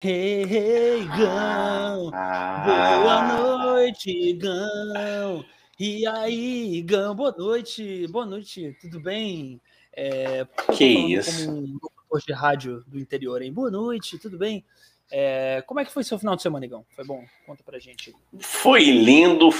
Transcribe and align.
Hey, 0.00 0.44
hey, 0.44 1.04
Gão. 1.06 2.12
Ah. 2.14 3.00
Boa 3.02 3.72
noite, 3.72 4.32
Gão. 4.34 5.44
E 5.76 6.06
aí, 6.06 6.80
Gão, 6.82 7.16
boa 7.16 7.34
noite. 7.36 8.06
Boa 8.06 8.24
noite, 8.24 8.76
tudo 8.80 9.00
bem? 9.00 9.60
É, 9.92 10.46
Que 10.72 10.84
isso. 10.84 11.46
Como 11.46 11.58
um 11.58 11.78
locutor 11.82 12.20
de 12.24 12.32
rádio 12.32 12.84
do 12.86 12.96
interior, 12.96 13.42
hein? 13.42 13.52
Boa 13.52 13.72
noite, 13.72 14.20
tudo 14.20 14.38
bem? 14.38 14.64
É, 15.10 15.64
como 15.66 15.80
é 15.80 15.84
que 15.84 15.90
foi 15.90 16.04
seu 16.04 16.16
final 16.16 16.36
de 16.36 16.42
semana, 16.42 16.64
Igão? 16.64 16.86
Foi 16.94 17.04
bom? 17.04 17.24
Conta 17.44 17.64
pra 17.64 17.80
gente. 17.80 18.14
Foi 18.38 18.84
lindo, 18.84 19.50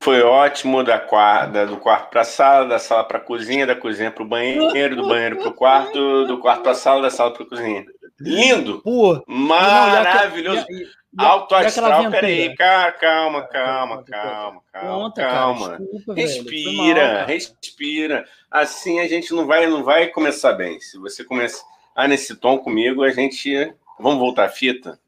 foi 0.00 0.20
ótimo 0.20 0.82
da 0.82 0.98
quarta, 0.98 1.64
do 1.64 1.76
quarto 1.76 2.10
para 2.10 2.22
a 2.22 2.24
sala, 2.24 2.66
da 2.66 2.80
sala 2.80 3.04
para 3.04 3.18
a 3.18 3.20
cozinha, 3.20 3.64
da 3.64 3.76
cozinha 3.76 4.10
para 4.10 4.24
o 4.24 4.26
banheiro, 4.26 4.96
do 4.96 5.06
banheiro 5.06 5.36
para 5.36 5.48
o 5.48 5.54
quarto, 5.54 6.26
do 6.26 6.38
quarto 6.38 6.62
para 6.62 6.72
a 6.72 6.74
sala, 6.74 7.02
da 7.02 7.10
sala 7.10 7.32
para 7.32 7.44
a 7.44 7.48
cozinha. 7.48 7.86
Lindo, 8.18 8.80
Pô, 8.82 9.22
maravilhoso. 9.26 10.64
e- 10.70 10.74
e- 10.74 10.82
e- 10.84 10.88
Alto 11.18 11.54
astral, 11.54 12.10
peraí, 12.10 12.54
ca- 12.56 12.92
calma, 12.92 13.42
calma, 13.46 14.02
calma, 14.04 14.62
calma, 14.72 15.00
Conta, 15.04 15.22
cara, 15.22 15.32
calma. 15.34 15.78
desculpa, 15.78 15.84
velho. 15.86 16.04
Foi 16.04 16.14
mal, 16.14 16.16
Respira, 16.16 17.00
cara. 17.00 17.24
respira. 17.26 18.24
Assim 18.50 19.00
a 19.00 19.08
gente 19.08 19.32
não 19.34 19.46
vai, 19.46 19.66
não 19.66 19.82
vai 19.84 20.08
começar 20.08 20.52
bem. 20.52 20.78
Se 20.80 20.98
você 20.98 21.24
começar 21.24 21.64
nesse 22.08 22.34
tom 22.36 22.58
comigo, 22.58 23.02
a 23.02 23.10
gente. 23.10 23.74
Vamos 23.98 24.18
voltar 24.18 24.44
a 24.44 24.48
fita? 24.50 24.98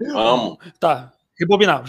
Vamos. 0.00 0.56
Tá, 0.78 1.12
rebobinar. 1.38 1.82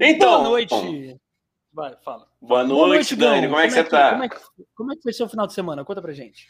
Então, 0.00 0.30
boa 0.30 0.42
noite. 0.42 1.16
Vai, 1.78 1.94
fala. 2.04 2.26
Boa 2.42 2.64
noite, 2.64 3.14
Dani. 3.14 3.42
Gão. 3.42 3.50
Como 3.50 3.60
é 3.60 3.68
que 3.68 3.72
você 3.72 3.84
tá? 3.84 4.10
Como 4.10 4.24
é 4.24 4.28
que, 4.28 4.36
como 4.74 4.92
é 4.92 4.96
que 4.96 5.02
foi 5.02 5.12
seu 5.12 5.28
final 5.28 5.46
de 5.46 5.52
semana? 5.52 5.84
Conta 5.84 6.02
pra 6.02 6.12
gente. 6.12 6.48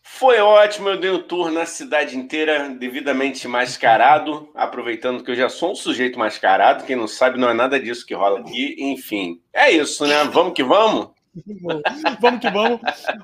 Foi 0.00 0.38
ótimo, 0.38 0.88
eu 0.88 1.00
dei 1.00 1.10
um 1.10 1.20
tour 1.20 1.50
na 1.50 1.66
cidade 1.66 2.16
inteira, 2.16 2.68
devidamente 2.68 3.48
mascarado, 3.48 4.48
aproveitando 4.54 5.24
que 5.24 5.32
eu 5.32 5.34
já 5.34 5.48
sou 5.48 5.72
um 5.72 5.74
sujeito 5.74 6.16
mascarado, 6.16 6.84
quem 6.84 6.94
não 6.94 7.08
sabe 7.08 7.40
não 7.40 7.50
é 7.50 7.54
nada 7.54 7.80
disso 7.80 8.06
que 8.06 8.14
rola 8.14 8.38
aqui, 8.38 8.76
enfim. 8.78 9.42
É 9.52 9.68
isso, 9.68 10.06
né? 10.06 10.22
Vamos 10.32 10.52
que 10.52 10.62
vamos? 10.62 11.08
vamos 12.20 12.40
que 12.40 12.50
vamos. 12.50 12.80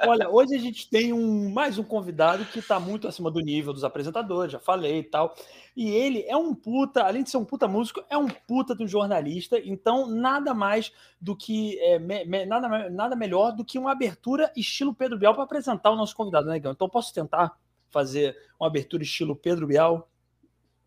Olha, 0.06 0.28
hoje 0.28 0.54
a 0.54 0.58
gente 0.58 0.88
tem 0.88 1.12
um, 1.12 1.50
mais 1.50 1.78
um 1.78 1.82
convidado 1.82 2.44
que 2.46 2.58
está 2.58 2.78
muito 2.78 3.08
acima 3.08 3.30
do 3.30 3.40
nível 3.40 3.72
dos 3.72 3.84
apresentadores, 3.84 4.52
já 4.52 4.58
falei 4.58 4.98
e 4.98 5.02
tal. 5.02 5.34
E 5.76 5.88
ele 5.90 6.22
é 6.28 6.36
um 6.36 6.54
puta, 6.54 7.02
além 7.04 7.22
de 7.22 7.30
ser 7.30 7.36
um 7.36 7.44
puta 7.44 7.66
músico, 7.66 8.02
é 8.08 8.16
um 8.16 8.28
puta 8.28 8.76
um 8.80 8.86
jornalista. 8.86 9.58
Então, 9.58 10.06
nada 10.06 10.54
mais 10.54 10.92
do 11.20 11.36
que. 11.36 11.78
é, 11.80 11.98
me- 11.98 12.24
me- 12.24 12.46
nada, 12.46 12.90
nada 12.90 13.16
melhor 13.16 13.52
do 13.52 13.64
que 13.64 13.78
uma 13.78 13.92
abertura 13.92 14.52
estilo 14.56 14.94
Pedro 14.94 15.18
Bial 15.18 15.34
para 15.34 15.44
apresentar 15.44 15.90
o 15.90 15.96
nosso 15.96 16.14
convidado, 16.14 16.46
né, 16.48 16.58
Gão? 16.58 16.72
Então, 16.72 16.88
posso 16.88 17.12
tentar 17.12 17.56
fazer 17.90 18.36
uma 18.58 18.68
abertura 18.68 19.02
estilo 19.02 19.36
Pedro 19.36 19.66
Bial? 19.66 20.08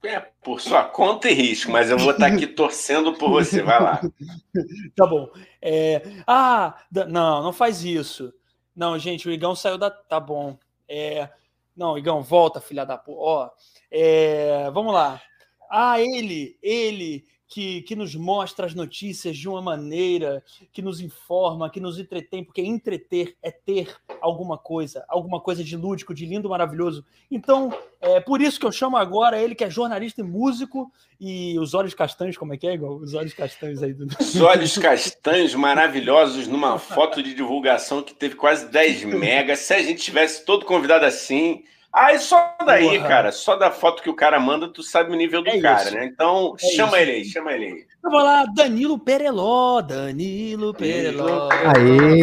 É, 0.03 0.19
por 0.19 0.61
sua 0.61 0.83
conta 0.83 1.29
e 1.29 1.33
risco, 1.33 1.71
mas 1.71 1.89
eu 1.89 1.97
vou 1.97 2.11
estar 2.11 2.27
aqui 2.27 2.45
torcendo 2.45 3.13
por 3.13 3.29
você, 3.29 3.61
vai 3.61 3.81
lá. 3.81 4.01
Tá 4.95 5.05
bom. 5.05 5.29
É, 5.61 6.01
ah, 6.25 6.75
não, 7.07 7.43
não 7.43 7.53
faz 7.53 7.83
isso. 7.83 8.33
Não, 8.75 8.97
gente, 8.97 9.27
o 9.27 9.31
Igão 9.31 9.55
saiu 9.55 9.77
da. 9.77 9.91
Tá 9.91 10.19
bom. 10.19 10.57
É, 10.87 11.29
não, 11.75 11.97
Igão, 11.97 12.23
volta, 12.23 12.61
filha 12.61 12.85
da 12.85 12.97
porra. 12.97 13.19
Ó, 13.19 13.49
é, 13.91 14.69
vamos 14.71 14.93
lá. 14.93 15.21
Ah, 15.69 15.99
ele, 15.99 16.57
ele 16.61 17.25
que, 17.47 17.81
que 17.83 17.95
nos 17.95 18.13
mostra 18.13 18.65
as 18.65 18.73
notícias 18.73 19.37
de 19.37 19.47
uma 19.47 19.61
maneira 19.61 20.43
que 20.73 20.81
nos 20.81 20.99
informa, 20.99 21.69
que 21.69 21.79
nos 21.79 21.97
entretém, 21.97 22.43
porque 22.43 22.61
entreter 22.61 23.35
é 23.41 23.49
ter 23.49 23.95
alguma 24.21 24.57
coisa, 24.57 25.05
alguma 25.07 25.39
coisa 25.39 25.63
de 25.63 25.77
lúdico, 25.77 26.13
de 26.13 26.25
lindo, 26.25 26.49
maravilhoso. 26.49 27.05
Então, 27.31 27.73
é 28.01 28.19
por 28.19 28.41
isso 28.41 28.59
que 28.59 28.65
eu 28.65 28.71
chamo 28.71 28.97
agora 28.97 29.41
ele 29.41 29.55
que 29.55 29.63
é 29.63 29.69
jornalista 29.69 30.21
e 30.21 30.23
músico 30.23 30.91
e 31.19 31.57
os 31.57 31.73
olhos 31.73 31.93
castanhos, 31.93 32.37
como 32.37 32.53
é 32.53 32.57
que 32.57 32.67
é, 32.67 32.73
Igão? 32.73 32.97
Os 32.97 33.13
olhos 33.13 33.33
castanhos 33.33 33.81
aí 33.81 33.93
do. 33.93 34.05
Os 34.19 34.35
olhos 34.41 34.77
castanhos 34.77 35.55
maravilhosos 35.55 36.47
numa 36.47 36.77
foto 36.77 37.23
de 37.23 37.33
divulgação 37.33 38.03
que 38.03 38.13
teve 38.13 38.35
quase 38.35 38.69
10 38.69 39.05
megas. 39.05 39.59
Se 39.59 39.73
a 39.73 39.81
gente 39.81 40.03
tivesse 40.03 40.45
todo 40.45 40.65
convidado 40.65 41.05
assim. 41.05 41.63
Aí 41.99 42.19
só 42.19 42.55
daí, 42.63 42.97
Porra. 42.97 43.07
cara, 43.07 43.31
só 43.31 43.55
da 43.55 43.71
foto 43.71 44.03
que 44.03 44.09
o 44.09 44.15
cara 44.15 44.39
manda, 44.39 44.67
tu 44.71 44.83
sabe 44.83 45.11
o 45.11 45.15
nível 45.15 45.41
do 45.41 45.49
É 45.49 45.59
cara, 45.59 45.81
isso. 45.83 45.95
né? 45.95 46.05
Então, 46.05 46.53
É 46.61 46.67
chama 46.75 46.97
isso. 46.99 47.09
ele 47.09 47.11
aí, 47.11 47.25
chama 47.25 47.51
ele 47.53 47.65
aí. 47.65 47.85
Eu 48.03 48.11
vou 48.11 48.19
lá, 48.21 48.45
Danilo 48.55 48.99
Pereló, 48.99 49.81
Danilo 49.81 50.73
Pereló. 50.75 51.49
Aê! 51.51 52.21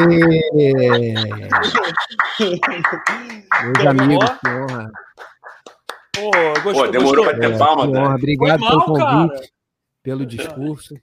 Meus 3.65 3.87
amigos, 3.87 4.31
que 4.31 4.49
honra. 4.49 4.91
Pô, 6.15 6.31
gostou, 6.63 6.73
Pô, 6.87 6.87
demorou 6.93 7.25
gostou? 7.25 7.25
pra 7.25 7.39
ter 7.49 7.55
É, 7.55 7.59
palma, 7.59 7.87
que 7.87 7.93
Dani. 7.93 8.05
honra. 8.07 8.15
Obrigado 8.15 8.59
Foi 8.61 8.69
pelo 8.69 8.79
mal, 8.79 8.87
convite, 8.87 9.35
cara. 9.35 9.49
pelo 10.03 10.27
discurso. 10.27 10.95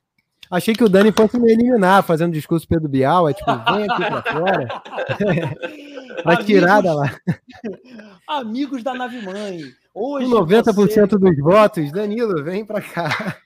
Achei 0.51 0.75
que 0.75 0.83
o 0.83 0.89
Dani 0.89 1.11
fosse 1.13 1.39
me 1.39 1.49
eliminar 1.51 2.03
fazendo 2.03 2.33
discurso 2.33 2.67
Pedro 2.67 2.89
Bial. 2.89 3.29
É 3.29 3.33
tipo, 3.33 3.49
vem 3.73 3.89
aqui 3.89 4.05
pra 4.05 4.21
fora. 4.21 4.67
Vai 6.25 6.35
Amigos- 6.35 6.45
tirada 6.45 6.93
lá. 6.93 7.15
Amigos 8.27 8.83
da 8.83 8.93
nave 8.93 9.21
mãe. 9.21 9.61
Hoje 9.93 10.27
Com 10.29 10.35
90% 10.45 10.73
você- 10.73 11.07
dos 11.07 11.37
votos, 11.39 11.91
Danilo, 11.91 12.43
vem 12.43 12.65
pra 12.65 12.81
cá. 12.81 13.37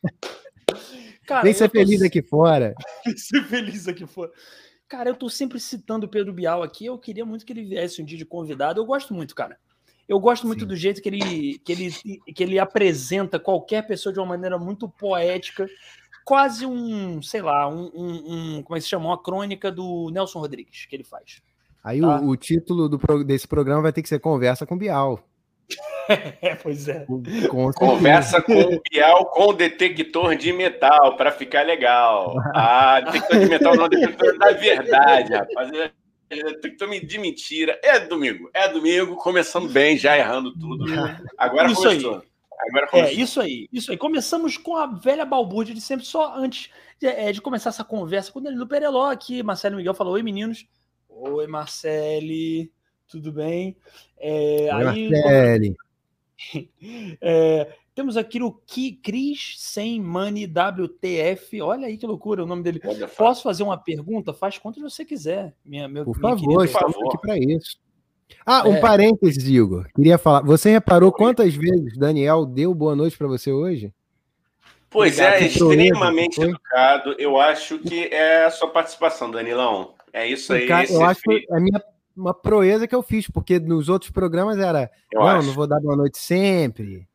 Cara, 1.28 1.42
Vem 1.44 1.54
ser 1.54 1.70
tô 1.70 1.78
feliz 1.80 2.02
aqui 2.02 2.22
fora. 2.22 2.76
ser 3.16 3.44
feliz 3.46 3.88
aqui 3.88 4.06
fora. 4.06 4.32
Cara, 4.88 5.10
eu 5.10 5.16
tô 5.16 5.28
sempre 5.30 5.60
citando 5.60 6.06
o 6.06 6.10
Pedro 6.10 6.32
Bial 6.34 6.62
aqui. 6.62 6.86
Eu 6.86 6.98
queria 7.00 7.26
muito 7.26 7.46
que 7.46 7.54
ele 7.54 7.64
viesse 7.66 8.02
um 8.02 8.06
dia 8.06 8.18
de 8.18 8.26
convidado. 8.26 8.80
Eu 8.80 8.86
gosto 8.86 9.14
muito, 9.14 9.34
cara. 9.34 9.58
Eu 10.08 10.20
gosto 10.20 10.46
muito 10.46 10.60
Sim. 10.62 10.68
do 10.68 10.76
jeito 10.76 11.02
que 11.02 11.10
ele, 11.10 11.58
que, 11.66 11.72
ele, 11.72 11.92
que 12.36 12.44
ele 12.44 12.60
apresenta 12.60 13.40
qualquer 13.40 13.88
pessoa 13.88 14.14
de 14.14 14.20
uma 14.20 14.26
maneira 14.28 14.60
muito 14.60 14.88
poética. 14.88 15.68
Quase 16.26 16.66
um, 16.66 17.22
sei 17.22 17.42
lá, 17.42 17.70
um, 17.70 17.92
um- 17.94 18.24
um- 18.58 18.64
como 18.64 18.76
é 18.76 18.80
que 18.80 18.84
se 18.84 18.90
chama? 18.90 19.06
Uma 19.06 19.22
crônica 19.22 19.72
do 19.72 20.10
Nelson 20.12 20.40
Rodrigues 20.40 20.86
que 20.88 20.96
ele 20.96 21.04
faz. 21.04 21.42
Aí 21.84 22.02
Tá. 22.02 22.20
o, 22.20 22.30
o 22.30 22.36
título 22.36 22.90
do 22.90 23.24
desse 23.24 23.48
programa 23.48 23.84
vai 23.84 23.94
ter 23.94 24.02
que 24.02 24.10
ser 24.10 24.20
Conversa 24.20 24.66
com 24.66 24.78
Bial. 24.78 25.20
É, 26.42 26.54
pois 26.54 26.88
é. 26.88 27.04
Com. 27.50 27.72
Conversa 27.74 28.40
com 28.40 28.54
o 28.54 28.82
Bial 28.92 29.26
com 29.26 29.52
detector 29.56 30.36
de 30.36 30.54
metal, 30.54 31.16
pra 31.18 31.32
ficar 31.32 31.64
legal. 31.66 32.36
Ah, 32.54 33.02
detector 33.02 33.40
de 33.40 33.46
metal 33.48 33.76
não, 33.76 33.90
detector 33.90 34.38
da 34.38 34.52
verdade, 34.52 35.34
rapaz. 35.34 35.72
É 35.74 35.92
Detector 36.30 36.88
de 36.90 37.18
mentira. 37.18 37.80
É 37.84 38.00
domingo, 38.00 38.50
é 38.54 38.68
domingo, 38.68 39.16
começando 39.16 39.68
bem, 39.68 39.98
já 39.98 40.16
errando 40.18 40.54
tudo. 40.54 40.86
Agora 41.38 41.72
Isso 41.72 41.82
começou. 41.82 42.24
Agora 42.60 42.88
É, 42.94 43.12
isso 43.12 43.42
aí, 43.42 43.68
isso 43.72 43.92
aí. 43.92 43.98
Começamos 43.98 44.58
com 44.58 44.76
a 44.76 44.86
velha 44.88 45.26
balbúrdia 45.26 45.74
de 45.76 45.82
sempre, 45.82 46.06
só 46.06 46.36
antes 46.36 46.72
de, 47.00 47.08
é, 47.08 47.32
de 47.32 47.42
começar 47.42 47.70
essa 47.70 47.84
conversa 47.84 48.32
com 48.32 48.40
o 48.40 48.42
Danilo 48.42 48.68
Pereló 48.68 49.10
aqui. 49.12 49.44
Marcelo 49.44 49.76
Miguel 49.78 49.94
falou: 49.94 50.14
Oi, 50.14 50.24
meninos. 50.24 50.66
Oi, 51.10 51.48
Marcele. 51.48 52.72
Tudo 53.08 53.32
bem? 53.32 53.76
É, 54.18 54.70
Oi, 54.74 54.88
aí, 54.88 55.10
Marcele. 55.10 55.76
é, 57.22 57.74
temos 57.94 58.18
aqui 58.18 58.42
o 58.42 58.52
Ki- 58.52 59.00
Cris 59.04 59.56
Sem 59.58 60.02
Money 60.02 60.46
WTF. 60.46 61.62
Olha 61.62 61.88
aí 61.88 61.98
que 61.98 62.06
loucura 62.06 62.44
o 62.44 62.48
nome 62.48 62.64
dele. 62.64 62.82
Olha. 62.86 63.08
Posso 63.08 63.44
fazer 63.44 63.64
uma 63.64 63.78
pergunta? 63.78 64.34
Faz 64.34 64.58
quanto 64.58 64.82
você 64.82 65.06
quiser, 65.06 65.54
minha, 65.64 65.88
meu, 65.88 66.04
Por 66.06 66.18
minha 66.20 66.30
favor, 66.32 66.42
querida. 66.42 66.66
estamos 66.66 66.94
favor. 66.96 67.08
aqui 67.08 67.18
para 67.22 67.38
isso. 67.38 67.78
Ah, 68.46 68.68
um 68.68 68.76
É. 68.76 68.80
parênteses, 68.80 69.48
Igor. 69.48 69.88
Queria 69.96 70.18
falar. 70.18 70.42
Você 70.44 70.70
reparou 70.72 71.12
quantas 71.12 71.54
vezes 71.56 71.98
Daniel 71.98 72.46
deu 72.46 72.74
boa 72.74 72.96
noite 72.96 73.18
para 73.18 73.28
você 73.28 73.52
hoje? 73.52 73.92
Pois 74.90 75.20
é, 75.20 75.28
Obrigado, 75.36 75.58
Proeza, 75.58 75.76
extremamente 75.84 76.36
foi? 76.36 76.46
educado. 76.50 77.16
Eu 77.20 77.40
acho 77.40 77.80
que 77.80 78.06
é 78.06 78.46
a 78.46 78.52
sua 78.52 78.70
participação, 78.70 79.30
Danilão. 79.30 79.94
É 80.14 80.26
isso 80.28 80.54
aí. 80.54 80.68
Cara, 80.68 80.90
eu 80.92 81.04
acho 81.04 81.22
que 81.22 81.46
é 81.50 81.58
a 81.58 81.60
minha 81.60 81.82
uma 82.16 82.34
proeza 82.34 82.88
que 82.88 82.96
eu 82.96 83.04
fiz, 83.04 83.28
porque 83.30 83.60
nos 83.60 83.90
outros 83.90 84.10
programas 84.10 84.58
era 84.58 84.90
Eu 85.12 85.20
não, 85.20 85.28
acho. 85.28 85.48
não 85.48 85.54
vou 85.54 85.68
dar 85.68 85.82
boa 85.82 85.98
noite 85.98 86.18
sempre. 86.18 87.06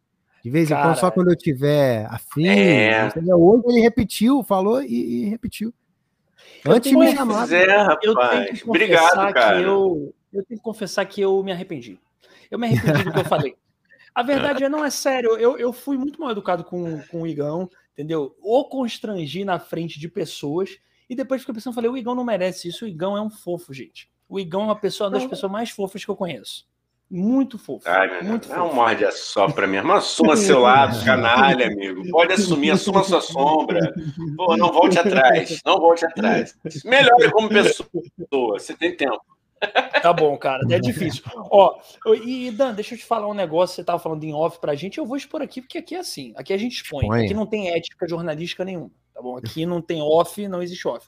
De 0.44 0.50
vez 0.50 0.70
em 0.70 0.74
quando, 0.74 0.96
só 0.96 1.10
quando 1.10 1.30
eu 1.30 1.36
tiver 1.36 2.04
afim. 2.10 2.46
É. 2.48 3.08
Hoje 3.34 3.62
ele 3.68 3.80
repetiu, 3.80 4.42
falou 4.42 4.82
e, 4.82 5.24
e 5.24 5.28
repetiu. 5.30 5.72
Eu 6.64 6.72
Antes 6.72 6.90
de 6.90 6.96
me 6.98 7.12
chamar. 7.14 7.46
Pois 7.48 7.52
é, 7.52 7.64
eu 7.64 7.98
tenho 7.98 8.14
rapaz. 8.14 8.62
que 8.62 8.68
Obrigado, 8.68 9.32
cara. 9.32 9.58
que 9.58 9.64
eu, 9.66 10.14
eu 10.32 10.44
tenho 10.44 10.58
que 10.58 10.64
confessar 10.64 11.04
que 11.06 11.20
eu 11.20 11.42
me 11.42 11.52
arrependi. 11.52 11.98
Eu 12.50 12.58
me 12.58 12.66
arrependi 12.66 13.04
do 13.04 13.12
que 13.12 13.20
eu 13.20 13.24
falei. 13.24 13.56
A 14.14 14.22
verdade 14.22 14.64
é, 14.64 14.68
não 14.68 14.84
é 14.84 14.90
sério, 14.90 15.36
eu, 15.36 15.56
eu 15.56 15.72
fui 15.72 15.96
muito 15.96 16.20
mal 16.20 16.30
educado 16.30 16.64
com, 16.64 17.00
com 17.02 17.22
o 17.22 17.26
Igão, 17.26 17.70
entendeu? 17.92 18.36
O 18.42 18.64
constrangi 18.64 19.44
na 19.44 19.58
frente 19.58 20.00
de 20.00 20.08
pessoas 20.08 20.78
e 21.08 21.14
depois 21.14 21.42
fiquei 21.42 21.54
pensando, 21.54 21.74
falei, 21.74 21.90
o 21.90 21.96
Igão 21.96 22.14
não 22.14 22.24
merece 22.24 22.68
isso, 22.68 22.84
o 22.84 22.88
Igão 22.88 23.16
é 23.16 23.20
um 23.20 23.30
fofo, 23.30 23.74
gente. 23.74 24.08
O 24.28 24.38
Igão 24.38 24.62
é 24.62 24.64
uma 24.66 24.76
pessoa 24.76 25.08
uma 25.08 25.18
das 25.18 25.26
pessoas 25.26 25.50
mais 25.50 25.70
fofas 25.70 26.04
que 26.04 26.10
eu 26.10 26.14
conheço. 26.14 26.68
Muito 27.10 27.58
fofo. 27.58 27.88
Ai, 27.88 28.08
meu 28.08 28.24
muito 28.24 28.52
é 28.52 28.56
um 28.62 28.66
fofo. 28.66 28.74
morde 28.76 29.04
a 29.04 29.10
sopra 29.10 29.66
mesmo. 29.66 29.92
Assuma 29.92 30.36
seu 30.36 30.60
lado, 30.60 31.02
canalha, 31.04 31.66
amigo. 31.66 32.08
Pode 32.10 32.32
assumir, 32.32 32.70
assuma 32.70 33.02
sua 33.02 33.20
sombra. 33.20 33.92
Pô, 34.36 34.56
não 34.56 34.72
volte 34.72 34.96
atrás. 34.96 35.60
Não 35.66 35.78
volte 35.78 36.06
atrás. 36.06 36.56
Melhore 36.84 37.32
como 37.32 37.48
pessoa. 37.48 37.88
Você 38.52 38.76
tem 38.76 38.96
tempo. 38.96 39.20
Tá 40.02 40.12
bom, 40.12 40.36
cara, 40.36 40.62
é 40.70 40.78
difícil. 40.78 41.22
Ó, 41.36 41.78
e 42.24 42.50
Dan, 42.50 42.74
deixa 42.74 42.94
eu 42.94 42.98
te 42.98 43.04
falar 43.04 43.28
um 43.28 43.34
negócio. 43.34 43.76
Você 43.76 43.84
tava 43.84 43.98
falando 43.98 44.24
em 44.24 44.32
off 44.32 44.58
pra 44.58 44.74
gente, 44.74 44.98
eu 44.98 45.06
vou 45.06 45.16
expor 45.16 45.42
aqui, 45.42 45.60
porque 45.60 45.78
aqui 45.78 45.94
é 45.94 45.98
assim. 45.98 46.32
Aqui 46.36 46.52
a 46.52 46.56
gente 46.56 46.76
expõe. 46.76 47.04
expõe. 47.04 47.24
Aqui 47.24 47.34
não 47.34 47.46
tem 47.46 47.70
ética 47.70 48.08
jornalística 48.08 48.64
nenhuma, 48.64 48.90
tá 49.14 49.20
bom? 49.20 49.36
Aqui 49.36 49.66
não 49.66 49.82
tem 49.82 50.00
off, 50.00 50.48
não 50.48 50.62
existe 50.62 50.86
off. 50.88 51.06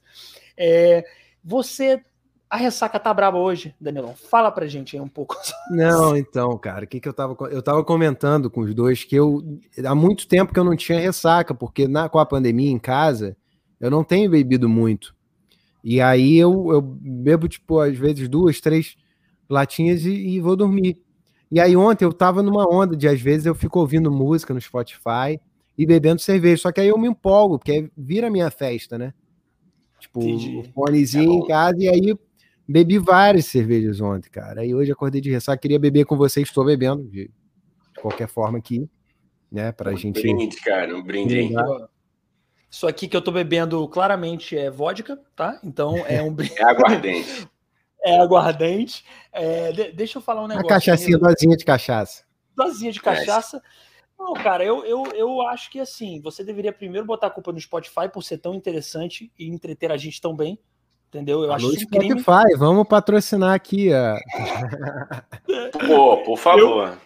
É, 0.56 1.04
você. 1.42 2.02
A 2.50 2.56
ressaca 2.58 3.00
tá 3.00 3.14
braba 3.14 3.38
hoje, 3.38 3.74
Danilão. 3.80 4.14
Fala 4.14 4.50
pra 4.50 4.66
gente 4.66 4.94
aí 4.94 5.00
um 5.00 5.08
pouco. 5.08 5.34
Não, 5.70 6.14
então, 6.14 6.58
cara, 6.58 6.84
o 6.84 6.86
que, 6.86 7.00
que 7.00 7.08
eu 7.08 7.14
tava. 7.14 7.34
Eu 7.50 7.62
tava 7.62 7.82
comentando 7.82 8.50
com 8.50 8.60
os 8.60 8.74
dois 8.74 9.04
que 9.04 9.16
eu. 9.16 9.42
Há 9.82 9.94
muito 9.94 10.28
tempo 10.28 10.52
que 10.52 10.60
eu 10.60 10.64
não 10.64 10.76
tinha 10.76 11.00
ressaca, 11.00 11.54
porque 11.54 11.88
na, 11.88 12.10
com 12.10 12.18
a 12.18 12.26
pandemia 12.26 12.70
em 12.70 12.78
casa, 12.78 13.34
eu 13.80 13.90
não 13.90 14.04
tenho 14.04 14.28
bebido 14.30 14.68
muito. 14.68 15.14
E 15.82 16.00
aí 16.00 16.36
eu, 16.36 16.72
eu 16.72 16.80
bebo, 16.80 17.48
tipo, 17.48 17.80
às 17.80 17.96
vezes 17.96 18.28
duas, 18.28 18.60
três 18.60 18.96
latinhas 19.48 20.04
e, 20.04 20.10
e, 20.12 20.40
vou 20.40 20.56
dormir. 20.56 20.98
E 21.50 21.60
aí 21.60 21.76
ontem 21.76 22.04
eu 22.04 22.12
tava 22.12 22.42
numa 22.42 22.66
onda 22.72 22.96
de, 22.96 23.08
às 23.08 23.20
vezes, 23.20 23.46
eu 23.46 23.54
fico 23.54 23.80
ouvindo 23.80 24.10
música 24.10 24.54
no 24.54 24.60
Spotify 24.60 25.40
e 25.76 25.84
bebendo 25.84 26.20
cerveja. 26.20 26.62
Só 26.62 26.72
que 26.72 26.80
aí 26.80 26.88
eu 26.88 26.98
me 26.98 27.08
empolgo, 27.08 27.58
porque 27.58 27.90
vira 27.96 28.30
minha 28.30 28.50
festa, 28.50 28.96
né? 28.96 29.12
Tipo, 29.98 30.20
Entendi. 30.22 30.70
fonezinho 30.74 31.32
é 31.32 31.34
em 31.34 31.46
casa, 31.46 31.76
e 31.78 31.88
aí 31.88 32.16
bebi 32.66 32.98
várias 32.98 33.46
cervejas 33.46 34.00
ontem, 34.00 34.30
cara. 34.30 34.62
Aí 34.62 34.74
hoje 34.74 34.90
acordei 34.90 35.20
de 35.20 35.30
ressaca, 35.30 35.60
queria 35.60 35.78
beber 35.78 36.06
com 36.06 36.16
vocês, 36.16 36.48
estou 36.48 36.64
bebendo, 36.64 37.04
de 37.04 37.30
qualquer 38.00 38.28
forma 38.28 38.58
aqui, 38.58 38.88
né? 39.50 39.70
Pra 39.72 39.92
um 39.92 39.96
gente. 39.96 40.20
Brinde, 40.20 40.56
cara, 40.56 40.96
um 40.96 41.02
brinde. 41.02 41.54
Isso 42.72 42.86
aqui 42.86 43.06
que 43.06 43.14
eu 43.14 43.20
tô 43.20 43.30
bebendo 43.30 43.86
claramente 43.86 44.56
é 44.56 44.70
vodka, 44.70 45.20
tá? 45.36 45.60
Então 45.62 45.94
é 46.06 46.22
um. 46.22 46.34
é 46.56 46.64
aguardente. 46.64 47.46
é 48.02 48.18
aguardente. 48.18 49.04
É, 49.30 49.72
de, 49.72 49.92
deixa 49.92 50.16
eu 50.16 50.22
falar 50.22 50.42
um 50.42 50.48
negócio. 50.48 50.64
Uma 50.64 50.74
cachaçinha, 50.74 51.18
dosinha 51.18 51.54
de 51.54 51.66
cachaça. 51.66 52.24
Dosinha 52.56 52.90
de 52.90 52.98
cachaça. 52.98 53.62
Não, 54.18 54.32
cara, 54.32 54.64
eu, 54.64 54.86
eu, 54.86 55.04
eu 55.14 55.42
acho 55.48 55.70
que 55.70 55.80
assim, 55.80 56.18
você 56.22 56.42
deveria 56.42 56.72
primeiro 56.72 57.06
botar 57.06 57.26
a 57.26 57.30
culpa 57.30 57.52
no 57.52 57.60
Spotify 57.60 58.08
por 58.10 58.22
ser 58.22 58.38
tão 58.38 58.54
interessante 58.54 59.30
e 59.38 59.48
entreter 59.48 59.92
a 59.92 59.98
gente 59.98 60.18
tão 60.18 60.34
bem. 60.34 60.58
Entendeu? 61.08 61.44
Eu 61.44 61.52
Alô, 61.52 61.68
acho 61.68 61.80
Spotify, 61.80 62.24
crime. 62.24 62.56
vamos 62.56 62.88
patrocinar 62.88 63.52
aqui. 63.52 63.90
Pô, 65.86 66.22
por 66.22 66.38
favor. 66.38 66.88
Eu, 66.88 66.98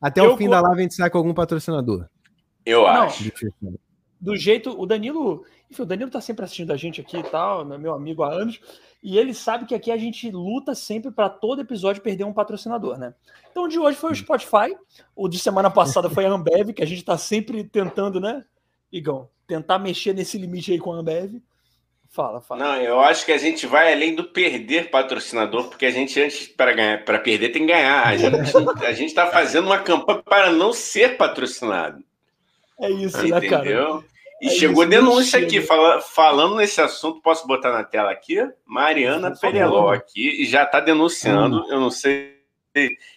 Até 0.00 0.22
eu, 0.22 0.32
o 0.32 0.36
fim 0.38 0.48
da 0.48 0.62
live 0.62 0.78
a 0.78 0.82
gente 0.82 0.94
sai 0.94 1.10
com 1.10 1.18
algum 1.18 1.34
patrocinador. 1.34 2.08
Eu 2.64 2.86
acho 2.86 3.30
do 4.24 4.34
jeito. 4.34 4.80
O 4.80 4.86
Danilo. 4.86 5.44
Enfim, 5.70 5.82
o 5.82 5.86
Danilo 5.86 6.10
tá 6.10 6.20
sempre 6.20 6.44
assistindo 6.44 6.72
a 6.72 6.76
gente 6.76 7.00
aqui 7.00 7.18
e 7.18 7.22
tal, 7.22 7.64
meu 7.64 7.92
amigo 7.92 8.22
há 8.22 8.32
anos. 8.32 8.58
E 9.02 9.18
ele 9.18 9.34
sabe 9.34 9.66
que 9.66 9.74
aqui 9.74 9.90
a 9.90 9.98
gente 9.98 10.30
luta 10.30 10.74
sempre 10.74 11.10
para 11.10 11.28
todo 11.28 11.60
episódio 11.60 12.02
perder 12.02 12.24
um 12.24 12.32
patrocinador, 12.32 12.98
né? 12.98 13.14
Então, 13.50 13.64
o 13.64 13.68
de 13.68 13.78
hoje 13.78 13.98
foi 13.98 14.12
o 14.12 14.14
Spotify. 14.14 14.74
O 15.14 15.28
de 15.28 15.38
semana 15.38 15.70
passada 15.70 16.08
foi 16.08 16.24
a 16.24 16.30
Ambev, 16.30 16.72
que 16.72 16.82
a 16.82 16.86
gente 16.86 17.04
tá 17.04 17.18
sempre 17.18 17.64
tentando, 17.64 18.18
né, 18.18 18.44
Igão? 18.90 19.28
Tentar 19.46 19.78
mexer 19.78 20.14
nesse 20.14 20.38
limite 20.38 20.72
aí 20.72 20.78
com 20.78 20.92
a 20.92 20.96
Ambev. 20.96 21.42
Fala, 22.08 22.40
fala. 22.40 22.64
Não, 22.64 22.76
eu 22.76 23.00
acho 23.00 23.26
que 23.26 23.32
a 23.32 23.38
gente 23.38 23.66
vai 23.66 23.92
além 23.92 24.14
do 24.14 24.24
perder 24.24 24.88
patrocinador, 24.88 25.68
porque 25.68 25.84
a 25.84 25.90
gente, 25.90 26.18
antes, 26.18 26.46
para 26.46 26.72
ganhar, 26.72 27.04
para 27.04 27.18
perder, 27.18 27.50
tem 27.50 27.66
que 27.66 27.72
ganhar. 27.72 28.06
A 28.06 28.16
gente, 28.16 28.86
a 28.86 28.92
gente 28.92 29.12
tá 29.12 29.26
fazendo 29.26 29.66
uma 29.66 29.80
campanha 29.80 30.22
para 30.22 30.50
não 30.50 30.72
ser 30.72 31.18
patrocinado. 31.18 32.02
É 32.80 32.88
isso, 32.88 33.18
Entendeu? 33.18 33.40
né, 33.40 33.48
cara? 33.48 34.04
E 34.44 34.48
é 34.48 34.50
chegou 34.50 34.86
denúncia 34.86 35.38
aqui, 35.40 35.62
fala, 35.62 36.02
falando 36.02 36.56
nesse 36.56 36.78
assunto, 36.78 37.22
posso 37.22 37.46
botar 37.46 37.72
na 37.72 37.82
tela 37.82 38.10
aqui? 38.10 38.36
Mariana 38.66 39.34
Pereló 39.40 39.90
aqui, 39.90 40.42
e 40.42 40.44
já 40.44 40.64
está 40.64 40.80
denunciando, 40.80 41.62
hum. 41.62 41.66
eu 41.70 41.80
não 41.80 41.90
sei 41.90 42.34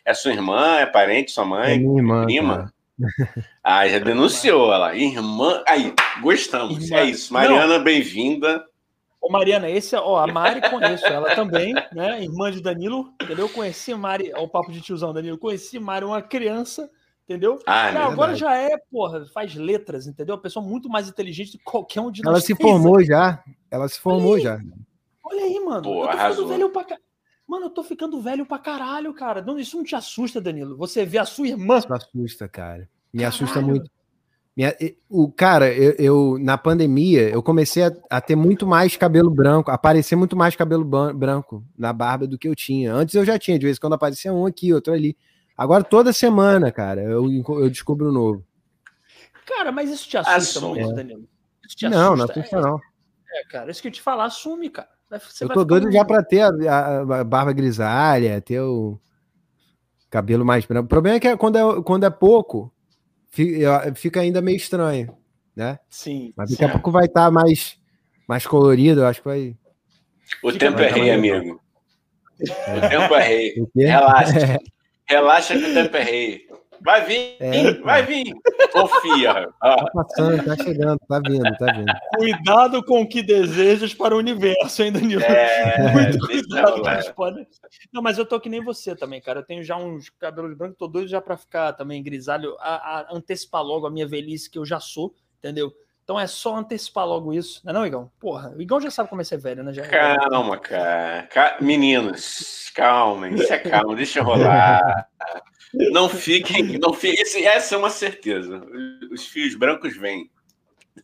é 0.05 0.13
sua 0.13 0.31
irmã, 0.31 0.77
é 0.77 0.85
parente, 0.85 1.31
sua 1.31 1.43
mãe, 1.43 1.73
é 1.73 1.77
minha 1.77 1.97
irmã, 1.97 2.25
prima? 2.25 2.73
Ah, 3.63 3.87
já 3.87 3.99
denunciou 3.99 4.73
ela. 4.73 4.95
Irmã. 4.95 5.61
Aí, 5.67 5.93
gostamos. 6.21 6.85
Irmã. 6.85 6.97
É 6.97 7.05
isso. 7.05 7.33
Mariana, 7.33 7.77
bem-vinda. 7.77 8.65
Ô, 9.19 9.29
Mariana, 9.29 9.69
esse, 9.69 9.93
ó, 9.95 10.17
a 10.17 10.25
Mari 10.25 10.61
conheço 10.69 11.05
ela 11.05 11.35
também, 11.35 11.73
né? 11.91 12.23
Irmã 12.23 12.49
de 12.49 12.61
Danilo, 12.61 13.11
entendeu? 13.21 13.45
Eu 13.45 13.49
conheci 13.49 13.93
Mari, 13.93 14.31
ó, 14.33 14.43
o 14.43 14.47
papo 14.47 14.71
de 14.71 14.79
tiozão 14.79 15.13
Danilo, 15.13 15.37
conheci 15.37 15.77
Mari, 15.79 16.05
uma 16.05 16.21
criança, 16.21 16.89
Entendeu? 17.27 17.59
Ah, 17.65 17.91
Não, 17.91 18.03
agora 18.03 18.33
já 18.35 18.55
é, 18.55 18.77
porra, 18.89 19.25
faz 19.33 19.53
letras, 19.53 20.07
entendeu? 20.07 20.35
A 20.35 20.37
pessoa 20.37 20.65
muito 20.65 20.87
mais 20.87 21.09
inteligente 21.09 21.51
do 21.51 21.57
que 21.57 21.63
qualquer 21.65 21.99
um 21.99 22.09
de 22.09 22.23
nós. 22.23 22.31
Ela 22.31 22.41
se 22.41 22.55
formou 22.55 23.03
já. 23.03 23.43
Ela 23.69 23.89
se 23.89 23.99
formou 23.99 24.33
olha 24.33 24.41
já. 24.43 24.59
Olha 25.25 25.43
aí, 25.43 25.59
mano. 25.59 25.81
Pô, 25.81 26.05
eu 26.05 26.09
tô 26.09 26.17
ficando 26.17 26.47
velho 26.47 26.69
pra 26.69 26.85
Mano, 27.45 27.65
eu 27.65 27.69
tô 27.69 27.83
ficando 27.83 28.21
velho 28.21 28.45
pra 28.45 28.59
caralho, 28.59 29.13
cara. 29.13 29.41
Não, 29.41 29.59
isso 29.59 29.75
não 29.75 29.83
te 29.83 29.95
assusta, 29.95 30.39
Danilo? 30.39 30.77
Você 30.77 31.05
vê 31.05 31.17
a 31.17 31.25
sua 31.25 31.47
irmã. 31.47 31.79
Isso 31.79 31.93
assusta, 31.93 32.47
cara. 32.47 32.89
Me 33.13 33.23
caralho. 33.23 33.27
assusta 33.27 33.61
muito. 33.61 33.91
Minha, 34.55 34.75
o 35.07 35.31
cara, 35.31 35.71
eu, 35.71 35.93
eu, 35.99 36.37
na 36.39 36.57
pandemia 36.57 37.29
eu 37.29 37.43
comecei 37.43 37.83
a, 37.83 37.91
a, 38.09 38.19
ter 38.19 38.35
muito 38.35 38.65
mais 38.65 38.97
cabelo 38.97 39.29
branco, 39.29 39.69
aparecer 39.69 40.15
muito 40.15 40.35
mais 40.35 40.55
cabelo 40.55 40.83
branco 41.13 41.63
na 41.77 41.93
barba 41.93 42.25
do 42.25 42.39
que 42.39 42.47
eu 42.47 42.55
tinha. 42.55 42.91
Antes 42.91 43.13
eu 43.13 43.23
já 43.23 43.37
tinha, 43.37 43.59
de 43.59 43.65
vez 43.65 43.77
em 43.77 43.79
quando 43.79 43.93
aparecia 43.93 44.33
um 44.33 44.47
aqui, 44.47 44.73
outro 44.73 44.93
ali. 44.93 45.15
Agora 45.57 45.83
toda 45.83 46.13
semana, 46.13 46.71
cara, 46.71 47.01
eu, 47.01 47.25
eu 47.31 47.69
descubro 47.69 48.09
um 48.09 48.13
novo. 48.13 48.45
Cara, 49.45 49.71
mas 49.71 49.89
isso 49.89 50.07
te 50.07 50.17
assusta 50.17 50.59
assume. 50.59 50.81
muito, 50.81 50.95
Danilo? 50.95 51.27
Te 51.67 51.89
não, 51.89 52.15
não 52.15 52.25
assusta, 52.25 52.61
não. 52.61 52.79
É, 53.33 53.43
cara, 53.49 53.71
isso 53.71 53.81
que 53.81 53.87
eu 53.87 53.91
te 53.91 54.01
falar, 54.01 54.25
assume, 54.25 54.69
cara. 54.69 54.89
Você 55.09 55.45
eu 55.45 55.49
tô 55.49 55.63
doido 55.63 55.91
já 55.91 56.03
para 56.03 56.21
ter 56.21 56.41
a, 56.41 56.49
a, 56.49 57.19
a, 57.21 57.23
barba 57.23 57.53
grisalha, 57.53 58.41
ter 58.41 58.59
o 58.59 58.99
cabelo 60.09 60.45
mais 60.45 60.65
branco. 60.65 60.85
O 60.85 60.89
problema 60.89 61.17
é 61.17 61.19
que 61.19 61.37
quando 61.37 61.57
é, 61.57 61.81
quando 61.81 62.05
é 62.05 62.09
pouco, 62.09 62.71
fica 63.95 64.19
ainda 64.19 64.41
meio 64.41 64.57
estranho, 64.57 65.17
né? 65.55 65.79
Sim. 65.89 66.33
Mas 66.35 66.51
daqui 66.51 66.65
a 66.65 66.69
pouco 66.69 66.91
vai 66.91 67.05
estar 67.05 67.25
tá 67.25 67.31
mais, 67.31 67.79
mais 68.27 68.45
colorido, 68.45 69.01
eu 69.01 69.07
acho 69.07 69.21
que 69.21 69.27
vai. 69.27 69.55
O 70.43 70.51
tempo 70.51 70.79
é 70.79 70.91
rei, 70.91 71.09
amigo. 71.09 71.61
É. 72.39 72.77
O 72.77 72.89
tempo 72.89 73.15
é 73.15 73.23
rei. 73.23 73.65
Relaxa. 73.75 74.59
Relaxa 75.09 75.57
que 75.57 75.65
o 75.65 75.73
tempo 75.73 75.97
é 75.97 76.03
rei. 76.03 76.47
Vai 76.81 77.05
vir, 77.05 77.37
é, 77.39 77.73
vai 77.81 78.05
vir. 78.05 78.33
Confia. 78.71 79.49
Tá 79.59 79.85
passando, 79.93 80.43
tá 80.45 80.63
chegando, 80.63 80.99
tá 81.07 81.19
vindo, 81.19 81.57
tá 81.57 81.73
vindo. 81.73 81.93
Cuidado 82.15 82.83
com 82.83 83.01
o 83.01 83.07
que 83.07 83.23
desejas 83.23 83.93
para 83.93 84.15
o 84.15 84.19
universo, 84.19 84.83
hein, 84.83 84.91
Danilo? 84.91 85.23
É, 85.23 85.91
Muito 85.91 86.19
cuidado. 86.19 86.81
Mas 86.83 87.09
pode... 87.09 87.47
Não, 87.91 88.01
mas 88.01 88.17
eu 88.17 88.25
tô 88.25 88.39
que 88.39 88.49
nem 88.49 88.63
você 88.63 88.95
também, 88.95 89.21
cara. 89.21 89.39
Eu 89.39 89.45
tenho 89.45 89.63
já 89.63 89.75
uns 89.75 90.09
cabelos 90.09 90.55
brancos, 90.55 90.77
tô 90.77 90.87
doido 90.87 91.07
já 91.07 91.21
para 91.21 91.37
ficar 91.37 91.73
também 91.73 92.03
grisalho, 92.03 92.55
a, 92.59 92.99
a, 92.99 93.15
antecipar 93.15 93.63
logo 93.63 93.87
a 93.87 93.91
minha 93.91 94.07
velhice 94.07 94.49
que 94.49 94.59
eu 94.59 94.65
já 94.65 94.79
sou, 94.79 95.15
entendeu? 95.39 95.73
Então 96.07 96.17
é 96.17 96.25
só 96.25 96.55
antecipar 96.55 97.05
logo 97.05 97.33
isso, 97.33 97.59
não 97.65 97.71
é 97.71 97.73
não, 97.73 97.85
Igão? 97.85 98.09
Porra, 98.17 98.53
o 98.55 98.61
Igão 98.61 98.79
já 98.79 98.89
sabe 98.89 99.09
como 99.09 99.19
é 99.19 99.25
ser 99.25 99.39
velho, 99.39 99.61
né? 99.61 99.73
Já... 99.73 99.85
Calma, 99.89 100.57
cara. 100.57 101.27
Meninos, 101.59 102.71
calma, 102.73 103.27
isso 103.27 103.51
é 103.51 103.59
calma, 103.59 103.93
deixa 103.93 104.23
rolar. 104.23 105.09
Não 105.91 106.07
fiquem, 106.07 106.79
não 106.79 106.93
fiquem. 106.93 107.45
Essa 107.45 107.75
é 107.75 107.77
uma 107.77 107.89
certeza. 107.89 108.65
Os 109.11 109.25
fios 109.25 109.53
brancos 109.53 109.97
vêm. 109.97 110.31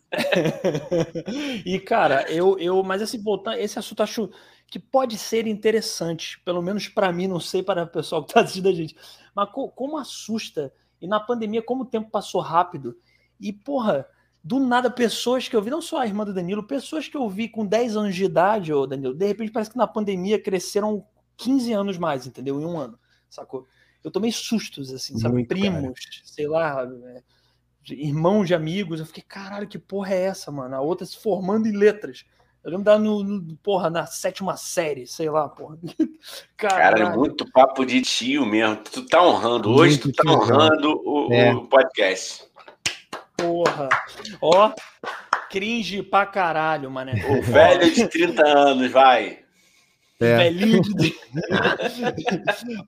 e, 1.66 1.78
cara, 1.82 2.26
eu, 2.32 2.58
eu, 2.58 2.82
mas 2.82 3.02
esse 3.02 3.18
voltando, 3.18 3.58
esse 3.58 3.78
assunto 3.78 4.04
acho 4.04 4.30
que 4.68 4.80
pode 4.80 5.18
ser 5.18 5.48
interessante, 5.48 6.40
pelo 6.46 6.62
menos 6.62 6.88
para 6.88 7.12
mim, 7.12 7.28
não 7.28 7.42
sei 7.42 7.62
para 7.62 7.84
o 7.84 7.88
pessoal 7.88 8.24
que 8.24 8.30
está 8.30 8.40
assistindo 8.40 8.70
a 8.70 8.74
gente, 8.74 8.96
mas 9.36 9.52
co 9.52 9.68
como 9.68 9.98
assusta, 9.98 10.74
e 11.02 11.08
na 11.08 11.20
pandemia, 11.20 11.62
como 11.62 11.84
o 11.84 11.88
tempo 11.88 12.10
passou 12.10 12.40
rápido, 12.40 12.98
e 13.38 13.52
porra, 13.52 14.08
do 14.44 14.60
nada, 14.60 14.92
pessoas 14.92 15.48
que 15.48 15.56
eu 15.56 15.62
vi, 15.62 15.70
não 15.70 15.82
só 15.82 16.00
a 16.00 16.06
irmã 16.06 16.26
do 16.26 16.34
Danilo, 16.34 16.64
pessoas 16.64 17.08
que 17.08 17.16
eu 17.16 17.30
vi 17.30 17.48
com 17.48 17.66
10 17.66 17.96
anos 17.96 18.16
de 18.16 18.26
idade, 18.26 18.74
ô 18.74 18.86
Danilo, 18.86 19.14
de 19.14 19.26
repente 19.26 19.52
parece 19.52 19.72
que 19.72 19.78
na 19.78 19.88
pandemia 19.88 20.42
cresceram 20.42 21.06
15 21.38 21.72
anos 21.72 21.98
mais, 21.98 22.28
entendeu? 22.28 22.60
Em 22.60 22.66
um 22.66 22.78
ano, 22.78 23.00
sacou? 23.30 23.66
Eu 24.04 24.12
tomei 24.12 24.32
sustos, 24.34 24.94
assim, 24.94 25.18
sabe? 25.18 25.36
Muito 25.36 25.48
Primos, 25.48 25.82
cara. 25.82 26.22
sei 26.26 26.48
lá, 26.48 26.84
é, 26.84 27.24
irmãos 27.90 28.46
de 28.46 28.54
amigos. 28.54 29.00
Eu 29.00 29.06
fiquei, 29.06 29.24
caralho, 29.24 29.68
que 29.68 29.80
porra 29.80 30.14
é 30.14 30.24
essa, 30.24 30.52
mano? 30.52 30.76
A 30.76 30.82
outra 30.82 31.06
se 31.06 31.18
formando 31.18 31.68
em 31.68 31.72
letras. 31.72 32.26
Eu 32.64 32.72
lembro 32.72 32.86
da 32.86 32.98
no, 32.98 33.24
no, 33.24 33.58
porra, 33.58 33.90
na 33.90 34.06
sétima 34.06 34.56
série, 34.56 35.06
sei 35.08 35.30
lá, 35.30 35.50
porra. 35.50 35.78
Cara, 36.56 37.16
muito 37.16 37.50
papo 37.52 37.86
de 37.86 38.02
tio 38.02 38.46
mesmo. 38.46 38.78
Tu 38.78 39.06
tá 39.06 39.22
honrando. 39.22 39.70
Hoje 39.70 39.98
tu 39.98 40.12
tá 40.12 40.30
honrando 40.30 41.02
o, 41.06 41.34
é. 41.34 41.54
o 41.54 41.66
podcast. 41.68 42.46
Porra. 43.38 43.90
Ó, 44.42 44.72
cringe 45.50 46.02
pra 46.04 46.25
caralho, 46.25 46.90
mané. 46.90 47.13
O 47.30 47.42
velho 47.42 47.94
de 47.94 48.08
30 48.08 48.48
anos, 48.48 48.92
vai. 48.92 49.44
É. 50.24 50.38
Velhinho 50.38 50.82
de... 50.82 51.13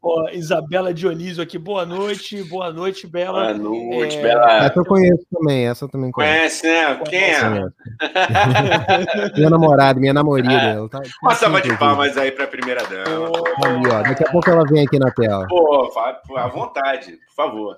Ó, 0.02 0.30
Isabela 0.30 0.94
Dionísio 0.94 1.44
aqui, 1.44 1.58
boa 1.58 1.86
noite, 1.86 2.42
boa 2.44 2.72
noite, 2.72 3.06
Bela. 3.08 3.54
Boa 3.54 3.58
noite, 3.58 4.18
é... 4.18 4.22
Bela. 4.22 4.66
Essa 4.66 4.80
eu 4.80 4.86
conheço 4.86 5.26
também, 5.30 5.68
essa 5.68 5.84
eu 5.86 5.90
também 5.90 6.12
conheço. 6.12 6.62
Conhece, 6.62 6.68
né? 6.68 7.02
Quem 7.10 7.20
é? 7.20 7.42
minha 9.36 9.50
namorada, 9.50 10.00
minha 10.00 10.14
namorada. 10.14 10.54
É. 10.54 10.88
Tá, 10.88 11.02
Uma 11.22 11.36
salva 11.36 11.62
de 11.62 11.78
palmas 11.78 12.18
aí 12.18 12.32
pra 12.32 12.48
primeira 12.48 12.84
dama. 12.86 13.32
Ali, 13.66 13.88
ó, 13.92 14.02
daqui 14.02 14.24
a 14.24 14.32
pouco 14.32 14.50
ela 14.50 14.64
vem 14.66 14.86
aqui 14.86 14.98
na 14.98 15.12
tela. 15.12 15.46
Pô, 15.48 15.92
à 16.38 16.48
vontade, 16.48 17.20
por 17.28 17.36
favor. 17.36 17.76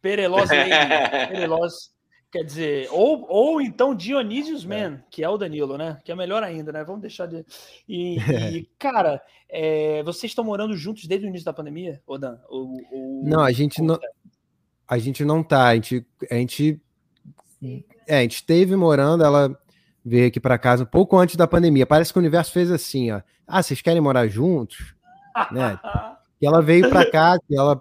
Pereloz, 0.00 0.48
Pereloz 1.28 1.90
Quer 2.30 2.44
dizer, 2.44 2.88
ou, 2.92 3.26
ou 3.28 3.60
então 3.60 3.92
Dionísios 3.92 4.64
Man, 4.64 4.94
é. 4.94 5.02
que 5.10 5.24
é 5.24 5.28
o 5.28 5.36
Danilo, 5.36 5.76
né? 5.76 5.98
Que 6.04 6.12
é 6.12 6.14
melhor 6.14 6.44
ainda, 6.44 6.70
né? 6.70 6.84
Vamos 6.84 7.00
deixar 7.00 7.26
de. 7.26 7.44
E, 7.88 8.18
e 8.54 8.70
cara, 8.78 9.20
é, 9.48 10.00
vocês 10.04 10.30
estão 10.30 10.44
morando 10.44 10.76
juntos 10.76 11.06
desde 11.06 11.26
o 11.26 11.28
início 11.28 11.44
da 11.44 11.52
pandemia, 11.52 12.00
Odan? 12.06 12.38
Ou, 12.48 12.80
ou... 12.92 13.24
Não, 13.24 13.40
a 13.40 13.50
gente 13.50 13.82
não. 13.82 13.98
A 14.86 14.96
gente 14.96 15.24
não 15.24 15.42
tá. 15.42 15.66
A 15.66 15.74
gente, 15.74 16.06
a 16.30 16.34
gente. 16.36 16.80
É, 18.06 18.18
a 18.18 18.22
gente 18.22 18.36
esteve 18.36 18.76
morando, 18.76 19.24
ela 19.24 19.58
veio 20.04 20.28
aqui 20.28 20.38
para 20.38 20.56
casa 20.56 20.84
um 20.84 20.86
pouco 20.86 21.18
antes 21.18 21.34
da 21.34 21.48
pandemia. 21.48 21.84
Parece 21.84 22.12
que 22.12 22.18
o 22.18 22.22
universo 22.22 22.52
fez 22.52 22.70
assim, 22.70 23.10
ó. 23.10 23.22
Ah, 23.44 23.60
vocês 23.60 23.82
querem 23.82 24.00
morar 24.00 24.28
juntos? 24.28 24.94
né? 25.50 25.78
E 26.42 26.46
ela 26.46 26.62
veio 26.62 26.88
para 26.88 27.04
cá, 27.10 27.38
que 27.38 27.54
ela 27.54 27.78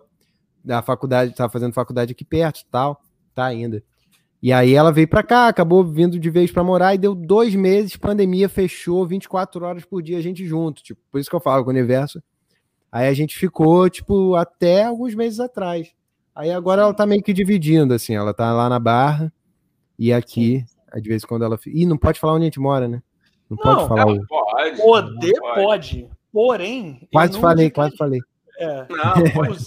da 0.64 0.82
faculdade, 0.82 1.32
estava 1.32 1.52
fazendo 1.52 1.74
faculdade 1.74 2.12
aqui 2.12 2.26
perto, 2.26 2.66
tal, 2.70 3.02
tá 3.34 3.46
ainda. 3.46 3.84
E 4.42 4.54
aí 4.54 4.74
ela 4.74 4.92
veio 4.92 5.08
para 5.08 5.22
cá, 5.22 5.48
acabou 5.48 5.84
vindo 5.84 6.18
de 6.18 6.30
vez 6.30 6.52
para 6.52 6.64
morar 6.64 6.96
e 6.96 6.98
deu 6.98 7.14
dois 7.14 7.54
meses, 7.54 7.98
pandemia 7.98 8.48
fechou 8.48 9.06
24 9.06 9.66
horas 9.66 9.84
por 9.84 10.02
dia 10.02 10.18
a 10.18 10.22
gente 10.22 10.46
junto, 10.46 10.82
tipo, 10.82 11.02
por 11.12 11.20
isso 11.20 11.30
que 11.30 11.36
eu 11.36 11.42
falo 11.42 11.64
com 11.64 11.70
o 11.70 11.74
universo. 11.74 12.24
Aí 12.92 13.08
a 13.08 13.14
gente 13.14 13.38
ficou, 13.38 13.90
tipo, 13.90 14.36
até 14.36 14.86
alguns 14.86 15.14
meses 15.14 15.40
atrás. 15.40 15.92
Aí 16.34 16.52
agora 16.52 16.84
ela 16.84 16.94
tá 16.94 17.06
meio 17.06 17.22
que 17.22 17.34
dividindo, 17.34 17.94
assim, 17.94 18.16
ela 18.16 18.34
tá 18.34 18.54
lá 18.54 18.70
na 18.70 18.80
Barra 18.80 19.32
e 19.98 20.14
aqui, 20.14 20.64
de 20.96 21.10
vez 21.10 21.24
em 21.24 21.28
quando 21.28 21.44
ela... 21.44 21.60
Ih, 21.68 21.86
não 21.86 21.98
pode 21.98 22.20
falar 22.20 22.34
onde 22.34 22.44
a 22.44 22.46
gente 22.46 22.60
mora, 22.60 22.88
né? 22.88 23.04
Não, 23.50 23.58
não 23.58 23.64
pode 23.64 23.88
falar. 23.90 24.06
Não 24.06 24.26
pode. 24.26 24.82
Poder 24.82 25.40
pode. 25.40 25.64
pode. 25.64 26.10
Porém... 26.32 27.08
Quase 27.12 27.40
falei, 27.40 27.70
quase 27.70 27.98
falei. 27.98 28.22
É. 28.58 28.88
Não, 28.90 29.32
pode 29.34 29.66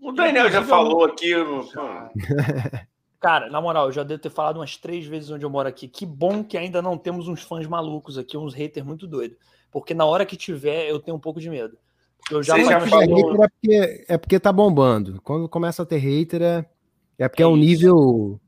O 0.00 0.12
Daniel 0.12 0.50
já 0.50 0.62
falou 0.62 1.04
aqui. 1.04 1.30
Cara, 3.20 3.50
na 3.50 3.60
moral, 3.60 3.86
eu 3.86 3.92
já 3.92 4.02
devo 4.02 4.20
ter 4.20 4.30
falado 4.30 4.56
umas 4.56 4.78
três 4.78 5.04
vezes 5.04 5.30
onde 5.30 5.44
eu 5.44 5.50
moro 5.50 5.68
aqui. 5.68 5.86
Que 5.86 6.06
bom 6.06 6.42
que 6.42 6.56
ainda 6.56 6.80
não 6.80 6.96
temos 6.96 7.28
uns 7.28 7.42
fãs 7.42 7.66
malucos 7.66 8.16
aqui, 8.16 8.36
uns 8.36 8.54
haters 8.54 8.86
muito 8.86 9.06
doidos. 9.06 9.36
Porque 9.70 9.92
na 9.92 10.06
hora 10.06 10.24
que 10.24 10.36
tiver, 10.36 10.88
eu 10.88 10.98
tenho 10.98 11.16
um 11.16 11.20
pouco 11.20 11.38
de 11.38 11.50
medo. 11.50 11.76
Eu 12.30 12.42
já, 12.42 12.58
já 12.58 12.80
falou... 12.80 13.44
é, 13.44 13.48
porque, 13.48 14.04
é 14.08 14.18
porque 14.18 14.40
tá 14.40 14.50
bombando. 14.52 15.20
Quando 15.22 15.48
começa 15.48 15.82
a 15.82 15.86
ter 15.86 15.98
hater, 15.98 16.40
é, 16.40 16.64
é 17.18 17.28
porque 17.28 17.42
é, 17.42 17.44
é 17.44 17.48
um 17.48 17.56
nível 17.56 18.40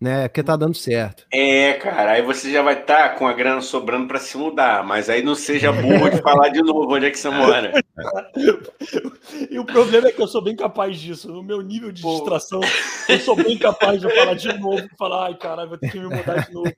né? 0.00 0.24
É 0.24 0.28
porque 0.28 0.42
tá 0.42 0.56
dando 0.56 0.74
certo. 0.74 1.26
É, 1.32 1.74
cara, 1.74 2.12
aí 2.12 2.22
você 2.22 2.52
já 2.52 2.62
vai 2.62 2.80
estar 2.80 3.10
tá 3.10 3.14
com 3.16 3.26
a 3.26 3.32
grana 3.32 3.60
sobrando 3.60 4.06
para 4.06 4.20
se 4.20 4.36
mudar, 4.36 4.84
mas 4.84 5.10
aí 5.10 5.22
não 5.22 5.34
seja 5.34 5.72
burro 5.72 6.08
de 6.08 6.22
falar 6.22 6.50
de 6.50 6.62
novo 6.62 6.94
onde 6.94 7.06
é 7.06 7.10
que 7.10 7.18
você 7.18 7.28
mora. 7.30 7.72
e 9.50 9.58
o 9.58 9.64
problema 9.64 10.08
é 10.08 10.12
que 10.12 10.22
eu 10.22 10.28
sou 10.28 10.42
bem 10.42 10.54
capaz 10.54 10.98
disso. 10.98 11.32
No 11.32 11.42
meu 11.42 11.60
nível 11.60 11.90
de 11.90 12.02
Pô. 12.02 12.14
distração, 12.14 12.60
eu 13.08 13.18
sou 13.18 13.34
bem 13.34 13.58
capaz 13.58 14.00
de 14.00 14.08
falar 14.14 14.34
de 14.34 14.56
novo, 14.58 14.88
falar, 14.96 15.26
ai, 15.26 15.34
caralho, 15.36 15.68
vou 15.68 15.78
ter 15.78 15.90
que 15.90 15.98
me 15.98 16.08
mudar 16.08 16.46
de 16.46 16.52
novo. 16.52 16.72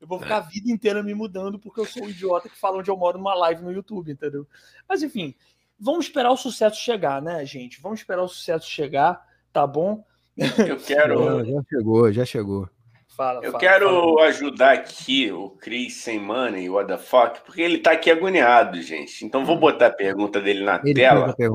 Eu 0.00 0.06
vou 0.06 0.18
ficar 0.18 0.36
a 0.38 0.40
vida 0.40 0.70
inteira 0.70 1.02
me 1.02 1.14
mudando 1.14 1.58
porque 1.58 1.80
eu 1.80 1.84
sou 1.84 2.04
um 2.04 2.08
idiota 2.08 2.48
que 2.48 2.58
fala 2.58 2.78
onde 2.78 2.90
eu 2.90 2.96
moro 2.96 3.18
numa 3.18 3.34
live 3.34 3.62
no 3.62 3.72
YouTube, 3.72 4.12
entendeu? 4.12 4.46
Mas 4.88 5.02
enfim, 5.02 5.34
vamos 5.78 6.06
esperar 6.06 6.30
o 6.30 6.36
sucesso 6.36 6.80
chegar, 6.80 7.20
né, 7.20 7.44
gente? 7.44 7.80
Vamos 7.80 8.00
esperar 8.00 8.22
o 8.22 8.28
sucesso 8.28 8.68
chegar, 8.68 9.20
tá 9.52 9.66
bom? 9.66 10.04
Eu 10.36 10.76
quero. 10.84 11.44
já 11.44 11.62
chegou, 11.68 12.12
já 12.12 12.24
chegou. 12.24 12.68
Fala, 13.08 13.40
eu 13.42 13.52
fala, 13.52 13.58
quero 13.58 13.88
fala. 13.88 14.26
ajudar 14.26 14.72
aqui 14.72 15.32
o 15.32 15.50
Chris 15.50 15.94
sem 15.94 16.20
money, 16.20 16.68
what 16.68 16.86
the 16.86 16.98
fuck, 16.98 17.40
porque 17.46 17.62
ele 17.62 17.78
tá 17.78 17.92
aqui 17.92 18.10
agoniado, 18.10 18.80
gente. 18.82 19.24
Então 19.24 19.44
vou 19.44 19.56
botar 19.56 19.86
a 19.86 19.90
pergunta 19.90 20.40
dele 20.40 20.62
na 20.62 20.80
ele 20.84 20.94
tela. 20.94 21.34
Fez 21.34 21.50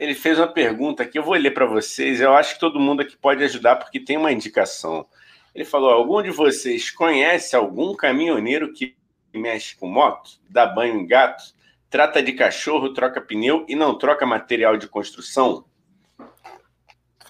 ele 0.00 0.14
fez 0.14 0.38
uma 0.38 0.48
pergunta 0.48 1.04
que 1.04 1.18
eu 1.18 1.22
vou 1.22 1.34
ler 1.34 1.50
para 1.50 1.66
vocês. 1.66 2.22
Eu 2.22 2.32
acho 2.32 2.54
que 2.54 2.60
todo 2.60 2.80
mundo 2.80 3.02
aqui 3.02 3.16
pode 3.18 3.44
ajudar 3.44 3.76
porque 3.76 4.00
tem 4.00 4.16
uma 4.16 4.32
indicação. 4.32 5.06
Ele 5.54 5.64
falou: 5.64 5.90
algum 5.90 6.22
de 6.22 6.30
vocês 6.30 6.90
conhece 6.90 7.54
algum 7.54 7.94
caminhoneiro 7.94 8.72
que 8.72 8.96
mexe 9.34 9.76
com 9.76 9.86
moto, 9.86 10.40
dá 10.48 10.66
banho 10.66 10.98
em 10.98 11.06
gato, 11.06 11.42
trata 11.90 12.22
de 12.22 12.32
cachorro, 12.32 12.94
troca 12.94 13.20
pneu 13.20 13.66
e 13.68 13.76
não 13.76 13.98
troca 13.98 14.24
material 14.24 14.76
de 14.78 14.88
construção? 14.88 15.66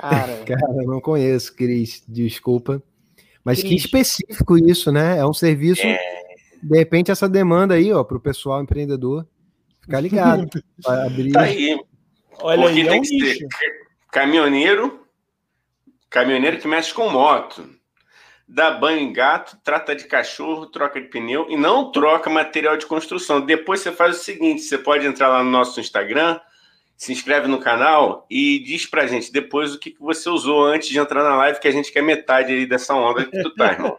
Cara, 0.01 0.39
Cara 0.47 0.83
eu 0.83 0.87
não 0.87 1.01
conheço, 1.01 1.55
Cris, 1.55 2.03
desculpa. 2.09 2.83
Mas 3.45 3.61
Cris. 3.61 3.69
que 3.69 3.77
específico 3.77 4.59
isso, 4.59 4.91
né? 4.91 5.19
É 5.19 5.27
um 5.27 5.33
serviço, 5.33 5.87
é... 5.87 5.99
de 6.63 6.79
repente, 6.79 7.11
essa 7.11 7.29
demanda 7.29 7.75
aí, 7.75 7.93
ó, 7.93 8.03
para 8.03 8.17
o 8.17 8.21
pessoal 8.21 8.63
empreendedor 8.63 9.27
ficar 9.81 10.01
ligado. 10.01 10.49
abrir... 10.87 11.33
Tá 11.33 11.43
aí. 11.43 11.79
Olha 12.43 12.63
Porque 12.63 12.81
aí, 12.81 12.87
tem 12.87 12.97
é 12.97 12.99
um 12.99 13.03
que 13.03 13.35
ser 13.35 13.49
caminhoneiro, 14.11 15.07
caminhoneiro 16.09 16.59
que 16.59 16.67
mexe 16.67 16.93
com 16.93 17.11
moto, 17.11 17.69
dá 18.49 18.71
banho 18.71 19.01
em 19.01 19.13
gato, 19.13 19.59
trata 19.63 19.95
de 19.95 20.05
cachorro, 20.05 20.67
troca 20.67 21.01
de 21.01 21.09
pneu 21.09 21.47
e 21.49 21.57
não 21.57 21.93
troca 21.93 22.29
material 22.29 22.77
de 22.77 22.87
construção. 22.87 23.41
Depois 23.41 23.81
você 23.81 23.93
faz 23.93 24.21
o 24.21 24.23
seguinte: 24.23 24.63
você 24.63 24.79
pode 24.79 25.07
entrar 25.07 25.29
lá 25.29 25.43
no 25.43 25.51
nosso 25.51 25.79
Instagram, 25.81 26.41
se 27.01 27.13
inscreve 27.13 27.49
no 27.49 27.59
canal 27.59 28.27
e 28.29 28.59
diz 28.59 28.85
pra 28.85 29.07
gente 29.07 29.33
depois 29.33 29.75
o 29.75 29.79
que, 29.79 29.93
que 29.93 30.01
você 30.01 30.29
usou 30.29 30.67
antes 30.67 30.87
de 30.87 30.99
entrar 30.99 31.25
na 31.25 31.35
live, 31.35 31.59
que 31.59 31.67
a 31.67 31.73
gente 31.73 31.91
quer 31.91 32.03
metade 32.03 32.53
aí 32.53 32.67
dessa 32.67 32.95
onda 32.95 33.25
que 33.25 33.43
tu 33.43 33.55
tá, 33.55 33.73
irmão. 33.73 33.97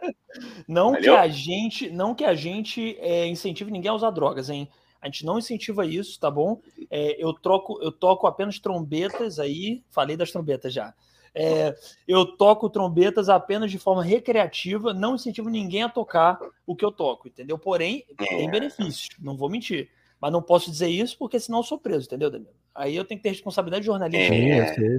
não 0.68 0.92
Valeu? 0.92 1.02
que 1.02 1.08
a 1.08 1.26
gente, 1.26 1.90
não 1.90 2.14
que 2.14 2.24
a 2.24 2.32
gente 2.32 2.96
é, 3.00 3.26
incentive 3.26 3.72
ninguém 3.72 3.90
a 3.90 3.94
usar 3.94 4.10
drogas, 4.10 4.48
hein? 4.48 4.68
A 5.00 5.06
gente 5.06 5.26
não 5.26 5.36
incentiva 5.36 5.84
isso, 5.84 6.20
tá 6.20 6.30
bom? 6.30 6.60
É, 6.88 7.16
eu 7.20 7.32
troco, 7.32 7.76
eu 7.82 7.90
toco 7.90 8.28
apenas 8.28 8.60
trombetas 8.60 9.40
aí, 9.40 9.82
falei 9.90 10.16
das 10.16 10.30
trombetas 10.30 10.72
já. 10.72 10.94
É, 11.34 11.74
eu 12.06 12.24
toco 12.24 12.70
trombetas 12.70 13.28
apenas 13.28 13.72
de 13.72 13.80
forma 13.80 14.04
recreativa, 14.04 14.94
não 14.94 15.16
incentivo 15.16 15.48
ninguém 15.48 15.82
a 15.82 15.88
tocar 15.88 16.38
o 16.64 16.76
que 16.76 16.84
eu 16.84 16.92
toco, 16.92 17.26
entendeu? 17.26 17.58
Porém, 17.58 18.04
tem 18.16 18.46
é. 18.46 18.48
benefícios, 18.48 19.08
não 19.18 19.36
vou 19.36 19.50
mentir. 19.50 19.90
Mas 20.20 20.30
não 20.30 20.40
posso 20.40 20.70
dizer 20.70 20.88
isso 20.88 21.18
porque 21.18 21.40
senão 21.40 21.58
eu 21.58 21.64
sou 21.64 21.80
preso, 21.80 22.06
entendeu, 22.06 22.30
Danilo? 22.30 22.61
Aí 22.74 22.96
eu 22.96 23.04
tenho 23.04 23.18
que 23.18 23.24
ter 23.24 23.30
responsabilidade 23.30 23.84
jornalística. 23.84 24.34
É. 24.34 24.98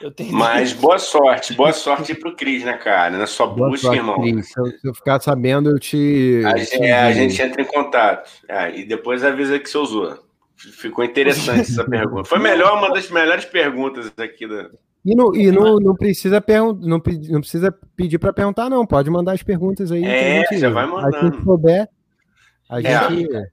Eu 0.00 0.10
tenho 0.10 0.32
Mas 0.32 0.72
boa 0.74 0.98
sorte, 0.98 1.54
boa 1.54 1.72
sorte 1.72 2.14
pro 2.14 2.34
Cris, 2.34 2.64
né, 2.64 2.76
cara? 2.76 3.16
Na 3.16 3.26
sua 3.26 3.46
boa 3.46 3.70
busca, 3.70 3.86
sorte, 3.86 3.98
irmão. 3.98 4.42
Se 4.42 4.58
eu, 4.58 4.66
se 4.66 4.88
eu, 4.88 4.94
ficar 4.94 5.20
sabendo, 5.20 5.70
eu 5.70 5.78
te. 5.78 6.42
A, 6.44 6.56
gente, 6.56 6.82
é, 6.82 6.92
a 6.92 7.12
gente 7.12 7.40
entra 7.40 7.62
em 7.62 7.66
contato. 7.66 8.30
É, 8.48 8.76
e 8.76 8.84
depois 8.84 9.22
avisa 9.22 9.58
que 9.58 9.68
você 9.68 9.78
usou. 9.78 10.18
Ficou 10.56 11.04
interessante 11.04 11.60
essa 11.60 11.84
pergunta. 11.88 12.24
Foi 12.24 12.38
melhor, 12.38 12.78
uma 12.78 12.92
das 12.92 13.10
melhores 13.10 13.44
perguntas 13.44 14.12
aqui 14.16 14.46
da. 14.46 14.70
E, 15.04 15.16
no, 15.16 15.34
e 15.34 15.50
no, 15.50 15.80
não, 15.80 15.96
precisa 15.96 16.40
pergun 16.40 16.74
não, 16.74 17.02
não 17.28 17.40
precisa 17.40 17.72
pedir 17.96 18.18
para 18.18 18.32
perguntar, 18.32 18.70
não. 18.70 18.86
Pode 18.86 19.10
mandar 19.10 19.32
as 19.32 19.42
perguntas 19.42 19.90
aí. 19.90 20.04
É, 20.04 20.44
gente, 20.48 20.58
já 20.58 20.70
vai 20.70 20.86
mandando. 20.86 21.16
A 21.16 21.24
gente 21.24 21.42
souber, 21.42 21.88
a 22.68 22.80
é. 22.80 23.10
gente. 23.10 23.36
É. 23.36 23.46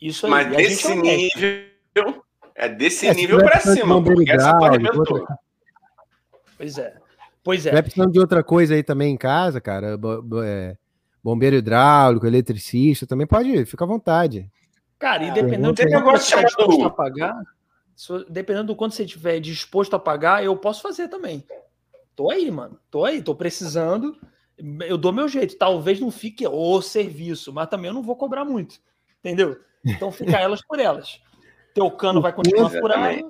Isso 0.00 0.26
aí. 0.26 0.30
Mas 0.30 0.56
desse 0.56 0.94
nível 0.94 2.23
é 2.54 2.68
desse 2.68 3.06
é, 3.06 3.14
nível 3.14 3.38
para 3.38 3.60
cima, 3.60 4.02
porque 4.02 4.30
essa 4.30 4.50
arrebentou. 4.50 5.26
Pois 6.56 6.78
é. 6.78 6.94
Pois 7.42 7.66
é. 7.66 7.72
Vai 7.72 7.82
precisando 7.82 8.12
de 8.12 8.20
outra 8.20 8.42
coisa 8.42 8.74
aí 8.74 8.82
também 8.82 9.12
em 9.12 9.16
casa, 9.16 9.60
cara. 9.60 9.98
É, 10.44 10.76
bombeiro 11.22 11.56
hidráulico, 11.56 12.26
eletricista, 12.26 13.06
também 13.06 13.26
pode, 13.26 13.64
fica 13.66 13.84
à 13.84 13.86
vontade. 13.86 14.50
Cara, 14.98 15.24
e 15.24 15.30
dependendo 15.32 15.72
do 15.72 16.02
quanto 16.02 16.18
você 16.18 16.22
estiver 16.22 16.44
disposto 16.46 16.84
a 16.84 16.90
pagar, 16.90 17.42
dependendo 18.30 18.66
do 18.68 18.76
quanto 18.76 18.94
você 18.94 19.04
estiver 19.04 19.40
disposto 19.40 19.94
a 19.94 19.98
pagar, 19.98 20.44
eu 20.44 20.56
posso 20.56 20.80
fazer 20.80 21.08
também. 21.08 21.44
Tô 22.14 22.30
aí, 22.30 22.50
mano. 22.50 22.78
Tô 22.90 23.04
aí, 23.04 23.20
tô 23.20 23.34
precisando. 23.34 24.16
Eu 24.86 24.96
dou 24.96 25.12
meu 25.12 25.28
jeito. 25.28 25.56
Talvez 25.56 26.00
não 26.00 26.10
fique 26.10 26.46
o 26.46 26.80
serviço, 26.80 27.52
mas 27.52 27.68
também 27.68 27.88
eu 27.88 27.94
não 27.94 28.02
vou 28.02 28.16
cobrar 28.16 28.44
muito. 28.44 28.76
Entendeu? 29.18 29.58
Então 29.84 30.12
fica 30.12 30.38
elas 30.38 30.62
por 30.62 30.78
elas. 30.78 31.20
Teu 31.74 31.90
cano 31.90 32.22
vai 32.22 32.32
continuar 32.32 32.70
furado. 32.70 33.28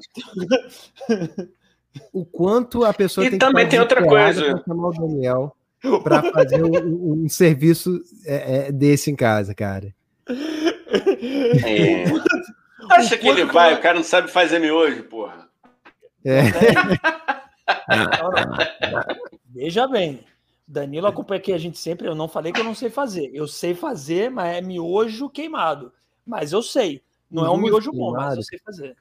O 2.13 2.25
quanto 2.25 2.85
a 2.85 2.93
pessoa 2.93 3.27
e 3.27 3.31
tem 3.31 3.39
também 3.39 3.69
tem 3.69 3.81
outra 3.81 4.07
coisa. 4.07 4.63
chamar 4.67 4.89
o 4.89 4.93
Daniel 4.93 5.57
para 6.03 6.23
fazer 6.33 6.63
um, 6.63 7.25
um 7.25 7.29
serviço 7.29 8.03
é, 8.27 8.57
é, 8.57 8.73
desse 8.73 9.11
em 9.11 9.17
casa, 9.17 9.55
cara. 9.55 9.95
É. 11.65 12.05
Acha 12.91 13.17
que 13.17 13.27
ele 13.27 13.47
vai? 13.47 13.75
O 13.75 13.81
cara 13.81 13.97
não 13.97 14.05
sabe 14.05 14.31
fazer 14.31 14.59
miojo, 14.59 15.05
porra. 15.05 15.49
É. 16.25 16.43
Veja 19.49 19.87
bem, 19.87 20.25
Danilo 20.67 21.07
acompanha 21.07 21.39
aqui 21.39 21.53
a 21.53 21.59
gente 21.59 21.79
sempre. 21.79 22.07
Eu 22.07 22.15
não 22.15 22.29
falei 22.29 22.53
que 22.53 22.61
eu 22.61 22.65
não 22.65 22.75
sei 22.75 22.91
fazer. 22.91 23.31
Eu 23.33 23.47
sei 23.47 23.75
fazer, 23.75 24.31
mas 24.31 24.57
é 24.57 24.61
miojo 24.61 25.31
queimado. 25.31 25.93
Mas 26.27 26.53
eu 26.53 26.63
sei. 26.63 27.03
Não 27.35 27.45
é 27.45 27.51
um 27.51 27.57
miojo 27.57 27.91
bom, 27.91 28.13
mas 28.13 28.37
eu 28.37 28.43
sei 28.45 28.61
fazer. 28.61 28.97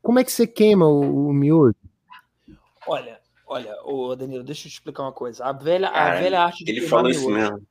Como 0.00 0.20
é 0.20 0.24
que 0.24 0.30
você 0.30 0.46
queima 0.46 0.86
o, 0.86 1.26
o 1.26 1.32
miojo? 1.32 1.74
Olha, 2.86 3.20
olha, 3.44 3.74
ô 3.84 4.14
Danilo, 4.14 4.44
deixa 4.44 4.68
eu 4.68 4.70
te 4.70 4.74
explicar 4.74 5.02
uma 5.02 5.12
coisa. 5.12 5.44
A 5.44 5.52
velha, 5.52 5.90
Cara, 5.90 6.18
a 6.18 6.20
velha 6.20 6.40
arte 6.40 6.64
de 6.64 6.70
ele 6.70 6.82
falou 6.82 7.10
isso 7.10 7.28
mesmo. 7.28 7.66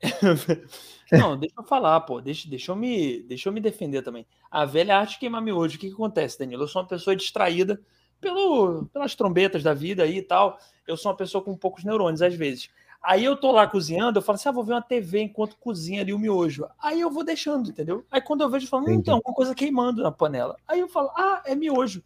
Não, 1.10 1.36
deixa 1.36 1.56
eu 1.58 1.64
falar, 1.64 2.00
pô. 2.02 2.20
Deixa, 2.20 2.48
deixa, 2.48 2.70
eu 2.70 2.76
me, 2.76 3.24
deixa 3.24 3.48
eu 3.48 3.52
me 3.52 3.60
defender 3.60 4.02
também. 4.02 4.24
A 4.48 4.64
velha 4.64 4.96
arte 4.96 5.14
de 5.14 5.18
queimar 5.18 5.42
miojo. 5.42 5.76
O 5.76 5.80
que, 5.80 5.88
que 5.88 5.94
acontece, 5.94 6.38
Danilo? 6.38 6.62
Eu 6.62 6.68
sou 6.68 6.80
uma 6.80 6.88
pessoa 6.88 7.16
distraída 7.16 7.80
pelo, 8.20 8.86
pelas 8.92 9.16
trombetas 9.16 9.64
da 9.64 9.74
vida 9.74 10.04
aí 10.04 10.18
e 10.18 10.22
tal. 10.22 10.56
Eu 10.86 10.96
sou 10.96 11.10
uma 11.10 11.16
pessoa 11.16 11.42
com 11.42 11.56
poucos 11.56 11.82
neurônios, 11.82 12.22
às 12.22 12.36
vezes. 12.36 12.70
Aí 13.04 13.22
eu 13.22 13.36
tô 13.36 13.52
lá 13.52 13.66
cozinhando, 13.66 14.18
eu 14.18 14.22
falo 14.22 14.36
assim: 14.36 14.48
ah, 14.48 14.52
vou 14.52 14.64
ver 14.64 14.72
uma 14.72 14.80
TV 14.80 15.20
enquanto 15.20 15.58
cozinha 15.58 16.00
ali 16.00 16.14
o 16.14 16.18
miojo. 16.18 16.66
Aí 16.82 17.02
eu 17.02 17.10
vou 17.10 17.22
deixando, 17.22 17.68
entendeu? 17.68 18.02
Aí 18.10 18.20
quando 18.20 18.40
eu 18.40 18.48
vejo, 18.48 18.64
eu 18.64 18.70
falo: 18.70 18.86
tem 18.86 19.12
alguma 19.12 19.34
coisa 19.34 19.54
queimando 19.54 20.02
na 20.02 20.10
panela. 20.10 20.56
Aí 20.66 20.80
eu 20.80 20.88
falo: 20.88 21.10
ah, 21.14 21.42
é 21.44 21.54
miojo. 21.54 22.02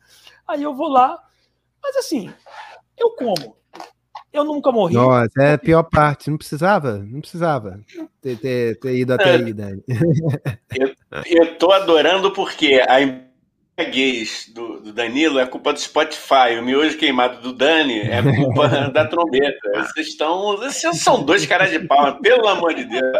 Aí 0.46 0.60
eu 0.60 0.74
vou 0.74 0.88
lá. 0.88 1.22
Mas 1.80 1.96
assim, 1.96 2.28
eu 2.96 3.10
como. 3.12 3.56
Eu 4.32 4.44
nunca 4.44 4.72
morri. 4.72 4.94
Nossa, 4.94 5.40
é 5.40 5.54
a 5.54 5.58
pior 5.58 5.84
parte. 5.84 6.30
Não 6.30 6.36
precisava, 6.36 6.98
não 6.98 7.20
precisava 7.20 7.80
ter, 8.20 8.36
ter, 8.36 8.78
ter 8.80 8.96
ido 8.96 9.14
até 9.14 9.36
aí, 9.36 9.52
Dani. 9.52 9.82
Eu, 10.76 10.94
eu 11.24 11.58
tô 11.58 11.72
adorando 11.72 12.30
porque 12.32 12.74
a 12.86 13.00
gays 13.84 14.50
do, 14.52 14.80
do, 14.80 14.92
Danilo 14.92 15.38
é 15.38 15.46
culpa 15.46 15.72
do 15.72 15.78
Spotify. 15.78 16.58
O 16.58 16.64
miojo 16.64 16.98
queimado 16.98 17.40
do 17.40 17.52
Dani 17.52 18.00
é 18.00 18.22
culpa 18.22 18.68
da 18.90 19.06
trombeta. 19.06 19.58
Vocês 19.74 20.08
estão. 20.08 20.56
Vocês 20.56 21.00
são 21.00 21.22
dois 21.22 21.46
caras 21.46 21.70
de 21.70 21.80
pau, 21.80 22.18
pelo 22.20 22.46
amor 22.48 22.74
de 22.74 22.84
Deus. 22.84 23.12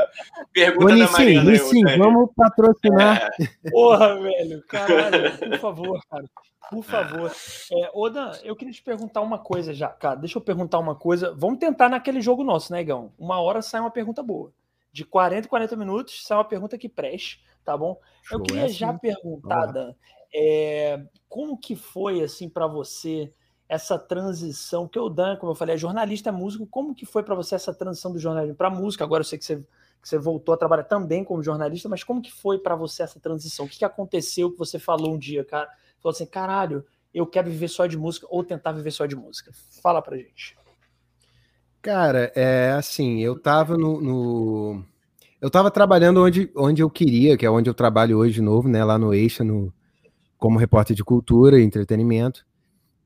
Pergunta 0.53 0.95
Ô, 0.95 0.99
da 0.99 1.11
Mariana. 1.11 1.57
Sim, 1.57 1.85
vamos 1.97 2.31
patrocinar. 2.37 3.31
É. 3.41 3.71
Porra, 3.71 4.21
velho. 4.21 4.65
Caralho, 4.69 5.39
por 5.39 5.59
favor, 5.59 6.01
cara. 6.11 6.25
Por 6.71 6.85
favor. 6.85 7.33
É, 7.73 7.91
Oda, 7.95 8.39
eu 8.45 8.55
queria 8.55 8.73
te 8.73 8.83
perguntar 8.83 9.23
uma 9.23 9.39
coisa 9.39 9.73
já, 9.73 9.89
cara. 9.89 10.17
Deixa 10.17 10.37
eu 10.37 10.43
perguntar 10.43 10.79
uma 10.79 10.95
coisa. 10.95 11.35
Vamos 11.35 11.59
tentar 11.59 11.89
naquele 11.89 12.21
jogo 12.21 12.45
nosso, 12.45 12.73
né, 12.73 12.83
Igão? 12.83 13.13
Uma 13.19 13.41
hora 13.41 13.63
sai 13.63 13.81
uma 13.81 13.91
pergunta 13.91 14.23
boa. 14.23 14.53
De 14.93 15.05
40 15.05 15.47
a 15.47 15.49
40 15.49 15.77
minutos 15.77 16.25
sai 16.25 16.37
uma 16.37 16.45
pergunta 16.45 16.77
que 16.77 16.89
preste, 16.89 17.43
tá 17.65 17.77
bom? 17.77 17.99
Eu 18.31 18.43
queria 18.43 18.65
é 18.65 18.69
já 18.69 18.91
assim. 18.91 18.99
perguntar, 18.99 19.67
Dan, 19.67 19.95
é, 20.33 21.03
como 21.29 21.59
que 21.59 21.77
foi 21.77 22.23
assim 22.23 22.49
para 22.49 22.67
você 22.67 23.33
essa 23.69 23.99
transição? 23.99 24.89
Que 24.89 24.99
o 24.99 25.09
Dan, 25.09 25.37
como 25.37 25.53
eu 25.53 25.57
falei, 25.57 25.75
é 25.75 25.79
jornalista, 25.79 26.31
é 26.31 26.33
músico. 26.33 26.67
Como 26.67 26.95
que 26.95 27.07
foi 27.07 27.23
para 27.23 27.35
você 27.35 27.55
essa 27.55 27.75
transição 27.75 28.13
do 28.13 28.19
jornalismo 28.19 28.57
para 28.57 28.71
música? 28.71 29.05
Agora 29.05 29.21
eu 29.21 29.25
sei 29.25 29.39
que 29.39 29.45
você, 29.45 29.57
que 29.57 30.09
você 30.09 30.19
voltou 30.19 30.55
a 30.55 30.59
trabalhar 30.59 30.85
também 30.85 31.25
como 31.25 31.43
jornalista, 31.43 31.89
mas 31.89 32.03
como 32.03 32.23
que 32.23 32.33
foi 32.33 32.59
para 32.59 32.77
você 32.77 33.03
essa 33.03 33.21
transição? 33.21 33.67
O 33.67 33.69
que, 33.69 33.79
que 33.79 33.85
aconteceu 33.85 34.51
que 34.51 34.59
você 34.59 34.79
falou 34.79 35.15
um 35.15 35.19
dia, 35.19 35.45
cara? 35.45 35.69
Falou 36.01 36.15
assim, 36.15 36.27
caralho, 36.27 36.85
eu 37.13 37.27
quero 37.27 37.51
viver 37.51 37.69
só 37.69 37.87
de 37.87 37.97
música 37.97 38.27
ou 38.31 38.45
tentar 38.45 38.73
viver 38.73 38.91
só 38.91 39.07
de 39.07 39.17
música. 39.17 39.53
Fala 39.83 40.01
pra 40.01 40.17
gente. 40.17 40.57
Cara, 41.81 42.33
é 42.35 42.73
assim, 42.73 43.21
eu 43.21 43.39
tava 43.39 43.77
no, 43.77 44.01
no... 44.01 44.85
eu 45.41 45.49
tava 45.49 45.71
trabalhando 45.71 46.23
onde, 46.23 46.51
onde 46.57 46.83
eu 46.83 46.91
queria, 46.91 47.37
que 47.37 47.47
é 47.47 47.51
onde 47.51 47.71
eu 47.71 47.75
trabalho 47.75 48.19
hoje 48.19 48.35
de 48.35 48.43
novo, 48.43 48.69
né, 48.69 48.85
lá 48.85 48.99
no 48.99 49.15
Eixa, 49.15 49.45
no 49.45 49.73
como 50.39 50.59
repórter 50.59 50.97
de 50.97 51.05
cultura 51.05 51.61
e 51.61 51.65
entretenimento. 51.65 52.47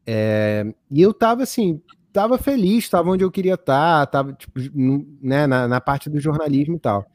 É, 0.06 0.64
e 0.90 1.00
eu 1.00 1.14
tava 1.14 1.42
assim, 1.42 1.80
tava 2.12 2.38
feliz, 2.38 2.88
tava 2.88 3.10
onde 3.10 3.24
eu 3.24 3.30
queria 3.30 3.54
estar, 3.54 4.06
tá, 4.06 4.06
tava 4.06 4.32
tipo, 4.34 4.60
né, 5.20 5.46
na, 5.46 5.66
na, 5.66 5.80
parte 5.80 6.10
do 6.10 6.20
jornalismo 6.20 6.76
e 6.76 6.78
tal. 6.78 7.06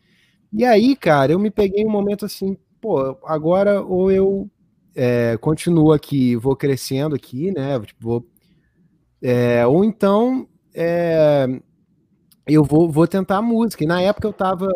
E 0.52 0.66
aí, 0.66 0.96
cara, 0.96 1.32
eu 1.32 1.40
me 1.40 1.52
peguei 1.52 1.86
um 1.86 1.90
momento 1.92 2.26
assim, 2.26 2.58
pô, 2.82 3.18
agora 3.26 3.82
ou 3.82 4.12
eu 4.12 4.50
é, 4.96 5.38
continuo 5.38 5.92
aqui, 5.92 6.36
vou 6.36 6.56
crescendo 6.56 7.16
aqui, 7.16 7.52
né? 7.52 7.80
Tipo, 7.80 8.02
vou, 8.02 8.28
é, 9.22 9.66
ou 9.68 9.84
então 9.86 10.48
é, 10.74 11.48
eu 12.48 12.64
vou, 12.64 12.90
vou 12.90 13.08
tentar 13.08 13.42
música. 13.42 13.84
E 13.84 13.88
na 13.88 14.02
época 14.02 14.28
eu 14.28 14.34
tava 14.34 14.68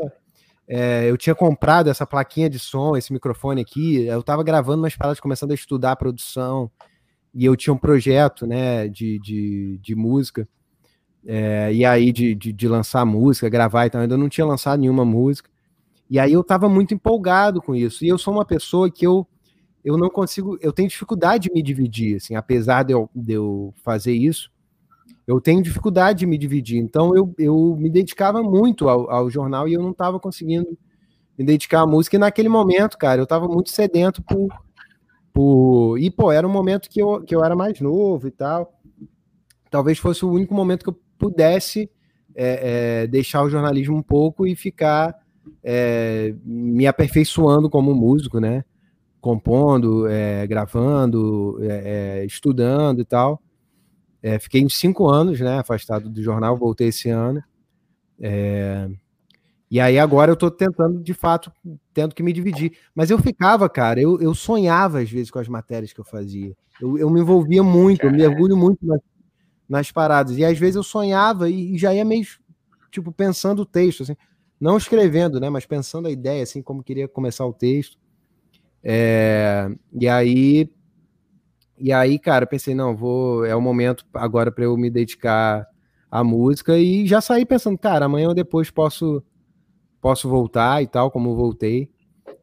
é, 0.73 1.09
eu 1.09 1.17
tinha 1.17 1.35
comprado 1.35 1.89
essa 1.89 2.07
plaquinha 2.07 2.49
de 2.49 2.57
som, 2.57 2.95
esse 2.95 3.11
microfone 3.11 3.59
aqui. 3.59 4.05
Eu 4.05 4.21
estava 4.21 4.41
gravando 4.41 4.81
umas 4.81 4.95
paradas, 4.95 5.19
começando 5.19 5.51
a 5.51 5.53
estudar 5.53 5.91
a 5.91 5.95
produção. 5.97 6.71
E 7.33 7.43
eu 7.43 7.57
tinha 7.57 7.73
um 7.73 7.77
projeto, 7.77 8.47
né, 8.47 8.87
de, 8.87 9.19
de, 9.19 9.77
de 9.81 9.95
música. 9.95 10.47
É, 11.27 11.73
e 11.73 11.83
aí, 11.83 12.13
de, 12.13 12.34
de, 12.34 12.53
de, 12.53 12.67
lançar 12.69 13.05
música, 13.05 13.49
gravar 13.49 13.86
e 13.86 13.89
tal. 13.89 13.99
Ainda 13.99 14.17
não 14.17 14.29
tinha 14.29 14.47
lançado 14.47 14.79
nenhuma 14.79 15.03
música. 15.03 15.49
E 16.10 16.17
aí 16.17 16.31
eu 16.31 16.39
estava 16.39 16.69
muito 16.69 16.93
empolgado 16.93 17.62
com 17.62 17.75
isso. 17.75 18.05
E 18.05 18.07
eu 18.07 18.17
sou 18.17 18.34
uma 18.34 18.45
pessoa 18.45 18.89
que 18.89 19.05
eu, 19.05 19.27
eu 19.84 19.97
não 19.97 20.10
consigo, 20.10 20.57
eu 20.62 20.71
tenho 20.71 20.88
dificuldade 20.88 21.49
de 21.49 21.53
me 21.53 21.62
dividir, 21.62 22.15
assim, 22.15 22.36
apesar 22.36 22.84
de 22.84 22.93
eu, 22.93 23.10
de 23.13 23.34
eu 23.34 23.73
fazer 23.84 24.13
isso 24.13 24.49
eu 25.27 25.39
tenho 25.39 25.62
dificuldade 25.62 26.19
de 26.19 26.25
me 26.25 26.38
dividir. 26.38 26.77
Então 26.77 27.15
eu, 27.15 27.34
eu 27.38 27.75
me 27.77 27.89
dedicava 27.89 28.41
muito 28.41 28.89
ao, 28.89 29.10
ao 29.10 29.29
jornal 29.29 29.67
e 29.67 29.73
eu 29.73 29.81
não 29.81 29.91
estava 29.91 30.19
conseguindo 30.19 30.77
me 31.38 31.45
dedicar 31.45 31.81
à 31.81 31.88
música. 31.88 32.15
E 32.15 32.19
naquele 32.19 32.49
momento, 32.49 32.97
cara, 32.97 33.21
eu 33.21 33.23
estava 33.23 33.47
muito 33.47 33.69
sedento 33.69 34.21
por, 34.23 34.49
por. 35.34 35.97
E, 35.97 36.10
pô, 36.10 36.31
era 36.31 36.47
um 36.47 36.51
momento 36.51 36.89
que 36.89 37.01
eu, 37.01 37.21
que 37.21 37.36
eu 37.36 37.43
era 37.43 37.55
mais 37.55 37.79
novo 37.79 38.27
e 38.27 38.31
tal. 38.31 38.73
Talvez 39.69 39.97
fosse 39.97 40.25
o 40.25 40.31
único 40.31 40.53
momento 40.53 40.84
que 40.84 40.89
eu 40.89 40.99
pudesse 41.17 41.89
é, 42.36 43.03
é, 43.03 43.07
deixar 43.07 43.43
o 43.43 43.49
jornalismo 43.49 43.95
um 43.95 44.01
pouco 44.01 44.45
e 44.45 44.55
ficar 44.55 45.15
é, 45.63 46.34
me 46.43 46.88
aperfeiçoando 46.88 47.69
como 47.69 47.93
músico, 47.93 48.39
né? 48.39 48.63
Compondo, 49.19 50.07
é, 50.07 50.47
gravando, 50.47 51.60
é, 51.62 52.21
é, 52.21 52.25
estudando 52.25 53.01
e 53.01 53.05
tal. 53.05 53.41
É, 54.21 54.38
fiquei 54.38 54.67
cinco 54.69 55.10
anos, 55.10 55.39
né, 55.39 55.60
afastado 55.60 56.10
do 56.10 56.21
jornal, 56.21 56.55
voltei 56.55 56.89
esse 56.89 57.10
ano. 57.10 57.43
É, 58.19 58.88
e 59.69 59.79
aí 59.79 59.97
agora 59.97 60.29
eu 60.29 60.34
estou 60.34 60.51
tentando, 60.51 61.01
de 61.01 61.13
fato, 61.13 61.51
tendo 61.93 62.13
que 62.13 62.21
me 62.21 62.34
dividir. 62.34 62.77
Mas 62.93 63.10
eu 63.10 63.17
ficava, 63.17 63.69
cara, 63.69 64.01
eu, 64.01 64.19
eu 64.21 64.36
sonhava 64.36 64.99
às 64.99 65.10
vezes 65.10 65.31
com 65.31 65.39
as 65.39 65.47
matérias 65.47 65.93
que 65.93 65.99
eu 65.99 66.05
fazia. 66.05 66.55
Eu, 66.79 66.97
eu 66.97 67.10
me 67.10 67.21
envolvia 67.21 67.63
muito, 67.63 68.05
eu 68.05 68.12
me 68.12 68.25
orgulho 68.27 68.57
muito 68.57 68.86
nas, 68.86 68.99
nas 69.69 69.91
paradas. 69.91 70.38
E 70.38 70.43
às 70.43 70.60
vezes 70.60 70.75
eu 70.75 70.84
sonhava 70.84 71.49
e, 71.49 71.75
e 71.75 71.77
já 71.77 71.93
ia 71.93 72.03
meio, 72.03 72.25
tipo, 72.91 73.12
pensando 73.12 73.62
o 73.62 73.65
texto, 73.65 74.03
assim. 74.03 74.15
Não 74.60 74.77
escrevendo, 74.77 75.39
né, 75.39 75.49
mas 75.49 75.65
pensando 75.65 76.07
a 76.07 76.12
ideia, 76.12 76.43
assim, 76.43 76.62
como 76.62 76.84
queria 76.84 77.07
começar 77.07 77.45
o 77.45 77.53
texto. 77.53 77.97
É, 78.84 79.69
e 79.93 80.07
aí 80.07 80.69
e 81.82 81.91
aí, 81.91 82.20
cara, 82.20 82.46
pensei, 82.46 82.76
não, 82.76 82.96
vou, 82.96 83.44
é 83.46 83.56
o 83.56 83.62
momento 83.62 84.06
agora 84.13 84.52
para 84.52 84.65
eu 84.65 84.78
me 84.78 84.89
dedicar 84.89 85.67
à 86.10 86.24
música 86.24 86.78
e 86.78 87.08
já 87.08 87.20
saí 87.20 87.46
pensando, 87.46 87.78
cara, 87.78 88.06
amanhã 88.06 88.28
ou 88.28 88.36
depois 88.36 88.70
posso 88.70 89.24
posso 90.00 90.28
voltar 90.28 90.82
e 90.82 90.88
tal, 90.88 91.12
como 91.12 91.36
voltei. 91.36 91.89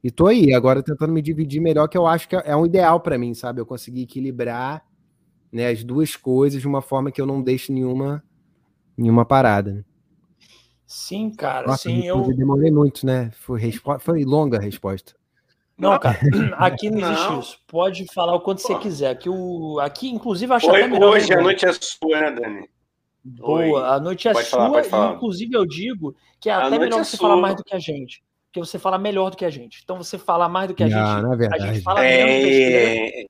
E 0.03 0.11
tô 0.11 0.27
aí, 0.27 0.55
agora 0.55 0.83
tentando 0.83 1.12
me 1.12 1.20
dividir 1.20 1.61
melhor, 1.61 1.88
que 1.88 1.98
eu 1.98 2.07
acho 2.07 2.29
que 2.29 2.37
é 2.37 2.57
um 2.57 2.64
ideal 2.64 3.01
para 3.01 3.18
mim, 3.18 3.35
sabe? 3.35 3.61
Eu 3.61 3.66
conseguir 3.66 4.03
equilibrar 4.03 4.85
né, 5.53 5.68
as 5.68 5.83
duas 5.83 6.14
coisas 6.14 6.61
de 6.61 6.68
uma 6.68 6.81
forma 6.81 7.11
que 7.11 7.20
eu 7.20 7.27
não 7.27 7.42
deixe 7.42 7.72
nenhuma 7.72 8.22
nenhuma 8.96 9.24
parada. 9.24 9.72
Né? 9.72 9.85
Sim, 10.87 11.31
cara, 11.31 11.66
Nossa, 11.66 11.88
sim, 11.88 12.05
eu 12.05 12.35
demorei 12.35 12.70
muito, 12.70 13.05
né? 13.05 13.31
Foi, 13.33 13.61
foi 14.01 14.24
longa 14.24 14.59
a 14.59 14.61
resposta. 14.61 15.17
Não, 15.78 15.96
cara, 15.98 16.18
aqui 16.58 16.90
não 16.90 16.98
existe 16.98 17.30
não. 17.30 17.40
isso. 17.40 17.58
Pode 17.68 18.04
falar 18.12 18.34
o 18.34 18.40
quanto 18.40 18.60
Pô. 18.60 18.68
você 18.68 18.78
quiser. 18.80 19.10
Aqui, 19.10 19.28
o, 19.28 19.78
aqui 19.78 20.08
inclusive, 20.08 20.52
acho 20.52 20.68
Oi, 20.68 20.82
até 20.82 20.88
melhor. 20.88 21.14
Hoje 21.14 21.32
a 21.32 21.40
noite 21.40 21.66
é 21.66 21.72
sua, 21.72 22.20
né, 22.20 22.30
Dani? 22.32 22.68
Boa, 23.22 23.60
Oi. 23.60 23.84
a 23.84 24.00
noite 24.00 24.26
é 24.26 24.32
pode 24.32 24.48
sua. 24.48 24.82
Falar, 24.84 25.12
e, 25.12 25.16
inclusive, 25.16 25.54
eu 25.54 25.64
digo 25.64 26.16
que 26.40 26.50
é 26.50 26.52
a 26.52 26.66
até 26.66 26.78
melhor 26.78 27.00
é 27.00 27.04
você 27.04 27.16
sua. 27.16 27.28
falar 27.28 27.40
mais 27.40 27.54
do 27.54 27.62
que 27.62 27.74
a 27.74 27.78
gente. 27.78 28.22
Porque 28.46 28.60
você 28.60 28.78
fala 28.78 28.98
melhor 28.98 29.30
do 29.30 29.36
que 29.36 29.44
a 29.44 29.50
gente. 29.50 29.80
Então, 29.84 29.96
você 29.96 30.18
fala 30.18 30.48
mais 30.48 30.68
do 30.68 30.74
que 30.74 30.82
a 30.82 30.88
não, 30.88 31.06
gente. 31.06 31.22
Não 31.22 31.32
é 31.32 31.36
verdade. 31.36 31.62
A 31.62 31.72
gente 31.72 31.82
fala 31.84 32.04
é... 32.04 32.24
menos 32.24 33.26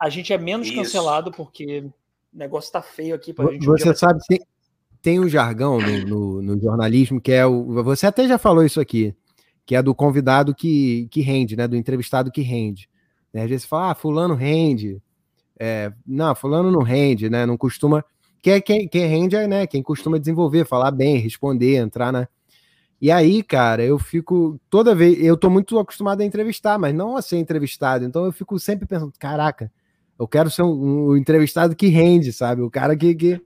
A 0.00 0.08
gente 0.08 0.32
é 0.32 0.38
menos 0.38 0.68
isso. 0.68 0.76
cancelado 0.76 1.30
porque 1.32 1.80
o 1.80 1.92
negócio 2.32 2.72
tá 2.72 2.80
feio 2.80 3.14
aqui 3.14 3.34
pra 3.34 3.50
gente. 3.52 3.66
Você 3.66 3.94
sabe, 3.94 4.20
tem, 4.26 4.40
tem 5.02 5.20
um 5.20 5.28
jargão 5.28 5.78
no, 5.78 6.06
no, 6.06 6.42
no 6.42 6.60
jornalismo 6.60 7.20
que 7.20 7.32
é 7.32 7.44
o. 7.44 7.82
Você 7.82 8.06
até 8.06 8.26
já 8.26 8.38
falou 8.38 8.64
isso 8.64 8.80
aqui 8.80 9.14
que 9.68 9.76
é 9.76 9.82
do 9.82 9.94
convidado 9.94 10.54
que, 10.54 11.08
que 11.10 11.20
rende, 11.20 11.54
né? 11.54 11.68
Do 11.68 11.76
entrevistado 11.76 12.30
que 12.32 12.40
rende. 12.40 12.88
Né? 13.30 13.42
Às 13.42 13.50
vezes 13.50 13.64
você 13.64 13.68
fala, 13.68 13.90
ah, 13.90 13.94
fulano 13.94 14.34
rende. 14.34 14.98
É, 15.60 15.92
não, 16.06 16.34
fulano 16.34 16.72
não 16.72 16.80
rende, 16.80 17.28
né? 17.28 17.44
Não 17.44 17.54
costuma. 17.54 18.02
Quem, 18.40 18.54
é, 18.54 18.60
quem, 18.62 18.88
quem 18.88 19.06
rende 19.06 19.36
é 19.36 19.46
né, 19.46 19.66
quem 19.66 19.82
costuma 19.82 20.18
desenvolver, 20.18 20.64
falar 20.64 20.90
bem, 20.90 21.18
responder, 21.18 21.76
entrar 21.76 22.10
na. 22.10 22.26
E 22.98 23.10
aí, 23.10 23.42
cara, 23.42 23.84
eu 23.84 23.98
fico. 23.98 24.58
Toda 24.70 24.94
vez. 24.94 25.22
Eu 25.22 25.36
tô 25.36 25.50
muito 25.50 25.78
acostumado 25.78 26.22
a 26.22 26.24
entrevistar, 26.24 26.78
mas 26.78 26.94
não 26.94 27.14
a 27.14 27.20
ser 27.20 27.36
entrevistado. 27.36 28.06
Então 28.06 28.24
eu 28.24 28.32
fico 28.32 28.58
sempre 28.58 28.86
pensando, 28.86 29.12
caraca, 29.18 29.70
eu 30.18 30.26
quero 30.26 30.50
ser 30.50 30.62
um, 30.62 31.10
um 31.10 31.16
entrevistado 31.18 31.76
que 31.76 31.88
rende, 31.88 32.32
sabe? 32.32 32.62
O 32.62 32.70
cara 32.70 32.96
que, 32.96 33.14
que 33.14 33.40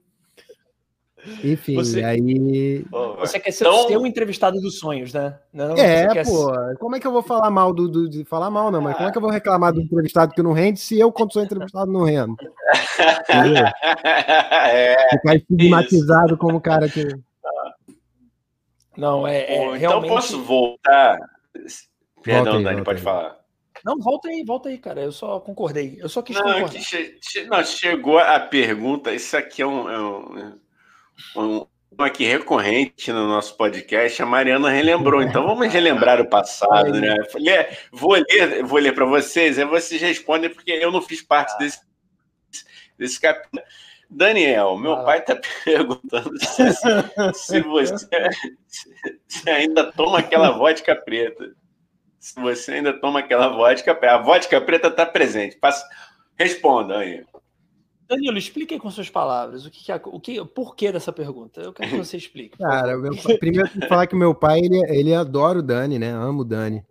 Enfim, 1.43 1.75
você, 1.75 2.03
aí. 2.03 2.85
Você 3.19 3.39
quer 3.39 3.51
ser, 3.51 3.65
então... 3.65 4.01
um 4.01 4.05
entrevistado 4.05 4.59
dos 4.59 4.77
sonhos, 4.77 5.13
né? 5.13 5.39
Não, 5.53 5.75
é, 5.77 6.23
pô. 6.23 6.51
Como 6.79 6.95
é 6.95 6.99
que 6.99 7.07
eu 7.07 7.11
vou 7.11 7.21
falar 7.21 7.49
mal 7.49 7.73
do, 7.73 7.87
do, 7.87 8.09
de 8.09 8.25
falar 8.25 8.49
mal, 8.49 8.69
não? 8.69 8.81
Mas 8.81 8.95
como 8.97 9.07
é 9.07 9.11
que 9.11 9.17
eu 9.17 9.21
vou 9.21 9.31
reclamar 9.31 9.71
do 9.71 9.81
entrevistado 9.81 10.33
que 10.33 10.43
não 10.43 10.51
rende 10.51 10.79
se 10.79 10.99
eu, 10.99 11.11
quando 11.11 11.31
sou 11.31 11.43
entrevistado, 11.43 11.91
não 11.91 12.03
rendo? 12.03 12.35
é, 13.29 15.09
Ficar 15.11 15.35
estigmatizado 15.35 16.37
como 16.37 16.59
cara 16.59 16.89
que. 16.89 17.07
Não, 18.97 19.25
é, 19.25 19.41
é 19.41 19.55
Então 19.55 19.73
realmente... 19.77 20.09
posso 20.09 20.43
voltar. 20.43 21.17
Perdão, 22.21 22.57
aí, 22.57 22.63
Dani, 22.63 22.83
pode 22.83 22.99
aí. 22.99 23.03
falar. 23.03 23.43
Não, 23.83 23.99
volta 23.99 24.29
aí, 24.29 24.43
volta 24.45 24.69
aí, 24.69 24.77
cara. 24.77 25.01
Eu 25.01 25.11
só 25.11 25.39
concordei. 25.39 25.97
Eu 25.99 26.07
só 26.07 26.21
quis 26.21 26.35
não, 26.35 26.43
concordar. 26.43 26.79
Che 26.79 27.17
che 27.21 27.45
não, 27.45 27.63
chegou 27.63 28.17
a 28.17 28.39
pergunta. 28.39 29.13
Isso 29.13 29.35
aqui 29.35 29.61
é 29.61 29.67
um, 29.67 29.89
é 29.89 29.99
um, 29.99 30.59
um, 31.35 31.65
aqui 31.97 32.25
recorrente 32.25 33.11
no 33.11 33.27
nosso 33.27 33.55
podcast. 33.57 34.21
A 34.21 34.25
Mariana 34.25 34.69
relembrou. 34.69 35.21
Então 35.21 35.45
vamos 35.45 35.71
relembrar 35.71 36.21
o 36.21 36.29
passado, 36.29 36.93
né? 36.99 37.15
Vou 37.91 38.13
ler, 38.13 38.63
vou 38.63 38.79
ler 38.79 38.93
para 38.93 39.05
vocês. 39.05 39.57
Aí 39.57 39.65
vocês 39.65 40.01
respondem 40.01 40.49
porque 40.49 40.71
eu 40.71 40.91
não 40.91 41.01
fiz 41.01 41.21
parte 41.21 41.57
desse 41.57 41.79
desse 42.97 43.19
capítulo. 43.19 43.63
Daniel, 44.09 44.77
meu 44.77 44.93
ah. 44.93 45.03
pai 45.03 45.19
está 45.19 45.35
perguntando 45.65 46.37
se, 46.37 46.71
se 47.33 47.61
você 47.61 48.29
se 49.27 49.49
ainda 49.49 49.91
toma 49.91 50.19
aquela 50.19 50.51
vodka 50.51 50.95
preta 50.95 51.55
se 52.23 52.39
você 52.39 52.75
ainda 52.75 52.93
toma 52.93 53.19
aquela 53.19 53.49
vodka, 53.49 53.99
a 54.01 54.17
vodka 54.17 54.61
preta 54.61 54.87
está 54.87 55.05
presente. 55.05 55.57
Passa... 55.57 55.85
Responda 56.39 56.99
aí. 56.99 57.21
Danilo, 58.07 58.37
explique 58.37 58.77
com 58.77 58.91
suas 58.91 59.09
palavras 59.09 59.65
o 59.65 59.71
que, 59.71 59.91
é, 59.91 60.01
o 60.05 60.19
que, 60.19 60.39
o 60.39 60.45
porquê 60.45 60.91
dessa 60.91 61.11
pergunta. 61.11 61.61
Eu 61.61 61.73
quero 61.73 61.91
que 61.91 61.97
você 61.97 62.17
explique. 62.17 62.57
Cara, 62.57 62.97
meu, 62.97 63.15
primeiro 63.39 63.69
eu 63.81 63.87
falar 63.87 64.07
que 64.07 64.15
meu 64.15 64.35
pai 64.35 64.59
ele, 64.59 64.79
ele 64.89 65.13
adora 65.13 65.59
o 65.59 65.63
Dani, 65.63 65.97
né? 65.97 66.11
Amo 66.11 66.41
o 66.41 66.45
Dani. 66.45 66.83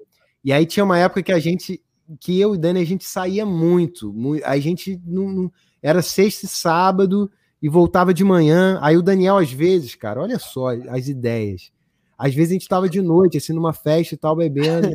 E 0.44 0.52
aí 0.52 0.66
tinha 0.66 0.84
uma 0.84 0.98
época 0.98 1.22
que 1.22 1.32
a 1.32 1.38
gente, 1.38 1.82
que 2.20 2.40
eu 2.40 2.54
e 2.54 2.56
o 2.56 2.60
Dani 2.60 2.80
a 2.80 2.84
gente 2.84 3.04
saía 3.04 3.46
muito, 3.46 4.12
muito 4.12 4.44
a 4.44 4.58
gente 4.58 5.00
não, 5.04 5.28
não, 5.28 5.52
era 5.82 6.02
sexta 6.02 6.46
e 6.46 6.48
sábado 6.48 7.30
e 7.60 7.68
voltava 7.68 8.12
de 8.12 8.24
manhã. 8.24 8.78
Aí 8.82 8.96
o 8.96 9.02
Daniel 9.02 9.36
às 9.36 9.52
vezes, 9.52 9.94
cara, 9.94 10.20
olha 10.20 10.38
só 10.38 10.68
as 10.88 11.08
ideias. 11.08 11.70
Às 12.18 12.34
vezes 12.34 12.50
a 12.50 12.54
gente 12.54 12.62
estava 12.62 12.88
de 12.88 13.02
noite, 13.02 13.36
assim, 13.36 13.52
numa 13.52 13.72
festa 13.72 14.14
e 14.14 14.18
tal, 14.18 14.36
bebendo. 14.36 14.88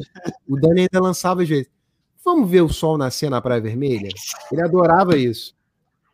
o 0.48 0.60
Dani 0.60 0.82
ainda 0.82 1.00
lançava 1.02 1.44
às 1.44 1.50
vezes. 1.50 1.70
Vamos 2.24 2.50
ver 2.50 2.62
o 2.62 2.70
sol 2.70 2.98
nascer 2.98 3.30
na 3.30 3.42
Praia 3.42 3.62
Vermelha? 3.62 4.10
Ele 4.52 4.62
adorava 4.62 5.18
isso. 5.18 5.57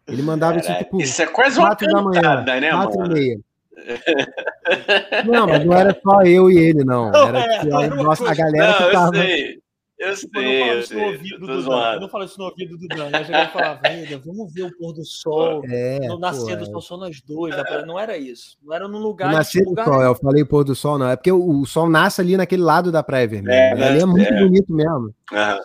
Ele 0.08 0.22
mandava 0.22 0.58
isso 0.58 0.74
tipo. 0.78 1.02
Isso 1.02 1.22
é 1.22 1.26
quase 1.28 1.58
uma 1.60 1.68
quatro 1.68 1.88
cantada, 1.88 2.04
da 2.04 2.54
manhã, 2.54 2.62
né, 2.62 2.72
quatro 2.72 3.00
mano? 3.00 3.18
e 3.18 3.20
meia. 3.20 3.40
Não, 5.26 5.48
mas 5.48 5.66
não 5.66 5.74
era 5.74 6.00
só 6.02 6.22
eu 6.22 6.50
e 6.50 6.58
ele, 6.58 6.86
não. 6.86 7.14
Era, 7.14 7.40
é, 7.40 7.60
tipo, 7.60 7.76
a, 7.76 7.88
nossa, 7.88 8.30
a 8.30 8.34
galera 8.34 8.80
não, 8.80 8.88
que 8.88 8.94
tava. 8.94 9.18
Eu 9.18 9.24
sei. 9.24 9.64
Eu 10.04 10.16
tipo, 10.16 10.40
sei, 10.40 10.62
eu, 10.62 10.76
eu 10.76 10.84
sei. 10.84 11.04
Ouvido 11.06 11.40
do 11.40 11.64
Dan, 11.64 11.94
eu 11.94 12.00
não 12.02 12.10
falo 12.10 12.24
isso 12.26 12.38
no 12.38 12.46
ouvido 12.46 12.78
do 12.78 12.88
Dan. 12.88 13.10
Eu 13.10 13.24
já 13.24 13.48
falava, 13.50 13.82
vamos 14.26 14.54
ver 14.54 14.64
o 14.64 14.78
pôr 14.78 14.94
do 14.94 15.06
sol, 15.06 15.64
é, 15.66 16.08
no 16.08 16.20
nascer 16.20 16.58
do 16.58 16.66
sol 16.66 16.82
só 16.82 16.98
nós 16.98 17.22
dois. 17.22 17.56
Não 17.86 18.00
era 18.00 18.18
isso. 18.18 18.58
Não 18.62 18.74
era 18.74 18.88
num 18.88 19.00
lugar. 19.00 19.32
Nascer 19.32 19.64
do 19.64 19.76
sol, 19.82 20.02
eu 20.02 20.16
falei 20.16 20.44
pôr 20.46 20.64
do 20.64 20.76
sol, 20.76 20.98
não. 20.98 21.10
É 21.10 21.16
porque 21.16 21.32
o, 21.32 21.62
o 21.62 21.66
sol 21.66 21.90
nasce 21.90 22.22
ali 22.22 22.38
naquele 22.38 22.64
lado 22.64 22.92
da 22.92 23.02
Praia 23.02 23.28
Vermelha. 23.28 23.56
É, 23.56 23.88
ali 23.88 24.02
é 24.02 24.06
muito 24.06 24.34
é. 24.34 24.40
bonito 24.40 24.74
mesmo. 24.74 25.14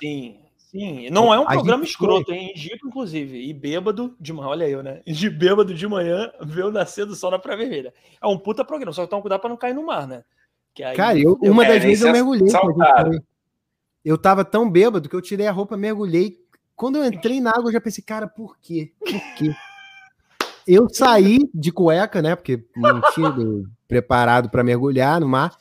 Sim. 0.01 0.37
Sim, 0.71 1.09
não 1.09 1.33
é 1.33 1.41
um 1.41 1.45
a 1.45 1.53
programa 1.53 1.83
escroto, 1.83 2.27
foi. 2.27 2.37
hein? 2.37 2.53
Indico, 2.55 2.87
inclusive. 2.87 3.49
E 3.49 3.55
bêbado 3.55 4.15
de 4.21 4.33
manhã, 4.35 4.49
olha 4.49 4.69
eu, 4.69 4.83
né? 4.83 5.01
De 5.07 5.31
bêbado 5.31 5.73
de 5.73 5.89
manhã, 5.89 6.31
ver 6.43 6.67
o 6.67 6.71
nascer 6.71 7.07
do 7.07 7.15
sol 7.15 7.31
na 7.31 7.39
Praia 7.39 7.59
Vermelha. 7.59 7.95
É 8.21 8.27
um 8.27 8.39
puta 8.39 8.63
programa, 8.63 8.93
só 8.93 9.03
que 9.03 9.09
toma 9.09 9.23
cuidado 9.23 9.41
pra 9.41 9.49
não 9.49 9.57
cair 9.57 9.75
no 9.75 9.87
mar, 9.87 10.07
né? 10.07 10.25
Aí, 10.83 10.95
Cara, 10.95 11.19
eu, 11.19 11.39
uma 11.43 11.65
das 11.65 11.83
vezes 11.83 12.05
eu 12.05 12.13
mergulhei 12.13 12.47
eu 14.05 14.17
tava 14.17 14.45
tão 14.45 14.71
bêbado 14.71 15.09
que 15.09 15.15
eu 15.15 15.21
tirei 15.21 15.47
a 15.47 15.53
roupa, 15.53 15.77
mergulhei. 15.77 16.39
Quando 16.77 16.97
eu 16.97 17.05
entrei 17.05 17.41
na 17.41 17.51
água, 17.51 17.69
eu 17.69 17.73
já 17.73 17.81
pensei, 17.81 18.03
cara, 18.05 18.29
por 18.29 18.57
quê? 18.59 18.93
Por 18.99 19.35
quê? 19.37 19.55
Eu 20.67 20.89
saí 20.89 21.39
de 21.53 21.73
cueca, 21.73 22.23
né? 22.23 22.37
Porque 22.37 22.65
não 22.77 23.01
tinha 23.13 23.31
preparado 23.89 24.49
para 24.49 24.63
mergulhar 24.63 25.21
no 25.21 25.29
mar. 25.29 25.57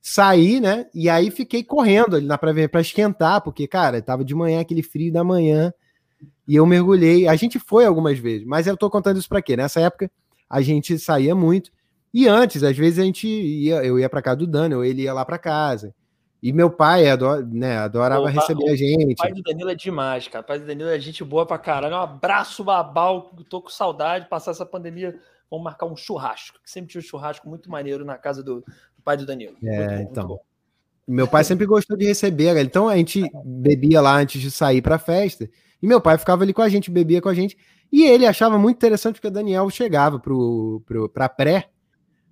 Saí, 0.00 0.60
né? 0.60 0.86
E 0.94 1.08
aí 1.08 1.30
fiquei 1.30 1.62
correndo 1.62 2.16
ali 2.16 2.26
na 2.26 2.38
praia 2.38 2.68
para 2.68 2.80
esquentar, 2.80 3.42
porque, 3.42 3.66
cara, 3.66 4.00
tava 4.00 4.24
de 4.24 4.34
manhã, 4.34 4.60
aquele 4.60 4.82
frio 4.82 5.12
da 5.12 5.24
manhã. 5.24 5.72
E 6.46 6.56
eu 6.56 6.64
mergulhei. 6.64 7.28
A 7.28 7.36
gente 7.36 7.58
foi 7.58 7.84
algumas 7.84 8.18
vezes, 8.18 8.46
mas 8.46 8.66
eu 8.66 8.76
tô 8.76 8.88
contando 8.88 9.18
isso 9.18 9.28
para 9.28 9.42
quê? 9.42 9.56
Nessa 9.56 9.80
época 9.80 10.10
a 10.48 10.60
gente 10.62 10.98
saía 10.98 11.34
muito. 11.34 11.70
E 12.12 12.26
antes, 12.26 12.62
às 12.62 12.76
vezes 12.76 12.98
a 12.98 13.04
gente 13.04 13.28
ia, 13.28 13.84
eu 13.84 13.98
ia 13.98 14.08
para 14.08 14.22
casa 14.22 14.38
do 14.38 14.46
Dani, 14.46 14.74
ou 14.74 14.84
ele 14.84 15.02
ia 15.02 15.12
lá 15.12 15.24
para 15.24 15.38
casa. 15.38 15.94
E 16.42 16.52
meu 16.52 16.70
pai 16.70 17.08
adora, 17.08 17.44
né, 17.44 17.78
adorava 17.78 18.22
o, 18.22 18.26
receber 18.26 18.70
a 18.70 18.76
gente. 18.76 19.12
O 19.12 19.16
pai 19.16 19.32
do 19.32 19.42
Danilo 19.42 19.70
é 19.70 19.74
demais, 19.74 20.28
cara. 20.28 20.42
O 20.42 20.46
pai 20.46 20.58
do 20.58 20.66
Danilo 20.66 20.88
é 20.88 20.98
gente 20.98 21.24
boa 21.24 21.44
pra 21.44 21.58
caralho. 21.58 21.94
Um 21.94 21.98
abraço, 21.98 22.62
babal. 22.62 23.34
Tô 23.50 23.60
com 23.60 23.68
saudade 23.68 24.24
de 24.24 24.30
passar 24.30 24.52
essa 24.52 24.64
pandemia. 24.64 25.18
Vamos 25.50 25.64
marcar 25.64 25.86
um 25.86 25.96
churrasco. 25.96 26.58
Sempre 26.64 26.92
tinha 26.92 27.00
um 27.00 27.04
churrasco 27.04 27.48
muito 27.48 27.68
maneiro 27.68 28.04
na 28.04 28.16
casa 28.16 28.42
do 28.42 28.64
pai 29.08 29.16
do 29.16 29.24
Danilo. 29.24 29.56
É, 29.64 29.86
bom, 29.86 30.02
então. 30.02 30.40
Meu 31.06 31.26
pai 31.26 31.42
sempre 31.42 31.64
gostou 31.64 31.96
de 31.96 32.04
receber. 32.04 32.54
Então 32.58 32.86
a 32.86 32.96
gente 32.98 33.24
bebia 33.42 34.02
lá 34.02 34.14
antes 34.14 34.38
de 34.38 34.50
sair 34.50 34.82
pra 34.82 34.98
festa. 34.98 35.48
E 35.82 35.86
meu 35.86 35.98
pai 35.98 36.18
ficava 36.18 36.42
ali 36.42 36.52
com 36.52 36.60
a 36.60 36.68
gente, 36.68 36.90
bebia 36.90 37.22
com 37.22 37.30
a 37.30 37.34
gente. 37.34 37.56
E 37.90 38.04
ele 38.04 38.26
achava 38.26 38.58
muito 38.58 38.76
interessante 38.76 39.14
porque 39.14 39.28
o 39.28 39.30
Daniel 39.30 39.70
chegava 39.70 40.18
pro, 40.18 40.82
pro, 40.84 41.08
pra 41.08 41.26
pré 41.26 41.70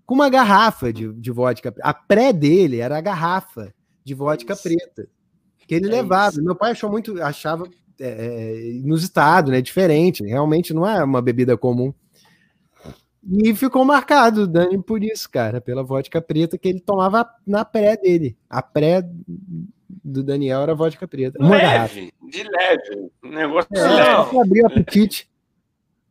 com 0.05 0.15
uma 0.15 0.29
garrafa 0.29 0.93
de, 0.93 1.11
de 1.15 1.31
vodka. 1.31 1.75
A 1.81 1.95
pré 1.95 2.31
dele 2.31 2.81
era 2.81 2.99
a 2.99 3.01
garrafa 3.01 3.73
de 4.05 4.12
vodka 4.12 4.53
é 4.53 4.57
preta. 4.57 5.09
Que 5.67 5.77
ele 5.77 5.87
é 5.87 5.91
levava. 5.91 6.33
Isso. 6.33 6.45
Meu 6.45 6.55
pai 6.55 6.73
achou 6.73 6.91
muito, 6.91 7.23
achava 7.23 7.67
é, 7.99 8.07
é, 8.07 8.71
inusitado, 8.73 9.51
né? 9.51 9.62
Diferente. 9.62 10.23
Realmente 10.23 10.75
não 10.75 10.87
é 10.87 11.03
uma 11.03 11.23
bebida 11.23 11.57
comum. 11.57 11.95
E 13.29 13.55
ficou 13.55 13.85
marcado, 13.85 14.47
Dani, 14.47 14.81
por 14.81 15.03
isso, 15.03 15.29
cara, 15.29 15.61
pela 15.61 15.83
vodka 15.83 16.23
preta 16.23 16.57
que 16.57 16.69
ele 16.69 16.81
tomava 16.81 17.29
na 17.45 17.65
pré 17.65 17.97
dele. 17.97 18.37
A 18.49 18.62
pré 18.62 19.03
do 19.89 20.23
Daniel 20.23 20.62
era 20.62 20.75
vodka 20.75 21.09
preta. 21.09 21.37
Uma 21.41 21.57
leve, 21.57 21.67
garrafa. 21.67 22.31
de 22.31 22.43
leve. 22.45 23.11
Um 23.25 23.31
negócio 23.31 23.69
é, 23.73 23.75
de 23.75 23.95
leve. 23.95 24.39
Abriu 24.39 24.62
o 24.62 24.67
apetite. 24.69 25.29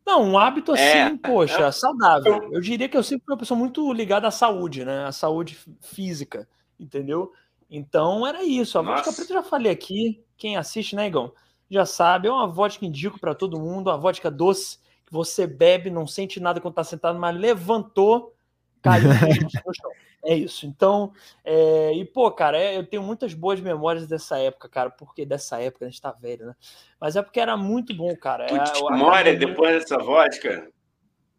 Não, 0.04 0.22
um 0.22 0.38
hábito 0.38 0.72
assim, 0.72 0.82
é, 0.82 1.16
poxa, 1.16 1.64
é, 1.64 1.72
saudável. 1.72 2.50
Eu 2.52 2.60
diria 2.60 2.88
que 2.88 2.96
eu 2.96 3.02
sempre 3.02 3.24
fui 3.24 3.34
uma 3.34 3.38
pessoa 3.38 3.58
muito 3.58 3.92
ligada 3.92 4.28
à 4.28 4.30
saúde, 4.30 4.84
né? 4.84 5.06
À 5.06 5.10
saúde 5.10 5.58
física, 5.80 6.46
entendeu? 6.78 7.32
Então 7.70 8.26
era 8.26 8.44
isso. 8.44 8.78
A 8.78 8.82
Nossa. 8.82 8.96
vodka 8.96 9.12
preta 9.12 9.32
eu 9.32 9.42
já 9.42 9.42
falei 9.42 9.72
aqui. 9.72 10.22
Quem 10.36 10.56
assiste, 10.56 10.94
né, 10.94 11.06
Igão? 11.06 11.32
Já 11.70 11.86
sabe. 11.86 12.28
É 12.28 12.30
uma 12.30 12.46
vodka 12.46 12.80
que 12.80 12.86
indico 12.86 13.18
para 13.18 13.34
todo 13.34 13.58
mundo. 13.58 13.88
Uma 13.88 13.96
vodka 13.96 14.30
doce 14.30 14.78
você 15.10 15.46
bebe, 15.46 15.90
não 15.90 16.06
sente 16.06 16.40
nada 16.40 16.60
quando 16.60 16.74
tá 16.74 16.84
sentado, 16.84 17.18
mas 17.18 17.36
levantou, 17.36 18.34
caiu 18.82 19.08
no 19.08 19.74
chão. 19.74 19.90
É 20.24 20.34
isso. 20.34 20.66
Então, 20.66 21.12
é... 21.44 21.92
e 21.92 22.04
pô, 22.04 22.30
cara, 22.32 22.58
é... 22.58 22.76
eu 22.76 22.84
tenho 22.84 23.02
muitas 23.02 23.32
boas 23.32 23.60
memórias 23.60 24.08
dessa 24.08 24.38
época, 24.38 24.68
cara, 24.68 24.90
porque 24.90 25.24
dessa 25.24 25.60
época 25.60 25.84
a 25.84 25.88
gente 25.88 26.00
tá 26.00 26.10
velho, 26.10 26.46
né? 26.46 26.54
Mas 27.00 27.14
é 27.14 27.22
porque 27.22 27.38
era 27.38 27.56
muito 27.56 27.94
bom, 27.94 28.14
cara. 28.16 28.46
Tu 28.46 28.72
tinha 28.72 28.90
memória 28.90 29.36
depois 29.36 29.80
dessa 29.80 29.98
vodka? 29.98 30.68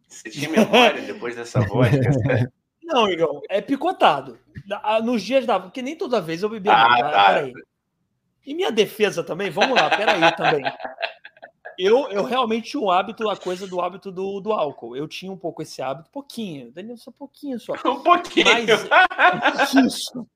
Você 0.08 0.30
tinha 0.30 0.50
memória 0.50 1.02
depois 1.06 1.36
dessa 1.36 1.60
vodka? 1.60 2.50
Não, 2.82 3.10
Igão, 3.10 3.42
é 3.50 3.60
picotado. 3.60 4.40
Nos 5.04 5.22
dias 5.22 5.46
da. 5.46 5.60
Porque 5.60 5.82
nem 5.82 5.98
toda 5.98 6.22
vez 6.22 6.42
eu 6.42 6.50
bebia. 6.50 6.72
Ah, 6.72 6.98
tá. 6.98 7.26
Peraí. 7.26 7.54
E 8.46 8.56
minha 8.56 8.72
defesa 8.72 9.26
também, 9.26 9.50
vamos 9.50 9.76
lá, 9.76 9.90
peraí 9.90 10.34
também. 10.38 10.64
Eu, 11.78 12.10
eu 12.10 12.24
realmente 12.24 12.72
tinha 12.72 12.82
um 12.82 12.90
hábito, 12.90 13.30
a 13.30 13.38
coisa 13.38 13.68
do 13.68 13.80
hábito 13.80 14.12
do, 14.12 14.40
do 14.40 14.52
álcool. 14.52 14.96
Eu 14.96 15.08
tinha 15.08 15.32
um 15.32 15.38
pouco 15.38 15.62
esse 15.62 15.82
hábito, 15.82 16.10
pouquinho. 16.10 16.72
Daniel, 16.72 16.98
só 16.98 17.12
pouquinho 17.12 17.60
só. 17.60 17.74
Um 17.86 18.02
pouquinho. 18.02 18.46
Mas, 18.46 19.74
isso. 19.74 20.28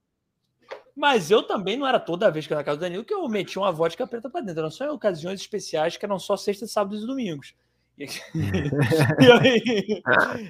Mas 0.95 1.31
eu 1.31 1.41
também 1.43 1.77
não 1.77 1.87
era 1.87 1.99
toda 1.99 2.29
vez 2.29 2.45
que 2.45 2.53
eu 2.53 2.57
na 2.57 2.63
casa 2.63 2.77
do 2.77 2.81
Danilo 2.81 3.03
que 3.03 3.13
eu 3.13 3.27
metia 3.27 3.61
uma 3.61 3.71
vodka 3.71 4.05
preta 4.05 4.29
para 4.29 4.41
dentro. 4.41 4.59
Eram 4.59 4.71
só 4.71 4.85
em 4.85 4.89
ocasiões 4.89 5.39
especiais 5.39 5.97
que 5.97 6.05
eram 6.05 6.19
só 6.19 6.37
sexta, 6.37 6.67
sábados 6.67 7.03
e 7.03 7.07
domingos. 7.07 7.55
E, 9.19 9.31
aí, 9.31 10.01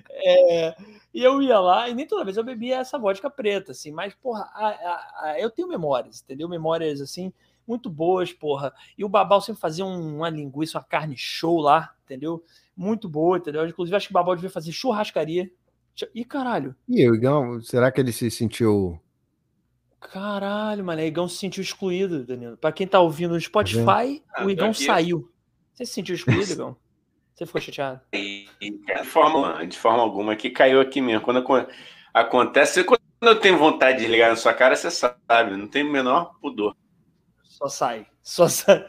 é, 0.09 0.75
e 1.13 1.21
eu 1.21 1.41
ia 1.41 1.59
lá 1.59 1.89
e 1.89 1.93
nem 1.93 2.07
toda 2.07 2.23
vez 2.23 2.37
eu 2.37 2.43
bebia 2.43 2.77
essa 2.77 2.97
vodka 2.97 3.29
preta, 3.29 3.73
assim, 3.73 3.91
mas, 3.91 4.13
porra, 4.13 4.49
a, 4.53 4.67
a, 4.67 5.21
a, 5.23 5.39
eu 5.39 5.49
tenho 5.49 5.67
memórias, 5.67 6.21
entendeu? 6.21 6.47
Memórias, 6.47 7.01
assim, 7.01 7.33
muito 7.67 7.89
boas, 7.89 8.33
porra. 8.33 8.73
E 8.97 9.03
o 9.03 9.09
Babal 9.09 9.41
sempre 9.41 9.61
fazia 9.61 9.85
um, 9.85 10.17
uma 10.17 10.29
linguiça, 10.29 10.77
uma 10.77 10.83
carne 10.83 11.15
show 11.17 11.59
lá, 11.59 11.93
entendeu? 12.03 12.43
Muito 12.75 13.07
boa, 13.07 13.37
entendeu? 13.37 13.67
Inclusive, 13.67 13.95
acho 13.95 14.07
que 14.07 14.13
o 14.13 14.15
Babal 14.15 14.35
devia 14.35 14.49
fazer 14.49 14.71
churrascaria. 14.71 15.49
E 16.15 16.23
caralho. 16.25 16.75
E 16.87 17.09
o 17.09 17.15
Igão, 17.15 17.61
será 17.61 17.91
que 17.91 18.01
ele 18.01 18.11
se 18.11 18.31
sentiu. 18.31 18.99
Caralho, 19.99 20.83
mano, 20.83 21.01
o 21.01 21.05
Igão 21.05 21.27
se 21.27 21.37
sentiu 21.37 21.61
excluído, 21.61 22.25
Danilo. 22.25 22.57
Pra 22.57 22.71
quem 22.71 22.87
tá 22.87 22.99
ouvindo 22.99 23.33
no 23.33 23.41
Spotify, 23.41 24.23
tá 24.33 24.45
o 24.45 24.49
Igão 24.49 24.73
saiu. 24.73 25.31
Você 25.73 25.85
se 25.85 25.93
sentiu 25.93 26.15
excluído, 26.15 26.51
Igão? 26.51 26.77
Você 27.33 27.45
ficou 27.45 27.61
chateado? 27.61 28.01
E, 28.13 28.47
de, 28.69 29.03
forma, 29.05 29.65
de 29.65 29.77
forma 29.77 30.01
alguma, 30.01 30.35
que 30.35 30.51
caiu 30.51 30.79
aqui 30.79 31.01
mesmo. 31.01 31.21
Quando 31.21 31.67
acontece, 32.13 32.83
quando 32.83 33.01
eu 33.23 33.39
tenho 33.39 33.57
vontade 33.57 33.97
de 33.97 34.03
desligar 34.03 34.29
na 34.29 34.35
sua 34.35 34.53
cara, 34.53 34.75
você 34.75 34.91
sabe, 34.91 35.57
não 35.57 35.67
tem 35.67 35.83
o 35.83 35.91
menor 35.91 36.35
pudor. 36.39 36.75
Só 37.61 37.67
sai, 37.67 38.07
só 38.23 38.47
sai. 38.47 38.83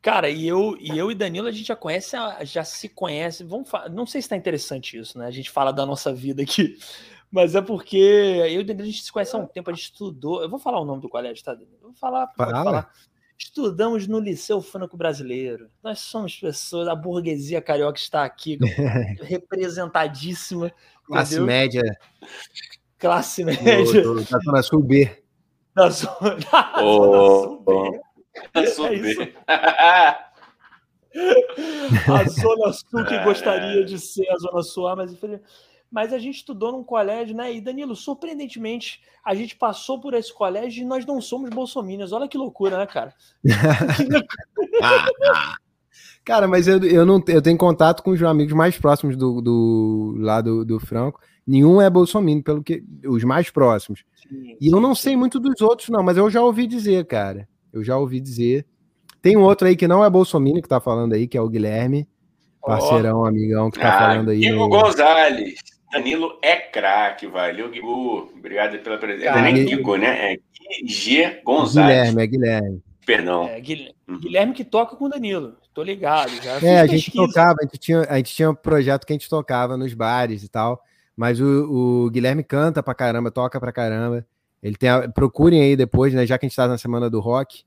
Cara, 0.00 0.30
e 0.30 0.46
eu 0.46 0.76
e 0.78 0.96
eu 0.96 1.10
e 1.10 1.14
Danilo 1.14 1.48
a 1.48 1.50
gente 1.50 1.66
já 1.66 1.74
conhece, 1.74 2.16
já 2.42 2.62
se 2.62 2.88
conhece. 2.88 3.42
Vamos 3.42 3.68
não 3.92 4.06
sei 4.06 4.22
se 4.22 4.26
está 4.26 4.36
interessante 4.36 4.96
isso, 4.96 5.18
né? 5.18 5.26
A 5.26 5.30
gente 5.32 5.50
fala 5.50 5.72
da 5.72 5.84
nossa 5.84 6.14
vida 6.14 6.40
aqui, 6.40 6.78
mas 7.32 7.56
é 7.56 7.60
porque 7.60 7.96
eu 7.96 8.60
e 8.60 8.64
Danilo 8.64 8.86
a 8.86 8.90
gente 8.92 9.02
se 9.02 9.10
conhece 9.10 9.34
há 9.34 9.40
um 9.40 9.46
tempo, 9.46 9.70
a 9.70 9.72
gente 9.72 9.82
estudou. 9.82 10.40
Eu 10.40 10.48
vou 10.48 10.60
falar 10.60 10.80
o 10.80 10.84
nome 10.84 11.02
do 11.02 11.08
colégio, 11.08 11.42
tá? 11.42 11.52
Danilo? 11.52 11.78
Eu 11.82 11.88
vou 11.88 11.96
falar, 11.96 12.28
Fala. 12.36 12.64
falar. 12.64 12.92
Estudamos 13.36 14.06
no 14.06 14.20
Liceu 14.20 14.60
Franco 14.60 14.96
Brasileiro. 14.96 15.68
Nós 15.82 15.98
somos 15.98 16.36
pessoas, 16.36 16.86
a 16.86 16.94
burguesia 16.94 17.60
carioca 17.60 17.98
está 17.98 18.22
aqui, 18.22 18.56
representadíssima. 19.22 20.70
Classe 21.04 21.32
entendeu? 21.32 21.46
média. 21.46 21.98
Classe 22.98 23.42
média. 23.42 23.82
Do, 23.82 24.14
do, 24.14 24.24
da 24.30 24.38
Zona 24.38 24.62
Sul 24.62 24.82
B. 24.84 25.20
Da 25.74 25.90
Zona, 25.90 26.36
da 26.52 26.72
oh, 26.82 27.42
Sul 27.42 27.60
B. 27.60 28.00
Da 28.52 28.66
Sul 28.66 28.86
é 28.86 30.20
a 32.08 32.24
Zona 32.28 32.72
Sul 32.72 33.04
que 33.04 33.18
gostaria 33.24 33.84
de 33.84 33.98
ser 33.98 34.28
a 34.30 34.36
Zona 34.36 34.62
Sul, 34.62 34.86
ah, 34.88 34.96
mas 34.96 35.12
infelizmente 35.12 35.44
mas 35.90 36.12
a 36.12 36.18
gente 36.18 36.36
estudou 36.36 36.70
num 36.70 36.84
colégio, 36.84 37.36
né? 37.36 37.52
E 37.52 37.60
Danilo, 37.60 37.96
surpreendentemente, 37.96 39.02
a 39.24 39.34
gente 39.34 39.56
passou 39.56 40.00
por 40.00 40.14
esse 40.14 40.32
colégio 40.32 40.82
e 40.82 40.86
nós 40.86 41.04
não 41.04 41.20
somos 41.20 41.50
bolsominions. 41.50 42.12
Olha 42.12 42.28
que 42.28 42.38
loucura, 42.38 42.78
né, 42.78 42.86
cara? 42.86 43.12
cara, 46.24 46.46
mas 46.46 46.68
eu, 46.68 46.80
eu 46.84 47.04
não 47.04 47.20
eu 47.26 47.42
tenho 47.42 47.58
contato 47.58 48.04
com 48.04 48.12
os 48.12 48.22
amigos 48.22 48.52
mais 48.52 48.78
próximos 48.78 49.16
do, 49.16 49.40
do 49.40 50.14
lá 50.18 50.40
do, 50.40 50.64
do 50.64 50.78
Franco. 50.78 51.20
Nenhum 51.50 51.80
é 51.80 51.90
bolsominion, 51.90 52.42
pelo 52.42 52.62
que 52.62 52.80
os 53.04 53.24
mais 53.24 53.50
próximos. 53.50 54.04
Sim, 54.22 54.56
e 54.60 54.68
eu 54.68 54.80
não 54.80 54.94
sei 54.94 55.16
muito 55.16 55.40
dos 55.40 55.60
outros, 55.60 55.88
não, 55.88 56.00
mas 56.00 56.16
eu 56.16 56.30
já 56.30 56.40
ouvi 56.40 56.64
dizer, 56.64 57.04
cara. 57.06 57.48
Eu 57.72 57.82
já 57.82 57.98
ouvi 57.98 58.20
dizer. 58.20 58.64
Tem 59.20 59.36
um 59.36 59.42
outro 59.42 59.66
aí 59.66 59.74
que 59.74 59.88
não 59.88 60.04
é 60.04 60.08
bolsominion 60.08 60.62
que 60.62 60.68
tá 60.68 60.78
falando 60.78 61.12
aí, 61.12 61.26
que 61.26 61.36
é 61.36 61.40
o 61.40 61.48
Guilherme, 61.48 62.08
parceirão, 62.62 63.22
oh. 63.22 63.24
amigão 63.24 63.68
que 63.68 63.80
tá 63.80 63.96
ah, 63.96 63.98
falando 63.98 64.30
aí. 64.30 64.38
Guilherme 64.38 64.58
no... 64.60 64.68
Gonzalez. 64.68 65.54
Danilo 65.92 66.38
é 66.40 66.54
craque, 66.54 67.26
valeu, 67.26 67.68
Guigu. 67.68 68.30
Obrigado 68.38 68.78
pela 68.78 68.96
presença. 68.96 69.30
É 69.30 69.42
nem 69.42 69.64
Guigu, 69.64 69.96
né? 69.96 70.34
É 70.34 70.36
G. 70.86 71.40
Gonzalez. 71.44 71.98
Guilherme, 71.98 72.22
é 72.22 72.26
Guilherme. 72.28 72.82
Perdão. 73.04 73.48
É, 73.48 73.60
uhum. 74.08 74.20
Guilherme 74.20 74.52
que 74.52 74.64
toca 74.64 74.94
com 74.94 75.06
o 75.06 75.08
Danilo. 75.08 75.56
Tô 75.74 75.82
ligado. 75.82 76.30
Já 76.40 76.60
é, 76.62 76.80
a 76.80 76.86
gente 76.86 77.10
tocava, 77.10 77.56
a 77.60 77.64
gente, 77.64 77.78
tinha, 77.78 78.02
a 78.08 78.16
gente 78.18 78.32
tinha 78.32 78.50
um 78.50 78.54
projeto 78.54 79.04
que 79.04 79.12
a 79.12 79.16
gente 79.16 79.28
tocava 79.28 79.76
nos 79.76 79.92
bares 79.94 80.44
e 80.44 80.48
tal. 80.48 80.80
Mas 81.20 81.38
o, 81.38 82.06
o 82.06 82.10
Guilherme 82.10 82.42
canta 82.42 82.82
pra 82.82 82.94
caramba, 82.94 83.30
toca 83.30 83.60
pra 83.60 83.70
caramba. 83.70 84.26
Ele 84.62 84.74
tem 84.74 84.88
a, 84.88 85.06
procurem 85.06 85.60
aí 85.60 85.76
depois, 85.76 86.14
né? 86.14 86.24
Já 86.24 86.38
que 86.38 86.46
a 86.46 86.48
gente 86.48 86.56
tá 86.56 86.66
na 86.66 86.78
semana 86.78 87.10
do 87.10 87.20
rock. 87.20 87.62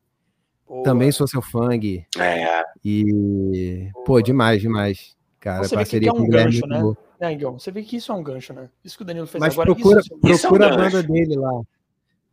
Boa. 0.67 0.81
Também 0.81 1.11
sou 1.11 1.27
seu 1.27 1.39
fã, 1.39 1.69
Gui. 1.77 2.03
É. 2.17 2.63
E, 2.83 3.91
Boa. 3.93 4.05
pô, 4.05 4.21
demais, 4.23 4.59
demais. 4.59 5.15
Cara, 5.39 5.65
Você 5.65 5.75
parceria 5.75 6.09
que 6.11 6.17
é 6.17 6.19
um 6.19 6.21
com 6.21 6.23
o 6.23 6.25
Guilherme. 6.31 6.61
Gancho, 6.61 6.65
né? 6.65 6.95
É, 7.19 7.31
Igão, 7.31 7.59
você 7.59 7.69
vê 7.69 7.83
que 7.83 7.97
isso 7.97 8.11
é 8.11 8.15
um 8.15 8.23
gancho, 8.23 8.53
né? 8.53 8.71
Isso 8.83 8.97
que 8.97 9.03
o 9.03 9.05
Danilo 9.05 9.27
fez 9.27 9.39
Mas 9.39 9.53
agora. 9.53 9.75
Procura, 9.75 9.99
isso, 9.99 10.09
procura 10.09 10.33
isso 10.33 10.47
é 10.47 10.49
um 10.49 10.55
a 10.55 10.75
banda 10.75 11.03
dele 11.03 11.35
lá. 11.35 11.61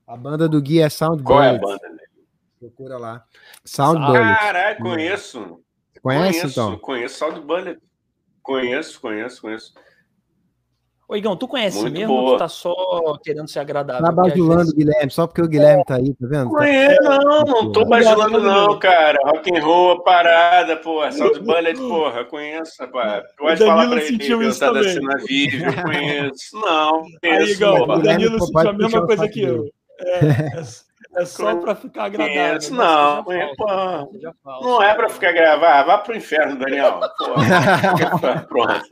A 0.06 0.16
banda 0.16 0.48
do 0.48 0.62
Gui 0.62 0.80
é 0.80 0.88
Sound 0.88 1.22
Qual 1.22 1.42
é 1.42 1.50
a 1.50 1.58
banda 1.58 1.86
dele? 1.86 2.10
Procura 2.58 2.96
lá. 2.96 3.26
Sound 3.62 4.00
Bullet. 4.06 4.38
Caralho, 4.38 4.78
conheço. 4.78 5.60
Conhece, 6.02 6.40
conheço, 6.40 6.46
então? 6.46 6.78
Conheço 6.78 7.18
Sound 7.18 7.40
Bullet. 7.42 7.78
Conheço, 8.42 8.98
conheço, 8.98 9.42
conheço. 9.42 9.74
Ô, 11.10 11.16
Igão, 11.16 11.34
tu 11.34 11.48
conhece 11.48 11.80
Muito 11.80 11.92
mesmo 11.92 12.14
boa. 12.14 12.22
ou 12.22 12.36
tu 12.36 12.38
tá 12.38 12.48
só 12.48 13.18
querendo 13.24 13.48
ser 13.48 13.58
agradável? 13.58 14.04
Tá 14.04 14.12
bajulando 14.12 14.60
vezes... 14.60 14.74
Guilherme, 14.74 15.10
só 15.10 15.26
porque 15.26 15.42
o 15.42 15.48
Guilherme 15.48 15.84
tá 15.84 15.96
aí, 15.96 16.14
tá 16.14 16.24
vendo? 16.28 16.50
Conheço, 16.50 17.02
não, 17.02 17.42
não 17.42 17.72
tô 17.72 17.84
bajulando 17.84 18.40
não, 18.40 18.78
cara. 18.78 19.18
Rock 19.24 19.52
and 19.52 19.60
roll, 19.60 20.04
parada, 20.04 20.76
porra. 20.76 21.10
Sound 21.10 21.40
Bullet, 21.42 21.76
porra, 21.76 22.24
conheço, 22.26 22.74
rapaz. 22.78 23.24
Pode 23.36 23.58
falar 23.58 23.88
pra 23.88 24.04
ele 24.04 24.18
que 24.18 24.30
eu 24.30 24.56
tá 24.56 24.70
dançando 24.70 25.12
a 25.12 25.16
vídeo, 25.16 25.66
eu 25.66 25.82
conheço. 25.82 26.60
Não, 26.60 26.90
conheço, 27.00 27.18
Aí, 27.24 27.50
Igão, 27.50 27.82
o 27.82 27.98
Danilo 27.98 28.40
sentiu 28.40 28.70
a 28.70 28.72
mesma 28.72 29.04
coisa 29.04 29.28
que 29.28 29.42
eu. 29.42 29.64
É, 29.98 30.62
é 31.14 31.22
é 31.22 31.26
só 31.26 31.56
para 31.56 31.74
ficar 31.74 32.04
agradável. 32.04 32.58
Isso, 32.58 32.74
não, 32.74 33.24
falta, 33.56 34.08
não 34.44 34.82
é 34.82 34.94
para 34.94 35.08
ficar 35.08 35.32
gravado. 35.32 35.86
Vá 35.86 35.98
pro 35.98 36.16
inferno, 36.16 36.58
Daniel. 36.58 37.00
Pronto. 38.48 38.84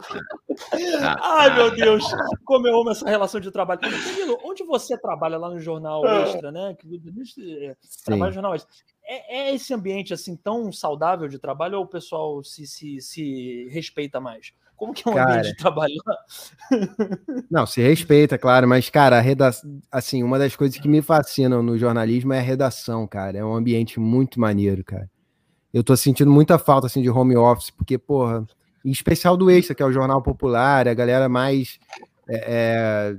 Ai, 1.20 1.54
meu 1.54 1.70
Deus, 1.70 2.04
como 2.44 2.66
eu 2.66 2.80
amo 2.80 2.90
essa 2.90 3.08
relação 3.08 3.40
de 3.40 3.50
trabalho. 3.50 3.80
Danilo, 3.80 4.38
onde 4.44 4.64
você 4.64 4.98
trabalha 4.98 5.38
lá 5.38 5.48
no 5.48 5.60
Jornal 5.60 6.04
ah. 6.04 6.22
Extra, 6.22 6.50
né? 6.50 6.76
É, 7.60 7.76
trabalha 8.04 8.30
no 8.30 8.34
Jornal 8.34 8.54
Extra. 8.54 8.74
É, 9.04 9.38
é, 9.38 9.54
esse 9.54 9.72
ambiente 9.72 10.12
assim 10.12 10.36
tão 10.36 10.70
saudável 10.70 11.28
de 11.28 11.38
trabalho 11.38 11.78
ou 11.78 11.84
o 11.84 11.88
pessoal 11.88 12.42
se, 12.44 12.66
se, 12.66 13.00
se 13.00 13.68
respeita 13.70 14.20
mais? 14.20 14.52
Como 14.78 14.94
que 14.94 15.06
é 15.06 15.10
um 15.10 15.14
cara, 15.14 15.30
ambiente 15.32 15.48
de 15.48 15.56
trabalho 15.56 15.94
Não, 17.50 17.66
se 17.66 17.82
respeita, 17.82 18.38
claro, 18.38 18.68
mas, 18.68 18.88
cara, 18.88 19.18
a 19.18 19.20
redação, 19.20 19.80
assim, 19.90 20.22
uma 20.22 20.38
das 20.38 20.54
coisas 20.54 20.78
que 20.78 20.86
me 20.86 21.02
fascinam 21.02 21.64
no 21.64 21.76
jornalismo 21.76 22.32
é 22.32 22.38
a 22.38 22.42
redação, 22.42 23.04
cara. 23.04 23.36
É 23.36 23.44
um 23.44 23.56
ambiente 23.56 23.98
muito 23.98 24.40
maneiro, 24.40 24.84
cara. 24.84 25.10
Eu 25.74 25.82
tô 25.82 25.96
sentindo 25.96 26.30
muita 26.30 26.60
falta, 26.60 26.86
assim, 26.86 27.02
de 27.02 27.10
home 27.10 27.36
office, 27.36 27.70
porque, 27.70 27.98
porra, 27.98 28.46
em 28.84 28.92
especial 28.92 29.36
do 29.36 29.50
Extra, 29.50 29.74
que 29.74 29.82
é 29.82 29.86
o 29.86 29.92
jornal 29.92 30.22
popular, 30.22 30.86
a 30.86 30.94
galera 30.94 31.28
mais 31.28 31.80
é, 32.28 32.36
é, 32.46 33.16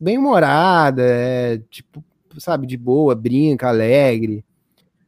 bem-humorada, 0.00 1.04
é, 1.04 1.58
tipo, 1.70 2.04
sabe, 2.38 2.66
de 2.66 2.76
boa, 2.76 3.14
brinca, 3.14 3.68
alegre. 3.68 4.44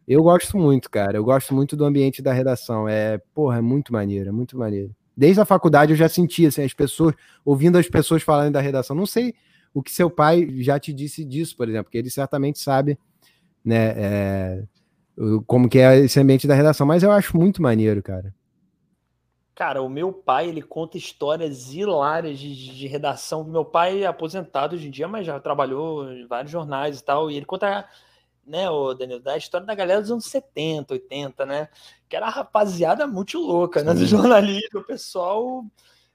Eu 0.07 0.23
gosto 0.23 0.57
muito, 0.57 0.89
cara. 0.89 1.17
Eu 1.17 1.25
gosto 1.25 1.53
muito 1.53 1.77
do 1.77 1.85
ambiente 1.85 2.23
da 2.23 2.33
redação. 2.33 2.89
É, 2.89 3.19
porra, 3.35 3.59
é 3.59 3.61
muito 3.61 3.93
maneiro, 3.93 4.29
é 4.29 4.33
muito 4.33 4.57
maneiro 4.57 4.95
desde 5.17 5.41
a 5.41 5.45
faculdade 5.45 5.93
eu 5.93 5.97
já 5.97 6.09
sentia 6.09 6.49
assim, 6.49 6.63
as 6.63 6.75
pessoas, 6.75 7.15
ouvindo 7.45 7.79
as 7.79 7.89
pessoas 7.89 8.23
falarem 8.23 8.53
da 8.53 8.61
redação. 8.61 8.97
Não 8.97 9.07
sei 9.07 9.35
o 9.73 9.83
que 9.83 9.91
seu 9.91 10.09
pai 10.09 10.49
já 10.63 10.79
te 10.79 10.93
disse 10.93 11.25
disso, 11.25 11.57
por 11.57 11.69
exemplo, 11.69 11.85
porque 11.85 11.99
ele 11.99 12.11
certamente 12.11 12.59
sabe, 12.59 12.99
né, 13.65 13.95
é, 13.97 14.65
como 15.47 15.69
que 15.69 15.79
é 15.79 15.99
esse 15.99 16.21
ambiente 16.21 16.47
da 16.47 16.55
redação, 16.55 16.87
mas 16.87 17.03
eu 17.03 17.11
acho 17.11 17.37
muito 17.37 17.61
maneiro, 17.61 18.03
cara. 18.03 18.35
Cara, 19.55 19.81
o 19.83 19.89
meu 19.89 20.13
pai, 20.13 20.49
ele 20.49 20.61
conta 20.61 20.99
histórias 20.99 21.73
hilárias 21.73 22.41
de, 22.41 22.77
de 22.77 22.87
redação. 22.89 23.45
Meu 23.45 23.65
pai 23.65 24.03
é 24.03 24.07
aposentado 24.07 24.75
hoje 24.75 24.89
em 24.89 24.91
dia, 24.91 25.07
mas 25.07 25.25
já 25.25 25.39
trabalhou 25.39 26.11
em 26.11 26.27
vários 26.27 26.51
jornais 26.51 26.99
e 26.99 27.05
tal, 27.05 27.31
e 27.31 27.37
ele 27.37 27.47
conta 27.47 27.89
né, 28.47 28.69
o 28.69 28.95
Danilo, 28.95 29.21
da 29.21 29.37
história 29.37 29.67
da 29.67 29.75
galera 29.75 30.01
dos 30.01 30.11
anos 30.11 30.27
70, 30.27 30.95
80, 30.95 31.47
né? 31.47 31.69
Que 32.09 32.17
era 32.17 32.27
a 32.27 32.31
rapaziada 32.31 33.07
muito 33.07 33.39
louca, 33.39 33.83
né? 33.83 33.95
Do 33.95 34.07
jornalismo, 34.07 34.81
o 34.81 34.85
pessoal, 34.85 35.65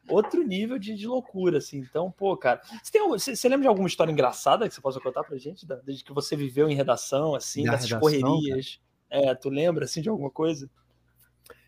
outro 0.07 0.43
nível 0.43 0.77
de, 0.77 0.95
de 0.95 1.07
loucura, 1.07 1.57
assim. 1.57 1.79
Então, 1.79 2.11
pô, 2.11 2.35
cara. 2.37 2.61
Você, 2.83 2.91
tem, 2.91 3.07
você, 3.07 3.35
você, 3.35 3.49
lembra 3.49 3.63
de 3.63 3.67
alguma 3.67 3.87
história 3.87 4.11
engraçada 4.11 4.67
que 4.67 4.73
você 4.73 4.81
possa 4.81 4.99
contar 4.99 5.23
pra 5.23 5.37
gente? 5.37 5.65
Da, 5.65 5.75
desde 5.75 6.03
que 6.03 6.13
você 6.13 6.35
viveu 6.35 6.69
em 6.69 6.75
redação, 6.75 7.35
assim, 7.35 7.63
da 7.63 7.71
dessas 7.71 7.89
redação, 7.89 7.99
correrias? 7.99 8.79
Cara. 9.09 9.25
É, 9.25 9.35
tu 9.35 9.49
lembra, 9.49 9.85
assim, 9.85 10.01
de 10.01 10.09
alguma 10.09 10.29
coisa? 10.29 10.69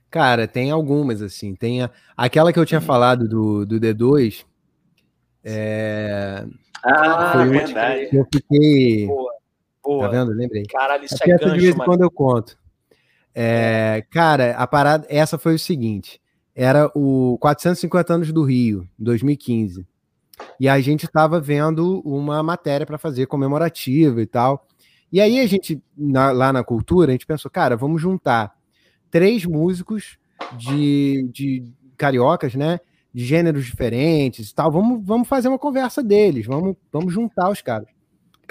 Cara, 0.10 0.48
tem 0.48 0.72
algumas, 0.72 1.22
assim. 1.22 1.56
Tem 1.56 1.84
a, 1.84 1.90
aquela 2.16 2.52
que 2.54 2.60
eu 2.60 2.66
tinha 2.66 2.82
falado 2.82 3.28
do, 3.28 3.66
do 3.66 3.80
D2. 3.80 4.46
É... 5.44 6.46
Ah, 6.84 7.32
foi 7.34 7.50
verdade. 7.50 8.10
Eu 8.16 8.28
fiquei. 8.32 9.08
Boa 9.08 9.31
Boa. 9.84 10.06
Tá 10.06 10.12
vendo? 10.12 10.32
Lembrei. 10.32 10.64
Caralho, 10.64 11.06
isso 11.06 11.18
é, 11.22 11.30
é 11.30 11.38
gancho, 11.38 11.54
de 11.54 11.60
vez 11.60 11.76
em 11.76 11.78
quando 11.78 12.02
eu 12.02 12.12
conto. 12.12 12.58
É, 13.34 14.04
cara, 14.12 14.52
a 14.58 14.68
parada, 14.68 15.06
essa 15.10 15.38
foi 15.38 15.56
o 15.56 15.60
seguinte: 15.60 16.22
era 16.56 16.92
o 16.96 17.38
450 17.40 18.14
anos 18.14 18.32
do 18.32 18.44
Rio, 18.44 18.88
2015. 19.00 19.86
E 20.60 20.68
a 20.68 20.80
gente 20.80 21.06
estava 21.06 21.40
vendo 21.40 22.02
uma 22.02 22.42
matéria 22.42 22.86
para 22.86 22.98
fazer 22.98 23.28
comemorativa 23.28 24.22
e 24.22 24.26
tal. 24.26 24.68
E 25.12 25.20
aí 25.20 25.40
a 25.40 25.46
gente, 25.46 25.82
na, 25.96 26.32
lá 26.32 26.54
na 26.54 26.64
cultura, 26.64 27.10
a 27.10 27.12
gente 27.12 27.26
pensou, 27.26 27.52
cara, 27.52 27.76
vamos 27.76 28.02
juntar 28.02 28.56
três 29.10 29.46
músicos 29.46 30.18
de, 30.58 31.30
de 31.32 31.66
cariocas, 31.98 32.56
né? 32.56 32.80
De 33.14 33.26
gêneros 33.26 33.66
diferentes 33.66 34.50
e 34.50 34.56
tal. 34.56 34.72
Vamos, 34.72 35.06
vamos 35.06 35.28
fazer 35.28 35.50
uma 35.50 35.60
conversa 35.60 36.02
deles, 36.02 36.46
vamos, 36.46 36.76
vamos 36.92 37.14
juntar 37.14 37.50
os 37.50 37.62
caras. 37.62 37.90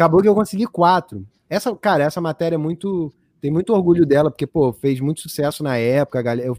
Acabou 0.01 0.23
que 0.23 0.29
eu 0.29 0.35
consegui 0.35 0.67
quatro. 0.67 1.27
Essa, 1.47 1.77
cara, 1.77 2.05
essa 2.05 2.23
matéria 2.23 2.55
é 2.55 2.59
muito. 2.59 3.13
Tem 3.39 3.51
muito 3.51 3.75
orgulho 3.75 4.07
dela, 4.07 4.31
porque, 4.31 4.47
pô, 4.47 4.73
fez 4.73 4.99
muito 4.99 5.21
sucesso 5.21 5.63
na 5.63 5.77
época, 5.77 6.23
galera. 6.23 6.49
Eu 6.49 6.57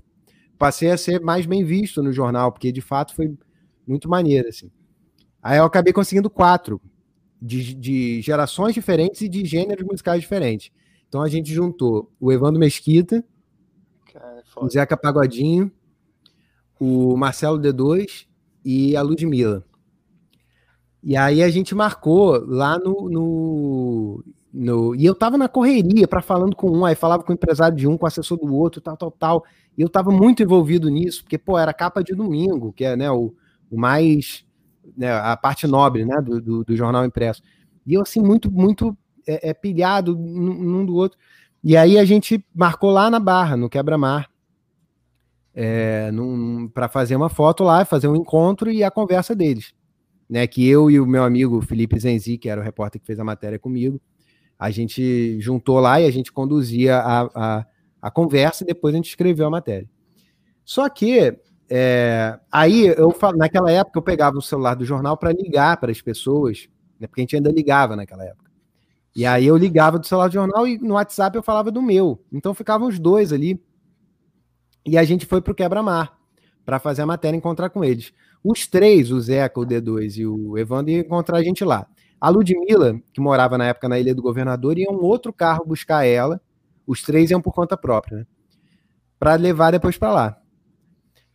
passei 0.60 0.92
a 0.92 0.98
ser 0.98 1.20
mais 1.20 1.48
bem 1.48 1.64
visto 1.64 2.04
no 2.04 2.14
jornal, 2.14 2.52
porque 2.52 2.72
de 2.72 2.82
fato 2.82 3.16
foi 3.16 3.36
muito 3.88 4.08
maneiro, 4.08 4.48
assim. 4.48 4.70
Aí 5.42 5.58
eu 5.58 5.64
acabei 5.64 5.92
conseguindo 5.92 6.30
quatro, 6.30 6.80
de, 7.42 7.74
de 7.74 8.22
gerações 8.22 8.76
diferentes 8.76 9.22
e 9.22 9.28
de 9.28 9.44
gêneros 9.44 9.88
musicais 9.88 10.22
diferentes. 10.22 10.72
Então 11.08 11.24
a 11.24 11.28
gente 11.28 11.52
juntou 11.52 12.12
o 12.20 12.32
Evandro 12.32 12.60
Mesquita, 12.60 13.26
Cara, 14.14 14.44
o 14.56 14.70
Zeca 14.70 14.96
Pagodinho, 14.96 15.72
o 16.80 17.18
Marcelo 17.18 17.58
D2 17.58 18.28
e 18.64 18.96
a 18.96 19.02
Ludmilla. 19.02 19.66
E 21.04 21.18
aí 21.18 21.42
a 21.42 21.50
gente 21.50 21.74
marcou 21.74 22.44
lá 22.46 22.78
no. 22.78 23.10
no, 23.10 24.24
no 24.54 24.96
e 24.96 25.06
eu 25.06 25.16
tava 25.16 25.38
na 25.38 25.48
correria 25.48 26.08
para 26.08 26.22
falando 26.22 26.56
com 26.56 26.70
um, 26.70 26.86
aí 26.86 26.96
falava 26.96 27.24
com 27.24 27.32
o 27.32 27.36
empresário 27.36 27.76
de 27.76 27.88
um, 27.88 27.98
com 27.98 28.06
o 28.06 28.08
assessor 28.08 28.38
do 28.38 28.54
outro, 28.54 28.80
tal, 28.80 28.96
tal, 28.96 29.12
tal. 29.12 29.46
E 29.78 29.82
eu 29.82 29.90
tava 29.90 30.12
muito 30.12 30.44
envolvido 30.44 30.90
nisso, 30.90 31.24
porque, 31.24 31.38
pô, 31.38 31.58
era 31.58 31.74
capa 31.74 32.04
de 32.04 32.14
domingo, 32.14 32.74
que 32.74 32.86
é 32.86 32.96
né, 32.96 33.10
o, 33.10 33.34
o 33.70 33.80
mais. 33.80 34.46
Né, 34.96 35.12
a 35.12 35.36
parte 35.38 35.66
nobre 35.66 36.06
né, 36.06 36.22
do, 36.22 36.42
do, 36.42 36.64
do, 36.64 36.76
jornal 36.76 37.06
impresso. 37.06 37.42
E 37.86 37.94
eu, 37.94 38.02
assim, 38.02 38.20
muito, 38.20 38.52
muito 38.52 38.96
é, 39.26 39.50
é 39.50 39.54
pilhado 39.54 40.16
num 40.16 40.86
do 40.86 40.96
outro. 40.96 41.18
E 41.64 41.78
aí 41.78 41.98
a 41.98 42.06
gente 42.06 42.44
marcou 42.54 42.92
lá 42.92 43.10
na 43.10 43.20
Barra, 43.20 43.56
no 43.56 43.70
Quebra-Mar, 43.70 44.30
é, 45.54 46.12
para 46.74 46.88
fazer 46.88 47.16
uma 47.16 47.30
foto 47.30 47.64
lá, 47.64 47.86
fazer 47.86 48.08
um 48.08 48.16
encontro 48.16 48.72
e 48.72 48.84
a 48.84 48.92
conversa 48.92 49.36
deles. 49.36 49.74
Né, 50.32 50.48
que 50.48 50.66
eu 50.66 50.90
e 50.90 50.98
o 50.98 51.06
meu 51.06 51.26
amigo 51.26 51.62
Felipe 51.62 52.00
Zenzi, 52.00 52.38
que 52.38 52.48
era 52.48 52.62
o 52.62 52.64
repórter 52.64 53.02
que 53.02 53.06
fez 53.06 53.20
a 53.20 53.24
matéria 53.24 53.60
comigo, 53.60 54.00
a 54.58 54.72
gente 54.72 55.38
juntou 55.42 55.82
lá 55.82 56.00
e 56.00 56.06
a 56.06 56.12
gente 56.12 56.32
conduzia 56.32 57.00
a, 57.00 57.22
a, 57.36 57.66
a 58.02 58.10
conversa 58.10 58.64
e 58.64 58.68
depois 58.68 58.94
a 58.94 58.98
gente 58.98 59.10
escreveu 59.10 59.46
a 59.46 59.50
matéria. 59.50 59.90
Só 60.64 60.88
que 60.88 61.38
é, 61.70 62.40
aí 62.50 62.88
eu 62.88 63.14
naquela 63.36 63.70
época 63.72 64.00
eu 64.00 64.04
pegava 64.04 64.38
o 64.38 64.42
celular 64.42 64.76
do 64.76 64.86
jornal 64.86 65.18
para 65.18 65.34
ligar 65.34 65.76
para 65.78 65.92
as 65.92 66.02
pessoas, 66.02 66.70
né, 66.98 67.08
porque 67.08 67.20
a 67.20 67.24
gente 67.24 67.36
ainda 67.36 67.52
ligava 67.52 67.96
naquela 67.98 68.24
época. 68.24 68.50
E 69.16 69.26
aí 69.26 69.46
eu 69.46 69.58
ligava 69.58 70.00
do 70.00 70.08
celular 70.08 70.30
do 70.30 70.34
jornal 70.34 70.66
e 70.66 70.78
no 70.78 70.94
WhatsApp 70.94 71.36
eu 71.36 71.44
falava 71.44 71.70
do 71.70 71.82
meu. 71.82 72.24
Então 72.32 72.54
ficavam 72.54 72.88
os 72.88 72.98
dois 72.98 73.34
ali. 73.34 73.62
E 74.86 74.98
a 74.98 75.04
gente 75.04 75.26
foi 75.26 75.42
para 75.42 75.52
o 75.52 75.56
quebra-mar 75.56 76.18
para 76.66 76.80
fazer 76.80 77.02
a 77.02 77.06
matéria 77.06 77.36
e 77.36 77.40
encontrar 77.40 77.70
com 77.70 77.84
eles. 77.84 78.14
Os 78.44 78.66
três, 78.66 79.12
o 79.12 79.20
Zeca, 79.22 79.60
o 79.60 79.66
D2 79.66 80.18
e 80.18 80.26
o 80.26 80.58
Evandro, 80.58 80.92
iam 80.92 81.02
encontrar 81.02 81.38
a 81.38 81.44
gente 81.44 81.64
lá. 81.64 81.86
A 82.20 82.30
Ludmilla, 82.30 83.00
que 83.14 83.22
morava 83.22 83.58
na 83.58 83.66
época 83.66 83.90
na 83.90 84.00
Ilha 84.00 84.14
do 84.14 84.22
Governador, 84.22 84.78
ia 84.78 84.90
um 84.90 85.04
outro 85.04 85.32
carro 85.32 85.66
buscar 85.66 86.06
ela. 86.06 86.42
Os 86.86 87.02
três 87.02 87.32
iam 87.32 87.42
por 87.42 87.54
conta 87.54 87.78
própria, 87.78 88.20
né? 88.20 88.28
Para 89.20 89.36
levar 89.36 89.72
depois 89.72 89.98
para 89.98 90.12
lá. 90.12 90.42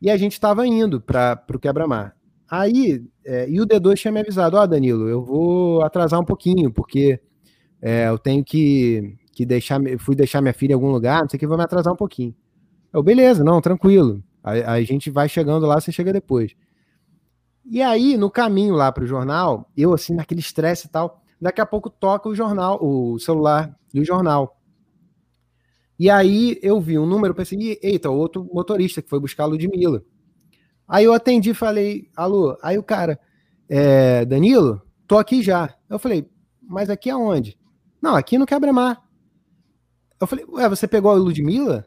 E 0.01 0.11
a 0.11 0.17
gente 0.17 0.33
estava 0.33 0.67
indo 0.67 1.01
para 1.01 1.43
o 1.53 1.59
quebra-mar. 1.59 2.17
Aí, 2.49 3.05
é, 3.25 3.49
e 3.49 3.61
o 3.61 3.67
D2 3.67 3.97
tinha 3.97 4.13
me 4.13 4.21
avisado: 4.21 4.57
Ó, 4.57 4.63
oh, 4.63 4.67
Danilo, 4.67 5.09
eu 5.09 5.25
vou 5.25 5.83
atrasar 5.83 6.21
um 6.21 6.25
pouquinho, 6.25 6.73
porque 6.73 7.21
é, 7.81 8.09
eu 8.09 8.19
tenho 8.19 8.45
que, 8.45 9.17
que 9.33 9.45
deixar, 9.45 9.81
fui 9.99 10.15
deixar 10.15 10.41
minha 10.41 10.55
filha 10.55 10.73
em 10.73 10.75
algum 10.75 10.91
lugar, 10.91 11.23
não 11.23 11.29
sei 11.29 11.37
o 11.37 11.41
que, 11.41 11.47
vou 11.47 11.57
me 11.57 11.65
atrasar 11.65 11.93
um 11.93 11.97
pouquinho. 11.97 12.35
Eu, 12.93 13.03
beleza, 13.03 13.43
não, 13.43 13.61
tranquilo. 13.61 14.23
A, 14.43 14.75
a 14.75 14.83
gente 14.83 15.11
vai 15.11 15.29
chegando 15.29 15.67
lá, 15.67 15.81
você 15.81 15.91
chega 15.91 16.13
depois. 16.13 16.55
E 17.69 17.83
aí, 17.83 18.17
no 18.17 18.31
caminho 18.31 18.75
lá 18.75 18.93
para 18.93 19.05
o 19.05 19.07
jornal, 19.07 19.71
eu 19.77 19.93
assim, 19.93 20.15
naquele 20.15 20.41
estresse 20.41 20.87
e 20.87 20.91
tal, 20.91 21.23
daqui 21.41 21.61
a 21.61 21.67
pouco 21.67 21.91
toca 21.91 22.29
o 22.29 22.35
jornal, 22.35 22.79
o 22.81 23.19
celular 23.19 23.77
do 23.93 24.05
jornal. 24.05 24.61
E 25.99 26.11
aí 26.11 26.59
eu 26.63 26.81
vi 26.81 26.99
um 26.99 27.07
número, 27.07 27.35
pensei, 27.35 27.79
eita, 27.83 28.11
outro 28.11 28.49
motorista 28.53 29.01
que 29.01 29.09
foi 29.09 29.19
buscar 29.19 29.45
a 29.45 29.47
Ludmilla. 29.47 30.05
Aí 30.87 31.05
eu 31.05 31.13
atendi 31.13 31.53
falei, 31.55 32.09
alô, 32.15 32.57
aí 32.63 32.79
o 32.79 32.83
cara, 32.83 33.19
é, 33.69 34.25
Danilo, 34.25 34.83
tô 35.07 35.19
aqui 35.19 35.43
já. 35.43 35.75
Eu 35.89 35.99
falei, 35.99 36.31
mas 36.63 36.91
aqui 36.91 37.11
aonde? 37.11 37.59
Não, 38.01 38.15
aqui 38.15 38.39
no 38.39 38.47
Quebra-Mar. 38.47 39.03
Eu 40.21 40.27
falei, 40.27 40.45
ué, 40.49 40.69
você 40.69 40.87
pegou 40.87 41.11
a 41.11 41.15
Ludmilla? 41.15 41.87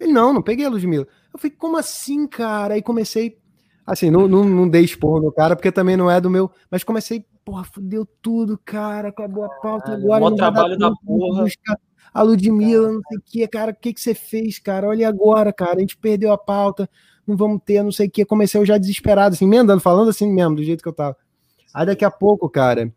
Ele, 0.00 0.12
não, 0.12 0.32
não 0.32 0.42
peguei 0.42 0.66
a 0.66 0.70
Ludmilla. 0.70 1.06
Eu 1.32 1.38
falei, 1.38 1.56
como 1.56 1.76
assim, 1.76 2.26
cara? 2.26 2.74
Aí 2.74 2.82
comecei, 2.82 3.38
assim, 3.86 4.10
não, 4.10 4.26
não, 4.26 4.44
não 4.44 4.68
dei 4.68 4.82
esporro 4.82 5.20
no 5.20 5.32
cara, 5.32 5.54
porque 5.54 5.70
também 5.70 5.96
não 5.96 6.10
é 6.10 6.20
do 6.20 6.30
meu, 6.30 6.50
mas 6.70 6.84
comecei, 6.84 7.24
porra, 7.44 7.64
fudeu 7.64 8.06
tudo, 8.22 8.58
cara, 8.64 9.08
acabou 9.08 9.44
a 9.44 9.48
pauta 9.48 9.92
ah, 9.92 9.94
agora. 9.94 10.24
O 10.24 10.34
trabalho 10.34 10.78
da 10.78 10.92
porra. 11.04 11.46
A 12.12 12.22
Ludmilla, 12.22 12.92
não 12.92 13.00
sei 13.08 13.18
o 13.18 13.22
que, 13.24 13.48
cara, 13.48 13.72
o 13.72 13.74
que, 13.74 13.92
que 13.92 14.00
você 14.00 14.14
fez, 14.14 14.58
cara? 14.58 14.88
Olha 14.88 15.08
agora, 15.08 15.52
cara, 15.52 15.76
a 15.76 15.80
gente 15.80 15.96
perdeu 15.96 16.32
a 16.32 16.38
pauta, 16.38 16.88
não 17.26 17.36
vamos 17.36 17.60
ter, 17.64 17.82
não 17.82 17.90
sei 17.90 18.06
o 18.06 18.10
que. 18.10 18.24
Comecei 18.24 18.60
eu 18.60 18.64
já 18.64 18.78
desesperado, 18.78 19.34
assim, 19.34 19.46
emendando, 19.46 19.80
falando 19.80 20.10
assim 20.10 20.32
mesmo, 20.32 20.54
do 20.54 20.62
jeito 20.62 20.82
que 20.82 20.88
eu 20.88 20.92
tava. 20.92 21.16
Aí 21.74 21.84
daqui 21.84 22.04
a 22.04 22.10
pouco, 22.10 22.48
cara, 22.48 22.92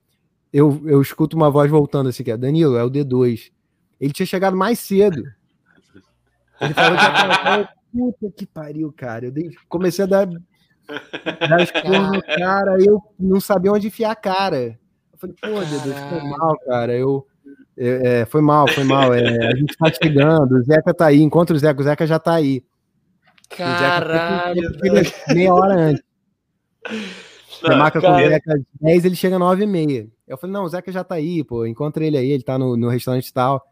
eu, 0.54 0.82
eu 0.86 1.02
escuto 1.02 1.36
uma 1.36 1.50
voz 1.50 1.70
voltando 1.70 2.10
assim, 2.10 2.24
que 2.24 2.32
é 2.32 2.38
Danilo, 2.38 2.78
é 2.78 2.84
o 2.84 2.92
D2. 2.92 3.52
Ele 4.00 4.14
tinha 4.14 4.26
chegado 4.26 4.56
mais 4.56 4.80
cedo. 4.80 5.24
Ele 6.62 6.74
falou 6.74 6.98
que 6.98 7.04
ia 7.04 7.70
puta 7.92 8.32
que 8.32 8.46
pariu, 8.46 8.94
cara. 8.96 9.26
Eu 9.26 9.34
comecei 9.68 10.04
a 10.06 10.08
dar, 10.08 10.30
dar 11.50 12.12
no 12.12 12.22
cara, 12.22 12.78
eu 12.82 13.02
não 13.20 13.40
sabia 13.40 13.72
onde 13.72 13.88
enfiar 13.88 14.12
a 14.12 14.16
cara. 14.16 14.80
Eu 15.12 15.20
falei, 15.20 15.36
pô, 15.42 15.50
D2, 15.50 16.10
foi 16.10 16.30
mal, 16.30 16.60
cara. 16.60 16.94
Eu, 16.94 17.28
é, 17.78 18.26
foi 18.26 18.42
mal, 18.42 18.68
foi 18.68 18.84
mal. 18.84 19.14
É, 19.14 19.48
a 19.48 19.56
gente 19.56 19.76
tá 19.78 19.92
chegando, 19.92 20.56
o 20.56 20.64
Zeca 20.64 20.94
tá 20.94 21.08
aí, 21.08 21.22
encontra 21.22 21.56
o 21.56 21.60
Zeca, 21.60 21.82
o 21.82 21.84
Zeca 21.84 22.08
já 22.08 22.20
tá 22.20 22.34
aí. 22.34 22.64
Caralho! 23.50 24.62
Meia 25.34 25.54
hora 25.54 25.76
antes. 25.76 26.04
Você 27.50 27.76
marca 27.76 28.02
cara. 28.02 28.16
com 28.16 28.26
o 28.26 28.30
Zeca 28.30 28.54
às 28.54 28.62
10, 28.82 29.06
ele 29.06 29.16
chega 29.16 29.36
às 29.36 29.40
9 29.40 29.64
e 29.64 29.68
meia. 29.68 30.08
Eu 30.28 30.38
falei, 30.38 30.54
não, 30.54 30.64
o 30.64 30.70
Zeca 30.70 30.92
já 30.92 31.04
tá 31.04 31.16
aí, 31.16 31.44
pô, 31.44 31.66
encontra 31.66 32.06
ele 32.06 32.18
aí, 32.18 32.30
ele 32.30 32.44
tá 32.44 32.58
no, 32.58 32.76
no 32.76 32.90
restaurante 32.90 33.28
e 33.28 33.34
tal. 33.34 33.66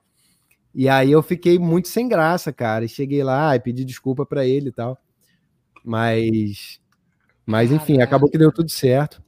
E 0.74 0.90
aí 0.90 1.12
eu 1.12 1.24
fiquei 1.24 1.58
muito 1.58 1.88
sem 1.88 2.08
graça, 2.08 2.52
cara. 2.52 2.84
E 2.84 2.90
cheguei 2.90 3.24
lá 3.24 3.56
e 3.56 3.60
pedi 3.60 3.86
desculpa 3.86 4.26
para 4.26 4.46
ele 4.46 4.70
e 4.70 4.74
tal. 4.74 4.98
Mas. 5.84 6.82
Mas 7.46 7.72
enfim, 7.72 8.02
acabou 8.02 8.30
que 8.30 8.38
deu 8.38 8.52
tudo 8.52 8.70
certo. 8.70 9.24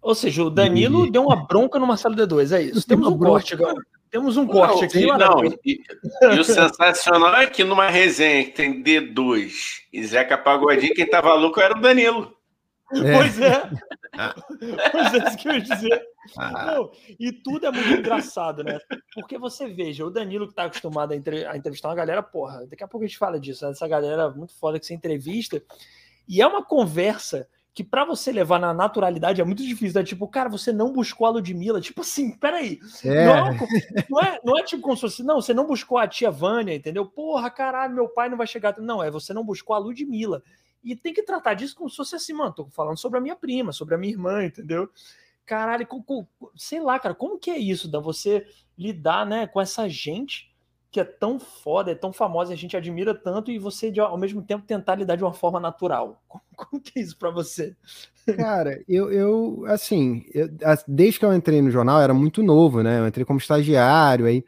Ou 0.00 0.14
seja, 0.14 0.42
o 0.42 0.50
Danilo 0.50 1.06
e... 1.06 1.10
deu 1.10 1.24
uma 1.24 1.46
bronca 1.46 1.78
no 1.78 1.86
Marcelo 1.86 2.14
D2, 2.14 2.56
é 2.56 2.62
isso. 2.62 2.86
Temos 2.86 3.08
um 3.08 3.18
corte 3.18 3.54
agora. 3.54 3.76
Temos 4.10 4.36
um 4.38 4.46
corte 4.46 4.84
aqui. 4.84 5.04
Não, 5.06 5.44
e, 5.44 5.82
e, 6.22 6.40
o 6.40 6.44
sensacional 6.44 7.34
é 7.36 7.46
que 7.46 7.62
numa 7.62 7.90
resenha 7.90 8.44
que 8.44 8.52
tem 8.52 8.82
D2 8.82 9.52
e 9.92 10.06
Zeca 10.06 10.38
Pagodinho, 10.38 10.94
quem 10.94 11.08
tava 11.08 11.34
louco 11.34 11.60
era 11.60 11.76
o 11.76 11.80
Danilo. 11.80 12.34
É. 12.92 13.12
Pois 13.12 13.38
é. 13.38 13.70
pois 14.92 15.14
é, 15.14 15.28
isso 15.28 15.36
que 15.36 15.48
eu 15.48 15.52
ia 15.52 15.60
dizer. 15.60 16.02
Ah. 16.36 16.66
Não, 16.66 16.90
e 17.18 17.32
tudo 17.32 17.66
é 17.66 17.70
muito 17.70 17.90
engraçado, 17.90 18.64
né? 18.64 18.78
Porque 19.14 19.38
você 19.38 19.68
veja, 19.68 20.04
o 20.04 20.10
Danilo 20.10 20.48
que 20.48 20.54
tá 20.54 20.64
acostumado 20.64 21.12
a, 21.12 21.16
entre, 21.16 21.44
a, 21.44 21.56
entrevistar 21.56 21.88
uma 21.88 21.94
galera, 21.94 22.22
porra, 22.22 22.66
daqui 22.66 22.82
a 22.82 22.88
pouco 22.88 23.04
a 23.04 23.06
gente 23.06 23.18
fala 23.18 23.38
disso, 23.38 23.64
né? 23.64 23.72
essa 23.72 23.86
galera 23.86 24.30
muito 24.30 24.54
foda 24.54 24.78
que 24.78 24.86
você 24.86 24.94
entrevista, 24.94 25.62
e 26.28 26.42
é 26.42 26.46
uma 26.46 26.62
conversa 26.62 27.48
que 27.78 27.84
para 27.84 28.04
você 28.04 28.32
levar 28.32 28.58
na 28.58 28.74
naturalidade 28.74 29.40
é 29.40 29.44
muito 29.44 29.62
difícil, 29.62 30.00
né? 30.00 30.04
Tipo, 30.04 30.26
cara, 30.26 30.48
você 30.48 30.72
não 30.72 30.92
buscou 30.92 31.28
a 31.28 31.30
Ludmilla, 31.30 31.80
tipo 31.80 32.00
assim, 32.00 32.32
peraí, 32.36 32.80
é. 33.04 33.24
Não, 33.24 33.46
é 33.46 33.58
não, 34.10 34.20
é, 34.20 34.40
não 34.44 34.58
é 34.58 34.64
tipo 34.64 34.82
como 34.82 34.96
se 34.96 35.02
fosse, 35.02 35.22
não, 35.22 35.40
você 35.40 35.54
não 35.54 35.64
buscou 35.64 35.96
a 35.96 36.08
tia 36.08 36.28
Vânia, 36.28 36.74
entendeu? 36.74 37.06
Porra, 37.06 37.48
caralho, 37.48 37.94
meu 37.94 38.08
pai 38.08 38.28
não 38.28 38.36
vai 38.36 38.48
chegar, 38.48 38.76
não, 38.80 39.00
é 39.00 39.12
você 39.12 39.32
não 39.32 39.44
buscou 39.44 39.76
a 39.76 39.78
Ludmilla, 39.78 40.42
e 40.82 40.96
tem 40.96 41.14
que 41.14 41.22
tratar 41.22 41.54
disso 41.54 41.76
como 41.76 41.88
se 41.88 41.96
fosse 41.96 42.16
assim, 42.16 42.32
mano, 42.32 42.52
tô 42.52 42.66
falando 42.66 42.98
sobre 42.98 43.18
a 43.18 43.22
minha 43.22 43.36
prima, 43.36 43.72
sobre 43.72 43.94
a 43.94 43.98
minha 43.98 44.12
irmã, 44.12 44.44
entendeu? 44.44 44.90
Caralho, 45.46 45.86
com, 45.86 46.02
com, 46.02 46.26
sei 46.56 46.80
lá, 46.80 46.98
cara, 46.98 47.14
como 47.14 47.38
que 47.38 47.48
é 47.50 47.58
isso, 47.58 47.88
da 47.88 48.00
você 48.00 48.44
lidar, 48.76 49.24
né, 49.24 49.46
com 49.46 49.60
essa 49.60 49.88
gente 49.88 50.47
que 50.90 51.00
é 51.00 51.04
tão 51.04 51.38
foda, 51.38 51.90
é 51.90 51.94
tão 51.94 52.12
famosa, 52.12 52.52
a 52.52 52.56
gente 52.56 52.76
admira 52.76 53.14
tanto, 53.14 53.50
e 53.50 53.58
você, 53.58 53.92
ao 54.00 54.16
mesmo 54.16 54.42
tempo, 54.42 54.66
tentar 54.66 54.94
lidar 54.94 55.16
de 55.16 55.24
uma 55.24 55.32
forma 55.32 55.60
natural. 55.60 56.22
Como, 56.28 56.42
como 56.56 56.82
que 56.82 56.98
é 56.98 57.02
isso 57.02 57.16
para 57.16 57.30
você? 57.30 57.76
Cara, 58.36 58.82
eu, 58.88 59.10
eu 59.12 59.64
assim, 59.68 60.24
eu, 60.34 60.48
desde 60.86 61.18
que 61.18 61.24
eu 61.24 61.32
entrei 61.32 61.62
no 61.62 61.70
jornal, 61.70 62.00
era 62.00 62.12
muito 62.12 62.42
novo, 62.42 62.82
né? 62.82 62.98
Eu 62.98 63.06
entrei 63.06 63.24
como 63.24 63.38
estagiário, 63.38 64.26
aí 64.26 64.44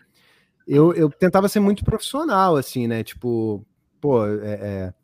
eu, 0.67 0.93
eu 0.93 1.09
tentava 1.09 1.49
ser 1.49 1.61
muito 1.61 1.85
profissional, 1.85 2.57
assim, 2.57 2.87
né? 2.87 3.03
Tipo, 3.05 3.65
pô, 4.01 4.27
é, 4.27 4.53
é 4.53 4.95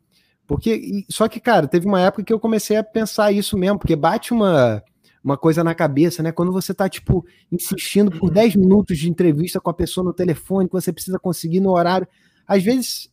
porque, 0.47 1.05
só 1.09 1.27
que, 1.27 1.41
cara, 1.41 1.67
teve 1.67 1.85
uma 1.85 1.99
época 1.99 2.23
que 2.23 2.31
eu 2.31 2.39
comecei 2.39 2.77
a 2.77 2.83
pensar 2.83 3.33
isso 3.33 3.57
mesmo, 3.57 3.77
porque 3.77 3.97
bate 3.97 4.31
uma, 4.31 4.81
uma 5.23 5.37
coisa 5.37 5.63
na 5.63 5.75
cabeça, 5.75 6.23
né? 6.23 6.31
Quando 6.31 6.51
você 6.51 6.73
tá, 6.73 6.87
tipo, 6.87 7.25
insistindo 7.51 8.11
por 8.11 8.29
10 8.31 8.55
minutos 8.55 8.97
de 8.97 9.09
entrevista 9.09 9.59
com 9.59 9.69
a 9.69 9.73
pessoa 9.73 10.03
no 10.03 10.13
telefone, 10.13 10.67
que 10.67 10.73
você 10.73 10.93
precisa 10.93 11.19
conseguir 11.19 11.59
no 11.59 11.71
horário. 11.71 12.07
Às 12.47 12.63
vezes, 12.63 13.11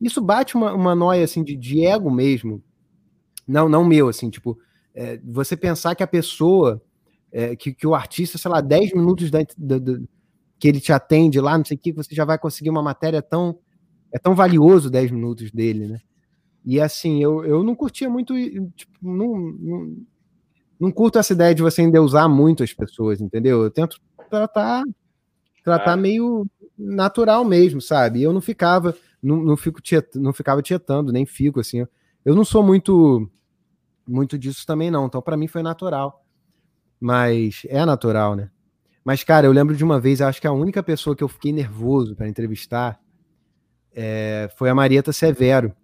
isso 0.00 0.20
bate 0.20 0.54
uma, 0.54 0.72
uma 0.72 0.94
noia, 0.94 1.24
assim, 1.24 1.42
de, 1.42 1.56
de 1.56 1.84
ego 1.84 2.10
mesmo. 2.10 2.62
Não, 3.46 3.68
não 3.68 3.84
meu, 3.84 4.08
assim, 4.08 4.30
tipo, 4.30 4.58
é, 4.94 5.18
você 5.24 5.56
pensar 5.56 5.94
que 5.94 6.02
a 6.02 6.06
pessoa, 6.06 6.82
é, 7.32 7.56
que, 7.56 7.72
que 7.72 7.86
o 7.86 7.94
artista, 7.94 8.38
sei 8.38 8.50
lá, 8.50 8.60
10 8.60 8.92
minutos 8.92 9.30
da, 9.30 9.40
da, 9.56 9.78
da, 9.78 9.98
que 10.58 10.68
ele 10.68 10.80
te 10.80 10.92
atende 10.92 11.40
lá, 11.40 11.56
não 11.56 11.64
sei 11.64 11.76
o 11.76 11.80
que, 11.80 11.92
você 11.92 12.14
já 12.14 12.24
vai 12.24 12.38
conseguir 12.38 12.70
uma 12.70 12.82
matéria 12.82 13.22
tão. 13.22 13.58
É 14.12 14.18
tão 14.18 14.34
valioso 14.34 14.90
10 14.90 15.12
minutos 15.12 15.52
dele, 15.52 15.86
né? 15.86 16.00
E 16.64 16.80
assim, 16.80 17.22
eu, 17.22 17.44
eu 17.44 17.62
não 17.62 17.74
curtia 17.74 18.10
muito, 18.10 18.34
tipo, 18.74 18.92
não, 19.00 19.38
não, 19.38 19.96
não 20.80 20.90
curto 20.90 21.18
essa 21.18 21.34
ideia 21.34 21.54
de 21.54 21.62
você 21.62 21.82
endeusar 21.82 22.28
muito 22.28 22.62
as 22.62 22.72
pessoas, 22.72 23.20
entendeu? 23.20 23.62
Eu 23.62 23.70
tento 23.70 24.00
tratar, 24.30 24.82
tratar 25.62 25.92
ah. 25.92 25.96
meio 25.96 26.46
natural 26.78 27.44
mesmo, 27.44 27.82
sabe? 27.82 28.22
Eu 28.22 28.32
não 28.32 28.40
ficava, 28.40 28.96
não, 29.22 29.36
não, 29.36 29.56
fico 29.58 29.82
tiet, 29.82 30.16
não 30.16 30.32
ficava 30.32 30.62
tietando, 30.62 31.12
nem 31.12 31.26
fico 31.26 31.60
assim. 31.60 31.86
Eu 32.24 32.34
não 32.34 32.44
sou 32.44 32.62
muito 32.62 33.30
muito 34.08 34.36
disso 34.36 34.66
também 34.66 34.90
não, 34.90 35.06
então 35.06 35.20
para 35.20 35.36
mim 35.36 35.46
foi 35.46 35.62
natural. 35.62 36.24
Mas 36.98 37.62
é 37.68 37.84
natural, 37.84 38.34
né? 38.34 38.50
Mas 39.04 39.22
cara, 39.22 39.46
eu 39.46 39.52
lembro 39.52 39.76
de 39.76 39.84
uma 39.84 40.00
vez, 40.00 40.22
acho 40.22 40.40
que 40.40 40.46
a 40.46 40.52
única 40.52 40.82
pessoa 40.82 41.14
que 41.14 41.22
eu 41.22 41.28
fiquei 41.28 41.52
nervoso 41.52 42.16
para 42.16 42.28
entrevistar 42.28 42.98
é, 43.92 44.48
foi 44.56 44.70
a 44.70 44.74
Marieta 44.74 45.12
Severo, 45.12 45.74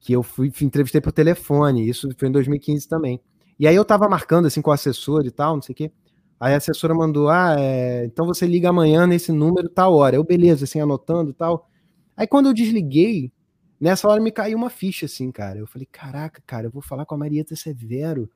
que 0.00 0.12
eu 0.12 0.22
fui 0.22 0.52
entrevistei 0.60 1.00
por 1.00 1.12
telefone, 1.12 1.88
isso 1.88 2.08
foi 2.18 2.28
em 2.28 2.32
2015 2.32 2.88
também. 2.88 3.20
E 3.58 3.66
aí 3.66 3.74
eu 3.74 3.84
tava 3.84 4.08
marcando 4.08 4.46
assim 4.46 4.60
com 4.60 4.70
o 4.70 4.72
assessor 4.72 5.24
e 5.26 5.30
tal, 5.30 5.54
não 5.56 5.62
sei 5.62 5.72
o 5.72 5.76
quê. 5.76 5.92
Aí 6.38 6.54
a 6.54 6.58
assessora 6.58 6.94
mandou: 6.94 7.28
Ah, 7.28 7.56
é, 7.58 8.04
então 8.04 8.26
você 8.26 8.46
liga 8.46 8.68
amanhã 8.68 9.06
nesse 9.06 9.32
número, 9.32 9.68
tal 9.68 9.94
hora. 9.94 10.16
Eu, 10.16 10.24
beleza, 10.24 10.64
assim, 10.64 10.80
anotando 10.80 11.30
e 11.30 11.34
tal. 11.34 11.68
Aí 12.16 12.26
quando 12.26 12.46
eu 12.46 12.54
desliguei, 12.54 13.32
nessa 13.80 14.08
hora 14.08 14.20
me 14.20 14.30
caiu 14.30 14.58
uma 14.58 14.70
ficha, 14.70 15.06
assim, 15.06 15.30
cara. 15.32 15.58
Eu 15.58 15.66
falei: 15.66 15.86
Caraca, 15.90 16.42
cara, 16.46 16.66
eu 16.66 16.70
vou 16.70 16.82
falar 16.82 17.06
com 17.06 17.14
a 17.14 17.18
Marieta 17.18 17.56
Severo. 17.56 18.30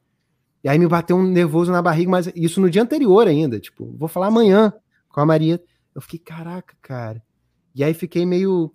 E 0.62 0.68
aí 0.68 0.78
me 0.78 0.86
bateu 0.86 1.16
um 1.16 1.22
nervoso 1.26 1.72
na 1.72 1.82
barriga, 1.82 2.10
mas 2.10 2.30
isso 2.34 2.60
no 2.60 2.70
dia 2.70 2.82
anterior 2.82 3.26
ainda. 3.26 3.58
Tipo, 3.60 3.94
vou 3.96 4.08
falar 4.08 4.28
amanhã 4.28 4.72
com 5.08 5.20
a 5.20 5.26
Marieta. 5.26 5.64
Eu 5.94 6.00
fiquei: 6.00 6.18
Caraca, 6.20 6.74
cara. 6.80 7.22
E 7.74 7.84
aí 7.84 7.94
fiquei 7.94 8.26
meio, 8.26 8.72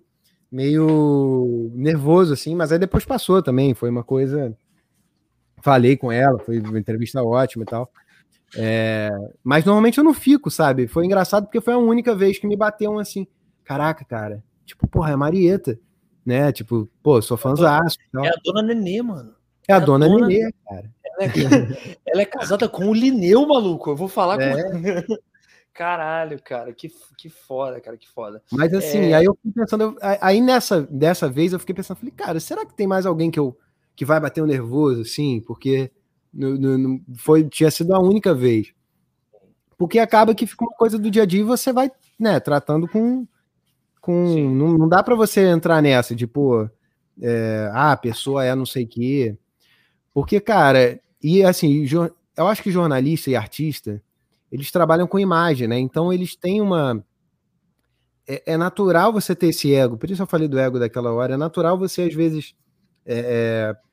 meio 0.50 1.70
nervoso, 1.74 2.32
assim, 2.32 2.54
mas 2.54 2.72
aí 2.72 2.78
depois 2.78 3.04
passou 3.04 3.42
também. 3.42 3.74
Foi 3.74 3.90
uma 3.90 4.04
coisa. 4.04 4.56
Falei 5.62 5.96
com 5.96 6.12
ela, 6.12 6.38
foi 6.38 6.58
uma 6.60 6.78
entrevista 6.78 7.22
ótima 7.22 7.62
e 7.64 7.66
tal. 7.66 7.90
É, 8.56 9.10
mas 9.42 9.64
normalmente 9.64 9.98
eu 9.98 10.04
não 10.04 10.14
fico, 10.14 10.50
sabe? 10.50 10.86
Foi 10.86 11.04
engraçado 11.04 11.44
porque 11.44 11.60
foi 11.60 11.74
a 11.74 11.78
única 11.78 12.14
vez 12.14 12.38
que 12.38 12.46
me 12.46 12.56
bateu 12.56 12.92
um 12.92 12.98
assim. 12.98 13.26
Caraca, 13.64 14.04
cara. 14.04 14.42
Tipo, 14.64 14.86
porra, 14.86 15.10
é 15.10 15.14
a 15.14 15.16
Marieta. 15.16 15.78
Né? 16.24 16.52
Tipo, 16.52 16.88
pô, 17.02 17.20
sou 17.22 17.36
fãzaço. 17.36 17.98
É 18.22 18.28
a 18.28 18.34
dona 18.42 18.62
Nenê, 18.62 19.02
mano. 19.02 19.34
É, 19.68 19.72
a, 19.72 19.76
é 19.76 19.78
a 19.78 19.84
dona, 19.84 20.08
dona 20.08 20.26
Nenê, 20.26 20.52
cara. 20.68 20.90
Ela 21.04 21.24
é, 21.24 21.30
ela 22.06 22.22
é, 22.22 22.26
casada 22.26 22.68
com 22.68 22.88
o 22.88 22.94
Lineu, 22.94 23.46
maluco. 23.46 23.90
Eu 23.90 23.96
vou 23.96 24.08
falar 24.08 24.40
é. 24.40 24.62
com. 24.62 25.16
Caralho, 25.72 26.40
cara, 26.42 26.72
que, 26.72 26.90
que 27.18 27.28
foda, 27.28 27.78
cara, 27.82 27.98
que 27.98 28.08
foda. 28.08 28.42
Mas 28.50 28.72
assim, 28.72 29.10
é... 29.10 29.14
aí 29.14 29.26
eu 29.26 29.34
fiquei 29.34 29.52
pensando, 29.52 29.94
aí 30.22 30.40
nessa 30.40 30.80
dessa 30.90 31.28
vez 31.28 31.52
eu 31.52 31.58
fiquei 31.58 31.74
pensando, 31.74 31.98
falei, 31.98 32.14
cara, 32.16 32.40
será 32.40 32.64
que 32.64 32.74
tem 32.74 32.86
mais 32.86 33.04
alguém 33.04 33.30
que 33.30 33.38
eu 33.38 33.54
que 33.96 34.04
vai 34.04 34.20
bater 34.20 34.42
um 34.42 34.46
nervoso, 34.46 35.00
assim? 35.00 35.40
Porque 35.40 35.90
no, 36.32 36.56
no, 36.58 36.78
no, 36.78 37.00
foi, 37.16 37.44
tinha 37.44 37.70
sido 37.70 37.94
a 37.94 37.98
única 37.98 38.34
vez. 38.34 38.72
Porque 39.78 39.98
acaba 39.98 40.34
que 40.34 40.46
fica 40.46 40.64
uma 40.64 40.76
coisa 40.76 40.98
do 40.98 41.10
dia 41.10 41.22
a 41.22 41.26
dia 41.26 41.40
e 41.40 41.44
você 41.44 41.72
vai, 41.72 41.90
né, 42.18 42.38
tratando 42.38 42.86
com. 42.86 43.26
com 44.00 44.50
não, 44.50 44.78
não 44.78 44.88
dá 44.88 45.02
para 45.02 45.14
você 45.14 45.48
entrar 45.48 45.82
nessa 45.82 46.14
de, 46.14 46.26
pô, 46.26 46.68
é, 47.20 47.70
ah, 47.72 47.92
a 47.92 47.96
pessoa 47.96 48.44
é 48.44 48.54
não 48.54 48.66
sei 48.66 48.84
o 48.84 48.88
quê. 48.88 49.38
Porque, 50.12 50.40
cara, 50.40 51.00
e 51.22 51.42
assim, 51.42 51.86
eu 52.36 52.46
acho 52.46 52.62
que 52.62 52.70
jornalista 52.70 53.30
e 53.30 53.36
artista, 53.36 54.02
eles 54.52 54.70
trabalham 54.70 55.06
com 55.06 55.18
imagem, 55.18 55.66
né? 55.66 55.78
Então 55.78 56.12
eles 56.12 56.36
têm 56.36 56.60
uma. 56.60 57.04
É, 58.28 58.54
é 58.54 58.56
natural 58.56 59.12
você 59.12 59.34
ter 59.34 59.48
esse 59.48 59.74
ego, 59.74 59.96
por 59.96 60.10
isso 60.10 60.22
eu 60.22 60.26
falei 60.26 60.48
do 60.48 60.58
ego 60.58 60.78
daquela 60.78 61.12
hora, 61.12 61.34
é 61.34 61.36
natural 61.36 61.78
você, 61.78 62.02
às 62.02 62.14
vezes, 62.14 62.54
é, 63.04 63.74
é 63.74 63.85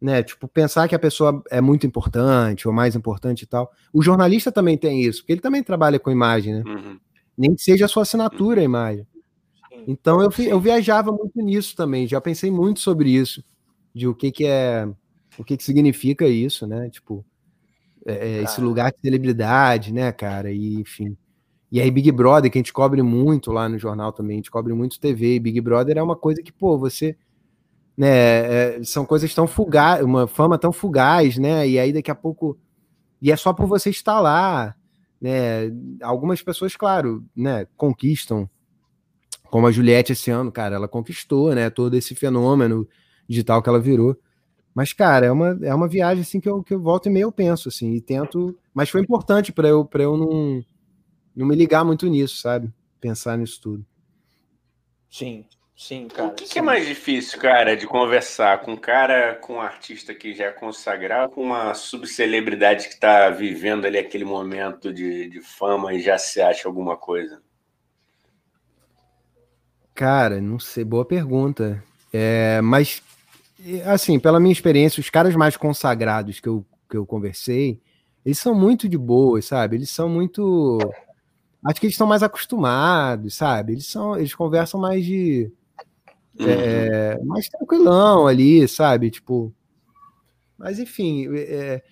né? 0.00 0.22
Tipo, 0.22 0.46
pensar 0.46 0.88
que 0.88 0.94
a 0.94 0.98
pessoa 0.98 1.42
é 1.50 1.60
muito 1.60 1.86
importante 1.86 2.68
ou 2.68 2.74
mais 2.74 2.94
importante 2.94 3.42
e 3.42 3.46
tal. 3.46 3.70
O 3.92 4.02
jornalista 4.02 4.52
também 4.52 4.76
tem 4.76 5.02
isso, 5.02 5.20
porque 5.20 5.32
ele 5.32 5.40
também 5.40 5.62
trabalha 5.62 5.98
com 5.98 6.10
imagem, 6.10 6.54
né? 6.54 6.62
Uhum. 6.66 6.98
Nem 7.36 7.54
que 7.54 7.62
seja 7.62 7.84
a 7.84 7.88
sua 7.88 8.02
assinatura 8.02 8.60
a 8.60 8.64
imagem. 8.64 9.06
Então 9.86 10.20
eu, 10.20 10.30
eu 10.46 10.60
viajava 10.60 11.12
muito 11.12 11.40
nisso 11.40 11.74
também, 11.74 12.06
já 12.06 12.20
pensei 12.20 12.50
muito 12.50 12.80
sobre 12.80 13.10
isso, 13.10 13.42
de 13.94 14.06
o 14.06 14.14
que 14.14 14.30
que 14.30 14.44
é, 14.44 14.88
o 15.38 15.44
que 15.44 15.56
que 15.56 15.64
significa 15.64 16.26
isso, 16.26 16.66
né? 16.66 16.90
Tipo, 16.90 17.24
é, 18.04 18.12
é 18.12 18.42
esse 18.42 18.60
lugar 18.60 18.92
de 18.92 19.00
celebridade, 19.00 19.92
né, 19.92 20.12
cara? 20.12 20.50
E 20.52 20.74
enfim. 20.74 21.16
E 21.70 21.80
aí 21.80 21.90
Big 21.90 22.10
Brother, 22.10 22.50
que 22.50 22.58
a 22.58 22.60
gente 22.60 22.72
cobre 22.72 23.02
muito 23.02 23.52
lá 23.52 23.68
no 23.68 23.78
jornal 23.78 24.12
também, 24.12 24.36
a 24.36 24.38
gente 24.38 24.50
cobre 24.50 24.72
muito 24.72 24.98
TV, 24.98 25.34
e 25.34 25.40
Big 25.40 25.60
Brother 25.60 25.98
é 25.98 26.02
uma 26.02 26.16
coisa 26.16 26.42
que, 26.42 26.52
pô, 26.52 26.78
você 26.78 27.16
né? 27.98 28.76
É, 28.78 28.84
são 28.84 29.04
coisas 29.04 29.34
tão 29.34 29.48
fugaz, 29.48 30.04
uma 30.04 30.28
fama 30.28 30.56
tão 30.56 30.72
fugaz, 30.72 31.36
né? 31.36 31.68
E 31.68 31.78
aí 31.78 31.92
daqui 31.92 32.10
a 32.10 32.14
pouco 32.14 32.56
e 33.20 33.32
é 33.32 33.36
só 33.36 33.52
por 33.52 33.66
você 33.66 33.90
estar 33.90 34.20
lá, 34.20 34.74
né? 35.20 35.72
Algumas 36.00 36.40
pessoas, 36.40 36.76
claro, 36.76 37.24
né, 37.34 37.66
conquistam, 37.76 38.48
como 39.50 39.66
a 39.66 39.72
Juliette 39.72 40.12
esse 40.12 40.30
ano, 40.30 40.52
cara, 40.52 40.76
ela 40.76 40.86
conquistou, 40.86 41.54
né, 41.54 41.70
todo 41.70 41.94
esse 41.94 42.14
fenômeno 42.14 42.88
digital 43.28 43.62
que 43.62 43.68
ela 43.68 43.80
virou. 43.80 44.16
Mas, 44.74 44.92
cara, 44.92 45.26
é 45.26 45.32
uma, 45.32 45.58
é 45.62 45.74
uma 45.74 45.88
viagem 45.88 46.22
assim 46.22 46.38
que 46.38 46.48
eu, 46.48 46.62
que 46.62 46.74
eu 46.74 46.80
volto 46.80 47.06
e 47.06 47.10
meio 47.10 47.24
eu 47.24 47.32
penso, 47.32 47.68
assim, 47.68 47.94
e 47.94 48.00
tento. 48.00 48.56
Mas 48.72 48.90
foi 48.90 49.00
importante 49.00 49.52
para 49.52 49.68
eu, 49.68 49.84
pra 49.84 50.04
eu 50.04 50.16
não, 50.16 50.64
não 51.34 51.46
me 51.46 51.56
ligar 51.56 51.84
muito 51.84 52.06
nisso, 52.06 52.36
sabe? 52.36 52.72
Pensar 53.00 53.36
nisso 53.36 53.60
tudo. 53.60 53.84
Sim, 55.10 55.44
Sim, 55.78 56.08
cara. 56.08 56.30
O 56.30 56.34
que, 56.34 56.44
que, 56.44 56.58
é 56.58 56.62
mais 56.62 56.84
difícil, 56.84 57.38
cara, 57.38 57.76
de 57.76 57.86
conversar 57.86 58.62
com 58.62 58.72
um 58.72 58.76
cara, 58.76 59.36
com 59.36 59.54
um 59.54 59.60
artista 59.60 60.12
que 60.12 60.34
já 60.34 60.46
é 60.46 60.50
consagrado, 60.50 61.30
com 61.30 61.40
uma 61.40 61.72
subcelebridade 61.72 62.88
que 62.88 62.94
está 62.94 63.30
vivendo 63.30 63.84
ali 63.84 63.96
aquele 63.96 64.24
momento 64.24 64.92
de, 64.92 65.30
de 65.30 65.40
fama 65.40 65.94
e 65.94 66.00
já 66.00 66.18
se 66.18 66.40
acha 66.40 66.66
alguma 66.66 66.96
coisa? 66.96 67.40
Cara, 69.94 70.40
não 70.40 70.58
sei, 70.58 70.82
boa 70.82 71.04
pergunta. 71.04 71.80
É, 72.12 72.60
mas, 72.60 73.00
assim, 73.86 74.18
pela 74.18 74.40
minha 74.40 74.52
experiência, 74.52 75.00
os 75.00 75.10
caras 75.10 75.36
mais 75.36 75.56
consagrados 75.56 76.40
que 76.40 76.48
eu, 76.48 76.66
que 76.90 76.96
eu 76.96 77.06
conversei, 77.06 77.80
eles 78.26 78.40
são 78.40 78.52
muito 78.52 78.88
de 78.88 78.98
boas, 78.98 79.44
sabe? 79.44 79.76
Eles 79.76 79.90
são 79.90 80.08
muito. 80.08 80.76
Acho 81.64 81.78
que 81.80 81.86
eles 81.86 81.94
estão 81.94 82.06
mais 82.06 82.24
acostumados, 82.24 83.36
sabe? 83.36 83.74
Eles 83.74 83.86
são, 83.86 84.16
eles 84.16 84.34
conversam 84.34 84.80
mais 84.80 85.04
de 85.04 85.52
é, 86.40 87.16
uhum. 87.18 87.26
mais 87.26 87.48
tranquilão 87.48 88.26
ali, 88.26 88.66
sabe? 88.68 89.10
Tipo. 89.10 89.54
Mas 90.56 90.78
enfim, 90.78 91.28
é, 91.36 91.82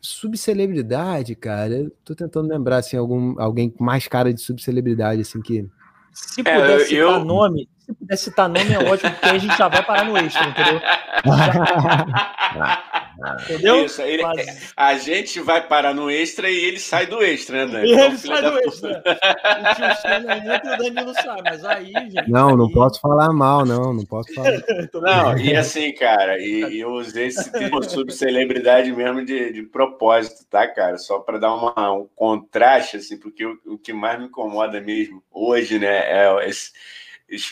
subcelebridade, 0.00 1.34
cara. 1.36 1.74
Eu 1.74 1.92
tô 2.04 2.14
tentando 2.14 2.48
lembrar 2.48 2.78
assim, 2.78 2.96
algum, 2.96 3.40
alguém 3.40 3.70
com 3.70 3.84
mais 3.84 4.08
cara 4.08 4.34
de 4.34 4.40
subcelebridade, 4.40 5.20
assim, 5.22 5.40
que. 5.40 5.66
Se 6.12 6.40
é, 6.40 6.44
pudesse 6.44 6.96
é, 6.96 7.02
eu... 7.02 7.08
citar 7.08 7.24
nome, 7.24 7.68
se 7.84 7.94
puder 7.94 8.16
citar 8.16 8.48
nome 8.48 8.72
é 8.72 8.78
ótimo, 8.78 9.10
porque 9.10 9.26
a 9.26 9.38
gente 9.38 9.56
já 9.56 9.68
vai 9.68 9.82
parar 9.84 10.04
no 10.04 10.16
extra, 10.16 10.44
entendeu? 10.44 10.80
Entendeu? 13.44 13.84
Isso, 13.84 14.02
ele, 14.02 14.22
Mas... 14.22 14.72
A 14.76 14.94
gente 14.94 15.40
vai 15.40 15.66
parar 15.66 15.94
no 15.94 16.10
extra 16.10 16.50
e 16.50 16.64
ele 16.64 16.78
sai 16.80 17.06
do 17.06 17.22
extra, 17.22 17.66
né? 17.66 17.84
E 17.84 17.92
ele 17.92 18.16
sai 18.18 18.42
do 18.42 18.58
extra. 18.58 19.00
o 19.00 19.74
tio 19.74 19.94
Sam 19.96 20.74
o 20.74 20.78
Danilo 20.78 21.14
sai, 21.14 21.42
mas 21.42 21.64
aí, 21.64 21.92
gente. 21.92 22.28
Não, 22.30 22.50
aí... 22.50 22.56
não 22.56 22.70
posso 22.70 23.00
falar 23.00 23.32
mal, 23.32 23.64
não, 23.64 23.94
não 23.94 24.04
posso 24.04 24.32
falar. 24.34 24.50
não, 24.94 25.38
e 25.38 25.54
assim, 25.54 25.92
cara, 25.92 26.38
e, 26.38 26.74
e 26.74 26.80
eu 26.80 26.90
usei 26.90 27.26
esse 27.26 27.52
tipo 27.52 27.82
subcelebridade 27.82 28.92
mesmo 28.92 29.24
de, 29.24 29.52
de 29.52 29.62
propósito, 29.62 30.44
tá, 30.50 30.66
cara? 30.66 30.98
Só 30.98 31.20
para 31.20 31.38
dar 31.38 31.54
uma, 31.54 31.92
um 31.92 32.08
contraste, 32.16 32.96
assim, 32.96 33.18
porque 33.18 33.44
o, 33.44 33.58
o 33.66 33.78
que 33.78 33.92
mais 33.92 34.18
me 34.18 34.26
incomoda 34.26 34.80
mesmo 34.80 35.22
hoje, 35.30 35.78
né, 35.78 35.88
é 35.88 36.48
esse 36.48 36.72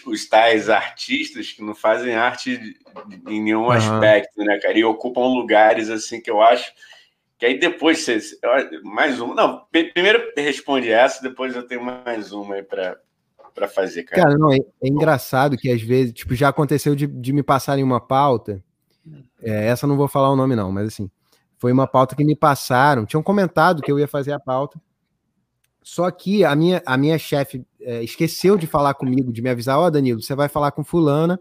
os 0.06 0.28
tais 0.28 0.68
artistas 0.68 1.52
que 1.52 1.62
não 1.62 1.74
fazem 1.74 2.14
arte 2.14 2.76
em 3.26 3.42
nenhum 3.42 3.64
uhum. 3.64 3.70
aspecto, 3.70 4.42
né, 4.44 4.58
cara? 4.58 4.78
E 4.78 4.84
ocupam 4.84 5.26
lugares 5.26 5.88
assim 5.88 6.20
que 6.20 6.30
eu 6.30 6.42
acho 6.42 6.72
que 7.38 7.46
aí 7.46 7.58
depois 7.58 8.04
você. 8.04 8.20
Mais 8.84 9.18
uma. 9.18 9.34
Não, 9.34 9.64
primeiro 9.70 10.30
responde 10.36 10.90
essa, 10.90 11.22
depois 11.22 11.56
eu 11.56 11.66
tenho 11.66 11.82
mais 11.82 12.32
uma 12.32 12.56
aí 12.56 12.62
para 12.62 12.98
para 13.54 13.66
fazer, 13.66 14.04
cara. 14.04 14.22
Cara, 14.22 14.38
não, 14.38 14.52
é, 14.52 14.58
é, 14.58 14.88
engraçado 14.88 15.56
que 15.56 15.70
às 15.70 15.82
vezes, 15.82 16.12
tipo, 16.12 16.34
já 16.34 16.48
aconteceu 16.48 16.94
de, 16.94 17.06
de 17.06 17.32
me 17.32 17.42
passarem 17.42 17.82
uma 17.82 18.00
pauta. 18.00 18.62
É, 19.42 19.66
essa 19.66 19.86
não 19.86 19.96
vou 19.96 20.06
falar 20.06 20.30
o 20.30 20.36
nome, 20.36 20.54
não, 20.54 20.70
mas 20.70 20.86
assim, 20.86 21.10
foi 21.58 21.72
uma 21.72 21.86
pauta 21.86 22.14
que 22.14 22.24
me 22.24 22.36
passaram. 22.36 23.04
Tinham 23.04 23.22
comentado 23.22 23.82
que 23.82 23.90
eu 23.90 23.98
ia 23.98 24.06
fazer 24.06 24.32
a 24.32 24.38
pauta. 24.38 24.80
Só 25.90 26.08
que 26.08 26.44
a 26.44 26.54
minha, 26.54 26.80
a 26.86 26.96
minha 26.96 27.18
chefe 27.18 27.66
é, 27.80 28.00
esqueceu 28.00 28.56
de 28.56 28.64
falar 28.64 28.94
comigo, 28.94 29.32
de 29.32 29.42
me 29.42 29.50
avisar, 29.50 29.76
ó, 29.76 29.86
oh, 29.86 29.90
Danilo, 29.90 30.22
você 30.22 30.36
vai 30.36 30.48
falar 30.48 30.70
com 30.70 30.84
fulana 30.84 31.40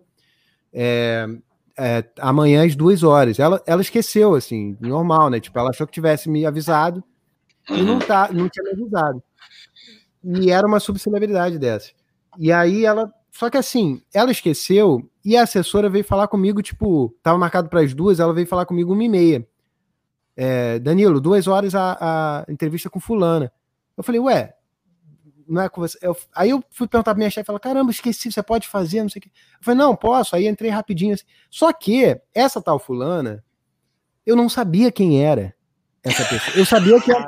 é, 0.74 1.28
é, 1.78 2.04
amanhã 2.20 2.66
às 2.66 2.76
duas 2.76 3.04
horas. 3.04 3.38
Ela, 3.38 3.62
ela 3.68 3.80
esqueceu, 3.80 4.34
assim, 4.34 4.76
normal, 4.82 5.30
né? 5.30 5.40
Tipo, 5.40 5.60
ela 5.60 5.70
achou 5.70 5.86
que 5.86 5.94
tivesse 5.94 6.28
me 6.28 6.48
avisado 6.48 7.04
e 7.70 7.84
não, 7.84 8.00
tá, 8.00 8.32
não 8.34 8.50
tinha 8.50 8.64
me 8.64 8.72
avisado. 8.72 9.22
E 10.24 10.50
era 10.50 10.66
uma 10.66 10.80
subcelebridade 10.80 11.60
dessa. 11.60 11.92
E 12.36 12.52
aí 12.52 12.86
ela. 12.86 13.14
Só 13.30 13.52
que 13.52 13.58
assim, 13.58 14.02
ela 14.12 14.32
esqueceu 14.32 15.08
e 15.24 15.38
a 15.38 15.44
assessora 15.44 15.92
veio 15.92 16.04
falar 16.04 16.28
comigo, 16.28 16.64
tipo, 16.64 17.16
tava 17.22 17.38
marcado 17.38 17.70
para 17.70 17.82
as 17.82 17.94
duas, 17.94 18.20
ela 18.20 18.34
veio 18.34 18.48
falar 18.48 18.66
comigo 18.66 18.94
uma 18.94 19.04
e 19.04 19.10
meia. 19.10 19.48
É, 20.36 20.80
Danilo, 20.80 21.22
duas 21.22 21.48
horas 21.48 21.76
a, 21.76 21.98
a 22.02 22.52
entrevista 22.52 22.90
com 22.90 23.00
fulana. 23.00 23.54
Eu 24.00 24.04
falei, 24.04 24.22
ué, 24.22 24.56
não 25.46 25.62
é 25.62 25.68
com 25.68 25.82
você. 25.82 26.00
Eu, 26.02 26.16
aí 26.34 26.52
eu 26.52 26.64
fui 26.72 26.88
perguntar 26.88 27.12
pra 27.12 27.18
minha 27.18 27.30
chefe, 27.30 27.52
ela, 27.52 27.60
caramba, 27.60 27.92
esqueci, 27.92 28.32
você 28.32 28.42
pode 28.42 28.66
fazer, 28.66 29.02
não 29.02 29.10
sei 29.10 29.20
o 29.20 29.24
quê. 29.24 29.30
Eu 29.30 29.60
falei, 29.60 29.78
não, 29.78 29.94
posso. 29.94 30.38
Aí 30.38 30.48
entrei 30.48 30.72
rapidinho 30.72 31.14
assim. 31.14 31.26
Só 31.50 31.74
que 31.74 32.18
essa 32.34 32.62
tal 32.62 32.80
fulana, 32.80 33.44
eu 34.26 34.38
não 34.38 34.48
sabia 34.48 34.90
quem 34.90 35.22
era 35.22 35.54
essa 36.02 36.24
pessoa. 36.24 36.56
Eu 36.56 36.66
sabia 36.66 37.02
que 37.02 37.12
era, 37.12 37.28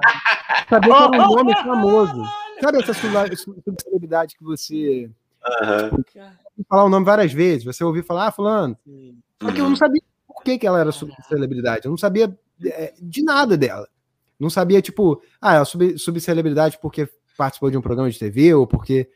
sabia 0.70 0.94
que 0.94 1.16
era 1.16 1.30
um 1.30 1.36
nome 1.36 1.54
famoso. 1.58 2.24
Sabe 2.62 2.82
essa 2.82 2.94
celebridade 2.94 4.38
que 4.38 4.44
você 4.46 5.12
uhum. 5.62 6.02
tipo, 6.04 6.24
falar 6.70 6.86
o 6.86 6.90
nome 6.90 7.06
várias 7.06 7.34
vezes, 7.34 7.66
você 7.66 7.84
ouviu 7.84 8.02
falar, 8.06 8.28
ah, 8.28 8.32
fulano. 8.32 8.78
Só 9.44 9.52
que 9.52 9.60
eu 9.60 9.68
não 9.68 9.76
sabia 9.76 10.02
por 10.26 10.42
que, 10.42 10.58
que 10.58 10.66
ela 10.66 10.80
era 10.80 10.92
celebridade. 10.94 11.84
Eu 11.84 11.92
não 11.92 11.98
sabia 11.98 12.34
é, 12.64 12.94
de 12.98 13.22
nada 13.24 13.58
dela. 13.58 13.90
Não 14.42 14.50
sabia, 14.50 14.82
tipo, 14.82 15.22
ah, 15.40 15.56
ela 15.56 15.66
sub, 15.66 16.00
subcelebridade 16.00 16.80
porque 16.82 17.08
participou 17.38 17.70
de 17.70 17.78
um 17.78 17.82
programa 17.82 18.10
de 18.10 18.18
TV 18.18 18.56
ou 18.56 18.66
porque, 18.66 19.08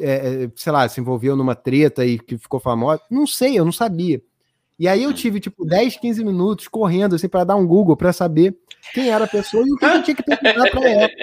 é, 0.00 0.44
é, 0.44 0.50
sei 0.56 0.72
lá, 0.72 0.88
se 0.88 1.00
envolveu 1.00 1.36
numa 1.36 1.54
treta 1.54 2.04
e 2.04 2.18
que 2.18 2.36
ficou 2.36 2.58
famosa. 2.58 3.00
Não 3.08 3.24
sei, 3.24 3.56
eu 3.56 3.64
não 3.64 3.70
sabia. 3.70 4.20
E 4.76 4.88
aí 4.88 5.04
eu 5.04 5.14
tive, 5.14 5.38
tipo, 5.38 5.64
10, 5.64 5.98
15 5.98 6.24
minutos 6.24 6.66
correndo, 6.66 7.14
assim, 7.14 7.28
para 7.28 7.44
dar 7.44 7.54
um 7.54 7.64
Google 7.64 7.96
para 7.96 8.12
saber 8.12 8.58
quem 8.92 9.10
era 9.10 9.26
a 9.26 9.28
pessoa 9.28 9.64
e 9.64 9.72
o 9.72 9.76
que 9.76 9.84
eu 9.84 10.02
tinha 10.02 10.16
que 10.16 10.24
perguntar 10.24 10.70
para 10.72 10.90
ela. 10.90 11.08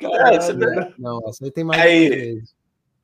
Caralho. 0.00 0.94
Não, 0.98 1.20
essa 1.28 1.44
aí 1.44 1.50
tem 1.50 1.64
mais. 1.64 1.82
Aí, 1.82 2.40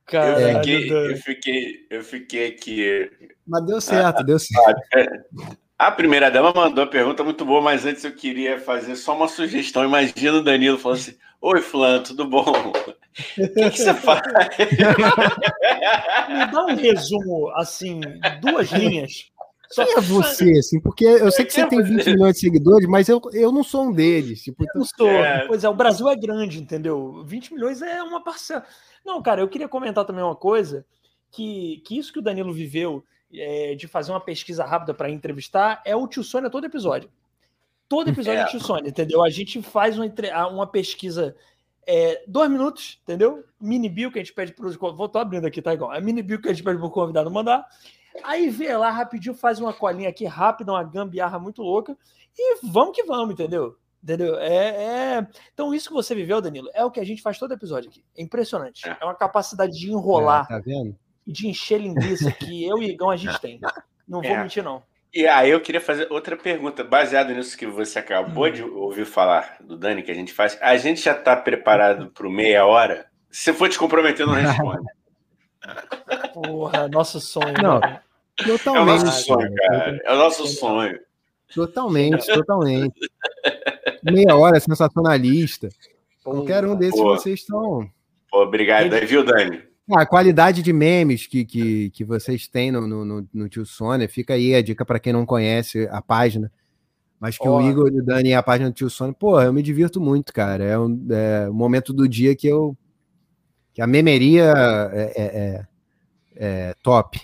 Caralho, 0.05 0.47
eu, 0.47 0.63
fiquei, 0.63 0.89
eu, 0.89 1.17
fiquei, 1.17 1.87
eu 1.89 2.01
fiquei 2.03 2.47
aqui. 2.47 3.11
Mas 3.45 3.65
deu 3.65 3.81
certo, 3.81 4.19
ah, 4.19 4.23
deu 4.23 4.39
certo. 4.39 4.79
A 5.79 5.89
primeira 5.89 6.29
dama 6.29 6.51
mandou 6.53 6.83
a 6.83 6.87
pergunta 6.87 7.23
muito 7.23 7.45
boa, 7.45 7.61
mas 7.61 7.85
antes 7.85 8.03
eu 8.03 8.11
queria 8.11 8.59
fazer 8.59 8.97
só 8.97 9.15
uma 9.15 9.29
sugestão. 9.29 9.85
Imagina 9.85 10.39
o 10.39 10.43
Danilo 10.43 10.77
falando 10.77 10.97
assim: 10.97 11.15
Oi, 11.39 11.61
Flan, 11.61 12.03
tudo 12.03 12.25
bom? 12.25 12.43
O 12.51 12.73
que, 13.55 13.69
que 13.71 13.77
você 13.77 13.93
faz? 13.93 14.21
Me 16.27 16.45
dá 16.51 16.65
um 16.65 16.75
resumo, 16.75 17.49
assim, 17.55 18.01
duas 18.41 18.69
linhas. 18.73 19.31
Só 19.71 19.85
Quem 19.85 19.95
é 19.95 20.01
você, 20.01 20.51
assim? 20.59 20.81
Porque 20.81 21.05
eu 21.05 21.31
sei 21.31 21.45
que 21.45 21.53
você 21.53 21.65
tem 21.65 21.81
20 21.81 22.05
milhões 22.07 22.33
de 22.33 22.41
seguidores, 22.41 22.89
mas 22.89 23.07
eu, 23.07 23.21
eu 23.31 23.49
não 23.49 23.63
sou 23.63 23.85
um 23.85 23.93
deles. 23.93 24.43
Tipo, 24.43 24.63
eu 24.63 24.79
não 24.79 24.85
sou. 24.85 25.07
É. 25.07 25.47
Pois 25.47 25.63
é, 25.63 25.69
o 25.69 25.73
Brasil 25.73 26.09
é 26.09 26.15
grande, 26.17 26.59
entendeu? 26.59 27.23
20 27.23 27.53
milhões 27.53 27.81
é 27.81 28.03
uma 28.03 28.21
parcela. 28.21 28.65
Não, 29.05 29.21
cara, 29.21 29.39
eu 29.39 29.47
queria 29.47 29.69
comentar 29.69 30.03
também 30.03 30.25
uma 30.25 30.35
coisa: 30.35 30.85
que, 31.31 31.81
que 31.85 31.97
isso 31.97 32.11
que 32.11 32.19
o 32.19 32.23
Danilo 32.23 32.51
viveu 32.51 33.01
é, 33.33 33.75
de 33.75 33.87
fazer 33.87 34.11
uma 34.11 34.19
pesquisa 34.19 34.65
rápida 34.65 34.93
para 34.93 35.09
entrevistar 35.09 35.81
é 35.85 35.95
o 35.95 36.07
Tio 36.07 36.23
Sônia 36.23 36.49
todo 36.49 36.65
episódio. 36.65 37.09
Todo 37.87 38.09
episódio 38.09 38.39
é, 38.39 38.43
é 38.43 38.45
Tio 38.45 38.59
Sônia, 38.59 38.89
entendeu? 38.89 39.23
A 39.23 39.29
gente 39.29 39.61
faz 39.61 39.97
uma, 39.97 40.07
uma 40.47 40.67
pesquisa 40.67 41.35
é, 41.87 42.23
dois 42.27 42.49
minutos, 42.51 42.99
entendeu? 43.03 43.43
Mini 43.59 43.89
bio 43.89 44.11
que 44.11 44.19
a 44.19 44.23
gente 44.23 44.33
pede 44.33 44.53
para 44.53 44.67
os. 44.67 44.75
Vou 44.75 45.09
tô 45.09 45.17
abrindo 45.17 45.45
aqui, 45.45 45.61
tá 45.61 45.73
igual. 45.73 45.93
É 45.93 45.99
mini 45.99 46.21
bio 46.21 46.39
que 46.41 46.47
a 46.47 46.53
gente 46.53 46.63
pede 46.63 46.77
para 46.77 46.87
o 46.87 46.91
convidado 46.91 47.31
mandar. 47.31 47.65
Aí 48.23 48.49
vê 48.49 48.75
lá 48.75 48.91
rapidinho, 48.91 49.33
faz 49.33 49.59
uma 49.59 49.73
colinha 49.73 50.09
aqui 50.09 50.25
rápida, 50.25 50.71
uma 50.71 50.83
gambiarra 50.83 51.39
muito 51.39 51.61
louca 51.61 51.97
e 52.37 52.59
vamos 52.63 52.95
que 52.95 53.03
vamos, 53.03 53.33
entendeu? 53.33 53.75
Entendeu? 54.03 54.35
É, 54.39 55.17
é, 55.17 55.27
Então, 55.53 55.73
isso 55.73 55.89
que 55.89 55.93
você 55.93 56.15
viveu, 56.15 56.41
Danilo, 56.41 56.69
é 56.73 56.85
o 56.85 56.91
que 56.91 56.99
a 56.99 57.03
gente 57.03 57.21
faz 57.21 57.37
todo 57.37 57.53
episódio 57.53 57.89
aqui. 57.89 58.03
É 58.17 58.21
impressionante. 58.21 58.87
É, 58.87 58.97
é 59.01 59.05
uma 59.05 59.15
capacidade 59.15 59.77
de 59.77 59.91
enrolar. 59.91 60.45
É, 60.45 60.55
tá 60.55 60.59
vendo? 60.59 60.95
De 61.31 61.47
encher 61.47 61.79
linguiça 61.79 62.31
que 62.31 62.65
eu 62.65 62.79
e 62.79 62.89
Igão 62.89 63.09
a 63.09 63.17
gente 63.17 63.39
tem. 63.39 63.59
Não 64.07 64.21
vou 64.21 64.31
é. 64.31 64.41
mentir, 64.41 64.63
não. 64.63 64.81
E 65.13 65.27
aí 65.27 65.49
eu 65.49 65.59
queria 65.59 65.81
fazer 65.81 66.07
outra 66.11 66.37
pergunta, 66.37 66.83
baseado 66.83 67.33
nisso 67.33 67.57
que 67.57 67.65
você 67.65 67.99
acabou 67.99 68.45
hum. 68.45 68.51
de 68.51 68.63
ouvir 68.63 69.05
falar 69.05 69.57
do 69.59 69.75
Dani, 69.75 70.03
que 70.03 70.11
a 70.11 70.15
gente 70.15 70.33
faz. 70.33 70.57
A 70.61 70.77
gente 70.77 71.01
já 71.01 71.13
está 71.13 71.35
preparado 71.35 72.11
para 72.11 72.29
meia 72.29 72.65
hora? 72.65 73.07
Se 73.29 73.53
for 73.53 73.69
te 73.69 73.77
comprometer, 73.77 74.25
não 74.25 74.33
responde. 74.33 74.87
Porra, 76.33 76.87
nosso 76.87 77.19
sonho. 77.19 77.53
Não, 77.61 77.79
totalmente. 78.35 78.67
É 78.77 78.81
o 78.81 78.85
nosso 78.85 79.25
sonho, 79.25 79.55
cara. 79.55 80.01
É 80.03 80.13
o 80.13 80.17
nosso 80.17 80.47
sonho. 80.47 80.99
Totalmente, 81.53 82.27
totalmente. 82.27 82.99
Meia 84.03 84.35
hora 84.35 84.59
sensacionalista. 84.59 85.69
Qualquer 86.23 86.65
um 86.65 86.75
desses 86.75 86.99
Pô. 86.99 87.15
vocês 87.15 87.39
estão. 87.39 87.89
Pô, 88.29 88.43
obrigado, 88.43 88.89
viu, 89.07 89.23
Dani? 89.23 89.68
Ah, 89.91 90.01
a 90.01 90.05
qualidade 90.05 90.61
de 90.61 90.71
memes 90.71 91.25
que, 91.25 91.43
que, 91.43 91.89
que 91.89 92.03
vocês 92.03 92.47
têm 92.47 92.71
no, 92.71 92.85
no, 92.87 93.27
no 93.33 93.49
Tio 93.49 93.65
Sônia, 93.65 94.07
fica 94.07 94.33
aí 94.33 94.53
a 94.53 94.61
dica 94.61 94.85
para 94.85 94.99
quem 94.99 95.11
não 95.11 95.25
conhece 95.25 95.87
a 95.91 96.01
página. 96.01 96.51
Mas 97.19 97.37
que 97.37 97.47
oh. 97.47 97.57
o 97.57 97.69
Igor 97.69 97.91
e 97.91 97.99
o 97.99 98.05
Dani 98.05 98.29
e 98.29 98.33
a 98.33 98.43
página 98.43 98.69
do 98.69 98.75
Tio 98.75 98.89
Sônia, 98.89 99.13
pô, 99.13 99.41
eu 99.41 99.51
me 99.51 99.61
divirto 99.61 99.99
muito, 99.99 100.31
cara. 100.31 100.63
É 100.63 100.79
um, 100.79 101.07
é 101.09 101.49
um 101.49 101.53
momento 101.53 101.91
do 101.91 102.07
dia 102.07 102.35
que 102.35 102.47
eu. 102.47 102.77
que 103.73 103.81
a 103.81 103.87
memeria 103.87 104.53
é, 104.93 105.13
é, 105.15 105.23
é, 105.25 105.65
é 106.35 106.73
top. 106.81 107.19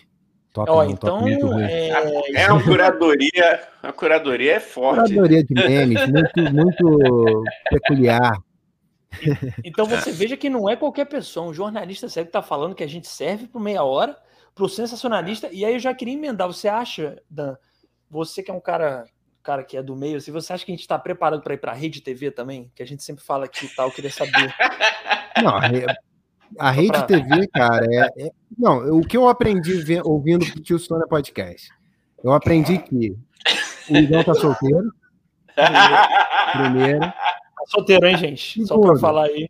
Top, 0.51 0.71
oh, 0.71 0.83
então, 0.83 1.19
top 1.19 1.29
é... 1.63 1.89
é 2.33 2.51
uma 2.51 2.63
curadoria, 2.63 3.61
a 3.83 3.91
curadoria 3.91 4.53
é 4.53 4.59
forte. 4.61 5.13
Curadoria 5.13 5.43
de 5.43 5.53
memes, 5.53 5.99
muito, 6.07 6.53
muito 6.53 7.43
peculiar. 7.69 8.37
Então 9.63 9.85
você 9.85 10.11
veja 10.11 10.37
que 10.37 10.49
não 10.49 10.69
é 10.69 10.75
qualquer 10.75 11.05
pessoa, 11.05 11.49
um 11.49 11.53
jornalista 11.53 12.07
sério 12.09 12.27
que 12.27 12.37
está 12.37 12.41
falando 12.41 12.75
que 12.75 12.83
a 12.83 12.89
gente 12.89 13.07
serve 13.07 13.47
por 13.47 13.61
meia 13.61 13.83
hora, 13.83 14.17
para 14.53 14.63
o 14.63 14.69
sensacionalista. 14.69 15.49
E 15.51 15.65
aí 15.65 15.73
eu 15.73 15.79
já 15.79 15.93
queria 15.93 16.13
emendar. 16.13 16.47
Você 16.47 16.67
acha, 16.67 17.21
Dan, 17.29 17.55
você 18.09 18.41
que 18.41 18.51
é 18.51 18.53
um 18.53 18.61
cara, 18.61 19.05
cara 19.43 19.63
que 19.63 19.75
é 19.77 19.83
do 19.83 19.95
meio, 19.95 20.21
se 20.21 20.31
você 20.31 20.53
acha 20.53 20.65
que 20.65 20.71
a 20.71 20.75
gente 20.75 20.81
está 20.81 20.97
preparado 20.97 21.41
para 21.41 21.53
ir 21.53 21.57
para 21.57 21.71
a 21.71 21.75
rede 21.75 22.01
TV 22.01 22.31
também, 22.31 22.71
que 22.73 22.81
a 22.81 22.87
gente 22.87 23.03
sempre 23.03 23.23
fala 23.23 23.47
que 23.47 23.67
tal, 23.75 23.87
eu 23.87 23.93
queria 23.93 24.11
saber. 24.11 24.53
Não, 25.43 25.59
a 26.59 26.71
Rede 26.71 26.91
pra... 26.91 27.03
TV, 27.03 27.47
cara, 27.47 27.85
é, 27.89 28.27
é, 28.27 28.31
Não, 28.57 28.97
o 28.97 29.01
que 29.01 29.17
eu 29.17 29.27
aprendi 29.27 29.99
ouvindo 30.03 30.43
o 30.43 30.61
Tio 30.61 30.79
Sônia 30.79 31.07
Podcast? 31.07 31.69
Eu 32.23 32.31
aprendi 32.31 32.77
que 32.77 33.15
o 33.89 33.97
Igão 33.97 34.23
tá 34.23 34.33
solteiro. 34.33 34.91
Primeiro. 36.53 37.13
Solteiro, 37.65 38.07
hein, 38.07 38.17
gente? 38.17 38.65
Só 38.65 38.77
para 38.77 38.97
falar 38.97 39.25
aí. 39.25 39.49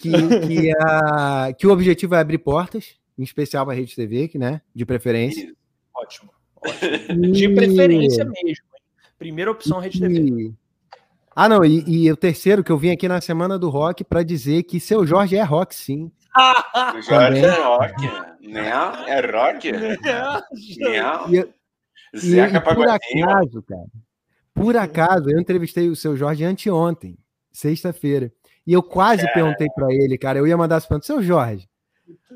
Que, 0.00 0.10
que, 0.46 0.72
a, 0.78 1.52
que 1.56 1.66
o 1.66 1.72
objetivo 1.72 2.14
é 2.14 2.18
abrir 2.18 2.38
portas, 2.38 2.96
em 3.18 3.22
especial 3.22 3.64
para 3.64 3.74
a 3.74 3.76
Rede 3.76 3.94
TV, 3.94 4.28
que, 4.28 4.38
né? 4.38 4.60
De 4.74 4.84
preferência. 4.84 5.54
Ótimo. 5.94 6.30
ótimo. 6.56 7.32
De 7.32 7.48
preferência 7.54 8.24
mesmo. 8.24 8.64
Primeira 9.18 9.50
opção 9.50 9.78
Rede 9.78 10.00
TV. 10.00 10.52
Ah, 11.34 11.48
não, 11.48 11.64
e, 11.64 11.82
e, 11.86 12.12
o 12.12 12.16
terceiro 12.16 12.62
que 12.62 12.70
eu 12.70 12.78
vim 12.78 12.90
aqui 12.90 13.08
na 13.08 13.20
semana 13.20 13.58
do 13.58 13.68
rock 13.68 14.04
para 14.04 14.22
dizer 14.22 14.62
que 14.64 14.78
seu 14.78 15.04
Jorge 15.04 15.36
é 15.36 15.42
rock, 15.42 15.74
sim. 15.74 16.12
o 16.96 17.02
Jorge 17.02 17.44
é 17.44 17.62
rock, 17.62 18.02
né? 18.42 18.68
É 19.08 19.20
rock. 19.20 19.72
Não. 19.72 21.34
E, 21.34 21.48
Zeca 22.16 22.58
e, 22.58 22.60
por 22.60 22.88
acaso, 22.88 23.62
cara, 23.62 23.86
por 24.54 24.76
acaso, 24.76 25.30
eu 25.30 25.40
entrevistei 25.40 25.88
o 25.88 25.96
seu 25.96 26.16
Jorge 26.16 26.44
anteontem 26.44 27.18
sexta-feira. 27.54 28.30
E 28.66 28.72
eu 28.72 28.82
quase 28.82 29.24
é. 29.26 29.32
perguntei 29.32 29.68
para 29.74 29.92
ele, 29.94 30.18
cara, 30.18 30.38
eu 30.38 30.46
ia 30.46 30.56
mandar 30.56 30.76
essa 30.76 30.88
pergunta, 30.88 31.06
seu 31.06 31.22
Jorge, 31.22 31.68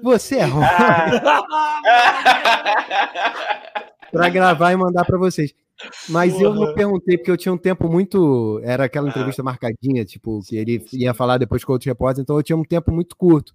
você 0.02 0.36
é 0.36 0.44
ruim? 0.44 0.64
para 4.12 4.28
gravar 4.30 4.72
e 4.72 4.76
mandar 4.76 5.04
para 5.04 5.18
vocês. 5.18 5.52
Mas 6.08 6.32
Porra. 6.32 6.44
eu 6.44 6.54
não 6.54 6.74
perguntei, 6.74 7.16
porque 7.16 7.30
eu 7.30 7.36
tinha 7.36 7.52
um 7.52 7.58
tempo 7.58 7.88
muito. 7.88 8.60
Era 8.64 8.84
aquela 8.84 9.06
ah. 9.06 9.10
entrevista 9.10 9.42
marcadinha, 9.42 10.04
tipo, 10.04 10.40
que 10.42 10.56
ele 10.56 10.84
ia 10.92 11.14
falar 11.14 11.38
depois 11.38 11.64
com 11.64 11.72
outros 11.72 11.86
repórteres, 11.86 12.22
então 12.22 12.36
eu 12.36 12.42
tinha 12.42 12.56
um 12.56 12.64
tempo 12.64 12.90
muito 12.90 13.16
curto. 13.16 13.54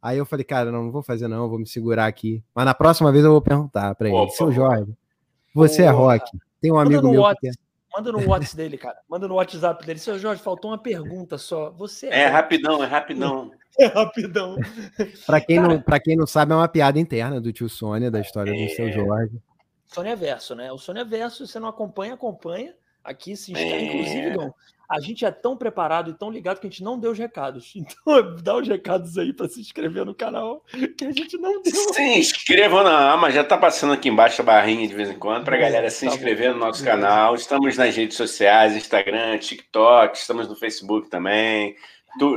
Aí 0.00 0.18
eu 0.18 0.26
falei, 0.26 0.44
cara, 0.44 0.70
não, 0.70 0.84
não 0.84 0.92
vou 0.92 1.02
fazer, 1.02 1.26
não, 1.26 1.48
vou 1.48 1.58
me 1.58 1.66
segurar 1.66 2.06
aqui. 2.06 2.42
Mas 2.54 2.64
na 2.64 2.74
próxima 2.74 3.10
vez 3.10 3.24
eu 3.24 3.32
vou 3.32 3.42
perguntar 3.42 3.94
para 3.96 4.08
ele. 4.08 4.30
Seu 4.30 4.52
Jorge, 4.52 4.92
você 5.52 5.82
é 5.82 5.90
rock? 5.90 6.30
Tem 6.60 6.70
um 6.72 6.78
amigo 6.78 7.10
meu 7.10 7.24
que 7.40 7.50
Manda 7.96 8.12
no 8.12 8.28
WhatsApp 8.28 8.56
dele, 8.56 8.76
cara. 8.76 8.98
Manda 9.08 9.26
no 9.26 9.34
WhatsApp 9.36 9.86
dele. 9.86 9.98
Seu 9.98 10.18
Jorge, 10.18 10.42
faltou 10.42 10.70
uma 10.70 10.76
pergunta 10.78 11.38
só. 11.38 11.70
Você 11.70 12.08
é. 12.08 12.22
É 12.22 12.26
rapidão, 12.26 12.82
é 12.84 12.86
rapidão. 12.86 13.50
É 13.78 13.88
rapidão. 13.88 14.56
para 15.26 15.38
quem, 15.38 15.60
não, 15.60 15.84
quem 16.02 16.16
não 16.16 16.26
sabe, 16.26 16.50
é 16.50 16.56
uma 16.56 16.66
piada 16.66 16.98
interna 16.98 17.38
do 17.38 17.52
tio 17.52 17.68
Sônia, 17.68 18.10
da 18.10 18.18
história 18.18 18.50
é... 18.50 18.54
do 18.54 18.74
seu 18.74 18.90
Jorge. 18.90 19.38
Sônia 19.86 20.16
Verso, 20.16 20.54
né? 20.54 20.72
O 20.72 20.78
Sônia 20.78 21.04
Verso, 21.04 21.46
você 21.46 21.60
não 21.60 21.68
acompanha, 21.68 22.14
acompanha. 22.14 22.74
Aqui 23.06 23.36
se 23.36 23.56
é... 23.56 23.84
inclusive, 23.84 24.36
não 24.36 24.54
a 24.88 25.00
gente 25.00 25.24
é 25.24 25.30
tão 25.30 25.56
preparado 25.56 26.10
e 26.10 26.14
tão 26.14 26.30
ligado 26.30 26.60
que 26.60 26.66
a 26.66 26.70
gente 26.70 26.82
não 26.82 26.98
deu 26.98 27.10
os 27.10 27.18
recados. 27.18 27.74
Então, 27.86 28.36
dá 28.42 28.56
os 28.56 28.66
recados 28.66 29.16
aí 29.18 29.32
para 29.32 29.48
se 29.48 29.60
inscrever 29.60 30.04
no 30.04 30.14
canal, 30.14 30.64
que 30.96 31.04
a 31.04 31.12
gente 31.12 31.36
não 31.38 31.62
deu. 31.62 31.72
Se 31.72 32.02
inscrevam 32.18 32.82
na 32.82 33.12
Ama, 33.12 33.30
já 33.30 33.44
tá 33.44 33.56
passando 33.56 33.92
aqui 33.92 34.08
embaixo 34.08 34.40
a 34.42 34.44
barrinha 34.44 34.86
de 34.88 34.94
vez 34.94 35.10
em 35.10 35.18
quando, 35.18 35.44
para 35.44 35.56
a 35.56 35.60
galera 35.60 35.90
se 35.90 36.06
tá 36.06 36.12
inscrever 36.12 36.52
no 36.52 36.58
nosso 36.58 36.84
canal. 36.84 37.34
Estamos 37.34 37.76
nas 37.76 37.94
redes 37.94 38.16
sociais, 38.16 38.74
Instagram, 38.74 39.38
TikTok, 39.38 40.16
estamos 40.16 40.48
no 40.48 40.56
Facebook 40.56 41.08
também, 41.08 41.76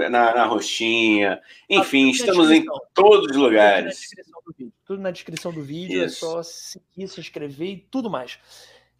na, 0.09 0.35
na 0.35 0.45
roxinha. 0.45 1.39
Enfim, 1.69 2.09
estamos 2.09 2.51
em 2.51 2.65
todos 2.93 3.31
os 3.31 3.37
lugares. 3.37 4.09
Tudo 4.85 5.01
na 5.01 5.11
descrição 5.11 5.51
do 5.51 5.63
vídeo, 5.63 6.03
Isso. 6.03 6.25
é 6.25 6.29
só 6.29 6.43
seguir, 6.43 7.07
se 7.07 7.19
inscrever 7.19 7.69
e 7.69 7.77
tudo 7.77 8.09
mais. 8.09 8.39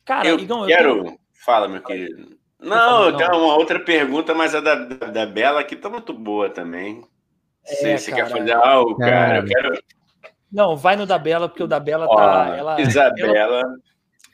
Cara, 0.06 0.28
eu 0.28 0.40
Igão, 0.40 0.66
quero. 0.66 1.08
Eu 1.08 1.20
Fala, 1.46 1.68
meu 1.68 1.82
querido. 1.82 2.38
Não, 2.60 3.16
tem 3.16 3.28
uma 3.28 3.56
outra 3.56 3.80
pergunta, 3.80 4.34
mas 4.34 4.54
a 4.54 4.60
da, 4.60 4.76
da, 4.76 5.08
da 5.08 5.26
Bela 5.26 5.62
aqui 5.62 5.76
tá 5.76 5.90
muito 5.90 6.14
boa 6.14 6.50
também. 6.50 7.04
É, 7.66 7.98
você 7.98 8.12
quer 8.12 8.30
fazer 8.30 8.54
algo, 8.54 8.98
cara? 8.98 9.38
Eu 9.38 9.46
quero... 9.46 9.84
Não, 10.52 10.76
vai 10.76 10.96
no 10.96 11.06
da 11.06 11.18
Bela, 11.18 11.48
porque 11.48 11.64
o 11.64 11.68
da 11.68 11.80
Bela 11.80 12.08
tá. 12.08 12.56
Ela, 12.58 12.82
Isabela. 12.82 13.38
Ela... 13.38 13.64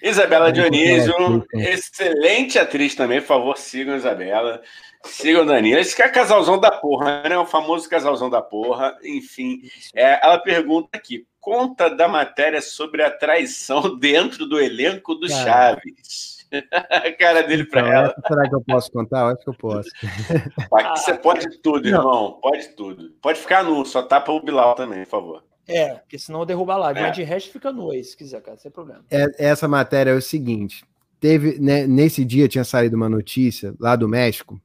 Isabela 0.01 0.51
Dionísio, 0.51 1.45
excelente 1.53 2.59
atriz 2.59 2.95
também, 2.95 3.21
por 3.21 3.27
favor, 3.27 3.57
sigam 3.57 3.95
Isabela. 3.95 4.61
Sigam 5.03 5.43
o 5.43 5.45
Danilo. 5.45 5.79
Esse 5.79 5.95
que 5.95 6.01
é 6.01 6.09
casalzão 6.09 6.59
da 6.59 6.71
porra, 6.71 7.23
né? 7.29 7.37
O 7.37 7.45
famoso 7.45 7.87
casalzão 7.89 8.29
da 8.29 8.41
porra. 8.41 8.97
Enfim, 9.03 9.61
é, 9.93 10.19
ela 10.25 10.39
pergunta 10.39 10.89
aqui: 10.93 11.27
conta 11.39 11.89
da 11.89 12.07
matéria 12.07 12.61
sobre 12.61 13.03
a 13.03 13.11
traição 13.11 13.95
dentro 13.97 14.45
do 14.47 14.59
elenco 14.59 15.15
do 15.15 15.27
Cara. 15.27 15.43
Chaves. 15.43 16.34
a 16.71 17.11
cara 17.13 17.43
dele 17.43 17.65
para 17.65 17.87
ela. 17.87 18.15
Será 18.27 18.49
que 18.49 18.55
eu 18.55 18.61
posso 18.61 18.91
contar? 18.91 19.21
Eu 19.21 19.27
acho 19.27 19.43
que 19.43 19.49
eu 19.49 19.53
posso. 19.53 19.89
Aqui 20.73 20.99
você 20.99 21.13
pode 21.13 21.61
tudo, 21.61 21.87
irmão. 21.87 22.39
Pode 22.41 22.69
tudo. 22.69 23.11
Pode 23.21 23.39
ficar 23.39 23.63
nu, 23.63 23.85
só 23.85 24.01
tapa 24.01 24.31
o 24.31 24.41
Bilal 24.41 24.75
também, 24.75 25.03
por 25.03 25.09
favor. 25.09 25.43
É, 25.67 25.95
porque 25.95 26.19
senão 26.19 26.45
derruba 26.45 26.73
a 26.73 26.77
live. 26.77 26.99
É. 26.99 27.03
Mas 27.03 27.15
de 27.15 27.23
resto 27.23 27.51
fica 27.51 27.71
nu 27.71 27.91
aí, 27.91 28.03
se 28.03 28.15
quiser, 28.15 28.41
cara, 28.41 28.57
sem 28.57 28.71
problema. 28.71 29.03
É, 29.09 29.25
essa 29.37 29.67
matéria 29.67 30.11
é 30.11 30.15
o 30.15 30.21
seguinte: 30.21 30.85
teve, 31.19 31.59
né, 31.59 31.87
nesse 31.87 32.23
dia 32.23 32.47
tinha 32.47 32.63
saído 32.63 32.95
uma 32.95 33.09
notícia 33.09 33.73
lá 33.79 33.95
do 33.95 34.07
México 34.07 34.61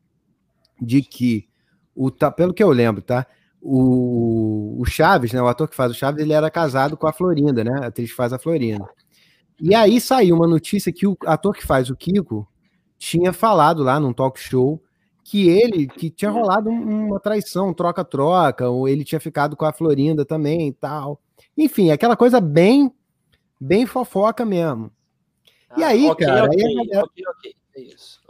de 0.81 1.03
que 1.03 1.49
o 1.95 2.11
pelo 2.11 2.55
que 2.55 2.63
eu 2.63 2.71
lembro, 2.71 3.03
tá? 3.03 3.27
O, 3.63 4.81
o 4.81 4.85
Chaves, 4.87 5.33
né, 5.33 5.43
o 5.43 5.49
ator 5.49 5.69
que 5.69 5.77
faz 5.77 5.93
o 5.93 5.95
Chaves, 5.95 6.23
ele 6.23 6.33
era 6.33 6.51
casado 6.51 6.97
com 6.97 7.07
a 7.07 7.13
Florinda, 7.13 7.63
né? 7.63 7.73
A 7.83 7.87
atriz 7.87 8.11
que 8.11 8.17
faz 8.17 8.33
a 8.33 8.39
Florinda. 8.39 8.89
E 9.61 9.75
aí 9.75 10.01
saiu 10.01 10.37
uma 10.37 10.47
notícia 10.47 10.93
que 10.93 11.07
o 11.07 11.17
ator 11.27 11.55
que 11.55 11.67
faz 11.67 11.91
o 11.91 11.97
Kiko 11.97 12.49
tinha 12.99 13.33
falado 13.33 13.83
lá 13.83 14.01
num 14.01 14.13
talk 14.13 14.39
show 14.39 14.83
que 15.23 15.49
ele 15.49 15.87
que 15.87 16.11
tinha 16.11 16.31
rolado 16.31 16.71
uma 16.71 17.21
traição, 17.21 17.73
troca-troca, 17.73 18.69
ou 18.69 18.89
ele 18.89 19.05
tinha 19.05 19.21
ficado 19.21 19.57
com 19.57 19.65
a 19.65 19.73
Florinda 19.73 20.25
também 20.25 20.69
e 20.69 20.73
tal. 20.73 21.21
Enfim, 21.57 21.91
aquela 21.91 22.17
coisa 22.17 22.41
bem 22.41 22.93
bem 23.61 23.87
fofoca 23.87 24.45
mesmo. 24.45 24.91
Ah, 25.69 25.79
e 25.79 25.85
aí, 25.85 26.11
okay, 26.11 26.27
cara, 26.27 26.47
okay, 26.47 26.67
aí 26.67 26.75
galera... 26.75 27.05
okay, 27.05 27.55
é 27.77 27.81
isso. 27.83 28.21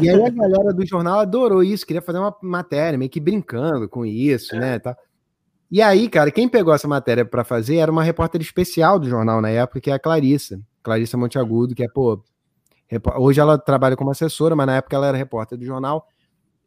E 0.00 0.08
aí 0.08 0.22
a 0.22 0.30
galera 0.30 0.72
do 0.72 0.86
jornal 0.86 1.20
adorou 1.20 1.62
isso, 1.62 1.86
queria 1.86 2.02
fazer 2.02 2.18
uma 2.18 2.36
matéria 2.42 2.98
meio 2.98 3.10
que 3.10 3.20
brincando 3.20 3.88
com 3.88 4.04
isso, 4.04 4.54
é. 4.54 4.58
né, 4.60 4.78
tá? 4.78 4.96
E 5.74 5.82
aí, 5.82 6.08
cara, 6.08 6.30
quem 6.30 6.48
pegou 6.48 6.72
essa 6.72 6.86
matéria 6.86 7.24
para 7.24 7.42
fazer 7.42 7.78
era 7.78 7.90
uma 7.90 8.04
repórter 8.04 8.40
especial 8.40 8.96
do 8.96 9.08
jornal 9.08 9.40
na 9.40 9.50
época, 9.50 9.80
que 9.80 9.90
é 9.90 9.94
a 9.94 9.98
Clarissa. 9.98 10.60
Clarissa 10.80 11.16
Monteagudo, 11.16 11.74
que 11.74 11.82
é, 11.82 11.88
pô, 11.88 12.22
hoje 13.16 13.40
ela 13.40 13.58
trabalha 13.58 13.96
como 13.96 14.08
assessora, 14.08 14.54
mas 14.54 14.68
na 14.68 14.76
época 14.76 14.94
ela 14.94 15.08
era 15.08 15.16
repórter 15.16 15.58
do 15.58 15.64
jornal, 15.64 16.06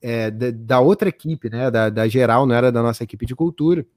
é, 0.02 0.30
da, 0.30 0.52
da, 0.52 0.80
outra 0.82 1.08
equipe, 1.08 1.50
né, 1.50 1.72
da, 1.72 1.90
da, 1.90 2.06
geral, 2.06 2.46
não 2.46 2.54
era 2.54 2.70
da 2.70 2.84
nossa 2.84 3.02
equipe 3.02 3.26
de 3.26 3.34
cultura. 3.34 3.88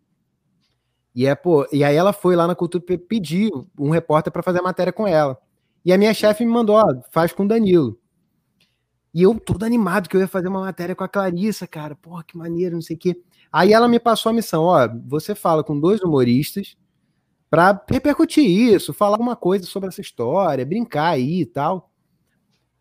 E, 1.12 1.26
é, 1.26 1.34
pô, 1.34 1.66
e 1.72 1.82
aí 1.82 1.96
ela 1.96 2.12
foi 2.12 2.36
lá 2.36 2.46
na 2.46 2.54
cultura 2.54 2.84
pedir 2.96 3.50
um 3.76 3.90
repórter 3.90 4.32
para 4.32 4.44
fazer 4.44 4.60
a 4.60 4.62
matéria 4.62 4.92
com 4.92 5.08
ela. 5.08 5.36
E 5.84 5.92
a 5.92 5.98
minha 5.98 6.14
chefe 6.14 6.44
me 6.44 6.52
mandou, 6.52 6.76
ó, 6.76 6.86
faz 7.10 7.32
com 7.32 7.42
o 7.42 7.48
Danilo. 7.48 7.98
E 9.12 9.24
eu 9.24 9.40
todo 9.40 9.64
animado 9.64 10.08
que 10.08 10.16
eu 10.16 10.20
ia 10.20 10.28
fazer 10.28 10.46
uma 10.46 10.60
matéria 10.60 10.94
com 10.94 11.02
a 11.02 11.08
Clarissa, 11.08 11.66
cara, 11.66 11.96
porra, 11.96 12.22
que 12.22 12.38
maneiro, 12.38 12.76
não 12.76 12.82
sei 12.82 12.94
o 12.94 12.98
quê. 13.00 13.20
Aí 13.52 13.72
ela 13.72 13.88
me 13.88 13.98
passou 13.98 14.30
a 14.30 14.32
missão, 14.32 14.64
ó, 14.64 14.88
você 15.06 15.34
fala 15.34 15.64
com 15.64 15.78
dois 15.78 16.00
humoristas, 16.00 16.76
para 17.50 17.84
repercutir 17.90 18.44
isso, 18.44 18.94
falar 18.94 19.16
alguma 19.16 19.34
coisa 19.34 19.66
sobre 19.66 19.88
essa 19.88 20.00
história, 20.00 20.64
brincar 20.64 21.08
aí 21.08 21.40
e 21.40 21.46
tal. 21.46 21.90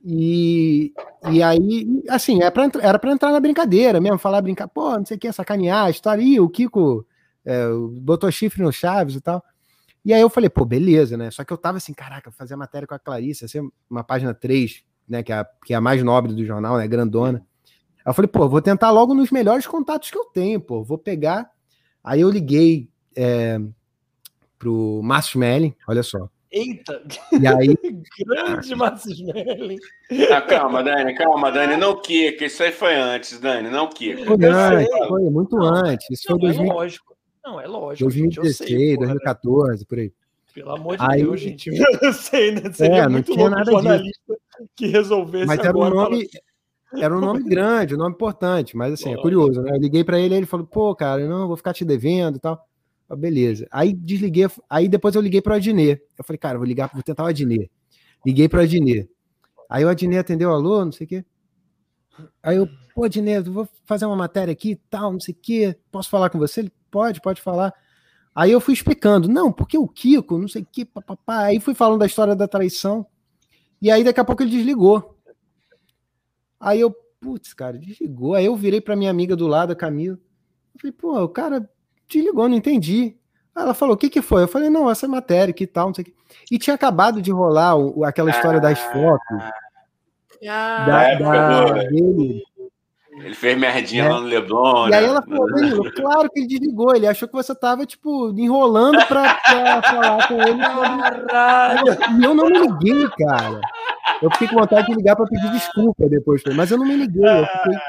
E, 0.05 0.93
e 1.31 1.43
aí, 1.43 2.03
assim, 2.07 2.41
é 2.41 2.51
pra, 2.51 2.69
era 2.81 2.99
entrar 3.11 3.31
na 3.31 3.39
brincadeira 3.39 3.99
mesmo, 3.99 4.19
falar, 4.19 4.41
brincar, 4.41 4.67
pô, 4.67 4.95
não 4.95 5.05
sei 5.05 5.17
o 5.17 5.19
que, 5.19 5.31
sacanear, 5.33 5.87
a 5.87 5.89
história 5.89 6.23
aí, 6.23 6.39
o 6.39 6.47
Kiko 6.47 7.05
é, 7.43 7.67
botou 7.99 8.31
chifre 8.31 8.61
no 8.61 8.71
Chaves 8.71 9.15
e 9.15 9.21
tal. 9.21 9.43
E 10.05 10.13
aí 10.13 10.21
eu 10.21 10.29
falei, 10.29 10.49
pô, 10.49 10.63
beleza, 10.63 11.17
né? 11.17 11.29
Só 11.31 11.43
que 11.43 11.51
eu 11.51 11.57
tava 11.57 11.77
assim, 11.77 11.93
caraca, 11.93 12.31
fazer 12.31 12.53
a 12.53 12.57
matéria 12.57 12.87
com 12.87 12.93
a 12.93 12.99
Clarice, 12.99 13.43
assim, 13.43 13.69
uma 13.89 14.03
página 14.03 14.33
3, 14.33 14.83
né, 15.07 15.23
que 15.23 15.31
é, 15.33 15.35
a, 15.35 15.45
que 15.65 15.73
é 15.73 15.75
a 15.75 15.81
mais 15.81 16.01
nobre 16.03 16.33
do 16.33 16.45
jornal, 16.45 16.77
né, 16.77 16.87
grandona. 16.87 17.45
Aí 18.09 18.11
eu 18.11 18.15
falei, 18.15 18.27
pô, 18.27 18.49
vou 18.49 18.59
tentar 18.59 18.89
logo 18.89 19.13
nos 19.13 19.29
melhores 19.29 19.67
contatos 19.67 20.09
que 20.09 20.17
eu 20.17 20.25
tenho, 20.25 20.59
pô, 20.59 20.83
vou 20.83 20.97
pegar. 20.97 21.51
Aí 22.03 22.21
eu 22.21 22.29
liguei 22.31 22.89
é, 23.15 23.59
pro 24.57 24.99
Márcio 25.03 25.33
Smelling, 25.33 25.75
olha 25.87 26.01
só. 26.01 26.27
Eita! 26.51 27.03
E 27.39 27.45
aí. 27.45 27.77
Grande 28.25 28.73
Márcio 28.73 29.11
Smelling. 29.11 29.77
Ah, 30.33 30.41
calma, 30.41 30.81
Dani, 30.81 31.13
calma, 31.13 31.51
Dani, 31.51 31.77
não 31.77 32.01
Kika, 32.01 32.45
isso 32.45 32.63
aí 32.63 32.71
foi 32.71 32.95
antes, 32.95 33.39
Dani, 33.39 33.69
não 33.69 33.87
Kika. 33.87 34.25
Foi, 34.25 34.43
antes, 34.43 35.07
foi 35.07 35.29
muito 35.29 35.61
antes, 35.61 36.07
isso 36.09 36.31
não, 36.31 36.39
foi 36.39 36.47
2000... 36.47 36.71
é 36.71 36.73
lógico. 36.73 37.17
Não, 37.45 37.61
é 37.61 37.67
lógico. 37.67 38.09
2016, 38.09 38.57
gente, 38.57 38.79
sei, 38.79 38.97
2014, 38.97 39.85
por 39.85 39.99
aí. 39.99 40.11
Pelo 40.55 40.71
amor 40.71 40.97
de 40.97 41.03
aí... 41.03 41.21
Deus, 41.21 41.39
gente. 41.39 41.69
Eu 42.01 42.13
sei, 42.13 42.53
né? 42.53 42.73
Seria 42.73 43.03
é, 43.03 43.07
não 43.07 43.21
tinha 43.21 43.51
nada 43.51 43.71
jornalista 43.71 44.33
disso. 44.33 44.69
que 44.75 44.87
resolvesse 44.87 45.45
Mas 45.45 45.59
era 45.59 45.77
um 45.77 45.89
nome. 45.91 46.27
Era 46.93 47.15
um 47.15 47.21
nome 47.21 47.43
grande, 47.43 47.93
um 47.93 47.97
nome 47.97 48.15
importante, 48.15 48.75
mas 48.75 48.93
assim, 48.93 49.13
é 49.13 49.21
curioso, 49.21 49.61
né? 49.61 49.71
Eu 49.75 49.79
liguei 49.79 50.03
para 50.03 50.19
ele, 50.19 50.33
ele 50.35 50.45
falou, 50.45 50.65
pô, 50.65 50.95
cara, 50.95 51.27
não, 51.27 51.47
vou 51.47 51.55
ficar 51.55 51.73
te 51.73 51.85
devendo 51.85 52.37
e 52.37 52.39
tal. 52.39 52.67
Ah, 53.07 53.15
beleza. 53.15 53.67
Aí 53.71 53.93
desliguei, 53.93 54.47
aí 54.69 54.87
depois 54.87 55.15
eu 55.15 55.21
liguei 55.21 55.41
para 55.41 55.53
o 55.53 55.55
Adnet. 55.55 56.01
Eu 56.17 56.23
falei, 56.23 56.37
cara, 56.37 56.57
vou 56.57 56.65
ligar, 56.65 56.89
vou 56.93 57.03
tentar 57.03 57.23
o 57.23 57.27
Adnet. 57.27 57.69
Liguei 58.25 58.49
para 58.49 58.59
o 58.59 58.63
Adnet. 58.63 59.09
Aí 59.69 59.85
o 59.85 59.89
Adnet 59.89 60.19
atendeu, 60.19 60.51
alô, 60.51 60.83
não 60.83 60.91
sei 60.91 61.05
o 61.05 61.07
quê. 61.07 61.25
Aí 62.41 62.57
eu, 62.57 62.67
pô, 62.95 63.03
Adnet, 63.03 63.47
vou 63.49 63.67
fazer 63.85 64.05
uma 64.05 64.15
matéria 64.15 64.51
aqui 64.51 64.79
tal, 64.89 65.13
não 65.13 65.19
sei 65.19 65.33
o 65.33 65.37
quê. 65.39 65.77
Posso 65.91 66.09
falar 66.09 66.29
com 66.29 66.39
você? 66.39 66.61
Ele, 66.61 66.71
pode, 66.89 67.21
pode 67.21 67.41
falar. 67.41 67.73
Aí 68.33 68.51
eu 68.51 68.61
fui 68.61 68.73
explicando, 68.73 69.27
não, 69.27 69.51
porque 69.51 69.77
o 69.77 69.87
Kiko, 69.87 70.37
não 70.37 70.47
sei 70.47 70.61
o 70.63 70.67
quê, 70.71 70.85
papapá. 70.85 71.45
Aí 71.45 71.59
fui 71.59 71.73
falando 71.73 71.99
da 71.99 72.05
história 72.05 72.35
da 72.35 72.47
traição. 72.47 73.05
E 73.81 73.89
aí 73.89 74.03
daqui 74.03 74.19
a 74.19 74.25
pouco 74.25 74.43
ele 74.43 74.51
desligou. 74.51 75.18
Aí 76.59 76.79
eu, 76.79 76.95
putz, 77.19 77.53
cara, 77.53 77.77
desligou. 77.77 78.35
Aí 78.35 78.45
eu 78.45 78.55
virei 78.55 78.81
para 78.81 78.95
minha 78.95 79.11
amiga 79.11 79.35
do 79.35 79.47
lado, 79.47 79.71
a 79.71 79.75
Camila. 79.75 80.17
Eu 80.75 80.79
falei, 80.81 80.91
pô, 80.91 81.23
o 81.23 81.29
cara 81.29 81.69
te 82.07 82.21
ligou, 82.21 82.49
não 82.49 82.57
entendi. 82.57 83.15
Ela 83.55 83.73
falou, 83.73 83.95
o 83.95 83.97
que 83.97 84.09
que 84.09 84.21
foi? 84.21 84.43
Eu 84.43 84.47
falei, 84.47 84.69
não, 84.69 84.89
essa 84.89 85.07
matéria, 85.07 85.53
que 85.53 85.67
tal, 85.67 85.87
não 85.87 85.93
sei 85.93 86.03
o 86.03 86.05
que. 86.05 86.15
E 86.51 86.57
tinha 86.57 86.75
acabado 86.75 87.21
de 87.21 87.31
rolar 87.31 87.75
o, 87.75 88.03
aquela 88.03 88.29
história 88.29 88.59
das 88.59 88.79
ah. 88.79 88.91
fotos. 88.91 89.37
Ah, 90.47 90.85
da, 90.85 91.15
da, 91.15 91.83
dele. 91.83 92.43
Ele 93.11 93.35
fez 93.35 93.57
merdinha 93.57 94.05
é. 94.05 94.09
lá 94.09 94.21
no 94.21 94.27
Leblon. 94.27 94.87
E 94.87 94.93
aí 94.93 95.01
né? 95.01 95.07
ela 95.07 95.21
falou, 95.21 95.91
claro 95.91 96.29
que 96.29 96.39
ele 96.39 96.47
desligou. 96.47 96.95
Ele 96.95 97.07
achou 97.07 97.27
que 97.27 97.33
você 97.33 97.53
tava, 97.53 97.85
tipo, 97.85 98.29
enrolando 98.37 99.05
pra, 99.07 99.35
pra 99.35 99.81
falar 99.81 100.27
com 100.27 100.41
ele. 100.41 100.61
E 102.21 102.23
eu 102.23 102.33
não 102.33 102.45
me 102.45 102.59
liguei, 102.59 103.09
cara. 103.17 103.59
Eu 104.21 104.31
fiquei 104.31 104.47
com 104.47 104.55
vontade 104.55 104.87
de 104.87 104.95
ligar 104.95 105.15
pra 105.15 105.25
pedir 105.25 105.51
desculpa 105.51 106.09
depois. 106.09 106.41
Mas 106.55 106.71
eu 106.71 106.77
não 106.77 106.85
me 106.85 106.95
liguei. 106.95 107.23
Eu 107.23 107.45
fiquei, 107.45 107.79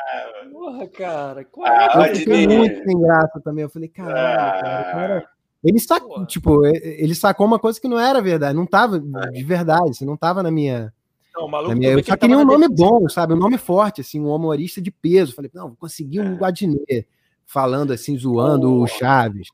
Porra, 0.52 0.86
cara. 0.88 1.46
Ah, 1.64 2.08
eu 2.08 2.16
fiquei 2.16 2.46
muito 2.46 2.84
sem 2.84 3.00
graça 3.00 3.40
também. 3.40 3.62
Eu 3.62 3.70
falei, 3.70 3.88
caralho, 3.88 4.40
ah. 4.40 4.62
cara, 4.62 4.92
cara. 4.92 5.28
Ele 5.62 5.78
sacou, 5.78 6.24
tipo, 6.24 6.64
ele 6.66 7.14
sacou 7.14 7.46
uma 7.46 7.58
coisa 7.58 7.78
que 7.78 7.88
não 7.88 8.00
era 8.00 8.22
verdade, 8.22 8.56
não 8.56 8.64
tava 8.64 8.96
é. 8.96 9.30
de 9.30 9.44
verdade, 9.44 9.94
você 9.94 10.06
não 10.06 10.16
tava 10.16 10.42
na 10.42 10.50
minha. 10.50 10.92
Não, 11.34 11.48
na 11.48 11.74
minha 11.74 11.92
eu 11.92 12.04
só 12.04 12.16
queria 12.16 12.38
um 12.38 12.44
nome 12.44 12.66
bom, 12.68 13.08
sabe? 13.08 13.34
Um 13.34 13.38
nome 13.38 13.58
forte, 13.58 14.00
assim, 14.00 14.20
um 14.20 14.34
humorista 14.34 14.80
de 14.80 14.90
peso. 14.90 15.34
Falei, 15.34 15.50
não, 15.52 15.74
consegui 15.74 16.18
um 16.18 16.34
é. 16.34 16.36
Guadinê 16.36 17.06
falando 17.46 17.92
assim, 17.92 18.16
zoando 18.16 18.70
oh. 18.70 18.84
o 18.84 18.86
Chaves, 18.86 19.48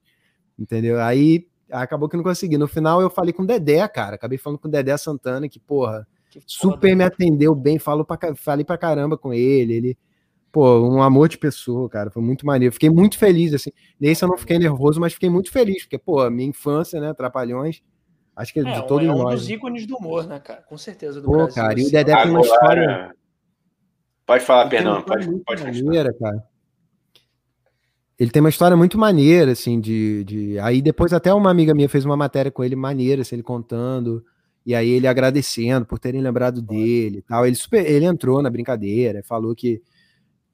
entendeu? 0.58 1.00
Aí 1.00 1.46
acabou 1.70 2.08
que 2.08 2.16
não 2.16 2.24
consegui. 2.24 2.56
No 2.56 2.68
final 2.68 3.00
eu 3.00 3.10
falei 3.10 3.32
com 3.32 3.42
o 3.42 3.46
Dedé, 3.46 3.86
cara. 3.88 4.14
Acabei 4.14 4.38
falando 4.38 4.58
com 4.58 4.68
o 4.68 4.70
Dedé 4.70 4.96
Santana, 4.96 5.48
que, 5.48 5.58
porra, 5.58 6.06
super 6.46 6.94
me 6.94 7.04
atendeu 7.04 7.54
bem, 7.54 7.78
falo 7.78 8.04
pra, 8.04 8.18
falei 8.34 8.64
pra 8.64 8.78
caramba 8.78 9.16
com 9.16 9.32
ele. 9.32 9.72
Ele 9.72 9.98
pô, 10.56 10.80
um 10.80 11.02
amor 11.02 11.28
de 11.28 11.36
pessoa, 11.36 11.86
cara. 11.86 12.10
Foi 12.10 12.22
muito 12.22 12.46
maneiro. 12.46 12.72
Fiquei 12.72 12.88
muito 12.88 13.18
feliz, 13.18 13.52
assim. 13.52 13.70
Nesse 14.00 14.24
eu 14.24 14.28
não 14.30 14.38
fiquei 14.38 14.58
nervoso, 14.58 14.98
mas 14.98 15.12
fiquei 15.12 15.28
muito 15.28 15.52
feliz, 15.52 15.82
porque, 15.82 15.98
pô, 15.98 16.30
minha 16.30 16.48
infância, 16.48 16.98
né, 16.98 17.12
Trapalhões, 17.12 17.82
acho 18.34 18.54
que 18.54 18.60
é, 18.60 18.62
de 18.62 18.88
todo 18.88 19.04
é 19.04 19.12
um 19.12 19.28
dos 19.28 19.50
ícones 19.50 19.86
do 19.86 19.98
humor, 19.98 20.26
né, 20.26 20.40
cara? 20.40 20.62
Com 20.62 20.78
certeza, 20.78 21.20
do 21.20 21.26
pô, 21.26 21.36
Brasil. 21.36 21.54
cara, 21.54 21.74
e 21.74 21.82
o 21.82 21.82
assim. 21.82 21.92
Dedé 21.92 22.22
tem 22.22 22.30
uma 22.30 22.40
história... 22.40 23.14
Pode 24.24 24.44
falar, 24.44 24.66
Pernão, 24.70 25.02
pode, 25.02 25.28
pode 25.44 25.62
maneira, 25.62 26.10
cara. 26.14 26.42
Ele 28.18 28.30
tem 28.30 28.40
uma 28.40 28.48
história 28.48 28.76
muito 28.78 28.96
maneira, 28.96 29.52
assim, 29.52 29.78
de, 29.78 30.24
de... 30.24 30.58
Aí 30.60 30.80
depois 30.80 31.12
até 31.12 31.34
uma 31.34 31.50
amiga 31.50 31.74
minha 31.74 31.88
fez 31.88 32.06
uma 32.06 32.16
matéria 32.16 32.50
com 32.50 32.64
ele 32.64 32.74
maneira, 32.74 33.20
assim, 33.20 33.36
ele 33.36 33.42
contando... 33.42 34.24
E 34.66 34.74
aí 34.74 34.90
ele 34.90 35.06
agradecendo 35.06 35.86
por 35.86 35.98
terem 35.98 36.20
lembrado 36.20 36.60
dele 36.60 37.18
e 37.18 37.22
tal. 37.22 37.46
Ele, 37.46 37.54
super, 37.54 37.86
ele 37.86 38.04
entrou 38.04 38.42
na 38.42 38.50
brincadeira, 38.50 39.22
falou 39.22 39.54
que 39.54 39.80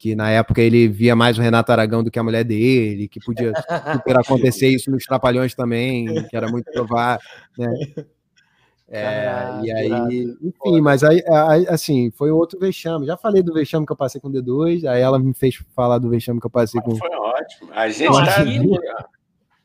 que 0.03 0.17
na 0.17 0.29
época 0.31 0.61
ele 0.61 0.89
via 0.89 1.15
mais 1.15 1.39
o 1.39 1.41
Renato 1.41 1.71
Aragão 1.71 2.03
do 2.03 2.11
que 2.11 2.19
a 2.19 2.25
mulher 2.25 2.43
dele, 2.43 3.07
que 3.07 3.21
podia 3.21 3.53
super 3.93 4.19
acontecer 4.19 4.67
isso 4.67 4.91
nos 4.91 5.05
Trapalhões 5.05 5.55
também, 5.55 6.27
que 6.29 6.37
era 6.37 6.51
muito 6.51 6.73
provável, 6.73 7.25
né? 7.57 7.73
É, 8.89 9.25
Caraca, 9.25 9.65
e 9.65 9.73
aí, 9.73 10.37
enfim, 10.43 10.81
mas 10.81 11.05
aí, 11.05 11.23
aí, 11.27 11.67
assim, 11.69 12.11
foi 12.11 12.33
outro 12.33 12.59
vexame. 12.59 13.07
Já 13.07 13.17
falei 13.17 13.45
do 13.45 13.55
vexame 13.55 13.87
que 13.87 13.93
eu 13.93 13.97
passei 13.97 14.21
com 14.21 14.27
o 14.27 14.33
D2, 14.33 14.85
aí 14.87 15.01
ela 15.01 15.21
me 15.21 15.33
fez 15.33 15.55
falar 15.75 15.99
do 15.99 16.11
vexame 16.11 16.41
que 16.41 16.47
eu 16.47 16.51
passei 16.51 16.81
com. 16.83 16.97
Foi 16.97 17.09
ótimo. 17.09 17.71
A 17.73 17.89
gente 17.89 18.13
tá. 18.13 19.09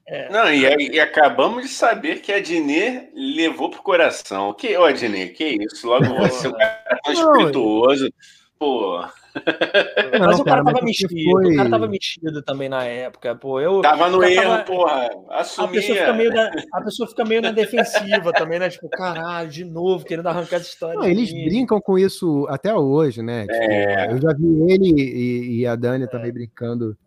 É. 0.10 0.30
Não, 0.30 0.50
e, 0.50 0.94
e, 0.94 1.00
acabamos 1.02 1.64
de 1.64 1.70
saber 1.70 2.22
que 2.22 2.32
a 2.32 2.42
Dinê 2.42 3.10
levou 3.14 3.70
pro 3.70 3.82
coração. 3.82 4.54
Que, 4.54 4.78
ô, 4.78 4.90
Dinê, 4.90 5.28
que 5.28 5.58
isso? 5.62 5.86
Logo 5.86 6.06
você, 6.16 6.48
um 6.48 6.54
cara 6.54 7.00
tão 7.04 7.14
espirituoso. 7.14 8.10
Pô. 8.58 9.02
Não, 10.18 10.28
mas 10.28 10.40
o 10.40 10.46
cara, 10.46 10.64
cara 10.64 10.74
tava 10.74 10.86
mexido, 10.86 11.14
foi... 11.14 11.54
o 11.54 11.56
cara 11.58 11.70
tava 11.70 11.88
mexido 11.88 12.42
também 12.42 12.70
na 12.70 12.84
época, 12.86 13.36
pô. 13.36 13.60
Eu, 13.60 13.82
tava 13.82 14.10
no 14.10 14.24
erro, 14.24 14.44
tava... 14.44 14.64
porra. 14.64 15.10
Assumia. 15.30 15.70
A 15.70 15.74
pessoa, 15.74 15.98
fica 15.98 16.14
meio 16.14 16.34
na, 16.34 16.52
a 16.74 16.82
pessoa 16.82 17.10
fica 17.10 17.26
meio 17.26 17.42
na 17.42 17.52
defensiva 17.52 18.34
também, 18.34 18.60
né? 18.60 18.70
Tipo, 18.70 18.90
caralho, 18.90 19.50
de 19.50 19.66
novo, 19.66 20.06
querendo 20.06 20.28
arrancar 20.28 20.56
essa 20.56 20.70
história. 20.70 21.00
Não, 21.00 21.06
eles 21.06 21.32
brincam 21.32 21.82
com 21.82 22.00
isso 22.00 22.48
até 22.50 22.74
hoje, 22.74 23.22
né? 23.22 23.42
Tipo, 23.42 23.54
é. 23.54 24.12
Eu 24.12 24.22
já 24.22 24.34
vi 24.34 24.72
ele 24.72 25.02
e, 25.02 25.60
e 25.60 25.68
a 25.68 25.76
Dani 25.76 26.06
é. 26.06 26.08
também 26.08 26.32
brincando 26.32 26.98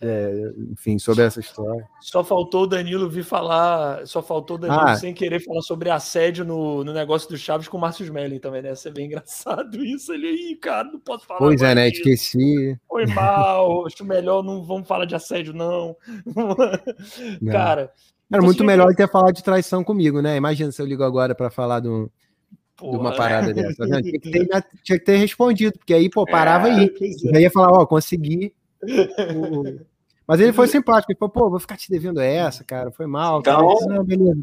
é, 0.00 0.52
enfim, 0.70 0.98
sobre 0.98 1.24
essa 1.24 1.40
história. 1.40 1.88
Só 2.00 2.22
faltou 2.22 2.64
o 2.64 2.66
Danilo 2.66 3.08
vir 3.08 3.24
falar, 3.24 4.06
só 4.06 4.22
faltou 4.22 4.56
o 4.56 4.60
Danilo 4.60 4.80
ah. 4.80 4.94
sem 4.94 5.14
querer 5.14 5.40
falar 5.40 5.62
sobre 5.62 5.90
assédio 5.90 6.44
no, 6.44 6.84
no 6.84 6.92
negócio 6.92 7.28
do 7.28 7.36
Chaves 7.36 7.68
com 7.68 7.78
o 7.78 7.80
Márcio 7.80 8.04
Smelling 8.04 8.38
também, 8.38 8.62
né? 8.62 8.72
Isso 8.72 8.86
é 8.86 8.90
bem 8.90 9.06
engraçado 9.06 9.76
isso. 9.84 10.12
Ele 10.12 10.28
aí, 10.28 10.56
cara, 10.56 10.88
não 10.92 11.00
posso 11.00 11.26
falar. 11.26 11.38
Pois 11.38 11.62
é, 11.62 11.74
né? 11.74 11.90
Disso. 11.90 12.08
Esqueci. 12.08 12.78
Foi 12.86 13.06
mal, 13.06 13.86
acho 13.86 14.04
melhor 14.04 14.42
não 14.42 14.62
vamos 14.62 14.86
falar 14.86 15.04
de 15.04 15.14
assédio, 15.14 15.52
não. 15.52 15.96
não. 17.40 17.52
Cara. 17.52 17.92
Era 18.30 18.42
muito 18.42 18.62
melhor 18.62 18.94
ter 18.94 19.08
falado 19.08 19.34
de 19.34 19.42
traição 19.42 19.82
comigo, 19.82 20.20
né? 20.20 20.36
Imagina 20.36 20.70
se 20.70 20.82
eu 20.82 20.86
ligo 20.86 21.02
agora 21.02 21.34
para 21.34 21.50
falar 21.50 21.80
de, 21.80 21.88
um, 21.88 22.08
de 22.78 22.96
uma 22.96 23.16
parada 23.16 23.54
dessa. 23.54 23.88
Tá 23.88 24.02
tinha, 24.02 24.12
que 24.12 24.30
ter, 24.30 24.46
tinha 24.84 24.98
que 24.98 25.04
ter 25.04 25.16
respondido, 25.16 25.78
porque 25.78 25.94
aí, 25.94 26.10
pô, 26.10 26.26
parava 26.26 26.68
é, 26.68 26.72
aí. 26.72 26.94
É. 27.24 27.36
Eu 27.36 27.40
ia 27.40 27.50
falar, 27.50 27.72
ó, 27.72 27.86
consegui 27.86 28.52
mas 30.26 30.40
ele 30.40 30.52
foi 30.52 30.68
simpático, 30.68 31.12
ele 31.12 31.18
falou, 31.18 31.32
pô, 31.32 31.50
vou 31.50 31.60
ficar 31.60 31.76
te 31.76 31.90
devendo 31.90 32.20
essa, 32.20 32.64
cara, 32.64 32.90
foi 32.90 33.06
mal. 33.06 33.40
Então, 33.40 33.74
Não, 33.88 34.04
beleza, 34.04 34.40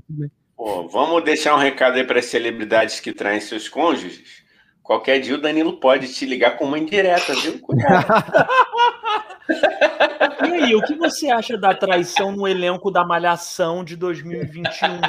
pô, 0.55 0.87
vamos 0.87 1.23
deixar 1.23 1.55
um 1.55 1.59
recado 1.59 1.95
aí 1.97 2.03
para 2.03 2.19
as 2.19 2.25
celebridades 2.25 2.99
que 2.99 3.13
traem 3.13 3.39
seus 3.39 3.69
cônjuges. 3.69 4.43
Qualquer 4.81 5.19
dia 5.19 5.35
o 5.35 5.41
Danilo 5.41 5.79
pode 5.79 6.13
te 6.13 6.25
ligar 6.25 6.57
com 6.57 6.65
uma 6.65 6.77
indireta, 6.77 7.33
viu? 7.33 7.59
Cuidado. 7.59 8.05
e 9.47 10.53
aí, 10.53 10.75
o 10.75 10.81
que 10.81 10.95
você 10.95 11.29
acha 11.29 11.57
da 11.57 11.73
traição 11.73 12.31
no 12.31 12.47
elenco 12.47 12.89
da 12.89 13.05
Malhação 13.05 13.83
de 13.83 13.95
2021? 13.95 14.99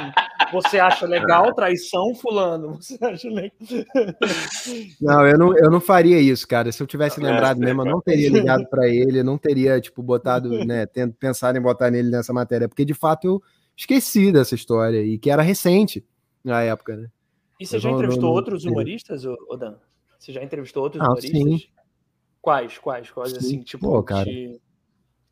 Você 0.51 0.79
acha 0.79 1.05
legal 1.05 1.53
traição, 1.53 2.13
fulano? 2.15 2.75
Você 2.75 2.97
acha 3.01 3.29
legal? 3.29 3.51
Não, 5.01 5.27
eu 5.27 5.37
não, 5.37 5.57
eu 5.57 5.71
não 5.71 5.81
faria 5.81 6.19
isso, 6.19 6.47
cara. 6.47 6.71
Se 6.71 6.81
eu 6.81 6.87
tivesse 6.87 7.19
lembrado 7.19 7.59
mesmo, 7.59 7.81
eu 7.81 7.91
não 7.91 8.01
teria 8.01 8.29
ligado 8.29 8.65
para 8.69 8.87
ele, 8.87 9.23
não 9.23 9.37
teria, 9.37 9.79
tipo, 9.81 10.01
botado, 10.01 10.63
né, 10.65 10.85
tendo 10.85 11.13
pensado 11.13 11.57
em 11.57 11.61
botar 11.61 11.91
nele 11.91 12.09
nessa 12.09 12.31
matéria, 12.31 12.69
porque 12.69 12.85
de 12.85 12.93
fato 12.93 13.25
eu 13.27 13.43
esqueci 13.75 14.31
dessa 14.31 14.55
história 14.55 15.01
e 15.01 15.17
que 15.17 15.29
era 15.29 15.41
recente 15.41 16.05
na 16.43 16.61
época, 16.61 16.95
né? 16.95 17.07
E 17.59 17.65
você 17.65 17.77
eu 17.77 17.79
já 17.79 17.89
não, 17.89 17.95
entrevistou 17.97 18.29
não, 18.29 18.35
outros 18.35 18.65
humoristas, 18.65 19.25
Odan? 19.25 19.75
Você 20.19 20.31
já 20.31 20.43
entrevistou 20.43 20.83
outros 20.83 21.01
ah, 21.01 21.07
humoristas? 21.07 21.31
Sim. 21.31 21.61
Quais, 22.41 22.77
quais, 22.77 23.11
quais, 23.11 23.31
sim. 23.31 23.37
assim, 23.37 23.61
tipo, 23.61 23.87
Pô, 23.87 24.03
cara. 24.03 24.25
Te... 24.25 24.61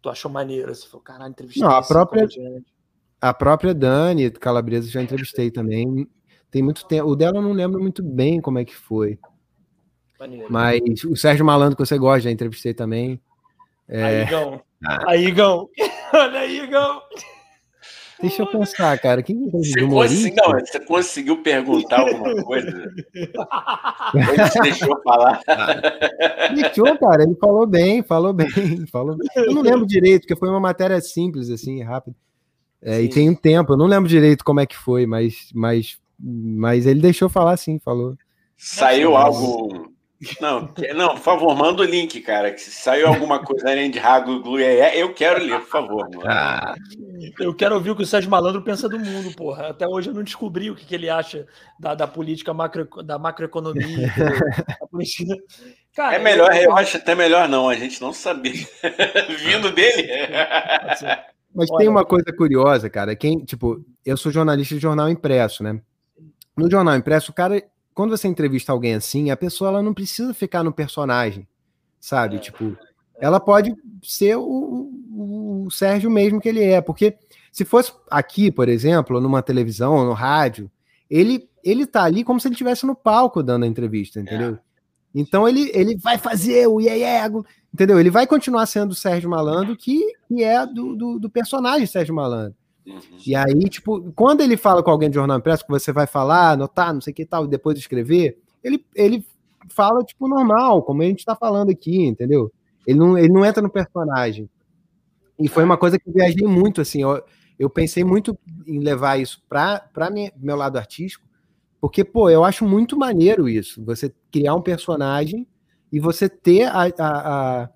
tu 0.02 0.10
achou 0.10 0.30
maneiro? 0.30 0.74
Você 0.74 0.88
falou, 0.88 1.04
caralho, 1.04 1.32
entrevistei 1.32 1.64
Não, 1.64 1.72
a 1.72 1.82
própria, 1.82 2.28
a 3.22 3.34
própria 3.34 3.74
Dani 3.74 4.30
Calabresa 4.32 4.90
já 4.90 5.02
entrevistei 5.02 5.50
também. 5.50 6.08
Tem 6.52 6.62
muito 6.62 6.86
tempo. 6.86 7.10
O 7.10 7.16
dela 7.16 7.38
eu 7.38 7.42
não 7.42 7.52
lembro 7.52 7.82
muito 7.82 8.04
bem 8.04 8.40
como 8.40 8.60
é 8.60 8.66
que 8.66 8.76
foi. 8.76 9.20
Maneiro. 10.20 10.48
Mas 10.50 11.04
o 11.04 11.16
Sérgio 11.16 11.46
Malandro, 11.46 11.76
que 11.76 11.86
você 11.86 11.98
gosta, 11.98 12.22
já 12.22 12.32
entrevistei 12.32 12.74
também. 12.74 13.22
É... 13.88 14.04
Aí, 14.04 14.22
Igão. 14.24 14.62
Ah. 14.86 15.12
Aí, 15.12 15.26
Igão. 15.26 15.70
Olha 16.14 16.40
aí, 16.40 16.60
Igão. 16.62 17.02
Deixa 18.22 18.44
eu 18.44 18.48
pensar, 18.48 18.98
cara. 19.00 19.22
Quem 19.22 19.50
você, 19.50 19.86
consegui, 19.86 20.36
não, 20.36 20.52
você 20.60 20.80
conseguiu 20.80 21.42
perguntar 21.42 22.00
alguma 22.00 22.44
coisa? 22.44 22.68
ele 23.14 24.50
te 24.50 24.62
deixou 24.62 25.02
falar. 25.04 25.42
Deixou, 26.56 26.98
cara. 26.98 27.24
Ele 27.24 27.36
falou 27.36 27.68
bem, 27.68 28.04
falou 28.04 28.34
bem, 28.34 28.48
falou 28.92 29.18
bem. 29.18 29.28
Eu 29.36 29.54
não 29.54 29.62
lembro 29.62 29.86
direito, 29.86 30.22
porque 30.22 30.36
foi 30.36 30.50
uma 30.50 30.60
matéria 30.60 31.00
simples, 31.02 31.50
assim, 31.50 31.84
rápida. 31.84 32.16
É, 32.82 33.02
e 33.02 33.10
tem 33.10 33.30
um 33.30 33.36
tempo, 33.36 33.74
eu 33.74 33.78
não 33.78 33.88
lembro 33.88 34.08
direito 34.08 34.46
como 34.46 34.60
é 34.60 34.66
que 34.66 34.78
foi, 34.78 35.08
mas, 35.08 35.50
mas, 35.54 35.98
mas 36.20 36.86
ele 36.86 37.02
deixou 37.02 37.28
falar 37.28 37.58
sim, 37.58 37.80
falou. 37.80 38.16
Saiu 38.56 39.16
algo 39.16 39.95
não, 40.42 40.74
não, 40.96 41.10
por 41.10 41.20
favor, 41.20 41.56
manda 41.56 41.82
o 41.82 41.86
link, 41.86 42.20
cara. 42.22 42.52
Que 42.52 42.62
se 42.62 42.72
saiu 42.72 43.08
alguma 43.08 43.40
coisa 43.40 43.70
além 43.70 43.90
de 43.90 44.00
Rago 44.00 44.42
Glue, 44.42 44.62
eu 44.62 45.14
quero 45.14 45.44
ler, 45.44 45.60
por 45.60 45.70
favor. 45.70 46.10
Ah, 46.26 46.76
eu 47.40 47.54
quero 47.54 47.76
ouvir 47.76 47.92
o 47.92 47.96
que 47.96 48.04
o 48.04 48.06
Sérgio 48.06 48.30
Malandro 48.30 48.62
pensa 48.62 48.88
do 48.90 49.00
mundo, 49.00 49.36
porra. 49.36 49.70
Até 49.70 49.88
hoje 49.88 50.10
eu 50.10 50.14
não 50.14 50.24
descobri 50.24 50.70
o 50.70 50.76
que, 50.76 50.86
que 50.86 50.96
ele 50.96 51.10
acha 51.10 51.46
da, 51.80 51.96
da 51.96 52.08
política 52.08 52.54
macro, 52.54 52.88
da 53.04 53.18
macroeconomia. 53.18 54.14
da 54.80 54.88
política... 54.88 55.36
Cara, 55.96 56.16
é 56.16 56.20
melhor, 56.20 56.54
eu... 56.56 56.64
eu 56.64 56.78
acho 56.78 56.98
até 56.98 57.16
melhor 57.16 57.48
não, 57.48 57.70
a 57.70 57.76
gente 57.76 58.02
não 58.02 58.12
sabia. 58.12 58.68
Vindo 59.46 59.72
dele. 59.72 60.10
Mas 61.54 61.70
Olha, 61.72 61.78
tem 61.78 61.88
uma 61.88 62.04
coisa 62.04 62.34
curiosa, 62.36 62.90
cara. 62.90 63.16
Quem, 63.16 63.40
tipo, 63.40 63.84
eu 64.06 64.18
sou 64.18 64.32
jornalista 64.32 64.76
de 64.76 64.82
jornal 64.82 65.10
impresso, 65.10 65.64
né? 65.64 65.80
No 66.58 66.70
jornal 66.70 66.96
impresso, 66.96 67.32
o 67.32 67.36
cara 67.36 67.62
quando 67.96 68.16
você 68.16 68.28
entrevista 68.28 68.74
alguém 68.74 68.94
assim, 68.94 69.32
a 69.32 69.38
pessoa 69.38 69.70
ela 69.70 69.82
não 69.82 69.94
precisa 69.94 70.34
ficar 70.34 70.62
no 70.64 70.74
personagem, 70.74 71.48
sabe? 71.98 72.36
É. 72.36 72.40
Tipo, 72.40 72.78
ela 73.18 73.40
pode 73.40 73.74
ser 74.04 74.36
o, 74.36 74.92
o, 75.66 75.72
Sérgio 75.72 76.12
mesmo 76.12 76.42
que 76.42 76.50
ele 76.50 76.62
é, 76.62 76.82
porque 76.82 77.18
se 77.52 77.64
fosse 77.64 77.94
aqui, 78.12 78.52
por 78.52 78.68
exemplo, 78.68 79.22
numa 79.22 79.42
televisão 79.42 79.96
ou 79.96 80.06
no 80.06 80.12
rádio, 80.14 80.70
ele 81.10 81.50
ele 81.64 81.88
tá 81.88 82.04
ali 82.04 82.24
como 82.24 82.40
se 82.40 82.48
ele 82.48 82.54
estivesse 82.54 82.86
no 82.86 82.94
palco 82.94 83.42
dando 83.42 83.64
a 83.64 83.68
entrevista, 83.68 84.20
entendeu? 84.20 84.54
É. 84.54 84.60
Então 85.16 85.48
ele, 85.48 85.72
ele 85.74 85.96
vai 85.98 86.18
fazer 86.20 86.68
o 86.68 86.80
yeah, 86.80 87.34
entendeu? 87.74 88.00
Ele 88.00 88.12
vai 88.12 88.28
continuar 88.28 88.68
sendo 88.68 88.92
o 88.92 88.96
Sérgio 88.96 89.30
Malandro, 89.30 89.76
que, 89.76 90.14
que 90.28 90.44
é 90.44 90.64
do, 90.68 90.96
do, 90.96 91.18
do 91.18 91.30
personagem 91.30 91.88
Sérgio 91.88 92.14
Malandro. 92.14 92.54
Uhum. 92.86 93.00
E 93.26 93.36
aí, 93.36 93.70
tipo, 93.70 94.12
quando 94.14 94.42
ele 94.42 94.56
fala 94.56 94.84
com 94.84 94.92
alguém 94.92 95.10
de 95.10 95.16
jornal 95.16 95.38
impresso, 95.38 95.66
que 95.66 95.72
você 95.72 95.92
vai 95.92 96.06
falar, 96.06 96.52
anotar, 96.52 96.94
não 96.94 97.02
sei 97.02 97.12
o 97.12 97.16
que 97.16 97.26
tal, 97.26 97.46
e 97.46 97.50
depois 97.50 97.78
escrever, 97.78 98.38
ele, 98.64 98.86
ele 98.96 99.26
fala, 99.70 100.04
tipo, 100.04 100.28
normal, 100.28 100.84
como 100.84 101.02
a 101.02 101.06
gente 101.06 101.20
está 101.20 101.36
falando 101.36 101.72
aqui, 101.72 102.06
entendeu? 102.06 102.52
Ele 102.86 103.00
não, 103.00 103.18
ele 103.18 103.30
não 103.30 103.44
entra 103.44 103.62
no 103.62 103.70
personagem. 103.70 104.50
E 105.40 105.48
foi 105.48 105.64
uma 105.64 105.78
coisa 105.78 105.98
que 106.00 106.08
eu 106.08 106.14
viajei 106.14 106.48
muito, 106.48 106.80
assim, 106.80 107.02
eu, 107.02 107.22
eu 107.58 107.70
pensei 107.70 108.04
muito 108.04 108.38
em 108.68 108.80
levar 108.80 109.20
isso 109.20 109.42
para 109.50 109.90
meu 110.38 110.56
lado 110.56 110.78
artístico, 110.78 111.26
porque, 111.82 112.04
pô, 112.04 112.30
eu 112.30 112.44
acho 112.44 112.66
muito 112.66 112.98
maneiro 112.98 113.50
isso, 113.50 113.84
você 113.84 114.14
criar 114.32 114.56
um 114.56 114.62
personagem 114.62 115.48
e 115.92 116.00
você 116.00 116.30
ter 116.30 116.64
a, 116.64 116.84
a, 116.98 117.70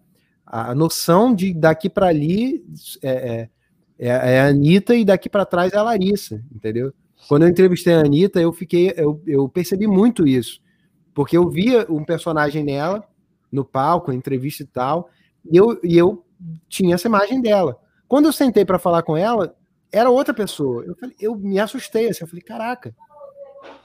a, 0.45 0.71
a 0.71 0.75
noção 0.75 1.33
de 1.33 1.53
daqui 1.53 1.89
para 1.89 2.07
ali 2.07 2.63
é, 3.03 3.09
é, 3.09 3.49
é, 3.99 4.07
é 4.07 4.41
a 4.41 4.47
Anitta 4.47 4.95
e 4.95 5.03
daqui 5.03 5.29
para 5.29 5.45
trás 5.45 5.73
é 5.73 5.77
a 5.77 5.83
Larissa, 5.83 6.41
entendeu? 6.55 6.93
Quando 7.27 7.43
eu 7.43 7.49
entrevistei 7.49 7.93
a 7.93 7.99
Anitta, 7.99 8.39
eu 8.39 8.53
fiquei, 8.53 8.93
eu, 8.95 9.21
eu 9.27 9.49
percebi 9.49 9.85
muito 9.85 10.25
isso, 10.25 10.61
porque 11.13 11.35
eu 11.35 11.49
via 11.49 11.85
um 11.89 12.03
personagem 12.03 12.63
nela 12.63 13.03
no 13.51 13.65
palco, 13.65 14.13
entrevista 14.13 14.63
e 14.63 14.67
tal, 14.67 15.09
e 15.51 15.57
eu, 15.57 15.79
e 15.83 15.97
eu 15.97 16.23
tinha 16.69 16.95
essa 16.95 17.07
imagem 17.07 17.41
dela. 17.41 17.77
Quando 18.07 18.25
eu 18.25 18.33
sentei 18.33 18.63
para 18.63 18.79
falar 18.79 19.03
com 19.03 19.17
ela, 19.17 19.55
era 19.91 20.09
outra 20.09 20.33
pessoa. 20.33 20.83
Eu, 20.85 20.95
falei, 20.95 21.15
eu 21.19 21.35
me 21.35 21.59
assustei, 21.59 22.09
assim, 22.09 22.23
eu 22.23 22.27
falei, 22.27 22.41
caraca. 22.41 22.95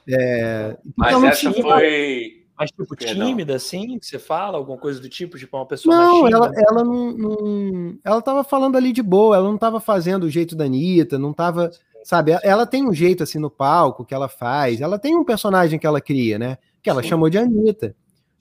É, 0.09 0.77
Mas 0.97 1.23
essa 1.25 1.51
tinha... 1.51 1.63
foi 1.63 2.44
mais 2.57 2.71
tipo 2.71 2.95
tímida, 2.95 3.57
assim, 3.57 3.99
que 3.99 4.07
você 4.07 4.19
fala, 4.19 4.57
alguma 4.57 4.79
coisa 4.79 5.01
do 5.01 5.09
tipo, 5.09 5.37
tipo 5.37 5.57
uma 5.57 5.67
pessoa 5.67 5.95
não, 5.97 6.23
mais 6.23 6.35
ela, 6.35 6.53
ela 6.57 6.85
não, 6.85 7.13
não, 7.13 7.99
ela 8.05 8.23
tava 8.23 8.45
falando 8.45 8.77
ali 8.77 8.93
de 8.93 9.03
boa, 9.03 9.37
ela 9.37 9.49
não 9.49 9.59
tava 9.59 9.81
fazendo 9.81 10.25
o 10.25 10.31
jeito 10.31 10.55
da 10.55 10.65
Anitta, 10.65 11.19
não 11.19 11.33
tava, 11.33 11.71
sabe, 12.05 12.39
ela 12.43 12.65
tem 12.65 12.89
um 12.89 12.95
jeito 12.95 13.23
assim 13.23 13.39
no 13.39 13.51
palco 13.51 14.05
que 14.05 14.15
ela 14.15 14.29
faz, 14.29 14.81
ela 14.81 14.99
tem 14.99 15.17
um 15.17 15.25
personagem 15.25 15.79
que 15.79 15.87
ela 15.87 16.01
cria, 16.01 16.39
né, 16.39 16.59
que 16.81 16.89
ela 16.89 17.03
Sim. 17.03 17.09
chamou 17.09 17.29
de 17.29 17.39
Anitta, 17.39 17.95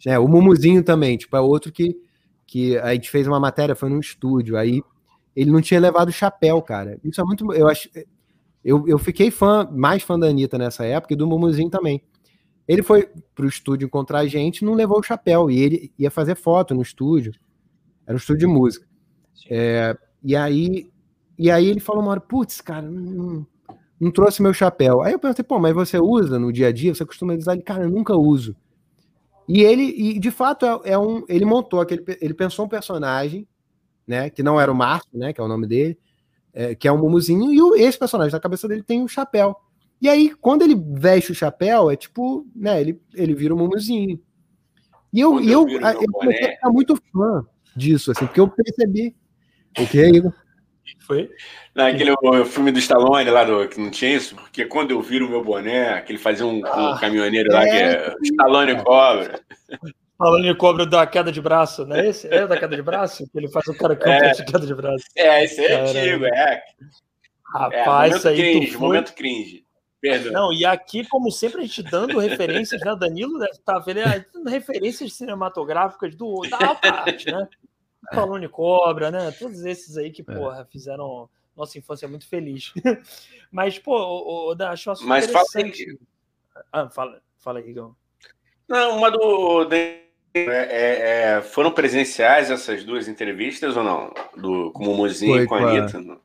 né, 0.06 0.20
o 0.20 0.28
Mumuzinho 0.28 0.84
também, 0.84 1.18
tipo, 1.18 1.36
é 1.36 1.42
outro 1.42 1.72
que, 1.72 1.98
que 2.46 2.78
a 2.78 2.94
gente 2.94 3.10
fez 3.10 3.28
uma 3.28 3.40
matéria, 3.40 3.76
foi 3.76 3.90
num 3.90 4.00
estúdio, 4.00 4.58
aí 4.58 4.84
ele 5.36 5.50
não 5.50 5.62
tinha 5.62 5.80
levado 5.80 6.12
chapéu, 6.12 6.62
cara, 6.62 7.00
isso 7.04 7.20
é 7.20 7.24
muito, 7.24 7.52
eu 7.52 7.68
acho, 7.68 7.90
eu, 8.64 8.88
eu 8.88 9.00
fiquei 9.00 9.32
fã, 9.32 9.68
mais 9.72 10.04
fã 10.04 10.20
da 10.20 10.28
Anitta 10.28 10.60
nessa 10.60 10.86
época 10.86 11.16
e 11.16 11.18
do 11.18 11.26
Mumuzinho 11.26 11.72
também, 11.72 12.00
ele 12.68 12.84
foi 12.84 13.10
pro 13.36 13.48
estúdio 13.48 13.86
encontrar 13.86 14.20
a 14.20 14.28
gente, 14.28 14.64
não 14.64 14.74
levou 14.74 15.00
o 15.00 15.04
chapéu, 15.04 15.50
e 15.50 15.60
ele 15.60 15.94
ia 15.98 16.12
fazer 16.12 16.36
foto 16.36 16.74
no 16.74 16.82
estúdio. 16.82 17.34
Era 18.06 18.16
um 18.16 18.18
estúdio 18.18 18.48
de 18.48 18.54
música. 18.54 18.88
É, 19.50 19.98
e 20.24 20.36
aí 20.36 20.92
e 21.38 21.50
aí 21.50 21.68
ele 21.68 21.80
falou 21.80 22.02
uma 22.02 22.12
hora, 22.12 22.22
putz, 22.22 22.62
cara, 22.62 22.90
não, 22.90 23.46
não 24.00 24.12
trouxe 24.12 24.42
meu 24.42 24.54
chapéu. 24.54 25.02
Aí 25.02 25.14
eu 25.14 25.20
perguntei, 25.20 25.44
pô, 25.44 25.60
mas 25.60 25.74
você 25.74 26.00
usa 26.00 26.38
no 26.38 26.54
dia 26.54 26.68
a 26.68 26.72
dia? 26.72 26.94
Você 26.94 27.06
costuma 27.06 27.34
usar? 27.34 27.54
Ele, 27.54 27.64
cara, 27.64 27.84
eu 27.84 27.90
nunca 27.90 28.16
uso. 28.16 28.56
E 29.48 29.62
ele, 29.62 29.84
e 29.84 30.20
de 30.20 30.32
fato, 30.32 30.66
é, 30.66 30.92
é 30.92 30.98
um. 30.98 31.26
Ele 31.28 31.44
montou 31.44 31.82
aquele. 31.82 32.04
Ele 32.22 32.34
pensou 32.34 32.66
um 32.66 32.70
personagem, 32.70 33.48
né? 34.08 34.30
Que 34.30 34.44
não 34.44 34.60
era 34.60 34.72
o 34.72 34.76
Márcio, 34.76 35.10
né? 35.14 35.34
Que 35.34 35.42
é 35.42 35.44
o 35.44 35.48
nome 35.48 35.68
dele, 35.68 35.98
é, 36.54 36.76
que 36.76 36.88
é 36.88 36.92
um 36.92 36.98
mumuzinho, 36.98 37.52
e 37.52 37.62
o, 37.62 37.76
esse 37.76 37.98
personagem 37.98 38.32
na 38.32 38.40
cabeça 38.40 38.68
dele 38.68 38.84
tem 38.84 39.02
um 39.02 39.08
chapéu. 39.08 39.56
E 40.04 40.10
aí, 40.10 40.36
quando 40.42 40.64
ele 40.64 40.76
veste 40.76 41.32
o 41.32 41.36
chapéu, 41.36 41.90
é 41.90 41.96
tipo, 41.96 42.46
né? 42.54 42.82
Ele, 42.82 43.02
ele 43.14 43.34
vira 43.34 43.56
um 43.56 43.58
mumuzinho. 43.58 44.20
E 45.14 45.22
eu, 45.22 45.40
eu, 45.40 45.66
eu, 45.70 45.80
eu 45.80 46.12
comecei 46.12 46.46
a 46.46 46.52
ficar 46.52 46.70
muito 46.72 47.02
fã 47.14 47.46
disso, 47.74 48.12
assim, 48.12 48.26
porque 48.26 48.42
eu 48.42 48.50
percebi. 48.50 49.16
O 49.80 49.88
que, 49.88 50.06
Igor? 50.06 50.34
Foi? 51.08 51.30
Naquele 51.74 52.12
o 52.12 52.44
filme 52.44 52.74
do 52.74 52.80
Stallone 52.80 53.30
lá, 53.30 53.46
do, 53.46 53.66
que 53.70 53.80
não 53.80 53.90
tinha 53.90 54.14
isso, 54.14 54.36
porque 54.36 54.66
quando 54.66 54.92
eu 54.92 55.02
viro 55.02 55.26
o 55.26 55.30
meu 55.30 55.42
boné, 55.42 56.02
que 56.02 56.12
ele 56.12 56.20
fazia 56.20 56.46
um, 56.46 56.62
ah, 56.66 56.96
um 56.96 57.00
caminhoneiro 57.00 57.50
é, 57.54 57.56
lá, 57.56 57.64
que 57.64 57.70
é 57.70 58.16
Stallone 58.24 58.84
Cobra. 58.84 59.40
Stallone 60.12 60.56
Cobra 60.58 60.86
da 60.86 61.08
queda 61.08 61.32
de 61.32 61.40
braço, 61.40 61.86
não 61.86 61.96
é 61.96 62.10
esse? 62.10 62.28
É 62.28 62.46
da 62.46 62.60
queda 62.60 62.76
de 62.76 62.82
braço? 62.82 63.26
Que 63.32 63.38
ele 63.38 63.48
faz 63.48 63.66
o 63.68 63.78
cara 63.78 63.96
que 63.96 64.10
é, 64.10 64.32
de 64.32 64.44
queda 64.44 64.68
de 64.68 64.76
braço. 64.76 65.06
É, 65.16 65.46
esse 65.46 65.64
é 65.64 65.80
antigo, 65.80 66.26
é. 66.26 66.62
Rapaz, 67.54 68.14
é, 68.14 68.18
isso 68.18 68.28
aí. 68.28 68.36
Cringe, 68.36 68.72
foi... 68.72 68.82
Momento 68.82 69.14
cringe. 69.14 69.64
Perdão. 70.04 70.34
Não, 70.34 70.52
e 70.54 70.66
aqui, 70.66 71.08
como 71.08 71.32
sempre, 71.32 71.62
a 71.62 71.64
gente 71.64 71.82
dando 71.82 72.20
referências, 72.20 72.82
né? 72.82 72.94
Danilo 72.94 73.40
deve 73.40 73.54
estar 73.54 73.80
vendo 73.80 74.02
é, 74.02 74.26
referências 74.50 75.14
cinematográficas 75.14 76.14
do, 76.14 76.42
da 76.42 76.76
parte, 76.76 77.32
né? 77.32 77.48
Stallone 78.12 78.50
Cobra, 78.50 79.10
né? 79.10 79.32
Todos 79.32 79.64
esses 79.64 79.96
aí 79.96 80.12
que, 80.12 80.22
é. 80.22 80.26
porra, 80.26 80.68
fizeram 80.70 81.30
nossa 81.56 81.78
infância 81.78 82.06
muito 82.06 82.28
feliz. 82.28 82.74
Mas, 83.50 83.80
pô, 83.80 83.98
o, 83.98 84.54
o, 84.54 84.64
acho 84.66 84.92
um 84.92 85.08
Mas 85.08 85.32
fala 85.32 85.46
aí. 85.56 85.98
Ah, 86.70 86.90
fala, 86.90 87.22
fala 87.40 87.60
aí, 87.60 87.70
Igão. 87.70 87.96
Não, 88.68 88.98
uma 88.98 89.10
do. 89.10 89.70
É, 89.72 90.04
é, 90.34 91.38
é, 91.38 91.42
foram 91.42 91.72
presenciais 91.72 92.52
essas 92.52 92.84
duas 92.84 93.08
entrevistas 93.08 93.78
ou 93.78 93.84
não? 93.86 94.14
Do, 94.36 94.70
com 94.74 94.84
o 94.84 94.98
Mozinho 94.98 95.44
e 95.44 95.48
com 95.48 95.56
a 95.56 95.60
Anitta? 95.60 96.20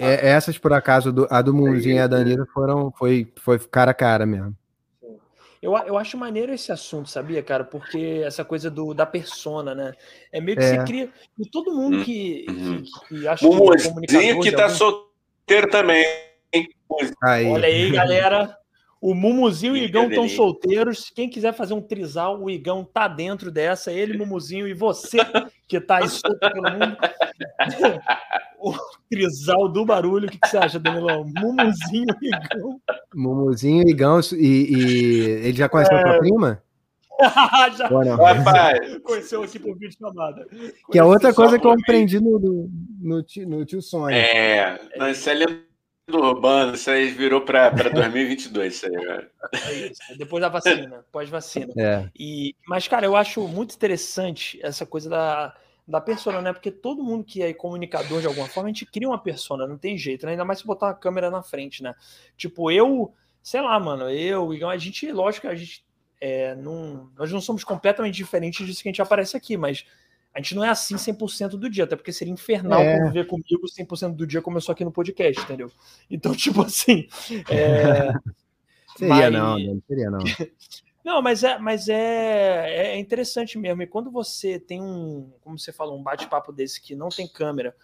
É, 0.00 0.28
essas, 0.28 0.58
por 0.58 0.72
acaso, 0.72 1.12
do, 1.12 1.26
a 1.30 1.42
do 1.42 1.54
Mozinho 1.54 1.96
e 1.96 1.98
a 1.98 2.06
da 2.06 2.18
Anitta 2.18 2.46
foram, 2.52 2.90
foi, 2.92 3.32
foi 3.38 3.58
cara 3.58 3.90
a 3.90 3.94
cara 3.94 4.26
mesmo. 4.26 4.56
Eu, 5.62 5.76
eu 5.76 5.98
acho 5.98 6.16
maneiro 6.16 6.54
esse 6.54 6.72
assunto, 6.72 7.10
sabia, 7.10 7.42
cara? 7.42 7.64
Porque 7.64 8.22
essa 8.24 8.42
coisa 8.42 8.70
do, 8.70 8.94
da 8.94 9.04
persona, 9.04 9.74
né? 9.74 9.92
É 10.32 10.40
meio 10.40 10.56
que 10.56 10.64
é. 10.64 10.68
você 10.68 10.84
cria. 10.84 11.10
E 11.38 11.46
todo 11.50 11.74
mundo 11.74 11.98
hum, 11.98 12.04
que, 12.04 12.46
uhum. 12.48 12.82
que, 12.82 13.20
que 13.20 13.28
acha 13.28 13.46
o 13.46 13.50
que 13.50 13.56
é 13.56 13.88
comunicador. 13.88 14.42
que 14.42 14.52
tá 14.52 14.62
algum... 14.64 14.74
solteiro 14.74 15.70
também. 15.70 16.02
Aí. 17.22 17.46
Olha 17.46 17.66
aí, 17.66 17.90
galera. 17.90 18.56
O 19.00 19.14
Mumuzinho 19.14 19.74
e 19.76 19.80
o 19.80 19.84
Igão 19.84 20.08
estão 20.08 20.28
solteiros. 20.28 21.10
Quem 21.14 21.28
quiser 21.28 21.54
fazer 21.54 21.72
um 21.72 21.80
trisal, 21.80 22.42
o 22.42 22.50
Igão 22.50 22.84
tá 22.84 23.08
dentro 23.08 23.50
dessa. 23.50 23.90
Ele, 23.90 24.18
Mumuzinho 24.18 24.68
e 24.68 24.74
você 24.74 25.18
que 25.66 25.80
tá 25.80 25.98
aí 25.98 26.08
solto 26.08 26.38
pelo 26.38 26.70
mundo. 26.70 26.96
o 28.60 28.74
trisal 29.08 29.68
do 29.68 29.86
barulho. 29.86 30.28
O 30.28 30.30
que, 30.30 30.38
que 30.38 30.48
você 30.48 30.58
acha, 30.58 30.78
Danilão? 30.78 31.24
Mumuzinho 31.34 32.14
e 32.20 32.28
Igão. 32.28 32.80
Mumuzinho 33.14 33.88
e 33.88 33.90
Igão. 33.90 34.20
E, 34.34 34.76
e 34.76 35.20
ele 35.46 35.56
já 35.56 35.68
conheceu 35.68 35.96
é... 35.96 36.00
a 36.00 36.04
tua 36.04 36.18
prima? 36.18 36.62
já. 37.78 37.88
Rapaz. 37.88 38.98
Conheceu 39.02 39.42
aqui 39.42 39.58
por 39.58 39.78
vídeo 39.78 39.96
chamada. 39.98 40.46
Que 40.90 40.98
é 40.98 41.04
outra 41.04 41.32
coisa 41.32 41.58
que 41.58 41.66
eu 41.66 41.72
aprendi 41.72 42.20
no, 42.20 42.38
no, 42.38 42.70
no, 43.00 43.22
tio, 43.22 43.48
no 43.48 43.64
tio 43.64 43.80
Sonho. 43.80 44.14
É, 44.14 44.78
não, 44.96 45.08
isso 45.08 45.28
é 45.30 45.34
urbano, 46.18 46.74
isso 46.74 46.90
aí 46.90 47.10
virou 47.10 47.42
para 47.42 47.70
2022, 47.70 48.74
isso 48.74 48.86
aí, 48.86 48.92
velho. 48.92 49.30
É 49.52 49.72
isso, 49.72 50.00
é 50.10 50.14
depois 50.16 50.40
da 50.40 50.48
vacina, 50.48 51.04
pós-vacina. 51.12 51.72
É. 51.76 52.08
E, 52.18 52.54
mas, 52.66 52.88
cara, 52.88 53.06
eu 53.06 53.16
acho 53.16 53.46
muito 53.46 53.74
interessante 53.74 54.58
essa 54.62 54.84
coisa 54.84 55.08
da, 55.08 55.54
da 55.86 56.00
persona, 56.00 56.40
né? 56.40 56.52
Porque 56.52 56.70
todo 56.70 57.02
mundo 57.02 57.24
que 57.24 57.42
é 57.42 57.52
comunicador 57.52 58.20
de 58.20 58.26
alguma 58.26 58.46
forma, 58.46 58.68
a 58.68 58.72
gente 58.72 58.86
cria 58.86 59.08
uma 59.08 59.18
persona, 59.18 59.66
não 59.66 59.78
tem 59.78 59.96
jeito, 59.96 60.26
né? 60.26 60.32
Ainda 60.32 60.44
mais 60.44 60.60
se 60.60 60.66
botar 60.66 60.86
uma 60.86 60.94
câmera 60.94 61.30
na 61.30 61.42
frente, 61.42 61.82
né? 61.82 61.94
Tipo, 62.36 62.70
eu, 62.70 63.12
sei 63.42 63.60
lá, 63.60 63.78
mano, 63.78 64.10
eu, 64.10 64.50
a 64.68 64.76
gente, 64.76 65.10
lógico, 65.10 65.48
a 65.48 65.54
gente 65.54 65.84
é, 66.20 66.54
não, 66.54 67.10
nós 67.16 67.32
não 67.32 67.40
somos 67.40 67.64
completamente 67.64 68.14
diferentes 68.14 68.66
disso 68.66 68.82
que 68.82 68.88
a 68.88 68.92
gente 68.92 69.02
aparece 69.02 69.36
aqui, 69.36 69.56
mas 69.56 69.86
a 70.34 70.40
gente 70.40 70.54
não 70.54 70.64
é 70.64 70.68
assim 70.68 70.94
100% 70.94 71.50
do 71.50 71.68
dia, 71.68 71.84
até 71.84 71.96
porque 71.96 72.12
seria 72.12 72.32
infernal 72.32 72.80
é. 72.80 72.98
conviver 72.98 73.26
comigo 73.26 73.66
100% 73.66 74.14
do 74.14 74.26
dia 74.26 74.40
como 74.40 74.56
eu 74.56 74.60
sou 74.60 74.72
aqui 74.72 74.84
no 74.84 74.92
podcast, 74.92 75.40
entendeu? 75.42 75.70
Então, 76.10 76.32
tipo 76.36 76.62
assim. 76.62 77.08
É... 77.50 78.12
seria 78.96 79.14
mas... 79.14 79.32
não, 79.32 79.58
não 79.58 79.82
seria 79.86 80.10
não. 80.10 80.20
Não, 81.02 81.22
mas 81.22 81.42
é, 81.42 81.58
mas 81.58 81.88
é, 81.88 82.92
é 82.92 82.98
interessante 82.98 83.56
mesmo. 83.58 83.80
E 83.82 83.86
quando 83.86 84.10
você 84.10 84.60
tem 84.60 84.82
um, 84.82 85.32
como 85.40 85.58
você 85.58 85.72
falou, 85.72 85.98
um 85.98 86.02
bate-papo 86.02 86.52
desse 86.52 86.78
que 86.78 86.94
não 86.94 87.08
tem 87.08 87.26
câmera, 87.26 87.74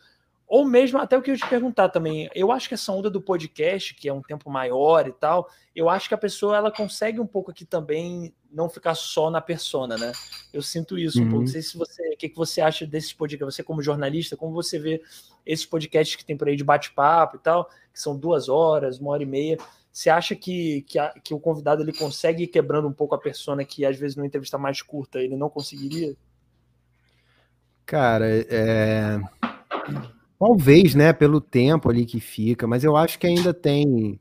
ou 0.49 0.65
mesmo, 0.65 0.99
até 0.99 1.19
o 1.19 1.23
que 1.23 1.31
eu 1.31 1.37
te 1.37 1.49
perguntar 1.49 1.89
também, 1.89 2.31
eu 2.33 2.53
acho 2.53 2.69
que 2.69 2.75
essa 2.75 2.93
onda 2.93 3.11
do 3.11 3.21
podcast, 3.21 3.95
que 3.95 4.09
é 4.09 4.13
um 4.13 4.23
tempo 4.23 4.49
maior 4.49 5.09
e 5.09 5.13
tal, 5.13 5.51
eu 5.75 5.89
acho 5.91 6.09
que 6.09 6.15
a 6.15 6.19
pessoa 6.19 6.57
ela 6.57 6.71
consegue 6.71 7.19
um 7.19 7.27
pouco 7.27 7.51
aqui 7.51 7.65
também 7.65 8.33
não 8.51 8.69
ficar 8.69 8.95
só 8.95 9.29
na 9.29 9.41
persona, 9.41 9.97
né? 9.99 10.13
Eu 10.53 10.63
sinto 10.63 10.97
isso 10.97 11.19
uhum. 11.19 11.27
um 11.27 11.31
pouco. 11.31 11.45
Não 11.45 11.51
sei 11.51 11.63
se 11.63 11.77
você, 11.77 12.15
o 12.15 12.17
que, 12.17 12.29
que 12.29 12.37
você 12.37 12.61
acha 12.61 12.87
desses 12.87 13.13
podcasts, 13.13 13.57
você 13.57 13.63
como 13.65 13.83
jornalista, 13.83 14.37
como 14.37 14.53
você 14.53 14.79
vê 14.79 15.03
esses 15.45 15.67
podcasts 15.67 16.15
que 16.15 16.25
tem 16.25 16.37
por 16.37 16.49
aí 16.49 16.55
de 16.55 16.65
bate-papo 16.65 17.37
e 17.37 17.41
tal, 17.41 17.69
que 17.93 18.01
são 18.01 18.17
duas 18.17 18.49
horas, 18.49 19.01
uma 19.01 19.11
hora 19.11 19.25
e 19.25 19.27
meia. 19.27 19.59
Você 19.93 20.09
acha 20.09 20.37
que, 20.37 20.83
que, 20.83 20.99
a, 20.99 21.09
que 21.25 21.35
o 21.35 21.41
convidado 21.41 21.83
ele 21.83 21.93
consegue 21.93 22.45
ir 22.45 22.49
quebrando 22.49 22.87
um 22.87 22.93
pouco 22.93 23.17
a 23.17 23.19
persona 23.19 23.65
que 23.65 23.85
às 23.85 23.97
vezes 23.97 24.15
numa 24.17 24.27
entrevista 24.27 24.59
mais 24.59 24.81
curta 24.81 25.19
ele 25.19 25.37
não 25.37 25.51
conseguiria? 25.51 26.15
Cara, 27.85 28.27
é 28.29 29.21
Talvez, 30.39 30.95
né, 30.95 31.13
pelo 31.13 31.41
tempo 31.41 31.89
ali 31.89 32.05
que 32.05 32.21
fica, 32.21 32.67
mas 32.67 32.85
eu 32.85 32.97
acho 32.97 33.19
que 33.19 33.27
ainda 33.27 33.55
tem. 33.55 34.21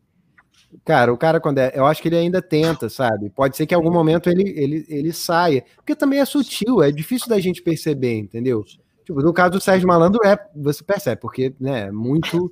Cara, 0.85 1.13
o 1.13 1.17
cara, 1.17 1.39
quando 1.39 1.57
é. 1.59 1.71
Eu 1.75 1.85
acho 1.85 2.01
que 2.01 2.07
ele 2.07 2.17
ainda 2.17 2.41
tenta, 2.41 2.89
sabe? 2.89 3.29
Pode 3.29 3.57
ser 3.57 3.65
que 3.65 3.73
em 3.73 3.77
algum 3.77 3.91
momento 3.91 4.29
ele, 4.29 4.43
ele, 4.57 4.85
ele 4.87 5.13
saia. 5.13 5.63
Porque 5.75 5.95
também 5.95 6.19
é 6.19 6.25
sutil, 6.25 6.81
é 6.81 6.91
difícil 6.91 7.27
da 7.27 7.39
gente 7.39 7.61
perceber, 7.61 8.17
entendeu? 8.17 8.63
Tipo, 9.05 9.21
no 9.21 9.33
caso 9.33 9.51
do 9.51 9.61
Sérgio 9.61 9.87
Malandro, 9.87 10.25
é, 10.25 10.37
você 10.55 10.83
percebe, 10.83 11.21
porque, 11.21 11.53
né, 11.59 11.91
muito. 11.91 12.51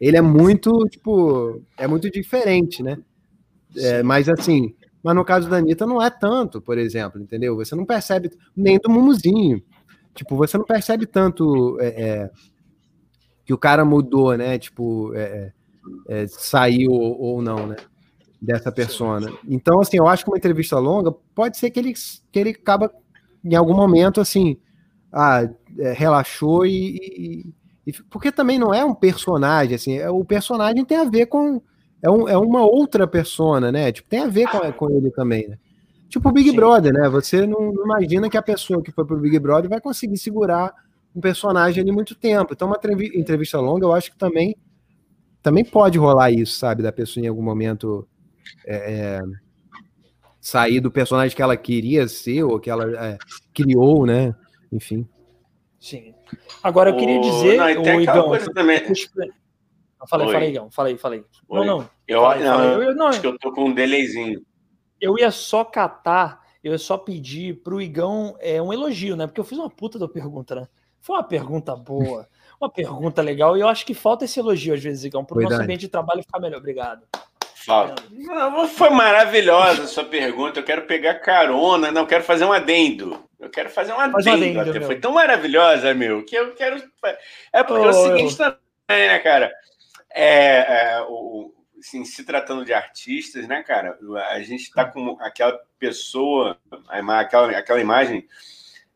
Ele 0.00 0.16
é 0.16 0.20
muito, 0.20 0.84
tipo, 0.88 1.62
é 1.78 1.86
muito 1.86 2.10
diferente, 2.10 2.82
né? 2.82 2.98
É, 3.76 4.02
mas 4.02 4.28
assim, 4.28 4.74
mas 5.02 5.14
no 5.14 5.24
caso 5.24 5.48
da 5.48 5.56
Anitta 5.56 5.86
não 5.86 6.00
é 6.02 6.10
tanto, 6.10 6.60
por 6.60 6.78
exemplo, 6.78 7.20
entendeu? 7.20 7.56
Você 7.56 7.74
não 7.74 7.84
percebe, 7.84 8.30
nem 8.56 8.78
do 8.78 8.90
Mumuzinho. 8.90 9.62
Tipo, 10.14 10.36
você 10.36 10.56
não 10.58 10.64
percebe 10.64 11.06
tanto. 11.06 11.78
É, 11.80 11.86
é, 11.86 12.30
que 13.44 13.52
o 13.52 13.58
cara 13.58 13.84
mudou, 13.84 14.36
né? 14.36 14.58
Tipo, 14.58 15.12
é, 15.14 15.52
é, 16.08 16.26
saiu 16.26 16.92
ou 16.92 17.42
não, 17.42 17.66
né? 17.66 17.76
Dessa 18.40 18.72
persona. 18.72 19.32
Então, 19.48 19.80
assim, 19.80 19.98
eu 19.98 20.08
acho 20.08 20.24
que 20.24 20.30
uma 20.30 20.36
entrevista 20.36 20.78
longa 20.78 21.12
pode 21.34 21.56
ser 21.56 21.70
que 21.70 21.78
ele, 21.78 21.94
que 22.30 22.38
ele 22.38 22.50
acaba 22.50 22.92
em 23.44 23.54
algum 23.54 23.74
momento 23.74 24.20
assim, 24.20 24.56
ah, 25.12 25.48
é, 25.78 25.92
relaxou 25.92 26.64
e, 26.66 26.96
e, 26.96 27.54
e, 27.86 27.92
porque 28.10 28.32
também 28.32 28.58
não 28.58 28.72
é 28.72 28.84
um 28.84 28.94
personagem, 28.94 29.74
assim, 29.74 29.98
é, 29.98 30.08
o 30.10 30.24
personagem 30.24 30.84
tem 30.84 30.98
a 30.98 31.04
ver 31.04 31.26
com 31.26 31.60
é, 32.02 32.10
um, 32.10 32.28
é 32.28 32.36
uma 32.36 32.62
outra 32.62 33.06
persona, 33.06 33.70
né? 33.70 33.92
Tipo, 33.92 34.08
tem 34.08 34.20
a 34.20 34.28
ver 34.28 34.48
com, 34.48 34.72
com 34.72 34.90
ele 34.90 35.10
também, 35.10 35.48
né? 35.48 35.58
Tipo 36.08 36.28
o 36.28 36.32
Big 36.32 36.50
Sim. 36.50 36.56
Brother, 36.56 36.92
né? 36.92 37.08
Você 37.08 37.46
não, 37.46 37.72
não 37.72 37.84
imagina 37.84 38.28
que 38.28 38.36
a 38.36 38.42
pessoa 38.42 38.82
que 38.82 38.92
foi 38.92 39.04
pro 39.04 39.18
Big 39.18 39.38
Brother 39.38 39.70
vai 39.70 39.80
conseguir 39.80 40.18
segurar 40.18 40.72
um 41.14 41.20
personagem 41.20 41.82
ali 41.82 41.92
muito 41.92 42.14
tempo. 42.14 42.52
Então, 42.52 42.68
uma 42.68 42.78
entrevista 43.14 43.60
longa, 43.60 43.84
eu 43.84 43.92
acho 43.92 44.10
que 44.10 44.18
também 44.18 44.56
também 45.42 45.64
pode 45.64 45.98
rolar 45.98 46.30
isso, 46.30 46.56
sabe? 46.56 46.82
Da 46.82 46.92
pessoa 46.92 47.24
em 47.24 47.28
algum 47.28 47.42
momento 47.42 48.08
é, 48.64 48.92
é, 48.92 49.22
sair 50.40 50.80
do 50.80 50.90
personagem 50.90 51.34
que 51.34 51.42
ela 51.42 51.56
queria 51.56 52.06
ser 52.06 52.44
ou 52.44 52.60
que 52.60 52.70
ela 52.70 52.84
é, 53.06 53.18
criou, 53.52 54.06
né? 54.06 54.34
Enfim. 54.70 55.06
Sim. 55.80 56.14
Agora 56.62 56.90
eu 56.90 56.96
queria 56.96 57.20
dizer, 57.20 57.56
não, 57.56 57.66
o 57.96 58.00
Igão, 58.00 58.28
coisa 58.28 58.52
também. 58.54 58.80
Fala 60.08 60.24
aí, 60.24 60.32
fala 60.32 60.44
aí, 60.44 60.50
Igão, 60.50 60.70
fala 60.70 60.88
aí, 60.88 60.98
fala 60.98 61.14
aí. 61.16 61.24
Não, 61.50 61.64
não. 61.64 61.90
Eu, 62.06 62.22
fala, 62.22 62.36
não, 62.36 62.44
fala 62.44 62.84
eu, 62.84 62.94
não, 62.94 63.06
acho 63.08 63.20
que 63.20 63.26
eu 63.26 63.38
tô 63.38 63.52
com 63.52 63.64
um 63.66 63.74
delayzinho. 63.74 64.40
Eu 65.00 65.18
ia 65.18 65.32
só 65.32 65.64
catar, 65.64 66.40
eu 66.62 66.70
ia 66.70 66.78
só 66.78 66.96
pedir 66.96 67.62
pro 67.62 67.82
Igão 67.82 68.36
é, 68.38 68.62
um 68.62 68.72
elogio, 68.72 69.16
né? 69.16 69.26
Porque 69.26 69.40
eu 69.40 69.44
fiz 69.44 69.58
uma 69.58 69.68
puta 69.68 69.98
da 69.98 70.08
pergunta, 70.08 70.54
né? 70.54 70.68
Foi 71.02 71.16
uma 71.16 71.24
pergunta 71.24 71.74
boa, 71.74 72.28
uma 72.60 72.70
pergunta 72.70 73.20
legal, 73.20 73.56
e 73.56 73.60
eu 73.60 73.68
acho 73.68 73.84
que 73.84 73.92
falta 73.92 74.24
esse 74.24 74.38
elogio 74.38 74.72
às 74.72 74.82
vezes, 74.82 75.02
Igão, 75.02 75.24
para 75.24 75.36
o 75.36 75.42
nosso 75.42 75.60
ambiente 75.60 75.80
de 75.80 75.88
trabalho 75.88 76.22
ficar 76.22 76.38
melhor. 76.38 76.58
Obrigado. 76.58 77.02
Falta. 77.66 78.02
Não, 78.10 78.68
foi 78.68 78.90
maravilhosa 78.90 79.82
a 79.82 79.86
sua 79.86 80.04
pergunta. 80.04 80.60
Eu 80.60 80.64
quero 80.64 80.82
pegar 80.82 81.16
carona, 81.16 81.90
não, 81.90 82.06
quero 82.06 82.22
fazer 82.22 82.44
um 82.44 82.52
adendo. 82.52 83.20
Eu 83.38 83.50
quero 83.50 83.68
fazer 83.68 83.92
um 83.92 83.98
adendo. 83.98 84.58
Um 84.58 84.60
adendo 84.60 84.86
foi 84.86 84.98
tão 85.00 85.12
maravilhosa, 85.12 85.92
meu, 85.92 86.24
que 86.24 86.36
eu 86.36 86.54
quero. 86.54 86.80
É 87.52 87.64
porque 87.64 87.84
oh, 87.84 87.86
é 87.86 87.90
o 87.90 87.92
seguinte 87.92 88.32
eu... 88.32 88.38
também, 88.38 89.08
né, 89.08 89.18
cara? 89.18 89.52
É, 90.12 90.94
é 90.94 91.06
o, 91.08 91.52
assim, 91.80 92.04
se 92.04 92.24
tratando 92.24 92.64
de 92.64 92.72
artistas, 92.72 93.48
né, 93.48 93.64
cara? 93.64 93.98
A 94.30 94.40
gente 94.40 94.72
tá 94.72 94.84
com 94.84 95.16
aquela 95.20 95.58
pessoa, 95.80 96.56
aquela, 97.08 97.58
aquela 97.58 97.80
imagem 97.80 98.26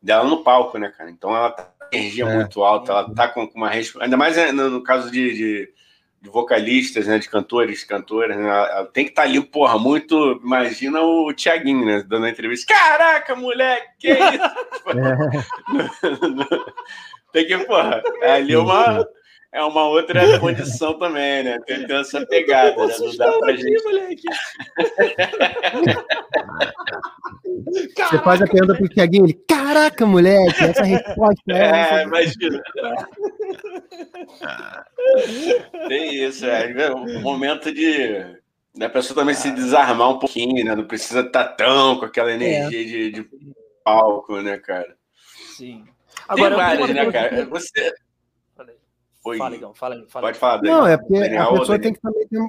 dela 0.01 0.23
no 0.23 0.43
palco, 0.43 0.77
né, 0.77 0.93
cara? 0.97 1.09
Então 1.09 1.35
ela 1.35 1.51
tá 1.51 1.69
energia 1.91 2.25
é. 2.25 2.35
muito 2.35 2.63
alta, 2.63 2.91
ela 2.91 3.13
tá 3.13 3.27
com, 3.27 3.49
uma 3.55 3.69
ainda 3.69 4.17
mais 4.17 4.37
né, 4.37 4.51
no, 4.51 4.83
caso 4.83 5.11
de, 5.11 5.33
de, 5.33 5.69
de, 6.21 6.29
vocalistas, 6.29 7.07
né, 7.07 7.19
de 7.19 7.29
cantores, 7.29 7.83
cantoras, 7.83 8.37
né, 8.37 8.47
ela 8.47 8.85
tem 8.85 9.03
que 9.05 9.11
estar 9.11 9.23
tá 9.23 9.27
ali, 9.27 9.41
porra, 9.41 9.77
muito. 9.77 10.39
Imagina 10.43 11.01
o 11.01 11.33
Tiaguinho, 11.33 11.85
né, 11.85 12.03
dando 12.07 12.25
a 12.25 12.29
entrevista. 12.29 12.73
Caraca, 12.73 13.35
moleque, 13.35 13.87
que 13.99 14.07
é 14.09 14.35
isso? 14.35 14.49
tem 17.31 17.45
que, 17.45 17.57
porra, 17.59 18.01
é 18.21 18.31
ali 18.33 18.55
uma 18.55 19.07
é 19.51 19.63
uma 19.63 19.87
outra 19.87 20.21
condição 20.39 20.97
também, 20.99 21.43
né? 21.43 21.57
Tem, 21.65 21.85
essa 21.95 22.25
pegada, 22.25 22.85
né? 22.85 22.93
Não 22.99 23.15
dá 23.15 23.31
pra 23.39 23.51
aqui, 23.51 23.61
gente. 23.61 23.83
Moleque. 23.83 24.23
Você 27.95 28.19
faz 28.19 28.41
a 28.41 28.47
pergunta 28.47 28.75
pro 28.75 28.89
Tiaguinho, 28.89 29.25
ele, 29.25 29.33
caraca, 29.47 30.05
moleque, 30.05 30.63
essa 30.63 30.83
resposta 30.83 31.51
é. 31.51 31.57
É, 31.99 32.03
imagina. 32.03 32.61
Tem 35.87 36.23
isso, 36.23 36.45
é. 36.45 36.93
Um 36.93 37.21
momento 37.21 37.71
de. 37.71 38.37
Da 38.75 38.89
pessoa 38.89 39.19
também 39.19 39.33
se 39.33 39.49
desarmar 39.51 40.11
um 40.11 40.19
pouquinho, 40.19 40.63
né? 40.63 40.75
Não 40.75 40.85
precisa 40.85 41.21
estar 41.21 41.45
tá 41.45 41.53
tão 41.53 41.97
com 41.97 42.05
aquela 42.05 42.31
energia 42.31 42.81
é. 42.81 42.85
de, 42.85 43.11
de 43.11 43.29
palco, 43.83 44.39
né, 44.39 44.57
cara? 44.57 44.95
Sim. 45.55 45.83
Agora, 46.27 46.55
Tem 46.55 46.63
várias, 46.63 46.89
né, 46.89 47.11
cara? 47.11 47.45
Você 47.45 47.93
foi... 49.27 49.37
Fala, 49.37 49.55
Igão, 49.55 49.73
fala, 49.73 50.05
fala. 50.07 50.27
Pode 50.27 50.39
falar, 50.39 50.57
Daniel. 50.57 50.77
Não, 50.77 50.87
é 50.87 50.97
porque 50.97 51.19
Daniel, 51.19 51.43
a 51.43 51.59
pessoa 51.59 51.79
tem 51.79 51.93
que 51.93 51.99
também 51.99 52.27
ter, 52.27 52.39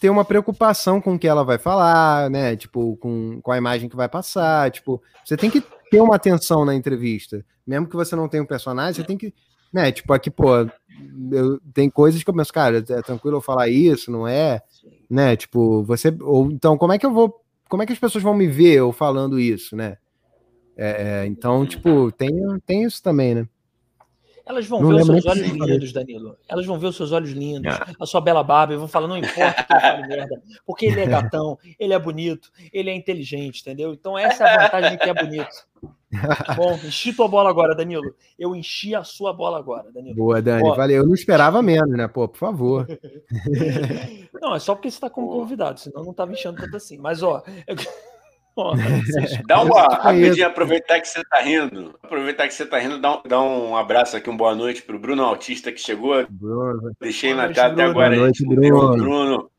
ter, 0.00 0.10
uma 0.10 0.24
preocupação 0.24 1.00
com 1.00 1.14
o 1.14 1.18
que 1.18 1.26
ela 1.26 1.42
vai 1.42 1.56
falar, 1.56 2.28
né? 2.28 2.56
Tipo, 2.56 2.96
com, 2.98 3.40
com 3.40 3.52
a 3.52 3.56
imagem 3.56 3.88
que 3.88 3.96
vai 3.96 4.08
passar. 4.08 4.70
Tipo, 4.70 5.02
você 5.24 5.36
tem 5.36 5.50
que 5.50 5.62
ter 5.90 6.00
uma 6.00 6.16
atenção 6.16 6.64
na 6.64 6.74
entrevista. 6.74 7.44
Mesmo 7.66 7.88
que 7.88 7.96
você 7.96 8.14
não 8.14 8.28
tenha 8.28 8.42
um 8.42 8.46
personagem, 8.46 8.94
você 8.94 9.04
tem 9.04 9.16
que. 9.16 9.32
Né, 9.72 9.92
tipo, 9.92 10.12
aqui, 10.12 10.30
pô, 10.30 10.66
eu, 11.30 11.60
tem 11.72 11.88
coisas 11.88 12.22
que 12.24 12.28
eu 12.28 12.34
penso, 12.34 12.52
cara, 12.52 12.78
é 12.78 13.02
tranquilo 13.02 13.36
eu 13.36 13.40
falar 13.40 13.68
isso, 13.68 14.10
não 14.10 14.26
é? 14.26 14.60
Né, 15.08 15.36
tipo, 15.36 15.82
você. 15.84 16.14
Ou 16.20 16.50
então, 16.50 16.76
como 16.76 16.92
é 16.92 16.98
que 16.98 17.06
eu 17.06 17.12
vou. 17.12 17.40
Como 17.68 17.82
é 17.82 17.86
que 17.86 17.92
as 17.92 17.98
pessoas 17.98 18.24
vão 18.24 18.34
me 18.34 18.48
ver 18.48 18.74
eu 18.74 18.92
falando 18.92 19.38
isso, 19.38 19.76
né? 19.76 19.96
É, 20.76 21.22
é 21.22 21.26
então, 21.26 21.64
tipo, 21.64 22.10
tem, 22.10 22.30
tem 22.66 22.82
isso 22.82 23.00
também, 23.00 23.34
né? 23.34 23.48
Elas 24.50 24.66
vão 24.66 24.82
não 24.82 24.88
ver 24.88 25.02
os 25.02 25.06
seus 25.06 25.26
olhos 25.26 25.48
lindos, 25.48 25.92
Danilo. 25.92 26.36
Elas 26.48 26.66
vão 26.66 26.76
ver 26.76 26.88
os 26.88 26.96
seus 26.96 27.12
olhos 27.12 27.30
lindos, 27.30 27.72
ah. 27.72 27.86
a 28.00 28.04
sua 28.04 28.20
bela 28.20 28.42
barba, 28.42 28.74
e 28.74 28.76
vão 28.76 28.88
falar, 28.88 29.06
não 29.06 29.16
importa 29.16 29.62
que 29.62 29.72
ele 29.72 29.80
fale 29.80 30.02
merda, 30.08 30.42
porque 30.66 30.86
ele 30.86 31.00
é 31.00 31.06
gatão, 31.06 31.56
ele 31.78 31.94
é 31.94 31.98
bonito, 31.98 32.50
ele 32.72 32.90
é 32.90 32.94
inteligente, 32.94 33.60
entendeu? 33.60 33.92
Então 33.92 34.18
essa 34.18 34.44
é 34.44 34.56
a 34.56 34.62
vantagem 34.64 34.90
de 34.90 34.98
que 34.98 35.08
é 35.08 35.14
bonito. 35.14 35.70
Bom, 36.56 36.74
enchi 36.84 37.12
tua 37.12 37.28
bola 37.28 37.48
agora, 37.48 37.76
Danilo. 37.76 38.12
Eu 38.36 38.56
enchi 38.56 38.92
a 38.92 39.04
sua 39.04 39.32
bola 39.32 39.56
agora, 39.56 39.92
Danilo. 39.92 40.16
Boa, 40.16 40.42
Dani. 40.42 40.68
Ó, 40.68 40.74
valeu. 40.74 41.02
Eu 41.02 41.06
não 41.06 41.14
esperava 41.14 41.62
menos, 41.62 41.96
né? 41.96 42.08
Pô, 42.08 42.26
por 42.26 42.38
favor. 42.38 42.88
não, 44.42 44.56
é 44.56 44.58
só 44.58 44.74
porque 44.74 44.90
você 44.90 44.96
está 44.96 45.08
como 45.08 45.28
convidado, 45.28 45.78
senão 45.78 46.02
não 46.02 46.10
estava 46.10 46.32
enchendo 46.32 46.60
tanto 46.60 46.76
assim. 46.76 46.98
Mas, 46.98 47.22
ó. 47.22 47.40
Eu... 47.68 47.76
dá 49.46 49.62
uma 49.62 49.82
rapidinho, 49.82 50.46
aproveitar 50.46 51.00
que 51.00 51.08
você 51.08 51.22
tá 51.24 51.40
rindo. 51.40 51.98
Aproveitar 52.02 52.48
que 52.48 52.54
você 52.54 52.66
tá 52.66 52.78
rindo, 52.78 52.98
dá 52.98 53.16
um, 53.16 53.22
dá 53.26 53.40
um 53.40 53.76
abraço 53.76 54.16
aqui, 54.16 54.28
uma 54.28 54.38
boa 54.38 54.54
noite 54.54 54.82
pro 54.82 54.98
Bruno 54.98 55.22
Autista 55.24 55.72
que 55.72 55.80
chegou. 55.80 56.26
Bruno. 56.28 56.92
Deixei 57.00 57.34
na 57.34 57.52
tela 57.52 57.72
até 57.72 57.82
agora. 57.82 58.10
Boa 58.10 58.22
noite, 58.22 58.44
Bruno. 58.44 58.96
Bruno. 58.96 59.50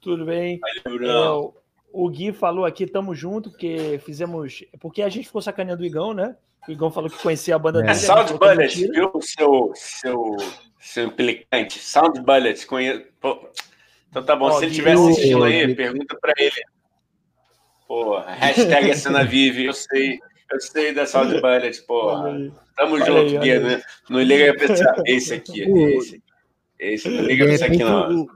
Tudo 0.00 0.24
bem? 0.24 0.58
Valeu, 0.60 0.98
Bruno. 0.98 1.54
É, 1.54 1.66
o 1.92 2.08
Gui 2.10 2.32
falou 2.32 2.64
aqui, 2.64 2.86
tamo 2.86 3.14
junto, 3.14 3.50
porque 3.50 4.00
fizemos. 4.04 4.64
Porque 4.80 5.02
a 5.02 5.08
gente 5.08 5.26
ficou 5.26 5.42
sacaneando 5.42 5.82
o 5.82 5.86
Igão, 5.86 6.14
né? 6.14 6.36
O 6.68 6.72
Igão 6.72 6.90
falou 6.90 7.10
que 7.10 7.22
conhecia 7.22 7.56
a 7.56 7.58
banda 7.58 7.80
é. 7.80 7.82
dele. 7.82 7.94
Sound 7.94 8.34
Bullet, 8.34 8.88
viu? 8.90 9.12
Seu, 9.20 9.72
seu, 9.74 10.36
seu 10.78 11.04
implicante. 11.06 11.78
Sound 11.78 12.20
Bullet, 12.20 12.66
conheço. 12.66 13.04
Então 14.10 14.24
tá 14.24 14.36
bom, 14.36 14.46
Ó, 14.46 14.52
se 14.52 14.64
ele 14.64 14.70
estiver 14.70 14.92
assistindo 14.92 15.44
aí, 15.44 15.74
pergunta 15.74 16.16
para 16.20 16.32
ele. 16.38 16.62
Pô, 17.86 18.18
hashtag 18.18 18.94
Cena 18.96 19.22
Vive, 19.24 19.66
eu 19.66 19.72
sei, 19.72 20.18
eu 20.50 20.60
sei 20.60 20.92
da 20.92 21.06
Sound 21.06 21.40
Bullet, 21.40 21.82
pô. 21.86 22.12
Tamo 22.76 22.98
junto, 22.98 23.38
Guia, 23.38 23.60
né? 23.60 23.82
Não 24.10 24.20
liga 24.20 24.54
pra 24.54 24.64
esse, 24.66 24.84
esse 25.06 25.34
aqui, 25.34 25.62
esse, 25.96 26.22
esse, 26.78 27.08
não 27.08 27.22
liga 27.22 27.44
pra 27.44 27.54
esse 27.54 27.64
aqui, 27.64 27.78
não. 27.78 28.26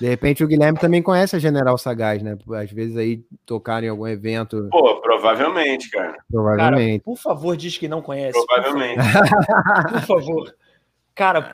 De 0.00 0.06
repente 0.06 0.44
o 0.44 0.46
Guilherme 0.46 0.78
também 0.78 1.02
conhece 1.02 1.34
a 1.34 1.40
General 1.40 1.76
Sagaz, 1.76 2.22
né? 2.22 2.38
Às 2.54 2.70
vezes 2.70 2.96
aí 2.96 3.24
tocaram 3.44 3.86
em 3.86 3.90
algum 3.90 4.06
evento. 4.06 4.68
Pô, 4.70 5.00
provavelmente, 5.00 5.90
cara. 5.90 6.16
Provavelmente. 6.30 7.00
Cara, 7.00 7.04
por 7.04 7.16
favor, 7.16 7.56
diz 7.56 7.76
que 7.76 7.88
não 7.88 8.00
conhece. 8.00 8.38
Provavelmente. 8.46 9.02
Por 9.92 10.02
favor. 10.06 10.54
Cara, 11.16 11.52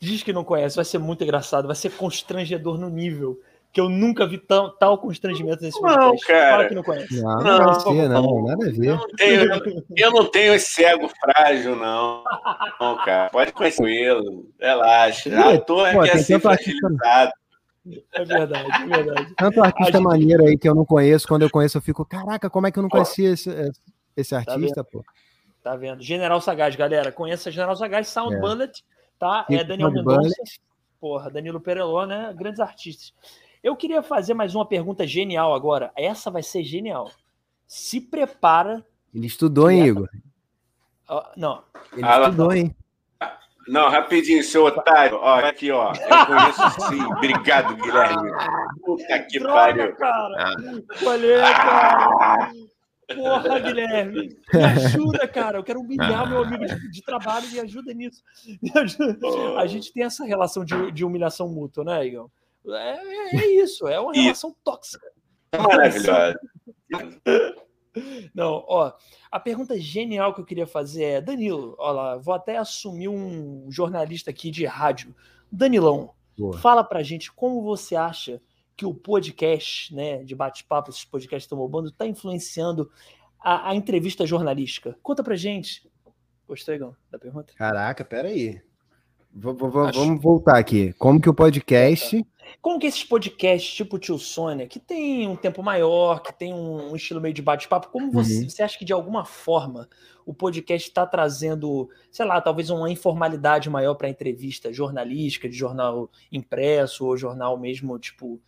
diz 0.00 0.24
que 0.24 0.32
não 0.32 0.42
conhece, 0.42 0.74
vai 0.74 0.84
ser 0.84 0.98
muito 0.98 1.22
engraçado, 1.22 1.68
vai 1.68 1.76
ser 1.76 1.92
constrangedor 1.92 2.76
no 2.76 2.90
nível 2.90 3.40
que 3.76 3.80
eu 3.82 3.90
nunca 3.90 4.26
vi 4.26 4.38
tão, 4.38 4.74
tal 4.78 4.96
constrangimento 4.96 5.62
nesse 5.62 5.78
podcast. 5.78 6.00
Não, 6.00 6.16
cara. 6.16 6.70
Não 6.74 6.82
conhece. 6.82 7.20
Não, 7.20 7.36
não, 7.42 7.58
não, 7.58 7.80
ser, 7.80 8.08
não, 8.08 8.42
nada 8.46 8.66
a 8.66 8.70
ver. 8.70 8.86
Eu 8.86 8.96
não, 8.96 9.08
tenho, 9.10 9.84
eu 9.94 10.10
não 10.12 10.24
tenho 10.30 10.54
esse 10.54 10.82
ego 10.82 11.10
frágil, 11.20 11.76
não. 11.76 12.24
Não, 12.80 12.96
cara. 13.04 13.28
Pode 13.28 13.52
conhecer 13.52 13.84
ele. 13.84 14.48
Relaxa. 14.58 15.28
É, 15.28 15.56
Ator 15.56 15.88
é 15.88 15.92
que 15.92 16.08
é 16.08 16.12
assim 16.14 16.40
fragilizado. 16.40 17.32
É 18.14 18.24
verdade, 18.24 18.82
é 18.82 18.86
verdade. 18.86 19.34
Tanto 19.36 19.62
artista 19.62 19.92
gente... 19.92 20.02
maneiro 20.04 20.46
aí 20.46 20.56
que 20.56 20.66
eu 20.66 20.74
não 20.74 20.86
conheço, 20.86 21.28
quando 21.28 21.42
eu 21.42 21.50
conheço, 21.50 21.76
eu 21.76 21.82
fico, 21.82 22.02
caraca, 22.06 22.48
como 22.48 22.66
é 22.66 22.72
que 22.72 22.78
eu 22.78 22.82
não 22.82 22.88
conhecia 22.88 23.30
esse, 23.32 23.50
esse 24.16 24.30
tá 24.30 24.38
artista, 24.38 24.82
tá 24.82 24.84
pô? 24.90 25.04
Tá 25.62 25.76
vendo? 25.76 26.02
General 26.02 26.40
Sagaz, 26.40 26.74
galera. 26.76 27.12
Conheça 27.12 27.50
General 27.50 27.76
Sagaz, 27.76 28.08
Sound 28.08 28.36
é. 28.36 28.40
Bullet, 28.40 28.82
tá? 29.18 29.44
É 29.50 29.62
Daniel 29.62 29.92
Mendonça. 29.92 30.34
Porra, 30.98 31.30
Danilo 31.30 31.60
Pereló, 31.60 32.06
né? 32.06 32.34
Grandes 32.34 32.58
artistas. 32.58 33.12
Eu 33.66 33.74
queria 33.74 34.00
fazer 34.00 34.32
mais 34.32 34.54
uma 34.54 34.64
pergunta 34.64 35.04
genial 35.04 35.52
agora. 35.52 35.90
Essa 35.96 36.30
vai 36.30 36.40
ser 36.40 36.62
genial. 36.62 37.10
Se 37.66 38.00
prepara. 38.00 38.86
Ele 39.12 39.26
estudou, 39.26 39.68
hein, 39.68 39.86
Igor? 39.86 40.08
Uh, 41.10 41.22
não. 41.36 41.64
Ele 41.92 42.04
ah, 42.04 42.20
estudou, 42.20 42.52
hein? 42.52 42.76
Não, 43.66 43.88
rapidinho, 43.88 44.40
seu 44.44 44.66
otário. 44.66 45.18
Ó, 45.20 45.40
aqui, 45.40 45.72
ó. 45.72 45.92
Eu 45.92 46.26
conheço 46.26 46.80
sim. 46.88 47.02
Obrigado, 47.12 47.74
Guilherme. 47.74 48.30
Puta 48.84 49.18
que 49.18 49.40
Droga, 49.40 49.56
pariu. 49.56 49.96
cara. 49.96 50.54
Olha, 51.04 51.42
cara. 51.42 52.52
Porra, 53.16 53.58
Guilherme. 53.58 54.36
Me 54.54 54.62
ajuda, 54.62 55.26
cara. 55.26 55.58
Eu 55.58 55.64
quero 55.64 55.80
humilhar 55.80 56.30
meu 56.30 56.44
amigo 56.44 56.64
de, 56.66 56.88
de 56.88 57.02
trabalho. 57.02 57.50
Me 57.50 57.58
ajuda 57.58 57.92
nisso. 57.92 58.22
Me 58.62 58.70
ajuda. 58.76 59.18
A 59.58 59.66
gente 59.66 59.92
tem 59.92 60.04
essa 60.04 60.24
relação 60.24 60.64
de, 60.64 60.92
de 60.92 61.04
humilhação 61.04 61.48
mútua, 61.48 61.82
né, 61.82 62.06
Igor? 62.06 62.30
É, 62.74 63.36
é 63.36 63.46
isso, 63.62 63.86
é 63.86 63.98
uma 63.98 64.12
relação 64.14 64.54
tóxica. 64.64 65.06
Maravilhosa. 65.52 66.38
Não, 68.34 68.64
ó, 68.68 68.92
a 69.30 69.40
pergunta 69.40 69.78
genial 69.78 70.34
que 70.34 70.40
eu 70.40 70.44
queria 70.44 70.66
fazer 70.66 71.04
é, 71.04 71.20
Danilo, 71.20 71.74
ó 71.78 71.92
lá, 71.92 72.16
vou 72.18 72.34
até 72.34 72.58
assumir 72.58 73.08
um 73.08 73.70
jornalista 73.70 74.30
aqui 74.30 74.50
de 74.50 74.66
rádio. 74.66 75.14
Danilão, 75.50 76.12
Boa. 76.36 76.58
fala 76.58 76.84
pra 76.84 77.02
gente 77.02 77.32
como 77.32 77.62
você 77.62 77.96
acha 77.96 78.40
que 78.76 78.84
o 78.84 78.92
podcast, 78.92 79.94
né, 79.94 80.22
de 80.22 80.34
bate-papo, 80.34 80.90
esses 80.90 81.04
podcasts 81.04 81.44
estão 81.44 81.56
roubando, 81.56 81.88
está 81.88 82.06
influenciando 82.06 82.90
a, 83.40 83.70
a, 83.70 83.74
entrevista 83.74 84.26
jornalística. 84.26 84.98
Conta 85.02 85.22
pra 85.22 85.34
gente. 85.34 85.90
Gostei, 86.46 86.78
Gão, 86.78 86.94
da 87.10 87.18
pergunta? 87.18 87.54
Caraca, 87.56 88.04
peraí. 88.04 88.60
V 89.36 89.52
Vamos 89.54 90.22
voltar 90.22 90.56
aqui. 90.56 90.94
Como 90.94 91.20
que 91.20 91.28
o 91.28 91.34
podcast 91.34 92.24
como 92.60 92.78
que 92.78 92.86
esses 92.86 93.04
podcasts, 93.04 93.74
tipo 93.74 93.96
o 93.96 93.98
Tio 93.98 94.18
Sônia, 94.18 94.66
que 94.66 94.78
tem 94.78 95.28
um 95.28 95.36
tempo 95.36 95.62
maior, 95.62 96.20
que 96.20 96.32
tem 96.32 96.52
um, 96.52 96.90
um 96.90 96.96
estilo 96.96 97.20
meio 97.20 97.34
de 97.34 97.42
bate-papo, 97.42 97.88
como 97.90 98.10
você, 98.10 98.42
uhum. 98.42 98.48
você 98.48 98.62
acha 98.62 98.78
que 98.78 98.84
de 98.84 98.92
alguma 98.92 99.24
forma 99.24 99.88
o 100.24 100.34
podcast 100.34 100.88
está 100.88 101.06
trazendo, 101.06 101.88
sei 102.10 102.26
lá, 102.26 102.40
talvez 102.40 102.70
uma 102.70 102.90
informalidade 102.90 103.70
maior 103.70 103.94
para 103.94 104.08
entrevista 104.08 104.72
jornalística, 104.72 105.48
de 105.48 105.56
jornal 105.56 106.10
impresso 106.32 107.06
ou 107.06 107.16
jornal 107.16 107.58
mesmo, 107.58 107.98
tipo, 107.98 108.40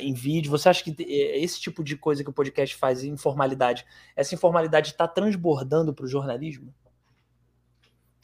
em 0.00 0.12
vídeo? 0.12 0.50
Você 0.50 0.68
acha 0.68 0.84
que 0.84 0.94
é, 1.02 1.38
esse 1.38 1.60
tipo 1.60 1.82
de 1.82 1.96
coisa 1.96 2.22
que 2.22 2.30
o 2.30 2.34
podcast 2.34 2.74
faz, 2.76 3.02
informalidade, 3.04 3.86
essa 4.14 4.34
informalidade 4.34 4.90
está 4.90 5.08
transbordando 5.08 5.94
para 5.94 6.04
o 6.04 6.08
jornalismo? 6.08 6.72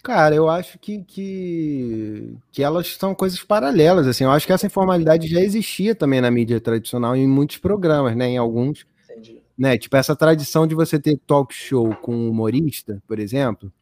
Cara, 0.05 0.35
eu 0.35 0.51
acho 0.51 0.79
que, 0.79 1.03
que, 1.03 2.37
que 2.53 2.63
elas 2.63 2.89
são 2.89 3.15
coisas 3.15 3.43
paralelas, 3.43 4.07
assim. 4.07 4.25
Eu 4.25 4.31
acho 4.33 4.47
que 4.47 4.53
essa 4.53 4.67
informalidade 4.67 5.27
já 5.27 5.41
existia 5.41 5.95
também 5.95 6.21
na 6.21 6.31
mídia 6.31 6.61
tradicional 6.61 7.17
em 7.17 7.27
muitos 7.27 7.57
programas, 7.57 8.15
né? 8.15 8.29
Em 8.29 8.37
alguns. 8.37 8.87
Entendi. 9.11 9.41
Né? 9.57 9.79
Tipo, 9.79 9.97
essa 9.97 10.15
tradição 10.15 10.67
de 10.67 10.75
você 10.75 11.01
ter 11.01 11.19
talk 11.27 11.55
show 11.55 11.97
com 12.03 12.29
humorista, 12.29 13.03
por 13.09 13.19
exemplo, 13.19 13.73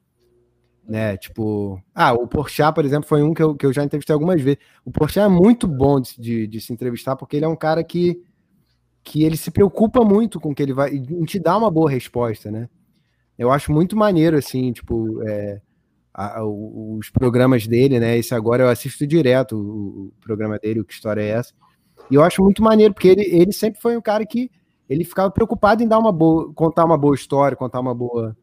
né? 0.86 1.16
Tipo, 1.16 1.82
ah, 1.92 2.12
o 2.12 2.28
Porchat, 2.28 2.72
por 2.72 2.84
exemplo, 2.84 3.08
foi 3.08 3.20
um 3.20 3.34
que 3.34 3.42
eu, 3.42 3.56
que 3.56 3.66
eu 3.66 3.72
já 3.72 3.82
entrevistei 3.82 4.14
algumas 4.14 4.40
vezes. 4.40 4.60
O 4.84 4.92
Porchat 4.92 5.26
é 5.26 5.28
muito 5.28 5.66
bom 5.66 6.00
de, 6.00 6.20
de, 6.20 6.46
de, 6.46 6.60
se 6.60 6.72
entrevistar 6.72 7.16
porque 7.16 7.34
ele 7.34 7.46
é 7.46 7.48
um 7.48 7.56
cara 7.56 7.82
que, 7.82 8.22
que 9.02 9.24
ele 9.24 9.36
se 9.36 9.50
preocupa 9.50 10.04
muito 10.04 10.38
com 10.38 10.52
o 10.52 10.54
que 10.54 10.62
ele 10.62 10.72
vai 10.72 10.94
e 10.94 11.26
te 11.26 11.40
dá 11.40 11.58
uma 11.58 11.70
boa 11.70 11.90
resposta, 11.90 12.48
né? 12.48 12.68
Eu 13.36 13.50
acho 13.50 13.72
muito 13.72 13.96
maneiro, 13.96 14.36
assim, 14.36 14.72
tipo, 14.72 15.20
é, 15.24 15.60
a, 16.14 16.44
os 16.44 17.10
programas 17.10 17.66
dele, 17.66 17.98
né? 18.00 18.18
Esse 18.18 18.34
agora 18.34 18.64
eu 18.64 18.68
assisto 18.68 19.06
direto 19.06 19.56
o, 19.56 20.06
o, 20.06 20.12
programa 20.20 20.58
dele, 20.58 20.80
o 20.80 20.84
Que 20.84 20.92
História 20.92 21.22
é 21.22 21.28
Essa? 21.28 21.52
E 22.10 22.14
eu 22.14 22.22
acho 22.22 22.42
muito 22.42 22.62
maneiro, 22.62 22.92
porque 22.92 23.08
ele, 23.08 23.22
ele 23.22 23.52
sempre 23.52 23.80
foi 23.80 23.96
um 23.96 24.02
cara 24.02 24.26
que 24.26 24.50
ele 24.88 25.04
ficava 25.04 25.30
preocupado 25.30 25.82
em 25.82 25.88
dar 25.88 25.98
uma 25.98 26.12
boa, 26.12 26.52
contar 26.52 26.84
uma 26.84 26.98
boa 26.98 27.14
história, 27.14 27.56
contar 27.56 27.80
uma 27.80 27.94
boa 27.94 28.36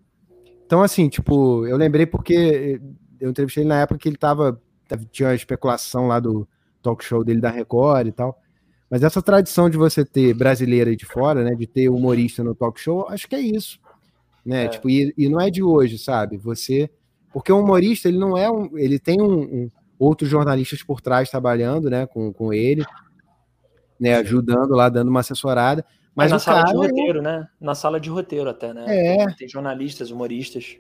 então, 0.70 0.84
assim, 0.84 1.10
tipo, 1.10 1.66
eu 1.66 1.76
lembrei 1.76 2.06
porque 2.06 2.80
eu 3.20 3.32
entrevistei 3.32 3.64
ele 3.64 3.70
na 3.70 3.82
época 3.82 4.00
que 4.00 4.08
ele 4.08 4.18
tava. 4.18 4.62
Tinha 5.10 5.30
a 5.30 5.34
especulação 5.34 6.06
lá 6.06 6.20
do 6.20 6.48
talk 6.80 7.04
show 7.04 7.24
dele 7.24 7.42
da 7.42 7.50
Record 7.50 8.06
e 8.06 8.12
tal. 8.12 8.40
Mas 8.88 9.02
essa 9.02 9.20
tradição 9.20 9.68
de 9.68 9.78
você 9.78 10.06
ter 10.06 10.32
brasileira 10.36 10.96
de 10.96 11.08
fora, 11.08 11.44
né? 11.44 11.56
De 11.56 11.66
ter 11.66 11.90
humorista 11.90 12.44
no 12.44 12.54
talk 12.54 12.80
show, 12.80 13.08
acho 13.10 13.28
que 13.28 13.36
é 13.36 13.40
isso. 13.40 13.80
Né? 14.46 14.66
É. 14.66 14.68
Tipo, 14.68 14.92
e, 14.92 15.12
e, 15.18 15.28
não 15.28 15.42
é 15.42 15.50
de 15.50 15.64
hoje, 15.64 15.98
sabe? 15.98 16.38
Você. 16.38 16.88
Porque 17.32 17.52
o 17.52 17.60
humorista, 17.60 18.08
ele 18.08 18.18
não 18.18 18.38
é 18.38 18.50
um. 18.50 18.78
Ele 18.78 19.00
tem 19.00 19.22
um, 19.22 19.42
um 19.42 19.72
outros 19.98 20.30
jornalistas 20.30 20.82
por 20.82 21.02
trás 21.02 21.30
trabalhando, 21.30 21.90
né? 21.90 22.06
Com, 22.08 22.32
com 22.34 22.54
ele, 22.54 22.86
né? 24.00 24.16
Ajudando 24.16 24.72
lá, 24.72 24.90
dando 24.90 25.10
uma 25.10 25.20
assessorada. 25.20 25.86
Mas, 26.16 26.32
na 26.32 26.40
sala 26.40 26.64
cara, 26.64 26.72
de 26.72 26.78
roteiro, 26.78 27.22
né? 27.22 27.48
Na 27.62 27.76
sala 27.76 28.00
de 28.00 28.10
roteiro 28.10 28.50
até, 28.50 28.74
né? 28.74 28.86
É. 28.88 29.26
Tem 29.34 29.48
jornalistas, 29.48 30.12
humoristas. 30.12 30.78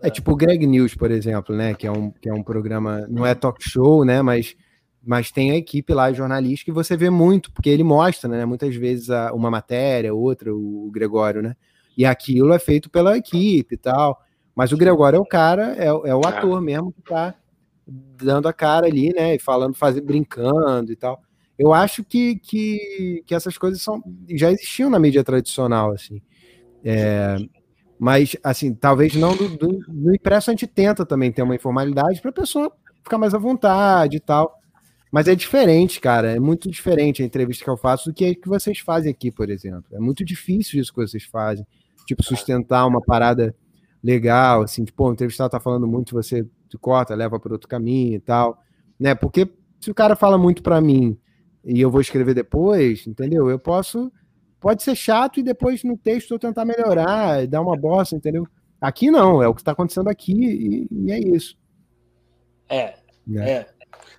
É, 0.00 0.08
é 0.08 0.10
tipo 0.10 0.32
o 0.32 0.36
Greg 0.36 0.66
News, 0.66 0.94
por 0.94 1.10
exemplo, 1.10 1.54
né? 1.54 1.74
Que 1.74 1.86
é 1.86 1.90
um, 1.90 2.10
que 2.10 2.28
é 2.28 2.34
um 2.34 2.42
programa, 2.42 3.06
não 3.08 3.24
é 3.24 3.34
talk 3.34 3.58
show, 3.60 4.04
né? 4.04 4.20
Mas, 4.22 4.54
mas 5.02 5.30
tem 5.30 5.52
a 5.52 5.56
equipe 5.56 5.92
lá, 5.94 6.12
jornalista, 6.12 6.66
que 6.66 6.72
você 6.72 6.96
vê 6.96 7.10
muito, 7.10 7.50
porque 7.52 7.70
ele 7.70 7.82
mostra, 7.82 8.28
né? 8.28 8.44
Muitas 8.44 8.74
vezes 8.76 9.08
uma 9.32 9.50
matéria, 9.50 10.14
outra, 10.14 10.54
o 10.54 10.90
Gregório, 10.92 11.42
né? 11.42 11.56
E 11.96 12.04
aquilo 12.04 12.52
é 12.52 12.58
feito 12.58 12.90
pela 12.90 13.16
equipe 13.16 13.74
e 13.74 13.78
tal. 13.78 14.22
Mas 14.54 14.72
o 14.72 14.76
Gregório 14.76 15.16
é 15.16 15.20
o 15.20 15.26
cara, 15.26 15.74
é, 15.78 15.86
é 15.86 16.14
o 16.14 16.26
ator 16.26 16.60
mesmo 16.60 16.92
que 16.92 17.02
tá 17.02 17.34
dando 17.86 18.48
a 18.48 18.52
cara 18.52 18.86
ali, 18.86 19.12
né? 19.12 19.34
E 19.34 19.38
falando, 19.38 19.74
fazendo, 19.74 20.04
brincando 20.06 20.92
e 20.92 20.96
tal 20.96 21.22
eu 21.58 21.72
acho 21.72 22.02
que, 22.02 22.36
que, 22.36 23.22
que 23.26 23.34
essas 23.34 23.56
coisas 23.56 23.80
são, 23.82 24.02
já 24.30 24.50
existiam 24.50 24.90
na 24.90 24.98
mídia 24.98 25.22
tradicional, 25.22 25.92
assim. 25.92 26.20
É, 26.84 27.36
mas, 27.98 28.36
assim, 28.42 28.74
talvez 28.74 29.14
não 29.14 29.36
do, 29.36 29.48
do, 29.48 29.78
do, 29.86 30.14
impresso 30.14 30.50
a 30.50 30.52
gente 30.52 30.66
tenta 30.66 31.06
também 31.06 31.30
ter 31.30 31.42
uma 31.42 31.54
informalidade 31.54 32.20
para 32.20 32.30
a 32.30 32.34
pessoa 32.34 32.72
ficar 33.04 33.16
mais 33.16 33.34
à 33.34 33.38
vontade 33.38 34.16
e 34.16 34.20
tal. 34.20 34.58
Mas 35.12 35.28
é 35.28 35.36
diferente, 35.36 36.00
cara. 36.00 36.32
É 36.32 36.40
muito 36.40 36.68
diferente 36.68 37.22
a 37.22 37.26
entrevista 37.26 37.62
que 37.62 37.70
eu 37.70 37.76
faço 37.76 38.10
do 38.10 38.14
que 38.14 38.24
a 38.24 38.34
que 38.34 38.48
vocês 38.48 38.80
fazem 38.80 39.12
aqui, 39.12 39.30
por 39.30 39.48
exemplo. 39.48 39.84
É 39.92 40.00
muito 40.00 40.24
difícil 40.24 40.80
isso 40.80 40.92
que 40.92 41.00
vocês 41.00 41.22
fazem. 41.22 41.64
Tipo, 42.06 42.24
sustentar 42.24 42.86
uma 42.86 43.00
parada 43.00 43.54
legal, 44.02 44.62
assim, 44.62 44.84
tipo, 44.84 45.08
o 45.08 45.12
entrevistado 45.12 45.50
tá 45.50 45.60
falando 45.60 45.86
muito, 45.86 46.14
você 46.14 46.46
corta, 46.80 47.14
leva 47.14 47.38
para 47.38 47.52
outro 47.52 47.68
caminho 47.68 48.14
e 48.14 48.20
tal, 48.20 48.58
né? 48.98 49.14
Porque 49.14 49.48
se 49.80 49.90
o 49.90 49.94
cara 49.94 50.16
fala 50.16 50.38
muito 50.38 50.62
para 50.62 50.80
mim 50.80 51.18
e 51.64 51.80
eu 51.80 51.90
vou 51.90 52.00
escrever 52.00 52.34
depois, 52.34 53.06
entendeu? 53.06 53.48
Eu 53.50 53.58
posso. 53.58 54.12
Pode 54.58 54.82
ser 54.82 54.94
chato 54.94 55.40
e 55.40 55.42
depois 55.42 55.82
no 55.82 55.96
texto 55.96 56.32
eu 56.32 56.38
tentar 56.38 56.64
melhorar, 56.64 57.46
dar 57.48 57.60
uma 57.60 57.76
bosta, 57.76 58.14
entendeu? 58.14 58.46
Aqui 58.80 59.10
não, 59.10 59.42
é 59.42 59.48
o 59.48 59.54
que 59.54 59.60
está 59.60 59.72
acontecendo 59.72 60.08
aqui 60.08 60.32
e, 60.32 60.88
e, 60.90 61.12
é 61.12 61.18
isso. 61.18 61.56
É, 62.68 62.94
é, 63.34 63.50
é. 63.50 63.66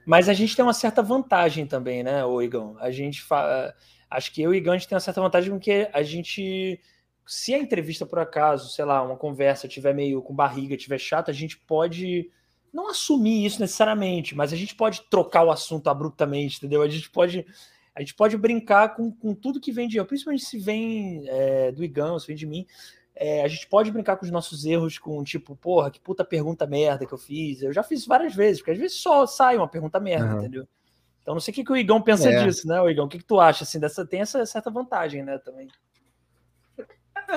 Mas 0.05 0.27
a 0.27 0.33
gente 0.33 0.55
tem 0.55 0.63
uma 0.63 0.73
certa 0.73 1.01
vantagem 1.01 1.65
também, 1.65 2.03
né, 2.03 2.23
o 2.25 2.41
Igão? 2.41 2.75
A 2.79 2.91
gente 2.91 3.21
fala. 3.21 3.73
Acho 4.09 4.31
que 4.31 4.41
eu 4.41 4.53
e 4.53 4.57
o 4.57 4.59
Igão 4.59 4.73
a 4.73 4.77
gente 4.77 4.87
tem 4.87 4.95
uma 4.95 5.01
certa 5.01 5.21
vantagem 5.21 5.49
porque 5.51 5.89
a 5.93 6.03
gente. 6.03 6.79
Se 7.25 7.53
a 7.53 7.59
entrevista, 7.59 8.05
por 8.05 8.19
acaso, 8.19 8.69
sei 8.69 8.85
lá, 8.85 9.01
uma 9.01 9.15
conversa 9.15 9.67
tiver 9.67 9.93
meio 9.93 10.21
com 10.21 10.35
barriga, 10.35 10.75
tiver 10.75 10.97
chata, 10.97 11.31
a 11.31 11.33
gente 11.33 11.57
pode 11.57 12.29
não 12.73 12.89
assumir 12.89 13.45
isso 13.45 13.61
necessariamente, 13.61 14.35
mas 14.35 14.51
a 14.51 14.55
gente 14.55 14.75
pode 14.75 15.03
trocar 15.09 15.43
o 15.43 15.51
assunto 15.51 15.89
abruptamente, 15.89 16.57
entendeu? 16.57 16.81
A 16.81 16.89
gente 16.89 17.09
pode 17.09 17.45
a 17.95 17.99
gente 17.99 18.15
pode 18.15 18.35
brincar 18.35 18.95
com, 18.95 19.11
com 19.11 19.35
tudo 19.35 19.59
que 19.59 19.71
vem 19.71 19.87
de 19.87 19.97
eu, 19.97 20.05
principalmente 20.05 20.43
se 20.43 20.57
vem 20.57 21.23
é, 21.27 21.71
do 21.71 21.83
Igão, 21.83 22.17
se 22.17 22.25
vem 22.25 22.35
de 22.35 22.47
mim. 22.47 22.65
É, 23.15 23.43
a 23.43 23.47
gente 23.47 23.67
pode 23.67 23.91
brincar 23.91 24.17
com 24.17 24.25
os 24.25 24.31
nossos 24.31 24.65
erros, 24.65 24.97
com 24.97 25.23
tipo, 25.23 25.55
porra, 25.55 25.91
que 25.91 25.99
puta 25.99 26.25
pergunta 26.25 26.65
merda 26.65 27.05
que 27.05 27.13
eu 27.13 27.17
fiz. 27.19 27.61
Eu 27.61 27.71
já 27.71 27.83
fiz 27.83 28.07
várias 28.07 28.33
vezes, 28.33 28.59
porque 28.59 28.71
às 28.71 28.79
vezes 28.79 28.97
só 28.97 29.27
sai 29.27 29.55
uma 29.55 29.67
pergunta 29.67 29.99
merda, 29.99 30.33
uhum. 30.33 30.39
entendeu? 30.39 30.67
Então 31.21 31.35
não 31.35 31.41
sei 31.41 31.51
o 31.51 31.55
que, 31.55 31.63
que 31.63 31.71
o 31.71 31.77
Igão 31.77 32.01
pensa 32.01 32.31
é. 32.31 32.43
disso, 32.43 32.67
né, 32.67 32.81
o 32.81 32.89
Igão? 32.89 33.05
O 33.05 33.07
que, 33.07 33.19
que 33.19 33.23
tu 33.23 33.39
acha 33.39 33.63
assim 33.63 33.79
dessa? 33.79 34.05
Tem 34.05 34.21
essa 34.21 34.43
certa 34.47 34.71
vantagem, 34.71 35.23
né, 35.23 35.37
também. 35.37 35.67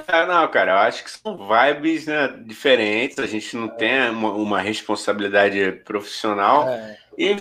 É, 0.09 0.27
não, 0.27 0.49
cara, 0.49 0.73
eu 0.73 0.79
acho 0.79 1.05
que 1.05 1.11
são 1.11 1.37
vibes 1.37 2.07
né, 2.07 2.29
diferentes, 2.45 3.19
a 3.19 3.27
gente 3.27 3.57
não 3.57 3.69
tem 3.69 4.11
uma, 4.11 4.33
uma 4.33 4.61
responsabilidade 4.61 5.73
profissional. 5.85 6.69
É. 6.69 6.99
E 7.17 7.37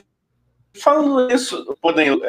falando 0.80 1.32
isso, 1.32 1.78
podem, 1.82 2.20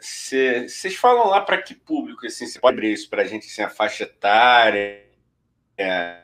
vocês 0.00 0.84
é, 0.84 0.90
falam 0.90 1.28
lá 1.28 1.40
para 1.40 1.60
que 1.60 1.74
público, 1.74 2.26
assim, 2.26 2.46
você 2.46 2.58
pode 2.58 2.76
abrir 2.76 2.92
isso 2.92 3.08
para 3.08 3.22
a 3.22 3.26
gente, 3.26 3.46
assim, 3.46 3.62
a 3.62 3.70
faixa 3.70 4.04
etária, 4.04 5.04
é, 5.76 6.18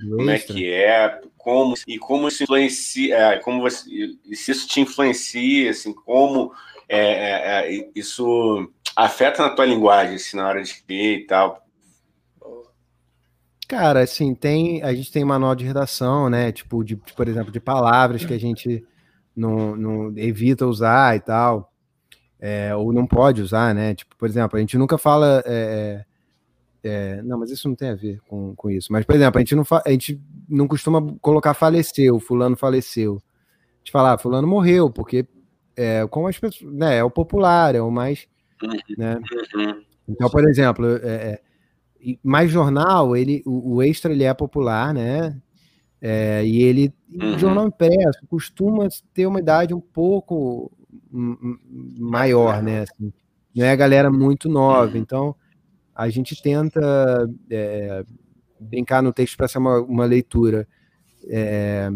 como 0.00 0.30
é 0.30 0.38
que 0.38 0.72
é, 0.72 1.20
como 1.36 1.74
e 1.86 1.98
como 1.98 2.28
isso 2.28 2.44
influencia, 2.44 3.16
é, 3.16 3.38
como 3.38 3.62
você, 3.62 3.84
se 4.32 4.50
isso 4.50 4.68
te 4.68 4.80
influencia, 4.80 5.70
assim, 5.70 5.92
como 5.92 6.52
é, 6.88 7.66
é, 7.66 7.90
isso 7.94 8.70
afeta 8.94 9.42
na 9.42 9.50
tua 9.50 9.64
linguagem, 9.64 10.16
assim, 10.16 10.36
na 10.36 10.48
hora 10.48 10.62
de 10.62 10.68
escrever 10.68 11.18
e 11.18 11.26
tal. 11.26 11.67
Cara, 13.68 14.00
assim, 14.00 14.34
tem, 14.34 14.82
a 14.82 14.94
gente 14.94 15.12
tem 15.12 15.22
manual 15.22 15.54
de 15.54 15.66
redação, 15.66 16.30
né? 16.30 16.50
Tipo, 16.50 16.82
de, 16.82 16.96
por 16.96 17.28
exemplo, 17.28 17.52
de 17.52 17.60
palavras 17.60 18.24
que 18.24 18.32
a 18.32 18.40
gente 18.40 18.82
não, 19.36 19.76
não 19.76 20.12
evita 20.16 20.66
usar 20.66 21.14
e 21.14 21.20
tal, 21.20 21.70
é, 22.40 22.74
ou 22.74 22.94
não 22.94 23.06
pode 23.06 23.42
usar, 23.42 23.74
né? 23.74 23.94
Tipo, 23.94 24.16
por 24.16 24.26
exemplo, 24.26 24.56
a 24.56 24.60
gente 24.60 24.78
nunca 24.78 24.96
fala. 24.96 25.42
É, 25.44 26.02
é, 26.82 27.22
não, 27.22 27.38
mas 27.38 27.50
isso 27.50 27.68
não 27.68 27.74
tem 27.74 27.90
a 27.90 27.94
ver 27.94 28.20
com, 28.26 28.54
com 28.56 28.70
isso. 28.70 28.90
Mas, 28.90 29.04
por 29.04 29.14
exemplo, 29.14 29.38
a 29.38 29.40
gente 29.42 29.54
não, 29.54 29.64
a 29.84 29.90
gente 29.90 30.18
não 30.48 30.66
costuma 30.66 31.02
colocar 31.20 31.52
faleceu, 31.52 32.18
fulano 32.18 32.56
faleceu. 32.56 33.16
A 33.16 33.78
gente 33.80 33.92
fala, 33.92 34.14
ah, 34.14 34.18
fulano 34.18 34.48
morreu, 34.48 34.90
porque 34.90 35.26
é, 35.76 36.06
como 36.06 36.26
as 36.26 36.38
pessoas, 36.38 36.72
né, 36.72 36.96
é 36.96 37.04
o 37.04 37.10
popular, 37.10 37.74
é 37.74 37.82
o 37.82 37.90
mais. 37.90 38.26
Né? 38.96 39.16
Uhum. 39.54 39.82
Então, 40.08 40.30
por 40.30 40.48
exemplo, 40.48 40.86
é, 41.02 41.42
mais 42.22 42.50
jornal, 42.50 43.16
ele, 43.16 43.42
o, 43.44 43.76
o, 43.76 43.82
extra 43.82 44.12
ele 44.12 44.24
é 44.24 44.32
popular, 44.32 44.94
né? 44.94 45.36
É, 46.00 46.44
e 46.44 46.62
ele, 46.62 46.92
uhum. 47.12 47.38
jornal 47.38 47.66
impresso, 47.66 48.20
costuma 48.28 48.86
ter 49.12 49.26
uma 49.26 49.40
idade 49.40 49.74
um 49.74 49.80
pouco 49.80 50.70
maior, 51.10 52.62
né? 52.62 52.82
Assim, 52.82 53.12
não 53.54 53.64
é 53.64 53.72
a 53.72 53.76
galera 53.76 54.10
muito 54.10 54.48
nova. 54.48 54.92
Uhum. 54.92 54.98
Então, 54.98 55.36
a 55.94 56.08
gente 56.08 56.40
tenta 56.40 57.28
é, 57.50 58.04
brincar 58.60 59.02
no 59.02 59.12
texto 59.12 59.36
para 59.36 59.48
ser 59.48 59.58
uma, 59.58 59.80
uma 59.80 60.04
leitura 60.04 60.68
é, 61.28 61.90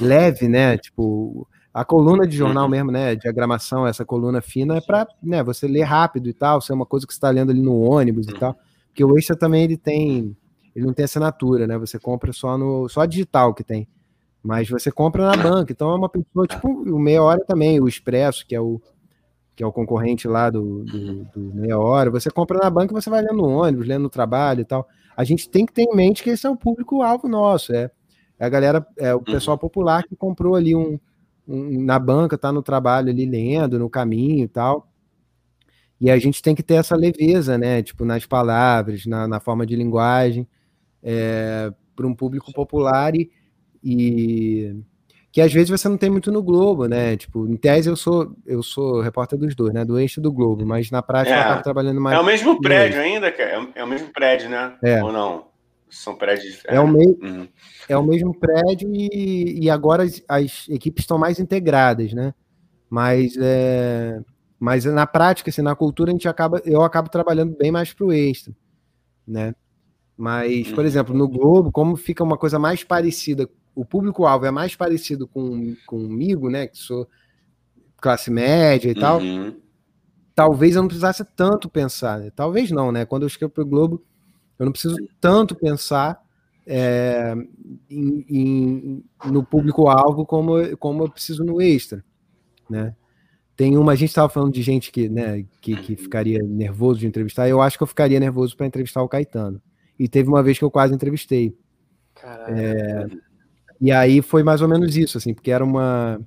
leve, 0.00 0.48
né? 0.48 0.78
Tipo, 0.78 1.48
a 1.72 1.84
coluna 1.84 2.26
de 2.26 2.36
jornal 2.36 2.64
uhum. 2.64 2.70
mesmo, 2.70 2.92
né? 2.92 3.16
Diagramação, 3.16 3.86
essa 3.86 4.04
coluna 4.04 4.40
fina 4.40 4.76
é 4.76 4.80
para 4.80 5.08
né, 5.20 5.42
você 5.42 5.66
ler 5.66 5.82
rápido 5.82 6.28
e 6.28 6.32
tal, 6.32 6.60
ser 6.60 6.72
uma 6.72 6.86
coisa 6.86 7.06
que 7.06 7.12
você 7.12 7.16
está 7.16 7.30
lendo 7.30 7.50
ali 7.50 7.60
no 7.60 7.80
ônibus 7.80 8.28
e 8.28 8.34
tal. 8.34 8.56
Porque 8.94 9.04
o 9.04 9.18
Extra 9.18 9.34
também 9.34 9.64
ele 9.64 9.76
tem, 9.76 10.36
ele 10.74 10.86
não 10.86 10.94
tem 10.94 11.04
assinatura, 11.04 11.66
né? 11.66 11.76
Você 11.78 11.98
compra 11.98 12.32
só 12.32 12.56
no, 12.56 12.88
só 12.88 13.04
digital 13.04 13.52
que 13.52 13.64
tem. 13.64 13.88
Mas 14.40 14.68
você 14.68 14.88
compra 14.92 15.26
na 15.26 15.36
banca, 15.36 15.72
então 15.72 15.90
é 15.90 15.96
uma 15.96 16.08
pessoa, 16.08 16.46
tipo, 16.46 16.68
o 16.68 16.98
Meia 16.98 17.20
Hora 17.20 17.44
também, 17.44 17.80
o 17.80 17.88
Expresso, 17.88 18.46
que 18.46 18.54
é 18.54 18.60
o, 18.60 18.80
que 19.56 19.64
é 19.64 19.66
o 19.66 19.72
concorrente 19.72 20.28
lá 20.28 20.48
do, 20.48 20.84
do, 20.84 21.24
do 21.24 21.54
Meia 21.56 21.76
Hora, 21.76 22.08
você 22.08 22.30
compra 22.30 22.58
na 22.58 22.70
banca 22.70 22.92
e 22.92 23.02
você 23.02 23.10
vai 23.10 23.20
lendo 23.20 23.38
no 23.38 23.48
ônibus, 23.48 23.88
lendo 23.88 24.02
no 24.02 24.10
trabalho 24.10 24.60
e 24.60 24.64
tal. 24.64 24.86
A 25.16 25.24
gente 25.24 25.48
tem 25.48 25.66
que 25.66 25.72
ter 25.72 25.82
em 25.82 25.96
mente 25.96 26.22
que 26.22 26.30
esse 26.30 26.46
é 26.46 26.50
o 26.50 26.56
público-alvo 26.56 27.26
nosso, 27.26 27.74
é, 27.74 27.90
é, 28.38 28.44
a 28.44 28.48
galera, 28.48 28.86
é 28.96 29.12
o 29.12 29.20
pessoal 29.20 29.58
popular 29.58 30.04
que 30.04 30.14
comprou 30.14 30.54
ali 30.54 30.76
um, 30.76 31.00
um 31.48 31.82
na 31.82 31.98
banca, 31.98 32.38
tá 32.38 32.52
no 32.52 32.62
trabalho 32.62 33.10
ali 33.10 33.26
lendo, 33.26 33.76
no 33.76 33.90
caminho 33.90 34.44
e 34.44 34.48
tal. 34.48 34.86
E 36.04 36.10
a 36.10 36.18
gente 36.18 36.42
tem 36.42 36.54
que 36.54 36.62
ter 36.62 36.74
essa 36.74 36.94
leveza, 36.94 37.56
né? 37.56 37.82
Tipo, 37.82 38.04
nas 38.04 38.26
palavras, 38.26 39.06
na, 39.06 39.26
na 39.26 39.40
forma 39.40 39.64
de 39.64 39.74
linguagem, 39.74 40.46
é, 41.02 41.72
para 41.96 42.06
um 42.06 42.14
público 42.14 42.52
popular 42.52 43.14
e, 43.14 43.30
e, 43.82 44.76
que 45.32 45.40
às 45.40 45.50
vezes 45.50 45.70
você 45.70 45.88
não 45.88 45.96
tem 45.96 46.10
muito 46.10 46.30
no 46.30 46.42
Globo, 46.42 46.84
né? 46.84 47.16
Tipo, 47.16 47.48
em 47.48 47.56
tese 47.56 47.88
eu 47.88 47.96
sou 47.96 48.36
eu 48.44 48.62
sou 48.62 49.00
repórter 49.00 49.38
dos 49.38 49.54
dois, 49.54 49.72
né? 49.72 49.82
Do 49.82 49.98
eixo 49.98 50.20
do 50.20 50.30
Globo, 50.30 50.66
mas 50.66 50.90
na 50.90 51.00
prática 51.00 51.34
é, 51.34 51.40
eu 51.40 51.44
tava 51.44 51.62
trabalhando 51.62 52.02
mais. 52.02 52.18
É 52.18 52.20
o 52.20 52.24
mesmo 52.26 52.60
prédio 52.60 53.00
ainda, 53.00 53.32
cara. 53.32 53.66
É, 53.74 53.80
é 53.80 53.84
o 53.84 53.88
mesmo 53.88 54.12
prédio, 54.12 54.50
né? 54.50 54.76
É. 54.82 55.02
Ou 55.02 55.10
não? 55.10 55.46
São 55.88 56.16
prédios. 56.16 56.60
É, 56.66 56.78
o, 56.78 56.86
me... 56.86 57.06
Uhum. 57.06 57.48
é 57.88 57.96
o 57.96 58.02
mesmo 58.02 58.38
prédio 58.38 58.90
e, 58.92 59.64
e 59.64 59.70
agora 59.70 60.02
as, 60.02 60.22
as, 60.28 60.68
equipes 60.68 61.04
estão 61.04 61.16
mais 61.16 61.40
integradas, 61.40 62.12
né? 62.12 62.34
Mas, 62.90 63.38
é... 63.40 64.20
Mas 64.64 64.86
na 64.86 65.06
prática, 65.06 65.50
assim, 65.50 65.60
na 65.60 65.76
cultura, 65.76 66.10
a 66.10 66.14
gente 66.14 66.26
acaba, 66.26 66.58
eu 66.64 66.80
acabo 66.80 67.10
trabalhando 67.10 67.54
bem 67.54 67.70
mais 67.70 67.92
para 67.92 68.06
o 68.06 68.10
extra, 68.10 68.56
né? 69.28 69.54
Mas, 70.16 70.70
por 70.70 70.78
uhum. 70.78 70.86
exemplo, 70.86 71.14
no 71.14 71.28
Globo, 71.28 71.70
como 71.70 71.96
fica 71.96 72.24
uma 72.24 72.38
coisa 72.38 72.58
mais 72.58 72.82
parecida, 72.82 73.46
o 73.74 73.84
público-alvo 73.84 74.46
é 74.46 74.50
mais 74.50 74.74
parecido 74.74 75.28
com, 75.28 75.76
comigo, 75.86 76.48
né? 76.48 76.66
Que 76.66 76.78
sou 76.78 77.06
classe 77.98 78.30
média 78.30 78.90
e 78.90 78.94
tal. 78.94 79.20
Uhum. 79.20 79.54
Talvez 80.34 80.76
eu 80.76 80.80
não 80.80 80.88
precisasse 80.88 81.22
tanto 81.36 81.68
pensar. 81.68 82.18
Né? 82.20 82.32
Talvez 82.34 82.70
não, 82.70 82.90
né? 82.90 83.04
Quando 83.04 83.24
eu 83.24 83.28
escrevo 83.28 83.52
para 83.52 83.64
o 83.64 83.66
Globo, 83.66 84.02
eu 84.58 84.64
não 84.64 84.72
preciso 84.72 84.96
tanto 85.20 85.54
pensar 85.54 86.18
é, 86.66 87.34
em, 87.90 88.24
em, 88.30 89.04
no 89.26 89.44
público-alvo 89.44 90.24
como, 90.24 90.74
como 90.78 91.04
eu 91.04 91.10
preciso 91.10 91.44
no 91.44 91.60
extra, 91.60 92.02
né? 92.70 92.94
Tem 93.56 93.76
uma, 93.78 93.92
a 93.92 93.94
gente 93.94 94.08
estava 94.08 94.28
falando 94.28 94.52
de 94.52 94.62
gente 94.62 94.90
que, 94.90 95.08
né, 95.08 95.44
que, 95.60 95.76
que 95.76 95.96
ficaria 95.96 96.40
nervoso 96.42 97.00
de 97.00 97.06
entrevistar, 97.06 97.48
eu 97.48 97.62
acho 97.62 97.76
que 97.76 97.82
eu 97.82 97.86
ficaria 97.86 98.18
nervoso 98.18 98.56
para 98.56 98.66
entrevistar 98.66 99.02
o 99.02 99.08
Caetano. 99.08 99.60
E 99.98 100.08
teve 100.08 100.28
uma 100.28 100.42
vez 100.42 100.58
que 100.58 100.64
eu 100.64 100.70
quase 100.70 100.94
entrevistei. 100.94 101.56
É, 102.48 103.06
e 103.80 103.92
aí 103.92 104.22
foi 104.22 104.42
mais 104.42 104.60
ou 104.60 104.68
menos 104.68 104.96
isso, 104.96 105.18
assim, 105.18 105.32
porque 105.32 105.50
era 105.50 105.64
uma, 105.64 106.20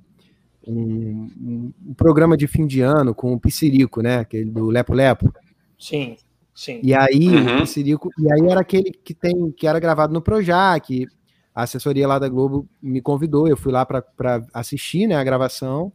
um, 0.66 1.72
um, 1.86 1.94
programa 1.94 2.36
de 2.36 2.46
fim 2.46 2.66
de 2.66 2.80
ano 2.80 3.14
com 3.14 3.32
o 3.32 3.40
Piscirico, 3.40 4.00
né? 4.00 4.18
Aquele 4.18 4.50
do 4.50 4.66
Lepo 4.66 4.94
Lepo. 4.94 5.32
Sim, 5.78 6.16
sim. 6.54 6.80
E 6.82 6.94
aí, 6.94 7.28
uhum. 7.28 7.56
o 7.56 7.60
Piscirico, 7.60 8.10
e 8.18 8.32
aí 8.32 8.48
era 8.48 8.60
aquele 8.60 8.90
que 8.90 9.12
tem, 9.12 9.50
que 9.52 9.66
era 9.66 9.78
gravado 9.78 10.12
no 10.12 10.22
Projac, 10.22 11.06
a 11.54 11.62
assessoria 11.62 12.06
lá 12.06 12.18
da 12.18 12.28
Globo 12.28 12.68
me 12.80 13.00
convidou, 13.00 13.48
eu 13.48 13.56
fui 13.56 13.72
lá 13.72 13.84
para 13.84 14.46
assistir 14.54 15.06
né, 15.06 15.16
a 15.16 15.24
gravação. 15.24 15.92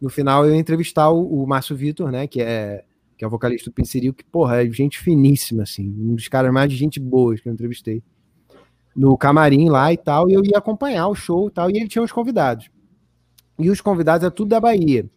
No 0.00 0.08
final, 0.08 0.44
eu 0.44 0.54
ia 0.54 0.60
entrevistar 0.60 1.10
o, 1.10 1.42
o 1.42 1.46
Márcio 1.46 1.76
Vitor, 1.76 2.10
né? 2.10 2.26
Que 2.26 2.42
é 2.42 2.84
que 3.16 3.24
é 3.24 3.26
o 3.26 3.30
vocalista 3.30 3.70
do 3.70 3.74
Pincerico, 3.74 4.18
que, 4.18 4.24
porra, 4.24 4.62
é 4.62 4.70
gente 4.70 4.98
finíssima, 4.98 5.62
assim, 5.62 5.88
um 5.88 6.14
dos 6.14 6.28
caras 6.28 6.52
mais 6.52 6.68
de 6.68 6.76
gente 6.76 6.98
boa 6.98 7.36
que 7.36 7.48
eu 7.48 7.52
entrevistei. 7.52 8.02
No 8.94 9.16
camarim 9.16 9.68
lá 9.68 9.92
e 9.92 9.96
tal, 9.96 10.28
e 10.28 10.34
eu 10.34 10.44
ia 10.44 10.58
acompanhar 10.58 11.08
o 11.08 11.14
show 11.14 11.48
e 11.48 11.50
tal, 11.50 11.70
e 11.70 11.76
ele 11.76 11.88
tinha 11.88 12.02
os 12.02 12.12
convidados. 12.12 12.70
E 13.58 13.70
os 13.70 13.80
convidados 13.80 14.26
é 14.26 14.30
tudo 14.30 14.48
da 14.48 14.60
Bahia. 14.60 15.08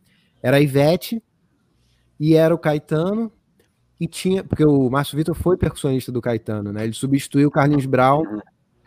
Era 0.41 0.57
a 0.57 0.61
Ivete, 0.61 1.21
e 2.19 2.35
era 2.35 2.53
o 2.53 2.57
Caetano, 2.57 3.31
e 3.99 4.07
tinha, 4.07 4.43
porque 4.43 4.65
o 4.65 4.89
Márcio 4.89 5.17
Vitor 5.17 5.35
foi 5.35 5.57
percussionista 5.57 6.11
do 6.11 6.21
Caetano, 6.21 6.71
né? 6.71 6.83
Ele 6.83 6.93
substituiu 6.93 7.47
o 7.47 7.51
Carlinhos 7.51 7.85
Brown 7.85 8.23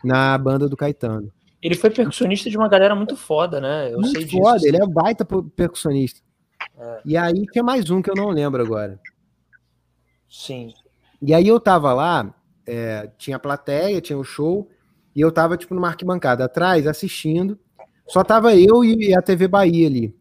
na 0.03 0.37
banda 0.37 0.69
do 0.69 0.77
Caetano. 0.77 1.31
Ele 1.61 1.75
foi 1.75 1.91
percussionista 1.91 2.49
de 2.49 2.57
uma 2.57 2.67
galera 2.67 2.95
muito 2.95 3.15
foda, 3.15 3.61
né? 3.61 3.93
Eu 3.93 3.99
muito 3.99 4.19
sei 4.19 4.27
foda, 4.27 4.57
disso. 4.57 4.67
ele 4.67 4.81
é 4.81 4.87
baita 4.87 5.25
percussionista. 5.55 6.21
É. 6.77 7.01
E 7.05 7.17
aí 7.17 7.45
tinha 7.51 7.63
mais 7.63 7.89
um 7.89 8.01
que 8.01 8.09
eu 8.09 8.15
não 8.15 8.29
lembro 8.29 8.63
agora. 8.63 8.99
Sim. 10.27 10.73
E 11.21 11.33
aí 11.33 11.47
eu 11.47 11.59
tava 11.59 11.93
lá, 11.93 12.33
é, 12.65 13.11
tinha 13.17 13.37
plateia, 13.37 14.01
tinha 14.01 14.17
o 14.17 14.23
show, 14.23 14.69
e 15.15 15.21
eu 15.21 15.31
tava, 15.31 15.55
tipo, 15.57 15.75
numa 15.75 15.89
arquibancada 15.89 16.45
atrás, 16.45 16.87
assistindo. 16.87 17.59
Só 18.07 18.23
tava 18.23 18.55
eu 18.55 18.83
e 18.83 19.13
a 19.13 19.21
TV 19.21 19.47
Bahia 19.47 19.87
ali. 19.87 20.15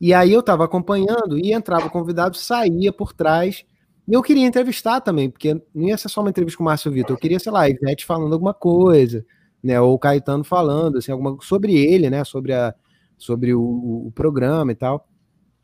E 0.00 0.14
aí 0.14 0.32
eu 0.32 0.42
tava 0.42 0.64
acompanhando, 0.64 1.38
e 1.38 1.52
entrava 1.52 1.86
o 1.86 1.90
convidado, 1.90 2.36
saía 2.36 2.92
por 2.92 3.12
trás. 3.12 3.64
E 4.08 4.14
eu 4.14 4.22
queria 4.22 4.46
entrevistar 4.46 5.00
também, 5.00 5.28
porque 5.28 5.60
não 5.74 5.88
ia 5.88 5.96
ser 5.96 6.08
só 6.08 6.20
uma 6.20 6.30
entrevista 6.30 6.56
com 6.56 6.64
o 6.64 6.66
Márcio 6.66 6.90
Vitor, 6.90 7.14
eu 7.14 7.20
queria, 7.20 7.38
sei 7.38 7.52
lá, 7.52 7.62
a 7.62 7.70
Ivete 7.70 8.04
falando 8.04 8.32
alguma 8.32 8.54
coisa, 8.54 9.24
né? 9.62 9.80
Ou 9.80 9.94
o 9.94 9.98
Caetano 9.98 10.44
falando, 10.44 10.98
assim, 10.98 11.12
alguma 11.12 11.36
sobre 11.40 11.74
ele, 11.74 12.10
né? 12.10 12.24
Sobre, 12.24 12.52
a, 12.52 12.74
sobre 13.16 13.54
o, 13.54 13.62
o 14.06 14.12
programa 14.14 14.72
e 14.72 14.74
tal. 14.74 15.08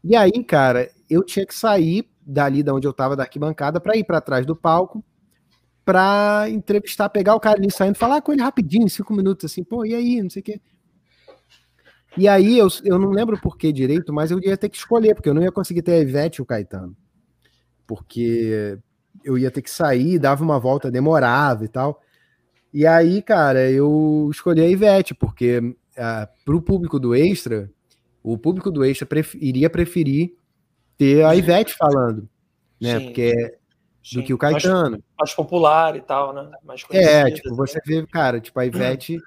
E 0.05 0.15
aí, 0.15 0.45
cara, 0.45 0.91
eu 1.11 1.25
tinha 1.25 1.45
que 1.45 1.55
sair 1.55 2.09
dali 2.25 2.63
da 2.63 2.75
onde 2.75 2.87
eu 2.87 2.93
tava, 2.93 3.17
da 3.17 3.23
arquibancada, 3.23 3.81
para 3.81 3.97
ir 3.97 4.05
para 4.05 4.21
trás 4.21 4.47
do 4.47 4.55
palco, 4.55 5.05
para 5.85 6.47
entrevistar, 6.51 7.09
pegar 7.09 7.35
o 7.35 7.41
cara 7.41 7.59
ali 7.59 7.71
saindo, 7.71 7.97
falar 7.97 8.21
com 8.21 8.33
ele 8.33 8.43
rapidinho, 8.43 8.89
cinco 8.89 9.15
minutos, 9.15 9.51
assim, 9.51 9.65
pô, 9.65 9.85
e 9.85 9.95
aí, 9.95 10.23
não 10.23 10.29
sei 10.31 10.41
o 10.41 10.45
quê. 10.45 10.61
E 12.17 12.29
aí, 12.29 12.59
eu, 12.59 12.69
eu 12.85 12.99
não 12.99 13.11
lembro 13.11 13.41
por 13.41 13.57
que 13.57 13.73
direito, 13.73 14.13
mas 14.13 14.31
eu 14.31 14.39
ia 14.41 14.57
ter 14.57 14.69
que 14.69 14.77
escolher, 14.77 15.15
porque 15.15 15.29
eu 15.29 15.35
não 15.35 15.43
ia 15.43 15.53
conseguir 15.53 15.83
ter 15.83 15.93
a 15.93 16.01
Ivete 16.01 16.37
e 16.37 16.43
o 16.43 16.47
Caetano. 16.47 16.97
Porque 17.87 18.79
eu 19.25 19.39
ia 19.39 19.51
ter 19.51 19.63
que 19.63 19.71
sair, 19.71 20.19
dava 20.19 20.45
uma 20.45 20.59
volta, 20.59 20.91
demorava 20.91 21.65
e 21.65 21.69
tal. 21.69 22.03
E 22.79 22.87
aí, 22.87 23.21
cara, 23.21 23.69
eu 23.69 24.29
escolhi 24.31 24.61
a 24.61 24.69
Ivete, 24.69 25.13
porque 25.13 25.59
uh, 25.59 26.29
pro 26.45 26.63
público 26.63 27.01
do 27.01 27.13
Extra, 27.13 27.69
o 28.23 28.39
público 28.39 28.71
do 28.71 28.85
Extra 28.85 29.05
pref 29.05 29.35
iria 29.35 29.69
preferir 29.69 30.37
ter 30.97 31.25
a 31.25 31.35
Ivete 31.35 31.75
falando, 31.75 32.29
né? 32.81 33.01
Sim. 33.01 33.07
Porque 33.07 33.35
é 33.37 33.59
do 34.15 34.23
que 34.23 34.33
o 34.33 34.39
Caetano. 34.39 34.91
Mais, 34.91 35.03
mais, 35.19 35.35
popular 35.35 35.97
e 35.97 36.01
tal, 36.03 36.33
né? 36.33 36.53
Mais 36.63 36.85
é, 36.91 37.29
tipo, 37.33 37.53
você 37.57 37.81
vê, 37.85 38.07
cara, 38.07 38.41
tipo, 38.41 38.61
a 38.61 38.65
Ivete 38.65 39.19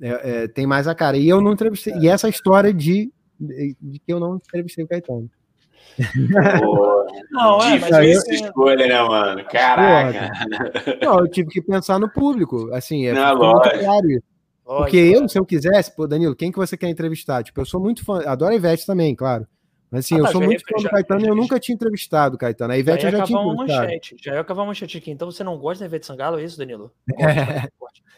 é, 0.00 0.08
é, 0.42 0.48
tem 0.48 0.66
mais 0.66 0.88
a 0.88 0.94
cara. 0.96 1.16
E 1.16 1.28
eu 1.28 1.40
não 1.40 1.52
entrevistei. 1.52 1.92
É. 1.92 1.98
E 1.98 2.08
essa 2.08 2.28
história 2.28 2.74
de, 2.74 3.12
de, 3.38 3.76
de, 3.80 3.98
que 4.00 4.12
eu 4.12 4.18
não 4.18 4.34
entrevistei 4.38 4.82
o 4.82 4.88
Caetano. 4.88 5.30
Pô, 6.60 7.06
não, 7.30 7.62
é, 7.62 7.78
difícil 7.78 8.34
escolha, 8.34 8.86
né, 8.86 9.02
mano? 9.02 9.44
Caraca. 9.44 10.30
não, 11.02 11.20
eu 11.20 11.28
tive 11.28 11.50
que 11.50 11.60
pensar 11.60 11.98
no 11.98 12.10
público. 12.10 12.70
Assim, 12.72 13.06
é 13.06 13.12
não, 13.12 13.36
muito 13.36 13.70
claro 13.78 14.10
isso. 14.10 14.32
Porque 14.64 14.96
eu, 14.96 15.28
se 15.28 15.38
eu 15.38 15.44
quisesse, 15.44 15.94
pô, 15.94 16.06
Danilo, 16.06 16.36
quem 16.36 16.50
que 16.50 16.58
você 16.58 16.76
quer 16.76 16.88
entrevistar? 16.88 17.42
Tipo, 17.42 17.60
eu 17.60 17.66
sou 17.66 17.80
muito 17.80 18.04
fã, 18.04 18.22
adoro 18.26 18.52
a 18.52 18.56
Ivete 18.56 18.86
também, 18.86 19.14
claro. 19.14 19.46
Mas 19.92 20.06
assim, 20.06 20.14
ah, 20.14 20.22
tá, 20.22 20.28
eu 20.28 20.32
sou 20.32 20.40
muito 20.40 20.64
fã 20.66 20.82
do 20.82 20.88
Caetano 20.88 21.26
e 21.26 21.28
eu 21.28 21.36
nunca 21.36 21.60
tinha 21.60 21.74
entrevistado 21.74 22.36
o 22.36 22.38
Caetano. 22.38 22.72
A 22.72 22.78
Ivete 22.78 23.02
já 23.02 23.10
eu 23.10 23.18
já 23.18 23.24
tinha 23.24 23.38
entrevistado. 23.38 23.82
Manchete, 23.82 24.16
já 24.18 24.32
ia 24.32 24.40
acabar 24.40 24.62
uma 24.62 24.68
manchete 24.68 24.96
aqui. 24.96 25.10
Então 25.10 25.30
você 25.30 25.44
não 25.44 25.58
gosta 25.58 25.80
da 25.80 25.86
Ivete 25.86 26.06
Sangalo, 26.06 26.40
é 26.40 26.44
isso, 26.44 26.56
Danilo? 26.56 26.90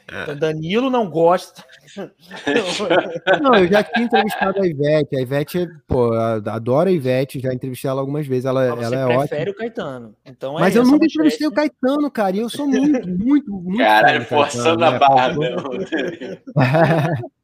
É. 0.07 0.23
Então, 0.23 0.37
Danilo 0.37 0.91
não 0.91 1.09
gosta. 1.09 1.65
não, 3.41 3.55
eu 3.55 3.67
já 3.67 3.83
tinha 3.83 4.05
entrevistado 4.05 4.61
a 4.61 4.67
Ivete. 4.67 5.17
A 5.17 5.21
Ivete, 5.23 5.67
pô, 5.87 6.13
adora 6.13 6.91
a 6.91 6.93
Ivete, 6.93 7.41
já 7.41 7.55
entrevistei 7.55 7.91
ela 7.91 8.03
algumas 8.03 8.27
vezes. 8.27 8.45
Ela, 8.45 8.67
ela 8.67 8.95
é 8.95 9.07
ótima. 9.07 9.27
prefere 9.27 9.51
o 9.51 9.55
Caetano. 9.55 10.15
Então 10.23 10.59
é 10.59 10.61
Mas 10.61 10.77
eu 10.77 10.85
nunca 10.85 11.07
entrevistei 11.07 11.47
o 11.47 11.53
Caetano, 11.53 12.11
cara. 12.11 12.37
E 12.37 12.41
eu 12.41 12.51
sou 12.51 12.69
muito, 12.69 13.09
muito, 13.09 13.51
muito. 13.51 13.79
Caralho, 13.79 14.27
forçando 14.27 14.79
Caetano, 14.79 14.85
a 14.85 14.91
né? 14.91 14.99
barra, 14.99 15.33
não. 15.33 17.25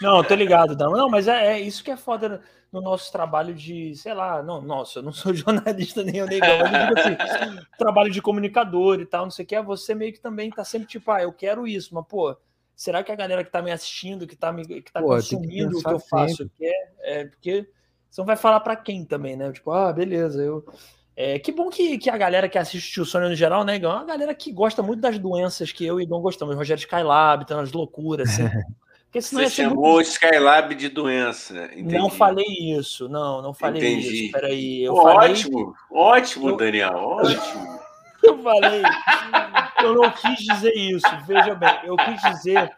Não, 0.00 0.22
tô 0.22 0.34
ligado, 0.34 0.76
não. 0.76 0.92
Não, 0.92 1.08
mas 1.08 1.26
é, 1.26 1.54
é, 1.54 1.60
isso 1.60 1.82
que 1.82 1.90
é 1.90 1.96
foda 1.96 2.40
no 2.72 2.80
nosso 2.80 3.10
trabalho 3.10 3.54
de, 3.54 3.94
sei 3.94 4.14
lá, 4.14 4.42
não, 4.42 4.60
nossa, 4.60 4.98
eu 4.98 5.02
não 5.02 5.12
sou 5.14 5.34
jornalista 5.34 6.02
nem 6.02 6.16
eu 6.16 6.26
nem 6.26 6.40
assim, 6.42 7.16
trabalho 7.78 8.10
de 8.10 8.22
comunicador 8.22 9.00
e 9.00 9.06
tal, 9.06 9.24
não 9.24 9.30
sei 9.30 9.44
o 9.44 9.48
que, 9.48 9.60
você 9.62 9.94
meio 9.94 10.12
que 10.12 10.20
também 10.20 10.50
tá 10.50 10.64
sempre 10.64 10.88
tipo, 10.88 11.10
ah, 11.10 11.22
eu 11.22 11.32
quero 11.32 11.66
isso, 11.66 11.94
mas 11.94 12.06
pô, 12.06 12.36
será 12.74 13.02
que 13.02 13.10
a 13.10 13.16
galera 13.16 13.42
que 13.42 13.50
tá 13.50 13.62
me 13.62 13.72
assistindo, 13.72 14.26
que 14.26 14.36
tá, 14.36 14.52
me, 14.52 14.66
que 14.66 14.92
tá 14.92 15.00
pô, 15.00 15.08
consumindo 15.08 15.70
que 15.70 15.76
o 15.78 15.82
que 15.82 15.92
eu 15.92 16.00
faço 16.00 16.50
quer? 16.58 16.94
É, 17.00 17.24
porque 17.24 17.68
você 18.10 18.20
não 18.20 18.26
vai 18.26 18.36
falar 18.36 18.60
para 18.60 18.76
quem 18.76 19.04
também, 19.04 19.36
né? 19.36 19.52
Tipo, 19.52 19.72
ah, 19.72 19.92
beleza, 19.92 20.42
eu. 20.42 20.64
É, 21.14 21.38
que 21.38 21.50
bom 21.50 21.70
que, 21.70 21.96
que 21.96 22.10
a 22.10 22.16
galera 22.16 22.48
que 22.48 22.58
assiste 22.58 23.00
o 23.00 23.04
Sônia 23.06 23.30
no 23.30 23.34
geral, 23.34 23.64
né, 23.64 23.78
é 23.78 23.88
uma 23.88 24.04
galera 24.04 24.34
que 24.34 24.52
gosta 24.52 24.82
muito 24.82 25.00
das 25.00 25.18
doenças 25.18 25.72
que 25.72 25.84
eu 25.84 25.98
e 25.98 26.06
Dom 26.06 26.20
gostamos. 26.20 26.54
Rogério 26.54 26.80
Skylab, 26.80 27.46
tá 27.46 27.56
nas 27.56 27.72
loucuras, 27.72 28.28
assim. 28.28 28.42
Porque 29.16 29.22
senão 29.22 29.44
Você 29.44 29.50
chamou 29.50 29.82
muito... 29.82 29.96
o 29.96 30.00
Skylab 30.02 30.74
de 30.74 30.88
doença. 30.90 31.70
Entendi. 31.72 31.96
Não 31.96 32.10
falei 32.10 32.44
isso, 32.46 33.08
não, 33.08 33.40
não 33.40 33.54
falei 33.54 33.80
Entendi. 33.80 34.24
isso. 34.24 34.32
Peraí. 34.32 34.84
Eu 34.84 34.92
Pô, 34.94 35.02
falei... 35.02 35.30
Ótimo, 35.30 35.74
ótimo, 35.90 36.48
eu... 36.50 36.56
Daniel, 36.58 36.92
ótimo. 37.00 37.80
eu 38.22 38.42
falei, 38.42 38.82
eu 39.82 39.94
não 39.94 40.10
quis 40.10 40.38
dizer 40.38 40.74
isso, 40.74 41.08
veja 41.26 41.54
bem, 41.54 41.78
eu 41.84 41.96
quis 41.96 42.20
dizer 42.20 42.70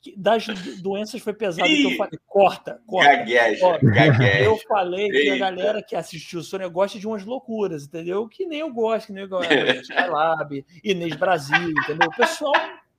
que 0.00 0.12
das 0.16 0.44
doenças 0.80 1.20
foi 1.20 1.32
pesado 1.34 1.68
Ih, 1.68 1.76
que 1.76 1.92
eu 1.92 1.96
falei, 1.96 2.18
corta, 2.26 2.80
corta. 2.84 3.16
Gagueja, 3.16 3.60
corta. 3.60 3.86
Gagueja. 3.86 4.40
Eu 4.40 4.56
falei 4.56 5.04
Eita. 5.04 5.22
que 5.22 5.30
a 5.30 5.38
galera 5.38 5.82
que 5.82 5.94
assistiu 5.94 6.40
o 6.40 6.42
Sônia 6.42 6.66
gosta 6.66 6.98
de 6.98 7.06
umas 7.06 7.24
loucuras, 7.24 7.84
entendeu? 7.84 8.26
Que 8.26 8.44
nem 8.44 8.58
eu 8.58 8.72
gosto, 8.72 9.06
que 9.06 9.12
nem 9.12 9.22
eu 9.22 9.28
gosto. 9.28 9.52
Skylab, 9.88 10.66
Inês 10.82 11.14
Brasil, 11.14 11.70
entendeu? 11.70 12.08
O 12.08 12.16
pessoal, 12.16 12.52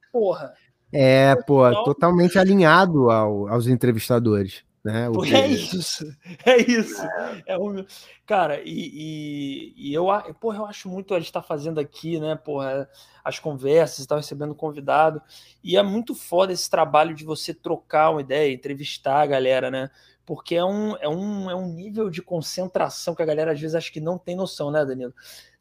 porra. 0.09 0.53
É, 0.93 1.35
pô, 1.35 1.63
totalmente 1.83 2.37
alinhado 2.37 3.09
ao, 3.09 3.47
aos 3.47 3.67
entrevistadores. 3.67 4.63
Né? 4.83 5.09
Que- 5.23 5.33
é 5.33 5.47
isso, 5.47 6.05
é 6.45 6.57
isso. 6.57 7.01
É 7.45 7.57
um... 7.57 7.85
Cara, 8.25 8.61
e, 8.63 8.91
e, 8.93 9.73
e 9.77 9.93
eu, 9.93 10.07
porra, 10.41 10.57
eu 10.57 10.65
acho 10.65 10.89
muito 10.89 11.15
a 11.15 11.19
gente 11.19 11.31
tá 11.31 11.41
fazendo 11.41 11.79
aqui, 11.79 12.19
né, 12.19 12.35
porra, 12.35 12.89
as 13.23 13.39
conversas, 13.39 13.99
está 13.99 14.17
recebendo 14.17 14.53
convidado, 14.53 15.21
e 15.63 15.77
é 15.77 15.83
muito 15.83 16.13
foda 16.13 16.51
esse 16.51 16.69
trabalho 16.69 17.15
de 17.15 17.23
você 17.23 17.53
trocar 17.53 18.09
uma 18.11 18.21
ideia, 18.21 18.53
entrevistar 18.53 19.21
a 19.21 19.25
galera, 19.25 19.71
né? 19.71 19.89
Porque 20.25 20.55
é 20.55 20.63
um, 20.63 20.95
é 20.97 21.07
um, 21.07 21.49
é 21.49 21.55
um 21.55 21.67
nível 21.67 22.09
de 22.09 22.21
concentração 22.21 23.13
que 23.13 23.21
a 23.21 23.25
galera 23.25 23.51
às 23.51 23.59
vezes 23.59 23.75
acha 23.75 23.91
que 23.91 23.99
não 23.99 24.17
tem 24.17 24.35
noção, 24.35 24.71
né, 24.71 24.85
Danilo? 24.85 25.13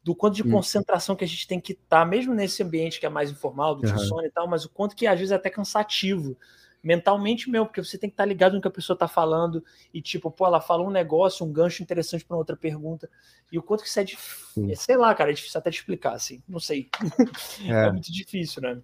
Do 0.03 0.13
quanto 0.13 0.35
de 0.35 0.43
Hum. 0.43 0.51
concentração 0.51 1.15
que 1.15 1.23
a 1.23 1.27
gente 1.27 1.47
tem 1.47 1.59
que 1.59 1.71
estar, 1.73 2.05
mesmo 2.05 2.33
nesse 2.33 2.61
ambiente 2.61 2.99
que 2.99 3.05
é 3.05 3.09
mais 3.09 3.31
informal, 3.31 3.75
do 3.75 3.87
uhum. 3.87 4.25
e 4.25 4.29
tal, 4.29 4.47
mas 4.47 4.65
o 4.65 4.69
quanto 4.69 4.95
que 4.95 5.07
às 5.07 5.17
vezes 5.17 5.31
é 5.31 5.35
até 5.35 5.49
cansativo 5.49 6.37
mentalmente 6.83 7.49
mesmo, 7.49 7.65
porque 7.65 7.81
você 7.81 7.97
tem 7.97 8.09
que 8.09 8.13
estar 8.13 8.25
ligado 8.25 8.53
no 8.55 8.61
que 8.61 8.67
a 8.67 8.71
pessoa 8.71 8.93
está 8.93 9.07
falando 9.07 9.63
e 9.93 10.01
tipo, 10.01 10.29
pô, 10.29 10.45
ela 10.45 10.59
fala 10.59 10.83
um 10.83 10.89
negócio, 10.89 11.45
um 11.45 11.51
gancho 11.51 11.81
interessante 11.81 12.25
para 12.25 12.35
outra 12.35 12.57
pergunta 12.57 13.09
e 13.49 13.57
o 13.57 13.63
quanto 13.63 13.83
que 13.83 13.87
isso 13.89 13.99
é 14.01 14.03
difícil, 14.03 14.75
sei 14.75 14.97
lá, 14.97 15.15
cara, 15.15 15.31
é 15.31 15.33
difícil 15.33 15.57
até 15.57 15.69
de 15.69 15.77
explicar, 15.77 16.11
assim, 16.13 16.43
não 16.47 16.59
sei, 16.59 16.89
é, 17.65 17.87
É. 17.87 17.91
muito 17.91 18.11
difícil, 18.11 18.61
né? 18.61 18.81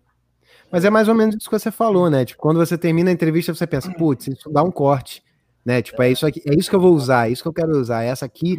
Mas 0.71 0.85
é 0.85 0.89
mais 0.89 1.09
ou 1.09 1.15
menos 1.15 1.35
isso 1.35 1.49
que 1.49 1.59
você 1.59 1.71
falou, 1.71 2.09
né? 2.09 2.23
Tipo, 2.23 2.41
quando 2.41 2.57
você 2.57 2.77
termina 2.77 3.09
a 3.09 3.13
entrevista, 3.13 3.53
você 3.53 3.67
pensa, 3.67 3.91
putz, 3.93 4.27
isso 4.27 4.49
dá 4.49 4.63
um 4.63 4.71
corte, 4.71 5.21
né? 5.65 5.81
Tipo, 5.81 6.01
é 6.01 6.11
isso 6.11 6.25
aqui, 6.25 6.41
é 6.47 6.53
isso 6.55 6.69
que 6.69 6.75
eu 6.75 6.79
vou 6.81 6.93
usar, 6.93 7.27
é 7.27 7.31
isso 7.31 7.41
que 7.43 7.49
eu 7.49 7.53
quero 7.53 7.71
usar. 7.77 8.03
Essa 8.03 8.25
aqui, 8.25 8.57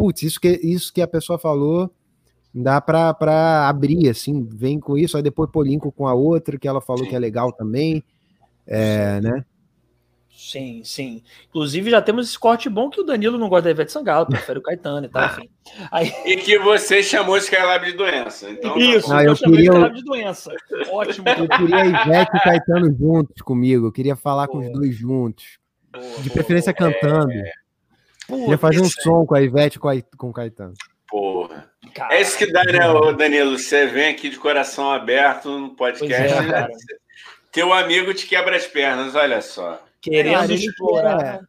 putz, 0.00 0.22
isso 0.22 0.40
que, 0.40 0.48
isso 0.62 0.90
que 0.94 1.02
a 1.02 1.06
pessoa 1.06 1.38
falou 1.38 1.90
dá 2.54 2.80
pra, 2.80 3.12
pra 3.12 3.68
abrir, 3.68 4.08
assim, 4.08 4.42
vem 4.42 4.80
com 4.80 4.96
isso, 4.96 5.14
aí 5.14 5.22
depois 5.22 5.50
pô 5.50 5.62
linko 5.62 5.92
com 5.92 6.08
a 6.08 6.14
outra 6.14 6.58
que 6.58 6.66
ela 6.66 6.80
falou 6.80 7.06
que 7.06 7.14
é 7.14 7.18
legal 7.18 7.52
também, 7.52 8.02
é, 8.66 9.20
né? 9.20 9.44
Sim, 10.30 10.80
sim. 10.82 11.22
Inclusive, 11.50 11.90
já 11.90 12.00
temos 12.00 12.26
esse 12.26 12.38
corte 12.38 12.66
bom 12.70 12.88
que 12.88 12.98
o 12.98 13.04
Danilo 13.04 13.36
não 13.36 13.50
gosta 13.50 13.64
da 13.64 13.72
Ivete 13.72 13.92
Sangalo, 13.92 14.24
prefere 14.24 14.58
o 14.58 14.62
Caetano 14.62 15.04
e 15.04 15.08
tal, 15.10 15.26
enfim. 15.26 15.50
Aí, 15.92 16.10
E 16.24 16.36
que 16.38 16.58
você 16.58 17.02
chamou 17.02 17.36
Skylab 17.36 17.84
de 17.84 17.92
doença. 17.92 18.50
Então, 18.50 18.72
tá 18.72 18.80
isso, 18.80 19.06
bom. 19.08 19.14
Ah, 19.14 19.22
eu, 19.22 19.28
eu 19.28 19.36
chamei 19.36 19.56
queria 19.58 19.72
cara 19.72 19.92
de 19.92 20.02
doença. 20.02 20.50
Ótimo. 20.90 21.28
Eu 21.28 21.46
queria 21.46 21.76
a 21.76 21.84
Ivete 21.84 22.30
e 22.32 22.38
o 22.38 22.42
Caetano 22.42 22.96
juntos 22.98 23.42
comigo, 23.42 23.86
eu 23.88 23.92
queria 23.92 24.16
falar 24.16 24.48
com 24.48 24.58
os 24.58 24.64
Boa. 24.64 24.78
dois 24.78 24.96
juntos, 24.96 25.58
Boa, 25.92 26.04
de 26.04 26.30
boa, 26.30 26.32
preferência 26.32 26.72
boa. 26.72 26.90
cantando. 26.90 27.34
Puta, 28.30 28.42
Queria 28.42 28.58
fazer 28.58 28.80
um 28.80 28.88
som 28.88 29.26
com 29.26 29.34
a 29.34 29.42
Ivete 29.42 29.76
e 29.76 29.78
com, 29.80 29.88
a- 29.88 30.02
com 30.16 30.28
o 30.30 30.32
Caetano. 30.32 30.74
Porra. 31.08 31.68
cara, 31.94 32.14
É 32.14 32.20
isso 32.20 32.38
que 32.38 32.50
dá, 32.52 32.62
né, 32.64 32.88
ô 32.88 33.12
Danilo? 33.12 33.58
Você 33.58 33.86
vem 33.86 34.08
aqui 34.10 34.30
de 34.30 34.36
coração 34.38 34.90
aberto 34.90 35.48
no 35.50 35.70
podcast. 35.74 36.14
É, 36.38 36.46
cara. 36.46 36.68
Teu 37.52 37.72
amigo 37.72 38.14
te 38.14 38.26
quebra 38.26 38.56
as 38.56 38.66
pernas, 38.66 39.14
olha 39.14 39.42
só. 39.42 39.82
querendo 40.00 40.34
Cara, 40.34 40.44
ele 40.44 40.54
explorar. 40.54 41.40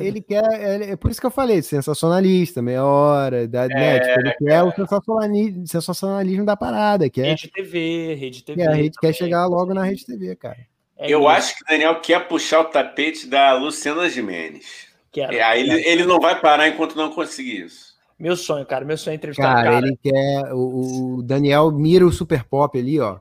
Ele 0.00 0.20
quer, 0.20 0.42
ele- 0.74 0.90
é 0.90 0.96
por 0.96 1.08
isso 1.12 1.20
que 1.20 1.26
eu 1.26 1.30
falei, 1.30 1.62
sensacionalista, 1.62 2.60
meia 2.60 2.84
hora, 2.84 3.46
da, 3.46 3.68
né? 3.68 4.00
Tipo, 4.00 4.20
ele 4.20 4.34
quer 4.34 4.62
o 4.64 4.72
sensacionalismo, 4.72 5.66
sensacionalismo 5.68 6.44
da 6.44 6.56
parada, 6.56 7.08
que 7.08 7.20
é, 7.20 7.26
Rede 7.30 7.46
TV, 7.48 8.14
Rede 8.14 8.42
TV. 8.42 8.60
que 8.60 8.68
a 8.68 8.72
rede 8.74 8.96
quer 9.00 9.12
chegar 9.12 9.46
logo 9.46 9.72
na 9.72 9.84
Rede 9.84 10.04
TV, 10.04 10.34
cara. 10.34 10.58
É 10.96 11.06
Eu 11.08 11.20
isso, 11.20 11.28
acho 11.28 11.56
que 11.56 11.62
o 11.62 11.66
Daniel 11.68 12.00
quer 12.00 12.26
puxar 12.26 12.58
o 12.58 12.64
tapete 12.64 13.28
da 13.28 13.54
Luciana 13.54 14.10
Gimenez. 14.10 14.87
Quero, 15.12 15.32
E 15.32 15.40
aí 15.40 15.60
ele, 15.62 15.86
ele 15.86 16.04
não 16.04 16.20
vai 16.20 16.40
parar 16.40 16.68
enquanto 16.68 16.96
não 16.96 17.10
conseguir 17.10 17.64
isso. 17.64 17.96
Meu 18.18 18.36
sonho, 18.36 18.66
cara. 18.66 18.84
Meu 18.84 18.96
sonho 18.98 19.12
é 19.12 19.16
entrevistar 19.16 19.54
Cara, 19.54 19.60
o 19.60 19.72
cara. 19.72 19.86
ele 19.86 19.98
quer. 20.02 20.52
O, 20.52 21.18
o 21.18 21.22
Daniel 21.22 21.70
mira 21.70 22.04
o 22.06 22.12
Super 22.12 22.44
Pop 22.44 22.76
ali, 22.78 22.98
ó. 22.98 23.18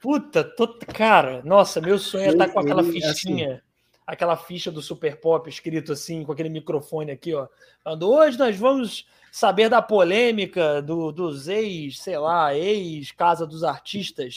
Puta, 0.00 0.44
tô... 0.44 0.78
cara, 0.94 1.42
nossa, 1.44 1.80
meu 1.80 1.98
sonho 1.98 2.24
é 2.24 2.28
estar 2.28 2.48
com 2.48 2.60
aquela 2.60 2.82
Ele- 2.82 2.98
assim 3.04 3.12
fichinha, 3.12 3.62
aquela 4.06 4.36
ficha 4.36 4.70
do 4.70 4.80
Super 4.80 5.20
Pop 5.20 5.48
escrito 5.48 5.92
assim, 5.92 6.24
com 6.24 6.32
aquele 6.32 6.48
microfone 6.48 7.10
aqui, 7.10 7.34
ó. 7.34 7.48
Falando, 7.82 8.08
hoje 8.10 8.38
nós 8.38 8.56
vamos 8.56 9.06
saber 9.30 9.68
da 9.68 9.82
polêmica 9.82 10.80
do, 10.80 11.12
dos 11.12 11.48
ex, 11.48 11.98
sei 12.00 12.16
lá, 12.16 12.54
ex-casa 12.54 13.46
dos 13.46 13.62
artistas. 13.64 14.36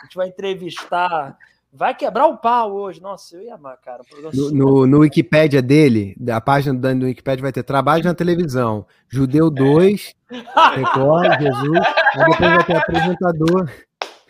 A 0.00 0.04
gente 0.04 0.16
vai 0.16 0.28
entrevistar. 0.28 1.36
Vai 1.74 1.94
quebrar 1.94 2.26
o 2.26 2.36
pau 2.36 2.74
hoje. 2.74 3.00
Nossa, 3.00 3.34
eu 3.34 3.42
ia 3.42 3.54
amar, 3.54 3.78
cara. 3.78 4.02
No, 4.34 4.50
no, 4.50 4.86
no 4.86 4.98
Wikipédia 4.98 5.62
dele, 5.62 6.14
da 6.20 6.38
página 6.38 6.74
do 6.74 6.80
Dani 6.80 7.00
no 7.00 7.06
Wikipédia 7.06 7.40
vai 7.40 7.52
ter 7.52 7.62
trabalho 7.62 8.04
na 8.04 8.14
televisão, 8.14 8.86
Judeu 9.08 9.50
2, 9.50 10.14
Record, 10.76 11.40
Jesus, 11.40 11.78
aí 12.14 12.30
depois 12.30 12.50
vai 12.50 12.64
ter 12.64 12.76
apresentador. 12.76 13.70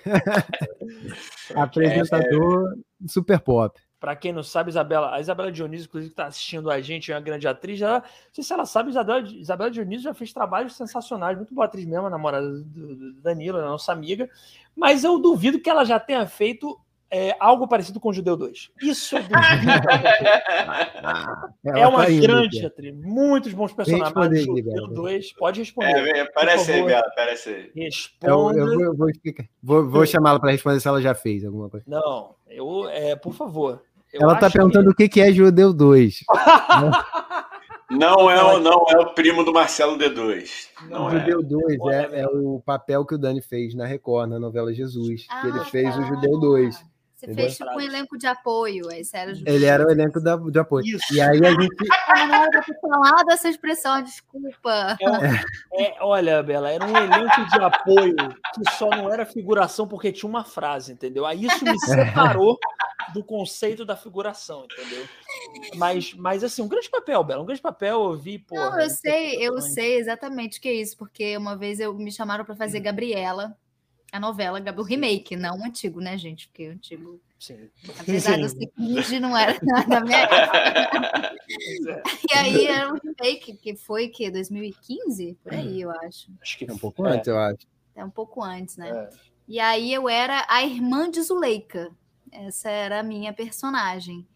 apresentador 1.56 2.76
Super 3.08 3.40
Pop. 3.40 3.80
Para 3.98 4.14
quem 4.16 4.32
não 4.32 4.42
sabe, 4.42 4.70
Isabela, 4.70 5.14
a 5.14 5.20
Isabela 5.20 5.50
Dionísio, 5.50 5.86
inclusive, 5.86 6.10
que 6.10 6.14
está 6.14 6.26
assistindo 6.26 6.70
a 6.70 6.80
gente, 6.80 7.10
é 7.10 7.14
uma 7.14 7.20
grande 7.20 7.48
atriz. 7.48 7.80
Ela, 7.80 8.00
não 8.00 8.04
sei 8.32 8.44
se 8.44 8.52
ela 8.52 8.66
sabe, 8.66 8.90
Isabela, 8.90 9.20
Isabela 9.20 9.70
Dionísio 9.70 10.04
já 10.04 10.14
fez 10.14 10.32
trabalhos 10.32 10.76
sensacionais, 10.76 11.36
muito 11.36 11.54
boa 11.54 11.66
atriz 11.66 11.84
mesmo, 11.84 12.06
a 12.06 12.10
namorada 12.10 12.48
do, 12.48 12.96
do 12.96 13.20
Danilo, 13.20 13.58
a 13.58 13.62
nossa 13.62 13.92
amiga. 13.92 14.28
Mas 14.76 15.02
eu 15.02 15.18
duvido 15.18 15.60
que 15.60 15.70
ela 15.70 15.84
já 15.84 16.00
tenha 16.00 16.26
feito 16.26 16.80
é, 17.14 17.36
algo 17.38 17.68
parecido 17.68 18.00
com 18.00 18.08
o 18.08 18.12
Judeu 18.12 18.36
2. 18.38 18.70
Isso 18.82 19.16
duvido. 19.16 19.36
Ela 21.64 21.78
é 21.78 21.86
uma 21.86 22.04
tá 22.06 22.10
indo, 22.10 22.22
grande 22.22 22.56
cara. 22.56 22.68
atriz, 22.68 22.94
muitos 22.96 23.52
bons 23.52 23.72
personagens. 23.74 24.08
responder, 24.08 24.40
Judeu 24.40 24.58
Isabela. 24.72 24.88
2, 24.94 25.32
pode 25.34 25.60
É, 25.60 25.62
responder. 25.62 26.02
vem, 26.02 26.20
aparece 26.22 26.72
aí. 26.72 26.82
Bela, 26.84 27.06
aparece 27.06 27.48
aí. 27.50 27.70
Responda. 27.76 28.58
eu 28.58 28.66
vou, 28.66 28.80
eu 28.82 28.96
vou 28.96 29.10
explicar. 29.10 29.44
Vou, 29.62 29.86
vou 29.88 30.06
chamá-la 30.06 30.40
para 30.40 30.50
responder 30.52 30.80
se 30.80 30.88
ela 30.88 31.02
já 31.02 31.14
fez 31.14 31.44
alguma 31.44 31.68
coisa. 31.68 31.84
Não, 31.86 32.34
eu, 32.48 32.88
é, 32.88 33.14
por 33.14 33.34
favor. 33.34 33.82
Eu 34.12 34.22
ela 34.22 34.34
tá 34.36 34.46
acho 34.46 34.56
perguntando 34.56 34.90
o 34.90 34.94
que, 34.94 35.08
que 35.08 35.20
é 35.20 35.30
Judeu 35.32 35.72
2. 35.72 36.24
Não 37.90 38.30
é, 38.30 38.42
o, 38.42 38.58
não 38.58 38.86
é 38.88 38.98
o 39.00 39.12
primo 39.12 39.44
do 39.44 39.52
Marcelo 39.52 39.98
D2. 39.98 40.48
Não 40.88 41.10
é. 41.10 41.20
Judeu 41.20 41.42
2 41.42 41.76
Olha, 41.78 42.08
é, 42.10 42.20
é 42.22 42.26
o 42.26 42.58
papel 42.64 43.04
que 43.04 43.14
o 43.14 43.18
Dani 43.18 43.42
fez 43.42 43.74
na 43.74 43.84
Record, 43.84 44.30
na 44.30 44.38
novela 44.38 44.72
Jesus. 44.72 45.26
que 45.26 45.46
ele 45.46 45.58
Ah, 45.58 45.64
fez 45.66 45.94
o 45.94 46.00
tá. 46.00 46.06
Judeu 46.06 46.40
2. 46.40 46.82
Você 47.22 47.26
Entendeu? 47.26 47.44
fez 47.44 47.56
tipo 47.56 47.70
um 47.70 47.80
elenco 47.80 48.18
de 48.18 48.26
apoio. 48.26 48.90
Esse 48.90 49.16
era 49.16 49.30
o 49.30 49.34
Ele 49.46 49.64
era 49.64 49.86
o 49.86 49.90
elenco 49.90 50.20
da, 50.20 50.36
de 50.36 50.58
apoio. 50.58 50.84
Isso. 50.84 51.14
E 51.14 51.20
aí 51.20 51.38
a 51.46 51.50
gente. 51.50 51.76
Ah, 52.12 52.26
não 52.26 52.34
era 52.34 52.62
pra 52.62 52.74
falar 52.80 53.24
dessa 53.24 53.48
expressão, 53.48 54.02
desculpa. 54.02 54.98
É, 55.72 55.96
olha, 56.00 56.42
Bela, 56.42 56.70
era 56.70 56.84
um 56.84 56.96
elenco 56.96 57.46
de 57.46 57.60
apoio 57.60 58.16
que 58.54 58.70
só 58.72 58.90
não 58.90 59.10
era 59.10 59.24
figuração 59.24 59.86
porque 59.86 60.12
tinha 60.12 60.28
uma 60.28 60.44
frase, 60.44 60.92
entendeu? 60.92 61.24
Aí 61.24 61.46
isso 61.46 61.64
me 61.64 61.78
separou 61.80 62.58
do 63.14 63.24
conceito 63.24 63.84
da 63.84 63.96
figuração, 63.96 64.64
entendeu? 64.64 65.06
Mas, 65.76 66.12
mas 66.14 66.44
assim, 66.44 66.60
um 66.60 66.68
grande 66.68 66.90
papel, 66.90 67.22
Bela, 67.24 67.42
um 67.42 67.46
grande 67.46 67.62
papel, 67.62 68.02
eu 68.02 68.16
vi, 68.16 68.38
pô. 68.38 68.56
Não, 68.56 68.78
eu 68.78 68.90
sei, 68.90 69.36
eu 69.36 69.60
sei 69.60 69.96
exatamente 69.98 70.58
o 70.58 70.62
que 70.62 70.68
é 70.68 70.74
isso, 70.74 70.96
porque 70.96 71.36
uma 71.36 71.56
vez 71.56 71.80
eu 71.80 71.94
me 71.94 72.12
chamaram 72.12 72.44
para 72.44 72.56
fazer 72.56 72.80
Gabriela, 72.80 73.56
a 74.12 74.20
novela, 74.20 74.62
o 74.76 74.82
remake, 74.82 75.34
não 75.34 75.58
o 75.58 75.64
antigo, 75.64 75.98
né, 75.98 76.18
gente? 76.18 76.46
Porque 76.46 76.68
o 76.68 76.72
antigo, 76.72 77.18
Sim. 77.40 77.70
apesar 77.98 78.36
de 78.36 78.42
eu 78.42 78.48
ser 78.50 78.66
cringe, 78.66 79.18
não 79.18 79.34
era 79.34 79.58
da 79.88 80.00
minha 80.02 80.18
época. 80.18 81.34
E 82.30 82.36
aí 82.36 82.66
era 82.66 82.92
um 82.92 82.98
remake, 83.02 83.56
que 83.56 83.74
foi 83.74 84.08
que 84.08 84.30
2015? 84.30 85.38
Por 85.42 85.54
aí, 85.54 85.80
eu 85.80 85.90
acho. 85.90 86.30
Acho 86.42 86.58
que 86.58 86.70
É 86.70 86.72
um 86.72 86.78
pouco 86.78 87.04
antes, 87.04 87.26
eu 87.26 87.38
acho. 87.38 87.66
É 87.96 88.04
um 88.04 88.10
pouco 88.10 88.42
antes, 88.42 88.76
né? 88.76 88.90
É. 88.90 89.08
E 89.48 89.58
aí 89.58 89.92
eu 89.92 90.06
era 90.08 90.44
a 90.46 90.62
irmã 90.62 91.10
de 91.10 91.22
Zuleika. 91.22 91.90
Essa 92.30 92.68
era 92.70 93.00
a 93.00 93.02
minha 93.02 93.32
personagem. 93.32 94.26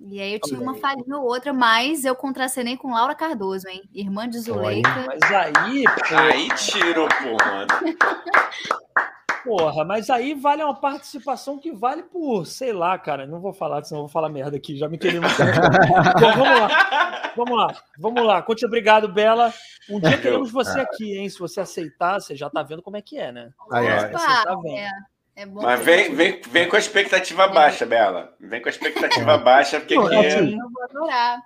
E 0.00 0.20
aí 0.20 0.34
eu 0.34 0.40
tinha 0.40 0.60
uma 0.60 0.72
aí. 0.72 0.80
falhinha 0.80 1.16
ou 1.16 1.24
outra, 1.24 1.52
mas 1.52 2.04
eu 2.04 2.16
contracenei 2.16 2.76
com 2.76 2.92
Laura 2.92 3.14
Cardoso, 3.14 3.68
hein? 3.68 3.82
Irmã 3.94 4.28
de 4.28 4.40
Zuleika. 4.40 4.88
Mas 5.06 5.22
aí, 5.30 5.84
pô, 5.84 6.16
Aí 6.16 6.48
tirou, 6.56 7.08
porra. 7.08 7.66
porra, 9.44 9.84
mas 9.84 10.08
aí 10.10 10.34
vale 10.34 10.62
uma 10.62 10.74
participação 10.74 11.58
que 11.58 11.72
vale 11.72 12.02
por, 12.02 12.46
sei 12.46 12.72
lá, 12.72 12.98
cara, 12.98 13.26
não 13.26 13.40
vou 13.40 13.52
falar, 13.52 13.82
senão 13.84 14.00
eu 14.00 14.06
vou 14.06 14.12
falar 14.12 14.28
merda 14.28 14.56
aqui, 14.56 14.76
já 14.76 14.88
me 14.88 14.98
queria 14.98 15.20
muito. 15.20 15.34
Então, 15.34 16.32
vamos 16.36 16.60
lá, 16.60 17.32
vamos 17.36 17.56
lá, 17.58 17.82
vamos 17.98 18.24
lá. 18.26 18.42
Conte 18.42 18.64
obrigado, 18.66 19.08
Bela. 19.08 19.52
Um 19.90 19.98
dia 20.00 20.16
queremos 20.18 20.50
você 20.50 20.80
aqui, 20.80 21.16
hein? 21.18 21.28
Se 21.28 21.38
você 21.38 21.60
aceitar, 21.60 22.20
você 22.20 22.34
já 22.36 22.48
tá 22.48 22.62
vendo 22.62 22.82
como 22.82 22.96
é 22.96 23.02
que 23.02 23.18
é, 23.18 23.32
né? 23.32 23.50
Aí, 23.72 23.86
ó. 23.90 23.96
Você 24.18 24.44
tá 24.44 24.54
vendo. 24.62 24.76
é, 24.76 24.90
é 25.36 25.46
bom 25.46 25.62
Mas 25.62 25.80
vem, 25.84 26.14
vem, 26.14 26.40
vem 26.40 26.68
com 26.68 26.76
a 26.76 26.78
expectativa 26.78 27.48
baixa, 27.48 27.84
Bela. 27.84 28.34
Vem 28.40 28.60
com 28.62 28.68
a 28.68 28.70
expectativa 28.70 29.36
baixa, 29.38 29.80
porque 29.80 29.94
Não, 29.94 30.06
aqui 30.06 30.14
é 30.16 30.24
é. 30.24 30.26
assim, 30.36 30.52
Eu 30.58 30.70
vou 30.70 30.82
adorar. 30.84 31.40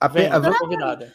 A 0.00 0.08
Vem, 0.08 0.26
a- 0.30 0.38
vem 0.38 0.52
convidada. 0.54 1.12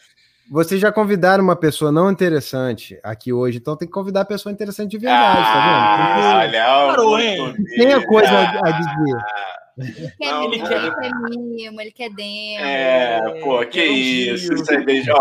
Vocês 0.48 0.80
já 0.80 0.90
convidaram 0.90 1.42
uma 1.44 1.56
pessoa 1.56 1.92
não 1.92 2.10
interessante 2.10 2.98
aqui 3.02 3.32
hoje, 3.32 3.58
então 3.58 3.76
tem 3.76 3.86
que 3.86 3.94
convidar 3.94 4.22
a 4.22 4.24
pessoa 4.24 4.52
interessante 4.52 4.90
de 4.90 4.98
verdade, 4.98 5.36
tá 5.36 5.44
Ah, 5.44 6.38
olha, 6.40 6.64
Parou, 6.88 7.10
muito 7.10 7.22
hein? 7.22 7.54
vendo? 7.56 7.64
Tem 7.76 7.92
a 7.92 8.06
coisa 8.06 8.30
Ah, 8.30 8.60
a, 8.64 8.70
dizer. 8.72 9.24
Ele 9.78 10.10
quer, 10.18 10.30
Não, 10.30 10.42
ele 10.44 10.58
quer, 10.60 10.84
ele 10.84 10.94
quer 10.94 11.10
mimo, 11.30 11.80
ele 11.80 11.90
quer 11.92 12.10
demo. 12.10 12.64
É, 12.64 13.40
pô, 13.40 13.64
que 13.66 13.80
Elogio. 13.80 14.34
isso. 14.34 14.54
Isso 14.54 14.72
aí, 14.72 14.84
beijo. 14.84 15.12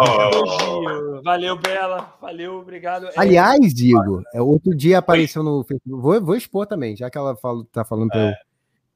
Valeu, 1.23 1.55
Bela. 1.57 2.13
Valeu, 2.21 2.55
obrigado. 2.55 3.07
É, 3.07 3.11
Aliás, 3.15 3.73
digo, 3.73 4.23
é, 4.33 4.41
outro 4.41 4.75
dia 4.75 4.97
apareceu 4.97 5.43
no 5.43 5.63
Facebook, 5.63 6.01
vou, 6.01 6.21
vou 6.21 6.35
expor 6.35 6.65
também, 6.65 6.95
já 6.95 7.09
que 7.09 7.17
ela 7.17 7.35
fala, 7.37 7.63
tá 7.71 7.85
falando 7.85 8.09
pra 8.09 8.35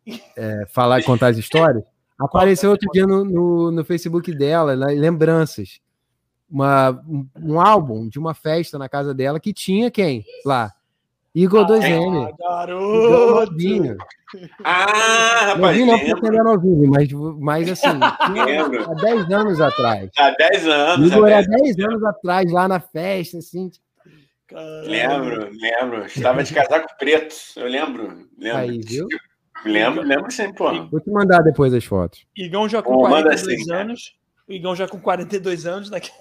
eu 0.06 0.18
é, 0.36 0.66
falar 0.68 1.00
e 1.00 1.04
contar 1.04 1.28
as 1.28 1.38
histórias. 1.38 1.84
Apareceu 2.20 2.70
outro 2.70 2.90
dia 2.94 3.08
no, 3.08 3.26
no, 3.26 3.72
no 3.72 3.84
Facebook 3.84 4.34
dela, 4.36 4.76
né, 4.76 4.94
lembranças. 4.94 5.80
Uma, 6.54 6.92
um, 7.10 7.28
um 7.42 7.60
álbum 7.60 8.08
de 8.08 8.20
uma 8.20 8.36
festa 8.36 8.78
na 8.78 8.88
casa 8.88 9.12
dela 9.12 9.40
que 9.40 9.52
tinha 9.52 9.90
quem 9.90 10.24
lá? 10.46 10.72
Igor 11.34 11.66
2M. 11.66 11.82
Ah, 11.84 12.30
Igor 12.30 12.38
garoto! 12.38 13.52
novinho. 13.52 13.98
Ah, 14.64 15.46
rapaz, 15.48 15.60
Novinho 15.60 15.86
não 15.88 16.00
porque 16.00 16.28
ele 16.28 16.36
era 16.36 16.44
novinho, 16.44 16.90
mas, 16.92 17.12
mas 17.40 17.72
assim, 17.72 18.00
tinha 18.28 18.66
há 18.86 18.94
10 18.94 19.32
anos 19.32 19.60
atrás. 19.60 20.12
Há 20.16 20.30
10 20.30 20.68
anos. 20.68 21.12
Igor 21.12 21.26
há 21.26 21.32
era 21.32 21.48
10 21.48 21.76
10 21.76 21.80
anos 21.90 22.04
atrás, 22.04 22.52
lá 22.52 22.68
na 22.68 22.80
festa, 22.80 23.40
assim. 23.40 23.72
Caralho. 24.48 24.88
Lembro, 24.88 25.50
lembro. 25.52 26.06
Estava 26.06 26.44
de 26.44 26.54
casaco 26.54 26.88
preto. 27.00 27.36
Eu 27.56 27.66
lembro. 27.68 28.28
Lembro. 28.38 28.58
Aí, 28.60 28.80
viu? 28.80 29.08
Lembro, 29.66 30.04
lembro 30.04 30.32
sim, 30.32 30.54
pô. 30.54 30.72
Vou 30.88 31.00
te 31.00 31.10
mandar 31.10 31.42
depois 31.42 31.74
as 31.74 31.84
fotos. 31.84 32.28
Igão 32.38 32.70
já 32.70 32.84
com 32.84 32.94
Pô, 32.94 33.02
manda 33.10 33.30
42 33.30 33.62
assim, 33.62 33.72
anos. 33.74 34.23
O 34.48 34.52
Igão 34.52 34.76
já 34.76 34.88
com 34.88 35.00
42 35.00 35.66
anos 35.66 35.90
né? 35.90 36.00
daqui. 36.00 36.12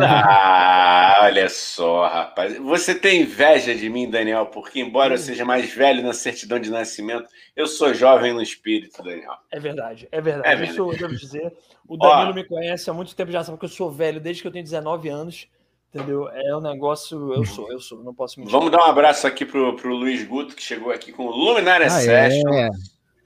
Ah, 0.00 1.20
olha 1.22 1.48
só, 1.48 2.06
rapaz. 2.08 2.56
Você 2.58 2.94
tem 2.94 3.22
inveja 3.22 3.74
de 3.74 3.88
mim, 3.88 4.10
Daniel, 4.10 4.46
porque 4.46 4.80
embora 4.80 5.14
eu 5.14 5.18
seja 5.18 5.44
mais 5.44 5.72
velho 5.72 6.02
na 6.02 6.12
certidão 6.12 6.58
de 6.58 6.70
nascimento, 6.70 7.28
eu 7.54 7.66
sou 7.66 7.94
jovem 7.94 8.32
no 8.32 8.42
espírito, 8.42 9.02
Daniel. 9.02 9.34
É 9.52 9.60
verdade, 9.60 10.08
é 10.10 10.20
verdade. 10.20 10.48
É 10.48 10.56
verdade. 10.56 10.76
sou, 10.76 10.92
eu 10.92 10.98
devo 10.98 11.14
dizer. 11.14 11.52
O 11.86 11.96
Ó. 12.00 12.08
Danilo 12.08 12.34
me 12.34 12.44
conhece 12.44 12.90
há 12.90 12.92
muito 12.92 13.14
tempo, 13.14 13.30
já 13.30 13.44
sabe 13.44 13.58
que 13.58 13.64
eu 13.64 13.68
sou 13.68 13.90
velho 13.90 14.20
desde 14.20 14.42
que 14.42 14.48
eu 14.48 14.52
tenho 14.52 14.64
19 14.64 15.08
anos. 15.08 15.46
Entendeu? 15.94 16.26
É 16.30 16.56
um 16.56 16.60
negócio. 16.60 17.34
Eu 17.34 17.44
sou, 17.44 17.70
eu 17.70 17.78
sou, 17.78 18.02
não 18.02 18.14
posso 18.14 18.40
mentir. 18.40 18.50
Vamos 18.50 18.70
dar 18.72 18.78
um 18.78 18.90
abraço 18.90 19.26
aqui 19.26 19.44
pro, 19.44 19.76
pro 19.76 19.94
Luiz 19.94 20.24
Guto, 20.24 20.56
que 20.56 20.62
chegou 20.62 20.90
aqui 20.90 21.12
com 21.12 21.26
o 21.26 21.30
Luminária 21.30 21.86
Ah, 21.86 21.90
Session. 21.90 22.48
é. 22.54 22.70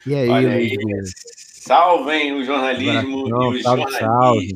E 0.05 0.15
aí, 0.15 0.29
Olha 0.29 0.49
Luiz 0.49 0.73
aí. 0.73 0.77
Guto? 0.77 0.97
Salvem 1.67 2.33
o 2.35 2.45
jornalismo 2.45 3.29
Não, 3.29 3.53
e 3.53 3.57
os 3.57 3.63
salve, 3.63 3.83
jornalistas. 3.83 4.09
salve. 4.09 4.55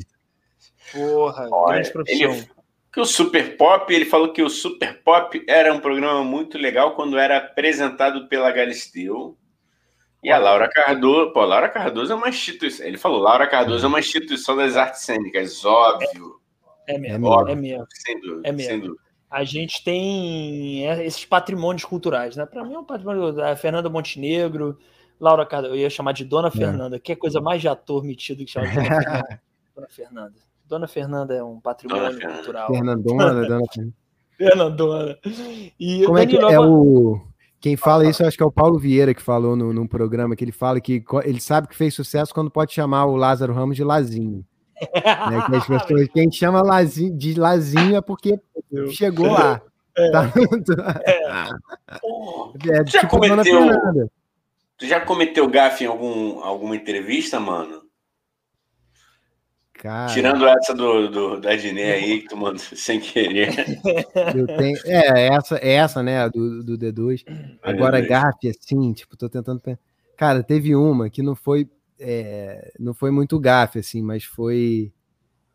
Porra, 0.91 1.47
Olha, 1.51 1.73
grande 1.75 1.91
profissão. 1.91 2.31
ele- 2.33 2.49
Que 2.93 2.99
o 2.99 3.05
Super 3.05 3.55
Pop, 3.55 3.93
ele 3.93 4.03
falou 4.05 4.33
que 4.33 4.41
o 4.43 4.49
Super 4.49 5.01
Pop 5.01 5.41
era 5.47 5.73
um 5.73 5.79
programa 5.79 6.23
muito 6.25 6.57
legal 6.57 6.93
quando 6.93 7.17
era 7.17 7.37
apresentado 7.37 8.27
pela 8.27 8.51
Galisteu. 8.51 9.37
E 10.21 10.29
a 10.29 10.37
Laura 10.37 10.69
Cardoso, 10.69 11.31
pô, 11.31 11.45
Laura 11.45 11.69
Cardoso 11.69 12.11
é 12.11 12.15
uma 12.15 12.27
instituição. 12.29 12.85
Ele 12.85 12.97
falou, 12.97 13.19
Laura 13.21 13.47
Cardoso 13.47 13.85
é 13.85 13.87
uma 13.87 13.99
instituição 13.99 14.55
das 14.57 14.75
artes 14.75 15.01
cênicas, 15.03 15.63
óbvio. 15.63 16.35
É 16.85 16.95
É 16.95 16.97
mesmo, 16.97 17.29
mesmo. 17.29 17.49
é 17.49 17.55
mesmo. 17.55 17.87
Sem 17.91 18.19
dúvida, 18.19 18.41
É 18.47 18.51
mesmo. 18.51 18.69
sem 18.71 18.79
dúvida. 18.81 19.01
A 19.29 19.43
gente 19.45 19.81
tem 19.85 20.85
é, 20.85 21.05
esses 21.05 21.23
patrimônios 21.23 21.85
culturais, 21.85 22.35
né? 22.35 22.45
Para 22.45 22.65
mim 22.65 22.73
é 22.73 22.79
um 22.79 22.83
patrimônio 22.83 23.31
da 23.31 23.55
Fernanda 23.55 23.89
Montenegro, 23.89 24.77
Laura 25.21 25.45
Cardoso, 25.45 25.75
eu 25.75 25.77
ia 25.79 25.89
chamar 25.89 26.11
de 26.13 26.25
Dona 26.25 26.49
Fernanda, 26.49 26.99
que 26.99 27.11
é 27.11 27.15
coisa 27.15 27.39
mais 27.39 27.61
de 27.61 27.67
ator 27.67 28.03
metido 28.03 28.43
que 28.43 28.49
chama 28.51 28.67
de 28.67 28.73
Dona 28.75 28.87
Fernanda. 28.89 29.41
Dona 29.75 29.87
Fernanda. 29.89 30.33
Dona 30.67 30.87
Fernanda 30.87 31.33
é 31.35 31.43
um 31.43 31.59
patrimônio 31.59 32.03
Dona 32.05 32.13
Fernanda. 32.17 32.35
cultural. 32.37 32.67
Fernandona, 32.67 33.33
dona 33.33 33.41
Fernanda. 33.71 33.93
Fernandona. 34.37 35.17
E 35.79 36.03
Como 36.05 36.17
é 36.17 36.25
que 36.25 36.37
Danilo, 36.39 36.51
é 36.51 36.59
o. 36.59 37.21
Quem 37.59 37.77
fala 37.77 38.05
isso, 38.09 38.23
eu 38.23 38.27
acho 38.27 38.35
que 38.35 38.41
é 38.41 38.45
o 38.45 38.51
Paulo 38.51 38.79
Vieira 38.79 39.13
que 39.13 39.21
falou 39.21 39.55
no, 39.55 39.71
num 39.71 39.85
programa 39.85 40.35
que 40.35 40.43
ele 40.43 40.51
fala 40.51 40.81
que 40.81 41.03
ele 41.23 41.39
sabe 41.39 41.67
que 41.67 41.75
fez 41.75 41.93
sucesso 41.93 42.33
quando 42.33 42.49
pode 42.49 42.73
chamar 42.73 43.05
o 43.05 43.15
Lázaro 43.15 43.53
Ramos 43.53 43.75
de 43.75 43.83
Lazinho. 43.83 44.43
Né? 44.81 45.41
Que 45.45 45.55
as 45.55 45.67
pessoas, 45.67 46.07
quem 46.07 46.31
chama 46.31 46.63
Lazinho, 46.63 47.15
de 47.15 47.39
Lazinho 47.39 47.95
é 47.95 48.01
porque 48.01 48.39
chegou 48.89 49.27
lá. 49.31 49.61
Tá? 50.11 50.31
Pô, 52.01 52.53
É, 52.71 52.75
Já 52.87 53.01
tipo 53.01 53.19
Dona 53.19 53.43
cometeu- 53.43 53.43
Fernanda. 53.61 54.11
Tu 54.81 54.87
já 54.87 54.99
cometeu 54.99 55.47
gafe 55.47 55.83
em 55.83 55.87
algum, 55.87 56.39
alguma 56.39 56.75
entrevista, 56.75 57.39
mano? 57.39 57.83
Cara, 59.75 60.11
Tirando 60.11 60.47
essa 60.47 60.73
do, 60.73 61.07
do, 61.07 61.39
da 61.39 61.55
Diné 61.55 61.91
aí, 61.93 62.21
que 62.21 62.29
tu 62.29 62.35
mandou 62.35 62.57
sem 62.75 62.99
querer. 62.99 63.53
eu 64.35 64.47
tenho. 64.47 64.75
É, 64.85 65.27
essa, 65.27 65.59
essa 65.63 66.01
né? 66.01 66.27
Do, 66.31 66.63
do 66.63 66.77
D2. 66.79 67.23
Agora, 67.61 67.97
Ai, 67.97 68.07
GAF, 68.07 68.47
assim, 68.49 68.91
tipo, 68.91 69.15
tô 69.15 69.29
tentando. 69.29 69.61
Cara, 70.17 70.41
teve 70.41 70.75
uma 70.75 71.11
que 71.11 71.21
não 71.21 71.35
foi. 71.35 71.69
é, 71.99 72.73
não 72.79 72.95
foi 72.95 73.11
muito 73.11 73.39
gafe, 73.39 73.77
assim, 73.77 74.01
mas 74.01 74.23
foi. 74.23 74.91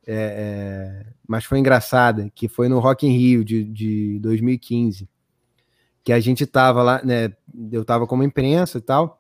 é, 0.07 1.03
é, 1.05 1.07
mas 1.27 1.45
foi 1.45 1.59
engraçada, 1.59 2.31
que 2.33 2.47
foi 2.47 2.69
no 2.69 2.79
Rock 2.79 3.05
in 3.05 3.11
Rio 3.11 3.45
de, 3.45 3.65
de 3.65 4.21
2015. 4.21 5.09
Que 6.05 6.13
a 6.13 6.21
gente 6.21 6.47
tava 6.47 6.81
lá, 6.85 7.03
né? 7.05 7.33
Eu 7.73 7.85
tava 7.85 8.07
como 8.07 8.23
imprensa 8.23 8.79
e 8.79 8.81
tal. 8.81 9.16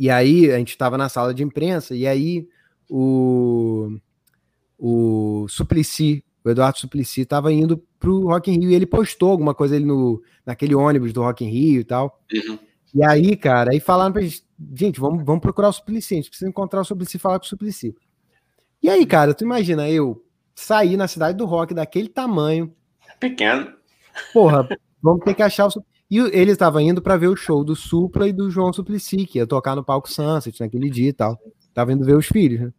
E 0.00 0.08
aí 0.08 0.50
a 0.50 0.56
gente 0.56 0.78
tava 0.78 0.96
na 0.96 1.10
sala 1.10 1.34
de 1.34 1.42
imprensa, 1.42 1.94
e 1.94 2.06
aí 2.06 2.48
o, 2.88 3.98
o 4.78 5.46
Suplicy, 5.46 6.24
o 6.42 6.48
Eduardo 6.48 6.78
Suplicy, 6.78 7.26
tava 7.26 7.52
indo 7.52 7.76
pro 7.98 8.28
Rock 8.28 8.50
in 8.50 8.60
Rio 8.60 8.70
e 8.70 8.74
ele 8.74 8.86
postou 8.86 9.30
alguma 9.30 9.54
coisa 9.54 9.76
ali 9.76 9.84
no, 9.84 10.22
naquele 10.46 10.74
ônibus 10.74 11.12
do 11.12 11.20
Rock 11.20 11.44
in 11.44 11.50
Rio 11.50 11.82
e 11.82 11.84
tal. 11.84 12.18
Uhum. 12.32 12.58
E 12.94 13.04
aí, 13.04 13.36
cara, 13.36 13.72
aí 13.72 13.78
falaram 13.78 14.10
pra 14.10 14.22
gente, 14.22 14.42
gente, 14.74 14.98
vamos, 14.98 15.22
vamos 15.22 15.42
procurar 15.42 15.68
o 15.68 15.72
Suplicy, 15.74 16.14
a 16.14 16.16
gente 16.16 16.30
precisa 16.30 16.48
encontrar 16.48 16.80
o 16.80 16.84
Suplicy 16.84 17.18
e 17.18 17.20
falar 17.20 17.38
com 17.38 17.44
o 17.44 17.48
Suplicy. 17.48 17.94
E 18.82 18.88
aí, 18.88 19.04
cara, 19.04 19.34
tu 19.34 19.44
imagina 19.44 19.86
eu 19.90 20.24
sair 20.54 20.96
na 20.96 21.08
cidade 21.08 21.36
do 21.36 21.44
rock 21.44 21.74
daquele 21.74 22.08
tamanho, 22.08 22.74
Pequeno. 23.20 23.70
porra, 24.32 24.66
vamos 25.02 25.22
ter 25.26 25.34
que 25.34 25.42
achar 25.42 25.66
o 25.66 25.84
E 26.10 26.18
ele 26.18 26.50
estava 26.50 26.82
indo 26.82 27.00
para 27.00 27.16
ver 27.16 27.28
o 27.28 27.36
show 27.36 27.62
do 27.62 27.76
Supla 27.76 28.28
e 28.28 28.32
do 28.32 28.50
João 28.50 28.72
Suplicy, 28.72 29.26
que 29.26 29.38
ia 29.38 29.46
tocar 29.46 29.76
no 29.76 29.84
palco 29.84 30.10
Sunset 30.10 30.60
naquele 30.60 30.90
dia 30.90 31.10
e 31.10 31.12
tal. 31.12 31.38
Tava 31.72 31.92
indo 31.92 32.04
ver 32.04 32.16
os 32.16 32.26
filhos, 32.26 32.60
né? 32.60 32.72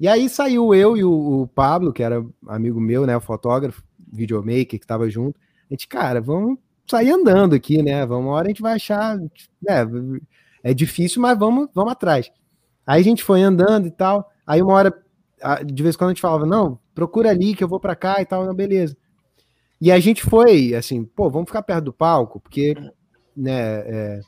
E 0.00 0.08
aí 0.08 0.28
saiu 0.28 0.74
eu 0.74 0.96
e 0.96 1.04
o, 1.04 1.42
o 1.42 1.46
Pablo, 1.46 1.92
que 1.92 2.02
era 2.02 2.26
amigo 2.48 2.80
meu, 2.80 3.06
né, 3.06 3.16
o 3.16 3.20
fotógrafo, 3.20 3.84
videomaker, 4.12 4.80
que 4.80 4.86
tava 4.86 5.08
junto. 5.08 5.38
A 5.70 5.74
gente, 5.74 5.86
cara, 5.86 6.20
vamos 6.20 6.58
sair 6.84 7.10
andando 7.10 7.54
aqui, 7.54 7.80
né? 7.80 8.04
Vamos, 8.04 8.26
uma 8.26 8.34
hora 8.34 8.46
a 8.46 8.50
gente 8.50 8.60
vai 8.60 8.74
achar, 8.74 9.16
né? 9.16 9.86
É 10.64 10.74
difícil, 10.74 11.22
mas 11.22 11.38
vamos, 11.38 11.68
vamos 11.72 11.92
atrás. 11.92 12.32
Aí 12.84 13.00
a 13.00 13.04
gente 13.04 13.22
foi 13.22 13.42
andando 13.42 13.86
e 13.86 13.92
tal. 13.92 14.28
Aí 14.44 14.60
uma 14.60 14.72
hora, 14.72 15.04
de 15.64 15.82
vez 15.82 15.94
em 15.94 15.98
quando 15.98 16.10
a 16.10 16.12
gente 16.14 16.20
falava, 16.20 16.44
não, 16.44 16.80
procura 16.94 17.30
ali 17.30 17.54
que 17.54 17.62
eu 17.62 17.68
vou 17.68 17.78
para 17.78 17.94
cá 17.94 18.20
e 18.20 18.26
tal, 18.26 18.44
não, 18.44 18.54
beleza. 18.54 18.96
E 19.82 19.90
a 19.90 19.98
gente 19.98 20.22
foi, 20.22 20.76
assim, 20.76 21.04
pô, 21.04 21.28
vamos 21.28 21.48
ficar 21.48 21.60
perto 21.60 21.86
do 21.86 21.92
palco, 21.92 22.38
porque, 22.38 22.72
né, 23.36 23.80
é, 23.80 24.20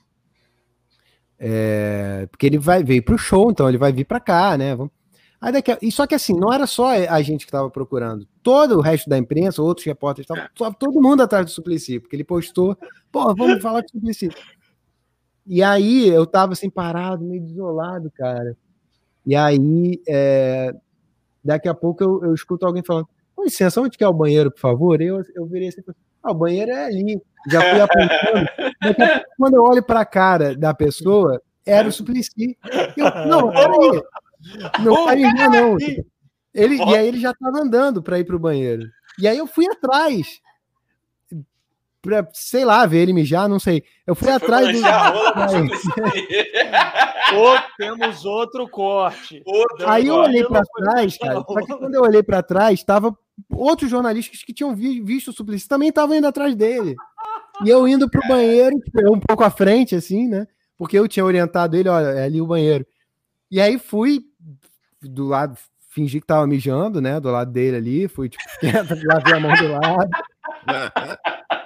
é, 1.38 2.26
porque 2.28 2.44
ele 2.44 2.58
vai 2.58 2.82
veio 2.82 3.04
pro 3.04 3.16
show, 3.16 3.52
então 3.52 3.68
ele 3.68 3.78
vai 3.78 3.92
vir 3.92 4.04
para 4.04 4.18
cá, 4.18 4.58
né? 4.58 4.74
Vamos... 4.74 4.92
Aí 5.40 5.52
daqui. 5.52 5.70
E 5.80 5.92
só 5.92 6.08
que 6.08 6.14
assim, 6.16 6.32
não 6.34 6.52
era 6.52 6.66
só 6.66 6.88
a 6.88 7.22
gente 7.22 7.46
que 7.46 7.50
estava 7.50 7.70
procurando. 7.70 8.26
Todo 8.42 8.78
o 8.78 8.80
resto 8.80 9.08
da 9.08 9.16
imprensa, 9.16 9.62
outros 9.62 9.86
repórteres, 9.86 10.26
tava, 10.26 10.74
todo 10.74 11.00
mundo 11.00 11.22
atrás 11.22 11.46
do 11.46 11.52
Suplicy, 11.52 12.00
porque 12.00 12.16
ele 12.16 12.24
postou, 12.24 12.76
pô, 13.12 13.32
vamos 13.32 13.62
falar 13.62 13.82
com 13.82 13.86
o 13.86 13.90
Suplicy. 13.92 14.30
E 15.46 15.62
aí 15.62 16.08
eu 16.08 16.26
tava 16.26 16.54
assim, 16.54 16.68
parado, 16.68 17.24
meio 17.24 17.40
desolado, 17.40 18.10
cara. 18.10 18.56
E 19.24 19.36
aí, 19.36 20.02
é, 20.08 20.74
daqui 21.44 21.68
a 21.68 21.74
pouco 21.74 22.02
eu, 22.02 22.24
eu 22.24 22.34
escuto 22.34 22.66
alguém 22.66 22.82
falando, 22.84 23.06
com 23.44 23.46
licença, 23.46 23.80
onde 23.80 23.98
que 23.98 24.04
é 24.04 24.08
o 24.08 24.12
banheiro, 24.12 24.50
por 24.50 24.60
favor? 24.60 25.00
Eu, 25.00 25.22
eu 25.34 25.46
virei 25.46 25.68
assim, 25.68 25.82
ah, 26.22 26.32
o 26.32 26.34
banheiro 26.34 26.70
é 26.70 26.86
ali. 26.86 27.20
Já 27.50 27.60
fui 27.60 27.80
apontando. 27.80 29.24
Quando 29.36 29.54
eu 29.54 29.62
olho 29.62 29.82
para 29.82 30.00
a 30.00 30.06
cara 30.06 30.56
da 30.56 30.72
pessoa, 30.72 31.40
era 31.66 31.86
o 31.86 31.92
Suplicy. 31.92 32.56
Eu, 32.96 33.04
não, 33.26 33.50
peraí. 33.50 34.02
Não 34.82 35.36
já, 35.36 35.48
não. 35.48 35.76
Ele, 36.54 36.76
e 36.76 36.96
aí 36.96 37.08
ele 37.08 37.20
já 37.20 37.32
estava 37.32 37.58
andando 37.58 38.02
para 38.02 38.18
ir 38.18 38.24
para 38.24 38.36
o 38.36 38.40
banheiro. 38.40 38.84
E 39.18 39.28
aí 39.28 39.36
eu 39.36 39.46
fui 39.46 39.66
atrás. 39.66 40.40
Pra, 42.04 42.28
sei 42.34 42.66
lá, 42.66 42.84
ver 42.84 42.98
ele 42.98 43.14
mijar, 43.14 43.48
não 43.48 43.58
sei. 43.58 43.82
Eu 44.06 44.14
fui 44.14 44.30
atrás 44.30 44.68
do. 44.70 44.78
Ou 47.34 47.58
temos 47.78 48.24
outro 48.26 48.68
corte. 48.68 49.42
Outro 49.46 49.88
Aí 49.88 50.06
eu 50.06 50.16
olhei 50.16 50.44
para 50.44 50.60
trás, 50.62 51.16
cara. 51.16 51.34
Só 51.36 51.60
que 51.62 51.74
quando 51.78 51.94
eu 51.94 52.02
olhei 52.02 52.22
para 52.22 52.42
trás, 52.42 52.84
tava 52.84 53.16
outros 53.50 53.90
jornalistas 53.90 54.42
que 54.42 54.52
tinham 54.52 54.74
vi- 54.76 55.00
visto 55.00 55.28
o 55.28 55.32
Suplicy 55.32 55.66
também 55.66 55.88
estavam 55.88 56.14
indo 56.14 56.26
atrás 56.26 56.54
dele. 56.54 56.94
E 57.64 57.70
eu 57.70 57.88
indo 57.88 58.08
pro 58.10 58.20
banheiro, 58.28 58.78
tipo, 58.80 59.12
um 59.14 59.18
pouco 59.18 59.42
à 59.42 59.50
frente, 59.50 59.94
assim, 59.96 60.28
né? 60.28 60.46
Porque 60.76 60.98
eu 60.98 61.08
tinha 61.08 61.24
orientado 61.24 61.74
ele, 61.76 61.88
olha, 61.88 62.08
é 62.08 62.24
ali 62.24 62.40
o 62.40 62.46
banheiro. 62.46 62.84
E 63.50 63.60
aí 63.60 63.78
fui 63.78 64.20
do 65.00 65.26
lado, 65.26 65.56
fingi 65.88 66.20
que 66.20 66.26
tava 66.26 66.46
mijando, 66.46 67.00
né? 67.00 67.18
Do 67.18 67.30
lado 67.30 67.50
dele 67.50 67.76
ali, 67.78 68.08
fui, 68.08 68.28
tipo, 68.28 68.44
lavei 69.08 69.32
a 69.32 69.40
mão 69.40 69.54
do 69.54 69.68
lado. 69.68 70.10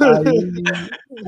Aí, 0.00 0.62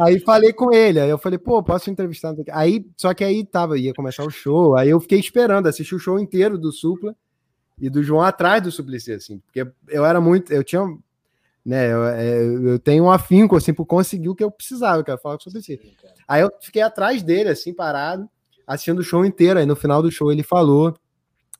aí 0.00 0.20
falei 0.20 0.52
com 0.52 0.72
ele, 0.72 0.98
aí 0.98 1.08
eu 1.08 1.18
falei, 1.18 1.38
pô, 1.38 1.62
posso 1.62 1.88
entrevistar? 1.90 2.34
Aí, 2.50 2.84
só 2.96 3.14
que 3.14 3.22
aí 3.22 3.44
tava, 3.44 3.78
ia 3.78 3.94
começar 3.94 4.24
o 4.24 4.30
show, 4.30 4.76
aí 4.76 4.90
eu 4.90 4.98
fiquei 4.98 5.20
esperando, 5.20 5.68
assisti 5.68 5.94
o 5.94 6.00
show 6.00 6.18
inteiro 6.18 6.58
do 6.58 6.72
Supla 6.72 7.14
e 7.80 7.88
do 7.88 8.02
João 8.02 8.22
atrás 8.22 8.62
do 8.62 8.72
Suplicy, 8.72 9.12
assim, 9.12 9.38
porque 9.38 9.64
eu 9.88 10.04
era 10.04 10.20
muito, 10.20 10.52
eu 10.52 10.64
tinha, 10.64 10.84
né? 11.64 11.92
Eu, 11.92 12.68
eu 12.70 12.78
tenho 12.78 13.04
um 13.04 13.10
afinco, 13.10 13.54
assim, 13.54 13.72
por 13.72 13.86
conseguir 13.86 14.28
o 14.28 14.34
que 14.34 14.42
eu 14.42 14.50
precisava, 14.50 14.98
eu 14.98 15.04
quero 15.04 15.18
falar 15.18 15.38
sobre 15.38 15.60
isso. 15.60 15.78
Aí 16.26 16.42
eu 16.42 16.50
fiquei 16.60 16.82
atrás 16.82 17.22
dele, 17.22 17.50
assim, 17.50 17.72
parado, 17.72 18.28
assistindo 18.66 18.98
o 18.98 19.04
show 19.04 19.24
inteiro. 19.24 19.58
Aí 19.58 19.66
no 19.66 19.76
final 19.76 20.02
do 20.02 20.10
show 20.10 20.32
ele 20.32 20.42
falou, 20.42 20.94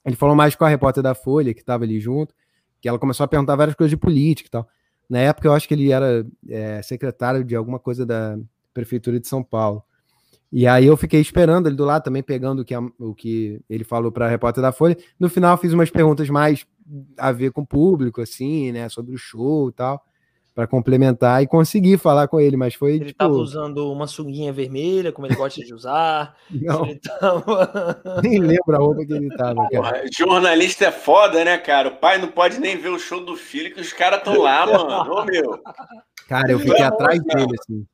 ele 0.04 0.16
falou 0.16 0.34
mais 0.34 0.56
com 0.56 0.64
a 0.64 0.68
repórter 0.68 1.02
da 1.02 1.14
Folha, 1.14 1.54
que 1.54 1.60
estava 1.60 1.84
ali 1.84 2.00
junto, 2.00 2.34
que 2.80 2.88
ela 2.88 2.98
começou 2.98 3.24
a 3.24 3.28
perguntar 3.28 3.56
várias 3.56 3.76
coisas 3.76 3.90
de 3.90 3.96
política 3.96 4.48
e 4.48 4.50
tal. 4.50 4.68
Na 5.08 5.18
época 5.18 5.48
eu 5.48 5.52
acho 5.52 5.66
que 5.66 5.74
ele 5.74 5.90
era 5.90 6.26
é, 6.48 6.82
secretário 6.82 7.42
de 7.42 7.56
alguma 7.56 7.78
coisa 7.78 8.04
da 8.04 8.38
Prefeitura 8.74 9.18
de 9.18 9.26
São 9.26 9.42
Paulo. 9.42 9.82
E 10.50 10.66
aí 10.66 10.86
eu 10.86 10.96
fiquei 10.96 11.20
esperando 11.20 11.66
ele 11.66 11.76
do 11.76 11.84
lado 11.84 12.02
também, 12.02 12.22
pegando 12.22 12.60
o 12.60 12.64
que, 12.64 12.74
a, 12.74 12.80
o 12.98 13.14
que 13.14 13.60
ele 13.68 13.84
falou 13.84 14.10
para 14.10 14.26
a 14.26 14.28
repórter 14.28 14.62
da 14.62 14.72
Folha. 14.72 14.96
No 15.18 15.28
final 15.28 15.56
fiz 15.58 15.72
umas 15.72 15.90
perguntas 15.90 16.28
mais 16.30 16.66
a 17.18 17.32
ver 17.32 17.52
com 17.52 17.60
o 17.62 17.66
público, 17.66 18.20
assim, 18.20 18.72
né, 18.72 18.88
sobre 18.88 19.14
o 19.14 19.18
show 19.18 19.68
e 19.68 19.72
tal, 19.72 20.02
para 20.58 20.66
complementar 20.66 21.40
e 21.40 21.46
consegui 21.46 21.96
falar 21.96 22.26
com 22.26 22.40
ele, 22.40 22.56
mas 22.56 22.74
foi 22.74 22.96
Ele 22.96 23.04
tipo... 23.04 23.18
tava 23.18 23.34
usando 23.34 23.92
uma 23.92 24.08
sunguinha 24.08 24.52
vermelha, 24.52 25.12
como 25.12 25.24
ele 25.24 25.36
gosta 25.36 25.64
de 25.64 25.72
usar. 25.72 26.34
Não, 26.50 26.82
tava... 26.96 28.02
nem 28.24 28.40
lembro 28.40 28.74
a 28.74 28.78
roupa 28.78 29.06
que 29.06 29.12
ele 29.12 29.28
tava, 29.36 29.68
cara. 29.68 29.70
Porra, 29.70 30.02
jornalista 30.12 30.86
é 30.86 30.90
foda, 30.90 31.44
né, 31.44 31.58
cara? 31.58 31.90
O 31.90 31.96
pai 31.98 32.18
não 32.18 32.26
pode 32.26 32.58
nem 32.58 32.76
ver 32.76 32.88
o 32.88 32.98
show 32.98 33.24
do 33.24 33.36
filho, 33.36 33.72
que 33.72 33.80
os 33.80 33.92
caras 33.92 34.18
estão 34.18 34.36
lá, 34.42 34.66
mano. 34.66 35.12
Ô, 35.12 35.24
meu. 35.24 35.62
Cara, 36.28 36.50
eu 36.50 36.58
fiquei 36.58 36.82
atrás 36.82 37.22
dele, 37.22 37.54
assim. 37.60 37.86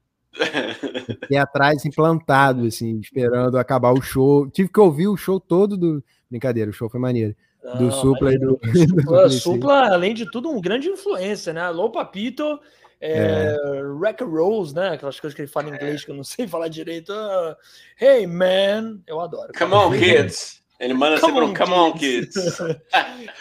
Fiquei 1.20 1.36
atrás, 1.36 1.76
assim, 1.76 1.90
plantado, 1.90 2.66
assim, 2.66 2.98
esperando 2.98 3.58
acabar 3.58 3.92
o 3.92 4.00
show. 4.00 4.48
Tive 4.48 4.70
que 4.70 4.80
ouvir 4.80 5.08
o 5.08 5.18
show 5.18 5.38
todo 5.38 5.76
do. 5.76 6.02
Brincadeira, 6.30 6.70
o 6.70 6.74
show 6.74 6.88
foi 6.88 6.98
maneiro. 6.98 7.36
Do 7.78 7.90
Supla 7.90 8.34
e 8.34 8.38
do. 8.38 8.60
Supla. 8.76 9.28
Supla, 9.30 9.92
além 9.94 10.14
de 10.14 10.30
tudo, 10.30 10.50
um 10.50 10.60
grande 10.60 10.88
influência, 10.88 11.52
né? 11.52 11.62
Alô, 11.62 11.90
Papito, 11.90 12.60
é, 13.00 13.56
Rack 14.00 14.22
Rose, 14.22 14.74
né? 14.74 14.90
Aquelas 14.90 15.18
coisas 15.18 15.34
que 15.34 15.42
ele 15.42 15.48
fala 15.48 15.70
em 15.70 15.74
inglês 15.74 16.04
que 16.04 16.10
eu 16.10 16.14
não 16.14 16.24
sei 16.24 16.46
falar 16.46 16.68
direito. 16.68 17.12
Ah, 17.12 17.56
hey, 18.00 18.26
man! 18.26 19.00
Eu 19.06 19.20
adoro. 19.20 19.52
Come 19.58 19.74
on, 19.74 19.90
kids. 19.92 20.62
Ele 20.78 20.92
manda 20.92 21.20
Come 21.20 21.32
sempre 21.32 21.46
um 21.46 21.50
on, 21.50 21.54
come 21.54 21.72
on, 21.72 21.92
kids. 21.92 22.34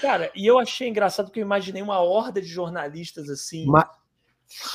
Cara, 0.02 0.32
e 0.36 0.46
eu 0.46 0.60
achei 0.60 0.88
engraçado 0.88 1.26
porque 1.26 1.40
eu 1.40 1.46
imaginei 1.46 1.82
uma 1.82 2.00
horda 2.00 2.40
de 2.42 2.48
jornalistas 2.48 3.30
assim. 3.30 3.66
Ma- 3.66 3.90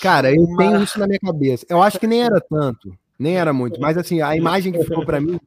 Cara, 0.02 0.34
eu 0.34 0.44
tenho 0.56 0.82
isso 0.82 0.98
na 0.98 1.06
minha 1.06 1.20
cabeça. 1.20 1.64
Eu 1.68 1.80
acho 1.80 2.00
que 2.00 2.06
nem 2.06 2.22
era 2.24 2.40
tanto, 2.40 2.92
nem 3.18 3.38
era 3.38 3.52
muito, 3.52 3.80
mas 3.80 3.96
assim, 3.96 4.20
a 4.20 4.36
imagem 4.36 4.72
que 4.72 4.82
ficou 4.82 5.06
pra 5.06 5.20
mim 5.20 5.38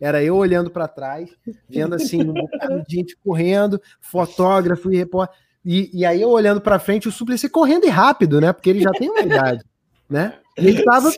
era 0.00 0.22
eu 0.22 0.36
olhando 0.36 0.70
pra 0.70 0.88
trás, 0.88 1.28
vendo 1.68 1.94
assim, 1.94 2.22
um 2.22 2.82
gente 2.88 3.16
correndo, 3.24 3.80
fotógrafo 4.00 4.92
e 4.92 4.96
repórter. 4.96 5.36
E, 5.64 5.90
e 5.92 6.06
aí 6.06 6.22
eu 6.22 6.30
olhando 6.30 6.60
pra 6.60 6.78
frente, 6.78 7.06
o 7.06 7.12
Suplicy 7.12 7.48
correndo 7.48 7.84
e 7.84 7.90
rápido, 7.90 8.40
né? 8.40 8.52
Porque 8.52 8.70
ele 8.70 8.80
já 8.80 8.90
tem 8.92 9.10
uma 9.10 9.20
idade, 9.20 9.62
né? 10.08 10.34
Ele 10.56 10.82
tava 10.82 11.12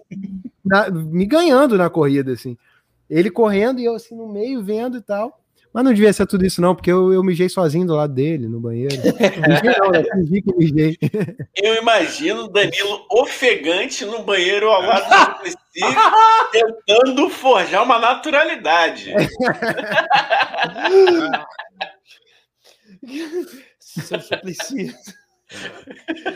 na- 0.64 0.90
me 0.90 1.24
ganhando 1.24 1.78
na 1.78 1.88
corrida, 1.88 2.32
assim. 2.32 2.56
Ele 3.08 3.30
correndo 3.30 3.78
e 3.80 3.84
eu 3.84 3.94
assim 3.94 4.16
no 4.16 4.28
meio 4.28 4.62
vendo 4.62 4.96
e 4.96 5.00
tal. 5.00 5.41
Mas 5.72 5.84
não 5.84 5.94
devia 5.94 6.12
ser 6.12 6.26
tudo 6.26 6.44
isso, 6.44 6.60
não, 6.60 6.74
porque 6.74 6.92
eu, 6.92 7.12
eu 7.12 7.22
mijei 7.24 7.48
sozinho 7.48 7.86
do 7.86 7.94
lado 7.94 8.12
dele, 8.12 8.46
no 8.46 8.60
banheiro. 8.60 8.94
Mijei 9.48 9.74
não, 9.78 9.90
né? 9.90 10.04
Fingi 10.12 10.42
que 10.42 10.54
mijei. 10.54 10.98
Eu 11.56 11.76
imagino 11.76 12.46
Danilo 12.48 13.06
ofegante 13.10 14.04
no 14.04 14.22
banheiro 14.22 14.68
ao 14.68 14.82
lado 14.82 15.08
do 15.08 15.48
Suplicy, 15.48 15.56
tentando 16.52 17.30
forjar 17.30 17.82
uma 17.84 17.98
naturalidade. 17.98 19.14
Seu 23.78 24.20
Suplicy. 24.20 24.94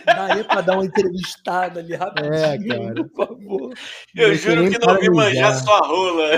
Daria 0.05 0.45
pra 0.45 0.61
dar 0.61 0.75
uma 0.75 0.85
entrevistada 0.85 1.81
ali 1.81 1.95
rapidinho, 1.95 2.35
É, 2.35 2.59
cara. 2.59 3.05
por 3.05 3.27
favor. 3.27 3.75
Eu 4.15 4.29
Não 4.29 4.35
juro 4.35 4.71
que 4.71 4.79
não 4.87 4.95
vi 4.99 5.07
para 5.07 5.15
manjar 5.15 5.55
sua 5.55 5.79
rola. 5.81 6.31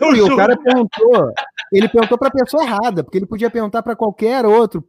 Eu 0.00 0.16
E 0.16 0.20
o 0.22 0.36
cara 0.36 0.56
perguntou, 0.56 1.32
ele 1.72 1.88
perguntou 1.88 2.18
para 2.18 2.28
a 2.28 2.32
pessoa 2.32 2.62
errada, 2.62 3.02
porque 3.04 3.18
ele 3.18 3.26
podia 3.26 3.50
perguntar 3.50 3.82
para 3.82 3.96
qualquer 3.96 4.44
outro 4.46 4.82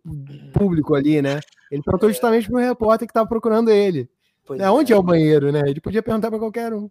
público 0.54 0.96
ali, 0.96 1.22
né? 1.22 1.40
Ele 1.72 1.82
perguntou 1.84 2.10
justamente 2.10 2.48
para 2.50 2.56
o 2.58 2.64
repórter 2.64 3.08
que 3.08 3.12
estava 3.12 3.28
procurando 3.28 3.70
ele. 3.70 4.10
Pois 4.46 4.60
Né? 4.60 4.70
Onde 4.70 4.94
é 4.94 4.98
o 4.98 5.04
banheiro, 5.04 5.52
né? 5.52 5.62
Ele 5.68 5.80
podia 5.82 6.02
perguntar 6.02 6.30
para 6.30 6.40
qualquer 6.40 6.74
um. 6.74 6.90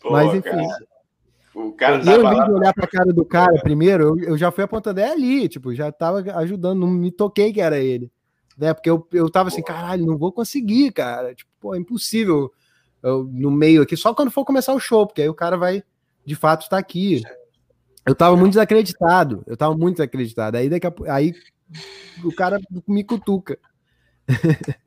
Pô, 0.00 0.10
Mas 0.10 0.34
enfim. 0.34 0.50
cara, 0.50 0.78
o 1.54 1.72
cara 1.72 2.02
E 2.04 2.08
eu, 2.08 2.22
lá. 2.22 2.44
de 2.44 2.52
olhar 2.52 2.74
para 2.74 2.84
a 2.84 2.88
cara 2.88 3.12
do 3.12 3.24
cara 3.24 3.54
primeiro, 3.62 4.18
eu, 4.18 4.30
eu 4.30 4.38
já 4.38 4.50
fui 4.50 4.64
apontando 4.64 5.00
é 5.00 5.10
ali, 5.10 5.48
tipo, 5.48 5.74
já 5.74 5.90
tava 5.92 6.18
ajudando, 6.38 6.80
não 6.80 6.88
me 6.88 7.10
toquei 7.10 7.52
que 7.52 7.60
era 7.60 7.78
ele. 7.78 8.10
Né? 8.56 8.72
Porque 8.72 8.88
eu, 8.88 9.06
eu 9.12 9.30
tava 9.30 9.48
assim, 9.48 9.62
caralho, 9.62 10.06
não 10.06 10.16
vou 10.16 10.32
conseguir, 10.32 10.92
cara. 10.92 11.34
Tipo, 11.34 11.50
pô, 11.60 11.74
é 11.74 11.78
impossível 11.78 12.50
eu, 13.02 13.24
no 13.24 13.50
meio 13.50 13.82
aqui, 13.82 13.96
só 13.96 14.14
quando 14.14 14.30
for 14.30 14.44
começar 14.44 14.72
o 14.72 14.80
show, 14.80 15.06
porque 15.06 15.22
aí 15.22 15.28
o 15.28 15.34
cara 15.34 15.56
vai 15.56 15.82
de 16.24 16.34
fato 16.34 16.62
estar 16.62 16.78
aqui. 16.78 17.22
Eu 18.04 18.14
tava 18.14 18.36
muito 18.36 18.52
desacreditado, 18.52 19.44
eu 19.46 19.56
tava 19.56 19.76
muito 19.76 19.96
desacreditado. 19.96 20.56
Aí 20.56 20.68
daqui 20.68 20.86
a, 20.86 20.92
aí 21.08 21.32
o 22.24 22.34
cara 22.34 22.58
me 22.86 23.04
cutuca. 23.04 23.58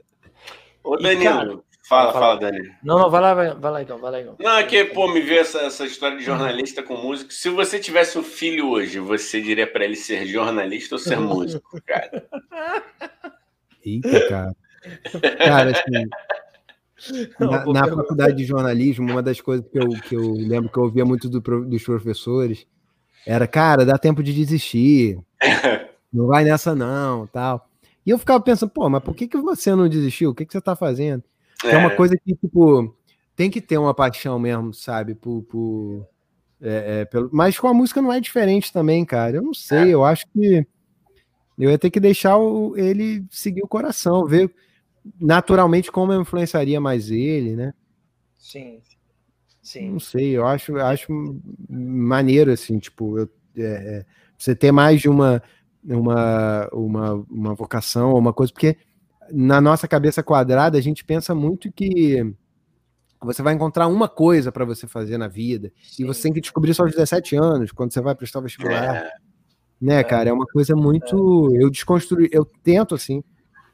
Ô, 0.83 0.97
Danilo, 0.97 1.63
fala, 1.87 2.13
fala. 2.13 2.39
Danilo. 2.39 2.73
Não, 2.83 2.97
não, 2.97 3.09
vai 3.09 3.21
lá, 3.21 3.33
vai, 3.33 3.53
vai 3.53 3.71
lá 3.71 3.81
então, 3.81 3.97
vai 3.99 4.11
lá 4.11 4.21
então. 4.21 4.35
Não, 4.39 4.57
é 4.57 4.63
que, 4.63 4.85
pô, 4.85 5.07
me 5.07 5.21
veio 5.21 5.41
essa, 5.41 5.59
essa 5.61 5.85
história 5.85 6.17
de 6.17 6.23
jornalista 6.23 6.81
com 6.81 6.97
músico. 6.97 7.31
Se 7.31 7.49
você 7.49 7.79
tivesse 7.79 8.17
um 8.17 8.23
filho 8.23 8.69
hoje, 8.69 8.99
você 8.99 9.41
diria 9.41 9.71
pra 9.71 9.85
ele 9.85 9.95
ser 9.95 10.25
jornalista 10.25 10.95
ou 10.95 10.99
ser 10.99 11.19
músico, 11.19 11.79
cara? 11.87 12.27
Eita, 13.83 14.27
cara. 14.27 14.55
Cara, 15.37 15.71
assim, 15.71 16.09
Não, 17.39 17.49
na, 17.49 17.81
na 17.81 17.95
faculdade 17.95 18.35
de 18.35 18.43
jornalismo, 18.43 19.09
uma 19.09 19.23
das 19.23 19.39
coisas 19.39 19.65
que 19.69 19.79
eu, 19.79 19.89
que 19.89 20.15
eu 20.15 20.33
lembro 20.33 20.69
que 20.69 20.77
eu 20.77 20.83
ouvia 20.83 21.05
muito 21.05 21.29
do 21.29 21.39
dos 21.39 21.83
professores 21.83 22.67
era, 23.25 23.47
cara, 23.47 23.85
dá 23.85 23.97
tempo 23.97 24.23
de 24.23 24.33
desistir, 24.33 25.19
não 26.11 26.27
vai 26.27 26.43
nessa 26.43 26.75
não, 26.75 27.27
tal. 27.27 27.69
E 28.05 28.09
eu 28.09 28.17
ficava 28.17 28.41
pensando, 28.41 28.69
pô, 28.69 28.89
mas 28.89 29.03
por 29.03 29.15
que, 29.15 29.27
que 29.27 29.37
você 29.37 29.75
não 29.75 29.87
desistiu? 29.87 30.31
O 30.31 30.35
que, 30.35 30.45
que 30.45 30.51
você 30.51 30.61
tá 30.61 30.75
fazendo? 30.75 31.23
É, 31.63 31.77
uma 31.77 31.91
coisa 31.91 32.15
que, 32.17 32.35
tipo, 32.35 32.95
tem 33.35 33.49
que 33.49 33.61
ter 33.61 33.77
uma 33.77 33.93
paixão 33.93 34.39
mesmo, 34.39 34.73
sabe? 34.73 35.13
Por, 35.13 35.43
por- 35.43 36.07
é, 36.61 37.01
é, 37.01 37.05
pelo... 37.05 37.29
Mas 37.31 37.59
com 37.59 37.67
a 37.67 37.73
música 37.73 38.01
não 38.01 38.11
é 38.11 38.19
diferente 38.19 38.71
também, 38.73 39.05
cara. 39.05 39.37
Eu 39.37 39.41
não 39.41 39.53
sei, 39.53 39.93
eu 39.93 40.03
acho 40.03 40.25
que 40.33 40.65
eu 41.59 41.69
ia 41.71 41.77
ter 41.79 41.89
que 41.91 41.99
deixar 41.99 42.37
o- 42.37 42.75
ele 42.77 43.25
seguir 43.29 43.61
o 43.63 43.67
coração, 43.67 44.25
ver 44.25 44.53
naturalmente 45.19 45.91
como 45.91 46.13
eu 46.13 46.21
influenciaria 46.21 46.79
mais 46.81 47.11
ele, 47.11 47.55
né? 47.55 47.73
Sim. 48.37 48.81
Sim. 49.61 49.91
Não 49.91 49.99
sei, 49.99 50.31
eu 50.37 50.47
acho, 50.47 50.77
acho 50.77 51.11
maneiro, 51.69 52.51
assim, 52.51 52.79
tipo, 52.79 53.19
eu- 53.19 53.29
é, 53.57 53.61
é, 53.99 54.05
você 54.37 54.55
ter 54.55 54.71
mais 54.71 55.01
de 55.01 55.09
uma, 55.09 55.43
uma, 55.83 56.67
uma, 56.71 57.13
uma 57.29 57.53
vocação, 57.53 58.13
uma 58.15 58.33
coisa, 58.33 58.51
porque 58.53 58.77
na 59.31 59.61
nossa 59.61 59.87
cabeça 59.87 60.23
quadrada 60.23 60.77
a 60.77 60.81
gente 60.81 61.03
pensa 61.05 61.35
muito 61.35 61.71
que 61.71 62.33
você 63.21 63.41
vai 63.41 63.53
encontrar 63.53 63.87
uma 63.87 64.07
coisa 64.07 64.51
para 64.51 64.63
você 64.65 64.87
fazer 64.87 65.17
na 65.17 65.27
vida, 65.27 65.71
e 65.97 66.05
você 66.05 66.23
tem 66.23 66.33
que 66.33 66.41
descobrir 66.41 66.73
só 66.73 66.83
aos 66.83 66.91
17 66.91 67.35
anos, 67.35 67.71
quando 67.71 67.91
você 67.93 68.01
vai 68.01 68.15
prestar 68.15 68.39
o 68.39 68.43
vestibular, 68.43 68.95
É, 68.95 69.11
né, 69.81 70.03
cara? 70.03 70.29
É 70.29 70.33
uma 70.33 70.45
coisa 70.45 70.75
muito. 70.75 71.55
Eu 71.55 71.69
desconstruí, 71.69 72.29
eu 72.31 72.45
tento, 72.63 72.95
assim, 72.95 73.23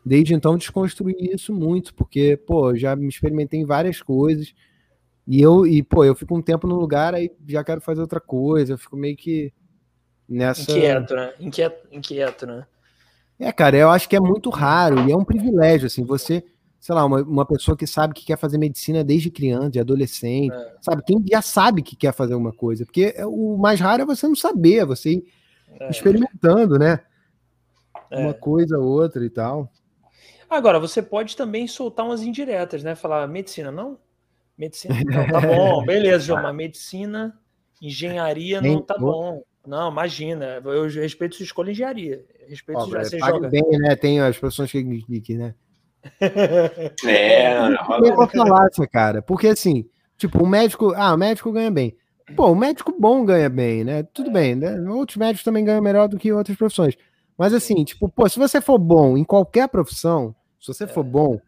desde 0.05 0.33
então, 0.33 0.57
desconstruir 0.57 1.33
isso 1.33 1.53
muito, 1.53 1.93
porque, 1.93 2.37
pô, 2.37 2.75
já 2.75 2.95
me 2.95 3.07
experimentei 3.07 3.59
em 3.59 3.65
várias 3.65 4.01
coisas. 4.01 4.53
E 5.27 5.41
eu, 5.41 5.65
e, 5.65 5.81
pô, 5.81 6.05
eu 6.05 6.13
fico 6.15 6.35
um 6.37 6.41
tempo 6.41 6.67
no 6.67 6.75
lugar, 6.75 7.15
aí 7.15 7.31
já 7.47 7.63
quero 7.63 7.81
fazer 7.81 8.01
outra 8.01 8.19
coisa, 8.19 8.73
eu 8.73 8.77
fico 8.77 8.95
meio 8.95 9.17
que 9.17 9.51
nessa. 10.29 10.61
Inquieto, 10.61 11.15
né? 11.15 11.33
Inquieto, 11.39 11.87
inquieto, 11.91 12.45
né? 12.45 12.65
É, 13.39 13.51
cara, 13.51 13.75
eu 13.75 13.89
acho 13.89 14.07
que 14.07 14.15
é 14.15 14.19
muito 14.19 14.49
raro 14.49 15.07
e 15.07 15.11
é 15.11 15.17
um 15.17 15.25
privilégio, 15.25 15.87
assim, 15.87 16.05
você, 16.05 16.43
sei 16.79 16.95
lá, 16.95 17.03
uma, 17.03 17.21
uma 17.21 17.45
pessoa 17.45 17.75
que 17.75 17.85
sabe 17.87 18.13
que 18.13 18.23
quer 18.25 18.37
fazer 18.37 18.57
medicina 18.57 19.03
desde 19.03 19.29
criança, 19.31 19.71
de 19.71 19.79
adolescente, 19.79 20.53
É. 20.53 20.75
sabe? 20.81 21.03
Quem 21.05 21.21
já 21.29 21.41
sabe 21.41 21.81
que 21.81 21.95
quer 21.95 22.13
fazer 22.13 22.35
uma 22.35 22.53
coisa, 22.53 22.85
porque 22.85 23.13
é- 23.15 23.25
o 23.25 23.57
mais 23.57 23.79
raro 23.79 24.03
é 24.03 24.05
você 24.05 24.27
não 24.27 24.35
saber, 24.35 24.77
é 24.77 24.85
você 24.85 25.13
ir 25.13 25.25
É. 25.79 25.89
experimentando, 25.89 26.77
né? 26.77 26.99
É. 28.09 28.19
Uma 28.19 28.33
coisa, 28.33 28.77
outra 28.77 29.25
e 29.25 29.29
tal. 29.29 29.71
Agora, 30.49 30.79
você 30.79 31.01
pode 31.01 31.35
também 31.35 31.67
soltar 31.67 32.05
umas 32.05 32.21
indiretas, 32.21 32.83
né? 32.83 32.95
Falar 32.95 33.27
medicina, 33.27 33.71
não? 33.71 33.97
Medicina, 34.57 34.95
não, 35.03 35.27
tá 35.27 35.41
bom, 35.41 35.85
beleza, 35.85 36.25
João, 36.25 36.41
mas 36.41 36.55
medicina, 36.55 37.37
engenharia 37.81 38.61
não 38.61 38.81
tá 38.81 38.97
bom. 38.97 39.43
Não, 39.67 39.91
imagina, 39.91 40.61
eu 40.63 40.87
respeito 40.87 41.35
sua 41.35 41.43
escolha 41.43 41.69
em 41.69 41.71
engenharia. 41.71 42.23
Respeito 42.47 42.77
Ó, 42.77 42.85
sua, 42.85 43.03
você 43.03 43.17
joga. 43.19 43.49
bem, 43.49 43.63
né? 43.79 43.95
Tem 43.95 44.21
as 44.21 44.37
profissões 44.37 44.71
que, 44.71 44.83
que, 44.83 45.21
que, 45.21 45.35
né? 45.35 45.55
é 46.21 46.89
Tem 47.01 48.11
uma 48.13 48.27
falácia, 48.27 48.87
cara. 48.87 49.21
Porque 49.23 49.47
assim, 49.47 49.89
tipo, 50.17 50.43
o 50.43 50.47
médico, 50.47 50.93
ah, 50.95 51.13
o 51.13 51.17
médico 51.17 51.51
ganha 51.51 51.71
bem. 51.71 51.97
Pô, 52.35 52.51
o 52.51 52.55
médico 52.55 52.95
bom 52.97 53.23
ganha 53.23 53.49
bem, 53.49 53.83
né? 53.83 54.03
Tudo 54.03 54.31
bem, 54.31 54.55
né? 54.55 54.79
Outros 54.89 55.17
médicos 55.17 55.43
também 55.43 55.63
ganham 55.63 55.81
melhor 55.81 56.07
do 56.07 56.17
que 56.17 56.31
outras 56.31 56.57
profissões. 56.57 56.95
Mas 57.37 57.53
assim, 57.53 57.83
tipo, 57.83 58.09
pô, 58.09 58.27
se 58.27 58.39
você 58.39 58.61
for 58.61 58.79
bom 58.79 59.17
em 59.17 59.23
qualquer 59.23 59.67
profissão, 59.67 60.33
se 60.59 60.67
você 60.73 60.87
for 60.87 61.03
bom, 61.03 61.39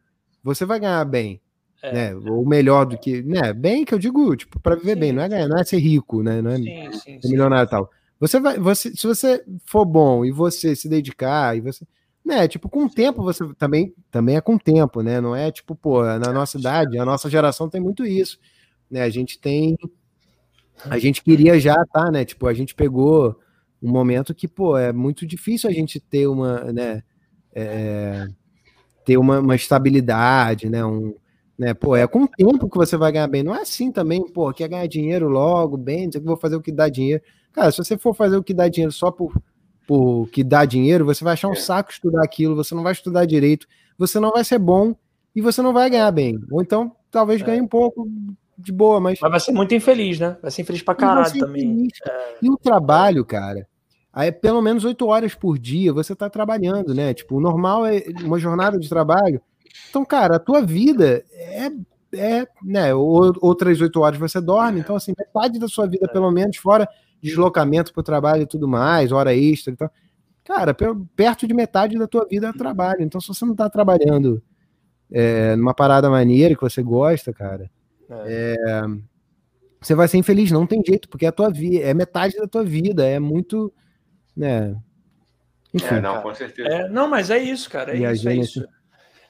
você 0.43 0.65
vai 0.65 0.79
ganhar 0.79 1.03
bem. 1.05 1.41
É. 1.81 1.93
Né? 1.93 2.15
Ou 2.15 2.45
melhor 2.45 2.85
do 2.85 2.97
que. 2.97 3.21
Né? 3.23 3.53
Bem 3.53 3.85
que 3.85 3.93
eu 3.93 3.99
digo, 3.99 4.35
tipo, 4.35 4.59
para 4.59 4.75
viver 4.75 4.93
Sim, 4.93 4.99
bem, 4.99 5.11
não 5.13 5.23
é 5.23 5.29
ganhar, 5.29 5.47
não 5.47 5.57
é 5.57 5.63
ser 5.63 5.77
rico, 5.77 6.21
né? 6.21 6.41
Não 6.41 6.51
é 6.51 6.57
Sim, 6.57 6.91
sim, 6.91 7.21
ser 7.21 7.29
milionário 7.29 7.67
e 7.67 7.69
tal. 7.69 7.89
Você 8.19 8.39
vai, 8.39 8.57
você, 8.57 8.95
se 8.95 9.05
você 9.05 9.43
for 9.65 9.85
bom 9.85 10.25
e 10.25 10.31
você 10.31 10.75
se 10.75 10.89
dedicar 10.89 11.55
e 11.55 11.61
você, 11.61 11.85
né, 12.25 12.47
tipo, 12.47 12.67
com 12.67 12.85
o 12.85 12.89
tempo 12.89 13.23
você 13.23 13.47
também, 13.55 13.93
também 14.09 14.35
é 14.35 14.41
com 14.41 14.55
o 14.55 14.59
tempo, 14.59 15.01
né? 15.01 15.21
Não 15.21 15.35
é 15.35 15.51
tipo, 15.51 15.75
pô, 15.75 16.03
na 16.03 16.33
nossa 16.33 16.57
idade, 16.57 16.97
a 16.97 17.05
nossa 17.05 17.29
geração 17.29 17.69
tem 17.69 17.79
muito 17.79 18.05
isso, 18.05 18.39
né? 18.89 19.03
A 19.03 19.09
gente 19.09 19.39
tem, 19.39 19.77
a 20.85 20.97
gente 20.97 21.23
queria 21.23 21.59
já, 21.59 21.75
tá, 21.85 22.11
né? 22.11 22.25
Tipo, 22.25 22.47
a 22.47 22.53
gente 22.53 22.75
pegou 22.75 23.39
um 23.81 23.91
momento 23.91 24.33
que, 24.33 24.47
pô, 24.47 24.77
é 24.77 24.91
muito 24.91 25.25
difícil 25.25 25.69
a 25.69 25.73
gente 25.73 25.99
ter 25.99 26.27
uma, 26.27 26.71
né, 26.71 27.03
é, 27.53 28.27
ter 29.05 29.17
uma, 29.17 29.39
uma 29.39 29.55
estabilidade, 29.55 30.69
né? 30.69 30.83
Um, 30.85 31.13
né? 31.57 31.73
Pô, 31.73 31.95
é 31.95 32.05
com 32.07 32.23
o 32.23 32.27
tempo 32.27 32.69
que 32.69 32.77
você 32.77 32.95
vai 32.97 33.11
ganhar 33.11 33.27
bem. 33.27 33.43
Não 33.43 33.55
é 33.55 33.61
assim 33.61 33.91
também, 33.91 34.27
pô, 34.31 34.51
quer 34.53 34.67
ganhar 34.67 34.87
dinheiro 34.87 35.27
logo, 35.27 35.77
bem, 35.77 36.05
não 36.05 36.11
sei 36.11 36.21
que 36.21 36.27
vou 36.27 36.37
fazer 36.37 36.55
o 36.55 36.61
que 36.61 36.71
dá 36.71 36.87
dinheiro. 36.89 37.23
Cara, 37.51 37.71
se 37.71 37.77
você 37.77 37.97
for 37.97 38.13
fazer 38.13 38.37
o 38.37 38.43
que 38.43 38.53
dá 38.53 38.67
dinheiro 38.67 38.91
só 38.91 39.09
por, 39.11 39.33
por 39.87 40.27
que 40.29 40.43
dá 40.43 40.65
dinheiro, 40.65 41.05
você 41.05 41.23
vai 41.23 41.33
achar 41.33 41.47
um 41.47 41.53
É. 41.53 41.55
saco 41.55 41.91
estudar 41.91 42.23
aquilo, 42.23 42.55
você 42.55 42.75
não 42.75 42.83
vai 42.83 42.91
estudar 42.91 43.25
direito, 43.25 43.67
você 43.97 44.19
não 44.19 44.31
vai 44.31 44.43
ser 44.43 44.59
bom 44.59 44.95
e 45.35 45.41
você 45.41 45.61
não 45.61 45.73
vai 45.73 45.89
ganhar 45.89 46.11
bem. 46.11 46.39
Ou 46.51 46.61
então, 46.61 46.95
talvez 47.09 47.41
É. 47.41 47.45
ganhe 47.45 47.61
um 47.61 47.67
pouco 47.67 48.07
de 48.57 48.71
boa, 48.71 48.99
mas. 48.99 49.19
Mas 49.21 49.31
vai 49.31 49.39
ser 49.39 49.51
muito 49.51 49.73
infeliz, 49.75 50.19
né? 50.19 50.38
Vai 50.41 50.49
ser 50.51 50.61
infeliz 50.63 50.81
pra 50.81 50.95
caralho 50.95 51.25
também. 51.39 51.88
cara. 52.03 52.35
E 52.41 52.49
o 52.49 52.57
trabalho, 52.57 53.23
cara, 53.23 53.67
aí 54.11 54.29
é 54.29 54.31
pelo 54.31 54.61
menos 54.61 54.84
oito 54.84 55.05
horas 55.07 55.35
por 55.35 55.57
dia 55.59 55.93
você 55.93 56.15
tá 56.15 56.29
trabalhando, 56.29 56.93
né? 56.93 57.13
Tipo, 57.13 57.38
o 57.38 57.39
normal 57.41 57.85
é 57.85 58.03
uma 58.23 58.39
jornada 58.39 58.79
de 58.79 58.89
trabalho. 58.89 59.41
Então, 59.89 60.03
cara, 60.03 60.38
a 60.38 60.39
tua 60.39 60.61
vida 60.61 61.23
é, 61.31 61.69
é 62.13 62.47
né? 62.63 62.93
ou- 62.95 63.34
Outras 63.41 63.79
oito 63.81 63.99
horas 64.01 64.17
você 64.19 64.41
dorme, 64.41 64.79
então, 64.79 64.95
assim, 64.95 65.13
metade 65.17 65.59
da 65.59 65.67
sua 65.67 65.85
vida, 65.88 66.07
pelo 66.07 66.31
menos, 66.31 66.57
fora 66.57 66.88
deslocamento 67.21 67.93
para 67.93 68.01
o 68.01 68.03
trabalho 68.03 68.43
e 68.43 68.47
tudo 68.47 68.67
mais, 68.67 69.11
hora 69.11 69.35
extra 69.35 69.73
e 69.73 69.75
tal. 69.77 69.91
Cara, 70.45 70.73
pe- 70.73 70.85
perto 71.15 71.45
de 71.47 71.53
metade 71.53 71.97
da 71.97 72.07
tua 72.07 72.25
vida 72.25 72.47
é 72.47 72.53
trabalho. 72.53 73.01
Então, 73.01 73.19
se 73.19 73.27
você 73.27 73.43
não 73.45 73.53
tá 73.55 73.69
trabalhando 73.69 74.41
é, 75.11 75.55
numa 75.55 75.73
parada 75.73 76.09
maneira 76.09 76.55
que 76.55 76.61
você 76.61 76.81
gosta, 76.81 77.34
cara, 77.34 77.69
É. 78.09 78.55
você 79.81 79.95
vai 79.95 80.07
ser 80.07 80.17
infeliz, 80.17 80.51
não 80.51 80.65
tem 80.65 80.81
jeito, 80.85 81.09
porque 81.09 81.25
é 81.25 81.29
a 81.29 81.34
tua 81.34 81.49
vida, 81.49 81.84
é 81.85 81.93
metade 81.93 82.38
da 82.38 82.47
tua 82.47 82.63
vida, 82.63 83.05
é 83.05 83.19
muito, 83.19 83.73
né? 84.35 84.75
Enfim, 85.73 85.95
É, 85.95 86.01
não, 86.01 86.13
cara. 86.13 86.21
com 86.21 86.34
certeza. 86.34 86.69
É, 86.69 86.89
não, 86.89 87.07
mas 87.09 87.29
é 87.29 87.38
isso, 87.38 87.69
cara. 87.69 87.91
É 87.93 87.97
Viajei 87.97 88.39
isso, 88.39 88.59
é 88.59 88.63
isso. 88.63 88.76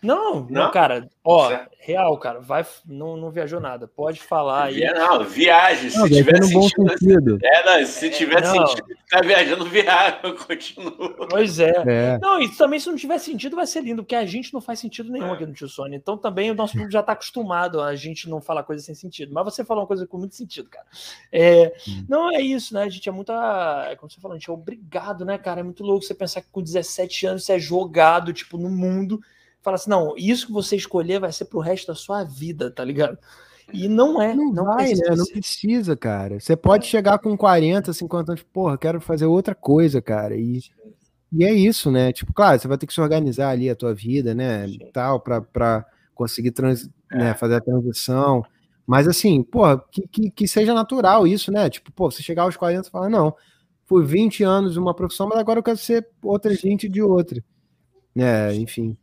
Não, 0.01 0.41
não, 0.41 0.47
Não? 0.49 0.71
cara, 0.71 1.09
ó, 1.23 1.47
Certo. 1.49 1.69
real, 1.79 2.17
cara, 2.19 2.39
vai, 2.39 2.65
não, 2.85 3.17
não 3.17 3.31
viajou 3.31 3.59
nada. 3.59 3.87
Pode 3.87 4.19
falar 4.21 4.65
aí. 4.65 4.75
Via- 4.75 4.93
Não, 4.93 5.23
viagem. 5.23 5.89
Se 5.89 5.97
não, 5.97 6.07
tiver 6.07 6.39
no 6.39 6.49
bom 6.49 6.61
sentido. 6.63 6.89
sentido. 6.99 7.39
É, 7.43 7.65
não, 7.65 7.85
se 7.85 8.09
tiver 8.11 8.41
Não. 8.41 8.67
sentido, 8.67 8.87
tá 9.09 9.21
viajando, 9.21 9.65
viagem, 9.65 10.19
continua. 10.45 11.27
Pois 11.29 11.59
é. 11.59 11.73
É, 11.87 12.19
Não, 12.19 12.39
e 12.41 12.49
também 12.55 12.79
se 12.79 12.87
não 12.89 12.95
tiver 12.95 13.17
sentido 13.17 13.55
vai 13.55 13.65
ser 13.65 13.81
lindo, 13.81 14.03
porque 14.03 14.15
a 14.15 14.25
gente 14.25 14.53
não 14.53 14.61
faz 14.61 14.79
sentido 14.79 15.11
nenhum 15.11 15.33
aqui 15.33 15.45
no 15.45 15.53
Tio 15.53 15.67
Sônia. 15.67 15.97
Então 15.97 16.17
também 16.17 16.51
o 16.51 16.55
nosso 16.55 16.73
público 16.73 16.91
já 16.91 17.01
tá 17.01 17.13
acostumado 17.13 17.81
a 17.81 17.95
gente 17.95 18.29
não 18.29 18.39
falar 18.39 18.63
coisa 18.63 18.83
sem 18.83 18.93
sentido. 18.95 19.33
Mas 19.33 19.43
você 19.45 19.65
falou 19.65 19.81
uma 19.83 19.87
coisa 19.87 20.05
com 20.05 20.17
muito 20.17 20.35
sentido, 20.35 20.69
cara. 20.69 20.85
É, 21.31 21.73
Hum. 21.87 22.05
não 22.07 22.29
é 22.31 22.39
isso, 22.41 22.73
né? 22.73 22.83
A 22.83 22.89
gente 22.89 23.07
é 23.09 23.11
muito. 23.11 23.31
é 23.31 23.95
Como 23.95 24.11
você 24.11 24.19
falou, 24.21 24.35
a 24.35 24.37
gente 24.39 24.49
é 24.49 24.53
obrigado, 24.53 25.25
né, 25.25 25.37
cara? 25.37 25.59
É 25.59 25.63
muito 25.63 25.83
louco 25.83 26.03
você 26.05 26.13
pensar 26.13 26.41
que 26.41 26.49
com 26.51 26.61
17 26.61 27.25
anos 27.25 27.43
você 27.45 27.53
é 27.53 27.59
jogado, 27.59 28.31
tipo, 28.33 28.57
no 28.57 28.69
mundo. 28.69 29.19
Fala 29.67 29.75
assim, 29.75 29.89
não, 29.89 30.13
isso 30.15 30.47
que 30.47 30.53
você 30.53 30.77
escolher 30.77 31.19
vai 31.19 31.29
ser 31.29 31.43
pro 31.43 31.59
resto 31.59 31.87
da 31.87 31.93
sua 31.93 32.23
vida, 32.23 32.71
tá 32.71 32.85
ligado? 32.85 33.17
E 33.73 33.89
não 33.89 34.21
é. 34.21 34.33
não, 34.33 34.53
Não, 34.53 34.63
vai, 34.63 34.85
precisa 34.85 35.09
né? 35.09 35.15
Não 35.17 35.25
precisa, 35.25 35.97
cara. 35.97 36.39
Você 36.39 36.55
pode 36.55 36.85
chegar 36.85 37.19
com 37.19 37.35
40, 37.35 37.91
50 37.91 38.31
anos, 38.31 38.43
porra, 38.43 38.77
quero 38.77 39.01
fazer 39.01 39.25
outra 39.25 39.53
coisa, 39.53 40.01
cara. 40.01 40.37
E, 40.37 40.61
e 41.33 41.43
é 41.43 41.51
isso, 41.51 41.91
né? 41.91 42.13
Tipo, 42.13 42.31
claro, 42.31 42.57
você 42.57 42.65
vai 42.65 42.77
ter 42.77 42.87
que 42.87 42.93
se 42.93 43.01
organizar 43.01 43.49
ali 43.49 43.69
a 43.69 43.75
tua 43.75 43.93
vida, 43.93 44.33
né? 44.33 44.69
Sim. 44.69 44.89
Tal, 44.93 45.19
pra, 45.19 45.41
pra 45.41 45.85
conseguir 46.15 46.51
trans, 46.51 46.89
né, 47.11 47.33
fazer 47.33 47.55
a 47.55 47.61
transição. 47.61 48.45
Mas 48.85 49.05
assim, 49.05 49.43
porra, 49.43 49.83
que, 49.91 50.07
que, 50.07 50.31
que 50.31 50.47
seja 50.47 50.73
natural 50.73 51.27
isso, 51.27 51.51
né? 51.51 51.69
Tipo, 51.69 51.91
pô, 51.91 52.09
você 52.09 52.23
chegar 52.23 52.43
aos 52.43 52.55
40 52.55 52.87
e 52.87 52.89
falar, 52.89 53.09
não, 53.09 53.35
fui 53.85 54.05
20 54.05 54.45
anos 54.45 54.77
uma 54.77 54.93
profissão, 54.93 55.27
mas 55.27 55.37
agora 55.37 55.59
eu 55.59 55.63
quero 55.63 55.77
ser 55.77 56.07
outras 56.23 56.61
20 56.61 56.87
de 56.87 57.01
outra. 57.01 57.43
Né, 58.15 58.55
enfim. 58.55 58.97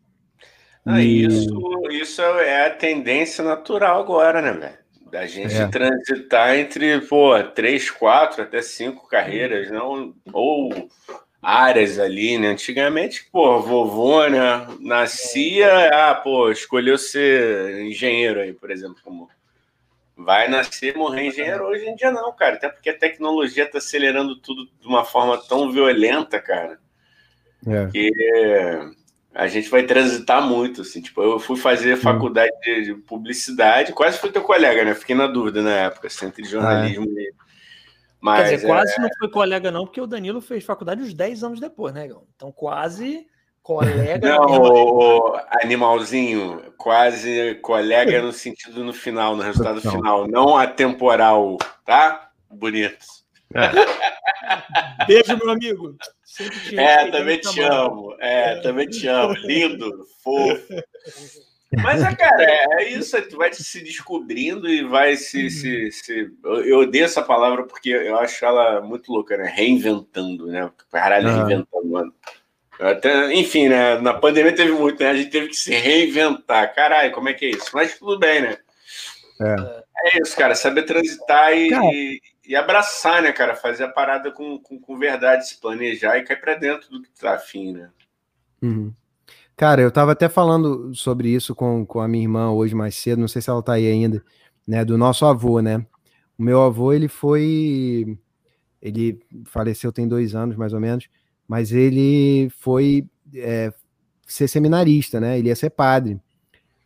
Ah, 0.87 1.03
E- 1.03 1.25
isso, 1.25 1.89
isso 1.91 2.23
é 2.23 2.67
a 2.67 2.71
tendência 2.71 3.43
natural 3.43 4.01
agora, 4.01 4.43
né, 4.43 4.53
velho? 4.53 4.79
Da 5.11 5.27
gente 5.27 5.55
É. 5.55 5.69
transitar 5.69 6.57
entre, 6.57 7.01
pô, 7.03 7.41
três, 7.55 7.91
quatro, 7.91 8.43
até 8.43 8.61
cinco 8.61 9.07
carreiras, 9.09 9.71
não, 9.71 10.15
ou 10.33 10.89
áreas 11.41 11.99
ali, 11.99 12.37
né? 12.37 12.49
Antigamente, 12.49 13.29
pô, 13.31 13.61
vovô, 13.61 14.27
né? 14.27 14.67
Nascia, 14.81 15.89
ah, 16.11 16.15
pô, 16.15 16.51
escolheu 16.51 16.99
ser 16.99 17.83
engenheiro 17.83 18.41
aí, 18.41 18.53
por 18.53 18.71
exemplo, 18.71 18.97
como 19.05 19.29
vai 20.17 20.49
nascer, 20.49 20.97
morrer 20.97 21.27
engenheiro. 21.29 21.65
Hoje 21.67 21.87
em 21.87 21.95
dia 21.97 22.11
não, 22.11 22.33
cara, 22.33 22.57
até 22.57 22.69
porque 22.69 22.91
a 22.91 22.99
tecnologia 22.99 23.67
tá 23.71 23.79
acelerando 23.79 24.37
tudo 24.37 24.69
de 24.81 24.87
uma 24.87 25.05
forma 25.05 25.39
tão 25.39 25.71
violenta, 25.71 26.41
cara 26.41 26.79
É. 27.67 27.87
que 27.91 28.11
a 29.35 29.49
gente 29.49 29.69
vai 29.69 29.83
transitar 29.83 30.41
muito, 30.41 30.83
assim, 30.83 31.01
tipo, 31.01 31.21
eu 31.21 31.41
fui 31.41 31.57
fazer 31.57 31.97
faculdade 31.97 32.53
de, 32.63 32.85
de 32.85 32.95
publicidade, 32.95 33.93
quase 33.93 34.19
fui 34.19 34.31
teu 34.31 34.43
colega, 34.43 34.85
né? 34.85 34.95
Fiquei 34.95 35.17
na 35.17 35.27
dúvida 35.27 35.61
na 35.61 35.73
época, 35.73 36.07
assim, 36.07 36.27
entre 36.27 36.45
jornalismo 36.45 37.07
e... 37.19 37.35
Mas, 38.21 38.49
Quer 38.49 38.55
dizer, 38.55 38.67
quase 38.67 38.95
é, 38.95 39.03
não 39.03 39.09
foi 39.19 39.29
colega, 39.29 39.71
não, 39.71 39.85
porque 39.85 40.01
o 40.01 40.07
Danilo 40.07 40.41
fez 40.41 40.65
faculdade 40.65 41.03
uns 41.03 41.13
10 41.13 41.45
anos 41.45 41.61
depois, 41.61 41.93
né? 41.93 42.09
Então, 42.35 42.51
quase 42.53 43.27
colega. 43.63 44.27
não, 44.27 44.47
o, 44.47 45.41
animalzinho, 45.63 46.63
quase 46.79 47.57
colega 47.57 48.23
no 48.23 48.33
sentido 48.33 48.85
no 48.85 48.93
final, 48.93 49.37
no 49.37 49.43
resultado 49.43 49.81
Não. 49.85 49.93
final, 49.93 50.29
não 50.29 50.57
atemporal, 50.57 51.59
tá? 51.85 52.31
Bonito. 52.49 53.05
Beijo, 55.07 55.37
meu 55.37 55.51
amigo. 55.51 55.97
Te 56.67 56.79
É, 56.79 57.11
também 57.11 57.39
te 57.39 57.61
amo. 57.61 58.17
É, 58.21 58.57
também 58.61 58.87
te 58.89 59.07
amo. 59.07 59.35
Lindo, 59.35 60.07
fofo. 60.23 60.83
Mas, 61.83 62.03
é, 62.03 62.15
cara, 62.15 62.43
é, 62.43 62.67
é 62.83 62.89
isso. 62.91 63.21
Tu 63.29 63.37
vai 63.37 63.53
se 63.53 63.83
descobrindo 63.83 64.69
e 64.69 64.85
vai 64.85 65.17
se. 65.17 65.51
se, 65.51 65.91
se... 65.91 66.31
Eu, 66.45 66.81
odeio 66.81 67.05
essa 67.05 67.23
palavra 67.23 67.65
porque 67.65 67.91
eu 67.91 68.19
acho 68.19 68.45
ela 68.45 68.81
muito 68.81 69.13
louca, 69.13 69.37
né? 69.37 69.53
Reinventando, 69.55 70.47
né? 70.47 70.71
Caralho, 70.91 71.29
Ah. 71.29 71.37
reinventando, 71.47 71.87
mano. 71.89 72.15
Até, 72.81 73.33
enfim, 73.35 73.69
né? 73.69 73.99
Na 74.01 74.15
pandemia 74.15 74.55
teve 74.55 74.73
muito, 74.73 75.03
né? 75.03 75.11
A 75.11 75.15
gente 75.15 75.31
teve 75.31 75.49
que 75.49 75.57
se 75.57 75.75
reinventar. 75.75 76.75
Caralho, 76.75 77.13
como 77.13 77.29
é 77.29 77.33
que 77.35 77.47
é 77.47 77.51
isso? 77.51 77.71
Mas 77.73 77.99
tudo 77.99 78.19
bem, 78.19 78.41
né? 78.43 78.57
É. 79.41 79.85
É 80.07 80.21
isso, 80.23 80.37
cara. 80.37 80.55
Saber 80.55 80.83
transitar 80.85 81.57
e, 81.57 81.71
Cara. 81.71 81.85
e, 81.87 82.21
e 82.47 82.55
abraçar, 82.55 83.23
né, 83.23 83.33
cara? 83.33 83.55
Fazer 83.55 83.85
a 83.85 83.89
parada 83.89 84.31
com, 84.31 84.59
com, 84.59 84.79
com 84.79 84.99
verdade, 84.99 85.49
se 85.49 85.61
planejar 85.61 86.19
e 86.19 86.25
cair 86.25 86.41
pra 86.41 86.55
dentro 86.55 86.91
do 86.91 87.03
que 87.03 87.11
tá 87.19 87.35
afim, 87.35 87.73
né? 87.73 87.91
Uhum. 88.63 88.93
Cara, 89.57 89.81
eu 89.81 89.91
tava 89.91 90.13
até 90.13 90.29
falando 90.29 90.95
sobre 90.95 91.29
isso 91.29 91.55
com, 91.55 91.87
com 91.87 92.01
a 92.01 92.09
minha 92.09 92.25
irmã 92.25 92.51
hoje 92.51 92.75
mais 92.75 92.97
cedo, 92.97 93.21
não 93.21 93.29
sei 93.29 93.41
se 93.41 93.49
ela 93.49 93.63
tá 93.63 93.75
aí 93.75 93.87
ainda, 93.87 94.23
né, 94.67 94.85
do 94.85 94.99
nosso 94.99 95.25
avô, 95.25 95.61
né? 95.61 95.87
O 96.39 96.43
meu 96.43 96.63
avô, 96.63 96.93
ele 96.93 97.09
foi. 97.09 98.19
Ele 98.83 99.21
faleceu 99.47 99.93
tem 99.93 100.07
dois 100.07 100.35
anos, 100.35 100.57
mais 100.57 100.73
ou 100.73 100.81
menos, 100.81 101.09
mas 101.49 101.73
ele 101.73 102.51
foi 102.59 103.07
é, 103.35 103.73
ser 104.27 104.49
seminarista, 104.49 105.21
né? 105.21 105.39
Ele 105.39 105.49
ia 105.49 105.57
ser 105.57 105.71
padre. 105.71 106.21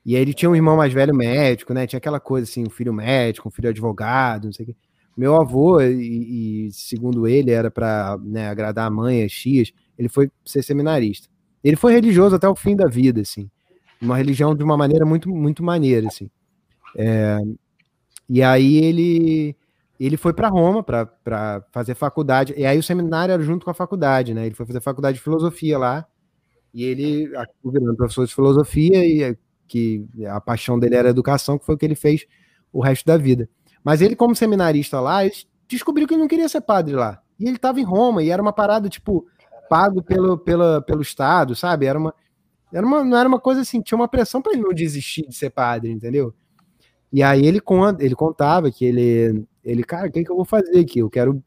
E 0.05 0.15
aí 0.15 0.23
ele 0.23 0.35
tinha 0.35 0.51
um 0.51 0.57
irmão 0.57 0.77
mais 0.77 0.93
velho 0.93 1.15
médico, 1.15 1.75
né? 1.75 1.87
Tinha 1.87 1.99
aquela 1.99 2.21
coisa 2.21 2.49
assim, 2.49 2.65
um 2.65 2.71
filho 2.71 2.93
médico, 2.93 3.49
um 3.49 3.51
filho 3.51 3.69
advogado, 3.69 4.45
não 4.47 4.53
sei 4.53 4.65
o 4.65 4.67
quê. 4.69 4.77
Meu 5.19 5.35
avô, 5.35 5.81
e, 5.81 6.69
e 6.69 6.73
segundo 6.73 7.27
ele, 7.27 7.51
era 7.51 7.73
para 7.73 8.17
né, 8.23 8.49
agradar 8.49 8.87
a 8.87 8.91
mãe, 8.91 9.25
as 9.25 9.33
tias, 9.33 9.73
ele 9.99 10.09
foi 10.09 10.31
ser 10.45 10.63
seminarista. 10.63 11.29
Ele 11.65 11.75
foi 11.75 11.93
religioso 11.93 12.37
até 12.37 12.49
o 12.49 12.55
fim 12.55 12.77
da 12.77 12.87
vida, 12.87 13.21
assim. 13.21 13.51
Uma 14.01 14.17
religião 14.17 14.55
de 14.55 14.63
uma 14.63 14.77
maneira 14.77 15.05
muito, 15.05 15.29
muito 15.29 15.61
maneira, 15.65 16.07
assim. 16.07 16.31
É, 16.97 17.37
e 18.29 18.43
aí 18.43 18.77
ele 18.79 19.57
ele 19.99 20.17
foi 20.17 20.33
para 20.33 20.49
Roma 20.49 20.85
para 20.85 21.65
fazer 21.73 21.97
faculdade. 21.97 22.55
E 22.57 22.65
aí 22.65 22.79
o 22.79 22.83
seminário 22.83 23.33
era 23.33 23.43
junto 23.43 23.65
com 23.65 23.73
a 23.73 23.75
faculdade, 23.75 24.33
né? 24.33 24.47
Ele 24.47 24.55
foi 24.55 24.67
fazer 24.67 24.81
faculdade 24.81 25.19
de 25.19 25.25
filosofia 25.25 25.77
lá. 25.79 26.07
E 26.73 26.85
ele 26.85 27.27
acabou 27.37 27.73
virando 27.73 27.97
professor 27.97 28.25
de 28.25 28.35
filosofia 28.35 29.05
e 29.05 29.37
que 29.67 30.07
a 30.29 30.41
paixão 30.41 30.79
dele 30.79 30.95
era 30.95 31.09
educação, 31.11 31.59
que 31.59 31.67
foi 31.67 31.75
o 31.75 31.79
que 31.79 31.87
ele 31.87 31.97
fez 31.97 32.25
o 32.73 32.81
resto 32.81 33.05
da 33.07 33.17
vida. 33.17 33.49
Mas 33.85 34.01
ele, 34.01 34.17
como 34.17 34.35
seminarista 34.35 35.01
lá, 35.01 35.21
descobriu 35.67 36.07
que 36.07 36.15
ele 36.15 36.21
não 36.21 36.29
queria 36.29 36.49
ser 36.49 36.61
padre 36.61 36.95
lá. 36.95 37.23
E 37.39 37.45
ele 37.45 37.57
estava 37.57 37.81
em 37.81 37.85
Roma, 37.85 38.23
e 38.23 38.31
era 38.31 38.43
uma 38.43 38.53
parada, 38.53 38.89
tipo, 38.89 39.27
pago 39.69 40.03
pelo, 40.03 40.39
pela, 40.39 40.81
pelo 40.83 41.03
Estado, 41.03 41.55
sabe? 41.55 41.87
Era 41.87 41.99
uma. 41.99 42.15
era 42.73 42.85
uma, 42.87 43.05
não 43.05 43.17
era 43.17 43.29
uma 43.29 43.39
coisa 43.39 43.61
assim, 43.61 43.81
tinha 43.81 43.97
uma 43.97 44.09
pressão 44.09 44.43
para 44.43 44.53
ele 44.53 44.63
não 44.63 44.73
desistir 44.73 45.27
de 45.29 45.35
ser 45.35 45.51
padre, 45.51 45.91
entendeu? 45.91 46.35
E 47.13 47.23
aí 47.23 47.47
ele 47.47 47.61
conta, 47.61 48.05
ele 48.05 48.15
contava 48.15 48.71
que 48.71 48.85
ele, 48.85 49.47
ele, 49.65 49.83
cara, 49.83 50.09
o 50.09 50.13
que, 50.13 50.25
que 50.25 50.31
eu 50.31 50.37
vou 50.37 50.45
fazer 50.45 50.81
aqui? 50.81 50.99
Eu 50.99 51.09
quero 51.09 51.43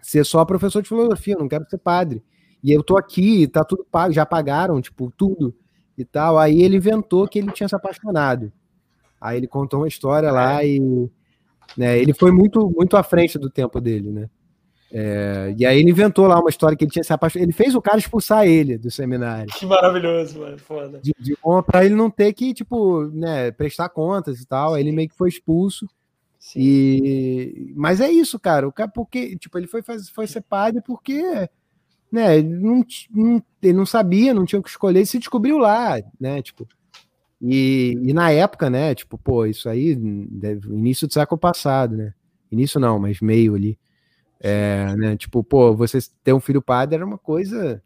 ser 0.00 0.24
só 0.24 0.44
professor 0.44 0.82
de 0.82 0.88
filosofia, 0.88 1.34
eu 1.34 1.40
não 1.40 1.48
quero 1.48 1.68
ser 1.68 1.78
padre. 1.78 2.22
E 2.62 2.72
eu 2.72 2.82
tô 2.82 2.96
aqui, 2.96 3.46
tá 3.46 3.64
tudo 3.64 3.84
pago, 3.90 4.12
já 4.12 4.24
pagaram, 4.24 4.80
tipo, 4.80 5.12
tudo 5.16 5.54
e 5.96 6.04
tal. 6.04 6.38
Aí 6.38 6.62
ele 6.62 6.76
inventou 6.76 7.26
que 7.26 7.38
ele 7.38 7.50
tinha 7.52 7.68
se 7.68 7.74
apaixonado. 7.74 8.52
Aí 9.20 9.36
ele 9.38 9.48
contou 9.48 9.80
uma 9.80 9.88
história 9.88 10.30
lá 10.30 10.64
e 10.64 10.80
né, 11.76 11.98
ele 11.98 12.12
foi 12.12 12.32
muito 12.32 12.70
muito 12.74 12.96
à 12.96 13.02
frente 13.02 13.38
do 13.38 13.50
tempo 13.50 13.80
dele, 13.80 14.10
né? 14.10 14.30
É, 14.92 15.54
e 15.58 15.66
aí 15.66 15.80
ele 15.80 15.90
inventou 15.90 16.26
lá 16.26 16.38
uma 16.38 16.48
história 16.48 16.76
que 16.76 16.84
ele 16.84 16.90
tinha 16.90 17.02
se 17.02 17.12
apaixonado. 17.12 17.44
Ele 17.44 17.52
fez 17.52 17.74
o 17.74 17.82
cara 17.82 17.98
expulsar 17.98 18.46
ele 18.46 18.78
do 18.78 18.90
seminário. 18.90 19.52
Que 19.52 19.66
maravilhoso, 19.66 20.38
mano. 20.38 20.58
Foda. 20.58 21.00
De, 21.02 21.12
de 21.18 21.36
pra 21.66 21.84
ele 21.84 21.94
não 21.94 22.08
ter 22.08 22.32
que, 22.32 22.54
tipo, 22.54 23.04
né, 23.08 23.50
prestar 23.50 23.88
contas 23.88 24.40
e 24.40 24.46
tal. 24.46 24.74
Aí 24.74 24.82
ele 24.82 24.92
meio 24.92 25.08
que 25.08 25.16
foi 25.16 25.28
expulso. 25.28 25.86
Sim. 26.38 26.60
E... 26.60 27.72
Mas 27.76 28.00
é 28.00 28.08
isso, 28.10 28.38
cara. 28.38 28.68
O 28.68 28.72
cara, 28.72 28.88
porque, 28.88 29.36
tipo, 29.36 29.58
ele 29.58 29.66
foi, 29.66 29.82
fazer, 29.82 30.08
foi 30.12 30.26
ser 30.28 30.42
padre 30.42 30.80
porque 30.80 31.48
né, 32.10 32.38
ele 32.38 32.48
não, 32.48 32.84
não, 33.10 33.42
ele 33.62 33.72
não 33.72 33.86
sabia, 33.86 34.32
não 34.32 34.44
tinha 34.44 34.60
o 34.60 34.62
que 34.62 34.70
escolher, 34.70 35.00
e 35.00 35.06
se 35.06 35.18
descobriu 35.18 35.58
lá, 35.58 36.00
né, 36.18 36.40
tipo, 36.40 36.66
e, 37.40 37.98
e 38.02 38.12
na 38.12 38.30
época, 38.30 38.70
né, 38.70 38.94
tipo, 38.94 39.18
pô, 39.18 39.44
isso 39.46 39.68
aí, 39.68 39.92
início 39.92 41.06
do 41.06 41.12
século 41.12 41.38
passado, 41.38 41.96
né, 41.96 42.14
início 42.50 42.80
não, 42.80 42.98
mas 42.98 43.20
meio 43.20 43.54
ali, 43.54 43.78
é, 44.40 44.94
né, 44.96 45.16
tipo, 45.16 45.42
pô, 45.44 45.74
você 45.74 45.98
ter 46.24 46.32
um 46.32 46.40
filho 46.40 46.62
padre 46.62 46.96
era 46.96 47.04
uma 47.04 47.18
coisa, 47.18 47.82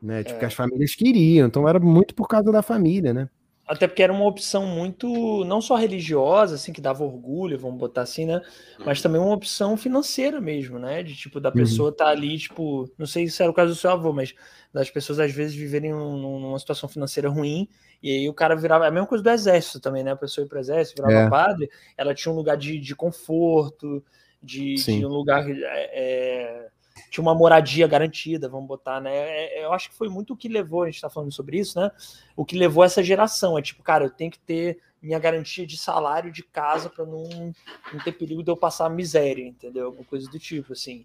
né, 0.00 0.24
tipo, 0.24 0.36
é. 0.36 0.38
que 0.40 0.44
as 0.44 0.54
famílias 0.54 0.94
queriam, 0.94 1.46
então 1.46 1.68
era 1.68 1.78
muito 1.78 2.14
por 2.14 2.26
causa 2.26 2.50
da 2.50 2.62
família, 2.62 3.14
né. 3.14 3.28
Até 3.72 3.86
porque 3.86 4.02
era 4.02 4.12
uma 4.12 4.26
opção 4.26 4.66
muito, 4.66 5.44
não 5.46 5.62
só 5.62 5.76
religiosa, 5.76 6.56
assim, 6.56 6.74
que 6.74 6.80
dava 6.80 7.02
orgulho, 7.04 7.58
vamos 7.58 7.78
botar 7.78 8.02
assim, 8.02 8.26
né? 8.26 8.42
Mas 8.84 9.00
também 9.00 9.18
uma 9.18 9.32
opção 9.32 9.78
financeira 9.78 10.42
mesmo, 10.42 10.78
né? 10.78 11.02
De 11.02 11.16
tipo, 11.16 11.40
da 11.40 11.48
uhum. 11.48 11.54
pessoa 11.54 11.88
estar 11.88 12.04
uhum. 12.04 12.10
tá 12.10 12.16
ali, 12.18 12.36
tipo, 12.36 12.90
não 12.98 13.06
sei 13.06 13.28
se 13.28 13.42
era 13.42 13.50
o 13.50 13.54
caso 13.54 13.72
do 13.72 13.78
seu 13.78 13.90
avô, 13.90 14.12
mas 14.12 14.34
das 14.74 14.90
pessoas 14.90 15.18
às 15.18 15.32
vezes 15.32 15.56
viverem 15.56 15.90
numa 15.90 16.58
situação 16.58 16.86
financeira 16.86 17.30
ruim, 17.30 17.66
e 18.02 18.10
aí 18.10 18.28
o 18.28 18.34
cara 18.34 18.54
virava. 18.54 18.84
É 18.84 18.88
a 18.88 18.90
mesma 18.90 19.06
coisa 19.06 19.24
do 19.24 19.30
exército 19.30 19.80
também, 19.80 20.04
né? 20.04 20.10
A 20.10 20.16
pessoa 20.16 20.44
ia 20.44 20.48
pro 20.50 20.60
exército, 20.60 21.02
virava 21.02 21.26
é. 21.26 21.30
padre, 21.30 21.70
ela 21.96 22.14
tinha 22.14 22.30
um 22.30 22.36
lugar 22.36 22.58
de, 22.58 22.78
de 22.78 22.94
conforto, 22.94 24.04
de, 24.42 24.74
de 24.74 25.06
um 25.06 25.08
lugar. 25.08 25.46
É, 25.48 26.68
tinha 27.12 27.22
uma 27.22 27.34
moradia 27.34 27.86
garantida, 27.86 28.48
vamos 28.48 28.66
botar, 28.66 28.98
né? 28.98 29.14
É, 29.14 29.60
é, 29.60 29.64
eu 29.66 29.72
acho 29.74 29.90
que 29.90 29.94
foi 29.94 30.08
muito 30.08 30.32
o 30.32 30.36
que 30.36 30.48
levou, 30.48 30.82
a 30.82 30.86
gente 30.86 31.00
tá 31.00 31.10
falando 31.10 31.30
sobre 31.30 31.58
isso, 31.58 31.78
né? 31.78 31.90
O 32.34 32.42
que 32.42 32.56
levou 32.56 32.82
essa 32.82 33.02
geração. 33.02 33.58
É 33.58 33.60
tipo, 33.60 33.82
cara, 33.82 34.06
eu 34.06 34.10
tenho 34.10 34.30
que 34.30 34.38
ter 34.38 34.78
minha 35.00 35.18
garantia 35.18 35.66
de 35.66 35.76
salário 35.76 36.32
de 36.32 36.42
casa 36.42 36.88
para 36.88 37.04
não, 37.04 37.52
não 37.92 38.00
ter 38.02 38.12
perigo 38.12 38.42
de 38.42 38.50
eu 38.50 38.56
passar 38.56 38.88
miséria, 38.88 39.46
entendeu? 39.46 39.86
Alguma 39.86 40.04
coisa 40.04 40.30
do 40.30 40.38
tipo, 40.38 40.72
assim. 40.72 41.04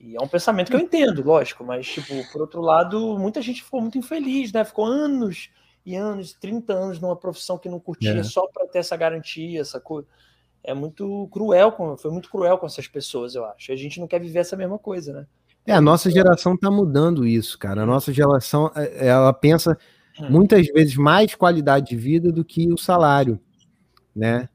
E 0.00 0.16
é 0.16 0.20
um 0.20 0.26
pensamento 0.26 0.68
que 0.68 0.76
eu 0.76 0.80
entendo, 0.80 1.22
lógico, 1.22 1.62
mas, 1.62 1.86
tipo, 1.86 2.12
por 2.32 2.40
outro 2.40 2.60
lado, 2.60 3.16
muita 3.16 3.40
gente 3.40 3.62
ficou 3.62 3.80
muito 3.80 3.96
infeliz, 3.96 4.52
né? 4.52 4.64
Ficou 4.64 4.84
anos 4.84 5.48
e 5.84 5.94
anos, 5.94 6.32
30 6.32 6.72
anos 6.72 7.00
numa 7.00 7.14
profissão 7.14 7.56
que 7.56 7.68
não 7.68 7.78
curtia 7.78 8.18
é. 8.18 8.22
só 8.24 8.48
para 8.48 8.66
ter 8.66 8.80
essa 8.80 8.96
garantia, 8.96 9.60
essa 9.60 9.78
coisa 9.78 10.08
é 10.66 10.74
muito 10.74 11.28
cruel, 11.32 11.70
com, 11.70 11.96
foi 11.96 12.10
muito 12.10 12.28
cruel 12.28 12.58
com 12.58 12.66
essas 12.66 12.88
pessoas, 12.88 13.36
eu 13.36 13.44
acho. 13.44 13.70
A 13.70 13.76
gente 13.76 14.00
não 14.00 14.08
quer 14.08 14.20
viver 14.20 14.40
essa 14.40 14.56
mesma 14.56 14.78
coisa, 14.78 15.12
né? 15.12 15.26
É, 15.64 15.72
a 15.72 15.80
nossa 15.80 16.10
geração 16.10 16.54
está 16.54 16.70
mudando 16.70 17.24
isso, 17.24 17.56
cara. 17.56 17.82
A 17.82 17.86
nossa 17.86 18.12
geração, 18.12 18.70
é, 18.74 19.06
ela 19.06 19.32
pensa 19.32 19.78
hum. 20.20 20.26
muitas 20.28 20.66
vezes 20.66 20.96
mais 20.96 21.34
qualidade 21.36 21.86
de 21.90 21.96
vida 21.96 22.32
do 22.32 22.44
que 22.44 22.72
o 22.72 22.76
salário, 22.76 23.40
né? 24.14 24.48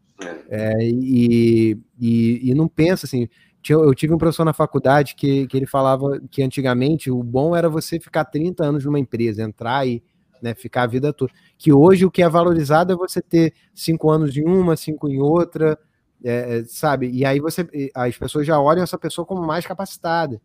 É, 0.50 0.84
e, 0.84 1.78
e, 2.00 2.52
e, 2.52 2.54
não 2.54 2.68
pensa 2.68 3.06
assim. 3.06 3.28
Eu 3.68 3.94
tive 3.96 4.14
um 4.14 4.18
professor 4.18 4.44
na 4.44 4.54
faculdade 4.54 5.16
que, 5.16 5.48
que 5.48 5.56
ele 5.56 5.66
falava 5.66 6.20
que 6.30 6.44
antigamente 6.44 7.10
o 7.10 7.24
bom 7.24 7.56
era 7.56 7.70
você 7.70 8.00
ficar 8.00 8.26
30 8.26 8.64
anos 8.64 8.86
numa 8.86 9.00
empresa, 9.00 9.44
entrar 9.44 9.88
e 9.88 10.04
né, 10.42 10.54
ficar 10.54 10.84
a 10.84 10.88
vida 10.88 11.14
toda. 11.14 11.32
Que 11.58 11.72
hoje 11.72 12.06
o 12.06 12.12
que 12.12 12.22
é 12.22 12.30
valorizado 12.30 12.92
é 12.92 12.96
você 12.96 13.22
ter 13.22 13.54
cinco 13.74 14.10
anos 14.10 14.36
em 14.36 14.44
uma, 14.44 14.76
cinco 14.76 15.08
em 15.08 15.20
outra, 15.20 15.78
é, 16.24 16.60
é, 16.60 16.64
sabe? 16.66 17.10
E 17.10 17.26
aí 17.26 17.40
você, 17.40 17.68
as 17.96 18.18
pessoas 18.18 18.46
já 18.46 18.60
olham 18.60 18.84
essa 18.84 18.98
pessoa 18.98 19.26
como 19.26 19.46
mais 19.46 19.66
capacitada. 19.66 20.42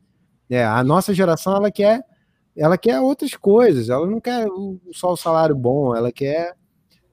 É, 0.48 0.64
a 0.64 0.82
nossa 0.82 1.12
geração 1.12 1.54
ela 1.56 1.70
quer, 1.70 2.02
ela 2.56 2.78
quer 2.78 3.00
outras 3.00 3.34
coisas. 3.34 3.90
Ela 3.90 4.06
não 4.06 4.20
quer 4.20 4.46
só 4.92 5.12
o 5.12 5.16
salário 5.16 5.54
bom. 5.54 5.94
Ela 5.94 6.10
quer 6.10 6.54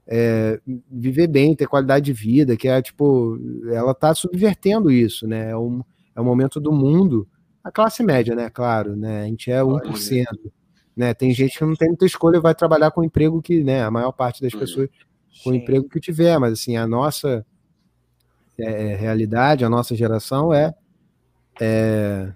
é, 0.08 0.60
viver 0.90 1.28
bem, 1.28 1.56
ter 1.56 1.68
qualidade 1.68 2.06
de 2.06 2.14
vida. 2.14 2.56
Que 2.56 2.68
é 2.68 2.82
tipo, 2.82 3.38
ela 3.72 3.92
está 3.92 4.14
subvertendo 4.14 4.92
isso, 4.92 5.28
né? 5.28 5.52
É 5.52 5.58
um, 5.58 5.82
é 6.16 6.22
um 6.22 6.26
momento 6.26 6.60
do 6.60 6.72
mundo. 6.72 7.28
A 7.64 7.72
classe 7.72 8.04
média, 8.04 8.36
né? 8.36 8.50
Claro, 8.50 8.96
né? 8.96 9.24
A 9.24 9.26
gente 9.26 9.52
é 9.52 9.62
1%. 9.62 10.26
Né? 10.96 11.14
Tem 11.14 11.34
gente 11.34 11.58
que 11.58 11.66
não 11.66 11.76
tem 11.76 11.88
muita 11.88 12.06
escolha, 12.06 12.40
vai 12.40 12.54
trabalhar 12.54 12.92
com 12.92 13.02
o 13.02 13.04
emprego 13.04 13.42
que, 13.42 13.64
né? 13.64 13.84
A 13.84 13.90
maior 13.90 14.12
parte 14.12 14.42
das 14.42 14.54
pessoas 14.54 14.90
com 15.44 15.50
o 15.50 15.56
emprego 15.56 15.90
que 15.90 16.00
tiver, 16.00 16.38
mas 16.38 16.54
assim, 16.54 16.78
a 16.78 16.86
nossa 16.86 17.44
é, 18.58 18.92
é, 18.92 18.96
realidade, 18.96 19.66
a 19.66 19.70
nossa 19.70 19.96
geração 19.96 20.54
é, 20.54 20.74
é, 21.60 22.34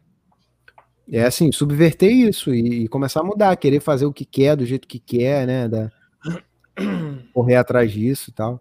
é 1.12 1.24
assim, 1.24 1.52
subverter 1.52 2.12
isso 2.12 2.54
e, 2.54 2.84
e, 2.84 2.88
começar 2.88 3.22
a 3.22 3.24
mudar, 3.24 3.56
querer 3.58 3.80
fazer 3.80 4.06
o 4.06 4.14
que 4.14 4.26
quer, 4.26 4.56
do 4.56 4.66
jeito 4.66 4.88
que 4.88 5.00
quer, 5.00 5.46
né? 5.46 5.68
Da, 5.68 5.92
correr 7.34 7.56
atrás 7.56 7.92
disso 7.92 8.30
e 8.30 8.34
tal. 8.34 8.60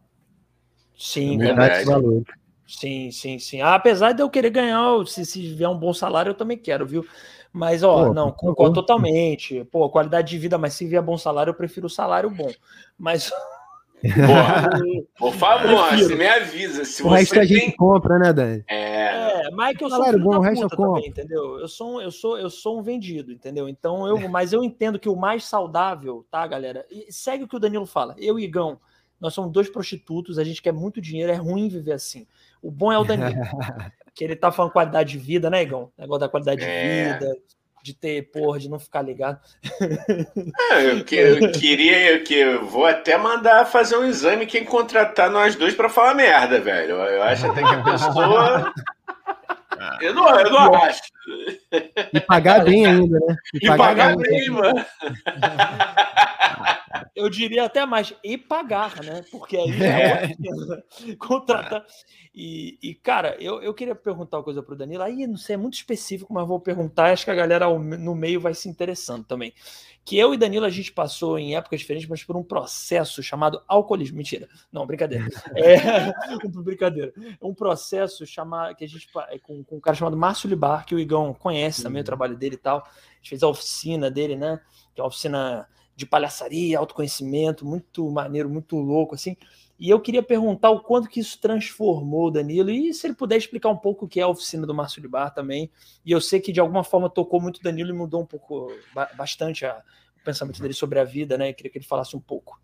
Sim, 0.96 1.42
é 1.42 1.52
Sim, 2.66 3.12
sim, 3.12 3.38
sim. 3.38 3.60
Ah, 3.60 3.76
apesar 3.76 4.12
de 4.12 4.20
eu 4.22 4.28
querer 4.28 4.50
ganhar, 4.50 5.06
se, 5.06 5.24
se 5.24 5.54
vier 5.54 5.68
um 5.68 5.78
bom 5.78 5.94
salário, 5.94 6.30
eu 6.30 6.34
também 6.34 6.58
quero, 6.58 6.84
viu? 6.84 7.06
Mas, 7.52 7.82
ó, 7.82 8.06
Pô, 8.06 8.14
não, 8.14 8.32
concordo 8.32 8.74
totalmente. 8.74 9.64
Pô, 9.70 9.88
qualidade 9.88 10.28
de 10.28 10.38
vida, 10.38 10.58
mas 10.58 10.74
se 10.74 10.84
vier 10.84 11.00
bom 11.00 11.16
salário, 11.16 11.50
eu 11.50 11.54
prefiro 11.54 11.86
o 11.86 11.90
salário 11.90 12.28
bom. 12.28 12.50
Mas 12.98 13.30
Por 15.18 15.32
favor, 15.34 15.96
você 15.96 16.14
me 16.14 16.26
avisa. 16.26 16.84
Se 16.84 17.02
o 17.02 17.08
resto 17.08 17.38
a 17.38 17.44
gente 17.44 17.76
compra, 17.76 18.18
né, 18.18 18.32
Dani? 18.32 18.64
É, 18.68 19.46
é 19.46 19.50
mas 19.50 19.74
é 19.74 19.78
que 19.78 19.84
eu 19.84 19.90
sou 19.90 20.18
bom, 20.18 20.36
o 20.36 20.40
resto 20.40 20.64
eu 20.64 20.68
também, 20.68 21.08
entendeu? 21.08 21.58
Eu 21.58 21.68
sou, 21.68 22.02
eu, 22.02 22.10
sou, 22.10 22.38
eu 22.38 22.50
sou 22.50 22.78
um 22.78 22.82
vendido, 22.82 23.32
entendeu? 23.32 23.68
Então, 23.68 24.06
eu, 24.06 24.28
mas 24.28 24.52
eu 24.52 24.62
entendo 24.62 24.98
que 24.98 25.08
o 25.08 25.16
mais 25.16 25.44
saudável, 25.44 26.26
tá, 26.30 26.46
galera? 26.46 26.84
E 26.90 27.10
segue 27.10 27.44
o 27.44 27.48
que 27.48 27.56
o 27.56 27.60
Danilo 27.60 27.86
fala. 27.86 28.14
Eu 28.18 28.38
e 28.38 28.44
Igão, 28.44 28.78
nós 29.20 29.34
somos 29.34 29.50
dois 29.50 29.68
prostitutos, 29.68 30.38
a 30.38 30.44
gente 30.44 30.60
quer 30.60 30.72
muito 30.72 31.00
dinheiro, 31.00 31.32
é 31.32 31.36
ruim 31.36 31.68
viver 31.68 31.92
assim. 31.92 32.26
O 32.62 32.70
bom 32.70 32.92
é 32.92 32.98
o 32.98 33.04
Danilo. 33.04 33.40
que 34.14 34.24
ele 34.24 34.34
tá 34.34 34.50
falando 34.50 34.72
qualidade 34.72 35.12
de 35.12 35.18
vida, 35.18 35.50
né, 35.50 35.62
Igão? 35.62 35.92
Negócio 35.96 36.20
da 36.20 36.28
qualidade 36.28 36.64
é. 36.64 36.64
de 36.64 37.12
vida, 37.12 37.36
de 37.86 37.94
ter, 37.94 38.30
porra, 38.32 38.58
de 38.58 38.68
não 38.68 38.80
ficar 38.80 39.02
ligado. 39.02 39.38
Ah, 40.70 40.80
eu, 40.80 41.04
que, 41.04 41.14
eu 41.14 41.52
queria 41.52 42.12
eu, 42.12 42.24
que 42.24 42.34
eu 42.34 42.66
vou 42.66 42.84
até 42.84 43.16
mandar 43.16 43.64
fazer 43.66 43.96
um 43.96 44.04
exame 44.04 44.44
quem 44.44 44.64
contratar 44.64 45.30
nós 45.30 45.54
dois 45.54 45.74
para 45.74 45.88
falar 45.88 46.14
merda, 46.14 46.60
velho. 46.60 46.96
Eu 46.96 47.22
acho 47.22 47.46
até 47.46 47.62
que 47.62 47.74
a 47.74 47.82
pessoa. 47.84 48.74
Eu 50.00 50.14
não, 50.14 50.40
eu 50.40 50.50
não 50.50 50.74
acho. 50.74 51.02
E 52.12 52.20
pagar 52.20 52.64
bem 52.64 52.86
ainda, 52.86 53.18
né? 53.20 53.36
E, 53.54 53.66
pagar, 53.66 53.86
pagar 53.88 54.16
bem, 54.16 54.30
bem, 54.30 54.50
mano. 54.50 54.84
Eu 57.14 57.28
diria 57.28 57.64
até 57.64 57.84
mais, 57.84 58.14
e 58.22 58.38
pagar, 58.38 59.02
né? 59.02 59.24
Porque 59.30 59.56
aí 59.56 59.70
é. 59.82 60.34
contratar. 61.16 61.84
E, 62.34 62.78
e, 62.82 62.94
cara, 62.94 63.36
eu, 63.40 63.62
eu 63.62 63.72
queria 63.72 63.94
perguntar 63.94 64.36
uma 64.38 64.44
coisa 64.44 64.62
para 64.62 64.74
o 64.74 64.76
Danilo. 64.76 65.02
Aí, 65.02 65.26
não 65.26 65.36
sei, 65.36 65.54
é 65.54 65.56
muito 65.56 65.74
específico, 65.74 66.32
mas 66.32 66.46
vou 66.46 66.60
perguntar. 66.60 67.12
Acho 67.12 67.24
que 67.24 67.30
a 67.30 67.34
galera 67.34 67.66
no 67.78 68.14
meio 68.14 68.40
vai 68.40 68.54
se 68.54 68.68
interessando 68.68 69.24
também. 69.24 69.54
Que 70.04 70.16
eu 70.16 70.32
e 70.32 70.36
Danilo, 70.36 70.64
a 70.64 70.70
gente 70.70 70.92
passou 70.92 71.38
em 71.38 71.56
épocas 71.56 71.80
diferentes, 71.80 72.08
mas 72.08 72.22
por 72.22 72.36
um 72.36 72.42
processo 72.42 73.22
chamado 73.22 73.60
alcoolismo. 73.66 74.16
Mentira. 74.16 74.48
Não, 74.70 74.86
brincadeira. 74.86 75.26
É, 75.56 76.12
brincadeira. 76.62 77.12
Um 77.40 77.54
processo 77.54 78.26
chamado, 78.26 78.76
que 78.76 78.84
a 78.84 78.88
gente, 78.88 79.08
é, 79.30 79.38
com, 79.38 79.64
com 79.64 79.76
um 79.76 79.80
cara 79.80 79.96
chamado 79.96 80.16
Márcio 80.16 80.48
Libar, 80.48 80.84
que 80.84 80.94
o 80.94 80.98
Igão 80.98 81.34
conhece 81.34 81.82
também 81.82 82.02
o 82.02 82.04
trabalho 82.04 82.36
dele 82.36 82.54
e 82.54 82.58
tal. 82.58 82.78
A 82.78 83.16
gente 83.16 83.30
fez 83.30 83.42
a 83.42 83.48
oficina 83.48 84.10
dele, 84.10 84.36
né? 84.36 84.60
Que 84.94 85.00
é 85.00 85.04
a 85.04 85.06
oficina 85.06 85.66
de 85.96 86.04
palhaçaria, 86.04 86.78
autoconhecimento, 86.78 87.64
muito 87.64 88.08
maneiro, 88.10 88.50
muito 88.50 88.76
louco, 88.76 89.14
assim. 89.14 89.34
E 89.78 89.90
eu 89.90 89.98
queria 89.98 90.22
perguntar 90.22 90.70
o 90.70 90.80
quanto 90.80 91.08
que 91.08 91.20
isso 91.20 91.38
transformou 91.40 92.28
o 92.28 92.30
Danilo 92.30 92.70
e 92.70 92.92
se 92.94 93.06
ele 93.06 93.14
puder 93.14 93.36
explicar 93.36 93.70
um 93.70 93.76
pouco 93.76 94.04
o 94.04 94.08
que 94.08 94.20
é 94.20 94.22
a 94.22 94.28
oficina 94.28 94.66
do 94.66 94.74
Márcio 94.74 95.02
de 95.02 95.08
Bar 95.08 95.30
também. 95.30 95.70
E 96.04 96.12
eu 96.12 96.20
sei 96.20 96.38
que 96.40 96.52
de 96.52 96.60
alguma 96.60 96.84
forma 96.84 97.10
tocou 97.10 97.40
muito 97.40 97.58
o 97.58 97.62
Danilo 97.62 97.90
e 97.90 97.92
mudou 97.92 98.22
um 98.22 98.26
pouco, 98.26 98.70
bastante 99.16 99.66
a, 99.66 99.82
o 100.20 100.24
pensamento 100.24 100.60
dele 100.60 100.74
sobre 100.74 100.98
a 100.98 101.04
vida, 101.04 101.36
né? 101.36 101.50
Eu 101.50 101.54
queria 101.54 101.70
que 101.70 101.78
ele 101.78 101.84
falasse 101.84 102.16
um 102.16 102.20
pouco. 102.20 102.58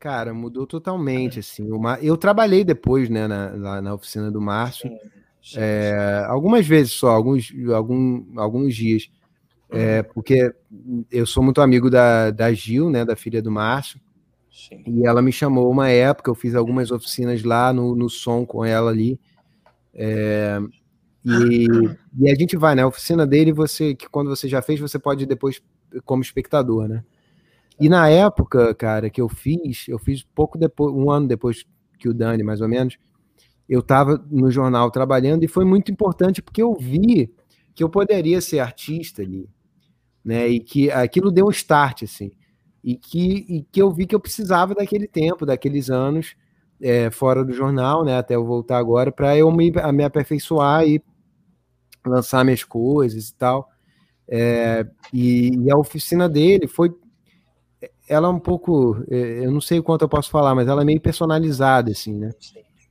Cara, 0.00 0.32
mudou 0.32 0.66
totalmente, 0.66 1.40
assim. 1.40 1.70
Uma... 1.70 1.98
Eu 2.00 2.16
trabalhei 2.16 2.64
depois, 2.64 3.10
né, 3.10 3.28
na, 3.28 3.50
lá 3.50 3.82
na 3.82 3.94
oficina 3.94 4.30
do 4.30 4.40
Márcio. 4.40 4.88
Sim, 4.88 4.98
sim, 5.42 5.58
é, 5.58 6.22
sim. 6.24 6.30
Algumas 6.30 6.66
vezes 6.66 6.92
só, 6.92 7.10
alguns, 7.10 7.52
algum, 7.72 8.24
alguns 8.40 8.74
dias. 8.74 9.10
É, 9.72 10.02
porque 10.02 10.52
eu 11.10 11.24
sou 11.24 11.42
muito 11.42 11.60
amigo 11.60 11.88
da, 11.88 12.30
da 12.30 12.52
Gil, 12.52 12.90
né, 12.90 13.04
da 13.04 13.14
filha 13.14 13.40
do 13.40 13.50
Márcio, 13.50 14.00
Sim. 14.50 14.82
e 14.86 15.06
ela 15.06 15.22
me 15.22 15.30
chamou 15.30 15.70
uma 15.70 15.88
época, 15.88 16.30
eu 16.30 16.34
fiz 16.34 16.54
algumas 16.54 16.90
oficinas 16.90 17.42
lá 17.44 17.72
no, 17.72 17.94
no 17.94 18.08
som 18.08 18.44
com 18.44 18.64
ela 18.64 18.90
ali, 18.90 19.18
é, 19.94 20.58
e, 21.24 21.66
e, 22.18 22.30
a 22.30 22.34
gente 22.34 22.56
vai, 22.56 22.74
né, 22.74 22.82
a 22.82 22.86
oficina 22.86 23.26
dele, 23.26 23.52
você 23.52 23.94
que 23.94 24.08
quando 24.08 24.28
você 24.28 24.48
já 24.48 24.60
fez, 24.60 24.80
você 24.80 24.98
pode 24.98 25.24
depois 25.24 25.62
como 26.04 26.22
espectador, 26.22 26.88
né, 26.88 27.04
e 27.78 27.88
na 27.88 28.08
época, 28.08 28.74
cara, 28.74 29.08
que 29.08 29.20
eu 29.20 29.28
fiz, 29.28 29.86
eu 29.88 29.98
fiz 29.98 30.22
pouco 30.34 30.58
depois, 30.58 30.92
um 30.92 31.10
ano 31.10 31.28
depois 31.28 31.64
que 31.98 32.08
o 32.08 32.14
Dani, 32.14 32.42
mais 32.42 32.60
ou 32.60 32.68
menos, 32.68 32.98
eu 33.68 33.80
estava 33.80 34.22
no 34.30 34.50
jornal 34.50 34.90
trabalhando 34.90 35.44
e 35.44 35.48
foi 35.48 35.64
muito 35.64 35.92
importante 35.92 36.42
porque 36.42 36.60
eu 36.60 36.74
vi 36.74 37.32
que 37.72 37.84
eu 37.84 37.88
poderia 37.88 38.40
ser 38.40 38.58
artista 38.58 39.22
ali, 39.22 39.48
né? 40.24 40.48
E 40.48 40.60
que 40.60 40.90
aquilo 40.90 41.30
deu 41.30 41.46
um 41.46 41.50
start, 41.50 42.04
assim. 42.04 42.30
E 42.82 42.96
que, 42.96 43.46
e 43.48 43.62
que 43.70 43.80
eu 43.80 43.90
vi 43.90 44.06
que 44.06 44.14
eu 44.14 44.20
precisava 44.20 44.74
daquele 44.74 45.06
tempo, 45.06 45.44
daqueles 45.44 45.90
anos 45.90 46.34
é, 46.80 47.10
fora 47.10 47.44
do 47.44 47.52
jornal, 47.52 48.04
né? 48.04 48.16
Até 48.16 48.36
eu 48.36 48.44
voltar 48.44 48.78
agora, 48.78 49.12
para 49.12 49.36
eu 49.36 49.50
me, 49.52 49.70
me 49.92 50.04
aperfeiçoar 50.04 50.86
e 50.86 51.02
lançar 52.06 52.44
minhas 52.44 52.64
coisas 52.64 53.28
e 53.28 53.34
tal. 53.34 53.68
É, 54.26 54.86
e, 55.12 55.50
e, 55.64 55.70
a 55.70 55.76
oficina 55.76 56.28
dele 56.28 56.66
foi. 56.66 56.94
Ela 58.08 58.28
é 58.28 58.30
um 58.30 58.38
pouco. 58.38 59.04
É, 59.10 59.44
eu 59.44 59.50
não 59.50 59.60
sei 59.60 59.78
o 59.78 59.82
quanto 59.82 60.02
eu 60.02 60.08
posso 60.08 60.30
falar, 60.30 60.54
mas 60.54 60.68
ela 60.68 60.82
é 60.82 60.84
meio 60.84 61.00
personalizada, 61.00 61.90
assim, 61.90 62.14
né? 62.14 62.30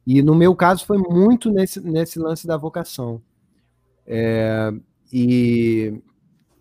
E 0.05 0.21
no 0.21 0.35
meu 0.35 0.55
caso 0.55 0.85
foi 0.85 0.97
muito 0.97 1.51
nesse, 1.51 1.79
nesse 1.81 2.19
lance 2.19 2.45
da 2.45 2.57
vocação. 2.57 3.21
É, 4.05 4.71
e, 5.11 6.01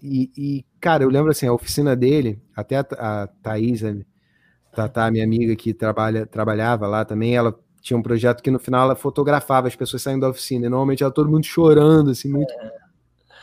e, 0.02 0.30
e, 0.36 0.64
cara, 0.80 1.02
eu 1.04 1.08
lembro 1.08 1.30
assim, 1.30 1.46
a 1.46 1.52
oficina 1.52 1.96
dele, 1.96 2.40
até 2.54 2.76
a, 2.76 2.86
a 3.22 3.26
Thaís, 3.26 3.82
a 3.84 5.10
minha 5.10 5.24
amiga 5.24 5.54
que 5.56 5.74
trabalha, 5.74 6.26
trabalhava 6.26 6.86
lá 6.86 7.04
também, 7.04 7.36
ela 7.36 7.58
tinha 7.80 7.96
um 7.96 8.02
projeto 8.02 8.42
que 8.42 8.50
no 8.50 8.58
final 8.58 8.84
ela 8.84 8.94
fotografava 8.94 9.68
as 9.68 9.76
pessoas 9.76 10.02
saindo 10.02 10.20
da 10.20 10.28
oficina, 10.28 10.66
e 10.66 10.68
normalmente 10.68 11.02
era 11.02 11.12
todo 11.12 11.30
mundo 11.30 11.44
chorando, 11.44 12.10
assim, 12.10 12.28
muito. 12.28 12.52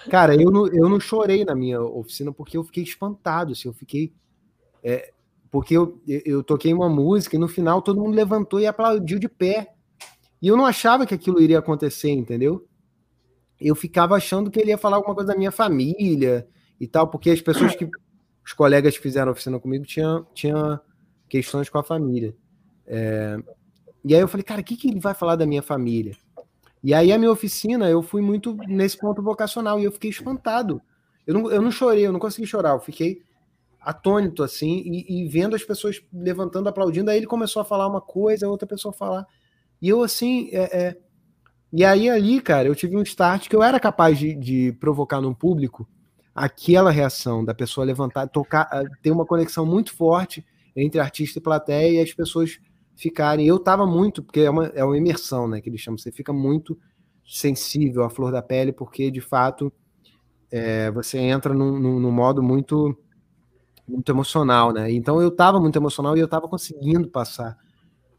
Cara, 0.10 0.36
eu 0.36 0.52
não, 0.52 0.68
eu 0.68 0.88
não 0.88 1.00
chorei 1.00 1.44
na 1.44 1.56
minha 1.56 1.82
oficina 1.82 2.32
porque 2.32 2.58
eu 2.58 2.64
fiquei 2.64 2.84
espantado, 2.84 3.54
assim, 3.54 3.68
eu 3.68 3.74
fiquei. 3.74 4.14
É, 4.84 5.12
porque 5.50 5.76
eu, 5.76 6.00
eu 6.06 6.44
toquei 6.44 6.74
uma 6.74 6.90
música 6.90 7.36
e 7.36 7.40
no 7.40 7.48
final 7.48 7.82
todo 7.82 8.00
mundo 8.00 8.14
levantou 8.14 8.60
e 8.60 8.68
aplaudiu 8.68 9.18
de 9.18 9.28
pé. 9.28 9.74
E 10.42 10.48
eu 10.48 10.56
não 10.56 10.66
achava 10.66 11.06
que 11.06 11.14
aquilo 11.14 11.42
iria 11.42 11.60
acontecer, 11.60 12.12
entendeu? 12.12 12.68
Eu 13.60 13.76
ficava 13.76 14.16
achando 14.16 14.52
que 14.52 14.60
ele 14.60 14.70
ia 14.70 14.78
falar 14.78 14.98
alguma 14.98 15.16
coisa 15.16 15.32
da 15.32 15.38
minha 15.38 15.52
família 15.52 16.48
e 16.80 16.88
tal, 16.88 17.08
porque 17.08 17.30
as 17.30 17.42
pessoas 17.42 17.76
que 17.76 17.90
os 18.46 18.54
colegas 18.54 18.96
que 18.96 19.04
fizeram 19.04 19.32
oficina 19.32 19.60
comigo 19.60 19.86
tinham, 19.86 20.26
tinham 20.34 20.80
questões 21.28 21.70
com 21.70 21.80
a 21.80 21.84
família. 21.84 22.36
É, 22.86 23.38
e 24.04 24.14
aí 24.14 24.22
eu 24.22 24.28
falei, 24.28 24.44
cara, 24.44 24.62
o 24.62 24.64
que, 24.64 24.76
que 24.78 24.90
ele 24.90 25.00
vai 25.00 25.14
falar 25.14 25.36
da 25.36 25.46
minha 25.46 25.64
família? 25.64 26.16
E 26.84 26.94
aí 26.94 27.12
a 27.12 27.18
minha 27.18 27.32
oficina, 27.32 27.90
eu 27.90 28.04
fui 28.04 28.22
muito 28.22 28.56
nesse 28.68 28.98
ponto 28.98 29.22
vocacional 29.22 29.80
e 29.80 29.86
eu 29.86 29.92
fiquei 29.92 30.12
espantado. 30.12 30.80
Eu 31.26 31.34
não, 31.34 31.52
eu 31.52 31.62
não 31.62 31.72
chorei, 31.72 32.06
eu 32.06 32.12
não 32.12 32.20
consegui 32.20 32.46
chorar, 32.46 32.74
eu 32.74 32.80
fiquei 32.80 33.24
atônito 33.82 34.44
assim 34.44 34.84
e, 34.86 35.24
e 35.24 35.28
vendo 35.28 35.56
as 35.56 35.64
pessoas 35.64 36.00
levantando, 36.14 36.70
aplaudindo. 36.70 37.10
Aí 37.10 37.18
ele 37.18 37.26
começou 37.26 37.62
a 37.62 37.66
falar 37.66 37.88
uma 37.88 38.02
coisa, 38.02 38.46
a 38.46 38.50
outra 38.50 38.68
pessoa 38.68 38.94
falar. 38.94 39.26
E 39.82 39.90
eu 39.90 40.04
assim, 40.04 40.50
é, 40.52 40.80
é, 40.80 40.98
e 41.72 41.84
aí, 41.84 42.10
ali, 42.10 42.40
cara, 42.42 42.68
eu 42.68 42.76
tive 42.76 42.96
um 42.96 43.02
start 43.02 43.50
que 43.50 43.56
eu 43.56 43.64
era 43.64 43.80
capaz 43.80 44.18
de, 44.18 44.34
de 44.36 44.72
provocar 44.80 45.22
no 45.22 45.36
público 45.36 45.88
aquela 46.34 46.92
reação 46.92 47.44
da 47.46 47.54
pessoa 47.54 47.86
levantar, 47.86 48.28
tocar, 48.28 48.68
ah, 48.72 48.84
ter 49.02 49.12
uma 49.12 49.26
conexão 49.26 49.66
muito 49.66 49.94
forte 49.94 50.46
entre 50.76 51.00
artista 51.00 51.40
e 51.40 51.42
plateia 51.42 52.00
e 52.00 52.04
as 52.04 52.14
pessoas 52.14 52.60
ficarem. 52.96 53.48
Eu 53.48 53.58
tava 53.58 53.86
muito, 53.86 54.22
porque 54.22 54.42
é 54.42 54.50
uma, 54.50 54.66
é 54.68 54.84
uma 54.84 54.98
imersão, 54.98 55.48
né? 55.48 55.62
Que 55.62 55.70
eles 55.70 55.80
chamam, 55.80 55.98
você 55.98 56.12
fica 56.12 56.34
muito 56.34 56.78
sensível 57.26 58.04
à 58.04 58.10
flor 58.10 58.32
da 58.32 58.42
pele, 58.42 58.72
porque 58.72 59.10
de 59.10 59.22
fato 59.22 59.72
é, 60.52 60.92
você 60.92 61.18
entra 61.18 61.54
num, 61.54 61.80
num, 61.80 62.00
num, 62.00 62.12
modo 62.12 62.44
muito 62.44 62.96
muito 63.88 64.12
emocional, 64.12 64.74
né? 64.74 64.92
Então 64.92 65.22
eu 65.22 65.32
tava 65.32 65.60
muito 65.60 65.76
emocional 65.78 66.18
e 66.18 66.20
eu 66.20 66.28
tava 66.28 66.48
conseguindo 66.48 67.08
passar 67.08 67.58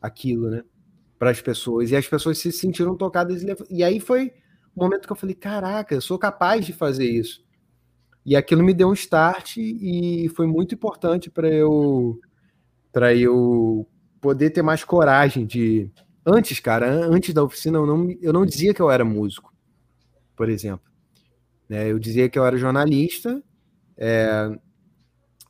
aquilo, 0.01 0.51
né? 0.51 0.63
Para 1.19 1.31
as 1.31 1.41
pessoas. 1.41 1.91
E 1.91 1.97
as 1.97 2.07
pessoas 2.07 2.39
se 2.39 2.53
sentiram 2.53 2.97
tocadas. 2.97 3.43
E 3.71 3.83
aí 3.83 4.01
foi 4.01 4.33
o 4.75 4.83
momento 4.83 5.07
que 5.07 5.13
eu 5.13 5.17
falei: 5.17 5.35
caraca, 5.35 5.95
eu 5.95 6.01
sou 6.01 6.19
capaz 6.19 6.65
de 6.65 6.73
fazer 6.73 7.09
isso. 7.09 7.45
E 8.25 8.35
aquilo 8.35 8.63
me 8.63 8.75
deu 8.75 8.89
um 8.89 8.93
start 8.93 9.57
e 9.59 10.29
foi 10.35 10.47
muito 10.47 10.75
importante 10.75 11.31
para 11.31 11.49
eu 11.49 12.21
para 12.93 13.15
eu 13.15 13.87
poder 14.21 14.51
ter 14.51 14.63
mais 14.63 14.83
coragem 14.83 15.47
de 15.47 15.91
antes, 16.25 16.59
cara, 16.59 16.91
antes 16.91 17.33
da 17.33 17.45
oficina 17.45 17.79
eu 17.79 17.87
não 17.87 18.11
eu 18.21 18.33
não 18.33 18.45
dizia 18.45 18.75
que 18.75 18.83
eu 18.83 18.91
era 18.91 19.05
músico, 19.05 19.55
por 20.35 20.49
exemplo. 20.49 20.85
É, 21.69 21.91
eu 21.91 21.99
dizia 21.99 22.29
que 22.29 22.39
eu 22.39 22.45
era 22.45 22.57
jornalista 22.57 23.43
é, 23.97 24.59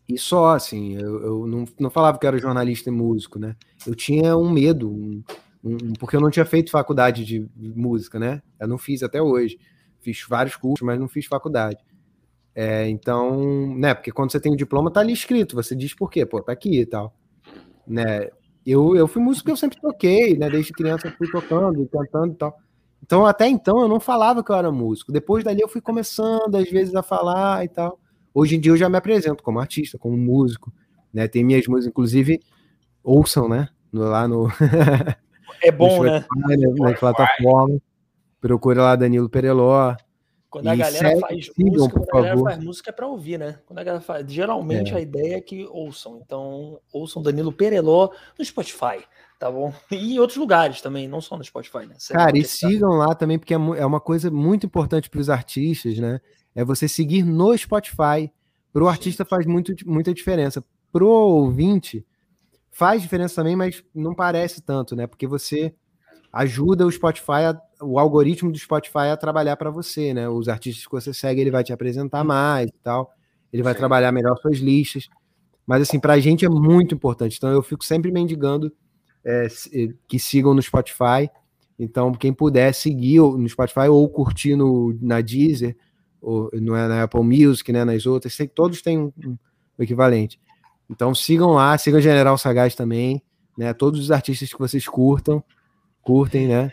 e 0.08 0.16
só, 0.18 0.54
assim, 0.54 0.94
eu, 0.94 1.22
eu 1.22 1.46
não, 1.46 1.64
não 1.80 1.90
falava 1.90 2.18
que 2.18 2.26
era 2.26 2.38
jornalista 2.38 2.88
e 2.88 2.92
músico, 2.92 3.38
né? 3.38 3.56
Eu 3.84 3.94
tinha 3.94 4.36
um 4.36 4.50
medo, 4.50 4.88
um, 4.88 5.22
porque 5.98 6.16
eu 6.16 6.20
não 6.20 6.30
tinha 6.30 6.44
feito 6.44 6.70
faculdade 6.70 7.24
de 7.24 7.48
música, 7.56 8.18
né? 8.18 8.42
Eu 8.60 8.68
não 8.68 8.78
fiz 8.78 9.02
até 9.02 9.20
hoje. 9.20 9.58
Fiz 10.00 10.24
vários 10.28 10.56
cursos, 10.56 10.86
mas 10.86 10.98
não 10.98 11.08
fiz 11.08 11.26
faculdade. 11.26 11.78
É, 12.54 12.88
então, 12.88 13.76
né? 13.76 13.94
Porque 13.94 14.12
quando 14.12 14.32
você 14.32 14.40
tem 14.40 14.52
o 14.52 14.56
diploma, 14.56 14.90
tá 14.90 15.00
ali 15.00 15.12
escrito. 15.12 15.56
Você 15.56 15.74
diz 15.74 15.94
por 15.94 16.10
quê? 16.10 16.24
Pô, 16.24 16.42
tá 16.42 16.52
aqui 16.52 16.80
e 16.80 16.86
tal. 16.86 17.14
Né? 17.86 18.28
Eu, 18.64 18.96
eu 18.96 19.06
fui 19.06 19.22
músico 19.22 19.46
que 19.46 19.52
eu 19.52 19.56
sempre 19.56 19.80
toquei, 19.80 20.36
né? 20.36 20.48
Desde 20.48 20.72
criança 20.72 21.08
eu 21.08 21.12
fui 21.12 21.30
tocando, 21.30 21.86
cantando 21.88 22.32
e 22.32 22.36
tal. 22.36 22.56
Então, 23.02 23.26
até 23.26 23.46
então, 23.46 23.80
eu 23.80 23.88
não 23.88 24.00
falava 24.00 24.42
que 24.42 24.50
eu 24.50 24.56
era 24.56 24.72
músico. 24.72 25.12
Depois 25.12 25.44
dali, 25.44 25.60
eu 25.60 25.68
fui 25.68 25.80
começando, 25.80 26.54
às 26.56 26.68
vezes, 26.70 26.94
a 26.94 27.02
falar 27.02 27.64
e 27.64 27.68
tal. 27.68 28.00
Hoje 28.32 28.56
em 28.56 28.60
dia, 28.60 28.72
eu 28.72 28.76
já 28.76 28.88
me 28.88 28.96
apresento 28.96 29.42
como 29.42 29.60
artista, 29.60 29.98
como 29.98 30.16
músico. 30.16 30.72
Né? 31.12 31.28
Tem 31.28 31.44
minhas 31.44 31.66
músicas, 31.66 31.88
inclusive, 31.88 32.40
ouçam, 33.04 33.48
né? 33.48 33.68
Lá 33.92 34.26
no. 34.26 34.48
É 35.62 35.70
bom, 35.70 36.02
né? 36.02 36.24
Na 36.76 36.94
plataforma. 36.94 37.78
Procura 38.40 38.82
lá 38.82 38.96
Danilo 38.96 39.28
Pereló. 39.28 39.96
Quando 40.48 40.68
a 40.68 40.76
galera 40.76 41.08
segue, 41.08 41.20
faz 41.20 41.46
sigam, 41.46 41.72
música, 41.72 42.00
quando 42.00 42.24
a 42.24 42.28
galera 42.28 42.40
faz 42.40 42.64
música 42.64 42.90
é 42.90 42.92
para 42.92 43.06
ouvir, 43.06 43.38
né? 43.38 43.58
Quando 43.66 43.78
a 43.78 43.84
galera 43.84 44.02
faz, 44.02 44.32
geralmente 44.32 44.94
é. 44.94 44.96
a 44.96 45.00
ideia 45.00 45.36
é 45.36 45.40
que 45.40 45.66
ouçam. 45.70 46.20
Então, 46.24 46.80
ouçam 46.92 47.22
Danilo 47.22 47.52
Pereló 47.52 48.10
no 48.38 48.44
Spotify, 48.44 49.04
tá 49.38 49.50
bom? 49.50 49.72
E 49.90 50.14
em 50.14 50.18
outros 50.18 50.38
lugares 50.38 50.80
também, 50.80 51.08
não 51.08 51.20
só 51.20 51.36
no 51.36 51.44
Spotify, 51.44 51.86
né? 51.86 51.96
Você 51.98 52.14
Cara, 52.14 52.38
e 52.38 52.44
sigam 52.44 52.90
lá 52.90 53.14
também, 53.14 53.38
porque 53.38 53.52
é, 53.52 53.56
é 53.56 53.84
uma 53.84 54.00
coisa 54.00 54.30
muito 54.30 54.64
importante 54.64 55.10
para 55.10 55.20
os 55.20 55.28
artistas, 55.28 55.98
né? 55.98 56.20
É 56.54 56.64
você 56.64 56.88
seguir 56.88 57.22
no 57.22 57.56
Spotify. 57.56 58.32
Para 58.72 58.84
o 58.84 58.88
artista 58.88 59.24
faz 59.24 59.44
muito, 59.46 59.74
muita 59.84 60.14
diferença. 60.14 60.64
Pro 60.90 61.08
ouvinte, 61.08 62.06
faz 62.76 63.00
diferença 63.00 63.36
também, 63.36 63.56
mas 63.56 63.82
não 63.94 64.14
parece 64.14 64.60
tanto, 64.60 64.94
né? 64.94 65.06
Porque 65.06 65.26
você 65.26 65.74
ajuda 66.30 66.86
o 66.86 66.92
Spotify, 66.92 67.46
a, 67.48 67.60
o 67.80 67.98
algoritmo 67.98 68.52
do 68.52 68.58
Spotify 68.58 69.08
a 69.10 69.16
trabalhar 69.16 69.56
para 69.56 69.70
você, 69.70 70.12
né? 70.12 70.28
Os 70.28 70.46
artistas 70.46 70.84
que 70.84 70.92
você 70.92 71.14
segue, 71.14 71.40
ele 71.40 71.50
vai 71.50 71.64
te 71.64 71.72
apresentar 71.72 72.22
mais 72.22 72.68
e 72.68 72.78
tal. 72.82 73.10
Ele 73.50 73.62
vai 73.62 73.72
Sim. 73.72 73.78
trabalhar 73.78 74.12
melhor 74.12 74.36
suas 74.36 74.58
listas. 74.58 75.08
Mas 75.66 75.80
assim, 75.80 75.98
para 75.98 76.12
a 76.12 76.20
gente 76.20 76.44
é 76.44 76.50
muito 76.50 76.94
importante. 76.94 77.38
Então 77.38 77.50
eu 77.50 77.62
fico 77.62 77.82
sempre 77.82 78.12
mendigando 78.12 78.70
é, 79.24 79.46
que 80.06 80.18
sigam 80.18 80.52
no 80.52 80.60
Spotify. 80.60 81.30
Então, 81.78 82.12
quem 82.12 82.32
puder 82.32 82.74
seguir 82.74 83.20
no 83.20 83.48
Spotify 83.48 83.88
ou 83.88 84.06
curtir 84.06 84.54
no, 84.54 84.94
na 85.00 85.22
Deezer, 85.22 85.74
ou 86.20 86.50
não 86.52 86.76
é 86.76 86.86
na 86.86 87.04
Apple 87.04 87.22
Music, 87.22 87.72
né? 87.72 87.86
Nas 87.86 88.04
outras, 88.04 88.34
sei 88.34 88.46
todos 88.46 88.82
têm 88.82 88.98
um, 88.98 89.12
um 89.24 89.38
equivalente. 89.78 90.38
Então 90.90 91.14
sigam 91.14 91.52
lá, 91.52 91.76
sigam 91.76 92.00
General 92.00 92.36
Sagaz 92.38 92.74
também, 92.74 93.22
né? 93.56 93.72
Todos 93.72 94.00
os 94.00 94.10
artistas 94.10 94.52
que 94.52 94.58
vocês 94.58 94.86
curtam, 94.86 95.42
curtem, 96.02 96.46
né? 96.46 96.72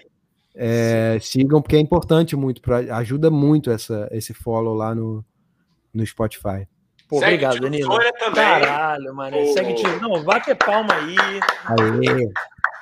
É, 0.55 1.17
sigam, 1.19 1.61
porque 1.61 1.75
é 1.75 1.79
importante 1.79 2.35
muito, 2.35 2.61
pra, 2.61 2.77
ajuda 2.97 3.31
muito 3.31 3.71
essa, 3.71 4.07
esse 4.11 4.33
follow 4.33 4.75
lá 4.75 4.93
no, 4.93 5.25
no 5.93 6.05
Spotify. 6.05 6.67
Pô, 7.07 7.19
Segue 7.19 7.45
obrigado, 7.45 7.59
Danilo. 7.59 7.97
Caralho, 8.33 9.15
mano. 9.15 9.37
Pô. 9.37 9.53
Segue 9.53 9.73
tio. 9.73 10.01
Não, 10.01 10.23
bate 10.23 10.53
palma 10.55 10.93
aí. 10.93 11.15
Aê. 11.65 12.31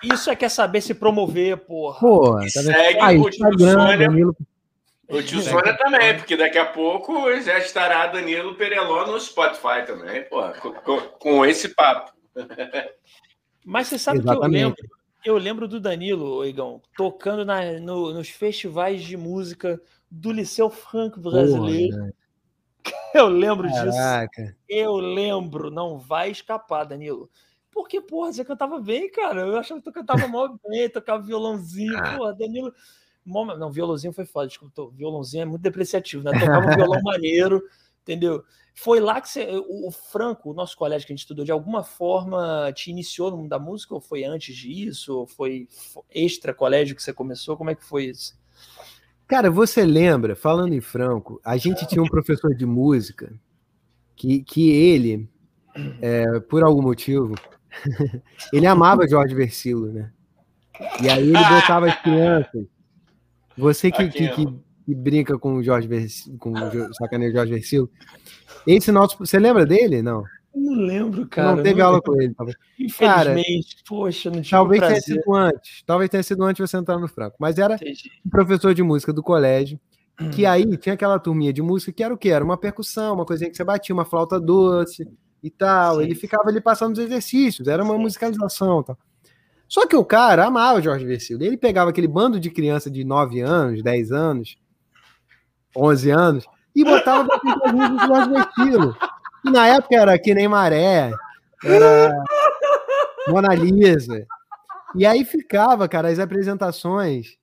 Isso 0.04 0.30
é 0.30 0.36
quer 0.36 0.50
saber 0.50 0.82
se 0.82 0.94
promover, 0.94 1.58
porra. 1.58 2.00
Pô, 2.00 2.36
tá 2.36 2.48
segue 2.48 3.00
ah, 3.00 3.12
o 3.12 3.30
Instagram, 3.30 3.98
Danilo. 3.98 4.36
O 5.12 5.24
tio 5.24 5.42
Sônia 5.42 5.78
também, 5.78 6.18
porque 6.18 6.38
daqui 6.38 6.58
a 6.58 6.66
pouco 6.66 7.40
já 7.42 7.58
estará 7.58 8.08
Danilo 8.08 8.56
Pereló 8.56 9.06
no 9.06 9.20
Spotify 9.20 9.86
também, 9.86 10.24
pô, 10.24 10.42
com, 10.84 11.00
com 11.02 11.46
esse 11.46 11.70
papo. 11.70 12.12
Mas 13.66 13.88
você 13.88 14.00
sabe 14.00 14.20
Exatamente. 14.20 14.52
que 14.52 14.58
eu 14.58 14.68
lembro, 14.68 14.78
eu 15.26 15.38
lembro 15.38 15.68
do 15.68 15.80
Danilo, 15.80 16.46
Igão, 16.46 16.82
tocando 16.96 17.46
na, 17.46 17.80
no, 17.80 18.14
nos 18.14 18.30
festivais 18.30 19.04
de 19.04 19.18
música 19.18 19.80
do 20.10 20.32
Liceu 20.32 20.70
Franco 20.70 21.20
Brasileiro. 21.20 21.98
Porra, 21.98 22.14
Eu 23.14 23.28
lembro 23.28 23.68
disso. 23.68 23.92
Caraca. 23.92 24.58
Eu 24.68 24.96
lembro. 24.96 25.70
Não 25.70 25.98
vai 25.98 26.32
escapar, 26.32 26.86
Danilo. 26.86 27.30
Porque, 27.72 28.02
porra, 28.02 28.34
você 28.34 28.44
cantava 28.44 28.80
bem, 28.80 29.10
cara. 29.10 29.42
Eu 29.42 29.58
achava 29.58 29.80
que 29.80 29.86
tu 29.86 29.94
cantava 29.94 30.28
mal 30.28 30.60
bem, 30.68 30.90
tocava 30.90 31.22
violãozinho. 31.24 31.98
Ah. 31.98 32.18
Porra, 32.18 32.34
Danilo. 32.34 32.74
Não, 33.26 33.72
violãozinho 33.72 34.14
foi 34.14 34.26
foda, 34.26 34.48
desculpa. 34.48 34.90
Violãozinho 34.96 35.44
é 35.44 35.46
muito 35.46 35.62
depreciativo, 35.62 36.24
né? 36.24 36.32
Tocava 36.40 36.72
um 36.72 36.76
violão 36.76 37.02
maneiro, 37.04 37.62
entendeu? 38.02 38.44
Foi 38.74 39.00
lá 39.00 39.20
que 39.22 39.30
você. 39.30 39.48
O 39.68 39.92
Franco, 39.92 40.52
o 40.52 40.54
nosso 40.54 40.78
colégio 40.78 41.06
que 41.06 41.14
a 41.14 41.16
gente 41.16 41.24
estudou, 41.24 41.46
de 41.46 41.52
alguma 41.52 41.84
forma 41.84 42.72
te 42.74 42.90
iniciou 42.90 43.30
no 43.30 43.38
mundo 43.38 43.50
da 43.50 43.60
música? 43.60 43.94
Ou 43.94 44.02
foi 44.02 44.24
antes 44.24 44.56
disso? 44.56 45.20
Ou 45.20 45.28
foi 45.28 45.68
fo- 45.70 46.06
extra 46.10 46.54
colégio 46.54 46.96
que 46.96 47.04
você 47.04 47.14
começou? 47.14 47.58
Como 47.58 47.70
é 47.70 47.76
que 47.76 47.86
foi 47.86 48.06
isso? 48.06 48.40
Cara, 49.28 49.52
você 49.52 49.86
lembra, 49.86 50.36
falando 50.36 50.74
em 50.74 50.82
Franco, 50.82 51.40
a 51.44 51.58
gente 51.58 51.88
tinha 51.88 52.02
um 52.02 52.08
professor 52.10 52.56
de 52.56 52.66
música 52.66 53.34
que, 54.16 54.42
que 54.44 54.70
ele, 54.72 55.30
é, 56.02 56.40
por 56.40 56.64
algum 56.64 56.82
motivo, 56.82 57.36
ele 58.52 58.66
amava 58.68 59.08
Jorge 59.08 59.36
Versilo, 59.36 59.92
né? 59.92 60.12
E 61.02 61.10
aí 61.10 61.24
ele 61.24 61.32
botava 61.34 61.88
as 61.88 62.02
crianças. 62.02 62.66
Você 63.58 63.92
que, 63.92 64.08
que, 64.10 64.30
que, 64.30 64.46
que 64.86 64.96
brinca 64.96 65.38
com 65.38 65.56
o 65.56 65.64
Jorge 65.64 65.88
Versilo, 65.88 66.38
com 66.38 66.52
o 66.52 66.70
Jo- 66.72 66.94
sacaneio 66.94 67.32
Jorge 67.34 67.54
Versilo, 67.54 67.90
esse 68.66 68.92
nosso. 68.92 69.18
Você 69.20 69.40
lembra 69.40 69.66
dele? 69.66 70.02
Não. 70.02 70.24
Não 70.54 70.74
lembro, 70.74 71.26
cara. 71.28 71.56
não 71.56 71.64
teve 71.64 71.82
aula 71.82 72.02
com 72.02 72.20
ele. 72.22 72.34
Talvez, 72.34 72.58
Infelizmente, 72.78 73.78
poxa, 73.88 74.30
não 74.30 74.42
tive 74.42 74.50
talvez 74.52 74.82
o 74.82 74.86
tenha 74.86 74.96
prazer. 75.00 75.16
sido 75.16 75.34
antes. 75.36 75.84
Talvez 75.86 76.10
tenha 76.10 76.24
sido 76.24 76.44
antes 76.44 76.70
você 76.70 76.78
entrar 76.78 76.98
no 77.00 77.08
Franco. 77.08 77.38
Mas 77.40 77.58
era 77.58 77.76
Entendi. 77.76 78.12
um 78.26 78.30
professor 78.30 78.74
de 78.74 78.84
música 78.84 79.14
do 79.14 79.24
colégio. 79.24 79.80
Hum. 80.20 80.30
Que 80.30 80.46
aí 80.46 80.66
tinha 80.78 80.94
aquela 80.94 81.18
turminha 81.20 81.54
de 81.54 81.62
música 81.62 81.92
que 81.94 82.04
era 82.04 82.14
o 82.14 82.18
quê? 82.18 82.30
Era 82.30 82.44
uma 82.44 82.58
percussão, 82.58 83.16
uma 83.16 83.26
coisinha 83.26 83.50
que 83.50 83.56
você 83.56 83.64
batia, 83.64 83.94
uma 83.96 84.04
flauta 84.06 84.40
doce 84.40 85.08
e 85.42 85.50
tal. 85.50 85.98
Sim. 85.98 86.04
Ele 86.04 86.16
ficava 86.16 86.50
ali 86.50 86.60
passando 86.60 86.94
os 86.94 87.00
exercícios, 87.00 87.68
era 87.70 87.82
uma 87.84 87.98
musicalização 87.98 88.82
e 88.82 88.86
tal. 88.86 88.98
Só 89.72 89.88
que 89.88 89.96
o 89.96 90.04
cara 90.04 90.48
amava 90.48 90.80
o 90.80 90.82
Jorge 90.82 91.06
Versilo. 91.06 91.42
Ele 91.46 91.56
pegava 91.56 91.92
aquele 91.92 92.06
bando 92.06 92.42
de 92.42 92.52
criança 92.52 92.92
de 92.92 93.06
9 93.06 93.40
anos, 93.40 93.82
10 93.82 94.12
anos, 94.12 94.58
11 95.74 96.10
anos, 96.12 96.46
e 96.76 96.84
botava 96.84 97.26
pra 97.26 97.40
cantar 97.40 98.06
Jorge 98.06 98.30
Versilo. 98.32 98.98
E 99.46 99.50
na 99.50 99.68
época 99.68 99.96
era 99.96 100.20
Que 100.20 100.34
Nem 100.34 100.50
Maré, 100.50 101.14
era 101.64 102.14
Mona 103.30 103.56
Lisa. 103.56 104.28
E 104.94 105.06
aí 105.06 105.24
ficava, 105.24 105.88
cara, 105.88 106.10
as 106.10 106.20
apresentações. 106.20 107.38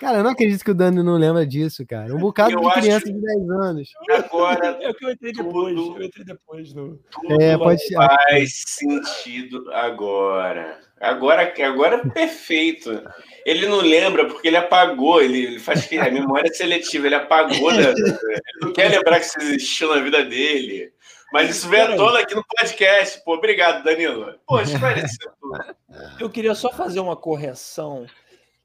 Cara, 0.00 0.18
eu 0.18 0.24
não 0.24 0.30
acredito 0.30 0.62
que 0.64 0.70
o 0.70 0.74
Dani 0.74 1.02
não 1.02 1.16
lembra 1.16 1.46
disso, 1.46 1.86
cara. 1.86 2.14
Um 2.14 2.18
bocado 2.18 2.52
Eu 2.52 2.60
de 2.60 2.72
criança 2.72 3.06
de 3.06 3.12
10 3.20 3.50
anos. 3.50 3.88
Agora 4.10 4.78
É 4.80 4.90
o 4.90 4.94
que 4.94 5.04
eu 5.06 5.10
entrei 5.10 5.32
depois. 5.32 5.74
Tudo. 5.74 5.98
Eu 6.00 6.06
entrei 6.06 6.24
depois 6.24 6.74
no. 6.74 7.00
É, 7.40 7.56
pode 7.56 7.80
ser. 7.82 7.94
faz 7.94 8.62
sentido 8.66 9.70
agora. 9.72 10.78
Agora, 11.00 11.52
agora 11.66 11.96
é 11.96 12.08
perfeito. 12.10 13.02
Ele 13.44 13.66
não 13.66 13.80
lembra 13.80 14.26
porque 14.26 14.48
ele 14.48 14.56
apagou, 14.56 15.20
ele, 15.22 15.44
ele 15.44 15.58
faz 15.58 15.86
que 15.86 15.98
a 15.98 16.10
memória 16.10 16.48
é 16.48 16.52
seletiva, 16.52 17.06
ele 17.06 17.14
apagou, 17.14 17.70
da- 17.70 17.90
ele 17.90 18.16
não 18.62 18.72
quer 18.72 18.90
lembrar 18.90 19.20
que 19.20 19.26
isso 19.26 19.38
existiu 19.40 19.94
na 19.94 20.00
vida 20.00 20.24
dele. 20.24 20.90
Mas 21.32 21.50
isso 21.50 21.68
veio 21.68 21.92
à 21.92 21.96
tona 21.96 22.20
aqui 22.20 22.34
no 22.34 22.44
podcast. 22.46 23.22
Pô, 23.24 23.34
obrigado, 23.34 23.82
Danilo. 23.84 24.34
Pô, 24.46 24.58
esclareceu 24.62 25.30
tudo. 25.40 25.76
Eu 26.20 26.30
queria 26.30 26.54
só 26.54 26.70
fazer 26.72 27.00
uma 27.00 27.16
correção 27.16 28.06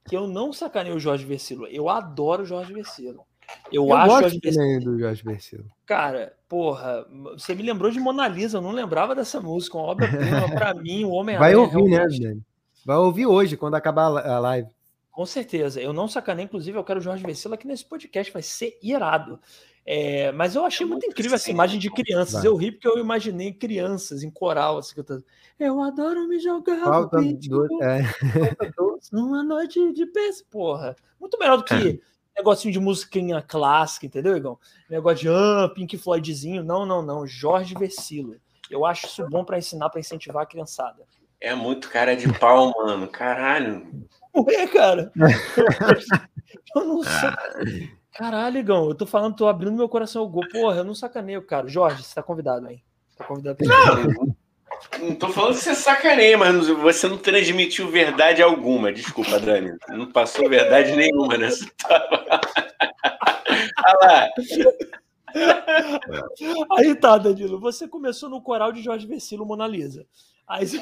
que 0.08 0.16
eu 0.16 0.28
não 0.28 0.52
sacaneio 0.52 0.96
o 0.96 1.00
Jorge 1.00 1.26
Versilo. 1.26 1.68
Eu 1.68 1.90
adoro 1.90 2.44
o 2.44 2.46
Jorge 2.46 2.74
Versilo. 2.74 3.26
Eu, 3.72 3.86
Eu 3.88 3.96
acho 3.96 4.08
gosto 4.08 4.40
Jorge 4.54 4.80
do 4.80 5.00
Jorge 5.00 5.24
Versilo. 5.24 5.66
Cara, 5.86 6.34
porra, 6.48 7.06
você 7.34 7.54
me 7.54 7.64
lembrou 7.64 7.92
de 7.92 8.00
Mona 8.00 8.28
Lisa, 8.28 8.58
eu 8.58 8.62
não 8.62 8.72
lembrava 8.72 9.14
dessa 9.14 9.42
música. 9.42 9.78
Uma 9.78 9.88
obra-prima 9.88 10.50
pra 10.50 10.74
mim, 10.76 11.04
o 11.04 11.12
homem 11.12 11.38
Vai 11.38 11.56
ouvir, 11.56 11.84
né, 11.84 12.08
Dani? 12.08 12.42
Vai 12.86 12.98
ouvir 12.98 13.26
hoje, 13.26 13.58
quando 13.58 13.76
acabar 13.76 14.06
a 14.06 14.40
live. 14.40 14.70
Com 15.12 15.26
certeza. 15.26 15.80
Eu 15.82 15.94
não 15.94 16.08
sacanei, 16.08 16.46
inclusive, 16.46 16.78
eu 16.78 16.84
quero 16.84 17.00
o 17.00 17.04
Jorge 17.04 17.24
Versilo 17.24 17.54
aqui 17.54 17.68
nesse 17.68 17.86
podcast, 17.86 18.32
vai 18.32 18.42
ser 18.42 18.78
irado. 18.82 19.40
É, 19.86 20.32
mas 20.32 20.56
eu 20.56 20.64
achei 20.64 20.86
muito 20.86 21.06
incrível 21.06 21.36
essa 21.36 21.50
imagem 21.50 21.80
de 21.80 21.90
crianças. 21.90 22.44
Vai. 22.44 22.48
Eu 22.48 22.56
ri 22.56 22.72
porque 22.72 22.88
eu 22.88 23.00
imaginei 23.00 23.52
crianças 23.52 24.24
em 24.24 24.30
coral, 24.30 24.78
assim, 24.78 24.96
cantando. 24.96 25.26
Eu 25.60 25.82
adoro 25.82 26.28
me 26.28 26.40
jogar 26.40 26.78
no 26.78 26.86
Falta 26.86 27.18
beat 27.18 27.48
do... 27.48 27.84
é. 27.84 28.02
Numa 29.12 29.44
noite 29.44 29.92
de 29.94 30.06
pés, 30.06 30.42
porra. 30.42 30.96
Muito 31.20 31.38
melhor 31.40 31.58
do 31.58 31.64
que 31.64 32.02
negocinho 32.36 32.74
de 32.74 32.80
musiquinha 32.80 33.42
clássica, 33.42 34.06
entendeu, 34.06 34.36
Igão? 34.36 34.58
Negócio 34.90 35.20
de 35.20 35.30
ah, 35.30 35.70
Pink 35.74 35.98
Floydzinho. 35.98 36.64
Não, 36.64 36.86
não, 36.86 37.02
não. 37.02 37.28
Jorge 37.28 37.76
Versilo. 37.76 38.38
Eu 38.70 38.86
acho 38.86 39.06
isso 39.06 39.28
bom 39.30 39.44
pra 39.44 39.58
ensinar, 39.58 39.90
pra 39.90 40.00
incentivar 40.00 40.44
a 40.44 40.46
criançada. 40.46 41.04
É 41.40 41.54
muito 41.54 41.90
cara 41.90 42.16
de 42.16 42.32
pau, 42.40 42.72
mano. 42.72 43.08
Caralho. 43.08 44.08
Ué, 44.36 44.68
cara. 44.68 45.12
eu 46.76 46.86
não 46.86 47.04
sei. 47.04 47.92
Caralho, 48.14 48.58
Igão, 48.60 48.88
eu 48.90 48.96
tô 48.96 49.06
falando, 49.06 49.36
tô 49.36 49.48
abrindo 49.48 49.76
meu 49.78 49.88
coração 49.90 50.22
ao 50.22 50.28
gol. 50.30 50.44
Porra, 50.52 50.78
eu 50.78 50.84
não 50.84 50.94
sacaneio, 50.94 51.42
cara. 51.42 51.68
Jorge, 51.68 52.04
você 52.04 52.16
tá 52.16 52.22
convidado, 52.24 52.70
hein? 52.70 52.84
Tá 53.18 53.24
convidado 53.24 53.58
pra 53.58 53.68
Não, 53.68 54.36
não 55.08 55.16
tô 55.16 55.30
falando 55.30 55.54
que 55.56 55.62
você 55.64 55.76
sacaneia, 55.76 56.38
mas 56.38 56.68
você 56.68 57.08
não 57.08 57.18
transmitiu 57.18 57.90
verdade 57.90 58.42
alguma. 58.42 58.92
Desculpa, 58.92 59.40
Dani. 59.40 59.74
Não 59.90 60.12
passou 60.12 60.50
verdade 60.50 60.96
nenhuma 60.96 61.38
nessa. 61.38 61.66
Olha 63.86 63.98
lá. 64.02 64.28
Aí 66.78 66.96
tá, 66.96 67.18
Danilo. 67.18 67.60
Você 67.60 67.88
começou 67.88 68.30
no 68.30 68.42
coral 68.42 68.72
de 68.72 68.82
Jorge 68.82 69.08
Versilo 69.08 69.46
Mona 69.46 69.68
Lisa. 69.68 70.06
Aí 70.48 70.68
você... 70.68 70.82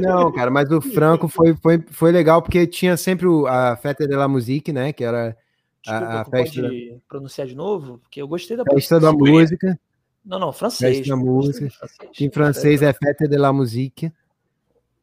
Não, 0.00 0.30
cara, 0.32 0.50
mas 0.50 0.70
o 0.70 0.80
Franco 0.80 1.26
foi, 1.26 1.54
foi, 1.56 1.82
foi 1.90 2.12
legal 2.12 2.40
porque 2.40 2.64
tinha 2.66 2.96
sempre 2.96 3.26
o- 3.26 3.46
a 3.46 3.76
Festa 3.76 4.06
de 4.06 4.14
la 4.14 4.28
Musique, 4.28 4.72
né? 4.72 4.92
Que 4.92 5.02
era 5.02 5.36
Desculpa, 5.84 6.20
a 6.20 6.24
festa 6.24 6.62
pode 6.62 6.98
pronunciar 7.06 7.46
de 7.46 7.54
novo? 7.54 7.98
Porque 7.98 8.20
eu 8.22 8.26
gostei 8.28 8.56
da 8.56 8.64
festa 8.64 8.98
da 8.98 9.12
música. 9.12 9.78
Não, 10.24 10.38
não, 10.38 10.52
francês. 10.52 10.98
Festa 10.98 11.10
da 11.10 11.16
música. 11.16 11.70
francês. 11.70 12.20
Em 12.20 12.30
francês 12.30 12.82
é 12.82 12.92
Fête 12.92 13.28
de 13.28 13.36
la 13.36 13.52
Musique. 13.52 14.10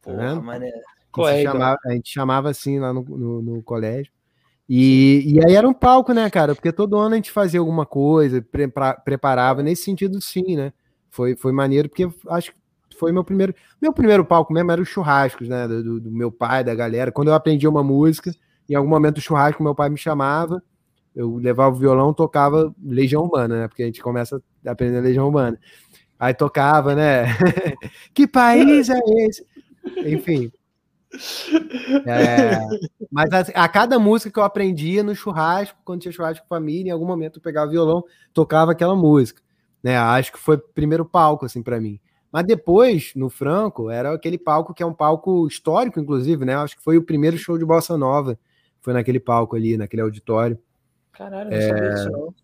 Porra, 0.02 0.16
vendo? 0.16 0.42
mané. 0.42 0.72
é, 1.28 1.42
chamava- 1.44 1.78
a 1.86 1.92
gente 1.92 2.10
chamava 2.10 2.50
assim 2.50 2.80
lá 2.80 2.92
no, 2.92 3.02
no, 3.04 3.42
no 3.42 3.62
colégio. 3.62 4.12
E, 4.68 5.34
e 5.34 5.44
aí 5.44 5.54
era 5.54 5.68
um 5.68 5.72
palco, 5.74 6.12
né, 6.12 6.28
cara? 6.30 6.54
Porque 6.54 6.72
todo 6.72 6.96
ano 6.98 7.12
a 7.14 7.16
gente 7.16 7.30
fazia 7.30 7.60
alguma 7.60 7.86
coisa, 7.86 8.42
prepara- 8.42 8.94
preparava 8.94 9.62
nesse 9.62 9.84
sentido, 9.84 10.20
sim, 10.20 10.56
né? 10.56 10.72
Foi, 11.10 11.36
foi 11.36 11.52
maneiro, 11.52 11.88
porque 11.88 12.08
acho 12.28 12.52
que 12.52 12.96
foi 12.98 13.12
meu 13.12 13.22
primeiro. 13.22 13.54
Meu 13.80 13.92
primeiro 13.92 14.24
palco 14.24 14.52
mesmo 14.52 14.72
era 14.72 14.80
os 14.80 14.88
churrascos, 14.88 15.48
né? 15.48 15.68
Do, 15.68 16.00
do- 16.00 16.10
meu 16.10 16.32
pai, 16.32 16.64
da 16.64 16.74
galera. 16.74 17.12
Quando 17.12 17.28
eu 17.28 17.34
aprendi 17.34 17.68
uma 17.68 17.82
música, 17.84 18.34
em 18.68 18.74
algum 18.74 18.88
momento 18.88 19.16
do 19.16 19.20
churrasco, 19.20 19.62
meu 19.62 19.74
pai 19.74 19.88
me 19.90 19.98
chamava, 19.98 20.62
eu 21.14 21.36
levava 21.36 21.74
o 21.74 21.78
violão, 21.78 22.12
tocava 22.12 22.74
Legião 22.82 23.22
Urbana, 23.22 23.60
né? 23.60 23.68
Porque 23.68 23.82
a 23.82 23.86
gente 23.86 24.02
começa 24.02 24.42
a 24.66 24.70
aprender 24.70 25.00
Legião 25.00 25.26
Urbana. 25.26 25.58
Aí 26.18 26.32
tocava, 26.32 26.94
né? 26.94 27.26
que 28.14 28.26
país 28.26 28.88
é 28.88 28.98
esse? 29.26 29.46
Enfim. 30.06 30.52
É, 32.06 32.58
mas 33.10 33.30
a, 33.32 33.64
a 33.64 33.68
cada 33.68 33.98
música 33.98 34.30
que 34.30 34.38
eu 34.38 34.44
aprendia 34.44 35.02
no 35.02 35.14
churrasco, 35.14 35.78
quando 35.84 36.00
tinha 36.00 36.12
churrasco 36.12 36.46
com 36.46 36.54
família, 36.54 36.90
em 36.90 36.92
algum 36.92 37.06
momento 37.06 37.38
eu 37.38 37.42
pegava 37.42 37.66
o 37.66 37.70
violão, 37.70 38.04
tocava 38.32 38.72
aquela 38.72 38.96
música. 38.96 39.42
Né? 39.82 39.96
Acho 39.96 40.32
que 40.32 40.38
foi 40.38 40.56
primeiro 40.56 41.04
palco, 41.04 41.44
assim, 41.44 41.62
para 41.62 41.80
mim. 41.80 42.00
Mas 42.32 42.46
depois, 42.46 43.12
no 43.14 43.28
Franco, 43.28 43.90
era 43.90 44.14
aquele 44.14 44.38
palco 44.38 44.72
que 44.72 44.82
é 44.82 44.86
um 44.86 44.94
palco 44.94 45.46
histórico, 45.46 46.00
inclusive, 46.00 46.46
né? 46.46 46.54
Acho 46.54 46.76
que 46.78 46.82
foi 46.82 46.96
o 46.96 47.02
primeiro 47.02 47.36
show 47.36 47.58
de 47.58 47.64
bossa 47.64 47.98
nova. 47.98 48.38
Foi 48.80 48.94
naquele 48.94 49.20
palco 49.20 49.54
ali, 49.54 49.76
naquele 49.76 50.00
auditório. 50.00 50.58
Caralho, 51.12 51.52
eu 51.52 51.60
não 51.60 51.68
sabia 51.68 51.90
disso, 51.90 52.10
não. 52.10 52.34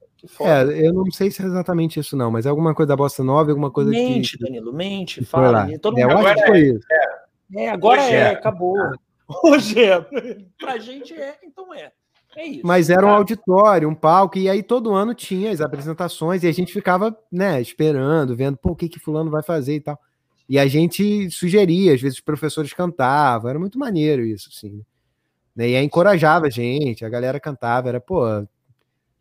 É, 0.40 0.86
eu 0.86 0.92
não 0.92 1.10
sei 1.12 1.30
se 1.30 1.42
é 1.42 1.46
exatamente 1.46 2.00
isso, 2.00 2.16
não, 2.16 2.30
mas 2.30 2.44
é 2.44 2.48
alguma 2.48 2.74
coisa 2.74 2.88
da 2.88 2.96
bossa 2.96 3.22
nova, 3.22 3.50
alguma 3.50 3.70
coisa 3.70 3.90
mente, 3.90 4.36
que. 4.36 4.44
Danilo, 4.44 4.72
mente, 4.72 5.20
que 5.20 5.26
foi 5.26 5.40
fala. 5.42 5.78
Todo 5.78 5.98
É, 5.98 6.06
mundo... 6.06 6.26
acho 6.26 6.34
que 6.42 6.46
foi 6.46 6.60
isso. 6.60 6.86
É, 7.54 7.70
agora 7.70 8.00
Hoje 8.02 8.12
é, 8.12 8.16
é. 8.16 8.26
acabou. 8.30 8.76
Hoje 9.44 9.82
é. 9.82 10.00
Pra 10.58 10.78
gente 10.78 11.14
é, 11.14 11.36
então 11.44 11.72
é. 11.72 11.92
É 12.36 12.46
isso. 12.46 12.60
Mas 12.66 12.90
era 12.90 13.04
um 13.06 13.10
Tá. 13.10 13.16
auditório, 13.16 13.88
um 13.88 13.94
palco, 13.94 14.38
e 14.38 14.48
aí 14.48 14.62
todo 14.62 14.92
ano 14.94 15.14
tinha 15.14 15.50
as 15.50 15.60
apresentações, 15.60 16.42
e 16.42 16.46
a 16.48 16.52
gente 16.52 16.72
ficava, 16.72 17.16
né, 17.32 17.60
esperando, 17.60 18.36
vendo, 18.36 18.56
pô, 18.56 18.70
o 18.72 18.76
que 18.76 18.88
que 18.88 18.98
fulano 19.00 19.30
vai 19.30 19.42
fazer 19.42 19.76
e 19.76 19.80
tal. 19.80 19.98
E 20.48 20.58
a 20.58 20.66
gente 20.66 21.30
sugeria, 21.30 21.94
às 21.94 22.00
vezes 22.00 22.18
os 22.18 22.24
professores 22.24 22.72
cantavam, 22.72 23.50
era 23.50 23.58
muito 23.58 23.78
maneiro 23.78 24.22
isso, 24.24 24.50
assim. 24.52 24.82
Né? 25.54 25.70
E 25.70 25.76
aí 25.76 25.84
encorajava 25.84 26.46
a 26.46 26.50
gente, 26.50 27.04
a 27.04 27.08
galera 27.08 27.40
cantava, 27.40 27.88
era, 27.88 28.00
pô, 28.00 28.24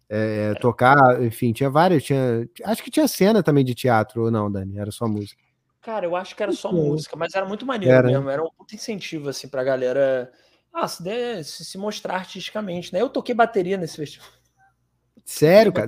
é, 0.10 0.54
tocar, 0.56 1.22
enfim, 1.24 1.52
tinha 1.52 1.70
várias, 1.70 2.04
tinha, 2.04 2.48
acho 2.64 2.84
que 2.84 2.92
tinha 2.92 3.08
cena 3.08 3.44
também 3.44 3.64
de 3.66 3.76
teatro, 3.76 4.24
ou 4.24 4.32
não, 4.32 4.52
Dani, 4.52 4.78
era 4.80 4.92
só 4.92 5.08
música. 5.08 5.42
Cara, 5.82 6.06
eu 6.06 6.16
acho 6.16 6.36
que 6.36 6.44
era 6.44 6.52
só 6.52 6.72
música, 6.72 7.16
mas 7.16 7.34
era 7.34 7.46
muito 7.46 7.66
maneiro 7.66 7.94
era, 7.96 8.08
né? 8.08 8.14
mesmo. 8.14 8.30
Era 8.30 8.44
um 8.44 8.50
puto 8.58 8.76
incentivo, 8.76 9.30
assim, 9.30 9.48
pra 9.48 9.64
galera 9.64 10.32
ah, 10.74 10.88
se, 10.88 11.02
der- 11.02 11.44
se, 11.44 11.64
se 11.66 11.78
mostrar 11.78 12.16
artisticamente, 12.16 12.94
né? 12.94 13.02
Eu 13.02 13.10
toquei 13.10 13.34
bateria 13.34 13.78
nesse 13.78 13.98
festival. 13.98 14.28
Sério, 15.26 15.74
cara? 15.74 15.88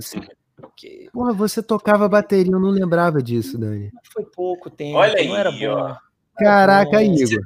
Porque 0.56 1.10
Porra, 1.14 1.34
você 1.34 1.62
tocava 1.64 2.08
bateria, 2.10 2.52
eu 2.52 2.60
não 2.60 2.70
lembrava 2.70 3.22
disso, 3.22 3.58
Dani. 3.58 3.92
foi 4.14 4.26
pouco 4.26 4.70
tempo, 4.70 4.98
Olha 4.98 5.24
não 5.26 5.36
era 5.36 5.50
aí, 5.50 5.60
bom. 5.60 5.74
ó. 5.74 5.88
Era 5.88 5.98
Caraca, 6.38 6.98
bom. 6.98 7.14
Igor. 7.14 7.44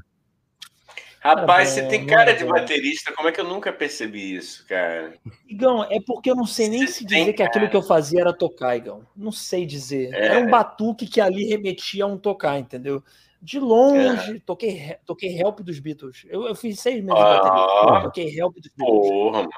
Rapaz, 1.24 1.70
você 1.70 1.88
tem 1.88 2.02
não 2.02 2.08
cara 2.08 2.32
era 2.32 2.38
de 2.38 2.44
baterista. 2.46 3.14
Como 3.14 3.30
é 3.30 3.32
que 3.32 3.40
eu 3.40 3.46
nunca 3.46 3.72
percebi 3.72 4.36
isso, 4.36 4.66
cara? 4.68 5.14
Igão, 5.48 5.84
é 5.86 6.00
porque 6.06 6.30
eu 6.30 6.36
não 6.36 6.46
sei 6.46 6.68
nem 6.68 6.86
Você 6.86 6.92
se 6.94 7.06
tem, 7.06 7.20
dizer 7.22 7.34
que 7.34 7.42
aquilo 7.44 7.70
que 7.70 7.76
eu 7.78 7.82
fazia 7.82 8.20
era 8.22 8.34
tocar, 8.34 8.76
Igão. 8.76 9.06
Não 9.16 9.32
sei 9.32 9.66
dizer. 9.66 10.14
É. 10.14 10.26
Era 10.26 10.40
um 10.40 10.50
batuque 10.50 11.08
que 11.08 11.22
ali 11.22 11.46
remetia 11.46 12.04
a 12.04 12.08
um 12.08 12.18
tocar, 12.18 12.60
entendeu? 12.60 13.02
De 13.42 13.58
longe, 13.60 14.40
toquei, 14.42 14.72
he- 14.78 15.00
toquei 15.06 15.38
Help 15.40 15.60
dos 15.62 15.80
Beatles. 15.80 16.26
Eu, 16.30 16.46
eu 16.48 16.56
fiz 16.56 16.80
seis 16.80 17.02
meses 17.04 17.20
de 17.20 17.26
Ah. 17.26 17.40
bateria. 17.40 18.02
Toquei 18.04 18.38
Help 18.40 18.56
dos 18.56 18.72
Beatles. 18.76 19.10
Porra, 19.10 19.38
mano. 19.40 19.50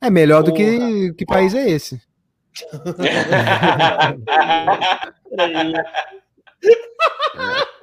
É 0.00 0.10
melhor 0.10 0.42
do 0.44 0.52
Porra. 0.52 0.64
que 0.64 1.12
que 1.14 1.26
país 1.26 1.54
é 1.54 1.68
esse? 1.70 2.00
Peraí. 5.36 5.72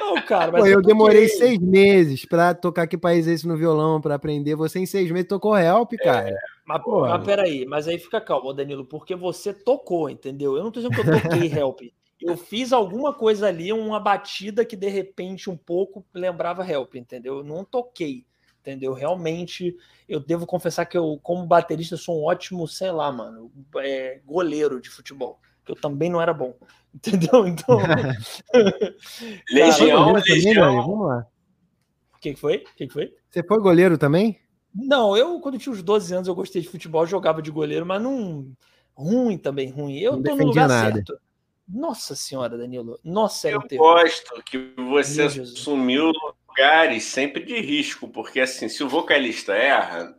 Não, 0.00 0.14
cara, 0.22 0.52
Pô, 0.52 0.66
eu 0.66 0.74
eu 0.74 0.82
demorei 0.82 1.28
toquei. 1.28 1.38
seis 1.38 1.58
meses 1.58 2.24
pra 2.24 2.54
tocar 2.54 2.86
que 2.86 2.98
país 2.98 3.26
é 3.26 3.32
esse 3.32 3.46
no 3.46 3.56
violão, 3.56 4.00
pra 4.00 4.14
aprender. 4.14 4.54
Você 4.54 4.78
em 4.78 4.86
seis 4.86 5.10
meses 5.10 5.28
tocou 5.28 5.56
help, 5.56 5.92
cara. 6.02 6.36
Mas, 6.64 6.82
Pô. 6.82 7.00
mas 7.02 7.24
peraí, 7.24 7.66
mas 7.66 7.86
aí 7.86 7.98
fica 7.98 8.20
calmo, 8.20 8.52
Danilo, 8.52 8.84
porque 8.84 9.14
você 9.14 9.52
tocou, 9.52 10.08
entendeu? 10.08 10.56
Eu 10.56 10.64
não 10.64 10.70
tô 10.70 10.80
dizendo 10.80 10.94
que 10.94 11.00
eu 11.08 11.22
toquei 11.22 11.52
Help. 11.58 11.80
Eu 12.20 12.36
fiz 12.36 12.72
alguma 12.72 13.12
coisa 13.12 13.48
ali, 13.48 13.72
uma 13.72 14.00
batida 14.00 14.64
que 14.64 14.76
de 14.76 14.88
repente 14.88 15.50
um 15.50 15.56
pouco 15.56 16.04
lembrava 16.14 16.66
Help, 16.66 16.94
entendeu? 16.94 17.38
Eu 17.38 17.44
não 17.44 17.64
toquei, 17.64 18.24
entendeu? 18.60 18.94
Realmente, 18.94 19.76
eu 20.08 20.18
devo 20.20 20.46
confessar 20.46 20.86
que 20.86 20.96
eu, 20.96 21.18
como 21.22 21.44
baterista, 21.44 21.98
sou 21.98 22.20
um 22.20 22.24
ótimo, 22.24 22.66
sei 22.66 22.90
lá, 22.90 23.12
mano, 23.12 23.52
é, 23.76 24.20
goleiro 24.24 24.80
de 24.80 24.88
futebol. 24.88 25.38
Que 25.64 25.72
eu 25.72 25.76
também 25.76 26.10
não 26.10 26.20
era 26.20 26.32
bom, 26.34 26.54
entendeu? 26.94 27.46
Então. 27.46 27.78
Legião, 29.50 30.06
também, 30.14 30.22
Legião. 30.34 30.76
Vamos 30.82 31.08
lá. 31.08 31.26
O 32.14 32.18
que, 32.20 32.34
que 32.34 32.40
foi? 32.40 32.56
O 32.58 32.76
que, 32.76 32.86
que 32.86 32.92
foi? 32.92 33.12
Você 33.30 33.42
foi 33.42 33.58
goleiro 33.60 33.98
também? 33.98 34.38
Não, 34.74 35.16
eu, 35.16 35.38
quando 35.40 35.58
tinha 35.58 35.72
uns 35.72 35.82
12 35.82 36.14
anos, 36.14 36.28
eu 36.28 36.34
gostei 36.34 36.60
de 36.62 36.68
futebol, 36.68 37.06
jogava 37.06 37.40
de 37.40 37.50
goleiro, 37.50 37.86
mas 37.86 38.02
não. 38.02 38.46
Ruim 38.96 39.36
também, 39.38 39.70
ruim. 39.70 39.98
Eu 39.98 40.12
Não 40.16 40.22
tô 40.22 40.36
no 40.36 40.46
lugar 40.46 40.68
nada. 40.68 40.94
certo. 40.94 41.18
Nossa 41.68 42.14
senhora, 42.14 42.56
Danilo. 42.58 42.98
Nossa, 43.02 43.48
era 43.48 43.56
Eu 43.56 43.60
um 43.60 43.66
terror. 43.66 43.94
gosto 44.02 44.42
que 44.44 44.58
você 44.76 45.22
Meu 45.22 45.30
Jesus. 45.30 45.58
assumiu 45.60 46.12
lugares 46.48 47.04
sempre 47.04 47.44
de 47.44 47.58
risco, 47.60 48.06
porque 48.08 48.40
assim, 48.40 48.68
se 48.68 48.84
o 48.84 48.88
vocalista 48.88 49.52
erra, 49.54 50.14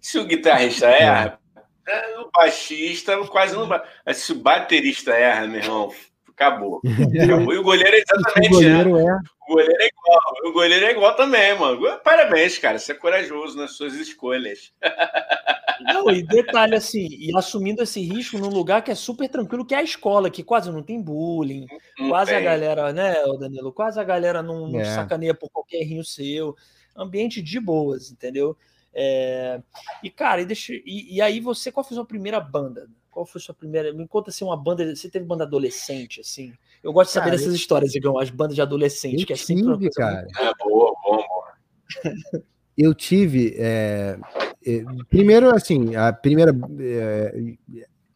se 0.00 0.18
o 0.18 0.24
guitarrista 0.26 0.86
erra, 0.86 1.38
é, 1.86 2.18
o 2.20 2.30
baixista 2.34 3.16
quase 3.26 3.54
não 3.56 3.66
vai. 3.66 3.82
Se 4.14 4.32
o 4.32 4.36
baterista 4.36 5.12
erra, 5.12 5.46
meu 5.46 5.60
irmão, 5.60 5.92
acabou. 6.30 6.80
acabou. 7.22 7.54
E 7.54 7.58
o 7.58 7.62
goleiro 7.62 7.96
é 7.96 8.00
O 8.12 8.18
exatamente, 8.18 8.64
né? 8.64 8.84
goleiro 8.84 8.98
é. 8.98 9.18
O 9.48 9.54
goleiro 9.54 9.82
é 9.82 9.86
igual. 9.86 10.20
O 10.44 10.52
goleiro 10.52 10.86
é 10.86 10.90
igual 10.92 11.16
também, 11.16 11.58
mano. 11.58 11.98
Parabéns, 12.04 12.58
cara. 12.58 12.78
Você 12.78 12.92
é 12.92 12.94
corajoso 12.94 13.56
nas 13.56 13.72
suas 13.72 13.94
escolhas. 13.94 14.72
Não, 15.84 16.08
e 16.10 16.22
detalhe 16.22 16.76
assim, 16.76 17.08
e 17.10 17.36
assumindo 17.36 17.82
esse 17.82 18.00
risco 18.00 18.38
num 18.38 18.48
lugar 18.50 18.82
que 18.84 18.92
é 18.92 18.94
super 18.94 19.28
tranquilo, 19.28 19.66
que 19.66 19.74
é 19.74 19.78
a 19.78 19.82
escola, 19.82 20.30
que 20.30 20.44
quase 20.44 20.70
não 20.70 20.80
tem 20.80 21.02
bullying, 21.02 21.66
Não 21.98 22.08
quase 22.10 22.30
a 22.30 22.36
tem. 22.36 22.44
galera, 22.44 22.92
né, 22.92 23.14
Danilo? 23.40 23.72
Quase 23.72 23.98
a 23.98 24.04
galera 24.04 24.44
não, 24.44 24.68
não 24.68 24.78
É. 24.78 24.84
sacaneia 24.84 25.34
por 25.34 25.50
qualquer 25.50 25.82
rinho 25.82 26.04
seu. 26.04 26.54
Ambiente 26.96 27.42
de 27.42 27.58
boas, 27.58 28.12
entendeu? 28.12 28.56
É, 28.94 29.60
E, 30.02 30.10
cara, 30.10 30.42
e, 30.42 30.46
deixa... 30.46 30.72
e, 30.74 31.16
e 31.16 31.20
aí 31.20 31.40
você, 31.40 31.72
qual 31.72 31.84
foi 31.84 31.94
a 31.94 31.98
sua 31.98 32.06
primeira 32.06 32.38
banda? 32.40 32.88
Qual 33.10 33.26
foi 33.26 33.40
a 33.40 33.44
sua 33.44 33.54
primeira? 33.54 33.92
Me 33.92 34.06
conta 34.08 34.30
assim, 34.30 34.44
uma 34.44 34.56
banda. 34.56 34.94
Você 34.94 35.08
teve 35.08 35.24
banda 35.24 35.44
adolescente, 35.44 36.20
assim? 36.20 36.52
Eu 36.82 36.92
gosto 36.92 37.08
de 37.08 37.14
saber 37.14 37.26
Cara, 37.30 37.36
dessas 37.36 37.54
histórias, 37.54 37.94
Igão, 37.94 38.18
as 38.18 38.30
bandas 38.30 38.54
de 38.54 38.62
adolescente, 38.62 39.20
Eu 39.20 39.26
que 39.26 39.32
é 39.32 39.36
sempre 39.36 39.64
uma 39.64 39.78
tive, 39.78 39.90
coisa 39.90 40.10
cara. 40.10 40.26
Ah, 40.36 40.52
boa, 40.64 40.94
bom, 41.04 41.16
bom. 41.16 41.42
Eu 42.76 42.94
tive. 42.94 43.54
é, 43.58 44.18
é, 44.64 44.84
primeiro, 45.08 45.54
assim, 45.54 45.94
a 45.94 46.12
primeira. 46.12 46.52
é, 46.80 47.56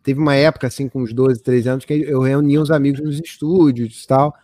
teve 0.02 0.20
uma 0.20 0.34
época, 0.34 0.66
assim, 0.66 0.88
com 0.88 1.02
uns 1.02 1.12
12, 1.12 1.42
13 1.42 1.68
anos, 1.68 1.84
que 1.84 1.92
eu 1.92 2.20
reunia 2.20 2.60
os 2.60 2.70
amigos 2.70 3.00
nos 3.00 3.20
estúdios 3.20 4.04
e 4.04 4.06
tal, 4.06 4.34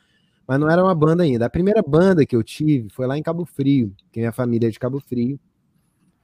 mas 0.46 0.58
não 0.58 0.68
era 0.68 0.82
uma 0.82 0.94
banda 0.94 1.22
ainda. 1.22 1.46
A 1.46 1.50
primeira 1.50 1.80
banda 1.82 2.26
que 2.26 2.34
eu 2.34 2.42
tive 2.42 2.90
foi 2.90 3.06
lá 3.06 3.16
em 3.16 3.22
Cabo 3.22 3.46
Frio, 3.46 3.94
que 4.10 4.18
minha 4.20 4.32
família 4.32 4.66
é 4.66 4.70
de 4.70 4.78
Cabo 4.78 5.00
Frio, 5.00 5.38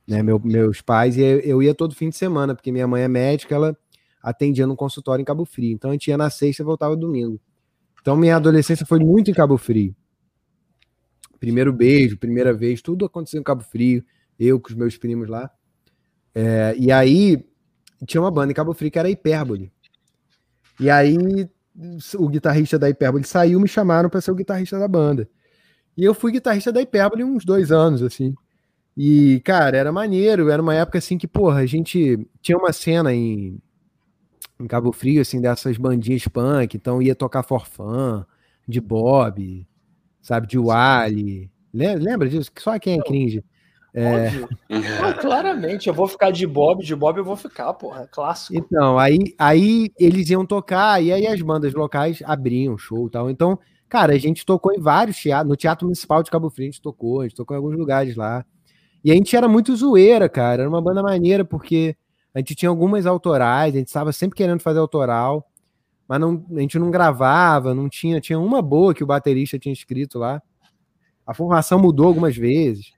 né? 0.08 0.22
meu- 0.22 0.40
meus 0.42 0.80
pais, 0.80 1.16
e 1.16 1.20
eu, 1.20 1.62
ia 1.62 1.74
todo 1.74 1.94
fim 1.94 2.08
de 2.08 2.16
semana, 2.16 2.54
porque 2.54 2.72
minha 2.72 2.86
mãe 2.88 3.02
é 3.02 3.08
médica, 3.08 3.54
ela 3.54 3.76
atendia 4.22 4.66
num 4.66 4.74
consultório 4.74 5.22
em 5.22 5.24
Cabo 5.24 5.44
Frio. 5.44 5.72
Então 5.72 5.90
a 5.90 5.92
gente 5.92 6.08
ia 6.08 6.16
na 6.16 6.30
sexta 6.30 6.62
e 6.62 6.64
voltava 6.64 6.96
domingo. 6.96 7.38
Então 8.00 8.16
minha 8.16 8.36
adolescência 8.36 8.86
foi 8.86 8.98
muito 8.98 9.30
em 9.30 9.34
Cabo 9.34 9.58
Frio. 9.58 9.94
Primeiro 11.38 11.72
beijo, 11.72 12.16
primeira 12.16 12.52
vez, 12.52 12.80
tudo 12.82 13.04
aconteceu 13.04 13.38
em 13.40 13.44
Cabo 13.44 13.62
Frio, 13.62 14.02
eu 14.38 14.58
com 14.58 14.70
os 14.70 14.74
meus 14.74 14.96
primos 14.96 15.28
lá. 15.28 15.50
É, 16.34 16.74
e 16.78 16.90
aí 16.90 17.44
tinha 18.06 18.20
uma 18.20 18.30
banda 18.30 18.50
em 18.50 18.54
Cabo 18.54 18.72
Frio 18.72 18.90
que 18.90 18.98
era 18.98 19.10
Hipérbole. 19.10 19.70
E 20.80 20.88
aí 20.88 21.16
o 22.18 22.28
guitarrista 22.28 22.78
da 22.78 22.88
Hipérbole 22.88 23.24
saiu, 23.24 23.60
me 23.60 23.68
chamaram 23.68 24.08
para 24.08 24.20
ser 24.20 24.30
o 24.30 24.34
guitarrista 24.34 24.78
da 24.78 24.88
banda. 24.88 25.28
E 25.96 26.04
eu 26.04 26.14
fui 26.14 26.32
guitarrista 26.32 26.72
da 26.72 26.80
Hipérbole 26.80 27.24
uns 27.24 27.44
dois 27.44 27.70
anos, 27.70 28.02
assim. 28.02 28.34
E, 29.00 29.38
cara, 29.44 29.76
era 29.76 29.92
maneiro, 29.92 30.50
era 30.50 30.60
uma 30.60 30.74
época 30.74 30.98
assim 30.98 31.16
que, 31.16 31.28
porra, 31.28 31.60
a 31.60 31.66
gente 31.66 32.18
tinha 32.42 32.58
uma 32.58 32.72
cena 32.72 33.14
em, 33.14 33.56
em 34.58 34.66
Cabo 34.66 34.90
Frio, 34.90 35.22
assim, 35.22 35.40
dessas 35.40 35.78
bandinhas 35.78 36.26
punk, 36.26 36.76
então 36.76 37.00
ia 37.00 37.14
tocar 37.14 37.44
forfã, 37.44 38.26
de 38.66 38.80
Bob, 38.80 39.64
sabe, 40.20 40.48
de 40.48 40.58
Wally. 40.58 41.48
Lembra, 41.72 42.28
disso? 42.28 42.50
Só 42.58 42.76
quem 42.76 42.98
é 42.98 43.02
cringe. 43.04 43.44
É, 43.94 44.26
Óbvio. 44.26 44.48
Ah, 45.00 45.12
claramente, 45.12 45.88
eu 45.88 45.94
vou 45.94 46.08
ficar 46.08 46.32
de 46.32 46.44
Bob, 46.44 46.84
de 46.84 46.96
Bob 46.96 47.18
eu 47.18 47.24
vou 47.24 47.36
ficar, 47.36 47.72
porra, 47.74 48.02
é 48.02 48.06
clássico. 48.08 48.58
Então, 48.58 48.98
aí, 48.98 49.32
aí 49.38 49.92
eles 49.96 50.28
iam 50.28 50.44
tocar, 50.44 51.00
e 51.00 51.12
aí 51.12 51.24
as 51.24 51.40
bandas 51.40 51.72
locais 51.72 52.20
abriam 52.24 52.76
show 52.76 53.06
e 53.06 53.10
tal. 53.10 53.30
Então, 53.30 53.56
cara, 53.88 54.14
a 54.14 54.18
gente 54.18 54.44
tocou 54.44 54.72
em 54.72 54.80
vários 54.80 55.22
teatros, 55.22 55.48
no 55.48 55.56
Teatro 55.56 55.86
Municipal 55.86 56.20
de 56.20 56.32
Cabo 56.32 56.50
Frio 56.50 56.66
a 56.66 56.70
gente 56.72 56.82
tocou, 56.82 57.20
a 57.20 57.28
gente 57.28 57.36
tocou 57.36 57.56
em 57.56 57.58
alguns 57.58 57.78
lugares 57.78 58.16
lá. 58.16 58.44
E 59.04 59.10
a 59.10 59.14
gente 59.14 59.34
era 59.36 59.48
muito 59.48 59.74
zoeira, 59.76 60.28
cara, 60.28 60.62
era 60.62 60.68
uma 60.68 60.82
banda 60.82 61.02
maneira, 61.02 61.44
porque 61.44 61.96
a 62.34 62.38
gente 62.38 62.54
tinha 62.54 62.68
algumas 62.68 63.06
autorais, 63.06 63.74
a 63.74 63.78
gente 63.78 63.86
estava 63.88 64.12
sempre 64.12 64.36
querendo 64.36 64.60
fazer 64.60 64.78
autoral, 64.78 65.48
mas 66.06 66.20
não, 66.20 66.44
a 66.56 66.60
gente 66.60 66.78
não 66.78 66.90
gravava, 66.90 67.74
não 67.74 67.88
tinha, 67.88 68.20
tinha 68.20 68.38
uma 68.38 68.60
boa 68.62 68.94
que 68.94 69.04
o 69.04 69.06
baterista 69.06 69.58
tinha 69.58 69.72
escrito 69.72 70.18
lá. 70.18 70.42
A 71.26 71.34
formação 71.34 71.78
mudou 71.78 72.06
algumas 72.06 72.36
vezes. 72.36 72.92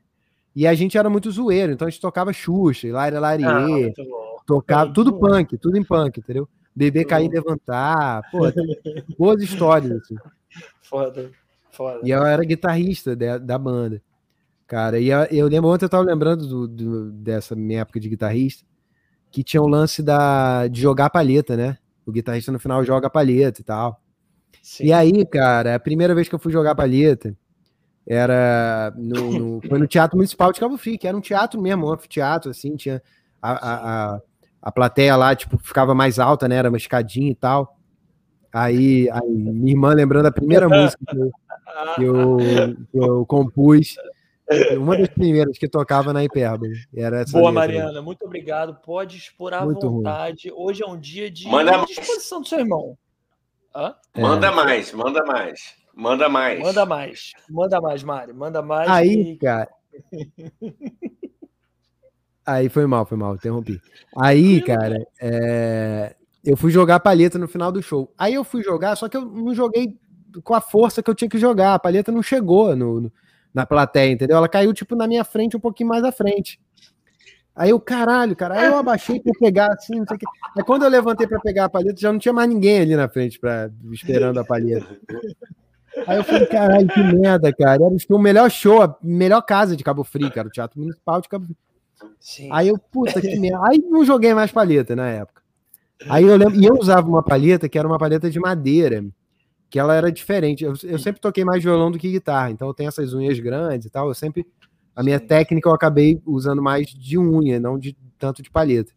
E 0.55 0.66
a 0.66 0.74
gente 0.74 0.97
era 0.98 1.09
muito 1.10 1.31
zoeiro, 1.31 1.72
então 1.72 1.86
a 1.86 1.90
gente 1.90 2.01
tocava 2.01 2.32
Xuxa, 2.32 2.89
Ah, 2.97 3.09
Lariê, 3.20 3.47
muito 3.47 4.05
bom. 4.05 4.36
tocava 4.47 4.90
Entendi. 4.90 4.94
tudo 4.94 5.18
punk, 5.18 5.59
tudo 5.59 5.77
em 5.77 5.85
punk, 5.85 6.18
entendeu? 6.18 6.48
Beber, 6.74 7.05
cair, 7.05 7.28
levantar, 7.28 8.22
pô, 8.31 8.39
boas 9.18 9.43
histórias, 9.43 9.90
assim. 9.93 10.16
Foda, 10.82 11.31
foda. 11.72 12.01
E 12.05 12.10
eu 12.10 12.24
era 12.24 12.44
guitarrista 12.44 13.14
da, 13.14 13.39
da 13.39 13.59
banda, 13.59 14.01
cara. 14.70 15.01
E 15.01 15.09
eu, 15.36 15.48
lembro, 15.48 15.68
ontem 15.70 15.84
eu 15.84 15.88
tava 15.88 16.05
lembrando 16.05 16.47
do, 16.47 16.68
do- 16.68 17.10
dessa 17.12 17.56
minha 17.56 17.80
época 17.80 17.98
de 17.98 18.09
guitarrista, 18.09 18.64
que 19.30 19.42
tinha 19.44 19.62
o 19.62 19.68
lance 19.68 20.02
da, 20.02 20.68
de 20.68 20.80
jogar 20.80 21.06
a 21.06 21.10
palheta, 21.10 21.56
né? 21.56 21.78
O 22.06 22.12
guitarrista 22.12 22.52
no 22.52 22.59
final 22.60 22.84
joga 22.84 23.09
a 23.09 23.10
palheta 23.10 23.60
e 23.60 23.64
tal. 23.64 24.01
Sim. 24.62 24.86
E 24.86 24.92
aí, 24.92 25.26
cara, 25.26 25.74
a 25.76 25.80
primeira 25.80 26.14
vez 26.14 26.28
que 26.28 26.34
eu 26.34 26.38
fui 26.38 26.52
jogar 26.52 26.74
palheta 26.76 27.36
era 28.06 28.92
no, 28.97 29.32
no- 29.32 29.60
foi 29.68 29.78
no 29.78 29.86
Teatro 29.88 30.16
Municipal 30.16 30.52
de 30.52 30.60
Cabo 30.60 30.78
Frio, 30.78 30.98
que 30.98 31.09
era 31.09 31.16
um 31.16 31.20
teatro 31.20 31.60
mesmo, 31.60 31.86
um 31.86 31.92
anfiteatro, 31.92 32.51
assim, 32.51 32.76
tinha 32.76 33.02
a, 33.42 33.52
a, 33.52 34.14
a, 34.16 34.20
a 34.62 34.72
plateia 34.72 35.16
lá, 35.16 35.34
tipo, 35.34 35.59
ficava 35.59 35.94
mais 35.94 36.18
alta, 36.18 36.48
né? 36.48 36.56
Era 36.56 36.68
uma 36.68 36.78
escadinha 36.78 37.30
e 37.30 37.34
tal. 37.34 37.76
Aí, 38.52 39.09
aí 39.10 39.28
minha 39.30 39.72
irmã 39.72 39.92
lembrando 39.94 40.26
a 40.26 40.32
primeira 40.32 40.68
música 40.70 41.05
que 41.09 41.16
eu, 41.16 41.32
que 41.97 42.02
eu, 42.02 42.76
que 42.92 42.98
eu 42.98 43.26
compus, 43.26 43.97
uma 44.78 44.97
das 44.97 45.09
primeiras 45.09 45.56
que 45.59 45.68
tocava 45.68 46.12
na 46.12 46.24
Hipérbole. 46.24 46.74
Era 46.94 47.20
essa 47.20 47.32
Boa, 47.32 47.51
letra. 47.51 47.60
Mariana, 47.60 48.02
muito 48.02 48.24
obrigado. 48.24 48.74
Pode 48.85 49.16
expor 49.16 49.55
à 49.55 49.64
Muito 49.64 49.86
ruim. 49.86 49.97
vontade. 49.98 50.51
Hoje 50.55 50.82
é 50.82 50.86
um 50.86 50.98
dia 50.98 51.31
de 51.31 51.47
Manda 51.48 51.72
mais. 51.78 51.86
disposição 51.86 52.40
do 52.40 52.48
seu 52.48 52.59
irmão. 52.59 52.97
Hã? 53.74 53.94
É. 54.14 54.20
Manda 54.20 54.51
mais, 54.52 54.93
manda 54.93 55.24
mais. 55.24 55.74
Manda 55.94 56.28
mais. 56.28 56.60
Manda 56.60 56.86
mais. 56.86 57.32
Manda 57.48 57.81
mais, 57.81 58.02
Mário. 58.02 58.35
Manda 58.35 58.62
mais. 58.62 58.89
Aí, 58.90 59.24
que- 59.36 59.36
cara. 59.44 59.68
Aí 62.44 62.68
foi 62.68 62.86
mal, 62.86 63.06
foi 63.06 63.16
mal, 63.16 63.35
interrompi. 63.35 63.81
Aí, 64.16 64.60
cara, 64.62 64.97
é, 65.20 66.16
eu 66.44 66.56
fui 66.56 66.70
jogar 66.70 66.97
a 66.97 67.01
palheta 67.01 67.39
no 67.39 67.47
final 67.47 67.70
do 67.70 67.82
show. 67.82 68.12
Aí 68.18 68.35
eu 68.35 68.43
fui 68.43 68.62
jogar, 68.62 68.97
só 68.97 69.09
que 69.09 69.16
eu 69.16 69.24
não 69.24 69.55
joguei 69.55 69.97
com 70.43 70.55
a 70.55 70.60
força 70.60 71.02
que 71.02 71.10
eu 71.10 71.14
tinha 71.14 71.28
que 71.28 71.39
jogar. 71.39 71.74
A 71.74 71.78
palheta 71.78 72.10
não 72.10 72.22
chegou 72.22 72.74
no, 72.74 73.01
no- 73.02 73.12
na 73.55 73.66
plateia, 73.66 74.12
entendeu? 74.12 74.36
Ela 74.36 74.48
caiu, 74.48 74.72
tipo, 74.72 74.94
na 74.94 75.06
minha 75.06 75.24
frente, 75.24 75.56
um 75.56 75.60
pouquinho 75.60 75.89
mais 75.89 76.05
à 76.05 76.12
frente. 76.12 76.60
Aí 77.55 77.70
eu, 77.70 77.81
caralho, 77.81 78.35
cara, 78.36 78.59
aí 78.59 78.66
eu 78.66 78.78
abaixei 78.78 79.20
pra 79.20 79.32
pegar 79.39 79.72
assim, 79.72 79.98
não 79.98 80.06
sei 80.06 80.16
o 80.16 80.18
que. 80.18 80.27
Aí 80.56 80.64
quando 80.64 80.85
eu 80.85 80.89
levantei 80.89 81.27
pra 81.27 81.40
pegar 81.40 81.66
a 81.66 81.68
palheta, 81.68 82.01
já 82.01 82.12
não 82.12 82.18
tinha 82.18 82.32
mais 82.32 82.48
ninguém 82.48 82.81
ali 82.81 82.97
na 82.97 83.09
frente 83.09 83.39
pra, 83.39 83.70
esperando 83.93 84.39
a 84.39 84.44
palheta. 84.44 84.98
Aí 86.06 86.16
eu 86.16 86.24
falei, 86.24 86.47
caralho, 86.47 86.89
que 86.89 87.02
merda, 87.02 87.52
cara. 87.52 87.85
Era 87.85 87.97
o 88.09 88.18
melhor 88.18 88.51
show, 88.51 88.82
a 88.82 88.97
melhor 89.02 89.43
casa 89.43 89.77
de 89.77 89.85
Cabo 89.85 90.05
Frio, 90.05 90.31
cara, 90.31 90.48
o 90.48 90.51
Teatro 90.51 90.81
Municipal 90.81 91.20
de 91.20 91.28
Cabo 91.28 91.44
Frio. 91.44 91.56
Sim. 92.18 92.48
Aí 92.52 92.68
eu, 92.68 92.78
puta 92.78 93.20
que 93.20 93.39
merda. 93.39 93.60
Aí 93.66 93.78
não 93.78 94.05
joguei 94.05 94.32
mais 94.32 94.51
palheta 94.51 94.97
na 94.97 95.09
época. 95.09 95.43
Aí 96.09 96.24
eu 96.24 96.36
lembro, 96.36 96.55
e 96.55 96.64
eu 96.64 96.74
usava 96.74 97.06
uma 97.06 97.22
palheta 97.22 97.68
que 97.68 97.78
era 97.78 97.86
uma 97.86 97.98
palheta 97.98 98.31
de 98.31 98.40
madeira, 98.40 99.05
que 99.70 99.78
ela 99.78 99.94
era 99.94 100.10
diferente. 100.10 100.64
Eu, 100.64 100.74
eu 100.82 100.98
sempre 100.98 101.20
toquei 101.20 101.44
mais 101.44 101.62
violão 101.62 101.90
do 101.90 101.98
que 101.98 102.10
guitarra, 102.10 102.51
então 102.51 102.68
eu 102.68 102.74
tenho 102.74 102.88
essas 102.88 103.14
unhas 103.14 103.38
grandes 103.38 103.86
e 103.86 103.90
tal. 103.90 104.09
Eu 104.09 104.14
sempre 104.14 104.44
a 104.94 105.02
minha 105.02 105.20
técnica 105.20 105.68
eu 105.68 105.72
acabei 105.72 106.20
usando 106.26 106.60
mais 106.60 106.88
de 106.88 107.16
unha, 107.16 107.60
não 107.60 107.78
de 107.78 107.97
tanto 108.18 108.42
de 108.42 108.51
palheta. 108.51 108.92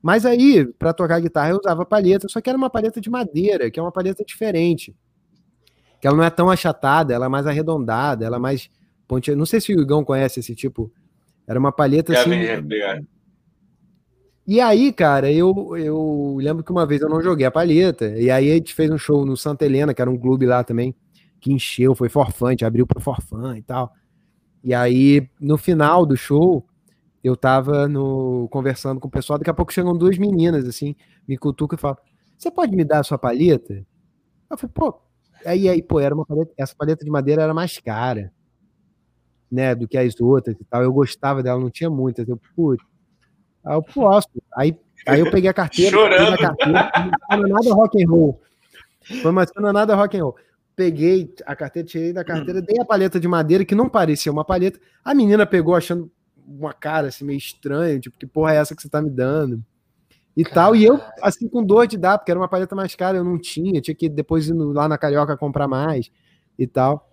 Mas 0.00 0.24
aí, 0.24 0.66
para 0.78 0.92
tocar 0.92 1.20
guitarra, 1.20 1.50
eu 1.50 1.58
usava 1.58 1.84
palheta, 1.84 2.28
só 2.28 2.40
que 2.40 2.48
era 2.48 2.56
uma 2.56 2.70
palheta 2.70 3.00
de 3.00 3.10
madeira, 3.10 3.70
que 3.70 3.78
é 3.78 3.82
uma 3.82 3.92
palheta 3.92 4.24
diferente. 4.24 4.94
Que 6.00 6.06
ela 6.06 6.16
não 6.16 6.24
é 6.24 6.30
tão 6.30 6.50
achatada, 6.50 7.12
ela 7.12 7.26
é 7.26 7.28
mais 7.28 7.46
arredondada, 7.46 8.24
ela 8.24 8.36
é 8.36 8.38
mais 8.38 8.70
ponte. 9.08 9.34
Não 9.34 9.46
sei 9.46 9.60
se 9.60 9.74
o 9.74 9.80
Igão 9.80 10.04
conhece 10.04 10.40
esse 10.40 10.54
tipo. 10.54 10.92
Era 11.46 11.58
uma 11.58 11.72
palheta 11.72 12.12
é, 12.12 12.18
assim. 12.18 12.58
Obrigado. 12.58 13.06
E 14.46 14.60
aí, 14.60 14.92
cara, 14.92 15.32
eu, 15.32 15.74
eu 15.76 16.36
lembro 16.38 16.62
que 16.62 16.70
uma 16.70 16.84
vez 16.86 17.00
eu 17.00 17.08
não 17.08 17.22
joguei 17.22 17.46
a 17.46 17.50
palheta, 17.50 18.08
e 18.18 18.30
aí 18.30 18.50
a 18.50 18.54
gente 18.54 18.74
fez 18.74 18.90
um 18.90 18.98
show 18.98 19.24
no 19.24 19.36
Santa 19.38 19.64
Helena, 19.64 19.94
que 19.94 20.02
era 20.02 20.10
um 20.10 20.18
clube 20.18 20.44
lá 20.44 20.62
também, 20.62 20.94
que 21.40 21.50
encheu, 21.52 21.94
foi 21.94 22.10
forfante, 22.10 22.62
abriu 22.64 22.86
pro 22.86 23.00
forfã 23.00 23.56
e 23.56 23.62
tal. 23.62 23.90
E 24.64 24.74
aí, 24.74 25.28
no 25.40 25.58
final 25.58 26.06
do 26.06 26.16
show, 26.16 26.66
eu 27.24 27.36
tava 27.36 27.88
no, 27.88 28.48
conversando 28.50 29.00
com 29.00 29.08
o 29.08 29.10
pessoal, 29.10 29.38
daqui 29.38 29.50
a 29.50 29.54
pouco 29.54 29.72
chegam 29.72 29.96
duas 29.96 30.18
meninas, 30.18 30.66
assim, 30.68 30.96
me 31.28 31.38
cutucam 31.38 31.76
e 31.76 31.80
falam, 31.80 31.98
você 32.38 32.50
pode 32.50 32.76
me 32.76 32.84
dar 32.84 33.00
a 33.00 33.04
sua 33.04 33.18
palheta? 33.18 33.86
Eu 34.50 34.58
falei, 34.58 34.72
pô, 34.74 35.00
aí, 35.46 35.68
aí, 35.68 35.82
pô, 35.82 36.00
era 36.00 36.14
uma 36.14 36.26
palheta, 36.26 36.52
essa 36.58 36.74
palheta 36.76 37.04
de 37.04 37.10
madeira 37.10 37.42
era 37.42 37.54
mais 37.54 37.78
cara, 37.80 38.32
né, 39.50 39.74
do 39.74 39.86
que 39.86 39.96
as 39.96 40.18
outras 40.20 40.56
e 40.58 40.64
tal, 40.64 40.82
eu 40.82 40.92
gostava 40.92 41.42
dela, 41.42 41.60
não 41.60 41.70
tinha 41.70 41.90
muitas, 41.90 42.28
eu, 42.28 42.38
putz, 42.56 42.84
aí 43.64 43.74
eu 43.74 43.82
posso, 43.82 44.28
aí, 44.54 44.76
aí 45.06 45.20
eu 45.20 45.30
peguei 45.30 45.48
a 45.48 45.54
carteira, 45.54 45.90
Chorando. 45.90 46.34
A 46.34 46.38
carteira, 46.38 46.92
não 47.30 47.48
nada 47.48 47.74
rock 47.74 48.02
and 48.02 48.08
roll, 48.08 48.40
foi 49.22 49.30
uma 49.30 49.72
nada 49.72 49.94
rock 49.94 50.16
and 50.16 50.24
roll, 50.24 50.36
peguei 50.76 51.32
a 51.46 51.54
carteira, 51.54 51.88
tirei 51.88 52.12
da 52.12 52.24
carteira, 52.24 52.60
dei 52.60 52.80
a 52.80 52.84
paleta 52.84 53.20
de 53.20 53.28
madeira, 53.28 53.64
que 53.64 53.74
não 53.74 53.88
parecia 53.88 54.32
uma 54.32 54.44
paleta. 54.44 54.78
A 55.04 55.14
menina 55.14 55.46
pegou 55.46 55.74
achando 55.74 56.10
uma 56.46 56.72
cara 56.72 57.08
assim 57.08 57.24
meio 57.24 57.38
estranha, 57.38 57.98
tipo, 57.98 58.18
que 58.18 58.26
porra 58.26 58.54
é 58.54 58.56
essa 58.56 58.74
que 58.74 58.82
você 58.82 58.88
tá 58.88 59.00
me 59.00 59.10
dando? 59.10 59.62
E 60.36 60.44
tal, 60.44 60.74
e 60.74 60.84
eu, 60.84 61.00
assim, 61.22 61.48
com 61.48 61.62
dor 61.62 61.86
de 61.86 61.96
dar, 61.96 62.18
porque 62.18 62.30
era 62.30 62.40
uma 62.40 62.48
paleta 62.48 62.74
mais 62.74 62.94
cara, 62.96 63.18
eu 63.18 63.24
não 63.24 63.38
tinha, 63.38 63.80
tinha 63.80 63.94
que 63.94 64.08
depois 64.08 64.48
ir 64.48 64.54
lá 64.54 64.88
na 64.88 64.98
Carioca 64.98 65.36
comprar 65.36 65.68
mais 65.68 66.10
e 66.58 66.66
tal. 66.66 67.08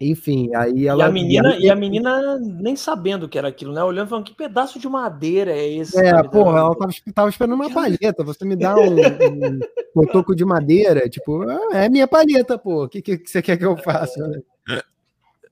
Enfim, 0.00 0.54
aí 0.54 0.86
ela. 0.86 1.04
E 1.04 1.06
a 1.06 1.10
menina, 1.10 1.56
e 1.58 1.70
a 1.70 1.74
menina 1.74 2.38
nem 2.38 2.76
sabendo 2.76 3.28
que 3.28 3.36
era 3.36 3.48
aquilo, 3.48 3.72
né? 3.72 3.82
Olhando 3.82 4.08
falando, 4.08 4.26
que 4.26 4.34
pedaço 4.34 4.78
de 4.78 4.88
madeira 4.88 5.50
é 5.50 5.68
esse? 5.68 5.98
É, 5.98 6.22
porra, 6.22 6.60
ela 6.60 6.76
tava, 6.76 6.92
tava, 7.12 7.28
esperando 7.28 7.54
uma 7.54 7.68
palheta. 7.68 8.22
Você 8.22 8.44
me 8.44 8.54
dá 8.54 8.76
um, 8.76 8.94
um, 8.94 9.60
um 9.96 10.06
toco 10.06 10.36
de 10.36 10.44
madeira, 10.44 11.08
tipo, 11.08 11.42
ah, 11.42 11.70
é 11.72 11.88
minha 11.88 12.06
palheta, 12.06 12.56
pô. 12.56 12.84
O 12.84 12.88
que, 12.88 13.02
que, 13.02 13.18
que 13.18 13.28
você 13.28 13.42
quer 13.42 13.56
que 13.56 13.64
eu 13.64 13.76
faça? 13.76 14.24
Né? 14.28 14.40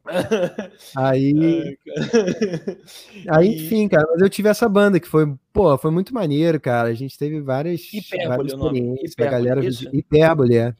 Aí. 0.94 1.76
aí, 3.28 3.48
enfim, 3.48 3.88
cara, 3.88 4.06
mas 4.12 4.22
eu 4.22 4.30
tive 4.30 4.48
essa 4.48 4.68
banda 4.68 5.00
que 5.00 5.08
foi, 5.08 5.26
pô, 5.52 5.76
foi 5.76 5.90
muito 5.90 6.14
maneiro, 6.14 6.60
cara. 6.60 6.88
A 6.88 6.94
gente 6.94 7.18
teve 7.18 7.40
várias, 7.40 7.92
Hipérbole, 7.92 8.28
várias 8.28 8.52
experiências. 8.52 9.14
A 9.18 9.24
galera. 9.24 9.64
Isso? 9.64 9.88
Hipérbole, 9.92 10.56
é 10.56 10.74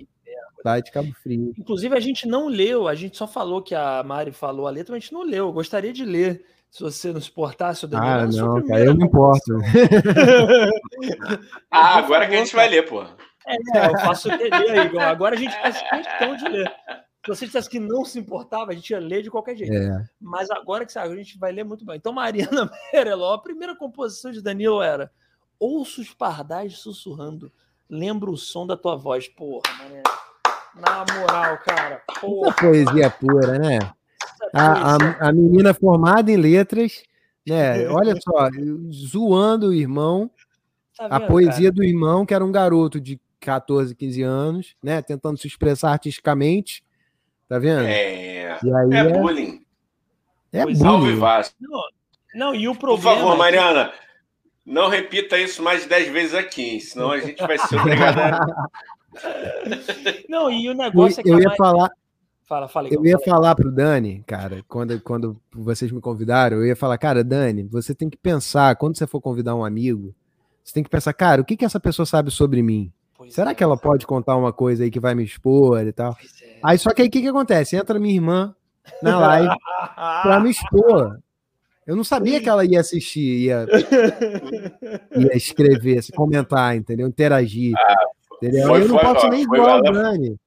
de 0.81 0.91
Cabo 0.91 1.13
Frio. 1.23 1.53
Inclusive, 1.59 1.97
a 1.97 2.01
gente 2.01 2.27
não 2.27 2.49
leu, 2.49 2.89
a 2.89 2.95
gente 2.95 3.17
só 3.17 3.27
falou 3.27 3.63
que 3.63 3.75
a 3.75 4.03
Mari 4.03 4.33
falou 4.33 4.67
a 4.67 4.71
letra, 4.71 4.93
mas 4.93 5.03
a 5.03 5.05
gente 5.05 5.13
não 5.13 5.23
leu. 5.23 5.47
Eu 5.47 5.53
gostaria 5.53 5.93
de 5.93 6.05
ler. 6.05 6.45
Se 6.71 6.83
você 6.83 7.13
não 7.13 7.21
se 7.21 7.31
importasse, 7.31 7.85
o 7.85 7.89
Daniel. 7.89 8.13
Ah, 8.13 8.27
não, 8.27 8.67
cara, 8.67 8.85
eu 8.85 8.95
não 8.95 9.07
importo. 9.07 9.53
ah, 11.71 11.99
agora 11.99 12.29
que 12.29 12.35
a 12.35 12.39
gente 12.39 12.55
vai 12.55 12.69
ler, 12.69 12.87
pô. 12.87 13.03
É, 13.03 13.87
eu 13.87 13.99
faço 14.01 14.29
ler 14.29 14.53
aí, 14.53 14.99
Agora 14.99 15.37
a 15.37 15.39
gente 15.39 15.55
faz 15.61 15.81
questão 15.81 16.37
de 16.37 16.49
ler. 16.49 16.71
Se 17.25 17.29
você 17.29 17.47
dissesse 17.47 17.71
que 17.71 17.81
não 17.81 18.05
se 18.05 18.19
importava, 18.19 18.73
a 18.73 18.75
gente 18.75 18.91
ia 18.91 19.01
ler 19.01 19.23
de 19.23 19.31
qualquer 19.31 19.57
jeito. 19.57 19.73
É. 19.73 20.05
Mas 20.21 20.51
agora 20.51 20.85
que 20.85 20.93
sabe, 20.93 21.13
a 21.13 21.17
gente 21.17 21.39
vai 21.39 21.51
ler 21.51 21.65
muito 21.65 21.85
bem. 21.85 21.97
Então, 21.97 22.13
Mariana 22.13 22.71
Mereló, 22.93 23.35
a 23.35 23.43
primeira 23.43 23.75
composição 23.75 24.31
de 24.31 24.43
Danilo 24.43 24.83
era 24.83 25.11
Ouço 25.59 26.03
os 26.03 26.13
pardais 26.13 26.79
sussurrando, 26.79 27.51
lembro 27.89 28.31
o 28.31 28.37
som 28.37 28.67
da 28.67 28.77
tua 28.77 28.95
voz. 28.95 29.27
Porra, 29.27 29.63
Mariana. 29.79 30.03
Na 30.77 31.05
moral, 31.15 31.59
cara. 31.65 32.03
Porra. 32.21 32.53
poesia 32.55 33.11
pura, 33.11 33.59
né? 33.59 33.79
A, 34.53 34.95
a, 34.95 35.29
a, 35.29 35.33
menina 35.33 35.73
formada 35.73 36.31
em 36.31 36.37
letras, 36.37 37.03
né? 37.47 37.89
Olha 37.89 38.15
só, 38.21 38.49
zoando 38.93 39.69
o 39.69 39.75
irmão, 39.75 40.31
tá 40.97 41.09
vendo, 41.09 41.15
a 41.15 41.27
poesia 41.27 41.71
cara? 41.71 41.73
do 41.73 41.85
irmão, 41.85 42.27
que 42.27 42.35
era 42.35 42.45
um 42.45 42.53
garoto 42.53 43.01
de 43.01 43.19
14, 43.41 43.95
15 43.95 44.23
anos, 44.23 44.77
né? 44.83 45.01
Tentando 45.01 45.39
se 45.39 45.47
expressar 45.47 45.93
artisticamente. 45.93 46.85
Tá 47.49 47.59
vendo? 47.59 47.85
É, 47.85 48.43
é, 48.43 48.59
é 48.93 49.19
bullying. 49.19 49.65
É 50.53 50.63
pois 50.63 50.79
bullying. 50.79 51.19
Não, 51.61 51.83
não, 52.35 52.55
e 52.55 52.69
o 52.69 52.75
problema. 52.75 53.15
Por 53.15 53.21
favor, 53.21 53.35
é 53.35 53.39
Mariana, 53.39 53.93
não 54.65 54.89
repita 54.89 55.39
isso 55.39 55.63
mais 55.63 55.83
de 55.83 55.89
10 55.89 56.13
vezes 56.13 56.35
aqui, 56.35 56.81
senão 56.81 57.13
a 57.13 57.21
gente 57.21 57.39
vai 57.39 57.57
ser 57.57 57.77
obrigado 57.77 58.19
a. 58.19 58.47
Não, 60.29 60.51
e 60.51 60.69
o 60.69 60.75
negócio 60.75 61.21
eu, 61.21 61.21
é 61.21 61.23
que. 61.23 61.31
Eu 61.31 61.51
ia 61.51 61.57
falar. 61.57 61.91
Fala, 62.45 62.69
fala. 62.69 62.89
Eu 62.93 63.05
ia 63.05 63.19
falar 63.19 63.57
pro 63.57 63.73
Dani, 63.73 64.23
cara, 64.25 64.65
quando, 64.69 65.01
quando 65.01 65.37
vocês 65.53 65.91
me 65.91 66.01
convidaram, 66.01 66.59
eu 66.59 66.67
ia 66.67 66.77
falar, 66.77 66.97
cara, 66.97 67.25
Dani, 67.25 67.65
você 67.65 67.93
tem 67.93 68.09
que 68.09 68.17
pensar, 68.17 68.77
quando 68.77 68.97
você 68.97 69.05
for 69.05 69.21
convidar 69.21 69.57
um 69.57 69.65
amigo, 69.65 70.15
você 70.63 70.73
tem 70.73 70.83
que 70.83 70.91
pensar, 70.91 71.13
cara, 71.13 71.43
o 71.43 71.45
que, 71.45 71.57
que 71.57 71.65
essa 71.65 71.81
pessoa 71.81 72.07
sabe 72.07 72.31
sobre 72.31 72.63
mim? 72.63 72.93
Pois 73.19 73.35
Será 73.35 73.51
é, 73.51 73.55
que 73.55 73.65
ela 73.65 73.77
pode 73.77 74.07
contar 74.07 74.37
uma 74.37 74.53
coisa 74.53 74.85
aí 74.85 74.91
que 74.91 75.01
vai 75.01 75.15
me 75.15 75.25
expor 75.25 75.85
e 75.85 75.93
tal? 75.93 76.17
É. 76.43 76.59
Aí 76.63 76.79
só 76.79 76.93
que 76.93 77.03
aí 77.03 77.09
o 77.09 77.11
que, 77.11 77.23
que 77.23 77.29
acontece? 77.29 77.75
Entra 77.75 77.99
minha 77.99 78.15
irmã 78.15 78.55
na 79.03 79.19
live 79.19 79.57
pra 80.23 80.39
me 80.39 80.51
expor. 80.51 81.19
Eu 81.87 81.95
não 81.95 82.05
sabia 82.05 82.41
que 82.41 82.49
ela 82.49 82.65
ia 82.65 82.81
assistir, 82.81 83.45
ia, 83.45 83.67
ia 85.17 85.37
escrever, 85.37 86.01
comentar, 86.15 86.77
entendeu? 86.77 87.07
Interagir. 87.07 87.75
Ah, 87.77 88.07
Entendeu? 88.43 88.69
Foi, 88.69 88.83
eu 88.83 88.89
não 88.89 88.99
foi, 88.99 89.15
posso 89.15 89.29
nem 89.29 89.43
igual 89.43 89.79
o 89.79 89.83
Dani. 89.83 90.39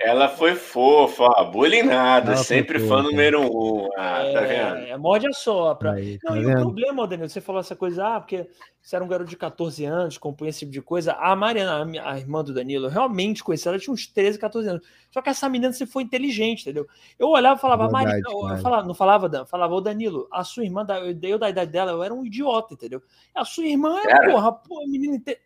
Ela 0.00 0.28
foi 0.28 0.54
fofa, 0.54 1.22
ó, 1.22 1.44
bulinada, 1.44 2.32
ela 2.32 2.42
sempre 2.42 2.80
fã 2.80 3.02
número 3.02 3.40
um. 3.40 3.86
Ah, 3.96 3.98
tá 3.98 4.24
é, 4.24 4.32
tá 4.32 4.40
vendo? 4.40 4.86
É, 4.88 4.96
morde 4.96 5.26
a 5.26 5.32
sopra. 5.32 5.92
Aí, 5.92 6.18
não, 6.22 6.32
tá 6.32 6.38
e 6.38 6.44
vendo? 6.44 6.58
o 6.58 6.60
problema, 6.62 7.06
Danilo, 7.06 7.28
você 7.28 7.40
falou 7.40 7.60
essa 7.60 7.76
coisa, 7.76 8.16
ah, 8.16 8.20
porque 8.20 8.48
você 8.82 8.96
era 8.96 9.04
um 9.04 9.08
garoto 9.08 9.30
de 9.30 9.36
14 9.36 9.84
anos, 9.84 10.18
compunha 10.18 10.50
esse 10.50 10.60
tipo 10.60 10.72
de 10.72 10.82
coisa. 10.82 11.12
A 11.12 11.34
Mariana, 11.36 11.86
a 12.04 12.18
irmã 12.18 12.42
do 12.42 12.52
Danilo, 12.52 12.86
eu 12.86 12.90
realmente 12.90 13.44
conheci 13.44 13.68
ela, 13.68 13.78
tinha 13.78 13.94
uns 13.94 14.06
13, 14.06 14.38
14 14.38 14.68
anos. 14.68 14.86
Só 15.10 15.22
que 15.22 15.30
essa 15.30 15.48
menina 15.48 15.72
se 15.72 15.86
foi 15.86 16.02
inteligente, 16.02 16.62
entendeu? 16.62 16.86
Eu 17.18 17.28
olhava 17.28 17.56
e 17.56 17.60
falava, 17.60 17.88
Mariana, 17.88 18.20
eu 18.26 18.58
falava, 18.58 18.86
não 18.86 18.94
falava, 18.94 19.28
Dan, 19.28 19.46
falava, 19.46 19.74
ô 19.74 19.80
Danilo, 19.80 20.28
a 20.30 20.42
sua 20.42 20.64
irmã, 20.64 20.84
eu 21.04 21.14
dei 21.14 21.38
da 21.38 21.48
idade 21.48 21.70
dela, 21.70 21.92
eu 21.92 22.02
era 22.02 22.12
um 22.12 22.26
idiota, 22.26 22.74
entendeu? 22.74 23.00
A 23.34 23.44
sua 23.44 23.64
irmã 23.64 23.96
é, 24.00 24.30
porra, 24.30 24.52
porra, 24.52 24.86
menina 24.88 25.16
inteira. 25.16 25.40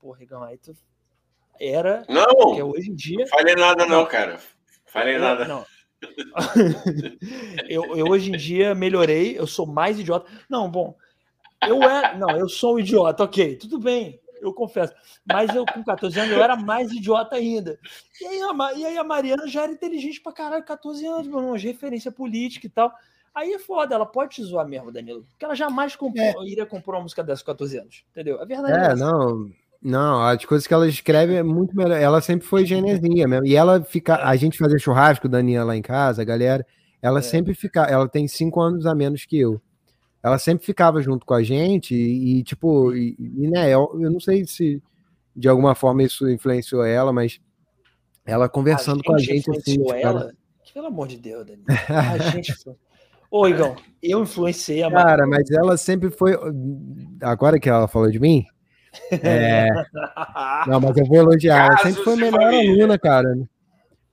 Porra, 0.00 0.18
Rigão, 0.18 0.42
aí 0.42 0.56
tu 0.56 0.74
era. 1.60 2.04
Não! 2.08 2.54
Que 2.54 2.60
é 2.60 2.64
hoje 2.64 2.90
em 2.90 2.94
dia. 2.94 3.18
Não 3.18 3.26
falei 3.26 3.54
nada, 3.54 3.86
não, 3.86 4.06
cara. 4.06 4.38
Falei 4.86 5.18
nada. 5.18 5.46
Não. 5.46 5.64
eu, 7.68 7.96
eu 7.96 8.06
hoje 8.06 8.30
em 8.30 8.36
dia 8.36 8.74
melhorei, 8.74 9.38
eu 9.38 9.46
sou 9.46 9.66
mais 9.66 9.98
idiota. 9.98 10.30
Não, 10.48 10.70
bom, 10.70 10.96
eu 11.66 11.82
era. 11.82 12.16
Não, 12.16 12.30
eu 12.30 12.48
sou 12.48 12.76
um 12.76 12.78
idiota, 12.78 13.24
ok, 13.24 13.56
tudo 13.56 13.78
bem, 13.78 14.20
eu 14.40 14.52
confesso. 14.52 14.94
Mas 15.24 15.54
eu, 15.54 15.64
com 15.66 15.82
14 15.82 16.18
anos, 16.20 16.32
eu 16.32 16.42
era 16.42 16.56
mais 16.56 16.92
idiota 16.92 17.36
ainda. 17.36 17.78
E 18.20 18.26
aí 18.26 18.40
a, 18.40 18.72
e 18.74 18.84
aí 18.86 18.98
a 18.98 19.04
Mariana 19.04 19.46
já 19.46 19.62
era 19.62 19.72
inteligente 19.72 20.20
pra 20.20 20.32
caralho, 20.32 20.64
14 20.64 21.06
anos, 21.06 21.26
meu 21.26 21.38
irmão, 21.38 21.56
de 21.56 21.66
referência 21.66 22.12
política 22.12 22.66
e 22.66 22.70
tal. 22.70 22.92
Aí 23.34 23.52
é 23.52 23.58
foda, 23.58 23.94
ela 23.94 24.06
pode 24.06 24.36
te 24.36 24.42
zoar 24.42 24.66
mesmo, 24.66 24.90
Danilo. 24.90 25.22
Porque 25.30 25.44
ela 25.44 25.54
jamais 25.54 25.94
comprou, 25.94 26.24
é. 26.24 26.48
iria 26.48 26.64
comprar 26.64 26.96
uma 26.96 27.02
música 27.02 27.22
dessa 27.22 27.42
com 27.42 27.52
14 27.52 27.78
anos. 27.78 28.04
Entendeu? 28.10 28.40
A 28.40 28.46
verdade 28.46 28.86
é, 28.86 28.92
é 28.92 28.94
não. 28.94 29.50
Não, 29.86 30.20
as 30.20 30.44
coisas 30.44 30.66
que 30.66 30.74
ela 30.74 30.88
escreve 30.88 31.34
é 31.34 31.44
muito 31.44 31.76
melhor. 31.76 31.96
Ela 31.96 32.20
sempre 32.20 32.44
foi 32.44 32.66
genezinha 32.66 33.28
mesmo. 33.28 33.46
E 33.46 33.54
ela 33.54 33.84
fica. 33.84 34.16
A 34.16 34.34
gente 34.34 34.58
fazia 34.58 34.80
churrasco, 34.80 35.28
Daninha 35.28 35.62
lá 35.62 35.76
em 35.76 35.80
casa, 35.80 36.22
a 36.22 36.24
galera. 36.24 36.66
Ela 37.00 37.20
é. 37.20 37.22
sempre 37.22 37.54
fica. 37.54 37.84
Ela 37.84 38.08
tem 38.08 38.26
cinco 38.26 38.60
anos 38.60 38.84
a 38.84 38.96
menos 38.96 39.24
que 39.24 39.38
eu. 39.38 39.62
Ela 40.24 40.40
sempre 40.40 40.66
ficava 40.66 41.00
junto 41.00 41.24
com 41.24 41.34
a 41.34 41.42
gente 41.42 41.94
e, 41.94 42.38
e 42.38 42.42
tipo, 42.42 42.92
e, 42.96 43.14
e, 43.16 43.48
né, 43.48 43.70
eu, 43.70 43.88
eu 44.00 44.10
não 44.10 44.18
sei 44.18 44.44
se 44.44 44.82
de 45.36 45.48
alguma 45.48 45.72
forma 45.76 46.02
isso 46.02 46.28
influenciou 46.28 46.84
ela, 46.84 47.12
mas 47.12 47.38
ela 48.24 48.48
conversando 48.48 49.02
a 49.02 49.04
com 49.04 49.14
a 49.14 49.18
gente 49.18 49.48
assim. 49.52 49.74
Tipo, 49.74 49.94
ela? 49.94 50.20
Cara... 50.22 50.34
Pelo 50.74 50.86
amor 50.88 51.06
de 51.06 51.16
Deus, 51.16 51.46
Dani. 51.46 51.62
A 51.88 52.18
gente. 52.32 52.52
Ô, 53.30 53.46
Igão, 53.46 53.76
eu 54.02 54.20
influenciei 54.20 54.82
a 54.82 54.90
Cara, 54.90 55.28
mas 55.28 55.48
ela 55.48 55.76
sempre 55.76 56.10
foi. 56.10 56.32
Agora 57.22 57.60
que 57.60 57.68
ela 57.68 57.86
falou 57.86 58.10
de 58.10 58.18
mim. 58.18 58.44
É... 59.10 59.68
Não, 60.66 60.80
mas 60.80 60.96
eu 60.96 61.06
vou 61.06 61.16
elogiar. 61.16 61.66
Ela 61.66 61.78
sempre 61.78 62.04
foi 62.04 62.16
melhor 62.16 62.54
aluna, 62.54 62.98
cara. 62.98 63.48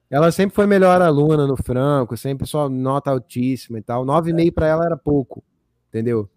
Ela 0.09 0.31
sempre 0.31 0.55
foi 0.55 0.67
melhor 0.67 1.01
aluna 1.01 1.47
no 1.47 1.57
Franco, 1.57 2.15
sempre 2.15 2.47
só 2.47 2.69
nota 2.69 3.09
altíssima 3.09 3.79
e 3.79 3.81
tal. 3.81 4.05
9,5 4.05 4.53
para 4.53 4.67
ela 4.67 4.85
era 4.85 4.95
pouco, 4.95 5.43
entendeu? 5.89 6.29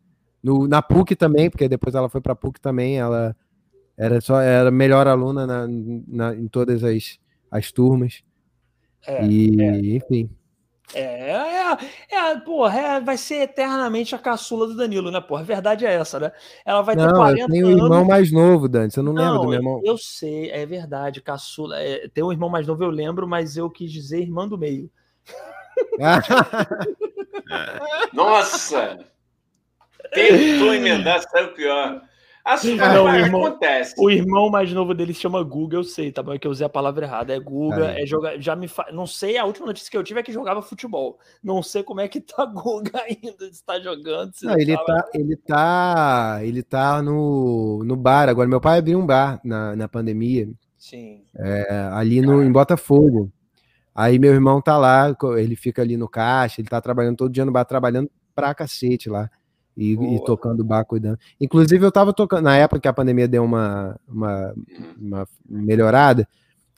No, 0.43 0.67
na 0.67 0.81
PUC 0.81 1.15
também, 1.15 1.51
porque 1.51 1.69
depois 1.69 1.95
ela 1.95 2.09
foi 2.09 2.21
para 2.21 2.35
PUC 2.35 2.61
também, 2.61 2.99
ela 2.99 3.37
era 3.97 4.21
só 4.21 4.41
era 4.41 4.71
melhor 4.71 5.07
aluna 5.07 5.47
na, 5.47 5.67
na, 5.69 6.35
em 6.35 6.49
todas 6.49 6.85
as, 6.85 7.19
as 7.51 7.71
turmas. 7.73 8.23
É, 9.07 9.27
e, 9.27 9.61
é. 9.61 9.97
enfim. 9.97 10.31
É, 10.95 11.01
é, 11.01 11.77
é, 12.11 12.37
porra, 12.41 12.79
é, 12.79 13.01
vai 13.01 13.17
ser 13.17 13.43
eternamente 13.43 14.15
a 14.15 14.19
caçula 14.19 14.69
do 14.69 14.77
Danilo, 14.77 15.11
né, 15.11 15.21
porra? 15.21 15.41
A 15.41 15.45
verdade 15.45 15.85
é 15.85 15.93
essa, 15.93 16.21
né? 16.21 16.33
Ela 16.65 16.83
vai 16.83 16.95
ter 16.95 17.07
não, 17.07 17.15
40 17.15 17.41
eu 17.41 17.49
tenho 17.49 17.67
um 17.67 17.71
irmão 17.71 18.05
mais 18.05 18.31
novo, 18.31 18.69
Dani, 18.69 18.91
você 18.91 19.03
não, 19.03 19.13
não 19.13 19.23
lembra 19.23 19.41
do 19.41 19.49
meu 19.49 19.59
irmão? 19.59 19.81
Eu 19.85 19.99
sei, 19.99 20.51
é 20.51 20.65
verdade, 20.65 21.21
caçula. 21.21 21.81
É, 21.81 22.09
tem 22.09 22.23
um 22.23 22.31
irmão 22.31 22.49
mais 22.49 22.67
novo, 22.67 22.85
eu 22.85 22.91
lembro, 22.91 23.27
mas 23.27 23.57
eu 23.57 23.69
quis 23.69 23.91
dizer 23.91 24.21
irmão 24.21 24.49
do 24.49 24.57
meio. 24.57 24.89
Nossa! 28.13 28.99
Tentou 30.13 30.73
emendar, 30.73 31.21
saiu 31.23 31.53
pior. 31.53 32.01
Assim, 32.47 32.77
não, 32.77 33.07
o 33.07 33.09
irmão, 33.09 33.45
acontece. 33.45 33.95
O 33.99 34.09
irmão 34.09 34.49
mais 34.49 34.73
novo 34.73 34.95
dele 34.95 35.13
se 35.13 35.21
chama 35.21 35.43
Guga, 35.43 35.79
eu 35.79 35.83
sei, 35.83 36.13
tá 36.13 36.23
bom? 36.23 36.33
É 36.33 36.39
que 36.39 36.47
eu 36.47 36.51
usei 36.53 36.65
a 36.65 36.71
palavra 36.71 37.05
errada. 37.05 37.35
É 37.35 37.41
Guga, 37.41 37.91
é, 37.91 38.05
é 38.05 38.07
jogar. 38.07 38.41
Já 38.41 38.55
me 38.55 38.69
fa... 38.69 38.87
Não 38.93 39.05
sei, 39.05 39.37
a 39.37 39.45
última 39.45 39.67
notícia 39.67 39.91
que 39.91 39.97
eu 39.97 40.05
tive 40.05 40.21
é 40.21 40.23
que 40.23 40.31
jogava 40.31 40.63
futebol. 40.63 41.19
Não 41.43 41.61
sei 41.61 41.83
como 41.83 42.01
é 42.01 42.07
que 42.07 42.21
tá 42.21 42.47
Guga 42.47 43.03
ainda, 43.03 43.53
se 43.53 43.65
tá 43.65 43.81
jogando. 43.81 44.33
Se 44.33 44.47
não, 44.47 44.57
ele, 44.57 44.77
tava... 44.77 44.87
tá, 44.87 45.09
ele 45.13 45.37
tá. 45.37 46.39
Ele 46.43 46.63
tá 46.63 47.03
no, 47.03 47.83
no 47.83 47.97
bar. 47.97 48.29
Agora, 48.29 48.49
meu 48.49 48.61
pai 48.61 48.79
abriu 48.79 49.01
um 49.01 49.07
bar 49.07 49.41
na, 49.43 49.75
na 49.75 49.89
pandemia. 49.89 50.49
Sim. 50.79 51.25
É, 51.35 51.91
ali 51.95 52.21
no, 52.21 52.45
em 52.45 52.53
Botafogo. 52.53 53.29
Aí 53.93 54.21
meu 54.21 54.33
irmão 54.33 54.63
tá 54.63 54.79
lá, 54.79 55.13
ele 55.37 55.57
fica 55.57 55.83
ali 55.83 55.97
no 55.97 56.09
caixa, 56.09 56.61
ele 56.61 56.69
tá 56.69 56.81
trabalhando 56.81 57.17
todo 57.17 57.33
dia 57.33 57.45
no 57.45 57.51
bar, 57.51 57.65
trabalhando 57.65 58.09
pra 58.37 58.55
cacete 58.55 59.11
lá 59.11 59.29
e, 59.77 59.93
e, 59.93 60.25
tocando 60.25 60.65
bar, 60.65 60.85
cuidando. 60.85 61.19
Inclusive, 61.39 61.85
eu 61.85 61.93
tava 61.93 62.13
tocando, 62.13 62.45
na 62.45 62.57
época 62.57 62.81
que 62.81 62.89
a 62.89 62.93
pandemia 62.93 63.29
deu 63.29 63.45
uma, 63.45 63.99
uma, 64.09 64.55
uma 64.99 65.29
melhorada, 65.47 66.27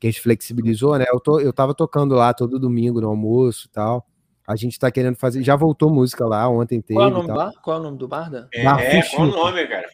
que 0.01 0.09
a 0.09 0.11
gente 0.11 0.21
flexibilizou, 0.21 0.99
né? 0.99 1.05
Eu, 1.09 1.21
tô, 1.21 1.39
eu 1.39 1.53
tava 1.53 1.75
tocando 1.75 2.15
lá 2.15 2.35
todo 2.35 2.59
domingo 2.59 3.01
no 3.01 3.09
almoço 3.09 3.67
e 3.67 3.71
tal. 3.71 4.05
A 4.47 4.57
gente 4.57 4.79
tá 4.79 4.91
querendo 4.91 5.17
fazer. 5.17 5.43
Já 5.43 5.55
voltou 5.55 5.91
música 5.91 6.27
lá, 6.27 6.49
ontem 6.49 6.81
teve. 6.81 6.99
Qual 6.99 7.09
é 7.09 7.11
o 7.11 7.15
nome, 7.15 7.29
do 7.29 7.35
bar? 7.35 7.53
Qual 7.63 7.77
é 7.77 7.81
o 7.81 7.83
nome 7.83 7.99
do 7.99 8.09
bar? 8.09 8.31
Da? 8.31 8.49
É, 8.53 8.65
bar 8.65 8.81
é 8.81 9.03
qual 9.03 9.29
o 9.29 9.31
nome, 9.31 9.67
cara? 9.67 9.89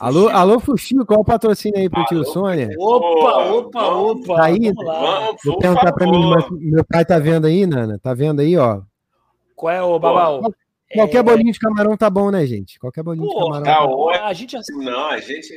Alô, 0.00 0.28
alô, 0.28 0.60
Fuxinho, 0.60 1.04
qual 1.04 1.18
é 1.18 1.22
o 1.22 1.24
patrocínio 1.24 1.78
aí 1.78 1.90
pro 1.90 1.98
alô, 1.98 2.06
tio 2.08 2.24
Sônia? 2.24 2.70
Opa, 2.78 3.50
opa, 3.50 3.88
opa. 3.88 4.36
Tá 4.36 4.44
aí? 4.44 4.72
Vamos, 4.72 5.40
Vou 5.44 5.58
perguntar 5.58 5.92
pra 5.92 6.06
mim, 6.06 6.32
meu 6.60 6.84
pai 6.84 7.04
tá 7.04 7.18
vendo 7.18 7.46
aí, 7.46 7.66
Nana? 7.66 7.98
Tá 7.98 8.14
vendo 8.14 8.40
aí, 8.40 8.56
ó? 8.56 8.80
Qual 9.56 9.74
é 9.74 9.82
o 9.82 9.98
Babal? 9.98 10.40
Qualquer 10.92 11.18
é... 11.18 11.22
bolinho 11.22 11.52
de 11.52 11.58
camarão 11.58 11.96
tá 11.96 12.08
bom, 12.08 12.30
né, 12.30 12.46
gente? 12.46 12.78
Qualquer 12.78 13.02
bolinho 13.02 13.26
Porra, 13.26 13.58
de 13.58 13.64
camarão. 13.64 14.06
Tá, 14.06 14.18
tá 14.18 14.26
a 14.26 14.32
gente 14.32 14.56
assim... 14.56 14.76
Não, 14.76 15.06
a 15.06 15.20
gente. 15.20 15.54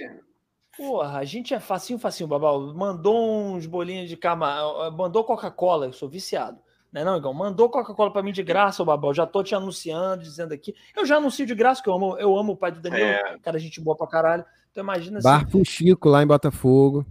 Porra, 0.77 1.19
a 1.19 1.23
gente 1.23 1.53
é 1.53 1.59
facinho, 1.59 1.99
facinho, 1.99 2.27
Babal. 2.27 2.73
Mandou 2.73 3.53
uns 3.53 3.65
bolinhos 3.65 4.09
de 4.09 4.17
camarão. 4.17 4.91
Mandou 4.91 5.23
Coca-Cola, 5.23 5.85
eu 5.87 5.93
sou 5.93 6.09
viciado. 6.09 6.59
Né, 6.91 7.05
não, 7.05 7.15
Igão? 7.15 7.33
Mandou 7.33 7.69
Coca-Cola 7.69 8.11
para 8.11 8.21
mim 8.21 8.33
de 8.33 8.43
graça, 8.43 8.83
o 8.83 8.85
Babal. 8.85 9.13
Já 9.13 9.25
tô 9.25 9.41
te 9.41 9.55
anunciando, 9.55 10.23
dizendo 10.23 10.53
aqui. 10.53 10.75
Eu 10.95 11.05
já 11.05 11.17
anuncio 11.17 11.45
de 11.45 11.55
graça, 11.55 11.81
que 11.81 11.89
eu 11.89 11.93
amo, 11.93 12.17
eu 12.17 12.37
amo 12.37 12.53
o 12.53 12.57
pai 12.57 12.71
do 12.71 12.81
Daniel. 12.81 13.01
É. 13.01 13.39
Cara, 13.39 13.57
gente 13.57 13.79
boa 13.79 13.95
pra 13.95 14.07
caralho. 14.07 14.43
Então 14.71 14.83
imagina 14.83 15.19
assim. 15.19 15.27
Bar 15.27 15.47
Chico 15.63 16.09
lá 16.09 16.21
em 16.21 16.27
Botafogo. 16.27 17.05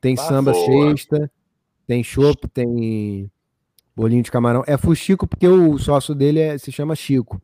Tem 0.00 0.14
Bar 0.14 0.22
samba 0.22 0.52
boa. 0.52 0.64
sexta. 0.64 1.30
Tem 1.86 2.02
chopp, 2.02 2.48
tem 2.48 3.30
bolinho 3.94 4.22
de 4.22 4.30
camarão. 4.30 4.64
É 4.66 4.76
Fuxico 4.76 5.26
porque 5.26 5.46
o 5.46 5.78
sócio 5.78 6.14
dele 6.14 6.40
é, 6.40 6.58
se 6.58 6.72
chama 6.72 6.96
Chico. 6.96 7.40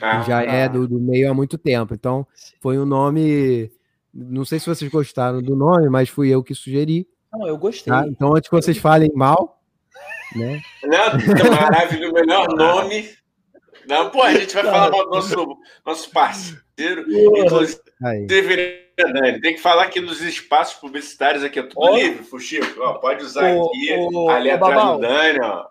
Ah, 0.00 0.22
já 0.22 0.42
é 0.42 0.68
do, 0.68 0.86
do, 0.86 0.98
meio 0.98 1.30
há 1.30 1.34
muito 1.34 1.56
tempo. 1.56 1.94
Então, 1.94 2.26
foi 2.60 2.78
um 2.78 2.84
nome. 2.84 3.70
Não 4.12 4.44
sei 4.44 4.58
se 4.58 4.66
vocês 4.66 4.90
gostaram 4.90 5.40
do 5.40 5.54
nome, 5.54 5.88
mas 5.88 6.08
fui 6.08 6.28
eu 6.28 6.42
que 6.42 6.54
sugeri. 6.54 7.06
Não, 7.32 7.46
eu 7.46 7.56
gostei. 7.56 7.92
Tá? 7.92 8.04
Então, 8.06 8.34
antes 8.34 8.48
que 8.48 8.56
vocês 8.56 8.78
falem 8.78 9.10
mal, 9.14 9.60
né? 10.34 10.60
Não, 10.82 11.50
maravilhoso, 11.50 12.10
o 12.10 12.14
melhor 12.14 12.48
nome. 12.48 13.08
Não, 13.86 14.10
pô, 14.10 14.22
a 14.22 14.32
gente 14.34 14.54
vai 14.54 14.64
falar 14.64 14.90
mal 14.90 15.04
do 15.04 15.10
nosso, 15.10 15.58
nosso 15.84 16.10
parceiro. 16.10 17.04
Inclusive, 17.08 17.80
Dani, 18.96 19.40
tem 19.40 19.54
que 19.54 19.60
falar 19.60 19.84
aqui 19.84 20.00
nos 20.00 20.20
espaços 20.20 20.78
publicitários 20.78 21.42
aqui, 21.42 21.58
é 21.58 21.62
tudo 21.62 21.80
oh. 21.80 21.96
livre, 21.96 22.22
Fuxico. 22.24 22.80
Ó, 22.80 22.94
pode 22.94 23.24
usar 23.24 23.54
oh, 23.54 23.68
aqui, 23.68 23.96
oh, 24.12 24.28
ali 24.30 24.50
atrás 24.50 24.92
do 24.92 24.98
Dani, 24.98 25.40
ó. 25.40 25.66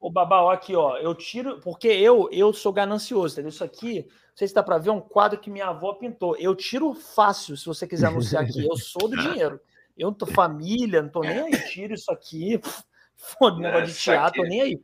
O 0.00 0.10
Babá, 0.10 0.42
ó, 0.42 0.50
aqui, 0.50 0.74
ó, 0.74 0.96
eu 0.96 1.14
tiro, 1.14 1.60
porque 1.60 1.88
eu 1.88 2.26
eu 2.32 2.54
sou 2.54 2.72
ganancioso, 2.72 3.34
entendeu? 3.34 3.50
Isso 3.50 3.62
aqui, 3.62 4.06
não 4.06 4.36
sei 4.36 4.48
se 4.48 4.54
dá 4.54 4.62
para 4.62 4.78
ver, 4.78 4.88
é 4.88 4.92
um 4.92 5.00
quadro 5.00 5.38
que 5.38 5.50
minha 5.50 5.66
avó 5.66 5.92
pintou. 5.92 6.34
Eu 6.38 6.54
tiro 6.56 6.94
fácil, 6.94 7.54
se 7.54 7.66
você 7.66 7.86
quiser 7.86 8.06
anunciar 8.06 8.44
aqui. 8.44 8.66
Eu 8.66 8.76
sou 8.76 9.08
do 9.08 9.16
dinheiro. 9.20 9.60
Eu 9.98 10.06
não 10.06 10.14
tô 10.14 10.24
família, 10.24 11.02
não 11.02 11.10
tô 11.10 11.20
nem 11.20 11.38
aí. 11.38 11.68
Tiro 11.68 11.92
isso 11.92 12.10
aqui. 12.10 12.58
Foda, 13.14 13.58
negócio 13.58 13.88
de 13.88 13.94
teatro, 13.94 14.42
tô 14.42 14.48
nem 14.48 14.62
aí. 14.62 14.82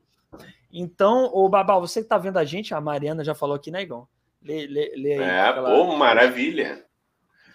Então, 0.71 1.31
o 1.33 1.49
Babá, 1.49 1.79
você 1.79 2.03
que 2.03 2.09
tá 2.09 2.19
vendo 2.19 2.37
a 2.37 2.45
gente, 2.45 2.75
a 2.75 2.81
Mariana 2.83 3.25
já 3.25 3.35
falou 3.35 3.57
aqui, 3.57 3.71
né, 3.71 3.81
Igão? 3.81 4.07
Lê, 4.43 4.67
lê, 4.67 4.93
lê 4.95 5.15
aí. 5.15 5.23
É, 5.23 5.41
aquela... 5.41 5.71
pô, 5.71 5.97
maravilha. 5.97 6.86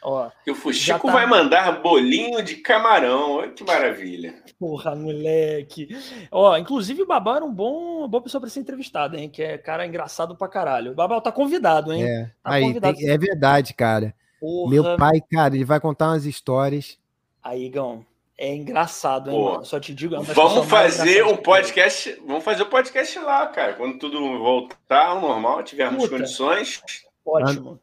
Ó, 0.03 0.31
que 0.43 0.49
o 0.49 0.55
Fuxico 0.55 1.07
tá... 1.07 1.13
vai 1.13 1.27
mandar 1.27 1.81
bolinho 1.81 2.41
de 2.41 2.55
camarão. 2.55 3.33
Olha 3.33 3.51
que 3.51 3.63
maravilha. 3.63 4.33
Porra, 4.59 4.95
moleque. 4.95 5.89
Ó, 6.31 6.57
inclusive 6.57 7.03
o 7.03 7.07
Babal 7.07 7.35
era 7.37 7.45
um 7.45 7.53
bom, 7.53 7.99
uma 7.99 8.07
boa 8.07 8.23
pessoa 8.23 8.41
para 8.41 8.49
ser 8.49 8.61
entrevistado, 8.61 9.15
hein? 9.15 9.29
Que 9.29 9.43
é 9.43 9.57
cara 9.57 9.85
engraçado 9.85 10.35
pra 10.35 10.47
caralho. 10.47 10.91
O 10.91 10.95
Babal 10.95 11.21
tá 11.21 11.31
convidado, 11.31 11.93
hein? 11.93 12.03
É, 12.03 12.25
tá 12.43 12.53
aí, 12.53 12.63
convidado. 12.63 12.97
Tem, 12.97 13.09
é 13.09 13.17
verdade, 13.17 13.73
cara. 13.73 14.15
Porra. 14.39 14.71
Meu 14.71 14.97
pai, 14.97 15.21
cara, 15.31 15.53
ele 15.53 15.65
vai 15.65 15.79
contar 15.79 16.09
umas 16.09 16.25
histórias. 16.25 16.97
Aí, 17.43 17.69
Gão, 17.69 18.03
é 18.37 18.55
engraçado, 18.55 19.29
hein, 19.29 19.39
mano? 19.39 19.63
Só 19.63 19.79
te 19.79 19.93
digo. 19.93 20.15
É 20.15 20.19
vamos 20.19 20.65
fazer 20.65 21.23
um 21.23 21.37
podcast. 21.37 22.19
Vamos 22.25 22.43
fazer 22.43 22.63
o 22.63 22.65
um 22.65 22.69
podcast 22.69 23.19
lá, 23.19 23.45
cara. 23.47 23.73
Quando 23.73 23.99
tudo 23.99 24.39
voltar 24.39 25.09
ao 25.09 25.21
normal, 25.21 25.61
tivermos 25.61 26.03
Puta. 26.03 26.17
condições. 26.17 26.81
Ótimo. 27.23 27.79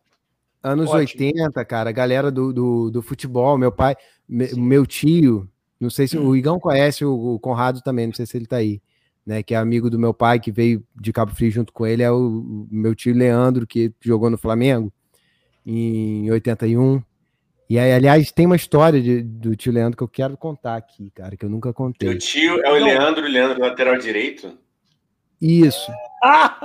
Anos 0.63 0.91
Ótimo. 0.91 1.25
80, 1.25 1.65
cara, 1.65 1.93
galera 1.93 2.31
do, 2.31 2.53
do, 2.53 2.91
do 2.91 3.03
futebol, 3.03 3.57
meu 3.57 3.71
pai, 3.71 3.97
me, 4.29 4.53
meu 4.55 4.85
tio, 4.85 5.49
não 5.81 5.89
sei 5.89 6.09
se 6.09 6.19
hum. 6.19 6.27
o 6.27 6.37
Igão 6.37 6.59
conhece 6.59 7.05
o, 7.05 7.35
o, 7.35 7.39
Conrado 7.39 7.81
também, 7.83 8.07
não 8.07 8.15
sei 8.15 8.27
se 8.27 8.37
ele 8.37 8.47
tá 8.47 8.57
aí, 8.57 8.83
né? 9.25 9.43
Que 9.43 9.55
é 9.55 9.57
amigo 9.57 9.89
do 9.89 9.99
meu 9.99 10.13
pai, 10.13 10.41
que 10.41 10.51
veio 10.51 10.85
de 11.01 11.13
Cabo 11.13 11.35
Frio 11.35 11.51
junto 11.51 11.73
com 11.73 11.87
ele, 11.87 12.03
é 12.03 12.11
o, 12.11 12.17
o 12.17 12.69
meu 12.71 12.95
tio 12.95 13.15
Leandro, 13.15 13.67
que 13.67 13.93
jogou 14.01 14.29
no 14.29 14.39
Flamengo 14.39 14.93
em 15.65 16.31
81. 16.31 17.03
E 17.71 17.79
aí, 17.79 17.93
aliás, 17.93 18.33
tem 18.33 18.47
uma 18.47 18.57
história 18.57 19.01
de, 19.01 19.23
do 19.23 19.55
tio 19.55 19.73
Leandro 19.73 19.97
que 19.97 20.03
eu 20.03 20.09
quero 20.09 20.37
contar 20.37 20.77
aqui, 20.77 21.11
cara, 21.11 21.37
que 21.37 21.45
eu 21.45 21.51
nunca 21.51 21.73
contei. 21.73 22.09
O 22.09 22.19
tio 22.19 22.61
é 22.65 22.71
o 22.71 22.83
Leandro, 22.83 23.25
o 23.25 23.29
Leandro 23.29 23.61
lateral 23.61 23.99
direito? 23.99 24.59
Isso. 25.41 25.91
Ah, 26.23 26.59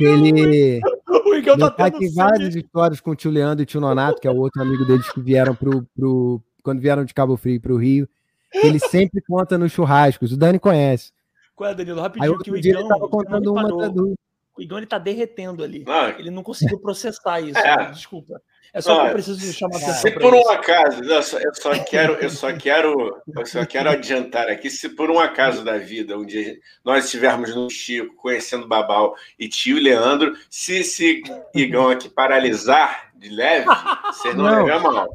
ele, 0.00 0.28
ele, 0.28 0.80
o 1.26 1.34
Igão 1.34 1.58
tá 1.58 1.70
tendo 1.70 1.98
tem 1.98 2.14
várias 2.14 2.54
histórias 2.54 3.00
com 3.00 3.10
o 3.10 3.16
tio 3.16 3.30
Leandro 3.30 3.62
e 3.62 3.64
o 3.64 3.66
tio 3.66 3.80
Nonato, 3.80 4.20
que 4.20 4.26
é 4.26 4.30
o 4.30 4.36
outro 4.36 4.62
amigo 4.62 4.86
deles 4.86 5.10
que 5.10 5.20
vieram 5.20 5.54
pro, 5.54 5.86
pro 5.94 6.42
quando 6.62 6.80
vieram 6.80 7.04
de 7.04 7.12
Cabo 7.12 7.36
Frio 7.36 7.60
para 7.60 7.72
o 7.72 7.76
Rio. 7.76 8.08
Ele 8.54 8.78
sempre 8.78 9.20
conta 9.20 9.58
nos 9.58 9.72
churrascos. 9.72 10.32
O 10.32 10.36
Dani 10.36 10.58
conhece. 10.58 11.12
Qual 11.54 11.70
é, 11.70 11.74
Danilo? 11.74 12.00
Rapidinho, 12.00 12.32
Aí, 12.32 12.38
que 12.42 12.50
o 12.50 12.56
Igão, 12.56 12.80
ele 12.80 12.88
tava 12.88 13.08
contando 13.08 13.52
uma 13.52 13.90
do... 13.90 14.14
O 14.56 14.62
Igão 14.62 14.78
ele 14.78 14.86
tá 14.86 14.98
derretendo 14.98 15.62
ali. 15.62 15.84
Ah, 15.86 16.14
ele 16.18 16.30
não 16.30 16.42
conseguiu 16.42 16.78
processar 16.78 17.40
isso. 17.40 17.58
É. 17.58 17.76
Né? 17.76 17.90
Desculpa. 17.90 18.40
É 18.72 18.80
só 18.80 19.02
que 19.02 19.08
eu 19.08 19.12
preciso 19.12 19.52
chamar 19.52 19.76
atenção. 19.76 19.94
Se 19.94 20.10
por 20.12 20.34
um 20.34 20.48
acaso, 20.50 21.02
eu 21.02 21.22
só, 21.22 21.38
eu 21.38 21.54
só, 21.54 21.84
quero, 21.84 22.12
eu 22.14 22.30
só 22.30 22.52
quero, 22.52 23.22
eu 23.34 23.46
só 23.46 23.64
quero 23.64 23.90
adiantar 23.90 24.48
aqui, 24.48 24.70
se 24.70 24.88
por 24.90 25.10
um 25.10 25.18
acaso 25.18 25.64
da 25.64 25.78
vida, 25.78 26.16
um 26.16 26.26
dia 26.26 26.58
nós 26.84 27.04
estivermos 27.06 27.54
no 27.54 27.70
Chico, 27.70 28.14
conhecendo 28.16 28.68
Babal 28.68 29.14
e 29.38 29.48
tio 29.48 29.80
Leandro, 29.80 30.34
se 30.50 30.78
esse 30.78 31.22
Igão 31.54 31.90
aqui 31.90 32.08
paralisar 32.08 33.10
de 33.16 33.28
leve, 33.28 33.66
vocês 34.12 34.34
não, 34.34 34.44
não. 34.44 34.64
levem 34.64 34.72
a 34.72 34.78
mão. 34.80 35.08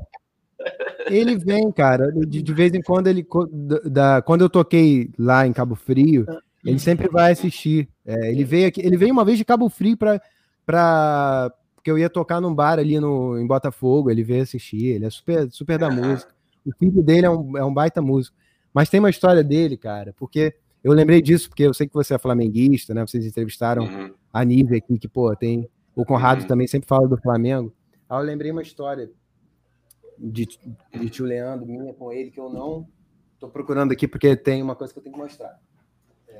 Ele 1.07 1.37
vem, 1.37 1.71
cara, 1.71 2.11
de, 2.11 2.41
de 2.41 2.53
vez 2.53 2.73
em 2.73 2.81
quando 2.81 3.07
ele 3.07 3.25
da, 3.83 4.21
quando 4.21 4.41
eu 4.41 4.49
toquei 4.49 5.09
lá 5.17 5.45
em 5.45 5.53
Cabo 5.53 5.75
Frio, 5.75 6.25
ele 6.65 6.79
sempre 6.79 7.07
vai 7.09 7.31
assistir. 7.31 7.89
É, 8.05 8.31
ele 8.31 8.43
veio 8.43 8.67
aqui, 8.67 8.81
ele 8.81 8.97
veio 8.97 9.11
uma 9.11 9.25
vez 9.25 9.37
de 9.37 9.45
Cabo 9.45 9.69
Frio 9.69 9.97
para 9.97 11.51
porque 11.81 11.89
eu 11.89 11.97
ia 11.97 12.11
tocar 12.11 12.39
num 12.39 12.53
bar 12.53 12.77
ali 12.77 12.99
no, 12.99 13.39
em 13.39 13.47
Botafogo, 13.47 14.11
ele 14.11 14.23
veio 14.23 14.43
assistir, 14.43 14.85
ele 14.85 15.05
é 15.05 15.09
super, 15.09 15.51
super 15.51 15.79
da 15.79 15.89
música. 15.89 16.31
O 16.63 16.71
filho 16.77 17.01
dele 17.01 17.25
é 17.25 17.29
um, 17.29 17.57
é 17.57 17.65
um 17.65 17.73
baita 17.73 17.99
músico. 18.03 18.37
Mas 18.71 18.87
tem 18.87 18.99
uma 18.99 19.09
história 19.09 19.43
dele, 19.43 19.75
cara, 19.75 20.13
porque 20.15 20.53
eu 20.83 20.93
lembrei 20.93 21.23
disso, 21.23 21.49
porque 21.49 21.63
eu 21.63 21.73
sei 21.73 21.87
que 21.87 21.93
você 21.95 22.13
é 22.13 22.19
flamenguista, 22.19 22.93
né? 22.93 23.01
Vocês 23.01 23.25
entrevistaram 23.25 23.83
uhum. 23.83 24.13
a 24.31 24.45
Nívia 24.45 24.77
aqui, 24.77 24.99
que, 24.99 25.07
pô, 25.07 25.35
tem. 25.35 25.67
O 25.95 26.05
Conrado 26.05 26.41
Uhum. 26.41 26.47
também 26.47 26.67
sempre 26.67 26.87
fala 26.87 27.07
do 27.07 27.17
Flamengo. 27.17 27.73
Aí 28.07 28.19
eu 28.19 28.23
lembrei 28.23 28.51
uma 28.51 28.61
história 28.61 29.09
de, 30.19 30.47
de 30.93 31.09
tio 31.09 31.25
Leandro, 31.25 31.65
minha 31.65 31.93
com 31.95 32.13
ele, 32.13 32.29
que 32.29 32.39
eu 32.39 32.49
não 32.49 32.87
tô 33.39 33.49
procurando 33.49 33.91
aqui, 33.91 34.07
porque 34.07 34.35
tem 34.35 34.61
uma 34.61 34.75
coisa 34.75 34.93
que 34.93 34.99
eu 34.99 35.03
tenho 35.03 35.15
que 35.15 35.21
mostrar. 35.21 35.59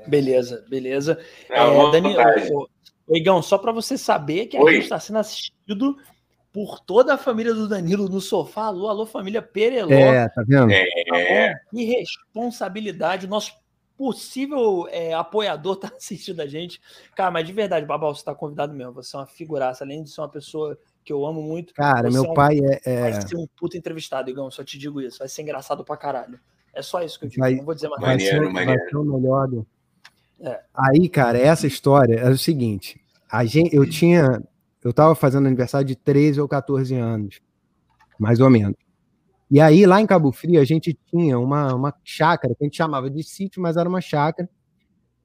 Beleza, 0.06 0.64
beleza. 0.70 1.18
É, 1.50 1.58
É, 1.58 2.52
uma 2.52 2.68
Dani, 3.12 3.12
vontade. 3.12 3.12
ô, 3.12 3.14
ô, 3.14 3.16
Igão, 3.16 3.42
só 3.42 3.58
para 3.58 3.72
você 3.72 3.96
saber 3.98 4.46
que 4.46 4.56
a 4.56 4.60
Oi. 4.62 4.74
gente 4.74 4.82
está 4.84 4.98
sendo 5.00 5.18
assistido 5.18 5.96
por 6.52 6.80
toda 6.80 7.14
a 7.14 7.18
família 7.18 7.54
do 7.54 7.68
Danilo 7.68 8.08
no 8.08 8.20
sofá. 8.20 8.64
Alô, 8.66 8.88
alô, 8.88 9.06
família 9.06 9.40
Pereló. 9.40 9.90
É, 9.90 10.28
tá 10.28 10.42
vendo? 10.46 10.70
É, 10.70 10.84
Tá? 11.54 11.60
Que 11.70 11.84
responsabilidade. 11.84 13.26
O 13.26 13.28
nosso 13.30 13.52
possível 13.96 14.86
é, 14.90 15.14
apoiador 15.14 15.76
tá 15.80 15.90
assistindo 15.96 16.40
a 16.40 16.46
gente. 16.46 16.80
Cara, 17.14 17.30
mas 17.30 17.46
de 17.46 17.52
verdade, 17.52 17.86
Babal, 17.86 18.14
você 18.14 18.24
tá 18.24 18.34
convidado 18.34 18.74
mesmo. 18.74 18.92
Você 18.94 19.16
é 19.16 19.20
uma 19.20 19.26
figuraça. 19.26 19.84
Além 19.84 20.02
de 20.02 20.10
ser 20.10 20.20
uma 20.20 20.28
pessoa 20.28 20.78
que 21.04 21.12
eu 21.12 21.24
amo 21.26 21.42
muito, 21.42 21.74
Cara, 21.74 22.10
Você 22.10 22.18
é 22.18 22.20
meu 22.20 22.30
um- 22.30 22.34
pai 22.34 22.58
é. 22.60 22.80
é- 22.84 23.00
vai 23.00 23.22
ser 23.22 23.36
um 23.36 23.46
puta 23.56 23.76
entrevistado, 23.76 24.30
Igão. 24.30 24.50
Só 24.50 24.62
te 24.62 24.78
digo 24.78 25.00
isso. 25.00 25.18
Vai 25.18 25.28
ser 25.28 25.42
engraçado 25.42 25.84
pra 25.84 25.96
caralho. 25.96 26.38
É 26.74 26.80
só 26.82 27.02
isso 27.02 27.18
que 27.18 27.24
eu 27.26 27.28
digo. 27.28 27.40
Vai- 27.40 27.54
Não 27.56 27.64
vou 27.64 27.74
dizer 27.74 27.88
mais 27.88 28.00
nada. 28.02 28.12
Maneiro, 28.14 28.52
maneiro. 28.52 28.88
ser 28.90 28.96
o 28.96 29.04
melhor. 29.04 29.48
do- 29.48 29.66
É. 30.40 30.60
Aí, 30.74 31.08
cara, 31.08 31.38
essa 31.38 31.66
história 31.66 32.16
é 32.16 32.28
o 32.28 32.36
seguinte: 32.38 33.00
a 33.32 33.46
gente, 33.46 33.74
eu 33.74 33.88
tinha. 33.88 34.42
Eu 34.84 34.92
tava 34.92 35.14
fazendo 35.14 35.46
aniversário 35.46 35.86
de 35.86 35.96
13 35.96 36.40
ou 36.40 36.46
14 36.46 36.94
anos, 36.94 37.40
mais 38.18 38.40
ou 38.40 38.50
menos. 38.50 38.76
E 39.50 39.60
aí, 39.60 39.86
lá 39.86 40.00
em 40.00 40.06
Cabo 40.06 40.32
Frio, 40.32 40.60
a 40.60 40.64
gente 40.64 40.98
tinha 41.06 41.38
uma, 41.38 41.74
uma 41.74 41.94
chácara, 42.04 42.54
que 42.54 42.62
a 42.62 42.66
gente 42.66 42.76
chamava 42.76 43.08
de 43.08 43.22
sítio, 43.22 43.62
mas 43.62 43.76
era 43.76 43.88
uma 43.88 44.00
chácara, 44.00 44.48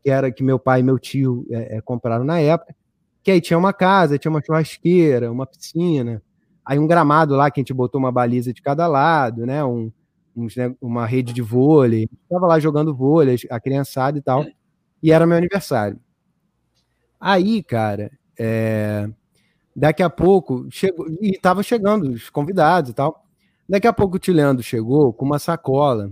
que 0.03 0.09
era 0.09 0.31
que 0.31 0.43
meu 0.43 0.57
pai 0.57 0.79
e 0.79 0.83
meu 0.83 0.97
tio 0.97 1.45
é, 1.49 1.77
é, 1.77 1.81
compraram 1.81 2.23
na 2.23 2.39
época. 2.39 2.73
Que 3.21 3.31
aí 3.31 3.41
tinha 3.41 3.57
uma 3.57 3.73
casa, 3.73 4.17
tinha 4.17 4.31
uma 4.31 4.41
churrasqueira, 4.45 5.29
uma 5.29 5.45
piscina, 5.45 6.21
aí 6.65 6.79
um 6.79 6.87
gramado 6.87 7.35
lá 7.35 7.51
que 7.51 7.59
a 7.59 7.61
gente 7.61 7.73
botou 7.73 7.99
uma 7.99 8.11
baliza 8.11 8.53
de 8.53 8.61
cada 8.61 8.87
lado, 8.87 9.45
né? 9.45 9.65
Um, 9.65 9.91
uns, 10.35 10.55
né, 10.55 10.73
uma 10.79 11.05
rede 11.05 11.33
de 11.33 11.41
vôlei. 11.41 12.07
Tava 12.29 12.47
lá 12.47 12.59
jogando 12.59 12.95
vôlei, 12.95 13.35
a 13.49 13.59
criançada 13.59 14.17
e 14.17 14.21
tal. 14.21 14.45
E 15.03 15.11
era 15.11 15.25
meu 15.27 15.37
aniversário. 15.37 15.99
Aí, 17.19 17.63
cara, 17.63 18.11
é, 18.37 19.09
daqui 19.75 20.03
a 20.03 20.09
pouco 20.09 20.67
chegou 20.71 21.07
e 21.21 21.37
tava 21.39 21.63
chegando 21.63 22.11
os 22.11 22.29
convidados 22.29 22.91
e 22.91 22.93
tal. 22.93 23.25
Daqui 23.67 23.87
a 23.87 23.93
pouco 23.93 24.15
o 24.15 24.19
Tileandro 24.19 24.63
chegou 24.63 25.11
com 25.13 25.25
uma 25.25 25.39
sacola 25.39 26.11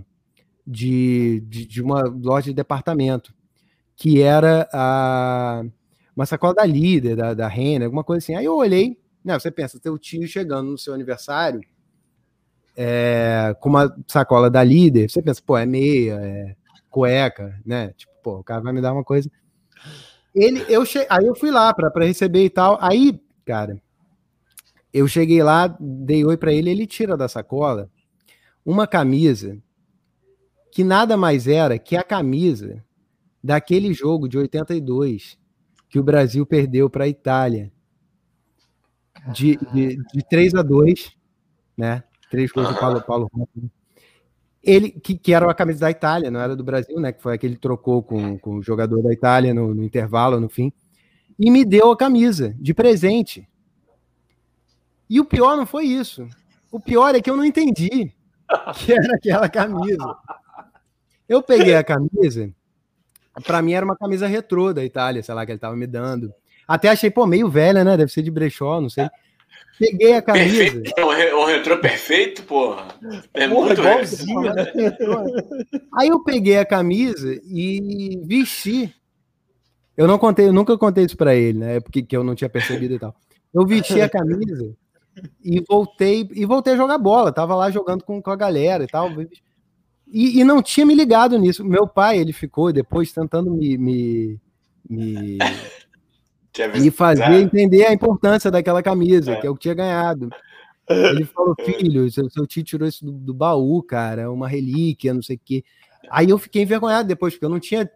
de, 0.66 1.40
de, 1.48 1.66
de 1.66 1.82
uma 1.82 2.02
loja 2.02 2.46
de 2.46 2.54
departamento, 2.54 3.34
que 3.96 4.20
era 4.20 4.68
a, 4.72 5.62
uma 6.14 6.26
sacola 6.26 6.54
da 6.54 6.64
líder, 6.64 7.16
da, 7.16 7.34
da 7.34 7.48
Renner, 7.48 7.86
alguma 7.86 8.04
coisa 8.04 8.24
assim. 8.24 8.34
Aí 8.34 8.44
eu 8.44 8.56
olhei, 8.56 8.98
né, 9.24 9.38
você 9.38 9.50
pensa, 9.50 9.80
teu 9.80 9.98
tio 9.98 10.26
chegando 10.26 10.70
no 10.70 10.78
seu 10.78 10.92
aniversário 10.92 11.60
é, 12.76 13.56
com 13.58 13.70
uma 13.70 13.96
sacola 14.06 14.50
da 14.50 14.62
líder, 14.62 15.08
você 15.10 15.22
pensa, 15.22 15.40
pô, 15.44 15.56
é 15.56 15.64
meia, 15.64 16.20
é 16.22 16.56
cueca, 16.90 17.58
né? 17.64 17.92
Tipo, 17.96 18.12
pô, 18.22 18.38
o 18.38 18.44
cara 18.44 18.60
vai 18.60 18.72
me 18.72 18.80
dar 18.80 18.92
uma 18.92 19.02
coisa. 19.04 19.30
Ele, 20.36 20.64
eu 20.68 20.84
che... 20.84 21.06
Aí 21.08 21.24
eu 21.26 21.34
fui 21.34 21.50
lá 21.50 21.72
para 21.72 22.04
receber 22.04 22.44
e 22.44 22.50
tal. 22.50 22.76
Aí, 22.78 23.18
cara, 23.44 23.80
eu 24.92 25.08
cheguei 25.08 25.42
lá, 25.42 25.74
dei 25.80 26.24
oi 26.26 26.36
para 26.36 26.52
ele, 26.52 26.70
ele 26.70 26.86
tira 26.86 27.16
da 27.16 27.26
sacola 27.26 27.90
uma 28.64 28.86
camisa 28.86 29.56
que 30.70 30.84
nada 30.84 31.16
mais 31.16 31.46
era 31.48 31.78
que 31.78 31.96
a 31.96 32.02
camisa 32.02 32.84
daquele 33.42 33.94
jogo 33.94 34.28
de 34.28 34.36
82 34.36 35.38
que 35.88 35.98
o 35.98 36.02
Brasil 36.02 36.44
perdeu 36.44 36.90
para 36.90 37.04
a 37.04 37.08
Itália. 37.08 37.72
De, 39.32 39.56
de, 39.72 39.96
de 39.96 40.28
3 40.28 40.54
a 40.54 40.62
2, 40.62 41.16
né? 41.76 42.04
Três 42.30 42.52
gols 42.52 42.68
do 42.68 42.74
Paulo 42.74 43.02
Paulo 43.02 43.30
Rossi. 43.32 43.70
Ele, 44.66 44.90
que, 44.90 45.16
que 45.16 45.32
era 45.32 45.48
a 45.48 45.54
camisa 45.54 45.80
da 45.80 45.90
Itália, 45.90 46.30
não 46.30 46.40
era 46.40 46.56
do 46.56 46.64
Brasil, 46.64 46.98
né? 46.98 47.12
Que 47.12 47.22
foi 47.22 47.34
aquele 47.34 47.54
que 47.54 47.60
trocou 47.60 48.02
com, 48.02 48.36
com 48.36 48.56
o 48.56 48.62
jogador 48.62 49.00
da 49.02 49.12
Itália 49.12 49.54
no, 49.54 49.72
no 49.72 49.84
intervalo, 49.84 50.40
no 50.40 50.48
fim. 50.48 50.72
E 51.38 51.50
me 51.50 51.64
deu 51.64 51.92
a 51.92 51.96
camisa 51.96 52.54
de 52.58 52.74
presente. 52.74 53.48
E 55.08 55.20
o 55.20 55.24
pior 55.24 55.56
não 55.56 55.64
foi 55.64 55.84
isso. 55.84 56.26
O 56.70 56.80
pior 56.80 57.14
é 57.14 57.20
que 57.20 57.30
eu 57.30 57.36
não 57.36 57.44
entendi 57.44 58.12
que 58.74 58.92
era 58.92 59.14
aquela 59.14 59.48
camisa. 59.48 60.16
Eu 61.28 61.42
peguei 61.42 61.76
a 61.76 61.84
camisa, 61.84 62.50
para 63.44 63.60
mim 63.60 63.72
era 63.72 63.84
uma 63.84 63.96
camisa 63.96 64.26
retrô 64.26 64.72
da 64.72 64.84
Itália, 64.84 65.22
sei 65.22 65.34
lá, 65.34 65.44
que 65.44 65.52
ele 65.52 65.58
tava 65.58 65.76
me 65.76 65.86
dando. 65.86 66.32
Até 66.66 66.88
achei, 66.88 67.10
pô, 67.10 67.26
meio 67.26 67.48
velha, 67.48 67.84
né? 67.84 67.96
Deve 67.96 68.10
ser 68.10 68.22
de 68.22 68.30
brechó, 68.30 68.80
não 68.80 68.88
sei. 68.88 69.08
Peguei 69.78 70.14
a 70.14 70.22
camisa. 70.22 70.56
Perfeito. 70.64 70.92
É 70.96 71.04
um 71.04 71.08
re- 71.10 71.34
um 71.34 71.44
retrô 71.44 71.78
perfeito, 71.78 72.42
porra. 72.44 72.86
É 73.34 73.46
Porra, 73.48 73.66
muito 73.66 73.80
igualzinho, 73.80 74.40
né? 74.54 74.66
Aí 75.94 76.08
eu 76.08 76.22
peguei 76.24 76.58
a 76.58 76.64
camisa 76.64 77.38
e 77.44 78.20
vesti. 78.24 78.94
Eu 79.96 80.06
não 80.06 80.18
contei, 80.18 80.46
eu 80.48 80.52
nunca 80.52 80.76
contei 80.78 81.04
isso 81.04 81.16
pra 81.16 81.34
ele, 81.34 81.58
né? 81.58 81.80
Porque 81.80 82.02
que 82.02 82.16
eu 82.16 82.24
não 82.24 82.34
tinha 82.34 82.48
percebido 82.48 82.94
e 82.94 82.98
tal. 82.98 83.14
Eu 83.52 83.66
vesti 83.66 84.00
a 84.00 84.08
camisa 84.08 84.74
e 85.42 85.60
voltei 85.66 86.28
e 86.34 86.44
voltei 86.44 86.74
a 86.74 86.76
jogar 86.76 86.98
bola. 86.98 87.32
Tava 87.32 87.54
lá 87.54 87.70
jogando 87.70 88.04
com, 88.04 88.20
com 88.20 88.30
a 88.30 88.36
galera 88.36 88.84
e 88.84 88.86
tal. 88.86 89.10
E, 90.08 90.40
e 90.40 90.44
não 90.44 90.62
tinha 90.62 90.86
me 90.86 90.94
ligado 90.94 91.38
nisso. 91.38 91.64
Meu 91.64 91.86
pai, 91.86 92.18
ele 92.18 92.32
ficou 92.32 92.72
depois 92.72 93.12
tentando 93.12 93.50
me, 93.50 93.76
me, 93.78 94.40
me, 94.88 95.38
Me 96.80 96.90
fazer 96.90 97.24
entender 97.32 97.86
a 97.86 97.92
importância 97.92 98.50
daquela 98.50 98.82
camisa, 98.82 99.32
É. 99.32 99.40
que 99.40 99.46
eu 99.48 99.56
tinha 99.56 99.74
ganhado. 99.74 100.28
Ele 100.88 101.24
falou, 101.24 101.54
filho, 101.64 102.10
seu, 102.10 102.30
seu 102.30 102.46
tio 102.46 102.62
tirou 102.62 102.88
isso 102.88 103.04
do, 103.04 103.12
do 103.12 103.34
baú, 103.34 103.82
cara, 103.82 104.22
é 104.22 104.28
uma 104.28 104.48
relíquia, 104.48 105.12
não 105.12 105.22
sei 105.22 105.36
o 105.36 105.40
quê. 105.44 105.64
Aí 106.08 106.30
eu 106.30 106.38
fiquei 106.38 106.62
envergonhado 106.62 107.08
depois, 107.08 107.34
porque 107.34 107.44
eu 107.44 107.50
não 107.50 107.58
tinha 107.58 107.90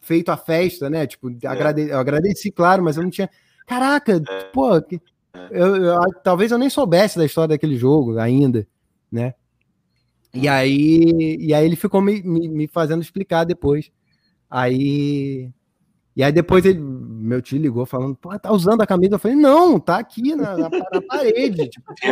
feito 0.00 0.28
a 0.30 0.36
festa, 0.36 0.90
né? 0.90 1.06
Tipo, 1.06 1.28
agrade... 1.46 1.88
eu 1.88 1.98
agradeci, 1.98 2.50
claro, 2.52 2.82
mas 2.84 2.96
eu 2.98 3.02
não 3.02 3.10
tinha. 3.10 3.30
Caraca, 3.66 4.20
pô, 4.52 4.80
que- 4.82 5.00
eu, 5.50 5.76
eu- 5.76 6.00
talvez 6.22 6.52
eu 6.52 6.58
nem 6.58 6.68
soubesse 6.68 7.16
da 7.18 7.24
história 7.24 7.48
daquele 7.48 7.76
jogo 7.76 8.18
ainda, 8.18 8.66
né? 9.10 9.34
E 10.34 10.46
aí, 10.48 11.36
e 11.40 11.54
aí 11.54 11.64
ele 11.64 11.76
ficou 11.76 12.02
me, 12.02 12.22
me, 12.22 12.48
me 12.48 12.68
fazendo 12.68 13.00
explicar 13.02 13.44
depois. 13.44 13.90
Aí. 14.50 15.48
E 16.16 16.22
aí 16.22 16.30
depois 16.30 16.64
ele, 16.64 16.78
meu 16.78 17.42
tio 17.42 17.58
ligou 17.58 17.84
falando, 17.84 18.14
pô, 18.14 18.38
tá 18.38 18.52
usando 18.52 18.80
a 18.80 18.86
camisa? 18.86 19.16
Eu 19.16 19.18
falei, 19.18 19.36
não, 19.36 19.80
tá 19.80 19.98
aqui 19.98 20.34
na, 20.36 20.56
na, 20.56 20.68
na 20.68 21.02
parede. 21.08 21.68
Tipo, 21.70 21.92
pô, 21.94 22.08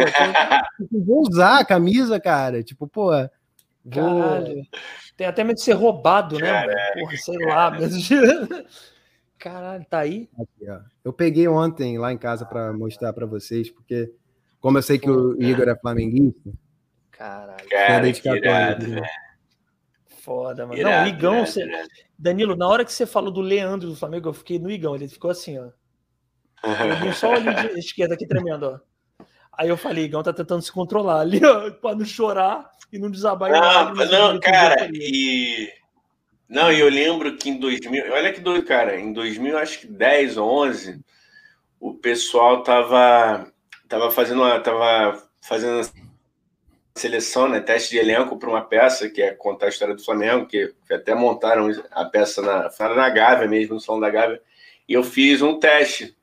eu- 0.97 1.05
vou 1.05 1.21
usar 1.23 1.61
a 1.61 1.65
camisa, 1.65 2.19
cara. 2.19 2.63
Tipo, 2.63 2.89
pô, 2.89 3.11
vou. 3.85 4.21
Caralho. 4.21 4.63
Tem 5.17 5.27
até 5.27 5.45
medo 5.45 5.57
de 5.57 5.63
ser 5.63 5.75
roubado, 5.75 6.39
né? 6.39 6.67
Mano? 6.67 6.73
Porra, 6.95 7.17
sei 7.17 7.39
lá. 7.47 7.71
Mas... 7.71 8.09
Caralho, 9.39 9.85
tá 9.89 9.99
aí? 9.99 10.29
Aqui, 10.35 10.71
ó. 10.71 10.79
Eu 11.05 11.13
peguei 11.13 11.47
ontem 11.49 11.99
lá 11.99 12.13
em 12.13 12.19
casa 12.19 12.45
para 12.45 12.73
mostrar 12.73 13.13
para 13.13 13.27
vocês, 13.27 13.71
porque 13.71 14.13
como 14.61 14.79
eu 14.79 14.83
sei 14.83 14.99
que 14.99 15.11
o 15.11 15.41
Igor 15.43 15.69
é 15.69 15.77
flamenguista, 15.77 16.51
Caralho, 17.11 17.69
Cara, 17.69 17.95
que 17.97 18.01
dedicatória 18.03 18.79
velho. 18.79 19.03
Foda, 20.23 20.67
mano. 20.67 20.79
Irado, 20.79 20.97
não, 20.97 21.05
o 21.05 21.09
Igão, 21.09 21.35
irado, 21.35 21.47
você- 21.51 21.65
irado. 21.65 21.89
Danilo, 22.19 22.57
na 22.57 22.69
hora 22.69 22.85
que 22.85 22.93
você 22.93 23.05
falou 23.07 23.31
do 23.31 23.41
Leandro 23.41 23.89
do 23.89 23.97
Flamengo, 23.97 24.29
eu 24.29 24.33
fiquei 24.33 24.59
no 24.59 24.71
Igão, 24.71 24.95
ele 24.95 25.09
ficou 25.09 25.31
assim, 25.31 25.59
ó. 25.59 25.69
Eu 26.65 26.97
vi 27.01 27.13
só 27.15 27.33
ali 27.33 27.53
de 27.55 27.79
esquerda 27.79 28.15
aqui 28.15 28.27
tremendo, 28.27 28.67
ó. 28.67 29.25
Aí 29.53 29.69
eu 29.69 29.77
falei, 29.77 30.05
Igão 30.05 30.23
tá 30.23 30.33
tentando 30.33 30.63
se 30.63 30.73
controlar 30.73 31.21
ali, 31.21 31.45
ó, 31.45 31.71
pra 31.83 31.95
não 31.95 32.05
chorar 32.05 32.71
e 32.93 32.99
não 32.99 33.11
desabar 33.11 33.51
Não, 33.51 33.95
não, 34.07 34.31
ali, 34.31 34.41
cara, 34.41 34.89
e. 34.93 35.69
Não, 36.49 36.71
e 36.71 36.79
eu 36.81 36.89
lembro 36.89 37.35
que 37.37 37.49
em 37.49 37.59
2000. 37.59 38.13
Olha 38.13 38.33
que 38.33 38.41
doido, 38.41 38.67
cara. 38.67 39.01
Em 39.01 39.13
2000, 39.13 39.57
acho 39.57 39.81
que 39.81 39.87
10 39.87 40.37
ou 40.37 40.49
11, 40.67 41.01
o 41.81 41.95
pessoal 41.95 42.63
tava, 42.63 43.51
tava 43.89 44.11
fazendo 44.11 44.43
uma. 44.43 44.61
Tava 44.61 45.23
fazendo 45.41 45.77
uma 45.77 46.02
seleção, 46.95 47.49
né? 47.49 47.61
Teste 47.61 47.91
de 47.91 47.99
elenco 47.99 48.39
para 48.39 48.49
uma 48.49 48.63
peça 48.63 49.09
que 49.09 49.23
é 49.23 49.33
contar 49.33 49.67
a 49.67 49.69
história 49.69 49.95
do 49.95 50.05
Flamengo, 50.05 50.47
que, 50.47 50.73
até 50.91 51.15
montaram 51.15 51.71
a 51.91 52.05
peça 52.05 52.43
na, 52.43 52.71
na 52.95 53.09
Gávea 53.09 53.49
mesmo, 53.49 53.75
no 53.75 53.81
Salão 53.81 54.01
da 54.01 54.11
Gávea. 54.11 54.41
E 54.89 54.93
eu 54.93 55.03
fiz 55.03 55.41
um 55.43 55.59
teste. 55.59 56.17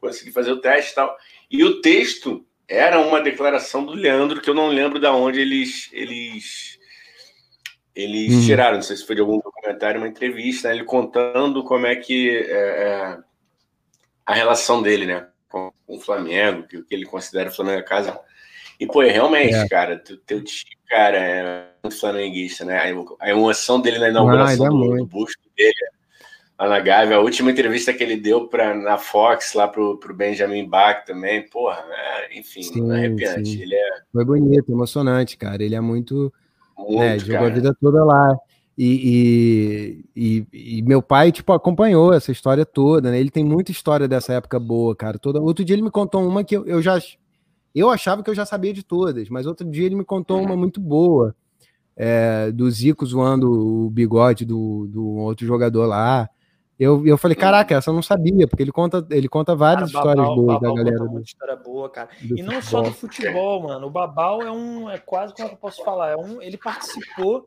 Consegui 0.00 0.32
fazer 0.32 0.52
o 0.52 0.60
teste 0.60 0.92
e 0.92 0.94
tal. 0.94 1.16
E 1.50 1.64
o 1.64 1.80
texto 1.80 2.44
era 2.66 2.98
uma 3.00 3.20
declaração 3.20 3.84
do 3.84 3.92
Leandro, 3.92 4.40
que 4.40 4.48
eu 4.48 4.54
não 4.54 4.68
lembro 4.68 4.98
de 4.98 5.06
onde 5.06 5.40
eles, 5.40 5.90
eles, 5.92 6.78
eles 7.94 8.32
Hum. 8.32 8.46
tiraram, 8.46 8.76
não 8.76 8.82
sei 8.82 8.96
se 8.96 9.06
foi 9.06 9.14
de 9.14 9.20
algum 9.20 9.38
documentário, 9.38 10.00
uma 10.00 10.08
entrevista, 10.08 10.68
né, 10.68 10.74
ele 10.74 10.84
contando 10.84 11.62
como 11.64 11.86
é 11.86 11.94
que 11.96 12.30
é, 12.30 12.50
é, 12.50 13.18
a 14.24 14.34
relação 14.34 14.80
dele, 14.80 15.04
né, 15.04 15.28
com, 15.48 15.70
com 15.86 15.96
o 15.96 16.00
Flamengo, 16.00 16.66
que 16.66 16.78
o 16.78 16.84
que 16.84 16.94
ele 16.94 17.04
considera 17.04 17.50
o 17.50 17.52
Flamengo 17.52 17.80
a 17.80 17.84
casa. 17.84 18.18
E, 18.78 18.86
pô, 18.86 19.00
realmente, 19.00 19.54
É. 19.54 19.68
cara, 19.68 19.96
teu, 19.98 20.16
teu 20.18 20.42
tio, 20.42 20.66
cara, 20.88 21.16
é 21.16 21.66
um 21.84 21.90
flamenguista, 21.90 22.64
né, 22.64 22.78
a, 22.80 22.88
emo- 22.88 23.16
a 23.20 23.30
emoção 23.30 23.80
dele 23.80 23.98
na 23.98 24.06
Ah, 24.06 24.10
inauguração 24.10 24.66
ele 24.66 24.84
é 24.84 24.88
do, 24.88 24.96
do 24.98 25.06
busto 25.06 25.40
dele, 25.56 25.74
lá 26.58 26.68
na 26.68 26.80
Gávea. 26.80 27.16
A 27.16 27.20
última 27.20 27.50
entrevista 27.50 27.92
que 27.92 28.02
ele 28.02 28.16
deu 28.16 28.48
pra, 28.48 28.74
na 28.74 28.98
Fox, 28.98 29.54
lá 29.54 29.68
pro, 29.68 29.98
pro 29.98 30.14
Benjamin 30.14 30.68
Bach 30.68 31.04
também, 31.04 31.48
porra, 31.48 31.84
é, 31.90 32.38
enfim, 32.38 32.62
sim, 32.62 32.90
arrepiante. 32.90 33.50
Sim. 33.50 33.62
Ele 33.62 33.74
é... 33.74 33.88
Foi 34.12 34.24
bonito, 34.24 34.70
emocionante, 34.70 35.36
cara. 35.36 35.62
Ele 35.62 35.74
é 35.74 35.80
muito. 35.80 36.32
muito 36.76 36.98
né, 36.98 37.18
jogou 37.18 37.46
a 37.46 37.50
vida 37.50 37.76
toda 37.80 38.04
lá. 38.04 38.36
E, 38.76 40.02
e, 40.16 40.46
e, 40.52 40.78
e, 40.78 40.82
meu 40.82 41.02
pai, 41.02 41.30
tipo, 41.30 41.52
acompanhou 41.52 42.12
essa 42.12 42.32
história 42.32 42.64
toda, 42.64 43.10
né? 43.10 43.20
Ele 43.20 43.30
tem 43.30 43.44
muita 43.44 43.70
história 43.70 44.08
dessa 44.08 44.32
época 44.32 44.58
boa, 44.58 44.96
cara. 44.96 45.18
Toda... 45.18 45.40
Outro 45.40 45.62
dia 45.64 45.74
ele 45.74 45.82
me 45.82 45.90
contou 45.90 46.26
uma 46.26 46.42
que 46.42 46.56
eu, 46.56 46.64
eu 46.66 46.80
já. 46.80 46.98
Eu 47.74 47.90
achava 47.90 48.22
que 48.22 48.30
eu 48.30 48.34
já 48.34 48.44
sabia 48.44 48.72
de 48.72 48.82
todas, 48.82 49.28
mas 49.28 49.46
outro 49.46 49.68
dia 49.68 49.86
ele 49.86 49.94
me 49.94 50.04
contou 50.04 50.40
uma 50.42 50.56
muito 50.56 50.80
boa. 50.80 51.34
É, 51.94 52.50
do 52.50 52.70
Zico 52.70 53.04
zoando 53.04 53.50
o 53.50 53.90
bigode 53.90 54.44
do, 54.46 54.86
do 54.88 55.06
outro 55.16 55.46
jogador 55.46 55.86
lá. 55.86 56.28
Eu, 56.78 57.06
eu 57.06 57.16
falei, 57.16 57.36
caraca, 57.36 57.74
essa 57.74 57.90
eu 57.90 57.94
não 57.94 58.02
sabia, 58.02 58.48
porque 58.48 58.62
ele 58.62 58.72
conta, 58.72 59.06
ele 59.10 59.28
conta 59.28 59.54
várias 59.54 59.92
cara, 59.92 59.98
histórias 60.00 60.26
Babal, 60.26 60.36
boas 60.36 60.60
Babal 60.60 60.74
da 60.74 60.82
galera. 60.82 61.04
Muita 61.04 61.28
história 61.28 61.56
boa, 61.56 61.88
cara. 61.90 62.08
E 62.20 62.42
não 62.42 62.54
futebol. 62.54 62.62
só 62.62 62.82
do 62.82 62.92
futebol, 62.92 63.62
mano. 63.62 63.86
O 63.86 63.90
Babal 63.90 64.42
é 64.42 64.50
um. 64.50 64.90
É 64.90 64.98
quase 64.98 65.34
como 65.34 65.50
eu 65.50 65.56
posso 65.56 65.84
falar. 65.84 66.10
É 66.10 66.16
um, 66.16 66.42
ele 66.42 66.56
participou 66.56 67.46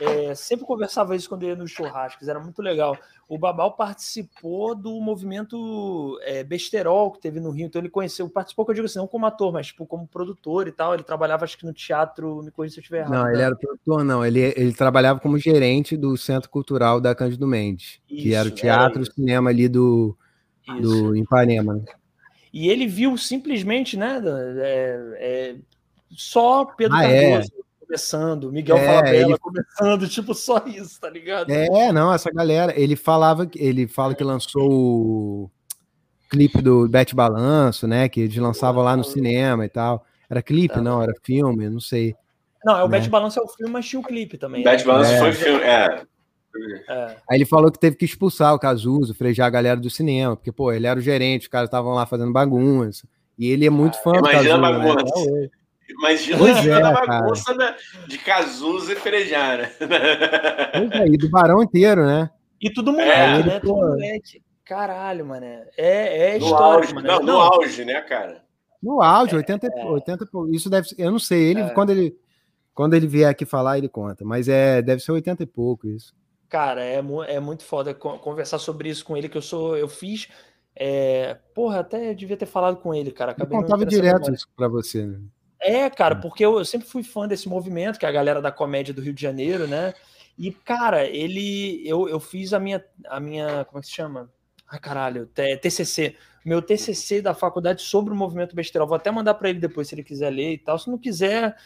é, 0.00 0.34
sempre 0.34 0.64
conversava 0.64 1.16
isso 1.16 1.28
quando 1.28 1.44
ia 1.44 1.56
nos 1.56 1.70
churrascos, 1.70 2.28
era 2.28 2.38
muito 2.38 2.62
legal. 2.62 2.96
O 3.28 3.38
Babal 3.38 3.72
participou 3.72 4.74
do 4.74 5.00
movimento 5.00 6.18
é, 6.22 6.44
besterol 6.44 7.10
que 7.10 7.20
teve 7.20 7.40
no 7.40 7.50
Rio, 7.50 7.66
então 7.66 7.80
ele 7.80 7.88
conheceu, 7.88 8.28
participou, 8.28 8.64
que 8.64 8.70
eu 8.70 8.74
digo 8.74 8.86
assim, 8.86 8.98
não 8.98 9.06
como 9.06 9.26
ator, 9.26 9.52
mas 9.52 9.68
tipo, 9.68 9.86
como 9.86 10.06
produtor 10.06 10.68
e 10.68 10.72
tal. 10.72 10.94
Ele 10.94 11.02
trabalhava, 11.02 11.44
acho 11.44 11.58
que 11.58 11.66
no 11.66 11.72
teatro, 11.72 12.42
me 12.42 12.50
conhece 12.50 12.74
se 12.74 12.80
eu 12.80 12.82
estiver 12.82 13.00
errado. 13.00 13.12
Não, 13.12 13.28
ele 13.28 13.38
né? 13.38 13.44
era 13.44 13.56
produtor, 13.56 14.04
não, 14.04 14.24
ele, 14.24 14.40
ele 14.40 14.72
trabalhava 14.72 15.18
como 15.20 15.38
gerente 15.38 15.96
do 15.96 16.16
Centro 16.16 16.50
Cultural 16.50 17.00
da 17.00 17.14
Cândido 17.14 17.46
Mendes, 17.46 18.00
isso, 18.08 18.22
que 18.22 18.34
era 18.34 18.48
o 18.48 18.52
teatro 18.52 19.02
e 19.02 19.12
cinema 19.12 19.50
ali 19.50 19.68
do, 19.68 20.16
do 20.80 21.16
Ipanema. 21.16 21.82
E 22.52 22.68
ele 22.68 22.86
viu 22.86 23.16
simplesmente, 23.16 23.96
né, 23.96 24.22
é, 24.58 25.16
é 25.16 25.56
só 26.10 26.64
Pedro 26.64 26.96
ah, 26.96 27.04
é? 27.04 27.42
Começando, 27.94 28.50
Miguel 28.50 28.76
é, 28.76 28.86
Falabella 28.86 29.30
ele... 29.30 29.38
começando, 29.38 30.08
tipo, 30.08 30.34
só 30.34 30.60
isso, 30.66 31.00
tá 31.00 31.08
ligado? 31.08 31.48
É, 31.48 31.92
não, 31.92 32.12
essa 32.12 32.28
galera, 32.28 32.72
ele 32.76 32.96
falava, 32.96 33.48
ele 33.54 33.86
fala 33.86 34.16
que 34.16 34.24
lançou 34.24 34.68
o 34.68 35.50
clipe 36.28 36.60
do 36.60 36.88
Bete 36.88 37.14
Balanço, 37.14 37.86
né, 37.86 38.08
que 38.08 38.22
eles 38.22 38.36
lançavam 38.36 38.82
lá 38.82 38.96
no 38.96 39.04
cinema 39.04 39.64
e 39.64 39.68
tal. 39.68 40.04
Era 40.28 40.42
clipe, 40.42 40.74
tá. 40.74 40.82
não, 40.82 41.00
era 41.00 41.12
filme, 41.22 41.70
não 41.70 41.78
sei. 41.78 42.16
Não, 42.64 42.76
é 42.76 42.82
o 42.82 42.88
né? 42.88 42.98
Bete 42.98 43.08
Balanço 43.08 43.38
é 43.38 43.42
o 43.42 43.46
filme, 43.46 43.72
mas 43.72 43.86
tinha 43.86 44.00
o 44.00 44.04
clipe 44.04 44.36
também. 44.36 44.64
Bete 44.64 44.84
né? 44.84 44.92
Balanço 44.92 45.12
é. 45.12 45.18
foi 45.20 45.32
filme, 45.32 45.62
é. 45.62 46.02
É. 46.88 47.16
Aí 47.30 47.38
ele 47.38 47.46
falou 47.46 47.70
que 47.70 47.78
teve 47.78 47.94
que 47.94 48.04
expulsar 48.04 48.54
o 48.54 48.58
Cazuzo, 48.58 49.14
frejar 49.14 49.46
a 49.46 49.50
galera 49.50 49.78
do 49.78 49.88
cinema, 49.88 50.34
porque, 50.34 50.50
pô, 50.50 50.72
ele 50.72 50.88
era 50.88 50.98
o 50.98 51.02
gerente, 51.02 51.42
os 51.42 51.48
caras 51.48 51.68
estavam 51.68 51.92
lá 51.92 52.06
fazendo 52.06 52.32
bagunça. 52.32 53.06
E 53.38 53.46
ele 53.46 53.64
é 53.64 53.70
muito 53.70 54.02
fã 54.02 54.16
Imagina 54.16 54.22
do 54.22 54.32
Cazuzo. 54.32 54.48
Imagina 54.48 54.66
a 54.66 54.94
né? 54.94 54.94
bagunça. 54.94 55.30
Né? 55.30 55.50
Imagina 55.88 56.38
pois 56.38 56.66
é, 56.66 56.72
a 56.72 56.92
bagunça 56.92 57.54
da, 57.54 57.76
de 58.06 58.18
Cazuza 58.18 58.92
e 58.92 58.96
Frejara. 58.96 59.70
Pois 59.78 60.90
é, 60.92 61.06
e 61.06 61.16
do 61.16 61.28
Barão 61.28 61.62
inteiro, 61.62 62.06
né? 62.06 62.30
E 62.60 62.70
tudo 62.70 62.92
moleque, 62.92 63.10
é, 63.10 63.42
né? 63.42 63.60
Tudo 63.60 63.76
moleque. 63.76 64.42
Caralho, 64.64 65.26
mano. 65.26 65.44
É, 65.76 66.34
é 66.36 66.38
no 66.38 66.46
histórico, 66.46 66.62
auge, 66.62 66.94
mano. 66.94 67.06
Não, 67.06 67.22
no 67.22 67.40
auge, 67.40 67.84
né, 67.84 68.00
cara? 68.00 68.42
No 68.82 69.02
auge, 69.02 69.36
80, 69.36 69.66
é, 69.66 69.84
80 69.84 70.28
isso 70.50 70.70
deve 70.70 70.88
ser, 70.88 70.94
eu 70.98 71.10
não 71.10 71.18
sei, 71.18 71.42
ele 71.42 71.60
é. 71.60 71.70
quando 71.70 71.90
ele 71.90 72.16
quando 72.74 72.94
ele 72.94 73.06
vier 73.06 73.30
aqui 73.30 73.46
falar, 73.46 73.78
ele 73.78 73.88
conta, 73.88 74.24
mas 74.24 74.48
é, 74.48 74.82
deve 74.82 75.00
ser 75.00 75.12
80 75.12 75.44
e 75.44 75.46
pouco 75.46 75.86
isso. 75.86 76.12
Cara, 76.48 76.82
é, 76.82 77.02
é 77.28 77.40
muito 77.40 77.62
foda 77.62 77.94
conversar 77.94 78.58
sobre 78.58 78.88
isso 78.88 79.04
com 79.04 79.16
ele, 79.16 79.28
que 79.28 79.38
eu 79.38 79.42
sou, 79.42 79.76
eu 79.76 79.88
fiz, 79.88 80.28
é, 80.74 81.38
porra, 81.54 81.80
até 81.80 82.12
devia 82.12 82.36
ter 82.36 82.46
falado 82.46 82.76
com 82.78 82.92
ele, 82.92 83.12
cara. 83.12 83.32
Acabei 83.32 83.56
eu 83.56 83.62
contava 83.62 83.86
direto 83.86 84.32
isso 84.32 84.48
pra 84.56 84.66
você, 84.66 85.06
né? 85.06 85.20
É, 85.64 85.88
cara, 85.88 86.14
hum. 86.14 86.20
porque 86.20 86.44
eu, 86.44 86.58
eu, 86.58 86.64
sempre 86.64 86.86
fui 86.86 87.02
fã 87.02 87.26
desse 87.26 87.48
movimento, 87.48 87.98
que 87.98 88.04
é 88.04 88.08
a 88.08 88.12
galera 88.12 88.42
da 88.42 88.52
comédia 88.52 88.92
do 88.92 89.00
Rio 89.00 89.14
de 89.14 89.22
Janeiro, 89.22 89.66
né? 89.66 89.94
E, 90.38 90.50
cara, 90.50 91.06
ele. 91.06 91.82
Eu, 91.88 92.06
eu 92.06 92.20
fiz 92.20 92.52
a 92.52 92.60
minha. 92.60 92.84
A 93.06 93.18
minha. 93.18 93.64
Como 93.64 93.78
é 93.78 93.80
que 93.80 93.86
se 93.86 93.94
chama? 93.94 94.30
Ai, 94.70 94.78
caralho, 94.78 95.26
TCC. 95.62 96.16
Meu 96.44 96.60
TCC 96.60 97.22
da 97.22 97.32
faculdade 97.32 97.80
sobre 97.80 98.12
o 98.12 98.16
movimento 98.16 98.54
besteirol. 98.54 98.86
Vou 98.86 98.96
até 98.96 99.10
mandar 99.10 99.34
para 99.34 99.48
ele 99.48 99.58
depois, 99.58 99.88
se 99.88 99.94
ele 99.94 100.02
quiser 100.04 100.28
ler 100.30 100.52
e 100.52 100.58
tal. 100.58 100.78
Se 100.78 100.90
não 100.90 100.98
quiser, 100.98 101.56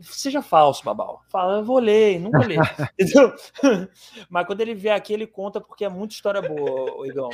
seja 0.00 0.42
falso, 0.42 0.84
Babal. 0.84 1.22
Fala, 1.28 1.58
eu 1.58 1.64
vou 1.64 1.78
ler, 1.78 2.20
nunca 2.20 2.38
ler. 2.38 2.58
Entendeu? 2.98 3.32
Mas 4.30 4.46
quando 4.46 4.60
ele 4.60 4.74
vier 4.74 4.96
aqui, 4.96 5.12
ele 5.12 5.26
conta 5.26 5.60
porque 5.60 5.84
é 5.84 5.88
muita 5.88 6.14
história 6.14 6.40
boa, 6.40 6.94
o 6.98 7.06
Igão. 7.06 7.30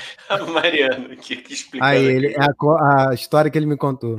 Mariano, 0.52 1.16
que, 1.16 1.36
que 1.36 1.52
explica. 1.52 1.84
Aí, 1.84 2.04
ele, 2.04 2.36
a, 2.36 3.08
a, 3.10 3.14
história 3.14 3.50
que 3.50 3.58
ele 3.58 3.66
me 3.66 3.76
contou. 3.76 4.16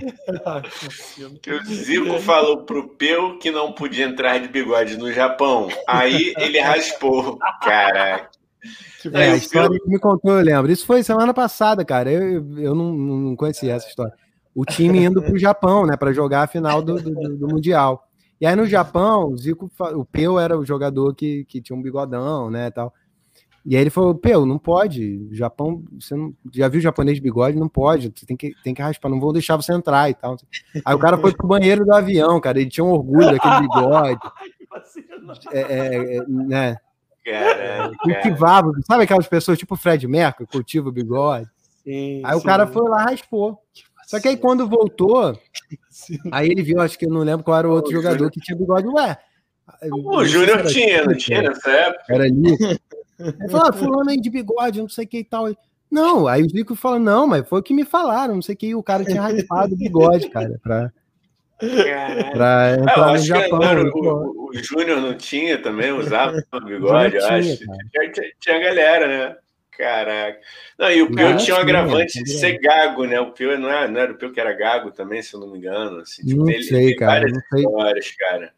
que 1.42 1.52
o 1.52 1.66
Zico 1.66 2.20
falou 2.20 2.64
pro 2.64 2.90
Peu 2.90 3.38
que 3.40 3.52
não 3.52 3.72
podia 3.72 4.06
entrar 4.06 4.40
de 4.40 4.48
bigode 4.48 4.98
no 4.98 5.12
Japão. 5.12 5.68
Aí 5.88 6.34
ele 6.38 6.60
raspou. 6.60 7.38
Caraca. 7.62 8.30
É, 9.14 9.32
a 9.32 9.36
história 9.36 9.80
que 9.80 9.88
me 9.88 10.00
contou, 10.00 10.40
eu 10.40 10.44
lembro. 10.44 10.72
Isso 10.72 10.86
foi 10.86 11.04
semana 11.04 11.34
passada, 11.34 11.86
cara. 11.86 12.12
Eu, 12.12 12.60
eu 12.60 12.76
não, 12.76 12.92
não 12.94 13.36
conhecia 13.36 13.74
essa 13.74 13.88
história. 13.88 14.14
O 14.54 14.66
time 14.66 15.04
indo 15.04 15.22
para 15.22 15.34
o 15.34 15.38
Japão, 15.38 15.86
né, 15.86 15.98
para 15.98 16.14
jogar 16.14 16.44
a 16.44 16.48
final 16.48 16.82
do, 16.82 16.96
do, 16.96 17.38
do 17.38 17.48
Mundial. 17.48 18.08
E 18.40 18.46
aí 18.46 18.56
no 18.56 18.66
Japão, 18.66 19.30
o 19.30 19.38
Zico, 19.38 19.72
o 19.96 20.06
Peu 20.06 20.40
era 20.40 20.58
o 20.58 20.66
jogador 20.66 21.16
que, 21.16 21.46
que 21.46 21.62
tinha 21.62 21.78
um 21.78 21.82
bigodão, 21.82 22.50
né, 22.50 22.70
tal. 22.70 22.94
E 23.66 23.76
aí 23.76 23.82
ele 23.82 23.90
falou, 23.90 24.14
Peu, 24.14 24.46
não 24.46 24.60
pode, 24.60 25.28
Japão, 25.32 25.84
você 26.00 26.16
não, 26.16 26.32
já 26.54 26.68
viu 26.68 26.80
japonês 26.80 27.18
de 27.18 27.24
bigode? 27.24 27.58
Não 27.58 27.68
pode, 27.68 28.14
você 28.16 28.26
tem 28.26 28.38
que, 28.38 28.54
tem 28.64 28.76
que 28.76 28.82
raspar, 28.82 29.10
não 29.10 29.20
vou 29.20 29.34
deixar 29.34 29.56
você 29.56 29.74
entrar 29.74 30.08
e 30.08 30.14
tal. 30.14 30.38
Aí 30.86 30.94
o 30.94 31.00
cara 31.00 31.18
foi 31.18 31.34
pro 31.34 31.48
banheiro 31.48 31.84
do 31.84 31.92
avião, 31.92 32.40
cara, 32.40 32.60
ele 32.60 32.70
tinha 32.70 32.84
um 32.84 32.92
orgulho 32.92 33.32
daquele 33.32 33.62
bigode. 33.62 34.20
é, 35.52 35.60
é, 35.62 36.18
é, 36.18 36.26
né? 36.28 36.78
Cultivava, 38.04 38.72
sabe 38.86 39.06
aquelas 39.06 39.28
pessoas 39.28 39.58
tipo 39.58 39.76
Fred 39.76 40.08
Merkel, 40.08 40.46
cultiva 40.46 40.90
o 40.90 40.92
bigode? 40.92 41.50
Sim, 41.84 42.22
aí 42.24 42.34
sim. 42.34 42.40
o 42.40 42.44
cara 42.44 42.68
foi 42.68 42.88
lá 42.88 43.06
raspou. 43.06 43.60
Só 44.06 44.20
que 44.20 44.28
aí 44.28 44.38
quando 44.38 44.68
voltou, 44.68 45.38
Sim. 45.90 46.20
aí 46.32 46.48
ele 46.48 46.62
viu, 46.62 46.80
acho 46.80 46.98
que 46.98 47.06
eu 47.06 47.10
não 47.10 47.22
lembro 47.22 47.44
qual 47.44 47.58
era 47.58 47.68
o 47.68 47.72
outro 47.72 47.92
o 47.92 47.94
jogador 47.94 48.16
Júnior. 48.16 48.32
que 48.32 48.40
tinha 48.42 48.58
bigode. 48.58 48.88
Ué. 48.88 49.18
O 49.92 50.24
Júnior 50.26 50.66
tinha, 50.66 51.04
não 51.04 51.16
tinha 51.16 51.42
nessa 51.42 51.72
época. 51.72 52.14
Era 52.14 52.24
ali. 52.26 52.56
Ele 53.18 53.50
falou, 53.50 53.68
ah, 53.70 53.74
fulano 53.74 54.10
aí 54.10 54.20
de 54.20 54.30
bigode, 54.30 54.82
não 54.82 54.90
sei 54.90 55.06
o 55.06 55.08
que 55.08 55.20
e 55.20 55.24
tal. 55.24 55.48
Não, 55.90 56.28
aí 56.28 56.44
o 56.44 56.50
Zico 56.50 56.76
falou, 56.76 57.00
não, 57.00 57.26
mas 57.26 57.48
foi 57.48 57.60
o 57.60 57.64
que 57.64 57.74
me 57.74 57.86
falaram, 57.86 58.36
não 58.36 58.42
sei 58.42 58.56
o 58.56 58.58
que, 58.58 58.76
o 58.76 58.84
cara 58.84 59.06
tinha 59.06 59.22
raspado 59.22 59.74
o 59.74 59.78
bigode, 59.78 60.30
cara, 60.30 60.60
pra, 60.62 60.92
pra 62.34 62.76
entrar 62.78 63.14
no 63.14 63.18
Japão. 63.20 63.60
o, 63.94 64.50
o 64.50 64.54
Júnior 64.56 65.00
não 65.00 65.16
tinha 65.16 65.58
também, 65.62 65.92
usava 65.92 66.44
o 66.52 66.60
bigode, 66.60 67.16
eu 67.16 67.26
acho. 67.26 67.58
Tinha, 67.58 68.12
tinha 68.40 68.60
galera, 68.60 69.08
né? 69.08 69.36
Caraca. 69.78 70.40
Não, 70.80 70.90
e 70.90 71.02
o 71.02 71.12
Pio 71.12 71.38
tinha 71.38 71.58
um 71.58 71.60
agravante 71.60 72.24
de 72.24 72.32
ser 72.32 72.58
gago, 72.60 73.06
né? 73.06 73.20
O 73.20 73.32
Pio 73.32 73.60
não 73.60 73.70
era, 73.70 73.88
não 73.88 74.00
era 74.00 74.14
o 74.14 74.18
Pio 74.18 74.32
que 74.32 74.40
era 74.40 74.54
gago 74.54 74.92
também, 74.92 75.22
se 75.22 75.34
eu 75.34 75.40
não 75.40 75.52
me 75.52 75.58
engano. 75.58 76.00
Assim, 76.00 76.26
tipo, 76.26 76.44
não 76.44 76.50
ele, 76.50 76.64
sei, 76.64 76.96
cara. 76.96 77.28
Não 77.28 77.42
sei. 77.50 77.60
Histórias, 77.60 78.12
cara. 78.12 78.54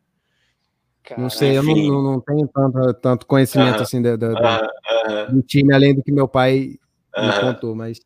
não 1.17 1.29
sei, 1.29 1.57
eu 1.57 1.63
não, 1.63 2.03
não, 2.03 2.21
tenho 2.21 2.47
tanto, 2.47 2.93
tanto 2.95 3.25
conhecimento 3.25 3.75
uh 3.75 3.79
-huh, 3.79 3.81
assim 3.81 4.01
do, 4.01 4.17
do, 4.17 4.27
uh 4.27 4.35
-huh, 4.35 5.31
do, 5.31 5.41
time, 5.41 5.73
além 5.73 5.95
do 5.95 6.03
que 6.03 6.11
meu 6.11 6.27
pai 6.27 6.75
uh 7.15 7.21
-huh. 7.21 7.27
me 7.27 7.53
contou, 7.53 7.75
mas. 7.75 7.99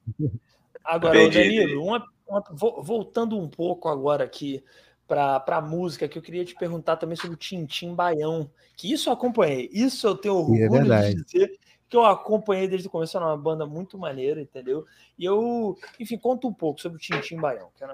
Agora, 0.83 1.29
Danilo, 1.29 1.83
uma, 1.83 2.05
uma, 2.27 2.43
voltando 2.81 3.37
um 3.37 3.49
pouco 3.49 3.89
agora 3.89 4.23
aqui 4.23 4.63
para 5.05 5.43
a 5.57 5.61
música, 5.61 6.07
que 6.07 6.17
eu 6.17 6.21
queria 6.21 6.45
te 6.45 6.55
perguntar 6.55 6.95
também 6.95 7.17
sobre 7.17 7.35
o 7.35 7.37
Tintim 7.37 7.93
Baião, 7.93 8.49
que 8.77 8.91
isso 8.91 9.09
eu 9.09 9.13
acompanhei, 9.13 9.69
isso 9.73 10.07
eu 10.07 10.15
tenho 10.15 10.35
é 10.35 10.37
orgulho 10.37 10.93
é 10.93 11.09
de 11.09 11.23
dizer 11.23 11.59
que 11.91 11.97
eu 11.97 12.05
acompanhei 12.05 12.69
desde 12.69 12.87
o 12.87 12.89
começo, 12.89 13.17
era 13.17 13.25
uma 13.25 13.37
banda 13.37 13.65
muito 13.65 13.97
maneira, 13.97 14.39
entendeu? 14.39 14.85
E 15.19 15.25
eu, 15.25 15.77
enfim, 15.99 16.17
conto 16.17 16.47
um 16.47 16.53
pouco 16.53 16.79
sobre 16.79 16.97
o 16.97 17.01
Tintim 17.01 17.35
Baião, 17.35 17.67
que 17.75 17.83
era, 17.83 17.93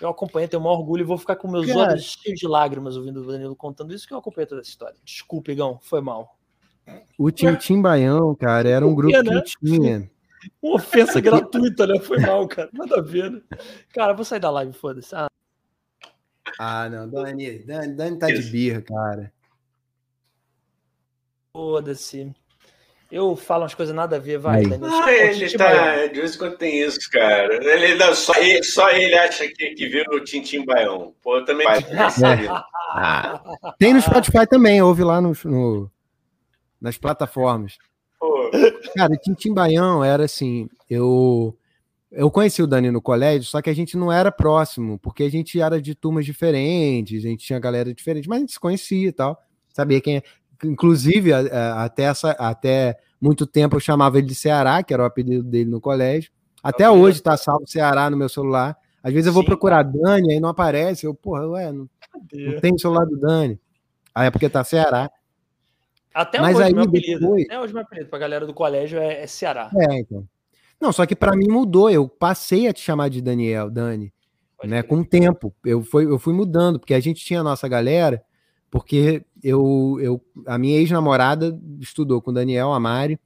eu 0.00 0.08
acompanhei, 0.08 0.48
tenho 0.48 0.60
o 0.60 0.64
maior 0.64 0.80
orgulho 0.80 1.02
e 1.02 1.06
vou 1.06 1.16
ficar 1.16 1.36
com 1.36 1.46
meus 1.46 1.68
Cara. 1.68 1.92
olhos 1.92 2.18
cheios 2.20 2.40
de 2.40 2.48
lágrimas 2.48 2.96
ouvindo 2.96 3.22
o 3.22 3.24
Danilo 3.24 3.54
contando 3.54 3.94
isso, 3.94 4.08
que 4.08 4.12
eu 4.12 4.18
acompanhei 4.18 4.48
toda 4.48 4.60
essa 4.60 4.70
história. 4.70 4.96
Desculpa, 5.04 5.52
Igão, 5.52 5.78
foi 5.80 6.00
mal. 6.00 6.36
O 7.16 7.30
Tintim 7.30 7.80
Baião, 7.80 8.34
cara, 8.34 8.68
era 8.68 8.84
um 8.84 8.92
grupo 8.92 9.16
né? 9.16 9.40
que 9.40 9.66
tinha. 9.68 10.10
Uma 10.60 10.74
ofensa 10.74 11.20
gratuita, 11.20 11.86
né? 11.86 12.00
Foi 12.00 12.18
mal, 12.18 12.48
cara. 12.48 12.70
Nada 12.72 12.98
a 12.98 13.02
ver, 13.02 13.30
né? 13.30 13.40
Cara, 13.94 14.14
vou 14.14 14.24
sair 14.24 14.40
da 14.40 14.50
live, 14.50 14.72
foda-se. 14.72 15.14
Ah. 15.14 15.28
ah, 16.58 16.88
não, 16.88 17.08
Dani, 17.08 17.60
Dani, 17.60 17.94
Dani 17.94 18.18
tá 18.18 18.26
de 18.26 18.42
birra, 18.50 18.82
cara. 18.82 19.32
Foda-se. 21.52 22.34
Eu 23.12 23.36
falo 23.36 23.64
umas 23.64 23.74
coisas 23.74 23.94
nada 23.94 24.16
a 24.16 24.18
ver, 24.18 24.38
vai, 24.38 24.62
Daniel. 24.62 24.90
Ah, 24.90 25.12
ele 25.12 25.50
tá, 25.58 26.06
de 26.06 26.18
vez 26.18 26.34
em 26.34 26.38
quando 26.38 26.56
tem 26.56 26.80
isso, 26.80 26.98
cara. 27.10 27.62
Ele, 27.62 27.94
não, 27.96 28.14
só, 28.14 28.32
ele, 28.36 28.62
só 28.62 28.88
ele 28.88 29.14
acha 29.14 29.46
que, 29.48 29.74
que 29.74 29.86
viu 29.86 30.02
o 30.12 30.24
Tintim 30.24 30.64
Baião. 30.64 31.12
Pô, 31.22 31.36
eu 31.36 31.44
também. 31.44 31.66
É. 31.68 32.48
Ah. 32.94 33.42
Tem 33.78 33.92
no 33.92 34.00
Spotify 34.00 34.46
também, 34.48 34.80
ouve 34.80 35.04
lá 35.04 35.20
no, 35.20 35.32
no 35.44 35.90
nas 36.80 36.96
plataformas. 36.96 37.76
Pô, 38.18 38.50
Cara, 38.96 39.14
Tintim 39.16 39.52
Baião 39.52 40.02
era 40.02 40.24
assim, 40.24 40.66
eu 40.88 41.54
eu 42.10 42.30
conheci 42.30 42.62
o 42.62 42.66
Dani 42.66 42.90
no 42.90 43.02
colégio, 43.02 43.48
só 43.48 43.60
que 43.60 43.68
a 43.68 43.74
gente 43.74 43.94
não 43.94 44.10
era 44.10 44.32
próximo, 44.32 44.98
porque 44.98 45.22
a 45.22 45.30
gente 45.30 45.60
era 45.60 45.80
de 45.82 45.94
turmas 45.94 46.24
diferentes, 46.24 47.24
a 47.24 47.28
gente 47.28 47.44
tinha 47.44 47.58
galera 47.58 47.92
diferente, 47.92 48.26
mas 48.26 48.38
a 48.38 48.40
gente 48.40 48.52
se 48.52 48.60
conhecia 48.60 49.08
e 49.08 49.12
tal, 49.12 49.38
sabia 49.68 50.00
quem 50.00 50.16
é. 50.16 50.22
Inclusive, 50.64 51.32
até, 51.32 52.04
essa, 52.04 52.30
até 52.32 52.98
muito 53.20 53.46
tempo 53.46 53.76
eu 53.76 53.80
chamava 53.80 54.18
ele 54.18 54.26
de 54.26 54.34
Ceará, 54.34 54.82
que 54.82 54.92
era 54.94 55.02
o 55.02 55.06
apelido 55.06 55.42
dele 55.42 55.70
no 55.70 55.80
colégio. 55.80 56.30
Até 56.62 56.88
hoje 56.88 57.20
tá 57.20 57.36
salvo 57.36 57.66
Ceará 57.66 58.08
no 58.08 58.16
meu 58.16 58.28
celular. 58.28 58.76
Às 59.02 59.12
vezes 59.12 59.26
eu 59.26 59.32
vou 59.32 59.42
Sim. 59.42 59.48
procurar 59.48 59.82
Dani, 59.82 60.32
aí 60.32 60.40
não 60.40 60.48
aparece. 60.48 61.04
Eu, 61.04 61.14
porra, 61.14 61.46
ué, 61.48 61.72
não, 61.72 61.88
não 62.32 62.60
tem 62.60 62.78
celular 62.78 63.04
do 63.04 63.18
Dani. 63.18 63.58
Aí 64.14 64.28
é 64.28 64.30
porque 64.30 64.48
tá 64.48 64.62
Ceará. 64.62 65.10
Até 66.14 66.40
Mas 66.40 66.56
hoje, 66.56 66.64
aí, 66.64 66.74
meu 66.74 66.84
apelido. 66.84 67.20
Depois... 67.20 67.44
Até 67.46 67.60
hoje, 67.60 67.72
meu 67.72 67.82
apelido 67.82 68.08
pra 68.10 68.18
galera 68.18 68.46
do 68.46 68.54
colégio 68.54 68.98
é, 69.00 69.22
é 69.22 69.26
Ceará. 69.26 69.70
É, 69.74 69.98
então. 69.98 70.24
Não, 70.80 70.92
só 70.92 71.06
que 71.06 71.16
para 71.16 71.34
mim 71.34 71.48
mudou. 71.48 71.90
Eu 71.90 72.08
passei 72.08 72.68
a 72.68 72.72
te 72.72 72.80
chamar 72.80 73.08
de 73.08 73.20
Daniel, 73.20 73.70
Dani, 73.70 74.12
Pode 74.56 74.70
né? 74.70 74.82
Com 74.82 75.00
o 75.00 75.04
tempo. 75.04 75.54
Eu 75.64 75.82
fui, 75.82 76.04
eu 76.04 76.18
fui 76.18 76.34
mudando, 76.34 76.78
porque 76.78 76.94
a 76.94 77.00
gente 77.00 77.24
tinha 77.24 77.40
a 77.40 77.44
nossa 77.44 77.66
galera, 77.66 78.22
porque 78.72 79.22
eu, 79.44 79.98
eu 80.00 80.24
a 80.46 80.56
minha 80.56 80.78
ex-namorada 80.78 81.60
estudou 81.78 82.22
com 82.22 82.30
o 82.30 82.34
Daniel 82.34 82.72
Amari 82.72 83.20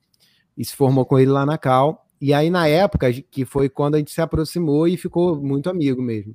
e 0.58 0.64
se 0.64 0.74
formou 0.74 1.06
com 1.06 1.20
ele 1.20 1.30
lá 1.30 1.46
na 1.46 1.56
Cal. 1.56 2.04
E 2.20 2.34
aí, 2.34 2.50
na 2.50 2.66
época, 2.66 3.12
que 3.12 3.44
foi 3.44 3.68
quando 3.68 3.94
a 3.94 3.98
gente 3.98 4.10
se 4.10 4.20
aproximou 4.20 4.88
e 4.88 4.96
ficou 4.96 5.40
muito 5.40 5.70
amigo 5.70 6.02
mesmo. 6.02 6.34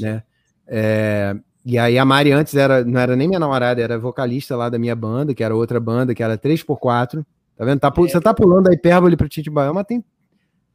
Né? 0.00 0.24
É, 0.66 1.36
e 1.64 1.78
aí 1.78 1.96
a 1.96 2.04
Mari 2.04 2.32
antes 2.32 2.56
era, 2.56 2.84
não 2.84 2.98
era 2.98 3.14
nem 3.14 3.28
minha 3.28 3.38
namorada, 3.38 3.80
era 3.80 3.96
vocalista 3.96 4.56
lá 4.56 4.68
da 4.68 4.78
minha 4.78 4.96
banda, 4.96 5.32
que 5.32 5.44
era 5.44 5.54
outra 5.54 5.78
banda, 5.78 6.12
que 6.12 6.22
era 6.22 6.36
3x4. 6.36 7.24
Tá 7.56 7.64
vendo? 7.64 7.78
Tá, 7.78 7.90
você 7.90 8.20
tá 8.20 8.34
pulando 8.34 8.68
a 8.68 8.72
hipérbole 8.72 9.16
pro 9.16 9.28
Tite 9.28 9.48
Baião, 9.48 9.72
mas 9.72 9.86
tem, 9.86 10.04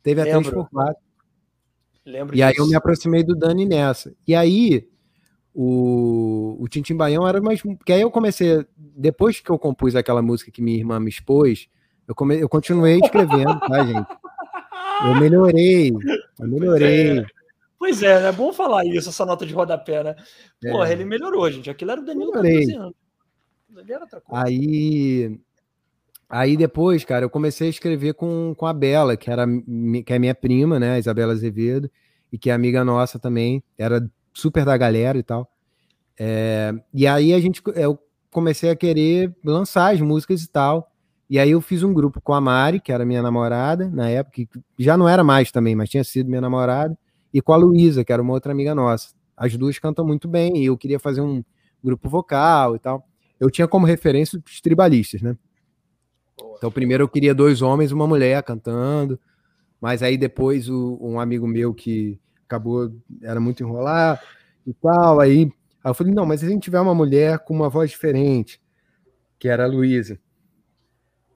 teve 0.02 0.22
a 0.22 0.26
3x4. 0.26 0.96
Lembro 2.06 2.34
e 2.34 2.38
disso. 2.38 2.48
aí 2.48 2.56
eu 2.58 2.68
me 2.68 2.76
aproximei 2.76 3.24
do 3.24 3.36
Dani 3.36 3.66
nessa. 3.66 4.14
E 4.26 4.34
aí 4.34 4.90
o, 5.54 6.58
o 6.60 6.68
Tintim 6.68 6.96
Baião 6.96 7.28
era 7.28 7.42
mais. 7.42 7.62
Porque 7.62 7.92
aí 7.92 8.02
eu 8.02 8.12
comecei, 8.12 8.66
depois 8.78 9.40
que 9.40 9.50
eu 9.50 9.60
compus 9.60 9.96
aquela 9.96 10.22
música 10.22 10.52
que 10.52 10.62
minha 10.62 10.78
irmã 10.78 11.00
me 11.00 11.10
expôs, 11.10 11.68
eu, 12.08 12.16
come, 12.16 12.40
eu 12.40 12.50
continuei 12.50 13.00
escrevendo, 13.00 13.60
tá, 13.60 13.86
gente? 13.86 14.08
Eu 15.04 15.16
melhorei, 15.16 15.92
eu 16.40 16.48
melhorei. 16.48 17.20
É. 17.20 17.26
Pois 17.78 18.04
é, 18.04 18.28
é 18.28 18.32
bom 18.32 18.54
falar 18.54 18.86
isso, 18.86 19.10
essa 19.10 19.26
nota 19.26 19.46
de 19.46 19.54
rodapé, 19.54 20.04
né? 20.04 20.16
Porra, 20.62 20.90
é. 20.90 20.92
ele 20.92 21.04
melhorou, 21.04 21.50
gente. 21.50 21.70
Aquilo 21.70 21.92
era 21.92 22.02
o 22.02 22.06
Danilo 22.06 22.32
14 22.32 22.76
anos. 22.76 22.94
era 23.90 24.02
outra 24.02 24.22
coisa. 24.22 24.46
Aí, 24.46 25.40
aí 26.30 26.56
depois, 26.56 27.04
cara, 27.04 27.26
eu 27.26 27.30
comecei 27.30 27.68
a 27.68 27.72
escrever 27.72 28.14
com, 28.14 28.54
com 28.56 28.68
a 28.68 28.74
Bela, 28.74 29.18
que, 29.18 29.32
era, 29.32 29.48
que 30.06 30.14
é 30.14 30.20
minha 30.20 30.36
prima, 30.36 30.80
né? 30.80 30.92
A 30.92 31.00
Isabela 31.00 31.34
Azevedo, 31.34 31.90
e 32.32 32.38
que 32.38 32.52
é 32.52 32.54
amiga 32.54 32.86
nossa 32.86 33.18
também. 33.18 33.64
Era 33.76 34.08
super 34.34 34.66
da 34.66 34.78
galera 34.78 35.18
e 35.18 35.24
tal. 35.24 35.50
É, 36.20 36.74
e 36.94 37.08
aí 37.08 37.34
a 37.34 37.40
gente, 37.40 37.62
eu 37.76 37.98
comecei 38.30 38.70
a 38.70 38.76
querer 38.76 39.36
lançar 39.44 39.94
as 39.94 40.02
músicas 40.02 40.44
e 40.44 40.50
tal. 40.50 40.92
E 41.30 41.40
aí 41.40 41.52
eu 41.52 41.62
fiz 41.62 41.82
um 41.82 41.94
grupo 41.94 42.20
com 42.22 42.34
a 42.34 42.42
Mari, 42.42 42.80
que 42.80 42.92
era 42.92 43.06
minha 43.06 43.22
namorada 43.22 43.90
na 43.90 44.10
época, 44.10 44.46
que 44.46 44.50
já 44.78 44.98
não 44.98 45.08
era 45.08 45.24
mais 45.24 45.52
também, 45.52 45.76
mas 45.76 45.90
tinha 45.90 46.04
sido 46.04 46.28
minha 46.28 46.42
namorada, 46.42 46.98
e 47.34 47.42
com 47.42 47.54
a 47.54 47.56
Luísa, 47.56 48.04
que 48.04 48.12
era 48.12 48.22
uma 48.22 48.34
outra 48.34 48.52
amiga 48.52 48.76
nossa. 48.76 49.14
As 49.38 49.56
duas 49.56 49.80
cantam 49.80 50.06
muito 50.06 50.28
bem, 50.28 50.58
e 50.58 50.66
eu 50.66 50.78
queria 50.78 51.00
fazer 51.00 51.22
um 51.22 51.42
grupo 51.82 52.10
vocal 52.10 52.76
e 52.76 52.80
tal. 52.80 53.08
Eu 53.40 53.50
tinha 53.50 53.68
como 53.68 53.86
referência 53.86 54.42
os 54.46 54.60
tribalistas, 54.60 55.22
né? 55.22 55.38
Então, 56.58 56.70
primeiro 56.70 57.04
eu 57.04 57.08
queria 57.08 57.34
dois 57.34 57.62
homens 57.62 57.92
e 57.92 57.94
uma 57.94 58.06
mulher 58.06 58.44
cantando, 58.44 59.20
mas 59.80 60.04
aí 60.04 60.18
depois 60.18 60.70
o, 60.70 61.00
um 61.02 61.20
amigo 61.20 61.48
meu 61.48 61.74
que 61.74 62.20
acabou, 62.56 62.92
era 63.22 63.40
muito 63.40 63.64
enrolar 63.64 64.22
e 64.66 64.74
tal, 64.74 65.20
aí, 65.20 65.52
aí 65.84 65.90
eu 65.90 65.94
falei, 65.94 66.14
não, 66.14 66.26
mas 66.26 66.40
se 66.42 66.46
a 66.46 66.50
gente 66.50 66.64
tiver 66.64 66.80
uma 66.80 66.96
mulher 66.96 67.40
com 67.40 67.54
uma 67.54 67.70
voz 67.70 67.90
diferente, 67.90 68.62
que 69.40 69.48
era 69.48 69.64
a 69.66 69.68
Luísa, 69.68 70.20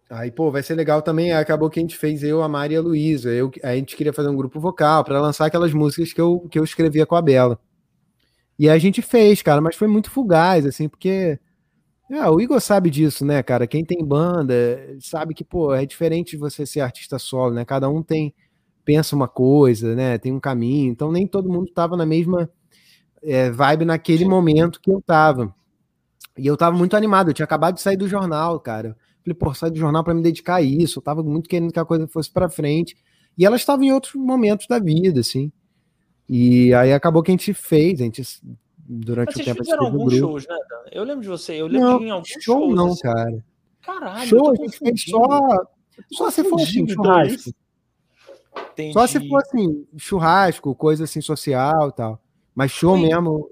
Aí, 0.09 0.31
pô, 0.31 0.51
vai 0.51 0.61
ser 0.61 0.75
legal 0.75 1.01
também. 1.01 1.33
Acabou 1.33 1.69
que 1.69 1.79
a 1.79 1.81
gente 1.81 1.97
fez 1.97 2.23
eu, 2.23 2.43
a 2.43 2.47
Mari 2.47 2.75
e 2.75 2.77
a 2.77 2.81
Luísa. 2.81 3.31
Eu, 3.31 3.51
a 3.63 3.75
gente 3.75 3.95
queria 3.95 4.13
fazer 4.13 4.29
um 4.29 4.35
grupo 4.35 4.59
vocal 4.59 5.03
para 5.03 5.19
lançar 5.19 5.45
aquelas 5.47 5.73
músicas 5.73 6.13
que 6.13 6.21
eu, 6.21 6.47
que 6.49 6.59
eu 6.59 6.63
escrevia 6.63 7.05
com 7.05 7.15
a 7.15 7.21
Bela. 7.21 7.59
E 8.57 8.69
a 8.69 8.77
gente 8.77 9.01
fez, 9.01 9.41
cara, 9.41 9.61
mas 9.61 9.75
foi 9.75 9.87
muito 9.87 10.09
fugaz, 10.09 10.65
assim, 10.65 10.87
porque. 10.87 11.39
É, 12.11 12.29
o 12.29 12.39
Igor 12.39 12.61
sabe 12.61 12.91
disso, 12.91 13.25
né, 13.25 13.41
cara? 13.41 13.65
Quem 13.65 13.83
tem 13.83 14.05
banda 14.05 14.53
sabe 15.01 15.33
que, 15.33 15.43
pô, 15.43 15.73
é 15.73 15.87
diferente 15.87 16.31
de 16.31 16.37
você 16.37 16.63
ser 16.65 16.81
artista 16.81 17.17
solo, 17.17 17.55
né? 17.55 17.65
Cada 17.65 17.89
um 17.89 18.03
tem. 18.03 18.33
Pensa 18.85 19.15
uma 19.15 19.27
coisa, 19.27 19.95
né? 19.95 20.17
Tem 20.17 20.31
um 20.31 20.39
caminho. 20.39 20.91
Então, 20.91 21.11
nem 21.11 21.27
todo 21.27 21.51
mundo 21.51 21.71
tava 21.73 21.97
na 21.97 22.05
mesma 22.05 22.49
é, 23.21 23.49
vibe 23.49 23.83
naquele 23.83 24.23
momento 24.23 24.79
que 24.79 24.91
eu 24.91 25.01
tava. 25.01 25.53
E 26.37 26.45
eu 26.45 26.55
tava 26.55 26.77
muito 26.77 26.95
animado. 26.95 27.29
Eu 27.29 27.33
tinha 27.33 27.43
acabado 27.43 27.75
de 27.75 27.81
sair 27.81 27.97
do 27.97 28.07
jornal, 28.07 28.59
cara. 28.59 28.95
Falei, 29.23 29.35
pô, 29.35 29.53
sair 29.53 29.71
do 29.71 29.79
jornal 29.79 30.03
para 30.03 30.13
me 30.13 30.21
dedicar 30.21 30.55
a 30.55 30.61
isso. 30.61 30.99
Eu 30.99 31.03
tava 31.03 31.23
muito 31.23 31.49
querendo 31.49 31.73
que 31.73 31.79
a 31.79 31.85
coisa 31.85 32.07
fosse 32.07 32.29
para 32.31 32.47
frente. 32.47 32.95
E 33.37 33.45
ela 33.45 33.55
estava 33.55 33.83
em 33.83 33.91
outros 33.91 34.13
momentos 34.13 34.67
da 34.67 34.79
vida, 34.79 35.19
assim. 35.19 35.51
E 36.29 36.73
aí 36.73 36.93
acabou 36.93 37.23
que 37.23 37.31
a 37.31 37.33
gente 37.33 37.53
fez, 37.53 37.99
a 37.99 38.03
gente 38.03 38.23
durante 38.87 39.27
Mas 39.27 39.35
o 39.35 39.39
tempo. 39.39 39.57
Vocês 39.57 39.67
fizeram 39.67 39.85
alguns 39.85 40.13
shows, 40.13 40.47
né? 40.47 40.55
Eu 40.91 41.03
lembro 41.03 41.21
de 41.21 41.27
você, 41.27 41.53
eu 41.53 41.67
lembro 41.67 41.89
não, 41.89 41.99
de 41.99 42.05
em 42.05 42.09
alguns 42.11 42.27
show 42.29 42.59
shows. 42.59 42.75
Não, 42.75 42.87
assim. 42.87 43.01
cara. 43.01 43.45
Caralho. 43.81 44.27
Show 44.27 44.51
a 44.51 44.55
gente 44.55 44.77
fez 44.77 45.03
só. 45.03 45.39
Só 46.11 46.29
se 46.29 46.43
for 46.43 46.61
assim, 46.61 46.87
churrasco. 46.87 47.51
Entendi. 48.71 48.93
Só 48.93 49.07
se 49.07 49.27
for 49.27 49.41
assim, 49.41 49.85
churrasco, 49.97 50.75
coisa 50.75 51.05
assim 51.05 51.21
social 51.21 51.89
e 51.89 51.91
tal. 51.93 52.21
Mas 52.53 52.71
show 52.71 52.97
mesmo, 52.97 53.49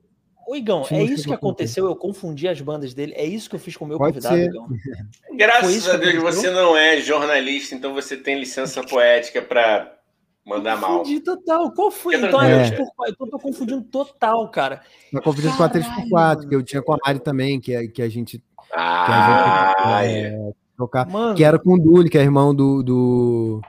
Ô, 0.48 0.56
Igão, 0.56 0.86
é 0.92 1.04
isso 1.04 1.28
que 1.28 1.34
aconteceu? 1.34 1.86
Eu 1.86 1.96
confundi 1.96 2.48
as 2.48 2.60
bandas 2.60 2.94
dele. 2.94 3.14
É 3.16 3.26
isso 3.26 3.50
que 3.50 3.56
eu 3.56 3.60
fiz 3.60 3.78
com 3.78 3.86
o 3.86 3.88
meu 3.88 3.98
Pode 3.98 4.16
convidado, 4.16 4.36
ser. 4.36 4.46
Igão. 4.46 4.68
Graças 5.38 5.90
a 5.90 5.98
Deus 5.98 6.22
você 6.22 6.52
não 6.52 6.76
é 6.76 7.00
jornalista, 7.00 7.76
então 7.76 7.94
você 7.94 8.18
tem 8.18 8.40
licença 8.40 8.84
poética 8.84 9.42
para 9.42 9.98
mandar 10.46 10.78
mal. 10.78 11.00
Confundi 11.00 11.22
total. 11.22 11.72
Qual 11.72 11.90
foi? 11.90 12.16
Então, 12.16 12.42
é. 12.42 12.70
eu, 12.70 12.86
então, 13.08 13.30
tô 13.30 13.40
confundindo 13.40 13.82
total, 13.84 14.50
cara. 14.50 14.82
Eu 15.12 15.22
confundindo 15.22 15.56
com 15.56 15.64
a 15.64 15.70
3x4, 15.70 16.50
que 16.50 16.56
eu 16.56 16.64
tinha 16.64 16.82
com 16.82 16.94
a 16.94 16.98
Mari 17.06 17.20
também, 17.20 17.60
que, 17.60 17.74
é, 17.74 17.88
que 17.88 18.02
a 18.02 18.10
gente. 18.10 18.44
Ah, 18.74 19.74
que 19.76 19.82
a 19.82 20.04
gente, 20.04 20.18
é, 20.18 20.52
tocar, 20.78 21.08
que 21.36 21.44
era 21.44 21.58
com 21.58 21.74
o 21.76 21.80
Dully, 21.80 22.10
que 22.10 22.18
é 22.18 22.22
irmão 22.22 22.54
do. 22.54 22.84
do, 22.84 23.62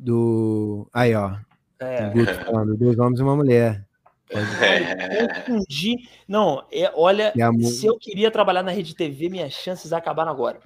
do 0.00 0.88
aí, 0.92 1.14
ó. 1.14 1.32
É. 1.78 2.10
Falando, 2.44 2.76
dois 2.76 2.98
homens 2.98 3.20
e 3.20 3.22
uma 3.22 3.36
mulher. 3.36 3.84
Confundi. 4.30 5.96
Não, 6.26 6.64
é, 6.72 6.90
olha, 6.94 7.32
se 7.62 7.86
eu 7.86 7.98
queria 7.98 8.30
trabalhar 8.30 8.62
na 8.62 8.70
Rede 8.70 8.94
TV, 8.94 9.28
minhas 9.28 9.52
chances 9.52 9.92
acabaram 9.92 10.30
agora. 10.30 10.58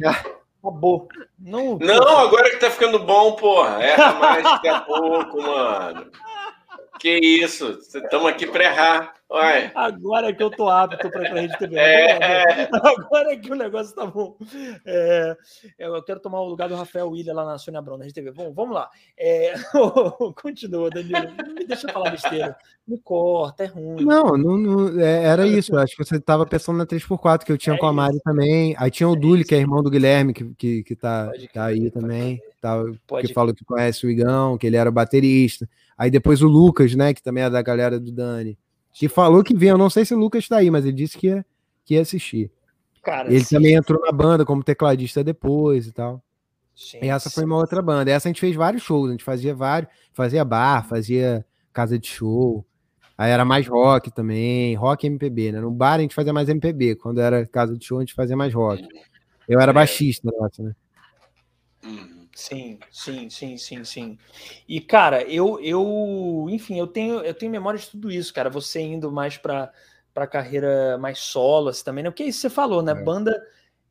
Acabou. 0.63 1.09
Não, 1.39 1.79
não 1.79 2.19
agora 2.19 2.51
que 2.51 2.57
tá 2.57 2.71
ficando 2.71 2.99
bom, 2.99 3.37
porra. 3.37 3.83
Erra 3.83 4.13
mais 4.15 4.43
daqui 4.43 4.69
a 4.69 4.81
pouco, 4.81 5.43
mano. 5.43 6.11
Que 6.99 7.19
isso? 7.19 7.79
Estamos 7.81 8.27
aqui 8.27 8.47
para 8.47 8.65
errar. 8.65 9.15
Agora 9.75 10.33
que 10.33 10.43
eu 10.43 10.51
tô 10.51 10.69
apto 10.69 11.11
para 11.11 11.29
a 11.29 11.35
rede 11.35 11.59
TV. 11.59 11.77
É. 11.77 12.69
Agora 12.73 13.37
que 13.37 13.53
o 13.53 13.57
negócio 13.57 13.95
tá 13.95 14.07
bom. 14.07 14.37
É, 14.87 15.37
eu 15.79 16.03
quero 16.03 16.21
tomar 16.21 16.41
o 16.41 16.49
lugar 16.49 16.69
do 16.69 16.75
Rafael 16.75 17.11
William 17.11 17.35
lá 17.35 17.45
na 17.45 17.59
Sônia 17.59 17.81
Abrão, 17.81 17.97
na 17.97 18.05
rede 18.05 18.15
TV. 18.15 18.33
Bom, 18.33 18.53
vamos 18.53 18.75
lá. 18.75 18.89
É, 19.19 19.55
continua, 20.41 20.91
Danilo. 20.91 21.33
Não 21.47 21.55
me 21.55 21.67
deixa 21.67 21.89
falar 21.93 22.11
besteira. 22.11 22.57
Me 22.87 22.99
corta, 22.99 23.65
é 23.65 23.67
ruim. 23.67 24.05
Não, 24.05 24.37
não, 24.37 24.57
não 24.57 25.01
é, 25.01 25.25
era 25.25 25.47
isso. 25.47 25.75
Eu 25.75 25.79
acho 25.79 25.97
que 25.97 26.05
você 26.05 26.17
estava 26.17 26.45
pensando 26.45 26.77
na 26.77 26.87
3x4 26.87 27.45
que 27.45 27.53
eu 27.53 27.59
tinha 27.59 27.77
é 27.77 27.79
com 27.79 27.87
a 27.87 27.93
Mari 27.93 28.17
isso. 28.17 28.25
também. 28.25 28.75
Aí 28.79 28.91
tinha 28.91 29.09
o 29.09 29.15
é 29.15 29.19
Dully, 29.19 29.45
que 29.45 29.55
é 29.55 29.59
irmão 29.59 29.83
do 29.83 29.91
Guilherme, 29.91 30.35
que, 30.35 30.45
que, 30.55 30.83
que 30.83 30.97
tá, 30.97 31.31
tá 31.53 31.65
aí 31.65 31.91
também. 31.91 32.41
Tá, 32.61 32.83
que 33.21 33.33
falou 33.33 33.55
que 33.55 33.65
conhece 33.65 34.07
o 34.07 34.11
Igão, 34.11 34.57
que 34.57 34.67
ele 34.67 34.77
era 34.77 34.91
baterista. 34.91 35.69
Aí 35.97 36.11
depois 36.11 36.43
o 36.43 36.49
Lucas, 36.49 36.95
né, 36.95 37.15
que 37.15 37.23
também 37.23 37.45
é 37.45 37.51
da 37.51 37.63
galera 37.63 38.01
do 38.01 38.11
Dani, 38.11 38.59
que 38.95 39.09
falou 39.09 39.43
que 39.43 39.55
vinha. 39.55 39.73
Eu 39.73 39.79
não 39.79 39.91
sei 39.91 40.05
se 40.05 40.15
o 40.15 40.19
Lucas 40.19 40.49
tá 40.49 40.59
aí, 40.59 40.71
mas 40.71 40.85
ele 40.87 40.95
disse 40.95 41.19
que 41.19 41.27
ia, 41.27 41.45
que 41.85 41.95
ia 41.95 42.01
assistir. 42.01 42.51
Cara, 43.03 43.29
ele 43.29 43.45
sim. 43.45 43.57
também 43.57 43.75
entrou 43.75 44.01
na 44.01 44.13
banda 44.13 44.47
como 44.47 44.63
tecladista 44.63 45.23
depois 45.23 45.87
e 45.87 45.93
tal. 45.93 46.23
Sim, 46.75 46.99
e 47.03 47.09
essa 47.09 47.29
foi 47.29 47.45
uma 47.45 47.57
outra 47.57 47.83
banda. 47.83 48.11
Essa 48.11 48.29
a 48.29 48.31
gente 48.31 48.41
fez 48.41 48.57
vários 48.57 48.83
shows, 48.83 49.09
a 49.09 49.13
gente 49.13 49.25
fazia 49.25 49.55
vários, 49.55 49.93
fazia 50.13 50.45
bar, 50.45 50.89
fazia 50.89 51.45
casa 51.73 51.99
de 51.99 52.07
show. 52.07 52.65
Aí 53.19 53.31
era 53.31 53.45
mais 53.45 53.67
rock 53.69 54.11
também, 54.11 54.75
rock 54.75 55.07
MPB, 55.07 55.53
né? 55.53 55.61
No 55.61 55.71
bar 55.71 55.95
a 55.95 55.99
gente 56.01 56.15
fazia 56.15 56.33
mais 56.33 56.49
MPB, 56.49 56.97
quando 56.97 57.21
era 57.21 57.47
casa 57.47 57.77
de 57.77 57.85
show 57.85 57.99
a 57.99 58.01
gente 58.01 58.15
fazia 58.15 58.37
mais 58.37 58.55
rock. 58.55 58.87
Eu 59.49 59.61
era 59.61 59.73
baixista, 59.73 60.31
nossa, 60.37 60.63
né? 60.63 60.73
Uhum. 61.85 62.14
Sim, 62.35 62.81
sim, 62.91 63.31
sim, 63.31 63.57
sim, 63.57 63.85
sim. 63.85 64.19
E 64.69 64.81
cara, 64.81 65.23
eu, 65.23 65.61
eu, 65.61 66.47
enfim, 66.51 66.79
eu 66.79 66.87
tenho, 66.87 67.21
eu 67.21 67.33
tenho 67.33 67.53
memória 67.53 67.79
de 67.79 67.89
tudo 67.89 68.11
isso, 68.11 68.35
cara. 68.35 68.51
Você 68.51 68.81
indo 68.81 69.11
mais 69.11 69.37
para 69.37 69.73
para 70.13 70.29
carreira 70.29 70.97
mais 70.97 71.19
solo, 71.19 71.71
assim, 71.71 71.85
também, 71.85 72.05
né? 72.05 72.11
Porque 72.11 72.23
é 72.23 72.27
isso 72.27 72.39
que 72.39 72.43
você 72.43 72.51
falou, 72.51 72.81
né? 72.83 72.93
É. 72.93 72.95
Banda 72.95 73.37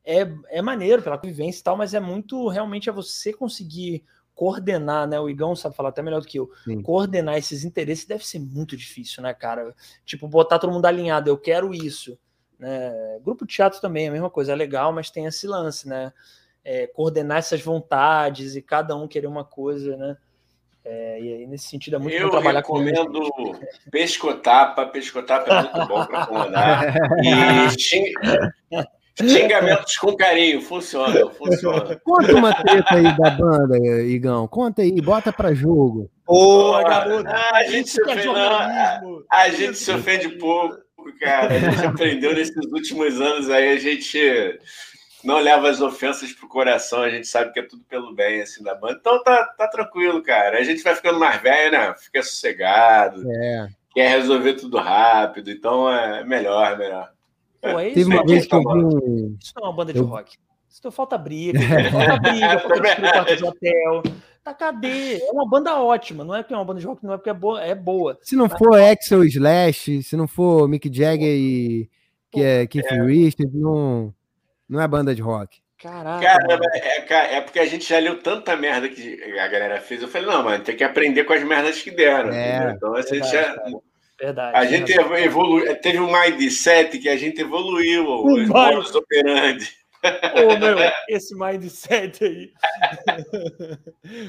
é, 0.02 0.26
é 0.48 0.62
maneiro 0.62 1.02
pela 1.02 1.18
convivência 1.18 1.60
e 1.60 1.62
tal, 1.62 1.76
mas 1.76 1.92
é 1.92 2.00
muito 2.00 2.48
realmente 2.48 2.88
é 2.88 2.92
você 2.92 3.30
conseguir 3.30 4.02
coordenar, 4.34 5.06
né? 5.06 5.20
O 5.20 5.28
Igão 5.28 5.54
sabe 5.54 5.76
falar 5.76 5.90
até 5.90 6.02
melhor 6.02 6.20
do 6.20 6.26
que 6.26 6.38
eu. 6.38 6.50
Sim. 6.64 6.82
Coordenar 6.82 7.36
esses 7.36 7.62
interesses 7.62 8.06
deve 8.06 8.26
ser 8.26 8.40
muito 8.40 8.76
difícil, 8.76 9.22
né, 9.22 9.32
cara? 9.34 9.74
Tipo, 10.04 10.26
botar 10.26 10.58
todo 10.58 10.72
mundo 10.72 10.86
alinhado, 10.86 11.28
eu 11.28 11.36
quero 11.36 11.74
isso. 11.74 12.18
Né? 12.58 13.18
Grupo 13.22 13.46
de 13.46 13.54
teatro 13.54 13.80
também 13.80 14.06
é 14.06 14.08
a 14.08 14.12
mesma 14.12 14.30
coisa, 14.30 14.52
é 14.52 14.56
legal, 14.56 14.92
mas 14.92 15.10
tem 15.10 15.26
esse 15.26 15.46
lance, 15.46 15.86
né? 15.86 16.12
É, 16.64 16.86
coordenar 16.86 17.38
essas 17.38 17.60
vontades 17.60 18.56
e 18.56 18.62
cada 18.62 18.96
um 18.96 19.06
querer 19.06 19.26
uma 19.26 19.44
coisa, 19.44 19.96
né? 19.96 20.16
É, 20.84 21.20
e 21.20 21.32
aí, 21.32 21.46
nesse 21.46 21.68
sentido, 21.68 21.96
é 21.96 21.98
muito 21.98 22.14
eu 22.14 22.26
bom 22.26 22.30
trabalhar 22.30 22.62
com 22.62 22.78
Eu 22.78 22.84
recomendo 22.84 23.58
pescotapa, 23.90 24.86
pescotapa 24.92 25.50
é 25.50 25.62
muito 25.62 25.88
bom 25.88 26.06
para 26.06 26.26
comandar. 26.26 26.94
E 27.22 27.70
Xingamentos 29.16 29.96
com 29.96 30.16
carinho, 30.16 30.60
funciona, 30.60 31.30
funciona. 31.30 32.00
Conta 32.04 32.34
uma 32.34 32.52
treta 32.52 32.96
aí 32.96 33.16
da 33.16 33.30
banda, 33.30 33.78
Igão. 33.78 34.48
Conta 34.48 34.82
aí, 34.82 35.00
bota 35.00 35.32
para 35.32 35.54
jogo. 35.54 36.10
Boa, 36.26 36.82
garoto. 36.82 37.28
Ah, 37.28 37.58
a 37.58 37.64
gente 37.64 37.90
se 37.90 38.02
ofende, 38.02 38.28
a 39.30 39.48
gente 39.50 39.78
se 39.78 39.92
ofende 39.92 40.28
pouco, 40.30 40.76
cara. 41.20 41.54
A 41.54 41.58
gente 41.58 41.86
aprendeu 41.86 42.34
nesses 42.34 42.66
últimos 42.72 43.20
anos 43.20 43.48
aí, 43.50 43.68
a 43.68 43.78
gente 43.78 44.18
não 45.24 45.40
leva 45.40 45.68
as 45.68 45.80
ofensas 45.80 46.32
pro 46.32 46.48
coração, 46.48 47.02
a 47.02 47.10
gente 47.10 47.26
sabe 47.26 47.52
que 47.52 47.60
é 47.60 47.62
tudo 47.62 47.82
pelo 47.84 48.14
bem, 48.14 48.42
assim, 48.42 48.62
da 48.62 48.74
banda. 48.74 48.98
Então 49.00 49.22
tá, 49.22 49.44
tá 49.56 49.66
tranquilo, 49.68 50.22
cara. 50.22 50.58
A 50.58 50.62
gente 50.62 50.82
vai 50.82 50.94
ficando 50.94 51.18
mais 51.18 51.40
velho, 51.40 51.72
né? 51.72 51.94
Fica 51.98 52.22
sossegado. 52.22 53.22
É. 53.30 53.68
Quer 53.92 54.08
resolver 54.08 54.54
tudo 54.54 54.76
rápido, 54.76 55.50
então 55.50 55.90
é 55.90 56.24
melhor, 56.24 56.76
melhor. 56.76 57.12
Pô, 57.60 57.78
é 57.78 57.90
Teve 57.90 58.04
uma 58.12 58.24
vez 58.24 58.46
que 58.46 58.54
eu 58.54 58.60
vi 58.60 59.36
Isso 59.40 59.52
não 59.56 59.64
é 59.64 59.66
uma 59.68 59.72
banda 59.72 59.92
de 59.92 59.98
eu... 59.98 60.04
rock. 60.04 60.36
Isso 60.68 60.90
falta 60.90 61.16
briga, 61.16 61.60
falta 61.90 62.16
briga, 62.18 62.58
falta 62.60 63.00
quarto 63.00 63.36
de 63.36 63.44
hotel. 63.44 64.02
Tá, 64.42 64.52
cadê? 64.52 65.22
É 65.22 65.30
uma 65.30 65.48
banda 65.48 65.80
ótima, 65.80 66.24
não 66.24 66.34
é 66.34 66.42
porque 66.42 66.52
é 66.52 66.56
uma 66.56 66.64
banda 66.64 66.80
de 66.80 66.86
rock, 66.86 67.02
não 67.02 67.14
é 67.14 67.16
porque 67.16 67.30
é 67.30 67.34
boa, 67.34 67.62
é 67.62 67.74
boa. 67.74 68.18
Se 68.20 68.36
não 68.36 68.48
for 68.48 68.78
Axel 68.78 69.24
Slash, 69.24 70.02
se 70.02 70.16
não 70.16 70.28
for 70.28 70.68
Mick 70.68 70.90
Jagger 70.92 71.34
e 71.34 71.88
que 72.30 72.42
é 72.42 72.66
Keith 72.66 72.84
é. 72.90 73.02
Richards, 73.02 73.54
não, 73.54 74.12
não 74.68 74.80
é 74.80 74.88
banda 74.88 75.14
de 75.14 75.22
rock. 75.22 75.62
Caraca. 75.78 76.24
Cara, 76.24 76.60
é, 76.72 77.36
é, 77.36 77.40
porque 77.40 77.58
a 77.58 77.66
gente 77.66 77.88
já 77.88 77.98
leu 77.98 78.18
tanta 78.18 78.56
merda 78.56 78.88
que 78.88 79.22
a 79.38 79.48
galera 79.48 79.80
fez. 79.80 80.00
Eu 80.00 80.08
falei, 80.08 80.26
não, 80.28 80.42
mano, 80.42 80.64
tem 80.64 80.76
que 80.76 80.84
aprender 80.84 81.24
com 81.24 81.32
as 81.32 81.42
merdas 81.42 81.82
que 81.82 81.90
deram. 81.90 82.30
É, 82.30 82.72
então 82.74 82.94
a 82.94 83.02
gente 83.02 83.30
já. 83.30 83.54
Verdade. 84.18 84.56
A 84.56 84.64
gente 84.64 84.92
evoluiu, 84.92 85.74
teve 85.80 85.98
um 85.98 86.10
mindset 86.10 86.98
que 86.98 87.08
a 87.08 87.16
gente 87.16 87.40
evoluiu, 87.40 88.06
o 88.06 88.32
os 88.32 88.48
modus 88.48 88.94
operandi. 88.94 89.70
Ô, 90.04 90.58
meu, 90.58 90.76
esse 91.08 91.34
mindset 91.36 92.24
aí. 92.24 92.52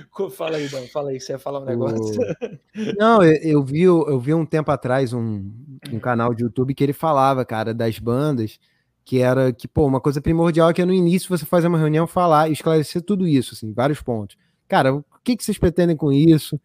fala 0.31 0.57
aí, 0.57 0.67
Dan, 0.67 0.87
fala 0.87 1.09
aí, 1.11 1.19
você 1.19 1.33
ia 1.33 1.39
falar 1.39 1.59
um 1.59 1.65
negócio. 1.65 2.19
Não, 2.97 3.21
eu, 3.21 3.33
eu, 3.41 3.63
vi, 3.63 3.83
eu 3.83 4.19
vi 4.19 4.33
um 4.33 4.45
tempo 4.45 4.71
atrás 4.71 5.13
um, 5.13 5.51
um 5.91 5.99
canal 5.99 6.33
de 6.33 6.43
YouTube 6.43 6.73
que 6.73 6.83
ele 6.83 6.93
falava, 6.93 7.45
cara, 7.45 7.73
das 7.73 7.99
bandas, 7.99 8.59
que 9.05 9.19
era 9.21 9.53
que, 9.53 9.67
pô, 9.67 9.85
uma 9.85 10.01
coisa 10.01 10.19
primordial 10.19 10.69
é 10.69 10.73
que 10.73 10.83
no 10.83 10.91
início 10.91 11.29
você 11.29 11.45
fazer 11.45 11.67
uma 11.67 11.77
reunião, 11.77 12.07
falar 12.07 12.49
e 12.49 12.53
esclarecer 12.53 13.03
tudo 13.03 13.27
isso, 13.27 13.53
assim, 13.53 13.71
vários 13.71 14.01
pontos. 14.01 14.35
Cara, 14.67 14.95
o 14.95 15.05
que, 15.23 15.37
que 15.37 15.43
vocês 15.43 15.59
pretendem 15.59 15.95
com 15.95 16.11
isso? 16.11 16.59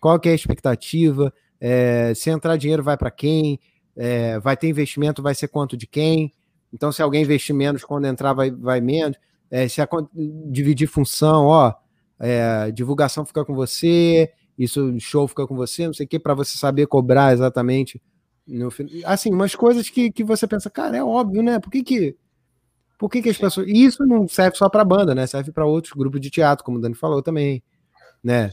Qual 0.00 0.18
que 0.18 0.28
é 0.28 0.32
a 0.32 0.34
expectativa? 0.34 1.32
É, 1.60 2.12
se 2.14 2.30
entrar 2.30 2.56
dinheiro, 2.56 2.82
vai 2.82 2.96
para 2.96 3.12
quem? 3.12 3.60
É, 3.96 4.40
vai 4.40 4.56
ter 4.56 4.68
investimento, 4.68 5.22
vai 5.22 5.36
ser 5.36 5.46
quanto 5.46 5.76
de 5.76 5.86
quem? 5.86 6.32
Então, 6.72 6.90
se 6.90 7.00
alguém 7.00 7.22
investir 7.22 7.54
menos, 7.54 7.84
quando 7.84 8.06
entrar, 8.06 8.32
vai, 8.32 8.50
vai 8.50 8.80
menos. 8.80 9.16
É, 9.48 9.68
se 9.68 9.80
a, 9.80 9.88
dividir 10.50 10.88
função, 10.88 11.46
ó, 11.46 11.72
é, 12.18 12.72
divulgação 12.72 13.24
fica 13.24 13.44
com 13.44 13.54
você, 13.54 14.32
isso 14.58 14.98
show 14.98 15.28
fica 15.28 15.46
com 15.46 15.54
você, 15.54 15.86
não 15.86 15.94
sei 15.94 16.06
o 16.06 16.08
que, 16.08 16.18
para 16.18 16.34
você 16.34 16.58
saber 16.58 16.88
cobrar 16.88 17.32
exatamente. 17.32 18.02
No, 18.46 18.68
assim, 19.06 19.30
umas 19.32 19.54
coisas 19.54 19.88
que, 19.88 20.12
que 20.12 20.22
você 20.22 20.46
pensa, 20.46 20.68
cara, 20.68 20.96
é 20.96 21.02
óbvio, 21.02 21.42
né? 21.42 21.58
Por 21.58 21.70
que 21.70 21.82
que, 21.82 22.16
por 22.98 23.08
que, 23.08 23.22
que 23.22 23.30
as 23.30 23.38
pessoas. 23.38 23.66
E 23.66 23.84
isso 23.84 24.04
não 24.06 24.28
serve 24.28 24.56
só 24.56 24.68
para 24.68 24.84
banda, 24.84 25.14
né? 25.14 25.26
Serve 25.26 25.50
para 25.50 25.64
outros 25.64 25.94
grupos 25.94 26.20
de 26.20 26.30
teatro, 26.30 26.64
como 26.64 26.78
o 26.78 26.80
Dani 26.80 26.94
falou 26.94 27.22
também, 27.22 27.62
né? 28.22 28.52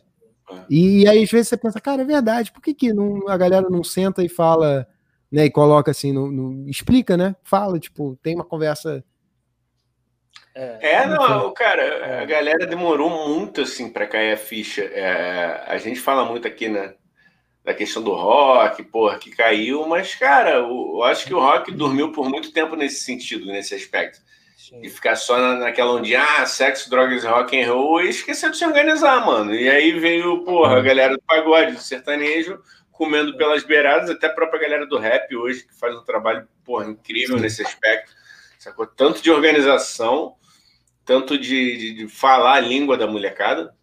E, 0.70 1.08
aí, 1.08 1.24
às 1.24 1.32
vezes, 1.32 1.50
você 1.50 1.58
pensa, 1.58 1.80
cara, 1.80 2.02
é 2.02 2.06
verdade, 2.06 2.52
por 2.52 2.61
que, 2.61 2.74
que 2.74 2.94
não, 2.94 3.28
a 3.28 3.38
galera 3.38 3.70
não 3.70 3.84
senta 3.84 4.24
e 4.24 4.30
fala, 4.30 4.88
né? 5.32 5.45
E 5.45 5.52
coloca 5.52 5.92
assim, 5.92 6.11
no, 6.11 6.32
no 6.32 6.70
explica, 6.70 7.18
né? 7.18 7.36
Fala, 7.44 7.80
tipo, 7.80 8.18
tem 8.22 8.36
uma 8.36 8.45
conversa. 8.45 9.03
É, 10.53 10.95
é 10.95 11.06
não, 11.06 11.53
cara, 11.53 11.82
é. 11.82 12.20
a 12.22 12.26
galera 12.26 12.68
demorou 12.68 13.30
muito 13.30 13.61
assim 13.61 13.90
para 13.90 14.08
cair 14.08 14.34
a 14.34 14.38
ficha. 14.38 14.82
É, 14.82 15.64
a 15.68 15.78
gente 15.78 16.00
fala 16.00 16.26
muito 16.26 16.48
aqui, 16.48 16.68
né? 16.68 16.94
Da 17.64 17.74
questão 17.74 18.02
do 18.02 18.12
rock, 18.12 18.82
porra, 18.84 19.20
que 19.20 19.30
caiu, 19.30 19.86
mas, 19.88 20.16
cara, 20.16 20.56
eu, 20.56 21.04
acho 21.04 21.26
que 21.26 21.34
o 21.34 21.40
rock 21.40 21.72
dormiu 21.72 22.12
por 22.12 22.28
muito 22.28 22.52
tempo 22.52 22.76
nesse 22.76 23.04
sentido, 23.04 23.46
nesse 23.46 23.76
aspecto. 23.76 24.20
Sim. 24.58 24.88
ficar 24.90 25.16
só 25.16 25.38
na, 25.38 25.56
naquela 25.56 25.92
onde, 25.94 26.16
ah, 26.16 26.46
sexo, 26.46 26.90
drogas, 26.90 27.24
rock 27.24 27.60
and 27.60 27.74
roll, 27.74 28.02
e 28.02 28.10
esqueceu 28.10 28.52
de 28.52 28.58
se 28.58 28.66
organizar, 28.66 29.26
mano. 29.26 29.54
E 29.54 29.70
aí 29.70 30.00
veio, 30.00 30.44
porra, 30.44 30.76
a 30.76 30.78
uhum. 30.78 30.84
galera 30.84 31.14
do 31.14 31.22
pagode, 31.24 31.74
do 31.74 31.82
sertanejo, 31.82 32.60
comendo 32.92 33.36
pelas 33.36 33.64
beiradas, 33.64 34.10
até 34.10 34.28
a 34.28 34.34
própria 34.34 34.62
galera 34.62 34.86
do 34.86 34.98
rap 34.98 35.36
hoje, 35.36 35.64
que 35.64 35.74
faz 35.74 35.96
um 35.96 36.04
trabalho, 36.04 36.48
porra, 36.64 36.86
incrível 36.86 37.38
Sim. 37.38 37.44
nesse 37.44 37.64
aspecto. 37.64 38.14
Sacou? 38.60 38.86
Tanto 38.86 39.22
de 39.24 39.32
organização, 39.32 40.36
tanto 41.04 41.38
de, 41.38 41.78
de, 41.78 41.94
de 41.94 42.08
falar 42.08 42.54
a 42.54 42.60
língua 42.60 42.96
da 42.96 43.08
molecada. 43.08 43.76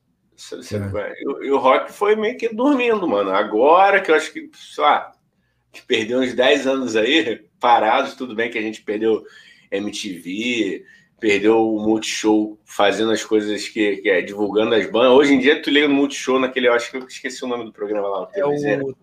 É. 0.97 1.23
E, 1.45 1.51
o 1.51 1.59
rock 1.59 1.93
foi 1.93 2.15
meio 2.15 2.39
que 2.39 2.49
dormindo, 2.55 3.09
mano. 3.09 3.31
Agora 3.31 4.01
que 4.01 4.11
eu 4.11 4.15
acho 4.15 4.33
que, 4.33 4.49
sei 4.55 4.85
lá, 4.85 5.13
que 5.73 5.83
perdeu 5.83 6.21
uns 6.21 6.33
10 6.33 6.67
anos 6.67 6.95
aí, 6.95 7.45
parados, 7.59 8.15
tudo 8.15 8.37
bem 8.37 8.51
que 8.51 8.59
a 8.59 8.63
gente 8.63 8.83
perdeu 8.83 9.25
MTV, 9.71 10.85
perdeu 11.19 11.59
o 11.59 11.81
Multishow 11.81 12.59
fazendo 12.65 13.11
as 13.11 13.25
coisas 13.25 13.69
que, 13.69 13.97
que 13.97 14.09
é 14.09 14.23
divulgando 14.23 14.77
as 14.77 14.89
bandas. 14.89 15.19
Hoje 15.19 15.35
em 15.35 15.41
dia, 15.41 15.61
tu 15.61 15.71
liga 15.71 15.89
no 15.89 15.95
Multishow 15.95 16.39
naquele, 16.39 16.69
eu 16.69 16.73
acho 16.73 16.91
que 16.91 16.97
eu 16.99 17.07
esqueci 17.07 17.45
o 17.45 17.49
nome 17.49 17.65
do 17.65 17.73
programa 17.73 18.09
lá, 18.09 18.23
o 18.23 18.27
TVZ. 18.27 18.65
É 18.65 18.79
o 18.79 18.97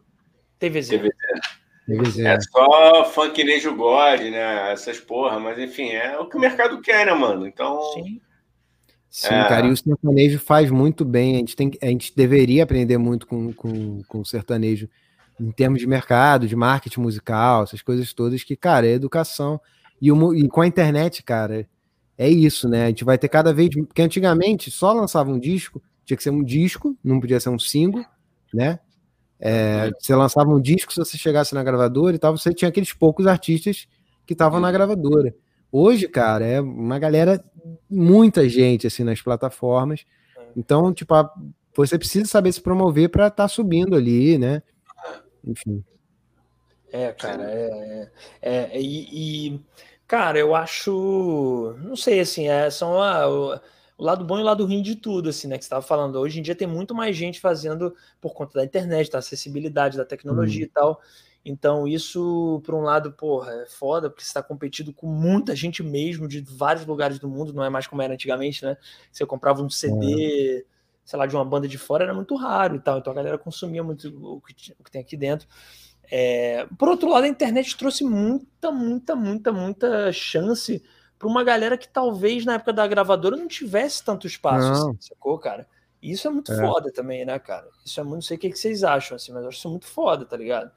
TVZ. 0.58 0.88
TVZ. 0.90 1.16
TVZ. 1.86 2.20
É 2.20 2.40
só 2.40 3.06
funknejo 3.12 3.76
God, 3.76 4.22
né? 4.22 4.72
Essas 4.72 5.00
porra, 5.00 5.38
mas 5.38 5.60
enfim, 5.60 5.90
é 5.90 6.18
o 6.18 6.28
que 6.28 6.38
o 6.38 6.40
mercado 6.40 6.82
quer, 6.82 7.06
né, 7.06 7.14
mano? 7.14 7.46
Então. 7.46 7.82
Sim. 7.94 8.22
Sim, 9.16 9.34
é... 9.34 9.48
cara, 9.48 9.66
e 9.66 9.72
o 9.72 9.78
sertanejo 9.78 10.38
faz 10.40 10.70
muito 10.70 11.06
bem. 11.06 11.36
A 11.36 11.38
gente, 11.38 11.56
tem, 11.56 11.72
a 11.82 11.86
gente 11.86 12.14
deveria 12.14 12.64
aprender 12.64 12.98
muito 12.98 13.26
com, 13.26 13.54
com, 13.54 14.04
com 14.04 14.20
o 14.20 14.26
sertanejo 14.26 14.90
em 15.40 15.52
termos 15.52 15.80
de 15.80 15.88
mercado, 15.88 16.50
de 16.50 16.56
marketing 16.56 17.00
musical, 17.00 17.64
essas 17.64 17.82
coisas 17.82 18.12
todas, 18.12 18.44
que, 18.44 18.58
cara, 18.58 18.86
é 18.86 18.92
educação. 18.92 19.58
E, 20.02 20.12
o, 20.12 20.36
e 20.36 20.50
com 20.50 20.60
a 20.60 20.68
internet, 20.68 21.24
cara, 21.24 21.66
é 22.18 22.28
isso, 22.28 22.68
né? 22.68 22.84
A 22.84 22.88
gente 22.90 23.06
vai 23.06 23.18
ter 23.18 23.30
cada 23.30 23.54
vez. 23.54 23.70
Porque 23.70 24.02
antigamente 24.02 24.70
só 24.70 24.92
lançava 24.92 25.32
um 25.32 25.40
disco, 25.40 25.82
tinha 26.04 26.18
que 26.18 26.24
ser 26.24 26.32
um 26.32 26.44
disco, 26.44 26.94
não 27.02 27.22
podia 27.22 27.40
ser 27.40 27.48
um 27.48 27.58
single, 27.58 28.04
né? 28.54 28.80
É, 29.40 29.92
você 29.98 30.14
lançava 30.14 30.50
um 30.50 30.60
disco, 30.60 30.92
se 30.92 31.00
você 31.00 31.18
chegasse 31.18 31.56
na 31.56 31.64
gravadora 31.64 32.18
e 32.18 32.20
tal, 32.20 32.38
você 32.38 32.54
tinha 32.54 32.68
aqueles 32.68 32.92
poucos 32.92 33.28
artistas 33.28 33.88
que 34.26 34.34
estavam 34.34 34.60
na 34.60 34.74
gravadora. 34.74 35.34
Hoje, 35.78 36.08
cara, 36.08 36.46
é 36.46 36.62
uma 36.62 36.98
galera, 36.98 37.44
muita 37.90 38.48
gente 38.48 38.88
assim 38.88 39.04
nas 39.04 39.22
plataformas. 39.22 40.06
Então, 40.56 40.94
tipo, 40.94 41.14
você 41.76 42.00
precisa 42.00 42.26
saber 42.30 42.54
se 42.54 42.62
promover 42.62 43.10
para 43.10 43.28
estar 43.28 43.44
tá 43.44 43.48
subindo 43.50 43.94
ali, 43.94 44.38
né? 44.38 44.64
Enfim. 45.44 45.84
É, 46.94 47.12
cara, 47.12 47.44
é, 47.52 48.10
é, 48.42 48.70
é 48.72 48.82
e, 48.82 49.50
e, 49.50 49.62
cara, 50.08 50.40
eu 50.40 50.56
acho, 50.56 51.76
não 51.82 51.98
sei, 51.98 52.22
assim, 52.22 52.48
é, 52.48 52.70
são 52.70 53.02
a, 53.02 53.30
o, 53.30 53.60
o, 53.98 54.04
lado 54.06 54.24
bom 54.24 54.38
e 54.38 54.42
o 54.42 54.46
lado 54.46 54.66
ruim 54.66 54.82
de 54.82 54.96
tudo, 54.96 55.28
assim, 55.28 55.50
né, 55.50 55.58
que 55.58 55.66
você 55.66 55.68
estava 55.68 55.86
falando. 55.86 56.16
Hoje 56.16 56.40
em 56.40 56.42
dia 56.42 56.56
tem 56.56 56.70
muito 56.70 56.96
mais 56.96 57.18
gente 57.18 57.42
fazendo 57.42 57.94
por 58.22 58.34
conta 58.34 58.60
da 58.60 58.64
internet, 58.64 59.12
da 59.12 59.20
acessibilidade, 59.20 59.98
da 59.98 60.06
tecnologia 60.06 60.64
hum. 60.64 60.70
e 60.70 60.72
tal. 60.72 61.02
Então, 61.46 61.88
isso, 61.88 62.60
por 62.66 62.74
um 62.74 62.82
lado, 62.82 63.12
porra, 63.12 63.54
é 63.54 63.66
foda, 63.68 64.10
porque 64.10 64.24
você 64.24 64.30
está 64.30 64.42
competindo 64.42 64.92
com 64.92 65.06
muita 65.06 65.56
gente 65.56 65.84
mesmo, 65.84 66.28
de 66.28 66.42
vários 66.42 66.88
lugares 66.88 67.20
do 67.20 67.30
mundo, 67.30 67.54
não 67.54 67.64
é 67.64 67.70
mais 67.70 67.86
como 67.86 68.02
era 68.02 68.16
antigamente, 68.16 68.66
né? 68.66 68.76
Você 69.12 69.24
comprava 69.28 69.62
um 69.62 69.70
CD, 69.70 70.62
é. 70.62 70.64
sei 71.06 71.20
lá, 71.20 71.28
de 71.28 71.36
uma 71.36 71.46
banda 71.46 71.68
de 71.68 71.78
fora, 71.78 72.04
era 72.04 72.16
muito 72.16 72.36
raro 72.36 72.76
e 72.76 72.80
tal. 72.80 72.98
Então 72.98 73.14
a 73.14 73.16
galera 73.16 73.38
consumia 73.38 73.84
muito 73.84 74.08
o 74.08 74.42
que, 74.42 74.74
o 74.80 74.84
que 74.84 74.90
tem 74.90 75.02
aqui 75.02 75.16
dentro. 75.16 75.48
É, 76.12 76.66
por 76.80 76.90
outro 76.90 77.10
lado, 77.10 77.26
a 77.26 77.28
internet 77.28 77.78
trouxe 77.78 78.04
muita, 78.04 78.72
muita, 78.72 79.16
muita, 79.16 79.52
muita 79.52 80.12
chance 80.12 80.84
para 81.20 81.28
uma 81.28 81.44
galera 81.44 81.78
que 81.78 81.88
talvez 81.88 82.44
na 82.44 82.56
época 82.56 82.74
da 82.74 82.88
gravadora 82.88 83.38
não 83.38 83.48
tivesse 83.48 84.04
tanto 84.04 84.26
espaço, 84.26 84.68
assim, 84.72 84.98
sacou, 85.00 85.38
cara? 85.38 85.68
E 86.02 86.12
isso 86.12 86.28
é 86.28 86.32
muito 86.32 86.52
é. 86.52 86.58
foda 86.58 86.92
também, 86.92 87.24
né, 87.24 87.38
cara? 87.38 87.70
Isso 87.86 88.00
é 88.00 88.04
muito, 88.04 88.16
não 88.16 88.22
sei 88.24 88.38
o 88.38 88.40
que, 88.40 88.50
que 88.50 88.58
vocês 88.58 88.84
acham, 88.84 89.16
assim, 89.16 89.32
mas 89.32 89.44
eu 89.44 89.50
acho 89.50 89.60
isso 89.60 89.70
muito 89.70 89.86
foda, 89.86 90.26
tá 90.26 90.36
ligado? 90.36 90.72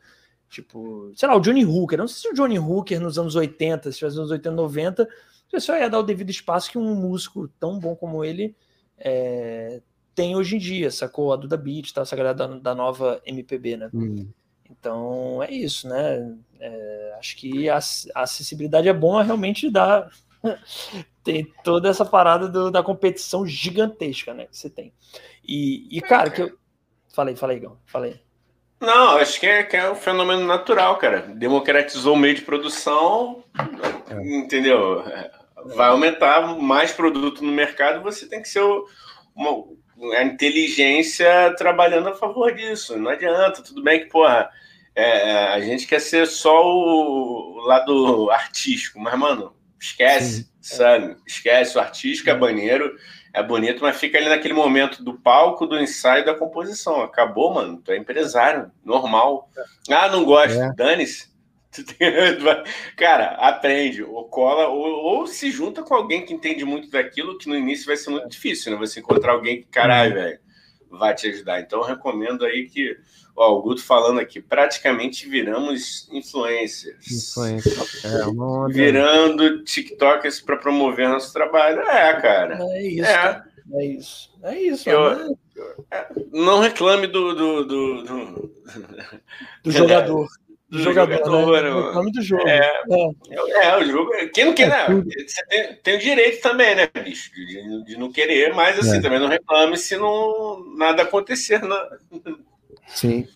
Tipo, 0.49 1.13
sei 1.15 1.29
lá, 1.29 1.37
o 1.37 1.41
Johnny 1.41 1.65
Hooker, 1.65 1.99
não 1.99 2.09
sei 2.09 2.23
se 2.23 2.29
o 2.29 2.35
Johnny 2.35 2.59
Hooker 2.59 3.01
nos 3.01 3.19
anos 3.19 3.37
80, 3.37 3.93
se 3.93 4.05
nos 4.05 4.19
anos 4.19 4.31
80, 4.31 4.51
90, 4.55 5.03
o 5.03 5.51
pessoal 5.51 5.79
ia 5.79 5.91
dar 5.91 5.99
o 5.99 6.03
devido 6.03 6.31
espaço 6.31 6.71
que 6.71 6.79
um 6.79 6.95
músico 6.95 7.49
tão 7.61 7.79
bom 7.79 7.95
como 7.95 8.25
ele 8.25 8.57
é, 8.99 9.81
tem 10.15 10.35
hoje 10.35 10.57
em 10.57 10.59
dia, 10.59 10.91
sacou? 10.91 11.33
A 11.33 11.37
Duda 11.37 11.57
Beat, 11.57 11.93
tá? 11.93 12.01
essa 12.01 12.17
galera 12.17 12.35
da, 12.35 12.47
da 12.47 12.75
nova 12.75 13.21
MPB, 13.25 13.77
né? 13.77 13.91
Hum. 13.95 14.29
Então 14.69 15.43
é 15.43 15.51
isso, 15.51 15.89
né? 15.89 16.37
É, 16.61 17.17
acho 17.19 17.37
que 17.37 17.69
a, 17.69 17.79
a, 18.15 18.23
acessibilidade 18.23 18.89
é 18.89 18.93
bom 18.93 19.21
realmente 19.23 19.71
dar. 19.71 20.11
tem 21.23 21.47
toda 21.63 21.89
essa 21.89 22.05
parada 22.05 22.49
do, 22.49 22.71
da 22.71 22.83
competição 22.83 23.47
gigantesca, 23.47 24.35
né? 24.35 24.47
Que 24.47 24.57
você 24.57 24.69
tem. 24.69 24.93
E, 25.47 25.87
e 25.97 26.01
cara, 26.01 26.31
que 26.31 26.43
eu. 26.43 26.59
Falei, 27.09 27.35
falei, 27.35 27.61
Gão, 27.61 27.79
falei. 27.87 28.21
Não, 28.81 29.17
acho 29.17 29.41
que 29.41 29.47
é, 29.47 29.63
que 29.65 29.77
é 29.77 29.91
um 29.91 29.97
fenômeno 29.97 30.47
natural, 30.47 30.97
cara. 30.97 31.21
Democratizou 31.21 32.15
o 32.15 32.19
meio 32.19 32.35
de 32.35 32.43
produção, 32.43 33.43
é. 34.09 34.37
entendeu? 34.39 35.05
Vai 35.75 35.89
aumentar 35.89 36.57
mais 36.57 36.93
produto 36.93 37.45
no 37.45 37.51
mercado, 37.51 38.03
você 38.03 38.29
tem 38.29 38.41
que 38.41 38.49
ser 38.49 38.63
uma, 39.35 39.65
a 40.17 40.23
inteligência 40.23 41.55
trabalhando 41.57 42.09
a 42.09 42.15
favor 42.15 42.55
disso. 42.55 42.97
Não 42.97 43.11
adianta, 43.11 43.63
tudo 43.63 43.83
bem 43.83 44.01
que, 44.01 44.07
porra, 44.07 44.49
é, 44.95 45.31
é 45.31 45.49
a 45.49 45.61
gente 45.61 45.87
quer 45.87 46.01
ser 46.01 46.27
só 46.27 46.65
o, 46.65 47.61
lado 47.67 48.31
artístico, 48.31 49.01
mas, 49.01 49.19
mano, 49.19 49.55
esquece, 49.81 50.49
Sim. 50.61 50.77
sabe? 50.77 51.17
Esquece, 51.27 51.77
o 51.77 51.81
artístico 51.81 52.31
é 52.31 52.35
banheiro 52.35 52.97
é 53.33 53.43
bonito, 53.43 53.83
mas 53.83 53.99
fica 53.99 54.19
ali 54.19 54.29
naquele 54.29 54.55
momento 54.55 55.03
do 55.03 55.15
palco, 55.15 55.67
do 55.67 55.79
ensaio, 55.79 56.25
da 56.25 56.35
composição. 56.35 57.03
Acabou, 57.03 57.53
mano. 57.53 57.81
Tu 57.83 57.93
é 57.93 57.97
empresário, 57.97 58.71
normal. 58.85 59.51
Ah, 59.91 60.09
não 60.09 60.25
gosto. 60.25 60.59
É. 60.59 60.73
Dane-se. 60.75 61.29
Cara, 62.97 63.33
aprende, 63.37 64.03
ou 64.03 64.25
cola, 64.25 64.69
ou, 64.69 64.87
ou, 64.87 65.27
se 65.27 65.51
junta 65.51 65.83
com 65.83 65.95
alguém 65.95 66.25
que 66.25 66.33
entende 66.33 66.65
muito 66.65 66.91
daquilo, 66.91 67.37
que 67.39 67.49
no 67.49 67.55
início 67.55 67.87
vai 67.87 67.97
ser 67.97 68.11
muito 68.11 68.29
difícil, 68.29 68.73
né? 68.73 68.79
Você 68.79 69.01
encontrar 69.01 69.33
alguém 69.33 69.61
que, 69.61 69.69
caralho, 69.69 70.17
uhum. 70.17 70.23
velho, 70.23 70.39
vai 70.91 71.15
te 71.15 71.29
ajudar. 71.29 71.61
Então, 71.61 71.81
eu 71.81 71.87
recomendo 71.87 72.45
aí 72.45 72.69
que, 72.69 72.97
ó, 73.39 73.57
o 73.57 73.63
Guto 73.63 73.83
falando 73.83 74.21
aqui, 74.21 74.41
praticamente 74.41 75.29
viramos 75.29 76.09
influencers. 76.13 77.07
Influencers. 77.11 78.05
É, 78.05 78.25
Virando 78.73 79.63
TikTokers 79.65 80.41
para 80.41 80.57
promover 80.57 81.09
nosso 81.09 81.33
trabalho. 81.33 81.81
É, 81.81 82.21
cara. 82.21 82.59
É 82.61 82.83
isso. 82.83 83.11
É, 83.11 83.43
é 83.73 83.85
isso. 83.85 84.31
É 84.43 84.61
isso. 84.61 84.91
Eu, 84.91 85.37
é, 85.91 86.09
não 86.33 86.61
reclame 86.61 87.07
do, 87.07 87.35
do, 87.35 87.65
do, 87.65 88.03
do... 88.03 88.55
do 89.63 89.71
jogador 89.71 90.29
do 90.71 90.81
jogador, 90.81 91.17
jogador 91.17 91.63
né? 91.63 91.71
o 91.71 91.93
nome 91.95 92.13
do 92.13 92.21
jogo. 92.21 92.47
É, 92.47 92.83
é. 92.91 93.69
é, 93.69 93.77
o 93.79 93.85
jogo. 93.85 94.11
Quem 94.35 94.45
não 94.45 94.53
quer, 94.53 94.69
né? 94.69 94.87
Você 95.27 95.47
tem, 95.47 95.75
tem, 95.77 95.97
o 95.97 95.99
direito 95.99 96.43
também, 96.43 96.75
né, 96.75 96.87
bicho? 97.03 97.33
De, 97.35 97.85
de 97.85 97.97
não 97.97 98.13
querer, 98.13 98.55
mas 98.55 98.79
assim, 98.79 98.99
é. 98.99 99.01
também 99.01 99.19
não 99.19 99.29
reclame 99.29 99.79
se 99.79 99.97
não 99.97 100.63
nada 100.77 101.03
acontecer. 101.03 101.63
Né? 101.63 101.77
Sim. 102.89 103.27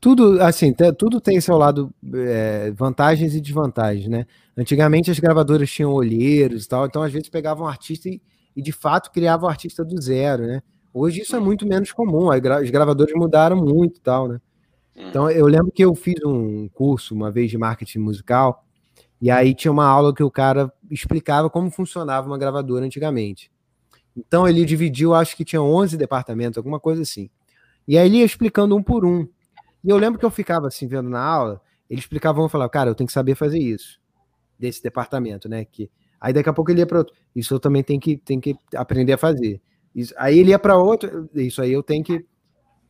Tudo, 0.00 0.42
assim, 0.42 0.74
tudo 0.98 1.20
tem 1.20 1.40
seu 1.40 1.56
lado, 1.56 1.90
é, 2.14 2.70
vantagens 2.72 3.34
e 3.34 3.40
desvantagens, 3.40 4.06
né? 4.06 4.26
Antigamente 4.56 5.10
as 5.10 5.18
gravadoras 5.18 5.70
tinham 5.70 5.92
olheiros 5.92 6.64
e 6.64 6.68
tal, 6.68 6.84
então 6.86 7.02
às 7.02 7.10
vezes 7.10 7.28
pegavam 7.28 7.64
um 7.64 7.68
artista 7.68 8.08
e, 8.08 8.20
e 8.54 8.60
de 8.60 8.70
fato 8.70 9.10
criavam 9.10 9.46
o 9.46 9.48
um 9.48 9.50
artista 9.50 9.82
do 9.82 10.00
zero, 10.00 10.46
né? 10.46 10.62
Hoje 10.92 11.22
isso 11.22 11.34
é 11.34 11.40
muito 11.40 11.66
menos 11.66 11.90
comum, 11.90 12.30
as 12.30 12.70
gravadoras 12.70 13.14
mudaram 13.14 13.56
muito 13.56 13.96
e 13.96 14.00
tal, 14.00 14.28
né? 14.28 14.40
Então, 14.96 15.28
eu 15.28 15.46
lembro 15.46 15.72
que 15.72 15.84
eu 15.84 15.94
fiz 15.94 16.22
um 16.24 16.68
curso 16.68 17.14
uma 17.14 17.30
vez 17.30 17.50
de 17.50 17.58
marketing 17.58 17.98
musical, 17.98 18.64
e 19.20 19.30
aí 19.30 19.54
tinha 19.54 19.72
uma 19.72 19.86
aula 19.86 20.14
que 20.14 20.22
o 20.22 20.30
cara 20.30 20.72
explicava 20.90 21.50
como 21.50 21.70
funcionava 21.70 22.26
uma 22.26 22.38
gravadora 22.38 22.84
antigamente. 22.84 23.50
Então, 24.16 24.46
ele 24.46 24.64
dividiu, 24.64 25.12
acho 25.12 25.36
que 25.36 25.44
tinha 25.44 25.60
11 25.60 25.96
departamentos, 25.96 26.56
alguma 26.56 26.78
coisa 26.78 27.02
assim. 27.02 27.28
E 27.86 27.98
aí 27.98 28.06
ele 28.06 28.18
ia 28.18 28.24
explicando 28.24 28.76
um 28.76 28.82
por 28.82 29.04
um. 29.04 29.26
E 29.82 29.90
eu 29.90 29.96
lembro 29.96 30.18
que 30.18 30.24
eu 30.24 30.30
ficava 30.30 30.68
assim, 30.68 30.86
vendo 30.86 31.10
na 31.10 31.22
aula, 31.22 31.60
ele 31.88 32.00
explicava, 32.00 32.44
e 32.44 32.48
falava, 32.48 32.70
cara, 32.70 32.90
eu 32.90 32.94
tenho 32.94 33.06
que 33.06 33.12
saber 33.12 33.34
fazer 33.34 33.58
isso, 33.58 34.00
desse 34.58 34.82
departamento, 34.82 35.48
né? 35.48 35.64
Que... 35.64 35.90
Aí 36.20 36.32
daqui 36.32 36.48
a 36.48 36.52
pouco 36.52 36.70
ele 36.70 36.80
ia 36.80 36.86
para 36.86 36.98
outro. 36.98 37.14
Isso 37.36 37.52
eu 37.52 37.60
também 37.60 37.82
tenho 37.82 38.00
que, 38.00 38.16
tenho 38.16 38.40
que 38.40 38.56
aprender 38.74 39.12
a 39.12 39.18
fazer. 39.18 39.60
Isso... 39.94 40.14
Aí 40.16 40.38
ele 40.38 40.50
ia 40.50 40.58
para 40.58 40.78
outro, 40.78 41.28
isso 41.34 41.60
aí 41.60 41.72
eu 41.72 41.82
tenho 41.82 42.02
que 42.02 42.24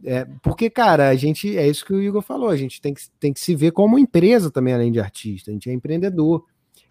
é, 0.05 0.27
porque, 0.43 0.69
cara, 0.69 1.09
a 1.09 1.15
gente, 1.15 1.57
é 1.57 1.67
isso 1.67 1.85
que 1.85 1.93
o 1.93 2.03
Igor 2.03 2.21
falou, 2.21 2.51
a 2.51 2.57
gente 2.57 2.81
tem 2.81 2.93
que, 2.93 3.03
tem 3.19 3.33
que 3.33 3.41
se 3.41 3.55
ver 3.55 3.73
como 3.73 3.99
empresa 3.99 4.51
também, 4.51 4.75
além 4.75 4.93
de 4.93 5.01
artista, 5.01 5.51
a 5.51 5.55
gente 5.55 5.71
é 5.71 5.73
empreendedor, 5.73 6.45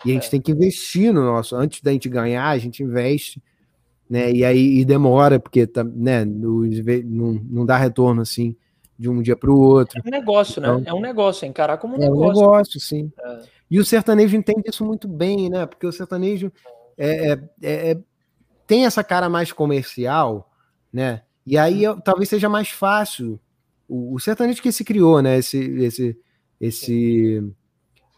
e 0.03 0.09
a 0.09 0.13
gente 0.15 0.27
é. 0.27 0.29
tem 0.31 0.41
que 0.41 0.51
investir 0.51 1.13
no 1.13 1.23
nosso, 1.23 1.55
antes 1.55 1.81
da 1.81 1.91
gente 1.91 2.09
ganhar, 2.09 2.49
a 2.49 2.57
gente 2.57 2.81
investe, 2.81 3.41
né, 4.13 4.31
e 4.31 4.45
aí 4.45 4.79
e 4.79 4.85
demora, 4.85 5.39
porque, 5.39 5.67
né, 5.95 6.23
no, 6.23 6.61
não, 7.03 7.33
não 7.49 7.65
dá 7.65 7.77
retorno, 7.77 8.21
assim, 8.21 8.55
de 8.95 9.09
um 9.09 9.23
dia 9.23 9.35
para 9.35 9.49
o 9.49 9.59
outro. 9.59 9.99
É 10.05 10.07
um 10.07 10.11
negócio, 10.11 10.61
né, 10.61 10.67
então, 10.67 10.83
é 10.85 10.93
um 10.93 11.01
negócio, 11.01 11.45
é 11.45 11.47
encarar 11.47 11.77
como 11.77 11.95
um 11.95 11.97
é 11.97 12.01
negócio. 12.01 12.23
É 12.23 12.27
um 12.27 12.29
negócio, 12.29 12.79
sim. 12.79 13.11
É. 13.19 13.39
E 13.71 13.79
o 13.79 13.85
sertanejo 13.85 14.37
entende 14.37 14.69
isso 14.69 14.85
muito 14.85 15.07
bem, 15.07 15.49
né, 15.49 15.65
porque 15.65 15.87
o 15.87 15.91
sertanejo 15.91 16.51
é, 16.95 17.31
é, 17.59 17.91
é 17.91 17.97
tem 18.67 18.85
essa 18.85 19.03
cara 19.03 19.27
mais 19.29 19.51
comercial, 19.51 20.47
né, 20.91 21.23
e 21.43 21.57
aí 21.57 21.81
talvez 22.03 22.29
seja 22.29 22.47
mais 22.47 22.69
fácil 22.69 23.39
o, 23.87 24.13
o 24.13 24.19
sertanejo 24.19 24.61
que 24.61 24.71
se 24.71 24.83
criou, 24.83 25.21
né? 25.21 25.39
Esse, 25.39 25.57
esse, 25.57 26.17
esse, 26.61 27.53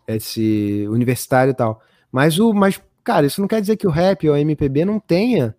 esse 0.08 0.88
universitário 0.90 1.52
e 1.52 1.56
tal. 1.56 1.82
Mas 2.12 2.38
o, 2.38 2.54
mas 2.54 2.80
cara, 3.02 3.26
isso 3.26 3.40
não 3.40 3.48
quer 3.48 3.62
dizer 3.62 3.78
que 3.78 3.88
o 3.88 3.92
rap 3.92 4.28
ou 4.28 4.36
a 4.36 4.42
MPB 4.42 4.84
não 4.84 5.00
tenha 5.00 5.56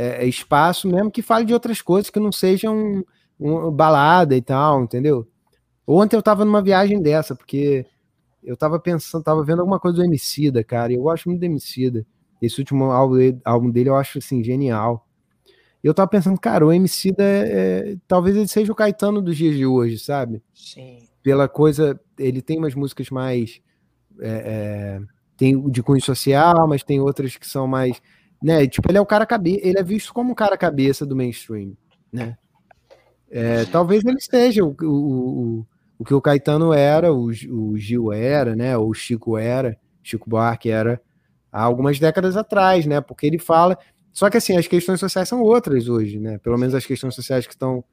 é, 0.00 0.26
espaço 0.26 0.88
mesmo 0.88 1.10
que 1.10 1.22
fale 1.22 1.44
de 1.44 1.52
outras 1.52 1.80
coisas 1.80 2.10
que 2.10 2.20
não 2.20 2.30
sejam 2.30 3.04
um, 3.38 3.70
balada 3.70 4.36
e 4.36 4.42
tal, 4.42 4.82
entendeu? 4.82 5.26
Ontem 5.86 6.16
eu 6.16 6.22
tava 6.22 6.44
numa 6.44 6.62
viagem 6.62 7.00
dessa, 7.00 7.34
porque 7.34 7.86
eu 8.42 8.56
tava 8.56 8.78
pensando, 8.78 9.24
tava 9.24 9.42
vendo 9.42 9.60
alguma 9.60 9.80
coisa 9.80 9.96
do 9.96 10.04
Emicida, 10.04 10.62
cara, 10.62 10.92
e 10.92 10.96
eu 10.96 11.02
gosto 11.02 11.28
muito 11.28 11.40
do 11.40 11.46
Emicida. 11.46 12.06
Esse 12.40 12.60
último 12.60 12.84
álbum, 12.92 13.70
dele 13.70 13.88
eu 13.88 13.96
acho, 13.96 14.18
assim, 14.18 14.44
genial 14.44 15.08
eu 15.82 15.94
tava 15.94 16.08
pensando, 16.08 16.38
cara, 16.40 16.66
o 16.66 16.72
MC 16.72 17.12
da, 17.12 17.24
é, 17.24 17.92
é, 17.92 17.96
talvez 18.06 18.36
ele 18.36 18.48
seja 18.48 18.72
o 18.72 18.74
Caetano 18.74 19.22
dos 19.22 19.36
dias 19.36 19.56
de 19.56 19.64
hoje, 19.64 19.98
sabe? 19.98 20.42
Sim. 20.52 20.98
Pela 21.22 21.48
coisa, 21.48 21.98
ele 22.18 22.42
tem 22.42 22.58
umas 22.58 22.74
músicas 22.74 23.10
mais 23.10 23.60
é, 24.20 24.28
é, 24.28 25.00
tem 25.36 25.70
de 25.70 25.82
cunho 25.82 26.02
social, 26.02 26.66
mas 26.66 26.82
tem 26.82 27.00
outras 27.00 27.36
que 27.36 27.46
são 27.46 27.66
mais, 27.66 28.02
né? 28.42 28.66
Tipo, 28.66 28.90
ele 28.90 28.98
é 28.98 29.00
o 29.00 29.06
cara 29.06 29.26
cabeça, 29.26 29.60
ele 29.62 29.78
é 29.78 29.82
visto 29.82 30.12
como 30.12 30.32
um 30.32 30.34
cara 30.34 30.56
cabeça 30.56 31.04
do 31.04 31.16
mainstream, 31.16 31.76
né? 32.12 32.36
É, 33.30 33.64
talvez 33.66 34.04
ele 34.04 34.20
seja 34.20 34.64
o, 34.64 34.74
o, 34.80 34.86
o, 34.86 35.66
o, 35.98 36.04
que 36.04 36.14
o 36.14 36.20
Caetano 36.20 36.72
era, 36.72 37.12
o, 37.12 37.26
o 37.26 37.76
Gil 37.76 38.12
era, 38.12 38.56
né? 38.56 38.76
Ou 38.76 38.90
o 38.90 38.94
Chico 38.94 39.36
era, 39.36 39.76
Chico 40.02 40.30
Buarque 40.30 40.70
era 40.70 41.00
há 41.52 41.62
algumas 41.62 41.98
décadas 41.98 42.36
atrás, 42.36 42.86
né? 42.86 43.00
Porque 43.00 43.26
ele 43.26 43.38
fala 43.38 43.78
só 44.12 44.28
que 44.28 44.36
assim, 44.36 44.56
as 44.56 44.66
questões 44.66 44.98
sociais 44.98 45.28
são 45.28 45.40
outras 45.42 45.88
hoje, 45.88 46.18
né? 46.18 46.38
Pelo 46.38 46.58
menos 46.58 46.74
as 46.74 46.84
questões 46.84 47.14
sociais 47.14 47.46
que 47.46 47.52
estão 47.52 47.84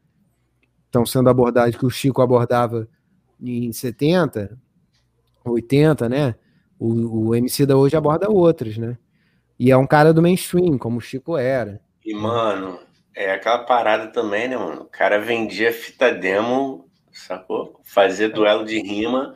estão 0.85 1.05
sendo 1.05 1.29
abordadas, 1.29 1.75
que 1.75 1.85
o 1.85 1.89
Chico 1.89 2.21
abordava 2.21 2.87
em 3.39 3.71
70, 3.71 4.57
80, 5.43 6.09
né? 6.09 6.35
O, 6.79 7.27
o 7.27 7.35
MC 7.35 7.65
da 7.65 7.77
hoje 7.77 7.95
aborda 7.95 8.29
outras, 8.29 8.77
né? 8.77 8.97
E 9.59 9.71
é 9.71 9.77
um 9.77 9.87
cara 9.87 10.13
do 10.13 10.21
mainstream, 10.21 10.77
como 10.77 10.97
o 10.97 11.01
Chico 11.01 11.37
era. 11.37 11.79
E, 12.05 12.13
mano, 12.13 12.79
é 13.15 13.31
aquela 13.31 13.59
parada 13.59 14.07
também, 14.07 14.47
né, 14.47 14.57
mano? 14.57 14.81
O 14.83 14.89
cara 14.89 15.19
vendia 15.19 15.71
fita 15.71 16.11
demo, 16.11 16.85
sacou? 17.11 17.79
Fazia 17.83 18.29
duelo 18.29 18.65
de 18.65 18.79
rima 18.79 19.35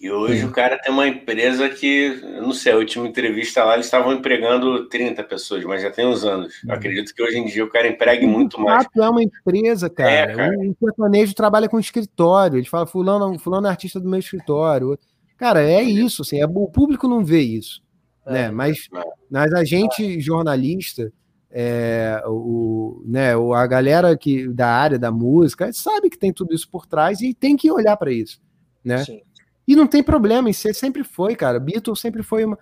e 0.00 0.12
hoje 0.12 0.44
o 0.44 0.52
cara 0.52 0.78
tem 0.78 0.92
uma 0.92 1.08
empresa 1.08 1.68
que, 1.68 2.20
não 2.40 2.52
sei, 2.52 2.72
a 2.72 2.76
última 2.76 3.08
entrevista 3.08 3.64
lá, 3.64 3.74
eles 3.74 3.86
estavam 3.86 4.12
empregando 4.12 4.88
30 4.88 5.24
pessoas, 5.24 5.64
mas 5.64 5.82
já 5.82 5.90
tem 5.90 6.06
uns 6.06 6.24
anos. 6.24 6.62
Eu 6.64 6.72
acredito 6.72 7.12
que 7.12 7.20
hoje 7.20 7.36
em 7.36 7.46
dia 7.46 7.64
o 7.64 7.68
cara 7.68 7.88
empregue 7.88 8.24
muito 8.24 8.60
mais. 8.60 8.86
é 8.96 9.08
uma 9.08 9.24
empresa, 9.24 9.90
cara. 9.90 10.10
É, 10.10 10.34
cara. 10.34 10.56
O 10.56 10.76
sertanejo 10.78 11.34
trabalha 11.34 11.68
com 11.68 11.80
escritório. 11.80 12.58
Ele 12.58 12.68
fala, 12.68 12.86
fulano, 12.86 13.36
fulano 13.40 13.66
é 13.66 13.70
artista 13.70 13.98
do 13.98 14.08
meu 14.08 14.20
escritório. 14.20 14.96
Cara, 15.36 15.68
é 15.68 15.82
isso, 15.82 16.22
assim, 16.22 16.40
é, 16.40 16.46
o 16.46 16.68
público 16.68 17.08
não 17.08 17.24
vê 17.24 17.40
isso. 17.40 17.82
É, 18.28 18.32
né? 18.32 18.50
Mas, 18.50 18.88
é. 18.94 19.02
mas 19.30 19.52
a 19.52 19.64
gente, 19.64 20.20
jornalista, 20.20 21.12
é, 21.50 22.22
o, 22.26 23.02
né, 23.06 23.32
a 23.34 23.66
galera 23.66 24.16
que, 24.16 24.48
da 24.48 24.68
área 24.68 24.98
da 24.98 25.10
música, 25.10 25.72
sabe 25.72 26.10
que 26.10 26.18
tem 26.18 26.32
tudo 26.32 26.54
isso 26.54 26.68
por 26.70 26.86
trás 26.86 27.20
e 27.20 27.32
tem 27.34 27.56
que 27.56 27.70
olhar 27.70 27.96
para 27.96 28.12
isso. 28.12 28.40
Né? 28.84 29.04
Sim. 29.04 29.20
E 29.66 29.74
não 29.76 29.86
tem 29.86 30.02
problema 30.02 30.48
em 30.48 30.52
ser, 30.52 30.74
sempre 30.74 31.04
foi, 31.04 31.34
cara. 31.34 31.58
Beatles 31.58 32.00
sempre 32.00 32.22
foi 32.22 32.44
uma. 32.44 32.58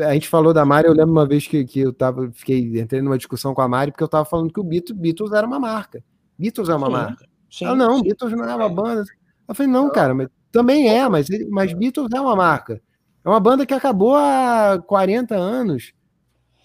A 0.00 0.12
gente 0.12 0.28
falou 0.28 0.52
da 0.52 0.64
Mari, 0.64 0.86
eu 0.86 0.92
lembro 0.92 1.10
uma 1.10 1.26
vez 1.26 1.46
que, 1.46 1.64
que 1.64 1.80
eu 1.80 1.92
tava, 1.92 2.30
fiquei, 2.32 2.78
entrei 2.80 3.02
numa 3.02 3.16
discussão 3.18 3.54
com 3.54 3.62
a 3.62 3.68
Mari, 3.68 3.90
porque 3.90 4.04
eu 4.04 4.08
tava 4.08 4.24
falando 4.24 4.52
que 4.52 4.60
o 4.60 4.64
Beatles, 4.64 4.96
Beatles 4.96 5.32
era 5.32 5.46
uma 5.46 5.58
marca. 5.58 6.04
Beatles 6.38 6.68
é 6.68 6.74
uma 6.74 6.86
sim, 6.86 6.92
marca. 6.92 7.24
Sim, 7.50 7.64
ela, 7.64 7.76
não, 7.76 7.96
sim. 7.96 8.02
Beatles 8.04 8.32
não 8.32 8.44
é 8.44 8.54
uma 8.54 8.68
banda. 8.68 9.04
Eu 9.48 9.54
falei, 9.54 9.72
não, 9.72 9.90
cara, 9.90 10.14
mas 10.14 10.28
também 10.52 10.88
é, 10.88 11.08
mas, 11.08 11.26
mas 11.48 11.72
Beatles 11.72 12.08
é 12.14 12.20
uma 12.20 12.36
marca. 12.36 12.80
É 13.24 13.28
uma 13.28 13.40
banda 13.40 13.66
que 13.66 13.74
acabou 13.74 14.16
há 14.16 14.82
40 14.86 15.34
anos, 15.36 15.92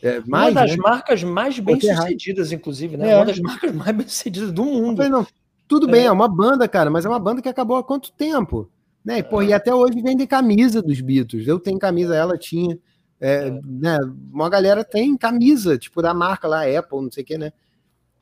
É, 0.01 0.19
mais, 0.21 0.53
uma 0.53 0.61
das 0.61 0.71
né? 0.71 0.77
marcas 0.77 1.23
mais 1.23 1.59
bem 1.59 1.79
sucedidas, 1.79 2.51
inclusive, 2.51 2.97
né? 2.97 3.11
É. 3.11 3.15
Uma 3.17 3.25
das 3.25 3.39
marcas 3.39 3.73
mais 3.73 3.95
bem 3.95 4.07
sucedidas 4.07 4.51
do 4.51 4.63
mundo. 4.63 4.97
falei, 4.97 5.11
não, 5.11 5.25
tudo 5.67 5.87
bem, 5.87 6.05
é 6.05 6.11
uma 6.11 6.27
banda, 6.27 6.67
cara, 6.67 6.89
mas 6.89 7.05
é 7.05 7.09
uma 7.09 7.19
banda 7.19 7.41
que 7.41 7.49
acabou 7.49 7.77
há 7.77 7.83
quanto 7.83 8.11
tempo? 8.11 8.69
Né? 9.03 9.19
E, 9.19 9.23
pô, 9.23 9.41
e 9.41 9.53
até 9.53 9.73
hoje 9.73 10.01
vendem 10.01 10.25
camisa 10.25 10.81
dos 10.81 10.99
Beatles. 11.01 11.47
Eu 11.47 11.59
tenho 11.59 11.77
camisa, 11.77 12.15
ela 12.15 12.37
tinha. 12.37 12.77
É, 13.19 13.49
né? 13.63 13.99
Uma 14.31 14.49
galera 14.49 14.83
tem 14.83 15.15
camisa, 15.15 15.77
tipo, 15.77 16.01
da 16.01 16.13
marca 16.13 16.47
lá, 16.47 16.63
Apple, 16.63 17.01
não 17.01 17.11
sei 17.11 17.23
o 17.23 17.25
que, 17.25 17.37
né? 17.37 17.51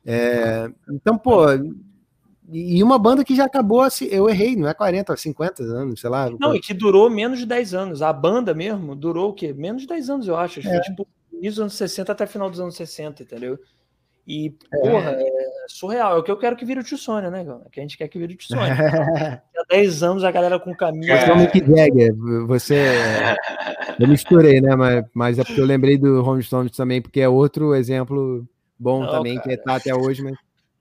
É, 0.04 0.70
então, 0.90 1.16
pô, 1.16 1.46
e 2.50 2.82
uma 2.82 2.98
banda 2.98 3.24
que 3.24 3.34
já 3.34 3.44
acabou, 3.46 3.80
assim, 3.80 4.04
eu 4.06 4.28
errei, 4.28 4.54
não 4.54 4.68
é 4.68 4.74
40, 4.74 5.16
50 5.16 5.62
anos, 5.62 6.00
sei 6.00 6.10
lá. 6.10 6.28
Não, 6.38 6.54
e 6.54 6.60
que 6.60 6.74
durou 6.74 7.08
menos 7.08 7.38
de 7.38 7.46
10 7.46 7.74
anos. 7.74 8.02
A 8.02 8.12
banda 8.12 8.52
mesmo 8.52 8.94
durou 8.94 9.30
o 9.30 9.32
quê? 9.32 9.52
Menos 9.52 9.82
de 9.82 9.88
10 9.88 10.10
anos, 10.10 10.28
eu 10.28 10.36
acho. 10.36 10.58
Acho 10.60 10.68
que 10.68 10.74
É. 10.74 10.76
foi 10.76 10.80
tipo 10.82 11.08
início 11.32 11.50
dos 11.52 11.60
anos 11.60 11.74
60 11.74 12.12
até 12.12 12.26
final 12.26 12.50
dos 12.50 12.60
anos 12.60 12.76
60, 12.76 13.22
entendeu? 13.22 13.58
E, 14.26 14.54
porra, 14.82 15.10
é 15.18 15.26
surreal. 15.68 16.16
É 16.16 16.18
o 16.18 16.22
que 16.22 16.30
eu 16.30 16.36
quero 16.38 16.56
que 16.56 16.64
vire 16.64 16.80
o 16.80 16.84
Tio 16.84 16.96
Sônia, 16.96 17.30
né, 17.30 17.44
cara? 17.44 17.60
Que 17.70 17.80
a 17.80 17.82
gente 17.82 17.98
quer 17.98 18.08
que 18.08 18.18
vire 18.18 18.32
o 18.34 18.36
Tio 18.36 18.48
Sônia. 18.48 18.74
Há 19.56 19.64
10 19.70 20.02
anos 20.02 20.24
a 20.24 20.30
galera 20.30 20.58
com 20.58 20.74
camisa. 20.74 21.14
Você 21.18 21.30
é 21.30 21.32
o 21.34 21.38
Mick 21.38 21.58
Jagger, 21.60 22.14
você. 22.46 22.84
Eu 23.98 24.08
misturei, 24.08 24.60
né? 24.60 24.74
Mas, 24.76 25.04
mas 25.12 25.38
é 25.38 25.44
porque 25.44 25.60
eu 25.60 25.66
lembrei 25.66 25.98
do 25.98 26.22
Rolling 26.22 26.42
Stones 26.42 26.76
também, 26.76 27.02
porque 27.02 27.20
é 27.20 27.28
outro 27.28 27.74
exemplo 27.74 28.46
bom 28.78 29.02
Não, 29.02 29.10
também, 29.10 29.36
cara. 29.36 29.48
que 29.50 29.56
tá 29.58 29.74
até 29.76 29.94
hoje, 29.94 30.22
mas. 30.22 30.34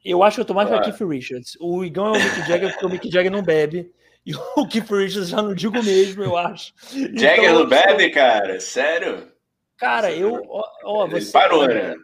Eu 0.04 0.22
acho 0.24 0.36
que 0.36 0.42
eu 0.42 0.46
tô 0.46 0.54
mais 0.54 0.68
pra 0.70 0.80
Ah. 0.80 0.82
Keith 0.82 1.00
Richards. 1.08 1.58
O 1.60 1.84
Igão 1.84 2.08
é 2.08 2.12
o 2.12 2.22
Mick 2.24 2.48
Jagger 2.48 2.72
porque 2.72 2.86
o 2.86 2.90
Mick 2.90 3.10
Jagger 3.12 3.32
não 3.32 3.42
bebe. 3.44 3.92
E 4.26 4.34
o 4.56 4.68
Keith 4.68 4.90
Richards 4.90 5.30
já 5.30 5.42
não 5.42 5.54
digo 5.54 5.82
mesmo, 5.84 6.24
eu 6.24 6.38
acho. 6.38 6.74
Jagger 6.92 7.44
Então, 7.46 7.60
não 7.60 7.68
bebe, 7.68 8.10
cara? 8.10 8.60
Sério? 8.60 9.32
Cara, 9.78 10.12
eu. 10.12 10.42
Ó, 10.48 10.64
ó, 10.86 11.06
Ele 11.08 11.20
você. 11.22 11.32
parou, 11.32 11.68
né? 11.68 11.96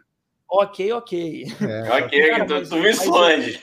Ok, 0.48 0.92
ok. 0.92 1.44
É, 1.60 2.04
Ok, 2.04 2.30
Cara, 2.30 2.44
tu, 2.46 2.54
mas- 2.54 2.68
tu 2.68 2.74
viu 2.80 2.90
isso 2.90 3.10
mas- 3.10 3.38
onde? 3.38 3.60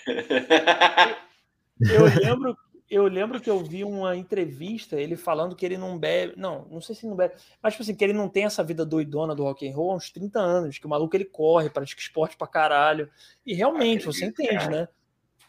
Eu 1.94 2.06
lembro, 2.06 2.58
eu 2.90 3.06
lembro 3.08 3.40
que 3.42 3.50
eu 3.50 3.64
vi 3.64 3.84
uma 3.84 4.16
entrevista 4.16 5.00
ele 5.00 5.16
falando 5.16 5.56
que 5.56 5.66
ele 5.66 5.78
não 5.78 5.98
bebe, 5.98 6.34
não, 6.38 6.66
não 6.72 6.80
sei 6.82 6.96
se 6.96 7.06
não 7.06 7.16
bebe, 7.16 7.36
mas 7.62 7.74
tipo 7.74 7.84
assim, 7.84 7.96
que 7.96 8.04
ele 8.04 8.14
não 8.14 8.30
tem 8.30 8.46
essa 8.46 8.64
vida 8.64 8.86
doidona 8.86 9.36
do 9.36 9.44
rock 9.44 9.68
and 9.68 9.76
roll 9.76 9.92
há 9.92 9.96
uns 9.96 10.10
30 10.10 10.40
anos, 10.40 10.78
que 10.78 10.86
o 10.86 10.90
maluco 10.90 11.16
ele 11.16 11.26
corre, 11.26 11.70
pratica 11.70 12.02
esporte 12.02 12.38
pra 12.38 12.48
caralho. 12.48 13.10
E 13.46 13.54
realmente, 13.54 14.06
você 14.06 14.26
entende, 14.26 14.70
né? 14.70 14.88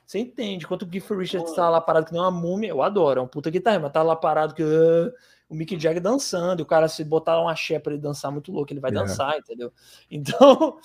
Você 0.05 0.19
entende. 0.19 0.65
Enquanto 0.65 0.83
o 0.83 0.89
Giff 0.91 1.15
Richards 1.15 1.53
tá 1.53 1.69
lá 1.69 1.81
parado 1.81 2.07
que 2.07 2.13
nem 2.13 2.21
uma 2.21 2.31
múmia, 2.31 2.71
eu 2.71 2.83
adoro, 2.83 3.21
é 3.21 3.23
um 3.23 3.29
puta 3.29 3.51
guitarra, 3.51 3.79
mas 3.79 3.93
tá 3.93 4.03
lá 4.03 4.17
parado 4.17 4.55
que 4.55 4.63
ah, 4.63 5.13
o 5.49 5.55
Mick 5.55 5.79
Jagger 5.79 6.01
dançando, 6.03 6.61
e 6.61 6.63
o 6.63 6.67
cara 6.67 6.89
se 6.89 7.05
botar 7.05 7.39
uma 7.41 7.53
axé 7.53 7.79
pra 7.79 7.93
ele 7.93 8.01
dançar 8.01 8.33
muito 8.33 8.51
louco, 8.51 8.73
ele 8.73 8.81
vai 8.81 8.91
É. 8.91 8.95
dançar, 8.95 9.37
entendeu? 9.39 9.71
Então, 10.11 10.79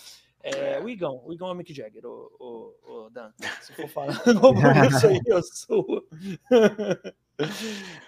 é, 0.44 0.80
o 0.80 0.90
Igão, 0.90 1.22
o 1.26 1.34
Igão 1.34 1.48
é 1.48 1.52
o 1.54 1.56
Mick 1.56 1.74
Jagger, 1.74 2.06
o, 2.06 2.30
o, 2.40 3.06
o 3.06 3.10
Dan. 3.10 3.32
Se 3.62 3.74
for 3.74 3.88
falar 3.88 4.14
isso 4.92 5.08
aí, 5.08 5.20
eu 5.26 5.42
sou. 5.42 6.06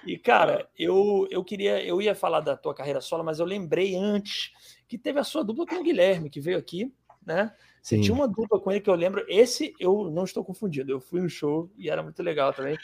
e, 0.06 0.18
cara, 0.18 0.70
eu, 0.78 1.28
eu 1.32 1.44
queria, 1.44 1.84
eu 1.84 2.02
ia 2.02 2.14
falar 2.14 2.42
da 2.42 2.56
tua 2.56 2.74
carreira 2.76 3.02
solo, 3.02 3.24
mas 3.24 3.40
eu 3.40 3.46
lembrei 3.46 3.96
antes 3.96 4.52
que 4.88 4.98
teve 4.98 5.20
a 5.20 5.24
sua 5.24 5.44
dupla 5.44 5.66
com 5.66 5.76
o 5.76 5.84
Guilherme, 5.84 6.30
que 6.30 6.40
veio 6.42 6.58
aqui, 6.58 6.94
né? 7.26 7.54
Você 7.82 7.96
Sim. 7.98 8.02
tinha 8.02 8.16
uma 8.16 8.28
dupla 8.28 8.60
com 8.60 8.72
ele 8.72 8.82
que 8.82 8.90
eu 8.90 8.96
lembro. 8.96 9.24
Esse 9.28 9.74
eu 9.80 10.10
não 10.12 10.24
estou 10.24 10.44
confundido. 10.44 10.92
Eu 10.92 11.00
fui 11.00 11.22
no 11.22 11.30
show 11.30 11.70
e 11.78 11.90
era 11.90 12.02
muito 12.02 12.22
legal 12.24 12.52
também. 12.52 12.78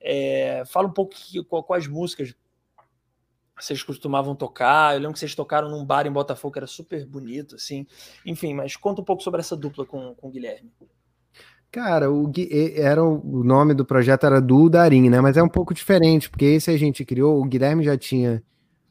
É, 0.00 0.62
fala 0.66 0.88
um 0.88 0.92
pouco 0.92 1.14
que, 1.14 1.44
qual- 1.44 1.62
quais 1.62 1.86
músicas 1.86 2.34
vocês 3.58 3.82
costumavam 3.82 4.34
tocar. 4.34 4.94
Eu 4.94 5.00
lembro 5.00 5.14
que 5.14 5.18
vocês 5.18 5.34
tocaram 5.34 5.70
num 5.70 5.84
bar 5.84 6.06
em 6.06 6.12
Botafogo 6.12 6.52
que 6.52 6.58
era 6.58 6.66
super 6.66 7.04
bonito, 7.06 7.54
assim. 7.54 7.86
Enfim, 8.24 8.54
mas 8.54 8.76
conta 8.76 9.00
um 9.00 9.04
pouco 9.04 9.22
sobre 9.22 9.40
essa 9.40 9.56
dupla 9.56 9.86
com, 9.86 10.14
com 10.14 10.28
o 10.28 10.30
Guilherme. 10.30 10.70
Cara, 11.70 12.10
o, 12.10 12.30
era 12.74 13.02
o, 13.02 13.44
nome 13.44 13.74
do 13.74 13.84
projeto 13.84 14.24
era 14.24 14.40
Duo 14.40 14.70
Darim, 14.70 15.10
né? 15.10 15.20
Mas 15.20 15.36
é 15.36 15.42
um 15.42 15.48
pouco 15.48 15.74
diferente, 15.74 16.30
porque 16.30 16.44
esse 16.44 16.70
a 16.70 16.76
gente 16.76 17.04
criou, 17.04 17.40
o 17.40 17.44
Guilherme 17.44 17.84
já 17.84 17.98
tinha 17.98 18.42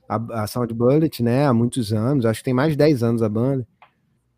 a, 0.08 0.44
a 0.44 0.48
Sound 0.48 0.74
Bullet, 0.74 1.24
né? 1.24 1.48
Há 1.48 1.54
muitos 1.54 1.94
anos, 1.94 2.26
acho 2.26 2.42
que 2.42 2.46
tem 2.46 2.54
mais 2.54 2.72
de 2.72 2.78
10 2.78 3.04
anos 3.04 3.24
a 3.24 3.30
banda. 3.30 3.68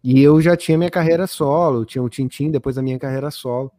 E 0.04 0.22
eu 0.22 0.40
já 0.40 0.56
tinha 0.56 0.78
minha 0.78 0.90
carreira 0.90 1.28
solo, 1.28 1.84
tinha 1.84 2.02
o 2.02 2.10
Tintim, 2.10 2.50
depois 2.52 2.78
a 2.78 2.82
minha 2.82 3.00
carreira 3.00 3.32
solo. 3.32 3.72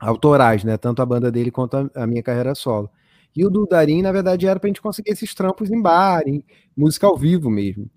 Autorais, 0.00 0.64
né? 0.64 0.76
Tanto 0.76 1.02
a 1.02 1.06
banda 1.06 1.30
dele 1.30 1.50
quanto 1.50 1.76
a, 1.76 2.02
a 2.02 2.06
minha 2.06 2.22
carreira 2.22 2.54
solo. 2.54 2.90
E 3.34 3.44
o 3.44 3.50
do 3.50 3.66
Darim, 3.66 4.02
na 4.02 4.12
verdade, 4.12 4.46
era 4.46 4.58
pra 4.58 4.68
gente 4.68 4.82
conseguir 4.82 5.10
esses 5.10 5.34
trampos 5.34 5.70
em 5.70 5.80
bar, 5.80 6.22
em 6.26 6.44
música 6.76 7.06
ao 7.06 7.16
vivo 7.16 7.48
mesmo. 7.48 7.88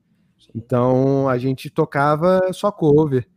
Então 0.56 1.28
a 1.28 1.38
gente 1.38 1.70
tocava 1.70 2.52
só 2.54 2.72
cover. 2.72 3.28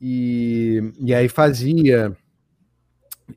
E, 0.00 0.92
e 0.98 1.14
aí 1.14 1.28
fazia 1.28 2.16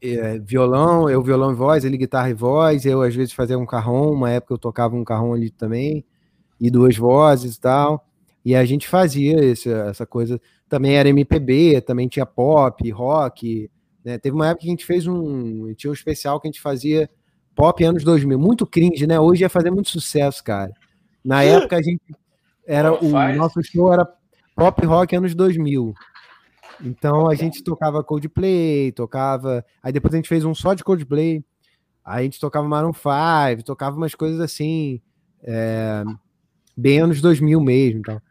é, 0.01 0.39
violão, 0.39 1.09
eu 1.09 1.21
violão 1.21 1.51
e 1.51 1.55
voz, 1.55 1.85
ele 1.85 1.97
guitarra 1.97 2.29
e 2.29 2.33
voz, 2.33 2.85
eu 2.85 3.01
às 3.01 3.15
vezes 3.15 3.33
fazia 3.33 3.57
um 3.57 3.65
carrom, 3.65 4.11
uma 4.11 4.31
época 4.31 4.53
eu 4.53 4.57
tocava 4.57 4.95
um 4.95 5.03
carrom 5.03 5.33
ali 5.33 5.51
também, 5.51 6.03
e 6.59 6.69
duas 6.71 6.97
vozes 6.97 7.55
e 7.55 7.59
tal. 7.59 8.05
E 8.43 8.55
a 8.55 8.63
gente 8.65 8.87
fazia 8.87 9.43
esse, 9.43 9.71
essa 9.71 10.05
coisa. 10.05 10.39
Também 10.69 10.95
era 10.95 11.09
MPB, 11.09 11.81
também 11.81 12.07
tinha 12.07 12.25
pop, 12.25 12.89
rock. 12.91 13.69
Né? 14.03 14.19
Teve 14.19 14.35
uma 14.35 14.47
época 14.47 14.61
que 14.61 14.67
a 14.67 14.71
gente 14.71 14.85
fez 14.85 15.07
um. 15.07 15.73
Tinha 15.73 15.89
um 15.89 15.93
especial 15.93 16.39
que 16.39 16.47
a 16.47 16.51
gente 16.51 16.61
fazia 16.61 17.09
pop 17.55 17.83
anos 17.83 18.03
2000. 18.03 18.37
Muito 18.37 18.65
cringe, 18.65 19.07
né? 19.07 19.19
Hoje 19.19 19.41
ia 19.43 19.49
fazer 19.49 19.71
muito 19.71 19.89
sucesso, 19.89 20.43
cara. 20.43 20.71
Na 21.23 21.43
época 21.43 21.77
a 21.77 21.81
gente. 21.81 22.01
Era, 22.67 22.93
o 22.93 23.09
nosso 23.37 23.61
show 23.63 23.93
era 23.93 24.07
pop 24.55 24.85
rock 24.85 25.15
anos 25.15 25.33
2000. 25.35 25.93
Então 26.83 27.29
a 27.29 27.35
gente 27.35 27.63
tocava 27.63 28.03
Coldplay, 28.03 28.91
tocava. 28.91 29.63
Aí 29.81 29.91
depois 29.93 30.13
a 30.13 30.17
gente 30.17 30.27
fez 30.29 30.43
um 30.43 30.53
só 30.53 30.73
de 30.73 30.83
Coldplay. 30.83 31.43
Aí 32.03 32.21
a 32.21 32.23
gente 32.23 32.39
tocava 32.39 32.67
Maroon 32.67 32.91
5, 32.93 33.63
tocava 33.63 33.95
umas 33.95 34.13
coisas 34.13 34.39
assim. 34.39 35.01
é, 35.43 36.03
bem 36.75 36.99
anos 36.99 37.21
2000 37.21 37.59
mesmo. 37.61 37.99
Então. 37.99 38.21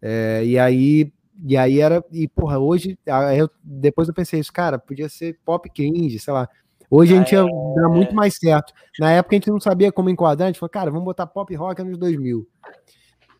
É, 0.00 0.42
e 0.44 0.58
aí. 0.58 1.12
E 1.44 1.56
aí 1.56 1.80
era. 1.80 2.04
E, 2.12 2.26
porra, 2.28 2.58
hoje. 2.58 2.98
eu- 3.36 3.50
depois 3.62 4.08
eu 4.08 4.14
pensei 4.14 4.40
isso, 4.40 4.52
cara, 4.52 4.78
podia 4.78 5.08
ser 5.08 5.38
pop 5.44 5.68
cringe, 5.70 6.18
sei 6.18 6.32
lá. 6.32 6.48
Hoje 6.94 7.14
a 7.14 7.16
gente 7.16 7.32
ia 7.32 7.42
dar 7.74 7.88
muito 7.88 8.14
mais 8.14 8.36
certo. 8.36 8.74
Na 9.00 9.10
época 9.12 9.34
a 9.34 9.38
gente 9.38 9.50
não 9.50 9.58
sabia 9.58 9.90
como 9.90 10.10
enquadrar, 10.10 10.44
a 10.48 10.50
gente 10.50 10.60
falou, 10.60 10.68
cara, 10.68 10.90
vamos 10.90 11.06
botar 11.06 11.26
pop 11.26 11.54
rock 11.54 11.80
anos 11.80 11.96
2000. 11.96 12.46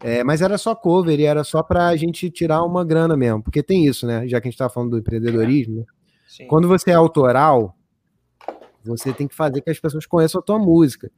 É, 0.02 0.24
mas 0.24 0.40
era 0.40 0.56
só 0.56 0.74
cover 0.74 1.20
e 1.20 1.24
era 1.26 1.44
só 1.44 1.62
pra 1.62 1.94
gente 1.94 2.31
tirar 2.31 2.62
uma 2.64 2.82
grana 2.82 3.14
mesmo. 3.14 3.42
Porque 3.42 3.62
tem 3.62 3.84
isso, 3.84 4.06
né? 4.06 4.26
Já 4.26 4.40
que 4.40 4.48
a 4.48 4.50
gente 4.50 4.56
tá 4.58 4.70
falando 4.70 4.92
do 4.92 4.98
empreendedorismo? 4.98 5.86
Sim. 6.26 6.47
Quando 6.47 6.66
você 6.66 6.92
é 6.92 6.94
autoral, 6.94 7.76
você 8.82 9.12
tem 9.12 9.28
que 9.28 9.34
fazer 9.34 9.60
que 9.60 9.68
as 9.68 9.78
pessoas 9.78 10.06
conheçam 10.06 10.40
a 10.40 10.42
tua 10.42 10.58
música, 10.58 11.10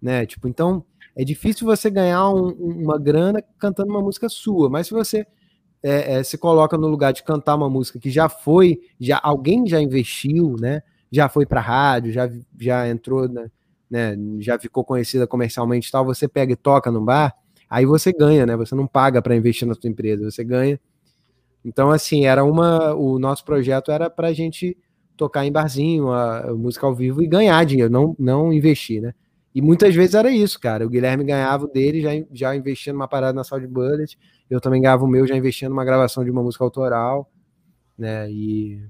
né? 0.00 0.24
Tipo, 0.24 0.48
então 0.48 0.82
é 1.14 1.22
difícil 1.24 1.66
você 1.66 1.90
ganhar 1.90 2.26
um- 2.30 2.56
um- 2.58 2.82
uma 2.84 2.98
grana 2.98 3.44
cantando 3.58 3.90
uma 3.90 4.00
música 4.00 4.30
sua, 4.30 4.70
mas 4.70 4.86
se 4.86 4.94
você 4.94 5.26
é, 5.82 6.14
é, 6.20 6.22
se 6.22 6.38
coloca 6.38 6.78
no 6.78 6.86
lugar 6.86 7.12
de 7.12 7.22
cantar 7.22 7.54
uma 7.56 7.68
música 7.68 7.98
que 7.98 8.08
já 8.08 8.28
foi, 8.30 8.80
já 8.98 9.20
alguém 9.22 9.66
já 9.66 9.78
investiu, 9.78 10.56
né? 10.58 10.80
Já 11.12 11.28
foi 11.28 11.46
para 11.46 11.60
rádio, 11.60 12.10
já, 12.10 12.28
já 12.58 12.88
entrou, 12.88 13.28
né? 13.28 13.50
né, 13.90 14.16
Já 14.40 14.58
ficou 14.58 14.82
conhecida 14.82 15.26
comercialmente 15.26 15.88
e 15.88 15.92
tal. 15.92 16.04
Você 16.06 16.26
pega 16.26 16.54
e 16.54 16.56
toca 16.56 16.90
no 16.90 17.04
bar, 17.04 17.34
aí 17.68 17.84
você 17.84 18.12
ganha, 18.12 18.46
né? 18.46 18.56
Você 18.56 18.74
não 18.74 18.86
paga 18.86 19.20
para 19.20 19.36
investir 19.36 19.68
na 19.68 19.74
sua 19.74 19.90
empresa, 19.90 20.30
você 20.30 20.42
ganha. 20.42 20.80
Então, 21.64 21.90
assim, 21.90 22.24
era 22.26 22.42
uma. 22.42 22.94
O 22.94 23.18
nosso 23.18 23.44
projeto 23.44 23.92
era 23.92 24.08
para 24.10 24.28
a 24.28 24.32
gente 24.32 24.76
tocar 25.16 25.44
em 25.44 25.52
barzinho, 25.52 26.10
a, 26.10 26.50
a 26.50 26.54
música 26.54 26.86
ao 26.86 26.94
vivo 26.94 27.22
e 27.22 27.26
ganhar 27.26 27.64
dinheiro, 27.64 27.92
não, 27.92 28.16
não 28.18 28.52
investir, 28.52 29.00
né? 29.02 29.14
E 29.54 29.60
muitas 29.60 29.94
vezes 29.94 30.14
era 30.14 30.30
isso, 30.30 30.58
cara. 30.58 30.86
O 30.86 30.88
Guilherme 30.88 31.24
ganhava 31.24 31.66
o 31.66 31.68
dele, 31.68 32.00
já, 32.00 32.10
já 32.32 32.56
investia 32.56 32.92
numa 32.92 33.06
parada 33.06 33.34
na 33.34 33.44
Sound 33.44 33.66
Bullet. 33.66 34.18
Eu 34.48 34.60
também 34.60 34.80
ganhava 34.80 35.04
o 35.04 35.08
meu, 35.08 35.26
já 35.26 35.36
investia 35.36 35.68
numa 35.68 35.84
gravação 35.84 36.24
de 36.24 36.30
uma 36.30 36.42
música 36.42 36.64
autoral, 36.64 37.30
né? 37.98 38.30
E, 38.30 38.82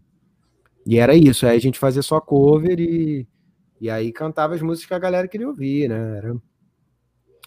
e 0.86 0.98
era 0.98 1.14
isso. 1.14 1.46
Aí 1.46 1.56
a 1.56 1.60
gente 1.60 1.78
fazia 1.78 2.02
só 2.02 2.20
cover 2.20 2.78
e, 2.80 3.26
e 3.80 3.90
aí 3.90 4.12
cantava 4.12 4.54
as 4.54 4.62
músicas 4.62 4.88
que 4.88 4.94
a 4.94 4.98
galera 4.98 5.28
queria 5.28 5.48
ouvir, 5.48 5.88
né? 5.88 6.18
Era... 6.18 6.36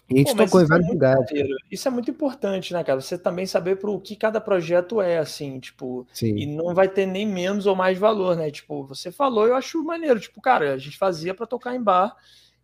E 0.08 0.14
a 0.14 0.18
gente 0.18 0.36
Pô, 0.36 0.44
tocou 0.44 0.60
em 0.60 0.64
é 0.64 0.66
vários 0.68 0.86
muito 0.86 0.94
lugares. 1.02 1.30
Isso 1.70 1.88
é 1.88 1.90
muito 1.90 2.10
importante, 2.10 2.72
né, 2.72 2.84
cara? 2.84 3.00
Você 3.00 3.18
também 3.18 3.44
saber 3.44 3.76
pro 3.76 3.98
que 4.00 4.14
cada 4.14 4.40
projeto 4.40 5.00
é, 5.00 5.18
assim, 5.18 5.58
tipo, 5.58 6.06
Sim. 6.12 6.36
e 6.36 6.46
não 6.46 6.72
vai 6.74 6.88
ter 6.88 7.06
nem 7.06 7.26
menos 7.26 7.66
ou 7.66 7.74
mais 7.74 7.98
valor, 7.98 8.36
né? 8.36 8.48
Tipo, 8.50 8.84
você 8.84 9.10
falou, 9.10 9.48
eu 9.48 9.56
acho 9.56 9.82
maneiro. 9.82 10.20
Tipo, 10.20 10.40
cara, 10.40 10.74
a 10.74 10.78
gente 10.78 10.96
fazia 10.96 11.34
para 11.34 11.44
tocar 11.44 11.74
em 11.74 11.82
bar 11.82 12.14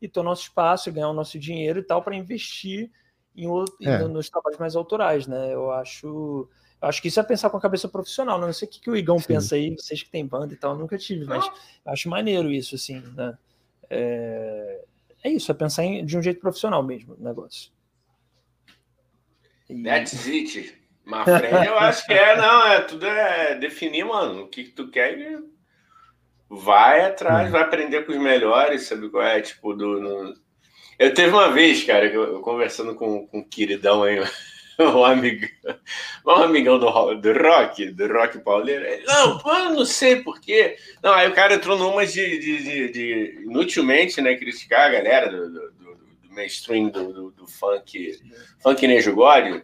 e 0.01 0.09
ter 0.09 0.21
o 0.21 0.23
nosso 0.23 0.43
espaço 0.43 0.93
ganhar 0.93 1.09
o 1.09 1.15
nosso 1.15 1.37
dinheiro 1.37 1.81
e 1.81 1.83
tal 1.83 2.01
para 2.01 2.15
investir 2.15 2.91
em 3.37 3.49
outro, 3.49 3.75
É. 3.83 3.99
no- 3.99 4.09
nos 4.09 4.31
trabalhos 4.31 4.59
mais 4.61 4.77
autorais, 4.77 5.27
né? 5.27 5.53
Eu 5.53 5.73
acho, 5.73 6.49
acho 6.83 7.01
que 7.01 7.09
isso 7.09 7.21
é 7.21 7.23
pensar 7.23 7.49
com 7.51 7.57
a 7.57 7.61
cabeça 7.61 7.89
profissional. 7.89 8.39
né? 8.39 8.47
Não 8.47 8.53
sei 8.53 8.69
o 8.69 8.71
que, 8.71 8.81
que 8.81 8.91
o 8.91 8.97
Igão 8.97 9.19
Sim. 9.19 9.27
pensa 9.29 9.55
aí, 9.55 9.75
vocês 9.77 10.03
que 10.03 10.11
têm 10.11 10.27
banda 10.27 10.53
e 10.53 10.57
tal, 10.57 10.73
eu 10.73 10.79
nunca 10.79 10.99
tive, 10.99 11.25
mas 11.25 11.49
acho 11.87 12.09
maneiro 12.09 12.51
isso, 12.51 12.75
assim, 12.75 13.01
né? 13.15 13.37
É, 13.89 14.85
é 15.25 15.31
isso, 15.31 15.51
é 15.51 15.55
pensar 15.55 15.85
em- 15.85 16.05
de 16.05 16.17
um 16.17 16.23
jeito 16.23 16.41
profissional 16.41 16.83
mesmo 16.83 17.15
o 17.19 17.23
negócio. 17.23 17.71
E- 19.69 19.83
That's 19.83 20.27
it. 20.27 20.79
Eu 21.67 21.79
acho 21.79 22.07
que 22.07 22.13
é, 22.13 22.37
não, 22.37 22.67
é 22.67 22.81
tudo 22.83 23.07
é 23.07 23.55
definir, 23.57 24.05
mano, 24.05 24.43
o 24.45 24.49
que, 24.49 24.65
que 24.65 24.71
tu 24.71 24.89
quer 24.89 25.19
e 25.19 25.43
vai 26.49 27.05
atrás, 27.05 27.51
vai 27.51 27.63
aprender 27.63 28.05
com 28.07 28.13
os 28.13 28.19
melhores, 28.19 28.83
sabe 28.83 29.09
qual 29.09 29.25
é? 29.25 29.41
Tipo, 29.41 29.75
do. 29.75 30.01
No... 30.01 30.35
Eu 30.99 31.13
teve 31.13 31.33
uma 31.33 31.51
vez, 31.51 31.83
cara, 31.85 32.07
eu, 32.07 32.35
eu 32.35 32.41
conversando 32.41 32.95
com, 32.95 33.27
com 33.27 33.39
um 33.39 33.45
queridão 33.45 34.03
aí, 34.05 34.17
um 34.97 35.05
amigo, 35.05 35.47
um 36.27 36.31
amigão 36.31 36.79
do, 36.79 37.15
do 37.15 37.33
rock, 37.33 37.91
do 37.91 38.13
rock 38.13 38.39
pauleiro. 38.39 38.85
Ele, 38.85 39.05
não, 39.05 39.41
mano, 39.43 39.77
não 39.77 39.85
sei 39.85 40.23
porquê. 40.23 40.77
Não, 41.03 41.13
aí 41.13 41.29
o 41.29 41.35
cara 41.35 41.55
entrou 41.55 41.79
numa 41.79 42.07
de, 42.07 42.39
de, 42.39 42.63
de, 42.63 42.91
de 42.91 43.43
inutilmente, 43.45 44.21
né, 44.21 44.37
criticar 44.37 44.87
a 44.87 44.91
galera 44.91 45.31
do, 45.31 45.51
do, 45.51 45.71
do, 45.73 45.95
do 46.23 46.35
mainstream 46.35 46.89
do, 46.89 47.13
do, 47.13 47.31
do 47.31 47.47
funk, 47.47 48.19
funk 48.63 48.87
nejugório. 48.87 49.63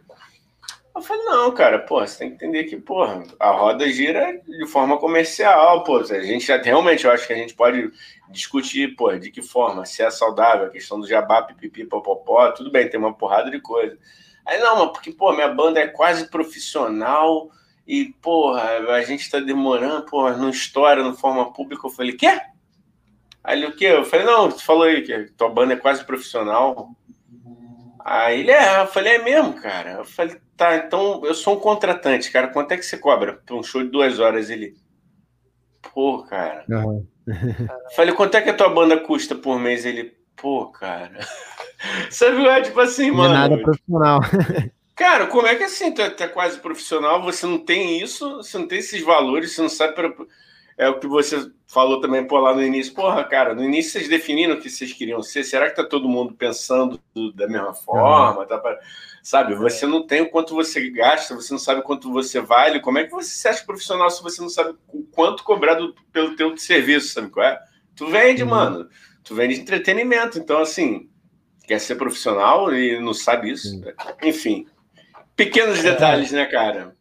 Eu 0.95 1.03
falei, 1.03 1.23
não, 1.23 1.51
cara, 1.53 1.79
pô, 1.79 2.05
você 2.05 2.17
tem 2.17 2.29
que 2.29 2.35
entender 2.35 2.65
que, 2.65 2.75
porra, 2.75 3.23
a 3.39 3.51
roda 3.51 3.89
gira 3.89 4.41
de 4.45 4.67
forma 4.67 4.97
comercial, 4.97 5.83
pô. 5.83 5.97
A 5.97 6.21
gente 6.21 6.45
já 6.45 6.57
realmente, 6.57 7.05
eu 7.05 7.11
acho 7.11 7.25
que 7.25 7.31
a 7.31 7.37
gente 7.37 7.53
pode 7.53 7.89
discutir, 8.29 8.95
pô, 8.95 9.15
de 9.15 9.31
que 9.31 9.41
forma, 9.41 9.85
se 9.85 10.01
é 10.01 10.09
saudável, 10.09 10.65
a 10.65 10.69
questão 10.69 10.99
do 10.99 11.07
jabá, 11.07 11.41
pipipi, 11.43 11.85
popopó, 11.85 12.51
tudo 12.51 12.71
bem, 12.71 12.89
tem 12.89 12.99
uma 12.99 13.13
porrada 13.13 13.49
de 13.49 13.61
coisa. 13.61 13.97
Aí, 14.49 14.59
não, 14.59 14.79
mas 14.79 14.91
porque, 14.93 15.11
pô, 15.11 15.31
minha 15.31 15.47
banda 15.47 15.79
é 15.79 15.87
quase 15.87 16.27
profissional 16.27 17.51
e, 17.85 18.15
porra, 18.19 18.63
a 18.63 19.01
gente 19.03 19.29
tá 19.29 19.39
demorando, 19.39 20.07
porra, 20.07 20.35
não 20.35 20.49
estoura, 20.49 21.03
não 21.03 21.13
forma 21.13 21.53
pública. 21.53 21.85
Eu 21.85 21.91
falei, 21.91 22.13
quê? 22.13 22.41
Aí 23.43 23.59
ele, 23.59 23.67
o 23.67 23.75
quê? 23.75 23.85
Eu 23.85 24.03
falei, 24.03 24.25
não, 24.25 24.49
tu 24.49 24.63
falou 24.63 24.83
aí 24.83 25.03
que 25.03 25.31
tua 25.37 25.49
banda 25.49 25.73
é 25.73 25.77
quase 25.77 26.03
profissional. 26.03 26.89
Aí 28.03 28.39
ele, 28.39 28.49
é, 28.49 28.81
eu 28.81 28.87
falei, 28.87 29.17
é 29.17 29.23
mesmo, 29.23 29.53
cara. 29.53 29.91
Eu 29.91 30.05
falei, 30.05 30.35
tá, 30.57 30.77
então 30.77 31.21
eu 31.23 31.35
sou 31.35 31.55
um 31.55 31.59
contratante, 31.59 32.31
cara. 32.31 32.47
Quanto 32.47 32.71
é 32.71 32.77
que 32.77 32.83
você 32.83 32.97
cobra 32.97 33.33
pra 33.45 33.55
um 33.55 33.61
show 33.61 33.83
de 33.83 33.89
duas 33.89 34.19
horas? 34.19 34.49
Ele, 34.49 34.75
pô, 35.93 36.23
cara. 36.23 36.65
Uhum. 36.67 37.05
falei, 37.95 38.15
quanto 38.15 38.35
é 38.35 38.41
que 38.41 38.49
a 38.49 38.57
tua 38.57 38.69
banda 38.69 38.97
custa 38.97 39.35
por 39.35 39.59
mês? 39.59 39.85
Ele, 39.85 40.11
pô, 40.35 40.71
cara. 40.71 41.19
Viu? 42.11 42.49
É 42.49 42.61
tipo 42.61 42.79
assim, 42.79 43.11
mano. 43.11 43.29
Não 43.29 43.35
é 43.35 43.49
nada 43.49 43.57
profissional. 43.61 44.19
Cara, 44.95 45.27
como 45.27 45.47
é 45.47 45.55
que 45.55 45.63
assim, 45.63 45.93
tu 45.93 46.01
é, 46.01 46.09
tu 46.09 46.21
é, 46.21 46.27
quase 46.27 46.59
profissional, 46.59 47.23
você 47.23 47.45
não 47.45 47.57
tem 47.57 48.01
isso, 48.01 48.35
você 48.35 48.57
não 48.57 48.67
tem 48.67 48.79
esses 48.79 49.01
valores, 49.01 49.53
você 49.53 49.61
não 49.61 49.69
sabe. 49.69 49.93
Pra... 49.93 50.13
É 50.77 50.89
o 50.89 50.99
que 50.99 51.07
você 51.07 51.51
falou 51.67 52.01
também 52.01 52.25
por 52.25 52.39
lá 52.39 52.53
no 52.53 52.63
início. 52.63 52.93
Porra, 52.93 53.23
cara, 53.23 53.53
no 53.53 53.63
início 53.63 53.91
vocês 53.91 54.09
definiram 54.09 54.55
o 54.55 54.61
que 54.61 54.69
vocês 54.69 54.91
queriam 54.93 55.21
ser. 55.21 55.43
Será 55.43 55.69
que 55.69 55.75
tá 55.75 55.83
todo 55.85 56.09
mundo 56.09 56.33
pensando 56.33 56.99
da 57.35 57.47
mesma 57.47 57.73
forma? 57.73 58.41
Uhum. 58.41 58.47
Tá 58.47 58.57
pra... 58.57 58.77
Sabe, 59.21 59.55
você 59.55 59.85
não 59.85 60.07
tem 60.07 60.21
o 60.21 60.29
quanto 60.29 60.55
você 60.55 60.89
gasta, 60.89 61.35
você 61.35 61.51
não 61.53 61.59
sabe 61.59 61.81
quanto 61.81 62.11
você 62.11 62.39
vale. 62.39 62.79
Como 62.79 62.97
é 62.97 63.03
que 63.03 63.11
você 63.11 63.29
se 63.29 63.47
acha 63.47 63.65
profissional 63.65 64.09
se 64.09 64.23
você 64.23 64.41
não 64.41 64.49
sabe 64.49 64.73
o 64.87 65.03
quanto 65.03 65.43
cobrar 65.43 65.75
do, 65.75 65.93
pelo 66.13 66.35
teu 66.35 66.55
serviço, 66.57 67.13
sabe 67.13 67.29
qual 67.29 67.45
é? 67.45 67.59
Tu 67.95 68.07
vende, 68.07 68.43
uhum. 68.43 68.49
mano. 68.49 68.89
Tu 69.23 69.35
vende 69.35 69.59
entretenimento. 69.59 70.39
Então, 70.39 70.59
assim, 70.59 71.08
quer 71.69 71.79
ser 71.79 71.95
profissional 71.95 72.73
e 72.73 72.99
não 72.99 73.13
sabe 73.13 73.51
isso. 73.51 73.69
Sim. 73.69 73.83
Enfim, 74.23 74.65
pequenos 75.35 75.83
detalhes, 75.83 76.33
é. 76.33 76.37
né, 76.37 76.45
cara? 76.47 76.95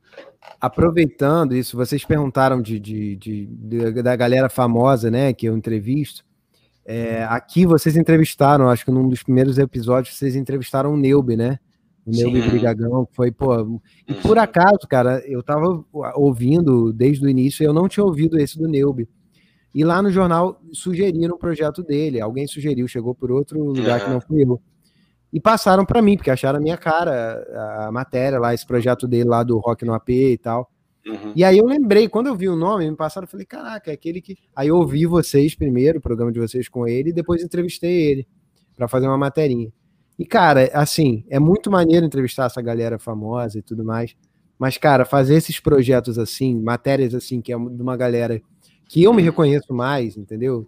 Aproveitando 0.61 1.57
isso, 1.57 1.75
vocês 1.75 2.05
perguntaram 2.05 2.61
de, 2.61 2.79
de, 2.79 3.17
de, 3.17 3.47
de, 3.47 4.03
da 4.03 4.15
galera 4.15 4.51
famosa, 4.51 5.11
né, 5.11 5.33
que 5.33 5.47
eu 5.47 5.57
entrevisto. 5.57 6.23
É, 6.85 7.25
aqui 7.25 7.65
vocês 7.65 7.97
entrevistaram, 7.97 8.69
acho 8.69 8.85
que 8.85 8.91
num 8.91 9.09
dos 9.09 9.23
primeiros 9.23 9.57
episódios 9.57 10.17
vocês 10.17 10.37
entrevistaram 10.37 10.93
o 10.93 10.97
Neube, 10.99 11.35
né? 11.35 11.59
O 12.07 12.11
Neube 12.11 12.43
Brigagão, 12.43 13.07
que 13.07 13.15
foi, 13.15 13.31
pô. 13.31 13.81
E 14.07 14.15
por 14.15 14.39
acaso, 14.39 14.87
cara, 14.89 15.23
eu 15.27 15.43
tava 15.43 15.85
ouvindo 16.15 16.93
desde 16.93 17.25
o 17.25 17.29
início, 17.29 17.65
eu 17.65 17.73
não 17.73 17.89
tinha 17.89 18.05
ouvido 18.05 18.39
esse 18.39 18.59
do 18.59 18.69
Neube. 18.69 19.09
E 19.75 19.85
lá 19.85 20.03
no 20.03 20.11
jornal 20.11 20.61
sugeriram 20.73 21.35
o 21.35 21.39
projeto 21.39 21.83
dele. 21.83 22.21
Alguém 22.21 22.47
sugeriu, 22.47 22.89
chegou 22.89 23.15
por 23.15 23.31
outro 23.31 23.63
lugar 23.63 24.01
uhum. 24.01 24.07
que 24.07 24.13
não 24.13 24.21
fui 24.21 24.43
eu. 24.43 24.61
E 25.33 25.39
passaram 25.39 25.85
para 25.85 26.01
mim, 26.01 26.17
porque 26.17 26.31
acharam 26.31 26.59
a 26.59 26.63
minha 26.63 26.77
cara, 26.77 27.87
a 27.87 27.93
matéria 27.93 28.39
lá, 28.39 28.55
esse 28.55 28.67
projeto 28.67 29.07
dele 29.07 29.29
lá 29.29 29.43
do 29.43 29.59
Rock 29.59 29.85
no 29.85 29.93
AP 29.93 30.09
e 30.09 30.39
tal. 30.39 30.71
Uhum. 31.07 31.33
E 31.37 31.45
aí 31.45 31.59
eu 31.59 31.67
lembrei, 31.67 32.09
quando 32.09 32.29
eu 32.29 32.35
vi 32.35 32.49
o 32.49 32.57
nome, 32.57 32.91
me 32.91 32.97
passaram, 32.97 33.27
eu 33.27 33.31
falei, 33.31 33.47
caraca, 33.47 33.91
é 33.91 33.95
aquele 33.95 34.21
que. 34.21 34.37
Aí 34.55 34.69
eu 34.69 34.77
ouvi 34.77 35.07
vocês 35.07 35.55
primeiro, 35.55 35.99
o 35.99 36.03
programa 36.03 36.33
de 36.33 36.39
vocês 36.39 36.69
com 36.69 36.87
ele, 36.87 37.11
e 37.11 37.13
depois 37.13 37.43
entrevistei 37.43 38.11
ele 38.11 38.27
para 38.75 38.89
fazer 38.89 39.07
uma 39.07 39.19
materinha. 39.19 39.71
E, 40.19 40.27
cara, 40.27 40.69
assim, 40.73 41.25
é 41.29 41.39
muito 41.39 41.71
maneiro 41.71 42.05
entrevistar 42.05 42.47
essa 42.47 42.61
galera 42.61 42.99
famosa 42.99 43.59
e 43.59 43.63
tudo 43.63 43.85
mais. 43.85 44.17
Mas, 44.59 44.77
cara, 44.77 45.05
fazer 45.05 45.37
esses 45.37 45.61
projetos 45.61 46.19
assim, 46.19 46.61
matérias 46.61 47.15
assim, 47.15 47.41
que 47.41 47.53
é 47.53 47.57
de 47.57 47.83
uma 47.83 47.97
galera 47.97 48.41
que 48.89 49.03
eu 49.05 49.13
me 49.13 49.23
reconheço 49.23 49.73
mais, 49.75 50.17
entendeu? 50.17 50.67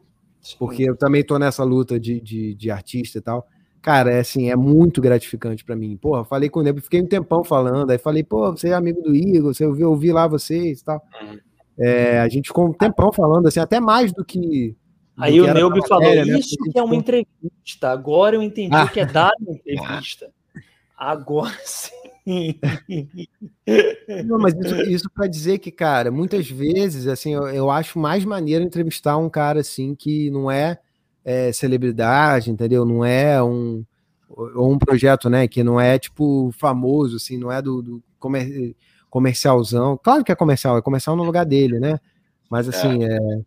Porque 0.58 0.82
eu 0.82 0.96
também 0.96 1.24
tô 1.24 1.38
nessa 1.38 1.64
luta 1.64 1.98
de, 1.98 2.20
de, 2.20 2.54
de 2.54 2.70
artista 2.70 3.18
e 3.18 3.20
tal. 3.20 3.48
Cara, 3.82 4.12
é 4.12 4.20
assim, 4.20 4.50
é 4.50 4.56
muito 4.56 5.00
gratificante 5.00 5.64
para 5.64 5.74
mim. 5.74 5.96
Porra, 5.96 6.24
falei 6.24 6.50
com 6.50 6.60
o 6.60 6.62
Nebo, 6.62 6.82
fiquei 6.82 7.00
um 7.00 7.06
tempão 7.06 7.42
falando, 7.42 7.90
aí 7.90 7.98
falei, 7.98 8.22
pô, 8.22 8.50
você 8.50 8.68
é 8.68 8.74
amigo 8.74 9.00
do 9.00 9.14
Igor, 9.14 9.54
você 9.54 9.64
ouviu, 9.64 9.90
ouvi 9.90 10.12
lá 10.12 10.26
vocês 10.26 10.80
e 10.80 10.84
tal. 10.84 11.02
Uhum. 11.22 11.38
É, 11.78 12.20
a 12.20 12.28
gente 12.28 12.48
ficou 12.48 12.68
um 12.68 12.74
tempão 12.74 13.10
falando, 13.10 13.46
assim, 13.46 13.58
até 13.58 13.80
mais 13.80 14.12
do 14.12 14.22
que. 14.22 14.76
Aí 15.16 15.40
o 15.40 15.52
Neubi 15.52 15.80
falou: 15.88 16.14
né? 16.14 16.22
Isso 16.38 16.56
que 16.70 16.78
é 16.78 16.82
uma 16.82 16.94
entrevista. 16.94 17.88
Agora 17.90 18.36
eu 18.36 18.42
entendi 18.42 18.74
ah. 18.74 18.84
o 18.84 18.88
que 18.88 19.00
é 19.00 19.06
dar 19.06 19.32
uma 19.40 19.54
entrevista. 19.54 20.30
Agora 20.96 21.56
sim. 21.64 22.09
Não, 24.24 24.38
mas 24.38 24.54
isso, 24.54 24.82
isso 24.82 25.10
para 25.10 25.26
dizer 25.26 25.58
que, 25.58 25.70
cara, 25.70 26.10
muitas 26.10 26.48
vezes, 26.48 27.06
assim, 27.06 27.34
eu, 27.34 27.48
eu, 27.48 27.70
acho 27.70 27.98
mais 27.98 28.24
maneiro 28.24 28.64
entrevistar 28.64 29.16
um 29.16 29.28
cara 29.28 29.60
assim 29.60 29.94
que 29.94 30.30
não 30.30 30.50
é, 30.50 30.78
é 31.24 31.52
celebridade, 31.52 32.50
entendeu? 32.50 32.84
Não 32.84 33.04
é 33.04 33.42
um 33.42 33.84
ou 34.28 34.72
um 34.72 34.78
projeto, 34.78 35.28
né, 35.28 35.48
que 35.48 35.62
não 35.64 35.80
é 35.80 35.98
tipo 35.98 36.52
famoso, 36.52 37.16
assim, 37.16 37.36
não 37.36 37.50
é 37.50 37.60
do, 37.60 37.82
do 37.82 38.02
comer, 38.18 38.76
comercialzão. 39.10 39.98
Claro 40.02 40.24
que 40.24 40.30
é 40.30 40.36
comercial, 40.36 40.78
é 40.78 40.82
comercial 40.82 41.16
no 41.16 41.24
lugar 41.24 41.44
dele, 41.44 41.80
né? 41.80 41.98
Mas 42.48 42.66
é. 42.66 42.70
assim, 42.70 43.04
é, 43.04 43.12
é 43.12 43.40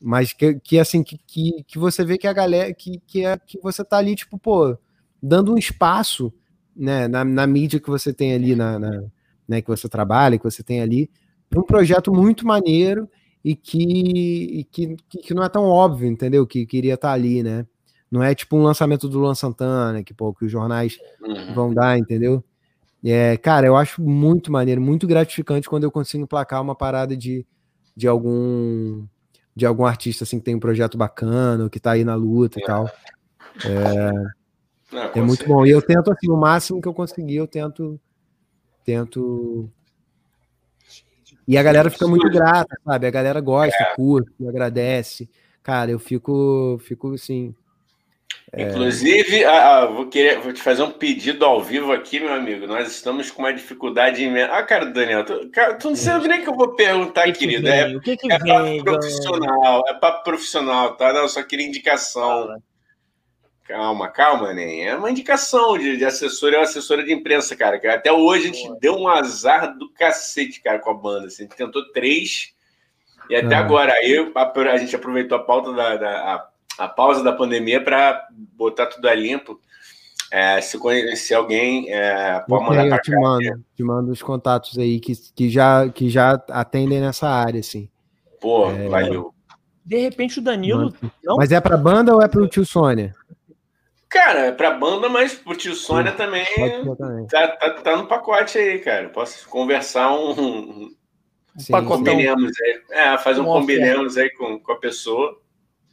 mas 0.00 0.32
que, 0.32 0.54
que 0.60 0.78
assim 0.78 1.02
que, 1.02 1.18
que, 1.26 1.64
que 1.64 1.78
você 1.78 2.04
vê 2.04 2.18
que 2.18 2.26
a 2.26 2.32
galera 2.32 2.74
que, 2.74 3.00
que 3.06 3.24
é 3.24 3.38
que 3.38 3.58
você 3.60 3.84
tá 3.84 3.98
ali 3.98 4.16
tipo, 4.16 4.38
pô, 4.38 4.76
dando 5.22 5.52
um 5.52 5.58
espaço 5.58 6.32
né, 6.76 7.08
na, 7.08 7.24
na 7.24 7.46
mídia 7.46 7.80
que 7.80 7.88
você 7.88 8.12
tem 8.12 8.34
ali, 8.34 8.54
na, 8.54 8.78
na, 8.78 9.02
né, 9.48 9.60
que 9.60 9.68
você 9.68 9.88
trabalha, 9.88 10.38
que 10.38 10.44
você 10.44 10.62
tem 10.62 10.80
ali, 10.80 11.10
para 11.48 11.60
um 11.60 11.64
projeto 11.64 12.12
muito 12.12 12.46
maneiro 12.46 13.08
e 13.44 13.54
que, 13.54 14.60
e 14.60 14.64
que, 14.64 14.96
que, 15.08 15.34
não 15.34 15.42
é 15.42 15.48
tão 15.48 15.64
óbvio, 15.64 16.08
entendeu? 16.08 16.46
Que 16.46 16.64
queria 16.64 16.94
estar 16.94 17.08
tá 17.08 17.14
ali, 17.14 17.42
né? 17.42 17.66
Não 18.10 18.22
é 18.22 18.34
tipo 18.34 18.56
um 18.56 18.62
lançamento 18.62 19.08
do 19.08 19.18
Luan 19.18 19.34
Santana, 19.34 20.02
que, 20.02 20.14
pô, 20.14 20.32
que 20.34 20.44
os 20.44 20.52
jornais 20.52 20.98
uhum. 21.20 21.54
vão 21.54 21.74
dar, 21.74 21.98
entendeu? 21.98 22.44
É, 23.04 23.36
cara, 23.36 23.66
eu 23.66 23.76
acho 23.76 24.00
muito 24.00 24.52
maneiro, 24.52 24.80
muito 24.80 25.06
gratificante 25.06 25.68
quando 25.68 25.84
eu 25.84 25.90
consigo 25.90 26.26
placar 26.26 26.62
uma 26.62 26.74
parada 26.74 27.16
de, 27.16 27.44
de 27.96 28.06
algum 28.06 29.04
de 29.54 29.66
algum 29.66 29.84
artista 29.84 30.24
assim 30.24 30.38
que 30.38 30.44
tem 30.44 30.54
um 30.54 30.60
projeto 30.60 30.96
bacana, 30.96 31.68
que 31.68 31.80
tá 31.80 31.92
aí 31.92 32.04
na 32.04 32.14
luta 32.14 32.58
e 32.58 32.64
tal. 32.64 32.88
É, 33.66 34.10
não, 34.92 35.10
é 35.14 35.20
muito 35.20 35.46
bom. 35.46 35.64
E 35.66 35.70
eu 35.70 35.80
tento, 35.80 36.10
assim, 36.12 36.30
o 36.30 36.36
máximo 36.36 36.80
que 36.80 36.88
eu 36.88 36.94
conseguir, 36.94 37.36
eu 37.36 37.46
tento. 37.46 37.98
Tento. 38.84 39.70
E 41.46 41.56
a 41.56 41.62
galera 41.62 41.90
fica 41.90 42.06
muito 42.06 42.28
grata, 42.30 42.76
sabe? 42.84 43.06
A 43.06 43.10
galera 43.10 43.40
gosta, 43.40 43.82
é. 43.82 43.94
curte, 43.94 44.46
agradece. 44.46 45.28
Cara, 45.62 45.90
eu 45.90 45.98
fico, 45.98 46.78
fico 46.84 47.14
assim. 47.14 47.54
É... 48.52 48.64
Inclusive, 48.64 49.44
ah, 49.44 49.86
vou, 49.86 50.08
querer, 50.08 50.38
vou 50.40 50.52
te 50.52 50.60
fazer 50.60 50.82
um 50.82 50.90
pedido 50.90 51.44
ao 51.44 51.62
vivo 51.62 51.92
aqui, 51.92 52.20
meu 52.20 52.34
amigo. 52.34 52.66
Nós 52.66 52.88
estamos 52.88 53.30
com 53.30 53.42
uma 53.42 53.52
dificuldade 53.52 54.22
imensa. 54.22 54.52
Ah, 54.52 54.62
cara, 54.62 54.86
Daniel, 54.86 55.24
tu, 55.24 55.48
cara, 55.50 55.74
tu 55.74 55.88
não 55.88 55.96
sabe 55.96 56.28
nem 56.28 56.42
que 56.42 56.48
eu 56.48 56.54
vou 56.54 56.74
perguntar, 56.74 57.24
que 57.24 57.32
querido. 57.32 57.62
Que 57.62 57.68
é, 57.68 57.96
o 57.96 58.00
que, 58.00 58.16
que 58.16 58.30
é 58.30 58.38
vem, 58.38 58.82
profissional, 58.84 59.82
é 59.88 59.94
para 59.94 60.18
profissional, 60.18 60.96
tá? 60.96 61.12
Não, 61.12 61.28
só 61.28 61.42
queria 61.42 61.66
indicação. 61.66 62.60
Calma, 63.72 64.08
calma, 64.08 64.52
nem. 64.52 64.86
É 64.86 64.94
uma 64.94 65.10
indicação 65.10 65.78
de, 65.78 65.96
de 65.96 66.04
assessor, 66.04 66.52
é 66.52 66.58
uma 66.58 66.64
assessora 66.64 67.02
de 67.02 67.10
imprensa, 67.10 67.56
cara. 67.56 67.78
Que 67.78 67.86
até 67.86 68.12
hoje 68.12 68.44
a 68.44 68.46
gente 68.48 68.66
Boa. 68.66 68.78
deu 68.78 68.96
um 68.96 69.08
azar 69.08 69.74
do 69.78 69.88
cacete, 69.88 70.60
cara, 70.60 70.78
com 70.78 70.90
a 70.90 70.94
banda. 70.94 71.28
Assim, 71.28 71.44
a 71.44 71.46
gente 71.46 71.56
tentou 71.56 71.90
três 71.90 72.52
e 73.30 73.34
até 73.34 73.54
ah. 73.54 73.60
agora 73.60 73.90
aí 73.94 74.30
a, 74.34 74.72
a, 74.74 74.76
gente 74.76 74.94
aproveitou 74.94 75.38
a 75.38 75.42
pauta 75.42 75.72
da, 75.72 75.96
da 75.96 76.10
a, 76.10 76.48
a, 76.84 76.86
pausa 76.86 77.24
da 77.24 77.32
pandemia 77.32 77.82
para 77.82 78.28
botar 78.30 78.88
tudo 78.88 79.08
a 79.08 79.14
limpo. 79.14 79.58
É, 80.30 80.60
se 80.60 80.78
conhecer 80.78 81.32
alguém, 81.32 81.90
é, 81.90 82.44
pode 82.46 82.66
mandar 82.66 82.88
para. 82.90 82.98
Te 82.98 83.16
mando, 83.16 83.64
te 83.74 83.82
mando 83.82 84.12
os 84.12 84.22
contatos 84.22 84.76
aí 84.76 85.00
que, 85.00 85.14
que, 85.34 85.48
já, 85.48 85.88
que 85.88 86.10
já 86.10 86.32
atendem 86.50 87.00
nessa 87.00 87.26
área, 87.26 87.60
assim. 87.60 87.88
Pô, 88.38 88.70
é... 88.70 88.86
valeu. 88.88 89.32
De 89.84 89.96
repente 89.96 90.38
o 90.38 90.42
Danilo. 90.42 90.94
Não... 91.24 91.36
Mas 91.36 91.50
é 91.50 91.60
para 91.60 91.76
banda 91.78 92.14
ou 92.14 92.22
é 92.22 92.28
para 92.28 92.42
o 92.42 92.46
tio 92.46 92.66
Sônia? 92.66 93.14
Cara, 94.12 94.40
é 94.40 94.52
pra 94.52 94.72
banda, 94.72 95.08
mas 95.08 95.32
pro 95.34 95.56
tio 95.56 95.74
Sônia 95.74 96.12
também, 96.12 96.44
também. 96.98 97.26
Tá, 97.28 97.48
tá, 97.48 97.70
tá, 97.70 97.96
no 97.96 98.06
pacote 98.06 98.58
aí, 98.58 98.78
cara. 98.78 99.08
Posso 99.08 99.48
conversar 99.48 100.12
um. 100.12 100.90
um 100.90 101.84
combinemos 101.86 102.52
aí. 102.60 102.82
É, 102.90 103.16
fazer 103.16 103.40
um, 103.40 103.44
um 103.44 103.60
combinemos 103.60 104.18
aí 104.18 104.28
com, 104.30 104.60
com 104.60 104.72
a 104.72 104.78
pessoa. 104.78 105.40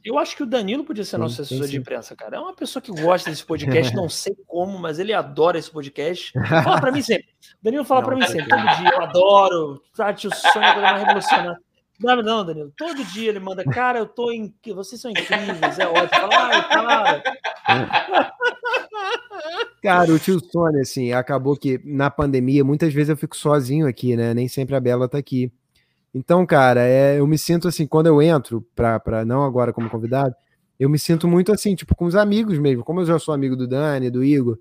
Eu 0.03 0.17
acho 0.17 0.35
que 0.35 0.43
o 0.43 0.45
Danilo 0.45 0.83
podia 0.83 1.05
ser 1.05 1.17
nosso 1.17 1.41
assessor 1.41 1.65
de 1.67 1.77
imprensa, 1.77 2.13
cara. 2.13 2.35
É 2.35 2.39
uma 2.39 2.53
pessoa 2.53 2.81
que 2.81 2.91
gosta 2.91 3.29
desse 3.29 3.45
podcast, 3.45 3.93
não 3.95 4.09
sei 4.09 4.35
como, 4.45 4.77
mas 4.77 4.99
ele 4.99 5.13
adora 5.13 5.57
esse 5.57 5.71
podcast. 5.71 6.33
Fala 6.45 6.81
pra 6.81 6.91
mim 6.91 7.01
sempre. 7.01 7.27
Danilo 7.63 7.85
fala 7.85 8.03
para 8.03 8.17
mim 8.17 8.27
sempre, 8.27 8.49
todo 8.49 8.61
dia, 8.61 8.91
eu 8.91 9.01
adoro. 9.01 9.81
Tati, 9.95 10.27
o 10.27 10.35
sonho 10.35 10.65
é 10.65 10.77
uma 10.77 10.97
revolucionária. 10.97 11.68
Não, 12.01 12.21
não, 12.23 12.45
Danilo. 12.45 12.71
Todo 12.77 13.03
dia 13.03 13.29
ele 13.29 13.39
manda, 13.39 13.63
cara, 13.63 13.99
eu 13.99 14.05
tô 14.05 14.31
em. 14.31 14.53
Vocês 14.73 15.01
são 15.01 15.11
incríveis, 15.11 15.77
é 15.77 15.87
ótimo. 15.87 16.31
Fala, 16.31 16.63
cara. 16.63 17.23
Cara, 19.81 20.11
o 20.11 20.19
tio 20.19 20.39
Sônia, 20.51 20.81
assim, 20.81 21.13
acabou 21.13 21.55
que 21.55 21.79
na 21.85 22.09
pandemia, 22.09 22.65
muitas 22.65 22.93
vezes 22.93 23.09
eu 23.09 23.15
fico 23.15 23.35
sozinho 23.37 23.87
aqui, 23.87 24.15
né? 24.15 24.33
Nem 24.33 24.47
sempre 24.47 24.75
a 24.75 24.79
Bela 24.79 25.07
tá 25.07 25.17
aqui. 25.17 25.51
Então, 26.13 26.45
cara, 26.45 26.81
é, 26.81 27.19
eu 27.19 27.27
me 27.27 27.37
sinto 27.37 27.67
assim, 27.67 27.87
quando 27.87 28.07
eu 28.07 28.21
entro, 28.21 28.65
pra, 28.75 28.99
pra, 28.99 29.23
não 29.23 29.43
agora 29.43 29.71
como 29.71 29.89
convidado, 29.89 30.35
eu 30.79 30.89
me 30.89 30.99
sinto 30.99 31.27
muito 31.27 31.51
assim, 31.51 31.75
tipo, 31.75 31.95
com 31.95 32.05
os 32.05 32.15
amigos 32.15 32.57
mesmo. 32.57 32.83
Como 32.83 33.01
eu 33.01 33.05
já 33.05 33.19
sou 33.19 33.33
amigo 33.33 33.55
do 33.55 33.67
Dani, 33.67 34.09
do 34.09 34.23
Igor, 34.23 34.57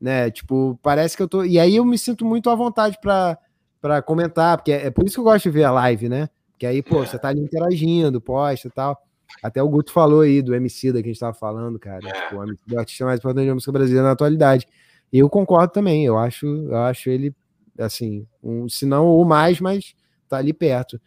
né? 0.00 0.30
Tipo, 0.30 0.78
parece 0.82 1.16
que 1.16 1.22
eu 1.22 1.28
tô. 1.28 1.44
E 1.44 1.58
aí 1.58 1.76
eu 1.76 1.84
me 1.84 1.98
sinto 1.98 2.24
muito 2.24 2.48
à 2.48 2.54
vontade 2.54 2.98
pra, 3.00 3.38
pra 3.80 4.00
comentar, 4.02 4.56
porque 4.56 4.72
é, 4.72 4.86
é 4.86 4.90
por 4.90 5.04
isso 5.04 5.16
que 5.16 5.20
eu 5.20 5.24
gosto 5.24 5.44
de 5.44 5.50
ver 5.50 5.64
a 5.64 5.72
live, 5.72 6.08
né? 6.08 6.28
Que 6.64 6.68
aí, 6.68 6.82
pô, 6.82 7.04
você 7.04 7.18
tá 7.18 7.28
ali 7.28 7.42
interagindo, 7.42 8.22
posta 8.22 8.68
e 8.68 8.70
tal. 8.70 8.98
Até 9.42 9.62
o 9.62 9.68
Guto 9.68 9.92
falou 9.92 10.22
aí 10.22 10.40
do 10.40 10.54
MC 10.54 10.92
da 10.92 11.02
que 11.02 11.10
a 11.10 11.12
gente 11.12 11.20
tava 11.20 11.34
falando, 11.34 11.78
cara. 11.78 12.08
É. 12.08 12.12
Tipo, 12.12 12.36
o 12.36 12.42
MC 12.42 12.62
do 12.66 12.78
artista 12.78 13.04
mais 13.04 13.18
importante 13.18 13.48
da 13.48 13.52
música 13.54 13.70
brasileira 13.70 14.06
na 14.06 14.12
atualidade. 14.12 14.66
E 15.12 15.18
eu 15.18 15.28
concordo 15.28 15.74
também, 15.74 16.06
eu 16.06 16.16
acho, 16.16 16.46
eu 16.46 16.76
acho 16.78 17.10
ele, 17.10 17.36
assim, 17.78 18.26
um, 18.42 18.66
se 18.66 18.86
não 18.86 19.10
o 19.10 19.26
mais, 19.26 19.60
mas 19.60 19.94
tá 20.26 20.38
ali 20.38 20.54
perto. 20.54 20.98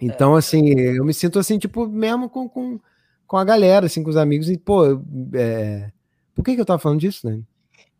Então, 0.00 0.34
é. 0.34 0.40
assim, 0.40 0.70
eu 0.76 1.04
me 1.04 1.14
sinto 1.14 1.38
assim, 1.38 1.56
tipo, 1.56 1.86
mesmo 1.86 2.28
com, 2.28 2.48
com, 2.48 2.80
com 3.28 3.36
a 3.36 3.44
galera, 3.44 3.86
assim, 3.86 4.02
com 4.02 4.10
os 4.10 4.16
amigos, 4.16 4.50
e, 4.50 4.58
pô, 4.58 5.00
é... 5.34 5.92
por 6.34 6.44
que 6.44 6.56
que 6.56 6.60
eu 6.60 6.66
tava 6.66 6.80
falando 6.80 6.98
disso, 6.98 7.30
né? 7.30 7.40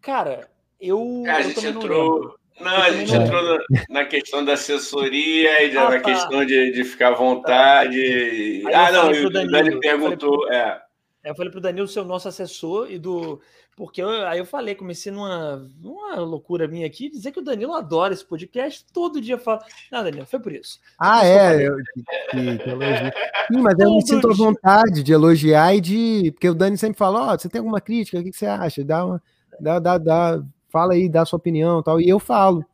Cara, 0.01 0.51
eu. 0.81 1.23
É, 1.25 1.31
a 1.31 1.43
gente 1.43 1.65
entrou. 1.65 2.37
Não, 2.61 2.77
a 2.77 2.91
gente 2.91 3.15
entrou 3.15 3.43
na, 3.43 3.59
na, 3.89 4.05
questão 4.05 4.45
da 4.45 4.55
assessoria 4.55 5.65
e 5.65 5.77
ah, 5.77 5.91
na 5.91 5.91
tá. 5.91 6.01
questão 6.01 6.45
de, 6.45 6.73
de 6.73 6.85
ficar 6.85 7.09
à 7.09 7.15
vontade. 7.15 8.63
ah, 8.75 8.93
não, 8.93 9.11
o 9.11 9.31
Dani 9.31 9.79
perguntou. 9.81 10.51
É. 10.53 10.81
Eu 11.25 11.35
falei 11.35 11.51
pro 11.51 11.61
Danilo 11.61 11.87
ser 11.87 12.01
o 12.01 12.05
nosso 12.05 12.29
assessor 12.29 12.91
e 12.91 12.99
do. 12.99 13.41
Porque 13.77 14.03
eu, 14.03 14.09
aí 14.27 14.39
eu 14.39 14.45
falei, 14.45 14.75
comecei 14.75 15.13
numa 15.13 15.65
uma 15.81 16.17
loucura 16.17 16.67
minha 16.67 16.87
aqui, 16.87 17.09
dizer 17.09 17.31
que 17.31 17.39
o 17.39 17.45
Danilo 17.45 17.75
adora 17.75 18.13
esse 18.13 18.25
podcast, 18.25 18.85
todo 18.93 19.21
dia 19.21 19.39
fala. 19.39 19.61
Não, 19.93 20.03
Danilo, 20.03 20.27
foi 20.27 20.41
por 20.41 20.53
isso. 20.53 20.81
Ah, 20.99 21.25
é, 21.25 21.69
eu, 21.69 21.77
que, 21.77 22.03
que, 22.31 22.59
que 22.59 22.71
elogio. 22.71 23.13
Sim, 23.53 23.61
mas 23.61 23.79
eu 23.79 23.95
me 23.95 24.07
sinto 24.07 24.31
à 24.31 24.35
vontade 24.35 25.03
de 25.03 25.13
elogiar 25.13 25.75
e 25.75 25.81
de. 25.81 26.33
Porque 26.33 26.49
o 26.49 26.55
Dani 26.55 26.77
sempre 26.77 26.99
fala: 26.99 27.21
Ó, 27.21 27.35
oh, 27.35 27.39
você 27.39 27.49
tem 27.49 27.61
alguma 27.61 27.81
crítica? 27.81 28.19
O 28.19 28.25
que, 28.25 28.31
que 28.31 28.37
você 28.37 28.47
acha? 28.47 28.85
Dá 28.85 29.05
uma. 29.05 29.23
Dá, 29.61 29.79
dá, 29.79 29.99
dá, 29.99 30.43
fala 30.69 30.95
aí, 30.95 31.09
dá 31.09 31.25
sua 31.25 31.37
opinião 31.37 31.83
tal. 31.83 32.01
E 32.01 32.09
eu 32.09 32.19
falo. 32.19 32.65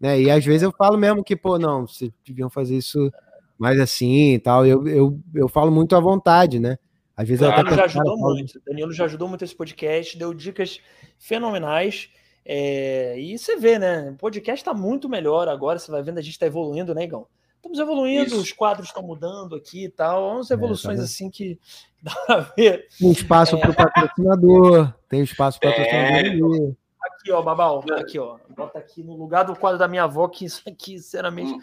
Né? 0.00 0.20
E 0.22 0.30
às 0.30 0.44
vezes 0.44 0.62
eu 0.62 0.72
falo 0.72 0.98
mesmo 0.98 1.22
que, 1.22 1.36
pô, 1.36 1.58
não, 1.58 1.86
vocês 1.86 2.10
deviam 2.26 2.50
fazer 2.50 2.76
isso 2.76 3.12
mais 3.58 3.78
assim 3.78 4.34
e 4.34 4.38
tal. 4.38 4.66
Eu, 4.66 4.86
eu, 4.88 5.20
eu 5.34 5.48
falo 5.48 5.70
muito 5.70 5.94
à 5.94 6.00
vontade, 6.00 6.58
né? 6.58 6.76
Às 7.16 7.28
vezes 7.28 7.40
Danilo 7.40 7.60
até 7.60 7.76
já 7.76 7.84
ajudou 7.84 8.16
cara, 8.16 8.34
muito. 8.34 8.52
Falo... 8.54 8.64
Danilo 8.66 8.92
já 8.92 9.04
ajudou 9.04 9.28
muito 9.28 9.44
esse 9.44 9.54
podcast, 9.54 10.18
deu 10.18 10.34
dicas 10.34 10.80
fenomenais. 11.18 12.10
É... 12.44 13.16
e 13.20 13.38
você 13.38 13.56
vê, 13.56 13.78
né? 13.78 14.10
O 14.10 14.16
podcast 14.16 14.60
está 14.60 14.74
muito 14.74 15.08
melhor 15.08 15.46
agora. 15.48 15.78
Você 15.78 15.90
vai 15.90 16.02
vendo, 16.02 16.18
a 16.18 16.22
gente 16.22 16.32
está 16.32 16.46
evoluindo, 16.46 16.92
né, 16.94 17.04
Igão? 17.04 17.26
Estamos 17.56 17.78
evoluindo, 17.78 18.26
Isso. 18.26 18.40
os 18.40 18.50
quadros 18.50 18.88
estão 18.88 19.04
mudando 19.04 19.54
aqui 19.54 19.84
e 19.84 19.88
tal. 19.88 20.34
Umas 20.34 20.50
evoluções 20.50 20.96
é, 20.96 21.02
tá 21.02 21.04
assim 21.04 21.30
que 21.30 21.60
dá 22.02 22.12
pra 22.26 22.40
ver. 22.56 22.88
Tem 22.98 23.12
espaço 23.12 23.54
é... 23.54 23.60
para 23.60 23.70
o 23.70 23.74
patrocinador, 23.74 24.92
tem 25.08 25.22
espaço 25.22 25.60
para 25.60 25.70
o 25.70 25.76
patrocinador. 25.76 26.74
Aqui, 27.04 27.32
ó, 27.32 27.42
Babal, 27.42 27.84
aqui, 27.92 28.18
ó. 28.18 28.36
Bota 28.56 28.78
aqui 28.78 29.02
no 29.02 29.16
lugar 29.16 29.44
do 29.44 29.56
quadro 29.56 29.78
da 29.78 29.88
minha 29.88 30.04
avó, 30.04 30.28
que 30.28 30.44
isso 30.44 30.62
aqui, 30.68 30.98
sinceramente. 30.98 31.58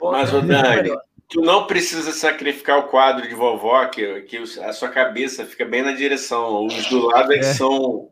Mas, 0.00 0.32
o 0.32 0.40
Dani, 0.40 0.90
tu 1.28 1.40
não 1.40 1.66
precisa 1.66 2.12
sacrificar 2.12 2.78
o 2.78 2.88
quadro 2.88 3.28
de 3.28 3.34
vovó, 3.34 3.86
que, 3.86 4.22
que 4.22 4.36
a 4.36 4.72
sua 4.72 4.88
cabeça 4.88 5.44
fica 5.44 5.64
bem 5.64 5.82
na 5.82 5.92
direção. 5.92 6.64
Os 6.66 6.88
do 6.88 7.06
lado 7.06 7.32
é 7.32 7.38
que 7.38 7.44
são. 7.44 8.10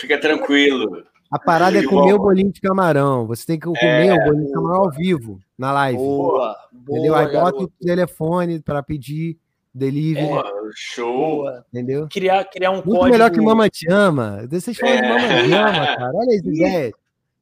Fica 0.00 0.18
tranquilo. 0.18 1.04
A 1.30 1.38
parada 1.38 1.78
é 1.78 1.84
comer 1.84 2.14
o 2.14 2.18
bolinho 2.18 2.50
de 2.50 2.60
camarão. 2.60 3.26
Você 3.26 3.44
tem 3.44 3.58
que 3.58 3.66
comer 3.66 4.08
é, 4.08 4.14
o 4.14 4.24
bolinho 4.24 4.46
de 4.46 4.52
camarão 4.52 4.80
ao 4.84 4.90
vivo, 4.90 5.38
na 5.58 5.72
live. 5.72 5.98
Boa, 5.98 6.56
entendeu? 6.72 7.12
Boa, 7.12 7.26
Aí 7.26 7.32
bota 7.32 7.64
o 7.64 7.68
telefone 7.68 8.60
para 8.60 8.82
pedir 8.82 9.38
delivery. 9.74 10.26
É, 10.26 10.42
show. 10.74 11.44
Entendeu? 11.72 12.08
Criar, 12.08 12.44
criar 12.44 12.70
um 12.70 12.76
Muito 12.76 12.90
código... 12.90 13.10
melhor 13.10 13.30
que 13.30 13.40
Mama 13.40 13.68
Te 13.68 13.90
Ama. 13.90 14.46
Vocês 14.50 14.76
falam 14.76 14.94
é. 14.94 15.02
de 15.02 15.08
Mama 15.08 15.28
Te 15.28 15.52
Ama, 15.52 15.86
cara. 15.96 16.12
Olha 16.14 16.34
as 16.34 16.44
ideias. 16.44 16.92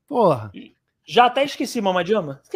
Porra. 0.08 0.52
Já 1.05 1.26
até 1.26 1.44
esqueci 1.44 1.80
Mama 1.80 2.05
Te 2.05 2.14
Ama. 2.14 2.40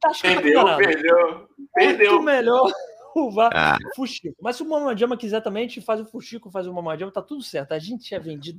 Tá 0.00 0.12
perdeu, 0.22 0.64
perdeu. 0.76 1.48
Perdeu. 1.74 2.12
Muito 2.12 2.24
melhor 2.24 2.72
o 3.14 3.40
ah. 3.40 3.76
Fuxico. 3.96 4.36
Mas 4.40 4.56
se 4.56 4.62
o 4.62 4.68
Mama 4.68 4.94
Te 4.94 5.04
Ama 5.04 5.16
quiser 5.16 5.40
também, 5.40 5.64
a 5.64 5.68
gente 5.68 5.80
faz 5.80 6.00
o 6.00 6.06
Fuxico, 6.06 6.50
faz 6.50 6.66
o 6.66 6.72
Mama 6.72 6.96
Te 6.96 7.02
Ama, 7.02 7.12
tá 7.12 7.22
tudo 7.22 7.42
certo. 7.42 7.72
A 7.72 7.78
gente 7.78 8.14
é 8.14 8.18
vendido. 8.18 8.58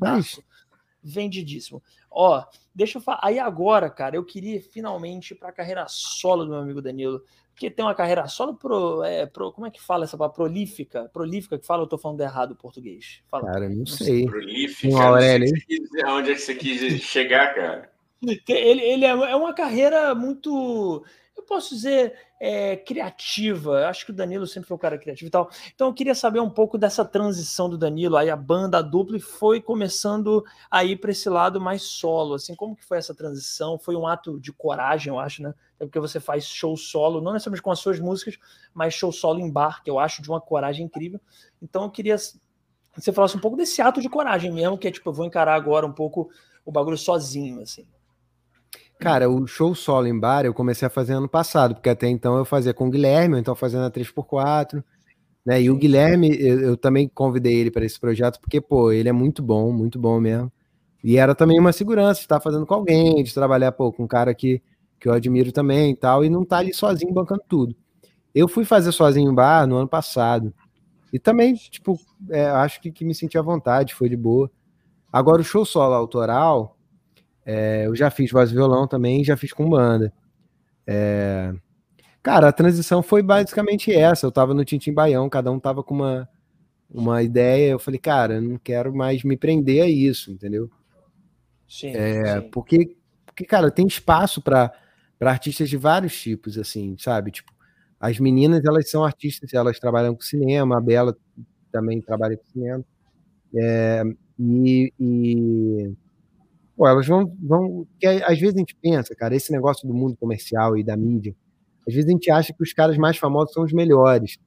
Vendidíssimo. 1.02 1.82
Ó, 2.12 2.44
deixa 2.76 2.98
eu 2.98 3.02
falar. 3.02 3.20
Aí 3.24 3.40
agora, 3.40 3.90
cara, 3.90 4.18
eu 4.18 4.26
queria 4.26 4.62
finalmente 4.62 5.32
ir 5.32 5.36
pra 5.36 5.52
carreira 5.52 5.86
solo 5.88 6.44
do 6.44 6.52
meu 6.52 6.60
amigo 6.60 6.82
Danilo 6.82 7.24
que 7.60 7.70
tem 7.70 7.84
uma 7.84 7.94
carreira 7.94 8.26
solo 8.28 8.56
pro, 8.56 9.04
é, 9.04 9.26
pro 9.26 9.52
como 9.52 9.68
é 9.68 9.70
que 9.70 9.82
fala 9.82 10.06
essa 10.06 10.18
palavra? 10.18 10.36
Prolífica? 10.36 11.10
Prolífica 11.12 11.60
que 11.60 11.66
fala, 11.66 11.84
eu 11.84 11.88
tô 11.88 11.98
falando 11.98 12.22
errado 12.22 12.52
o 12.52 12.56
português. 12.56 13.22
Fala. 13.30 13.46
Cara, 13.52 13.68
não, 13.68 13.80
não 13.80 13.86
sei. 13.86 14.26
Prolífica, 14.26 14.94
não 14.94 15.02
Aurélio, 15.02 15.54
onde 16.08 16.32
é 16.32 16.36
que 16.36 16.42
você 16.42 16.56
quis 16.56 17.02
chegar, 17.02 17.54
cara? 17.54 17.92
Ele, 18.48 18.82
ele 18.82 19.06
é, 19.06 19.10
é 19.10 19.36
uma 19.36 19.54
carreira 19.54 20.16
muito 20.16 21.04
eu 21.40 21.44
posso 21.44 21.76
dizer, 21.76 22.14
é, 22.40 22.76
criativa. 22.76 23.88
Acho 23.88 24.06
que 24.06 24.12
o 24.12 24.16
Danilo 24.16 24.48
sempre 24.48 24.68
foi 24.68 24.76
um 24.76 24.80
cara 24.80 24.98
criativo 24.98 25.28
e 25.28 25.32
tal. 25.32 25.50
Então 25.74 25.88
eu 25.88 25.94
queria 25.94 26.16
saber 26.16 26.40
um 26.40 26.50
pouco 26.50 26.78
dessa 26.78 27.04
transição 27.04 27.70
do 27.70 27.78
Danilo. 27.78 28.18
Aí 28.18 28.30
a 28.30 28.36
banda, 28.36 28.78
a 28.78 28.82
dupla, 28.82 29.20
foi 29.20 29.62
começando 29.62 30.44
a 30.70 30.84
ir 30.84 30.98
para 30.98 31.12
esse 31.12 31.30
lado 31.30 31.60
mais 31.60 31.84
solo. 31.84 32.36
Assim, 32.36 32.56
como 32.56 32.76
que 32.76 32.86
foi 32.86 32.98
essa 32.98 33.14
transição? 33.14 33.78
Foi 33.78 33.96
um 33.96 34.08
ato 34.08 34.40
de 34.40 34.54
coragem, 34.54 35.12
eu 35.12 35.20
acho, 35.20 35.42
né? 35.42 35.54
É 35.80 35.86
porque 35.86 36.00
você 36.00 36.20
faz 36.20 36.46
show 36.46 36.76
solo, 36.76 37.22
não 37.22 37.34
necessariamente 37.34 37.64
com 37.64 37.72
as 37.72 37.80
suas 37.80 38.00
músicas, 38.00 38.38
mas 38.74 38.94
show 38.94 39.12
solo 39.12 39.40
em 39.40 39.52
bar, 39.52 39.82
que 39.84 39.90
eu 39.90 39.98
acho 39.98 40.22
de 40.22 40.30
uma 40.30 40.42
coragem 40.42 40.86
incrível. 40.86 41.20
Então 41.62 41.84
eu 41.84 41.90
queria 41.90 42.16
que 42.18 43.02
você 43.02 43.14
falasse 43.14 43.38
um 43.38 43.40
pouco 43.40 43.56
desse 43.56 43.82
ato 43.82 44.02
de 44.02 44.10
coragem 44.10 44.52
mesmo, 44.52 44.78
que 44.78 44.88
é 44.88 44.92
tipo, 44.92 45.10
eu 45.10 45.14
vou 45.14 45.26
encarar 45.26 45.56
agora 45.56 45.86
um 45.86 45.94
pouco 45.94 46.30
o 46.66 46.72
bagulho 46.72 46.98
sozinho, 46.98 47.62
assim. 47.62 47.88
Cara, 49.00 49.30
o 49.30 49.48
show 49.48 49.74
solo 49.74 50.08
em 50.08 50.20
bar 50.20 50.46
eu 50.46 50.54
comecei 50.54 50.86
a 50.86 50.90
fazer 50.90 51.14
ano 51.14 51.30
passado, 51.30 51.74
porque 51.74 51.90
até 51.90 52.08
então 52.10 52.38
eu 52.38 52.44
fazia 52.44 52.74
com 52.74 52.88
o 52.88 52.90
Guilherme, 52.92 53.36
ou 53.36 53.40
então 53.40 53.56
fazendo 53.56 53.86
a 53.86 53.90
3x4, 53.92 54.84
né? 55.46 55.62
E 55.62 55.70
o 55.70 55.78
Guilherme, 55.78 56.36
eu, 56.38 56.60
eu 56.62 56.78
também 56.78 57.08
convidei 57.08 57.56
ele 57.56 57.72
para 57.72 57.86
esse 57.86 58.00
projeto, 58.00 58.40
porque, 58.42 58.60
pô, 58.60 58.92
ele 58.92 59.08
é 59.10 59.14
muito 59.14 59.42
bom, 59.42 59.72
muito 59.72 59.98
bom 59.98 60.20
mesmo. 60.20 60.52
E 61.04 61.18
era 61.18 61.34
também 61.36 61.60
uma 61.60 61.72
segurança 61.74 62.20
de 62.20 62.26
estar 62.26 62.42
fazendo 62.42 62.66
com 62.66 62.74
alguém, 62.74 63.24
de 63.24 63.34
trabalhar, 63.34 63.72
pô, 63.72 63.92
com 63.94 64.04
um 64.04 64.08
cara 64.08 64.34
que, 64.36 64.62
que 65.00 65.08
eu 65.08 65.14
admiro 65.14 65.52
também 65.54 65.92
e 65.92 65.96
tal, 65.96 66.26
e 66.26 66.30
não 66.30 66.44
tá 66.46 66.58
ali 66.60 66.74
sozinho 66.74 67.14
bancando 67.14 67.44
tudo. 67.48 67.76
Eu 68.36 68.48
fui 68.48 68.66
fazer 68.66 68.92
sozinho 68.92 69.32
em 69.32 69.36
bar 69.36 69.68
no 69.68 69.78
ano 69.78 69.88
passado. 69.90 70.54
E 71.14 71.20
também, 71.20 71.56
tipo, 71.56 72.00
é, 72.30 72.48
acho 72.48 72.82
que, 72.82 72.92
que 72.92 73.06
me 73.06 73.16
senti 73.16 73.38
à 73.38 73.42
vontade, 73.42 73.96
foi 73.96 74.10
de 74.10 74.18
boa. 74.18 74.52
Agora, 75.12 75.42
o 75.42 75.46
show 75.46 75.66
solo 75.66 75.96
autoral, 75.96 76.78
é, 77.52 77.88
eu 77.88 77.96
já 77.96 78.12
fiz 78.12 78.30
voz 78.30 78.52
e 78.52 78.54
violão 78.54 78.88
também, 78.88 79.24
já 79.24 79.36
fiz 79.36 79.52
com 79.52 79.68
banda. 79.68 80.14
É, 80.86 81.52
cara, 82.22 82.48
a 82.48 82.52
transição 82.52 83.02
foi 83.02 83.24
basicamente 83.24 83.92
essa. 83.92 84.28
Eu 84.28 84.32
tava 84.32 84.54
no 84.54 84.64
Tintim 84.64 84.94
Baião, 84.94 85.28
cada 85.28 85.52
um 85.52 85.60
tava 85.60 85.82
com 85.84 85.96
uma, 85.96 86.30
uma 86.88 87.24
ideia. 87.24 87.72
Eu 87.72 87.80
falei, 87.80 88.00
cara, 88.00 88.36
eu 88.36 88.42
não 88.44 88.60
quero 88.60 88.96
mais 88.96 89.24
me 89.24 89.36
prender 89.36 89.82
a 89.82 89.88
isso, 89.88 90.32
entendeu? 90.32 90.70
Sim, 91.68 91.96
é, 91.96 92.40
sim. 92.40 92.50
Porque, 92.52 92.96
porque, 93.26 93.46
cara, 93.46 93.72
tem 93.72 93.88
espaço 93.88 94.44
para 94.44 94.72
artistas 95.20 95.72
de 95.72 95.78
vários 95.78 96.22
tipos, 96.22 96.56
assim, 96.56 96.96
sabe? 97.00 97.32
Tipo, 97.32 97.52
as 98.00 98.20
meninas, 98.20 98.64
elas 98.64 98.92
são 98.92 99.04
artistas, 99.04 99.56
elas 99.56 99.80
trabalham 99.80 100.14
com 100.14 100.22
cinema, 100.22 100.78
a 100.78 100.82
Bela 100.82 101.18
também 101.72 102.00
trabalha 102.00 102.38
com 102.38 102.46
cinema. 102.46 102.86
É, 103.56 104.04
e, 104.38 104.94
e 105.00 105.96
pô, 106.80 106.88
elas 106.88 107.06
vão, 107.06 107.36
vão. 107.44 107.86
Que 108.00 108.08
às 108.08 108.40
vezes 108.40 108.56
a 108.56 108.60
gente 108.60 108.74
pensa, 108.74 109.14
cara, 109.14 109.36
esse 109.36 109.52
negócio 109.52 109.86
do 109.86 109.94
mundo 109.94 110.16
comercial 110.16 110.78
e 110.78 110.84
da 110.84 110.96
mídia, 110.96 111.36
às 111.86 111.94
vezes 111.94 112.10
a 112.10 112.14
gente 112.14 112.32
acha 112.32 112.54
que 112.54 112.64
os 112.64 112.72
caras 112.72 112.98
mais 112.98 113.18
famosos 113.18 113.54
são 113.54 113.64
os 113.66 113.74
melhores. 113.74 114.38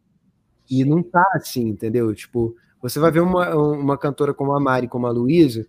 E 0.70 0.82
não 0.82 1.02
tá 1.02 1.22
assim, 1.34 1.68
entendeu? 1.68 2.14
Tipo, 2.14 2.56
você 2.80 2.98
vai 2.98 3.10
ver 3.10 3.20
uma, 3.20 3.54
uma 3.54 3.98
cantora 3.98 4.32
como 4.32 4.54
a 4.54 4.60
Mari, 4.60 4.88
como 4.88 5.06
a 5.06 5.10
Luísa, 5.10 5.66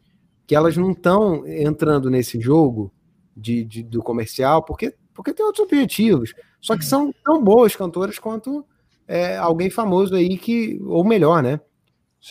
que 0.48 0.56
elas 0.56 0.78
não 0.78 0.92
estão 0.92 1.46
entrando 1.46 2.10
nesse 2.10 2.40
jogo 2.40 2.94
de, 3.36 3.66
de, 3.66 3.84
do 3.84 4.02
comercial 4.02 4.64
porque, 4.64 4.96
porque 5.14 5.34
tem 5.34 5.46
outros 5.46 5.66
objetivos. 5.66 6.34
Só 6.62 6.78
que 6.78 6.86
são 6.86 7.14
tão 7.26 7.44
boas 7.44 7.76
cantoras 7.76 8.18
quanto 8.18 8.66
é, 9.06 9.36
alguém 9.36 9.70
famoso 9.70 10.16
aí 10.16 10.38
que, 10.38 10.80
ou 10.86 11.04
melhor, 11.04 11.44
né? 11.44 11.60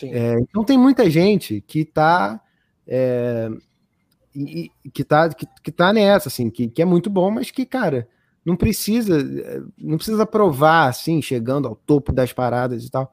É, 0.01 0.39
então 0.39 0.63
tem 0.63 0.75
muita 0.75 1.07
gente 1.07 1.61
que 1.67 1.81
está 1.81 2.41
é, 2.87 3.47
que 4.93 5.03
tá, 5.03 5.29
que, 5.29 5.47
que 5.63 5.71
tá 5.71 5.93
nessa, 5.93 6.29
assim, 6.29 6.49
que, 6.49 6.67
que 6.67 6.81
é 6.81 6.85
muito 6.85 7.09
bom, 7.09 7.29
mas 7.29 7.51
que, 7.51 7.65
cara, 7.65 8.07
não 8.43 8.55
precisa 8.55 9.17
não 9.77 9.97
precisa 9.97 10.25
provar, 10.25 10.89
assim, 10.89 11.21
chegando 11.21 11.67
ao 11.67 11.75
topo 11.75 12.11
das 12.11 12.33
paradas 12.33 12.83
e 12.83 12.89
tal, 12.89 13.11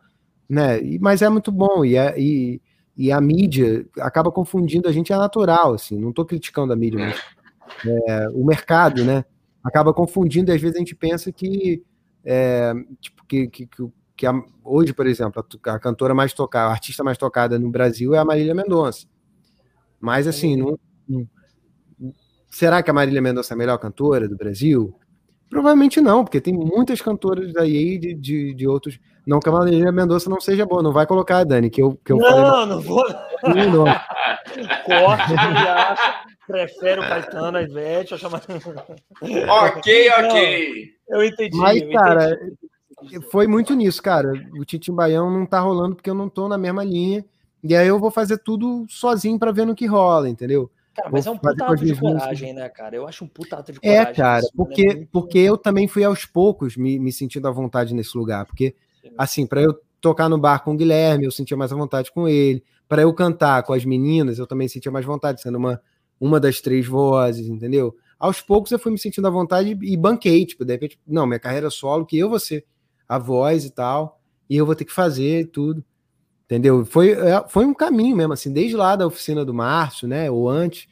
né? 0.48 0.82
E, 0.82 0.98
mas 0.98 1.22
é 1.22 1.28
muito 1.28 1.52
bom, 1.52 1.84
e, 1.84 1.96
é, 1.96 2.18
e, 2.18 2.60
e 2.96 3.12
a 3.12 3.20
mídia 3.20 3.86
acaba 3.98 4.32
confundindo 4.32 4.88
a 4.88 4.92
gente, 4.92 5.12
é 5.12 5.16
natural, 5.16 5.74
assim, 5.74 5.98
não 5.98 6.10
estou 6.10 6.24
criticando 6.24 6.72
a 6.72 6.76
mídia, 6.76 6.98
mas 6.98 7.20
é, 7.86 8.28
o 8.30 8.44
mercado, 8.44 9.04
né? 9.04 9.24
Acaba 9.62 9.92
confundindo, 9.92 10.50
e 10.50 10.54
às 10.54 10.60
vezes 10.60 10.76
a 10.76 10.80
gente 10.80 10.94
pensa 10.94 11.30
que, 11.30 11.82
é, 12.24 12.72
tipo, 13.00 13.24
que, 13.26 13.46
que, 13.46 13.68
que 14.16 14.26
a, 14.26 14.32
hoje, 14.64 14.92
por 14.92 15.06
exemplo, 15.06 15.44
a, 15.64 15.72
a, 15.74 15.78
cantora 15.78 16.14
mais 16.14 16.32
tocada, 16.32 16.68
a 16.68 16.72
artista 16.72 17.04
mais 17.04 17.18
tocada 17.18 17.58
no 17.58 17.70
Brasil 17.70 18.14
é 18.14 18.18
a 18.18 18.24
Marília 18.24 18.54
Mendonça. 18.54 19.06
Mas, 20.00 20.26
assim, 20.26 20.56
não, 20.56 20.78
será 22.48 22.82
que 22.82 22.90
a 22.90 22.94
Marília 22.94 23.22
Mendonça 23.22 23.52
é 23.52 23.56
a 23.56 23.58
melhor 23.58 23.78
cantora 23.78 24.28
do 24.28 24.36
Brasil? 24.36 24.94
Provavelmente 25.48 26.00
não, 26.00 26.24
porque 26.24 26.40
tem 26.40 26.54
muitas 26.54 27.00
cantoras 27.00 27.56
aí 27.56 27.98
de, 27.98 28.14
de, 28.14 28.54
de 28.54 28.68
outros. 28.68 28.98
Não 29.26 29.40
que 29.40 29.48
a 29.48 29.52
Marília 29.52 29.92
Mendonça 29.92 30.30
não 30.30 30.40
seja 30.40 30.64
boa, 30.64 30.82
não 30.82 30.92
vai 30.92 31.06
colocar, 31.06 31.44
Dani, 31.44 31.68
que 31.68 31.82
eu, 31.82 31.98
que 32.04 32.12
eu 32.12 32.16
não, 32.16 32.28
falei. 32.28 32.44
Não, 32.44 32.66
não 32.66 32.80
vou. 32.80 33.04
Não, 33.42 33.70
não. 33.70 33.84
Corte, 34.84 35.34
acha, 35.34 36.24
prefere 36.46 37.00
o 37.00 37.02
Caetano, 37.02 37.58
a 37.58 37.62
Ivete, 37.62 38.14
ok, 38.14 38.24
ok. 40.10 40.90
Não, 41.08 41.20
eu 41.20 41.24
entendi. 41.24 41.56
Mas, 41.56 41.82
eu 41.82 41.90
cara, 41.90 42.38
entendi. 43.02 43.26
foi 43.30 43.46
muito 43.46 43.74
nisso, 43.74 44.02
cara. 44.02 44.32
O 44.58 44.64
Titi 44.64 44.90
Baião 44.92 45.30
não 45.30 45.44
tá 45.46 45.60
rolando 45.60 45.96
porque 45.96 46.10
eu 46.10 46.14
não 46.14 46.28
tô 46.28 46.48
na 46.48 46.58
mesma 46.58 46.84
linha. 46.84 47.24
E 47.62 47.74
aí 47.74 47.88
eu 47.88 47.98
vou 47.98 48.10
fazer 48.10 48.38
tudo 48.38 48.86
sozinho 48.88 49.38
para 49.38 49.52
ver 49.52 49.66
no 49.66 49.74
que 49.74 49.86
rola, 49.86 50.28
entendeu? 50.28 50.70
Cara, 50.94 51.08
mas 51.10 51.26
é 51.26 51.30
um 51.30 51.38
puta 51.38 51.64
ato 51.64 51.84
de 51.84 51.94
coragem, 51.94 52.52
né, 52.52 52.68
cara? 52.68 52.96
Eu 52.96 53.06
acho 53.06 53.24
um 53.24 53.28
puta 53.28 53.56
ato 53.56 53.72
de 53.72 53.78
é, 53.82 53.98
coragem. 53.98 54.12
É, 54.12 54.14
cara, 54.14 54.46
porque, 54.56 54.86
né? 54.86 55.06
porque 55.12 55.38
eu 55.38 55.56
também 55.56 55.86
fui 55.86 56.04
aos 56.04 56.24
poucos 56.24 56.76
me, 56.76 56.98
me 56.98 57.12
sentindo 57.12 57.46
à 57.46 57.50
vontade 57.50 57.94
nesse 57.94 58.16
lugar. 58.16 58.44
Porque, 58.44 58.74
assim, 59.16 59.46
para 59.46 59.62
eu 59.62 59.78
tocar 60.00 60.28
no 60.28 60.38
bar 60.38 60.64
com 60.64 60.72
o 60.72 60.76
Guilherme, 60.76 61.24
eu 61.24 61.30
sentia 61.30 61.56
mais 61.56 61.72
à 61.72 61.76
vontade 61.76 62.10
com 62.10 62.28
ele. 62.28 62.64
Para 62.88 63.02
eu 63.02 63.14
cantar 63.14 63.62
com 63.62 63.72
as 63.72 63.84
meninas, 63.84 64.38
eu 64.38 64.46
também 64.46 64.66
sentia 64.66 64.90
mais 64.90 65.06
vontade, 65.06 65.40
sendo 65.40 65.58
uma, 65.58 65.80
uma 66.18 66.40
das 66.40 66.60
três 66.60 66.86
vozes, 66.86 67.46
entendeu? 67.46 67.94
Aos 68.18 68.40
poucos 68.40 68.72
eu 68.72 68.78
fui 68.78 68.90
me 68.90 68.98
sentindo 68.98 69.26
à 69.26 69.30
vontade 69.30 69.78
e 69.80 69.96
banquei, 69.96 70.44
tipo, 70.44 70.64
de 70.64 70.72
repente, 70.72 70.98
não, 71.06 71.26
minha 71.26 71.38
carreira 71.38 71.70
solo, 71.70 72.04
que 72.04 72.18
eu 72.18 72.28
vou 72.28 72.38
ser 72.38 72.64
a 73.08 73.18
voz 73.18 73.64
e 73.64 73.70
tal, 73.70 74.20
e 74.48 74.56
eu 74.56 74.66
vou 74.66 74.74
ter 74.74 74.84
que 74.84 74.92
fazer 74.92 75.46
tudo. 75.46 75.84
Entendeu? 76.50 76.84
Foi, 76.84 77.12
é, 77.12 77.44
foi 77.48 77.64
um 77.64 77.72
caminho 77.72 78.16
mesmo, 78.16 78.32
assim, 78.32 78.52
desde 78.52 78.76
lá 78.76 78.96
da 78.96 79.06
oficina 79.06 79.44
do 79.44 79.54
Márcio, 79.54 80.08
né? 80.08 80.28
Ou 80.28 80.48
antes, 80.48 80.88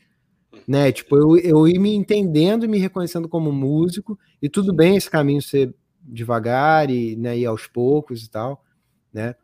né? 0.69 0.93
Tipo, 0.93 1.17
eu, 1.17 1.37
eu 1.37 1.67
ir 1.67 1.81
me 1.81 1.93
entendendo 1.93 2.65
e 2.65 2.69
me 2.69 2.79
reconhecendo 2.79 3.29
como 3.29 3.51
músico, 3.51 4.17
e 4.41 4.49
tudo 4.49 4.73
bem 4.73 4.97
esse 4.97 5.11
caminho 5.11 5.43
ser 5.43 5.75
devagar 6.01 6.89
e 6.91 7.17
né, 7.17 7.37
ir 7.37 7.45
aos 7.45 7.67
poucos 7.67 8.23
e 8.23 8.31
tal, 8.31 8.63
né? 9.13 9.35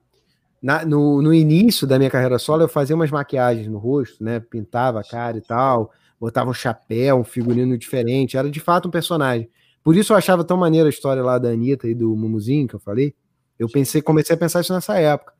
Na, 0.62 0.84
no, 0.84 1.20
no 1.20 1.34
início 1.34 1.84
da 1.84 1.98
minha 1.98 2.10
carreira 2.10 2.38
solo, 2.38 2.62
eu 2.62 2.68
fazia 2.68 2.94
umas 2.94 3.10
maquiagens 3.10 3.66
no 3.66 3.78
rosto, 3.78 4.22
né? 4.22 4.38
Pintava 4.38 5.00
a 5.00 5.04
cara 5.04 5.36
e 5.36 5.42
tal, 5.42 5.90
botava 6.20 6.48
um 6.48 6.54
chapéu, 6.54 7.16
um 7.16 7.24
figurino 7.24 7.76
diferente, 7.76 8.36
era 8.36 8.48
de 8.48 8.60
fato 8.60 8.86
um 8.86 8.90
personagem. 8.90 9.50
Por 9.82 9.96
isso 9.96 10.12
eu 10.12 10.16
achava 10.16 10.44
tão 10.44 10.56
maneira 10.56 10.88
a 10.88 10.90
história 10.90 11.24
lá 11.24 11.38
da 11.38 11.48
Anitta 11.48 11.88
e 11.88 11.94
do 11.94 12.14
Mumuzinho, 12.14 12.68
que 12.68 12.76
eu 12.76 12.80
falei. 12.80 13.16
Eu 13.58 13.68
pensei, 13.68 14.00
comecei 14.00 14.36
a 14.36 14.38
pensar 14.38 14.60
isso 14.60 14.72
nessa 14.72 14.96
época. 14.96 15.33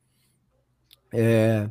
É, 1.17 1.71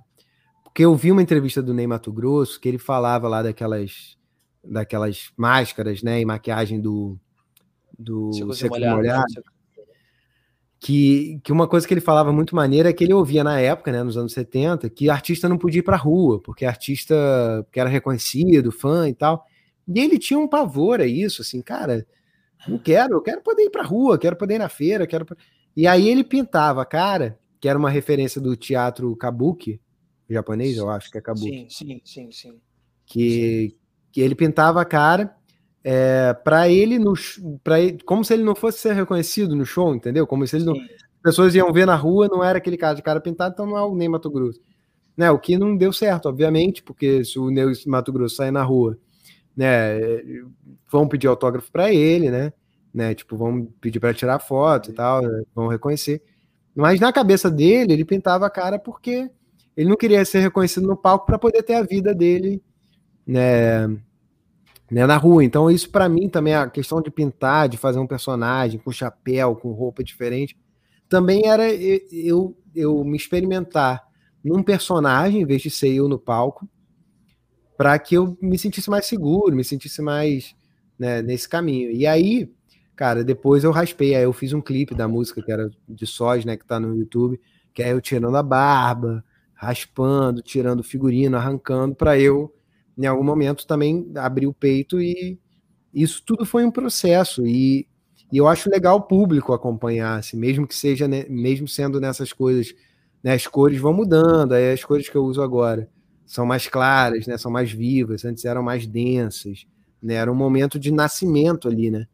porque 0.63 0.85
eu 0.85 0.95
vi 0.95 1.11
uma 1.11 1.21
entrevista 1.21 1.61
do 1.61 1.73
Ney 1.73 1.85
Mato 1.85 2.11
Grosso 2.11 2.59
que 2.59 2.69
ele 2.69 2.77
falava 2.77 3.27
lá 3.27 3.43
daquelas, 3.43 4.17
daquelas 4.63 5.31
máscaras, 5.35 6.01
né, 6.01 6.21
e 6.21 6.25
maquiagem 6.25 6.79
do, 6.79 7.19
do 7.99 8.31
Seco 8.53 8.75
Molhado, 8.75 8.95
molhado 8.95 9.43
que, 10.83 11.39
que 11.41 11.51
uma 11.53 11.65
coisa 11.65 11.87
que 11.87 11.93
ele 11.93 12.01
falava 12.01 12.33
muito 12.33 12.53
maneira 12.53 12.89
é 12.89 12.93
que 12.93 13.05
ele 13.05 13.13
ouvia 13.13 13.41
na 13.41 13.57
época, 13.57 13.89
né, 13.89 14.03
nos 14.03 14.17
anos 14.17 14.33
70, 14.33 14.89
que 14.89 15.09
artista 15.09 15.47
não 15.47 15.57
podia 15.57 15.79
ir 15.79 15.83
pra 15.83 15.95
rua, 15.95 16.41
porque 16.41 16.65
artista 16.65 17.15
que 17.71 17.79
era 17.79 17.89
reconhecido, 17.89 18.69
fã 18.69 19.07
e 19.07 19.13
tal. 19.13 19.45
E 19.87 19.97
ele 19.97 20.19
tinha 20.19 20.37
um 20.37 20.47
pavor 20.47 20.99
a 20.99 21.05
isso, 21.05 21.41
assim, 21.41 21.61
cara, 21.61 22.05
não 22.67 22.77
quero, 22.77 23.13
eu 23.13 23.21
quero 23.21 23.41
poder 23.41 23.63
ir 23.63 23.69
pra 23.69 23.81
rua, 23.81 24.17
quero 24.17 24.35
poder 24.35 24.55
ir 24.55 24.59
na 24.59 24.67
feira, 24.67 25.07
quero. 25.07 25.25
E 25.75 25.87
aí 25.87 26.09
ele 26.09 26.23
pintava 26.23 26.81
a 26.81 26.85
cara 26.85 27.39
que 27.63 27.69
era 27.69 27.79
uma 27.79 27.89
referência 27.89 28.41
do 28.41 28.57
teatro 28.57 29.15
kabuki, 29.15 29.79
japonês, 30.29 30.75
eu 30.75 30.89
acho 30.89 31.09
que 31.09 31.17
é 31.17 31.21
kabuki. 31.21 31.65
Sim, 31.69 31.69
sim, 31.69 32.01
sim, 32.03 32.29
sim. 32.29 32.61
Que, 33.05 33.69
sim. 33.69 33.77
que 34.11 34.19
ele 34.19 34.35
pintava 34.35 34.81
a 34.81 34.85
cara 34.85 35.33
é, 35.81 36.33
para 36.33 36.67
ele, 36.67 36.99
no, 36.99 37.13
pra 37.63 37.79
ele, 37.79 37.99
como 38.03 38.21
se 38.21 38.33
ele 38.33 38.43
não 38.43 38.53
fosse 38.53 38.79
ser 38.79 38.91
reconhecido 38.91 39.55
no 39.55 39.65
show, 39.65 39.95
entendeu? 39.95 40.27
Como 40.27 40.45
se 40.45 40.57
ele 40.57 40.65
não, 40.65 40.73
as 40.73 41.21
pessoas 41.23 41.55
iam 41.55 41.71
ver 41.71 41.87
na 41.87 41.95
rua, 41.95 42.27
não 42.27 42.43
era 42.43 42.57
aquele 42.57 42.75
cara 42.75 42.95
de 42.95 43.01
cara 43.01 43.21
pintado, 43.21 43.53
então 43.53 43.65
não 43.65 43.77
é 43.77 43.81
o 43.81 43.95
Ney 43.95 44.09
Mato 44.09 44.29
Grosso. 44.29 44.59
Né, 45.15 45.31
o 45.31 45.39
que 45.39 45.57
não 45.57 45.77
deu 45.77 45.93
certo, 45.93 46.27
obviamente, 46.27 46.83
porque 46.83 47.23
se 47.23 47.39
o 47.39 47.49
Ney 47.49 47.63
Mato 47.87 48.11
Grosso 48.11 48.35
sair 48.35 48.51
na 48.51 48.63
rua, 48.63 48.99
né, 49.55 50.01
vão 50.91 51.07
pedir 51.07 51.27
autógrafo 51.27 51.71
para 51.71 51.93
ele, 51.93 52.29
né, 52.29 52.51
né, 52.93 53.15
tipo, 53.15 53.37
vão 53.37 53.63
pedir 53.79 54.01
para 54.01 54.13
tirar 54.13 54.39
foto 54.39 54.91
e 54.91 54.93
tal, 54.93 55.21
vão 55.55 55.69
reconhecer. 55.69 56.21
Mas 56.75 56.99
na 56.99 57.13
cabeça 57.13 57.49
dele, 57.51 57.93
ele 57.93 58.05
pintava 58.05 58.45
a 58.45 58.49
cara 58.49 58.79
porque 58.79 59.29
ele 59.75 59.89
não 59.89 59.95
queria 59.95 60.23
ser 60.25 60.39
reconhecido 60.39 60.87
no 60.87 60.97
palco 60.97 61.25
para 61.25 61.37
poder 61.37 61.63
ter 61.63 61.75
a 61.75 61.83
vida 61.83 62.13
dele 62.13 62.61
né, 63.25 63.87
né, 64.89 65.05
na 65.05 65.17
rua. 65.17 65.43
Então, 65.43 65.69
isso 65.69 65.89
para 65.89 66.09
mim 66.09 66.29
também, 66.29 66.53
a 66.53 66.69
questão 66.69 67.01
de 67.01 67.09
pintar, 67.09 67.69
de 67.69 67.77
fazer 67.77 67.99
um 67.99 68.07
personagem 68.07 68.79
com 68.79 68.91
chapéu, 68.91 69.55
com 69.55 69.71
roupa 69.71 70.03
diferente, 70.03 70.57
também 71.09 71.47
era 71.47 71.71
eu, 71.71 72.55
eu 72.75 73.03
me 73.03 73.17
experimentar 73.17 74.03
num 74.43 74.61
personagem, 74.61 75.41
em 75.41 75.45
vez 75.45 75.61
de 75.61 75.69
ser 75.69 75.93
eu 75.93 76.07
no 76.07 76.19
palco, 76.19 76.67
para 77.77 77.97
que 77.97 78.15
eu 78.15 78.37
me 78.41 78.57
sentisse 78.57 78.89
mais 78.89 79.05
seguro, 79.05 79.55
me 79.55 79.63
sentisse 79.63 80.01
mais 80.01 80.55
né, 80.97 81.21
nesse 81.21 81.47
caminho. 81.47 81.91
E 81.91 82.05
aí, 82.05 82.51
Cara, 82.95 83.23
depois 83.23 83.63
eu 83.63 83.71
raspei, 83.71 84.13
aí 84.15 84.23
eu 84.23 84.33
fiz 84.33 84.53
um 84.53 84.61
clipe 84.61 84.93
da 84.93 85.07
música 85.07 85.41
que 85.41 85.51
era 85.51 85.69
de 85.89 86.05
sós, 86.05 86.45
né, 86.45 86.55
que 86.55 86.65
tá 86.65 86.79
no 86.79 86.95
YouTube, 86.95 87.39
que 87.73 87.81
é 87.81 87.91
eu 87.91 87.99
tirando 87.99 88.37
a 88.37 88.43
barba, 88.43 89.23
raspando, 89.55 90.41
tirando 90.43 90.83
figurino, 90.83 91.35
arrancando, 91.37 91.95
para 91.95 92.19
eu, 92.19 92.53
em 92.97 93.05
algum 93.07 93.23
momento, 93.23 93.65
também 93.65 94.11
abrir 94.15 94.45
o 94.47 94.53
peito 94.53 95.01
e 95.01 95.39
isso 95.93 96.23
tudo 96.25 96.45
foi 96.45 96.65
um 96.65 96.71
processo. 96.71 97.47
E, 97.47 97.87
e 98.31 98.37
eu 98.37 98.47
acho 98.47 98.69
legal 98.69 98.97
o 98.97 99.01
público 99.03 99.53
acompanhar, 99.53 100.19
assim, 100.19 100.37
mesmo 100.37 100.67
que 100.67 100.75
seja, 100.75 101.07
né, 101.07 101.25
mesmo 101.29 101.67
sendo 101.67 102.01
nessas 102.01 102.33
coisas, 102.33 102.75
né, 103.23 103.33
as 103.33 103.47
cores 103.47 103.79
vão 103.79 103.93
mudando, 103.93 104.53
aí 104.53 104.73
as 104.73 104.83
cores 104.83 105.09
que 105.09 105.15
eu 105.17 105.25
uso 105.25 105.41
agora 105.43 105.89
são 106.25 106.45
mais 106.45 106.67
claras, 106.67 107.27
né, 107.27 107.37
são 107.37 107.51
mais 107.51 107.71
vivas, 107.71 108.25
antes 108.25 108.45
eram 108.45 108.63
mais 108.63 108.87
densas, 108.87 109.65
né, 110.01 110.15
era 110.15 110.31
um 110.31 110.35
momento 110.35 110.79
de 110.79 110.91
nascimento 110.91 111.67
ali, 111.69 111.91
né, 111.91 112.07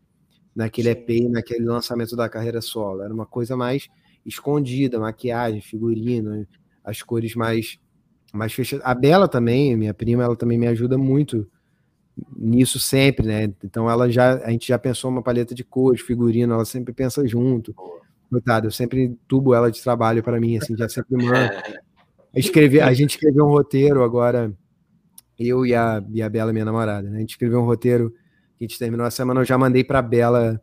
naquele 0.59 0.93
Sim. 0.93 0.99
EP, 0.99 1.29
naquele 1.29 1.63
lançamento 1.63 2.15
da 2.15 2.27
carreira 2.27 2.61
solo. 2.61 3.01
Era 3.01 3.13
uma 3.13 3.25
coisa 3.25 3.55
mais 3.55 3.87
escondida, 4.25 4.99
maquiagem, 4.99 5.61
figurino, 5.61 6.45
as 6.83 7.01
cores 7.01 7.33
mais 7.33 7.79
mais 8.31 8.53
fechadas. 8.53 8.85
A 8.85 8.93
Bela 8.93 9.27
também, 9.27 9.75
minha 9.75 9.93
prima, 9.93 10.23
ela 10.23 10.35
também 10.35 10.57
me 10.57 10.67
ajuda 10.67 10.97
muito 10.97 11.49
nisso 12.37 12.77
sempre, 12.77 13.25
né? 13.25 13.53
Então 13.63 13.89
ela 13.89 14.11
já 14.11 14.35
a 14.43 14.51
gente 14.51 14.67
já 14.67 14.77
pensou 14.77 15.09
uma 15.09 15.23
paleta 15.23 15.55
de 15.55 15.63
cores, 15.63 16.01
figurino, 16.01 16.53
ela 16.53 16.65
sempre 16.65 16.93
pensa 16.93 17.25
junto. 17.25 17.73
Coitado, 18.29 18.67
eu 18.67 18.71
sempre 18.71 19.17
tubo 19.27 19.55
ela 19.55 19.71
de 19.71 19.81
trabalho 19.81 20.21
para 20.21 20.39
mim, 20.39 20.57
assim, 20.57 20.75
já 20.75 20.87
sempre 20.89 21.15
manda. 21.15 21.63
Escrevi, 22.35 22.79
a 22.79 22.93
gente 22.93 23.11
escreveu 23.11 23.45
um 23.45 23.49
roteiro 23.49 24.03
agora, 24.03 24.53
eu 25.39 25.65
e 25.65 25.73
a, 25.73 26.03
e 26.13 26.21
a 26.21 26.29
Bela, 26.29 26.53
minha 26.53 26.65
namorada, 26.65 27.09
né? 27.09 27.17
A 27.17 27.19
gente 27.21 27.31
escreveu 27.31 27.59
um 27.59 27.65
roteiro 27.65 28.13
que 28.59 28.65
a 28.65 28.67
gente 28.67 28.77
terminou 28.77 29.05
a 29.05 29.11
semana, 29.11 29.39
eu 29.39 29.45
já 29.45 29.57
mandei 29.57 29.85
para 29.85 30.01
Bela, 30.01 30.61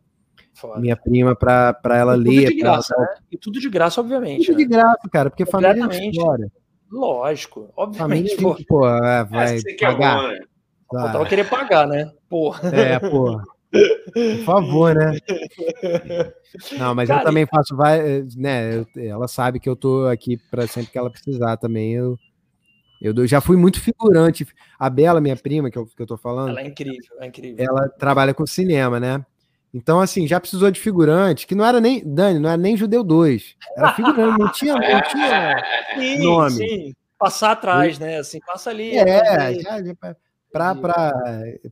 Foda. 0.53 0.79
minha 0.79 0.97
prima, 0.97 1.35
para 1.35 1.97
ela 1.97 2.15
e 2.15 2.21
ler. 2.21 2.43
Tudo 2.43 2.55
de 2.55 2.61
graça, 2.61 2.95
ela... 2.95 3.03
né? 3.03 3.15
E 3.33 3.39
tudo 3.39 3.61
de 3.61 3.71
graça, 3.71 4.01
obviamente. 4.01 4.47
Tudo 4.47 4.59
né? 4.59 4.65
de 4.65 4.71
graça, 4.71 5.09
cara, 5.11 5.31
porque 5.31 5.47
família 5.47 5.89
é 5.91 6.09
história. 6.11 6.53
Lógico, 6.93 7.73
obviamente. 7.75 8.37
Família, 8.37 8.65
pô, 8.69 8.87
é, 8.87 9.25
vai 9.25 9.57
é, 9.57 9.77
pagar. 9.81 10.19
É 10.19 10.23
bom, 10.23 10.29
né? 10.29 10.41
Claro. 10.89 11.07
Faltava 11.07 11.29
querer 11.29 11.49
pagar, 11.49 11.89
né? 11.89 12.13
Porra. 12.29 12.69
É, 12.69 12.99
porra. 12.99 13.43
Por 14.13 14.45
favor, 14.45 14.95
né? 14.95 15.19
Não, 16.79 16.95
mas 16.95 17.09
Cara, 17.09 17.23
eu 17.23 17.25
também 17.25 17.47
faço, 17.47 17.77
vai, 17.77 18.23
né? 18.37 18.77
Eu, 18.77 18.87
ela 18.97 19.27
sabe 19.27 19.59
que 19.59 19.69
eu 19.69 19.75
tô 19.75 20.07
aqui 20.07 20.39
para 20.51 20.67
sempre 20.67 20.93
que 20.93 20.99
ela 20.99 21.11
precisar 21.11 21.57
também. 21.57 21.95
Eu, 21.95 22.17
eu 23.01 23.27
já 23.27 23.41
fui 23.41 23.57
muito 23.57 23.81
figurante. 23.81 24.47
A 24.79 24.89
Bela, 24.89 25.21
minha 25.21 25.37
prima, 25.37 25.71
que 25.71 25.79
eu, 25.79 25.87
que 25.87 26.01
eu 26.01 26.07
tô 26.07 26.17
falando. 26.17 26.51
Ela 26.51 26.63
é 26.63 26.67
incrível, 26.67 27.17
é 27.21 27.27
incrível. 27.27 27.65
Ela 27.65 27.89
trabalha 27.89 28.35
com 28.35 28.47
cinema, 28.47 28.99
né? 28.99 29.25
Então, 29.73 30.01
assim, 30.01 30.27
já 30.27 30.41
precisou 30.41 30.71
de 30.71 30.81
figurante, 30.81 31.47
que 31.47 31.55
não 31.55 31.65
era 31.65 31.81
nem, 31.81 32.03
Dani, 32.03 32.39
não 32.39 32.49
era 32.49 32.57
nem 32.57 32.77
Judeu 32.77 33.05
2. 33.05 33.57
Era 33.77 33.93
figurante, 33.93 34.39
não 34.39 34.53
tinha, 34.53 34.75
não 34.75 35.03
tinha 35.11 35.65
sim, 35.95 36.19
nome. 36.19 36.51
Sim. 36.51 36.95
Passar 37.19 37.53
atrás, 37.53 37.99
né? 37.99 38.19
Assim, 38.19 38.39
passa 38.41 38.71
ali. 38.71 38.97
É, 38.97 39.55
já, 39.55 39.83
já 39.83 39.95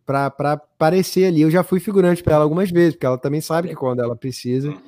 para 0.04 0.52
aparecer 0.52 1.26
ali. 1.26 1.42
Eu 1.42 1.50
já 1.50 1.62
fui 1.62 1.80
figurante 1.80 2.22
para 2.22 2.34
ela 2.34 2.44
algumas 2.44 2.70
vezes, 2.70 2.94
porque 2.94 3.06
ela 3.06 3.18
também 3.18 3.40
sabe 3.40 3.68
que 3.68 3.74
quando 3.74 4.00
ela 4.00 4.16
precisa, 4.16 4.68
uhum. 4.68 4.82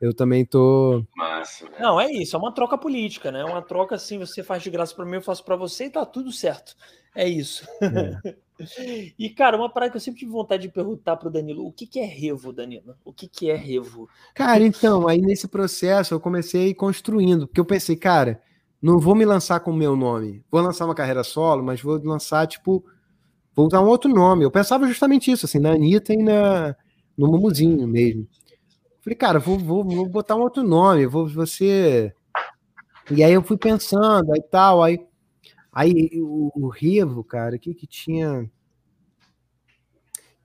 Eu 0.00 0.14
também 0.14 0.44
tô. 0.44 1.04
Massa, 1.14 1.68
Não, 1.78 2.00
é 2.00 2.10
isso, 2.10 2.34
é 2.34 2.38
uma 2.38 2.52
troca 2.52 2.78
política, 2.78 3.30
né? 3.30 3.44
Uma 3.44 3.60
troca 3.60 3.94
assim, 3.94 4.18
você 4.18 4.42
faz 4.42 4.62
de 4.62 4.70
graça 4.70 4.94
para 4.94 5.04
mim, 5.04 5.16
eu 5.16 5.22
faço 5.22 5.44
para 5.44 5.56
você 5.56 5.84
e 5.84 5.90
tá 5.90 6.06
tudo 6.06 6.32
certo. 6.32 6.74
É 7.14 7.28
isso. 7.28 7.66
É. 7.82 8.34
e, 9.18 9.28
cara, 9.30 9.56
uma 9.56 9.68
parada 9.68 9.90
que 9.90 9.96
eu 9.96 10.00
sempre 10.00 10.20
tive 10.20 10.32
vontade 10.32 10.62
de 10.62 10.68
perguntar 10.72 11.16
pro 11.16 11.30
Danilo: 11.30 11.66
o 11.66 11.72
que, 11.72 11.86
que 11.86 11.98
é 11.98 12.06
revo, 12.06 12.52
Danilo? 12.52 12.94
O 13.04 13.12
que, 13.12 13.28
que 13.28 13.50
é 13.50 13.56
revo? 13.56 14.08
Cara, 14.34 14.64
então, 14.64 15.06
aí 15.06 15.20
nesse 15.20 15.48
processo 15.48 16.14
eu 16.14 16.20
comecei 16.20 16.72
construindo, 16.72 17.46
porque 17.46 17.60
eu 17.60 17.64
pensei, 17.64 17.96
cara, 17.96 18.40
não 18.80 18.98
vou 18.98 19.14
me 19.14 19.24
lançar 19.24 19.60
com 19.60 19.70
o 19.70 19.76
meu 19.76 19.94
nome. 19.94 20.42
Vou 20.50 20.62
lançar 20.62 20.86
uma 20.86 20.94
carreira 20.94 21.22
solo, 21.22 21.62
mas 21.62 21.82
vou 21.82 22.00
lançar, 22.02 22.46
tipo, 22.46 22.82
vou 23.54 23.66
usar 23.66 23.82
um 23.82 23.88
outro 23.88 24.10
nome. 24.10 24.44
Eu 24.44 24.50
pensava 24.50 24.86
justamente 24.86 25.30
isso, 25.30 25.44
assim, 25.44 25.58
na 25.58 25.72
Anitta 25.72 26.14
e 26.14 26.22
na, 26.22 26.74
no 27.18 27.28
Mumuzinho 27.28 27.86
mesmo. 27.86 28.26
Falei, 29.00 29.16
cara, 29.16 29.38
vou, 29.38 29.58
vou, 29.58 29.82
vou 29.82 30.08
botar 30.08 30.36
um 30.36 30.40
outro 30.40 30.62
nome, 30.62 31.06
vou 31.06 31.26
você. 31.26 32.12
E 33.10 33.24
aí 33.24 33.32
eu 33.32 33.42
fui 33.42 33.56
pensando, 33.56 34.32
aí 34.32 34.42
tal, 34.42 34.82
aí, 34.82 35.00
aí 35.72 36.10
o, 36.16 36.52
o 36.54 36.68
Revo, 36.68 37.24
cara, 37.24 37.56
o 37.56 37.58
que 37.58 37.74
que 37.74 37.86
tinha? 37.86 38.48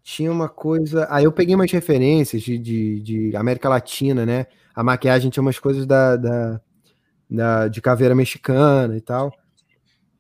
Tinha 0.01 0.31
uma 0.31 0.47
coisa. 0.47 1.07
Aí 1.09 1.25
eu 1.25 1.31
peguei 1.31 1.53
umas 1.53 1.71
referências 1.71 2.41
de, 2.41 2.57
de, 2.57 2.99
de 3.01 3.35
América 3.35 3.67
Latina, 3.67 4.25
né? 4.25 4.47
A 4.73 4.83
maquiagem 4.83 5.29
tinha 5.29 5.41
umas 5.41 5.59
coisas 5.59 5.85
da, 5.85 6.15
da, 6.15 6.61
da 7.29 7.67
de 7.67 7.81
caveira 7.81 8.15
mexicana 8.15 8.95
e 8.95 9.01
tal. 9.01 9.33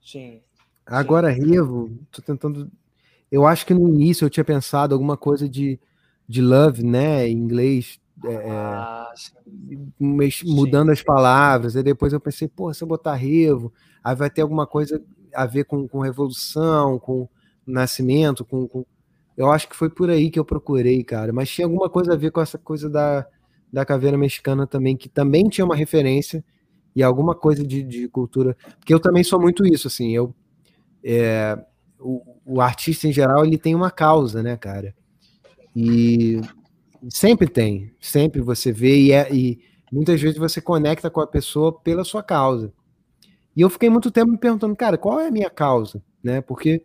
Sim. 0.01 0.41
Agora, 0.85 1.29
Revo, 1.29 1.97
tô 2.11 2.21
tentando. 2.21 2.69
Eu 3.31 3.47
acho 3.47 3.65
que 3.65 3.73
no 3.73 3.87
início 3.87 4.25
eu 4.25 4.29
tinha 4.29 4.43
pensado 4.43 4.93
alguma 4.93 5.17
coisa 5.17 5.47
de, 5.47 5.79
de 6.27 6.41
love, 6.41 6.83
né? 6.83 7.27
Em 7.27 7.37
inglês. 7.37 7.99
É, 8.27 8.33
é 8.33 8.49
ah, 8.51 9.13
mudando 9.99 10.91
as 10.91 11.01
palavras. 11.01 11.75
Aí 11.75 11.83
depois 11.83 12.13
eu 12.13 12.19
pensei, 12.19 12.47
pô, 12.47 12.73
se 12.73 12.83
eu 12.83 12.87
botar 12.87 13.15
Revo, 13.15 13.73
aí 14.03 14.15
vai 14.15 14.29
ter 14.29 14.41
alguma 14.41 14.65
coisa 14.65 15.01
a 15.33 15.45
ver 15.45 15.65
com, 15.65 15.87
com 15.87 15.99
revolução, 15.99 16.97
com 16.99 17.27
nascimento, 17.65 18.45
com, 18.45 18.67
com, 18.67 18.85
Eu 19.35 19.51
acho 19.51 19.67
que 19.67 19.75
foi 19.75 19.89
por 19.89 20.09
aí 20.09 20.29
que 20.29 20.39
eu 20.39 20.45
procurei, 20.45 21.03
cara. 21.03 21.33
Mas 21.33 21.49
tinha 21.49 21.65
alguma 21.65 21.89
coisa 21.89 22.13
a 22.13 22.17
ver 22.17 22.31
com 22.31 22.41
essa 22.41 22.57
coisa 22.57 22.89
da, 22.89 23.25
da 23.71 23.85
caveira 23.85 24.17
mexicana 24.17 24.65
também, 24.65 24.95
que 24.95 25.09
também 25.09 25.49
tinha 25.49 25.65
uma 25.65 25.75
referência 25.75 26.43
e 26.95 27.03
alguma 27.03 27.35
coisa 27.35 27.65
de, 27.65 27.83
de 27.83 28.07
cultura. 28.07 28.55
Porque 28.79 28.93
eu 28.93 28.99
também 28.99 29.23
sou 29.23 29.39
muito 29.39 29.65
isso, 29.65 29.87
assim. 29.87 30.11
Eu 30.11 30.33
é, 31.03 31.57
o, 31.99 32.21
o, 32.43 32.61
artista 32.61 33.07
em 33.07 33.11
geral 33.11 33.45
ele 33.45 33.59
tem 33.59 33.75
uma 33.75 33.91
causa, 33.91 34.41
né, 34.41 34.57
cara? 34.57 34.95
E 35.75 36.41
sempre 37.09 37.47
tem, 37.47 37.91
sempre 37.99 38.41
você 38.41 38.71
vê 38.71 38.97
e, 38.97 39.11
é, 39.11 39.33
e 39.33 39.59
muitas 39.91 40.21
vezes 40.21 40.37
você 40.37 40.61
conecta 40.61 41.09
com 41.09 41.21
a 41.21 41.27
pessoa 41.27 41.71
pela 41.71 42.03
sua 42.03 42.23
causa. 42.23 42.73
E 43.55 43.61
eu 43.61 43.69
fiquei 43.69 43.89
muito 43.89 44.11
tempo 44.11 44.31
me 44.31 44.37
perguntando, 44.37 44.75
cara, 44.75 44.97
qual 44.97 45.19
é 45.19 45.27
a 45.27 45.31
minha 45.31 45.49
causa, 45.49 46.03
né? 46.23 46.41
Porque 46.41 46.83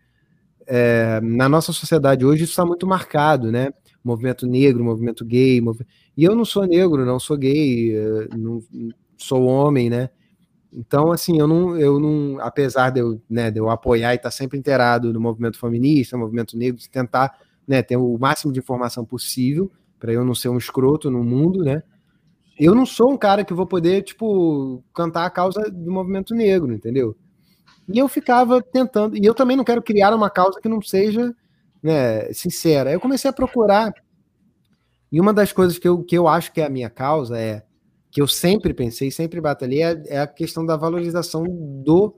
é, 0.67 1.21
na 1.21 1.49
nossa 1.49 1.73
sociedade 1.73 2.25
hoje 2.25 2.45
isso 2.45 2.53
está 2.53 2.65
muito 2.65 2.87
marcado, 2.87 3.51
né? 3.51 3.73
Movimento 4.05 4.47
negro, 4.47 4.85
movimento 4.85 5.25
gay, 5.25 5.61
mov... 5.61 5.81
e 6.17 6.25
eu 6.25 6.35
não 6.35 6.45
sou 6.45 6.67
negro, 6.67 7.05
não 7.05 7.19
sou 7.19 7.37
gay, 7.37 7.97
é, 7.97 8.29
não 8.37 8.63
sou 9.17 9.45
homem, 9.45 9.91
né? 9.91 10.11
Então, 10.73 11.11
assim, 11.11 11.39
eu 11.41 11.49
não, 11.49 11.77
eu 11.77 11.99
não, 11.99 12.39
apesar 12.41 12.91
de 12.91 13.01
eu, 13.01 13.21
né, 13.29 13.51
de 13.51 13.59
eu 13.59 13.69
apoiar 13.69 14.13
e 14.13 14.17
estar 14.17 14.31
sempre 14.31 14.57
inteirado 14.57 15.13
no 15.13 15.21
movimento 15.21 15.59
feminista, 15.59 16.17
movimento 16.17 16.57
negro, 16.57 16.81
tentar 16.93 17.37
né, 17.67 17.83
ter 17.83 17.97
o 17.97 18.17
máximo 18.19 18.53
de 18.53 18.61
informação 18.61 19.05
possível, 19.05 19.71
para 20.01 20.13
eu 20.13 20.25
não 20.25 20.35
ser 20.35 20.49
um 20.49 20.59
escroto 20.59 21.11
no 21.11 21.23
mundo, 21.23 21.63
né? 21.63 21.83
Eu 22.59 22.75
não 22.75 22.85
sou 22.85 23.13
um 23.13 23.17
cara 23.17 23.45
que 23.45 23.55
vou 23.55 23.67
poder, 23.67 24.03
tipo, 24.03 24.83
cantar 24.95 25.25
a 25.25 25.31
causa 25.31 25.71
do 25.71 25.93
movimento 25.93 26.35
negro, 26.35 26.73
entendeu? 26.73 27.17
E 27.89 27.99
eu 27.99 28.09
ficava 28.09 28.63
tentando, 28.63 29.17
e 29.17 29.25
eu 29.25 29.35
também 29.35 29.57
não 29.57 29.65
quero 29.65 29.83
criar 29.83 30.15
uma 30.15 30.31
causa 30.31 30.61
que 30.61 30.69
não 30.69 30.81
seja 30.83 31.35
né, 31.83 32.33
sincera. 32.33 32.91
Eu 32.91 33.01
comecei 33.01 33.29
a 33.31 33.33
procurar, 33.33 33.93
e 35.13 35.21
uma 35.21 35.33
das 35.33 35.53
coisas 35.53 35.79
que 35.79 35.87
eu, 35.87 36.03
que 36.03 36.17
eu 36.17 36.27
acho 36.27 36.53
que 36.53 36.61
é 36.61 36.67
a 36.67 36.71
minha 36.71 36.91
causa 36.91 37.39
é 37.39 37.63
que 38.11 38.21
eu 38.21 38.27
sempre 38.27 38.75
pensei, 38.75 39.11
sempre 39.11 39.41
batalhei, 39.41 39.83
é, 39.83 40.03
é 40.07 40.21
a 40.21 40.27
questão 40.27 40.65
da 40.65 40.77
valorização 40.77 41.45
do, 41.45 42.17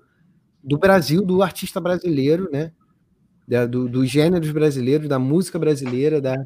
do 0.63 0.79
Brasil, 0.79 1.23
do 1.23 1.43
artista 1.43 1.81
brasileiro, 1.81 2.49
né? 2.51 2.73
Da, 3.47 3.67
do, 3.67 3.89
dos 3.89 4.09
gêneros 4.09 4.51
brasileiros, 4.51 5.09
da 5.09 5.19
música 5.19 5.59
brasileira, 5.59 6.21
da, 6.21 6.37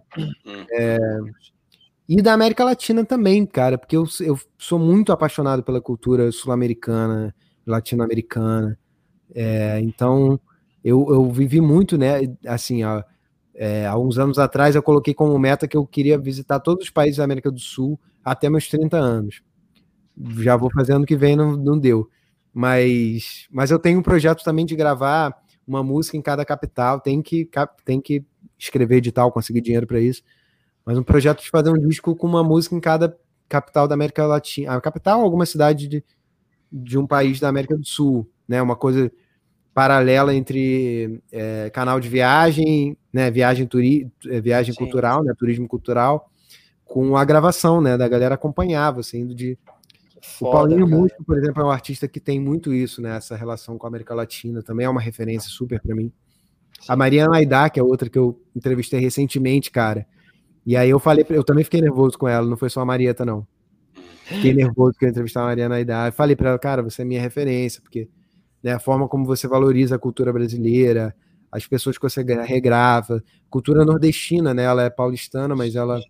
é, 0.73 0.99
e 2.08 2.23
da 2.23 2.33
América 2.33 2.65
Latina 2.65 3.05
também, 3.05 3.44
cara, 3.44 3.76
porque 3.76 3.97
eu, 3.97 4.05
eu 4.20 4.39
sou 4.57 4.78
muito 4.78 5.10
apaixonado 5.12 5.62
pela 5.62 5.81
cultura 5.81 6.31
sul-americana, 6.31 7.34
latino-americana. 7.66 8.78
É, 9.34 9.81
então, 9.81 10.39
eu, 10.84 11.07
eu 11.10 11.31
vivi 11.33 11.60
muito, 11.60 11.99
né? 11.99 12.20
Assim, 12.47 12.84
ó, 12.84 13.02
é, 13.55 13.86
há 13.86 13.99
uns 13.99 14.18
anos 14.18 14.39
atrás 14.39 14.76
eu 14.76 14.83
coloquei 14.83 15.12
como 15.15 15.36
meta 15.39 15.66
que 15.66 15.76
eu 15.76 15.84
queria 15.84 16.16
visitar 16.16 16.60
todos 16.60 16.84
os 16.84 16.91
países 16.91 17.16
da 17.16 17.25
América 17.25 17.50
do 17.50 17.58
Sul 17.58 17.99
até 18.25 18.49
meus 18.49 18.68
30 18.68 18.97
anos. 18.97 19.42
Já 20.39 20.57
vou 20.57 20.70
fazendo 20.70 21.05
que 21.07 21.16
vem, 21.16 21.34
não, 21.34 21.57
não 21.57 21.78
deu. 21.78 22.08
Mas, 22.55 23.49
mas 23.50 23.70
eu 23.70 23.78
tenho 23.81 23.99
um 23.99 24.02
projeto 24.02 24.44
também 24.44 24.65
de 24.65 24.76
gravar 24.76 25.34
uma 25.67 25.83
música 25.83 26.17
em 26.17 26.23
cada 26.23 26.45
capital. 26.45 27.01
Tem 27.01 27.23
que, 27.23 27.49
tem 27.85 28.01
que 28.01 28.25
escrever 28.59 28.97
edital, 28.97 29.33
conseguir 29.33 29.61
dinheiro 29.61 29.86
para 29.86 30.01
isso. 30.01 30.23
Mas 30.85 30.97
um 30.97 31.03
projeto 31.03 31.43
de 31.43 31.51
fazer 31.51 31.70
um 31.70 31.78
disco 31.78 32.15
com 32.15 32.27
uma 32.27 32.45
música 32.45 32.75
em 32.75 32.81
cada 32.81 33.17
capital 33.49 33.89
da 33.89 33.95
América 33.95 34.27
Latina. 34.27 34.73
A 34.73 34.81
capital, 34.81 35.20
alguma 35.20 35.47
cidade 35.47 35.89
de, 35.89 36.05
de 36.70 36.99
um 36.99 37.07
país 37.07 37.41
da 37.41 37.49
América 37.49 37.77
do 37.77 37.85
Sul, 37.85 38.31
né? 38.47 38.62
Uma 38.62 38.77
coisa 38.77 39.11
paralela 39.75 40.35
entre 40.35 41.20
é, 41.31 41.69
canal 41.70 42.01
de 42.01 42.09
viagem, 42.09 42.97
né? 43.12 43.31
Viagem, 43.31 43.67
turi, 43.67 44.11
é, 44.28 44.41
viagem 44.41 44.75
cultural, 44.75 45.23
né? 45.25 45.35
Turismo 45.36 45.69
cultural 45.69 46.31
com 46.86 47.17
a 47.17 47.25
gravação, 47.25 47.81
né? 47.81 47.99
Da 47.99 48.09
galera 48.09 48.36
acompanhar, 48.36 48.93
você 48.93 49.19
indo 49.19 49.35
de. 49.35 49.59
Foda, 50.39 50.51
o 50.51 50.53
Paulinho 50.53 50.87
Músico, 50.89 51.25
por 51.25 51.39
exemplo, 51.39 51.63
é 51.63 51.65
um 51.65 51.71
artista 51.71 52.09
que 52.09 52.21
tem 52.21 52.41
muito 52.41 52.75
isso, 52.75 53.01
né? 53.01 53.17
Essa 53.17 53.37
relação 53.37 53.79
com 53.79 53.87
a 53.87 53.89
América 53.89 54.15
Latina 54.15 54.63
também 54.63 54.85
é 54.85 54.89
uma 54.89 55.01
referência 55.01 55.49
super 55.49 55.81
para 55.81 55.95
mim. 55.95 56.13
Sim. 56.81 56.87
A 56.89 56.97
Mariana 56.97 57.37
Aidá, 57.37 57.71
que 57.71 57.81
é 57.81 57.83
outra 57.83 58.09
que 58.09 58.19
eu 58.19 58.41
entrevistei 58.55 59.01
recentemente, 59.01 59.71
cara. 59.71 60.07
E 60.65 60.77
aí 60.77 60.91
eu 60.91 60.99
falei, 60.99 61.25
eu 61.31 61.45
também 61.45 61.65
fiquei 61.65 61.81
nervoso 61.81 62.19
com 62.19 62.29
ela, 62.29 62.47
não 62.47 62.57
foi 62.57 62.69
só 62.69 62.81
a 62.81 62.85
Marieta, 62.85 63.25
não. 63.25 63.47
Fiquei 64.25 64.53
nervoso 64.53 64.99
que 64.99 65.05
eu 65.05 65.09
entrevistar 65.09 65.43
a 65.43 65.47
Mariana 65.47 65.77
Aidá. 65.77 66.09
Eu 66.09 66.13
falei 66.13 66.35
para 66.35 66.51
ela, 66.51 66.59
cara, 66.59 66.83
você 66.83 67.03
é 67.03 67.05
minha 67.05 67.21
referência, 67.21 67.81
porque 67.81 68.09
né, 68.63 68.73
a 68.73 68.81
forma 68.81 69.07
como 69.07 69.25
você 69.25 69.47
valoriza 69.47 69.95
a 69.95 69.99
cultura 69.99 70.33
brasileira, 70.33 71.15
as 71.53 71.67
pessoas 71.67 71.97
que 71.97 72.03
você 72.03 72.23
regrava, 72.23 73.23
cultura 73.49 73.85
nordestina, 73.85 74.53
né? 74.53 74.65
Ela 74.65 74.83
é 74.83 74.91
paulistana, 74.91 75.55
mas 75.55 75.77
ela 75.77 76.01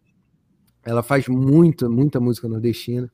ela 0.86 1.02
faz 1.02 1.28
muita, 1.28 1.88
muita 1.88 2.18
música 2.20 2.48
nordestina. 2.48 3.10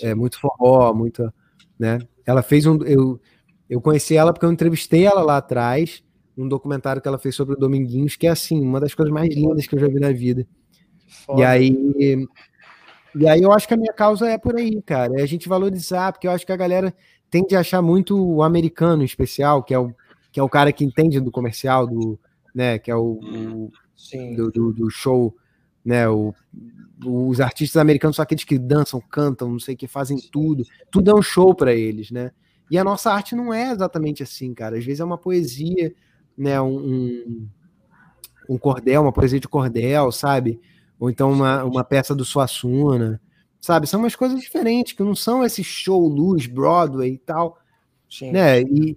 É 0.00 0.14
muito 0.14 0.38
forró, 0.38 0.92
muita, 0.94 1.32
né? 1.78 1.98
Ela 2.24 2.42
fez 2.42 2.66
um 2.66 2.82
eu 2.84 3.20
eu 3.68 3.80
conheci 3.80 4.16
ela 4.16 4.32
porque 4.32 4.44
eu 4.44 4.52
entrevistei 4.52 5.06
ela 5.06 5.22
lá 5.22 5.38
atrás, 5.38 6.02
um 6.36 6.46
documentário 6.46 7.00
que 7.00 7.08
ela 7.08 7.18
fez 7.18 7.34
sobre 7.34 7.54
o 7.54 7.58
Dominguinhos, 7.58 8.16
que 8.16 8.26
é 8.26 8.30
assim, 8.30 8.60
uma 8.60 8.78
das 8.78 8.94
coisas 8.94 9.12
mais 9.12 9.34
lindas 9.34 9.66
que 9.66 9.74
eu 9.74 9.80
já 9.80 9.88
vi 9.88 9.98
na 9.98 10.12
vida. 10.12 10.46
Foda. 11.08 11.40
E 11.40 11.44
aí 11.44 12.28
e 13.14 13.28
aí 13.28 13.42
eu 13.42 13.52
acho 13.52 13.68
que 13.68 13.74
a 13.74 13.76
minha 13.76 13.92
causa 13.92 14.28
é 14.28 14.38
por 14.38 14.56
aí, 14.56 14.80
cara, 14.82 15.20
é 15.20 15.22
a 15.22 15.26
gente 15.26 15.48
valorizar, 15.48 16.12
porque 16.12 16.26
eu 16.26 16.30
acho 16.30 16.46
que 16.46 16.52
a 16.52 16.56
galera 16.56 16.94
tende 17.30 17.54
a 17.54 17.60
achar 17.60 17.82
muito 17.82 18.18
o 18.18 18.42
americano 18.42 19.02
em 19.02 19.06
especial, 19.06 19.62
que 19.62 19.74
é 19.74 19.78
o 19.78 19.94
que 20.30 20.40
é 20.40 20.42
o 20.42 20.48
cara 20.48 20.72
que 20.72 20.82
entende 20.82 21.20
do 21.20 21.30
comercial, 21.30 21.86
do, 21.86 22.18
né, 22.54 22.78
que 22.78 22.90
é 22.90 22.96
o, 22.96 23.20
o 23.20 23.70
do, 24.34 24.50
do, 24.50 24.72
do 24.72 24.90
show 24.90 25.36
né? 25.84 26.08
O, 26.08 26.34
os 27.04 27.40
artistas 27.40 27.80
americanos 27.80 28.16
são 28.16 28.22
aqueles 28.22 28.44
que 28.44 28.58
dançam, 28.58 29.00
cantam, 29.00 29.50
não 29.50 29.58
sei 29.58 29.74
o 29.74 29.76
que, 29.76 29.86
fazem 29.86 30.18
tudo. 30.30 30.64
Tudo 30.90 31.10
é 31.10 31.14
um 31.14 31.22
show 31.22 31.54
para 31.54 31.74
eles, 31.74 32.10
né? 32.10 32.30
E 32.70 32.78
a 32.78 32.84
nossa 32.84 33.12
arte 33.12 33.34
não 33.34 33.52
é 33.52 33.70
exatamente 33.70 34.22
assim, 34.22 34.54
cara. 34.54 34.78
Às 34.78 34.84
vezes 34.84 35.00
é 35.00 35.04
uma 35.04 35.18
poesia, 35.18 35.94
né? 36.36 36.60
Um, 36.60 37.48
um, 38.48 38.58
cordel, 38.58 39.02
uma 39.02 39.12
poesia 39.12 39.40
de 39.40 39.48
cordel, 39.48 40.10
sabe? 40.12 40.60
Ou 40.98 41.10
então 41.10 41.30
uma, 41.32 41.64
uma 41.64 41.84
peça 41.84 42.14
do 42.14 42.24
Suassuna, 42.24 43.20
sabe? 43.60 43.86
São 43.86 44.00
umas 44.00 44.16
coisas 44.16 44.40
diferentes, 44.40 44.92
que 44.92 45.02
não 45.02 45.14
são 45.14 45.44
esse 45.44 45.62
show 45.62 46.06
luz, 46.06 46.46
Broadway 46.46 47.14
e 47.14 47.18
tal, 47.18 47.58
Sim. 48.08 48.32
né? 48.32 48.62
E, 48.62 48.96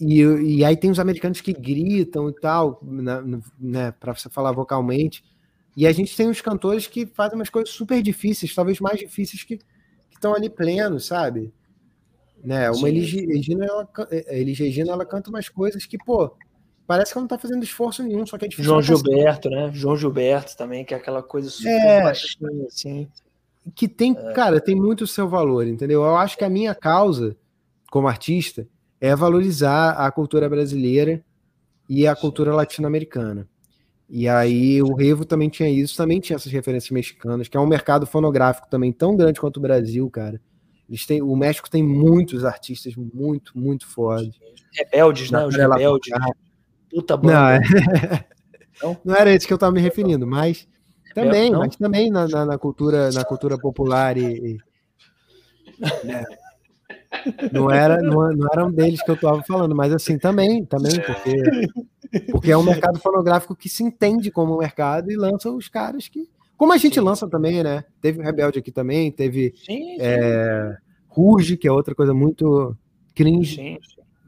e, 0.00 0.22
e 0.22 0.64
aí 0.64 0.76
tem 0.76 0.90
os 0.90 0.98
americanos 0.98 1.40
que 1.40 1.52
gritam 1.52 2.30
e 2.30 2.32
tal, 2.32 2.80
né, 2.82 3.20
né 3.58 3.92
para 3.92 4.14
você 4.14 4.30
falar 4.30 4.52
vocalmente. 4.52 5.22
E 5.80 5.86
a 5.86 5.92
gente 5.92 6.14
tem 6.14 6.28
os 6.28 6.42
cantores 6.42 6.86
que 6.86 7.06
fazem 7.06 7.36
umas 7.36 7.48
coisas 7.48 7.70
super 7.70 8.02
difíceis, 8.02 8.54
talvez 8.54 8.78
mais 8.80 8.98
difíceis 8.98 9.42
que 9.42 9.58
estão 10.12 10.34
ali 10.34 10.50
plenos, 10.50 11.06
sabe? 11.06 11.54
Né? 12.44 12.70
Uma 12.70 12.86
Elis 12.86 13.10
Regina, 13.10 13.64
ela, 13.64 13.88
Elis 14.28 14.58
Regina, 14.58 14.92
ela 14.92 15.06
canta 15.06 15.30
umas 15.30 15.48
coisas 15.48 15.86
que, 15.86 15.96
pô, 15.96 16.36
parece 16.86 17.12
que 17.12 17.18
ela 17.18 17.22
não 17.22 17.28
tá 17.28 17.38
fazendo 17.38 17.64
esforço 17.64 18.02
nenhum, 18.02 18.26
só 18.26 18.36
que 18.36 18.44
é 18.44 18.48
difícil. 18.48 18.68
João 18.68 18.82
Gilberto, 18.82 19.48
né? 19.48 19.70
João 19.72 19.96
Gilberto 19.96 20.54
também, 20.54 20.84
que 20.84 20.92
é 20.92 20.98
aquela 20.98 21.22
coisa 21.22 21.48
super 21.48 21.70
é, 21.70 22.02
baixinha, 22.02 22.66
assim. 22.66 23.08
Que 23.74 23.88
tem, 23.88 24.14
é. 24.14 24.32
cara, 24.34 24.60
tem 24.60 24.74
muito 24.74 25.04
o 25.04 25.06
seu 25.06 25.30
valor, 25.30 25.66
entendeu? 25.66 26.02
Eu 26.02 26.14
acho 26.14 26.36
que 26.36 26.44
a 26.44 26.50
minha 26.50 26.74
causa, 26.74 27.34
como 27.90 28.06
artista, 28.06 28.68
é 29.00 29.16
valorizar 29.16 29.92
a 29.92 30.10
cultura 30.10 30.46
brasileira 30.46 31.24
e 31.88 32.06
a 32.06 32.14
cultura 32.14 32.54
latino-americana. 32.54 33.48
E 34.12 34.28
aí 34.28 34.82
o 34.82 34.92
Revo 34.92 35.24
também 35.24 35.48
tinha 35.48 35.70
isso, 35.70 35.96
também 35.96 36.18
tinha 36.18 36.34
essas 36.34 36.50
referências 36.50 36.90
mexicanas, 36.90 37.46
que 37.46 37.56
é 37.56 37.60
um 37.60 37.66
mercado 37.66 38.06
fonográfico 38.06 38.68
também 38.68 38.92
tão 38.92 39.16
grande 39.16 39.40
quanto 39.40 39.58
o 39.58 39.60
Brasil, 39.60 40.10
cara. 40.10 40.40
Eles 40.88 41.06
têm, 41.06 41.22
o 41.22 41.36
México 41.36 41.70
tem 41.70 41.84
muitos 41.84 42.44
artistas 42.44 42.96
muito, 42.96 43.56
muito 43.56 43.86
fodas. 43.86 44.34
Rebeldes, 44.74 45.30
né? 45.30 45.46
Os 45.46 45.54
rebeldes. 45.54 46.12
Puta 46.90 47.16
banda. 47.16 47.32
Não, 47.32 47.48
é... 47.48 47.60
não, 48.82 49.00
não 49.04 49.14
era 49.14 49.32
esse 49.32 49.46
que 49.46 49.52
eu 49.52 49.56
estava 49.56 49.70
me 49.70 49.80
referindo, 49.80 50.26
mas 50.26 50.66
também, 51.14 51.52
mas 51.52 51.76
também 51.76 52.10
na, 52.10 52.26
na, 52.26 52.44
na, 52.44 52.58
cultura, 52.58 53.12
na 53.12 53.24
cultura 53.24 53.56
popular 53.56 54.16
e, 54.16 54.56
e 54.56 54.58
né? 56.04 56.24
Não 57.52 57.70
era 57.70 58.00
não, 58.00 58.30
não 58.32 58.48
era 58.52 58.64
um 58.64 58.70
deles 58.70 59.02
que 59.02 59.10
eu 59.10 59.14
estava 59.14 59.42
falando, 59.42 59.74
mas 59.74 59.92
assim 59.92 60.18
também, 60.18 60.64
também 60.64 61.00
porque 61.00 62.30
porque 62.30 62.52
é 62.52 62.56
um 62.56 62.62
mercado 62.62 62.98
fonográfico 62.98 63.56
que 63.56 63.68
se 63.68 63.82
entende 63.82 64.30
como 64.30 64.58
mercado 64.58 65.10
e 65.10 65.16
lança 65.16 65.50
os 65.50 65.68
caras 65.68 66.08
que 66.08 66.28
como 66.56 66.74
a 66.74 66.76
gente 66.76 66.96
sim. 66.96 67.00
lança 67.00 67.26
também, 67.26 67.62
né? 67.62 67.84
Teve 68.02 68.20
o 68.20 68.22
Rebelde 68.22 68.58
aqui 68.58 68.70
também, 68.70 69.10
teve 69.10 69.54
sim, 69.56 69.96
sim. 69.96 69.96
É, 69.98 70.76
Ruge, 71.08 71.56
que 71.56 71.66
é 71.66 71.72
outra 71.72 71.94
coisa 71.94 72.12
muito 72.12 72.76
cringe. 73.14 73.56
Sim, 73.56 73.78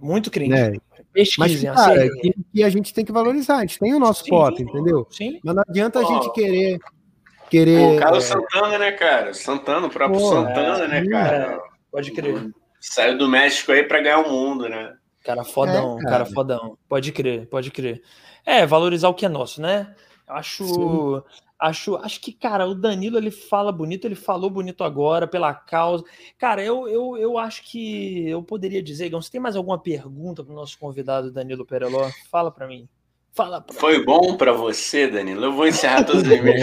muito 0.00 0.30
cringe. 0.30 0.50
Né? 0.50 0.72
Mas, 1.14 1.62
cara, 1.62 2.04
assim, 2.04 2.20
que, 2.20 2.34
que, 2.54 2.62
a 2.64 2.70
gente 2.70 2.94
tem 2.94 3.04
que 3.04 3.12
valorizar. 3.12 3.58
A 3.58 3.60
gente 3.60 3.78
tem 3.78 3.92
o 3.92 3.98
nosso 3.98 4.24
pop, 4.24 4.62
entendeu? 4.62 5.06
Sim. 5.10 5.38
Mas 5.44 5.54
não 5.54 5.62
adianta 5.68 5.98
a 5.98 6.04
gente 6.04 6.32
querer. 6.32 6.78
querer 7.50 7.96
o 7.96 7.98
Carlos 7.98 8.24
é... 8.24 8.28
Santana, 8.28 8.78
né, 8.78 8.92
cara? 8.92 9.34
Santana, 9.34 9.86
o 9.86 9.90
próprio 9.90 10.18
Pô, 10.18 10.30
Santana, 10.30 10.84
é, 10.84 10.88
né, 10.88 11.06
cara? 11.10 11.36
É, 11.36 11.60
pode 11.90 12.10
crer. 12.12 12.50
Saiu 12.82 13.16
do 13.16 13.28
México 13.28 13.70
aí 13.70 13.84
para 13.84 14.00
ganhar 14.00 14.18
o 14.18 14.30
mundo, 14.30 14.68
né? 14.68 14.96
Cara 15.22 15.44
fodão, 15.44 15.98
é, 15.98 16.02
cara. 16.02 16.10
cara. 16.10 16.26
fodão. 16.26 16.76
Pode 16.88 17.12
crer, 17.12 17.46
pode 17.46 17.70
crer. 17.70 18.02
É, 18.44 18.66
valorizar 18.66 19.08
o 19.08 19.14
que 19.14 19.24
é 19.24 19.28
nosso, 19.28 19.62
né? 19.62 19.94
Acho, 20.26 20.64
Sim. 20.66 21.22
Acho, 21.62 21.94
acho 21.98 22.20
que, 22.20 22.32
cara, 22.32 22.66
o 22.66 22.74
Danilo 22.74 23.16
ele 23.16 23.30
fala 23.30 23.70
bonito, 23.70 24.04
ele 24.04 24.16
falou 24.16 24.50
bonito 24.50 24.82
agora 24.82 25.28
pela 25.28 25.54
causa. 25.54 26.02
Cara, 26.36 26.60
eu, 26.60 26.88
eu, 26.88 27.16
eu 27.16 27.38
acho 27.38 27.62
que 27.62 28.28
eu 28.28 28.42
poderia 28.42 28.82
dizer, 28.82 29.06
Igão, 29.06 29.22
você 29.22 29.30
tem 29.30 29.40
mais 29.40 29.54
alguma 29.54 29.78
pergunta 29.78 30.42
para 30.42 30.52
o 30.52 30.56
nosso 30.56 30.76
convidado 30.76 31.30
Danilo 31.30 31.64
Pereló? 31.64 32.10
Fala 32.32 32.50
para 32.50 32.66
mim. 32.66 32.88
Fala 33.34 33.62
pra 33.62 33.74
Foi 33.74 34.04
bom 34.04 34.36
para 34.36 34.52
você, 34.52 35.08
Danilo? 35.08 35.46
Eu 35.46 35.52
vou 35.52 35.66
encerrar 35.66 36.04
todas 36.04 36.22
as 36.22 36.40
minhas 36.40 36.60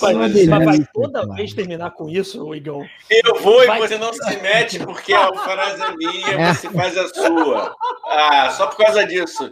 vai, 0.00 0.14
vai, 0.14 0.64
vai 0.64 0.78
toda 0.92 1.34
vez 1.34 1.52
terminar 1.52 1.90
com 1.90 2.08
isso, 2.08 2.54
Igão? 2.54 2.86
Eu 3.10 3.34
vou 3.42 3.66
vai... 3.66 3.76
e 3.76 3.80
você 3.80 3.98
não 3.98 4.10
se 4.10 4.36
mete 4.40 4.78
porque 4.78 5.12
a 5.12 5.30
frase 5.34 5.82
é 5.82 5.96
minha, 5.96 6.28
é. 6.28 6.54
você 6.54 6.70
faz 6.70 6.96
a 6.96 7.08
sua. 7.08 7.76
Ah, 8.06 8.50
só 8.52 8.68
por 8.68 8.78
causa 8.78 9.06
disso. 9.06 9.50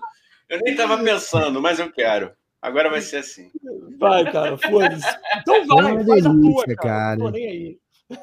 Eu 0.49 0.59
nem 0.61 0.73
estava 0.73 0.97
pensando, 0.97 1.61
mas 1.61 1.79
eu 1.79 1.93
quero. 1.93 2.33
Agora 2.61 2.89
vai 2.89 3.03
ser 3.03 3.19
assim. 3.19 3.51
Vai, 3.99 4.33
cara, 4.33 4.57
foda-se. 4.57 5.07
Então 5.43 5.67
vai, 5.67 5.93
é 5.93 6.05
faz 6.05 6.25
delícia, 6.25 6.31
a 6.31 6.65
tua, 6.65 6.77
cara. 6.77 7.17
Não 7.17 7.27
tô 7.27 7.33
nem 7.33 7.47
aí. 7.47 7.79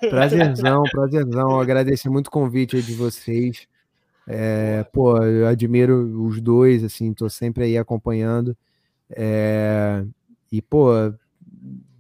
Prazerzão, 0.09 0.83
prazerzão. 0.91 1.59
Agradecer 1.59 2.09
muito 2.09 2.27
o 2.27 2.31
convite 2.31 2.75
aí 2.75 2.81
de 2.81 2.95
vocês. 2.95 3.67
É, 4.28 4.84
pô, 4.92 5.18
eu 5.24 5.48
admiro 5.48 6.26
os 6.26 6.42
dois, 6.42 6.84
assim, 6.84 7.14
tô 7.14 7.30
sempre 7.30 7.66
aí 7.66 7.78
acompanhando. 7.78 8.58
É, 9.10 10.04
e, 10.52 10.62
pô, 10.62 10.90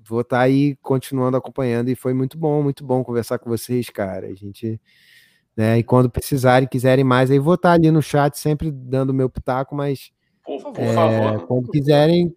vou 0.07 0.21
estar 0.21 0.37
tá 0.37 0.43
aí 0.43 0.75
continuando 0.77 1.37
acompanhando. 1.37 1.89
E 1.89 1.95
foi 1.95 2.13
muito 2.13 2.37
bom, 2.37 2.63
muito 2.63 2.83
bom 2.83 3.03
conversar 3.03 3.39
com 3.39 3.49
vocês, 3.49 3.89
cara. 3.89 4.27
A 4.27 4.33
gente. 4.33 4.79
Né, 5.55 5.79
e 5.79 5.83
quando 5.83 6.09
precisarem, 6.09 6.67
quiserem 6.67 7.05
mais, 7.05 7.31
aí 7.31 7.39
vou 7.39 7.53
estar 7.53 7.69
tá 7.69 7.75
ali 7.75 7.89
no 7.89 8.01
chat 8.01 8.37
sempre 8.37 8.69
dando 8.69 9.13
meu 9.13 9.29
pitaco, 9.29 9.73
mas 9.73 10.11
por 10.45 10.59
favor, 10.59 10.81
é, 10.81 10.93
favor. 10.93 11.47
Quando 11.47 11.71
quiserem 11.71 12.35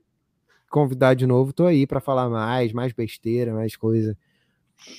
convidar 0.71 1.15
de 1.15 1.27
novo, 1.27 1.53
tô 1.53 1.67
aí 1.67 1.85
para 1.85 2.01
falar 2.01 2.29
mais, 2.29 2.73
mais 2.73 2.93
besteira, 2.93 3.53
mais 3.53 3.75
coisa, 3.75 4.17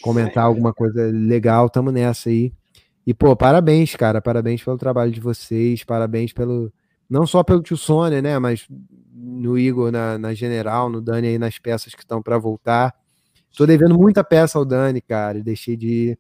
comentar 0.02 0.44
alguma 0.44 0.74
coisa 0.74 1.10
legal, 1.14 1.70
tamo 1.70 1.92
nessa 1.92 2.30
aí. 2.30 2.52
E, 3.10 3.14
pô, 3.16 3.36
parabéns, 3.36 3.96
cara, 3.96 4.22
parabéns 4.22 4.64
pelo 4.64 4.78
trabalho 4.78 5.12
de 5.12 5.20
vocês, 5.20 5.84
parabéns 5.84 6.32
pelo, 6.32 6.72
não 7.10 7.26
só 7.26 7.44
pelo 7.44 7.64
tio 7.64 7.76
Sônia, 7.76 8.22
né, 8.22 8.38
mas 8.38 8.68
no 9.12 9.58
Igor, 9.58 9.92
na, 9.92 10.16
na 10.20 10.36
General, 10.36 10.88
no 10.92 11.02
Dani 11.02 11.30
aí 11.30 11.40
nas 11.40 11.58
peças 11.58 11.96
que 11.96 12.02
estão 12.02 12.22
para 12.22 12.38
voltar. 12.38 12.94
Tô 13.58 13.66
devendo 13.66 13.98
muita 13.98 14.24
peça 14.24 14.60
ao 14.60 14.64
Dani, 14.64 15.02
cara, 15.02 15.42
deixei 15.42 15.76
de 15.76 15.88
ir. 15.88 16.20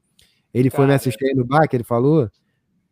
Ele 0.52 0.72
cara, 0.72 0.78
foi 0.78 0.88
me 0.88 0.94
assistir 0.96 1.36
no 1.36 1.46
bar, 1.46 1.68
que 1.68 1.76
ele 1.76 1.84
falou. 1.84 2.28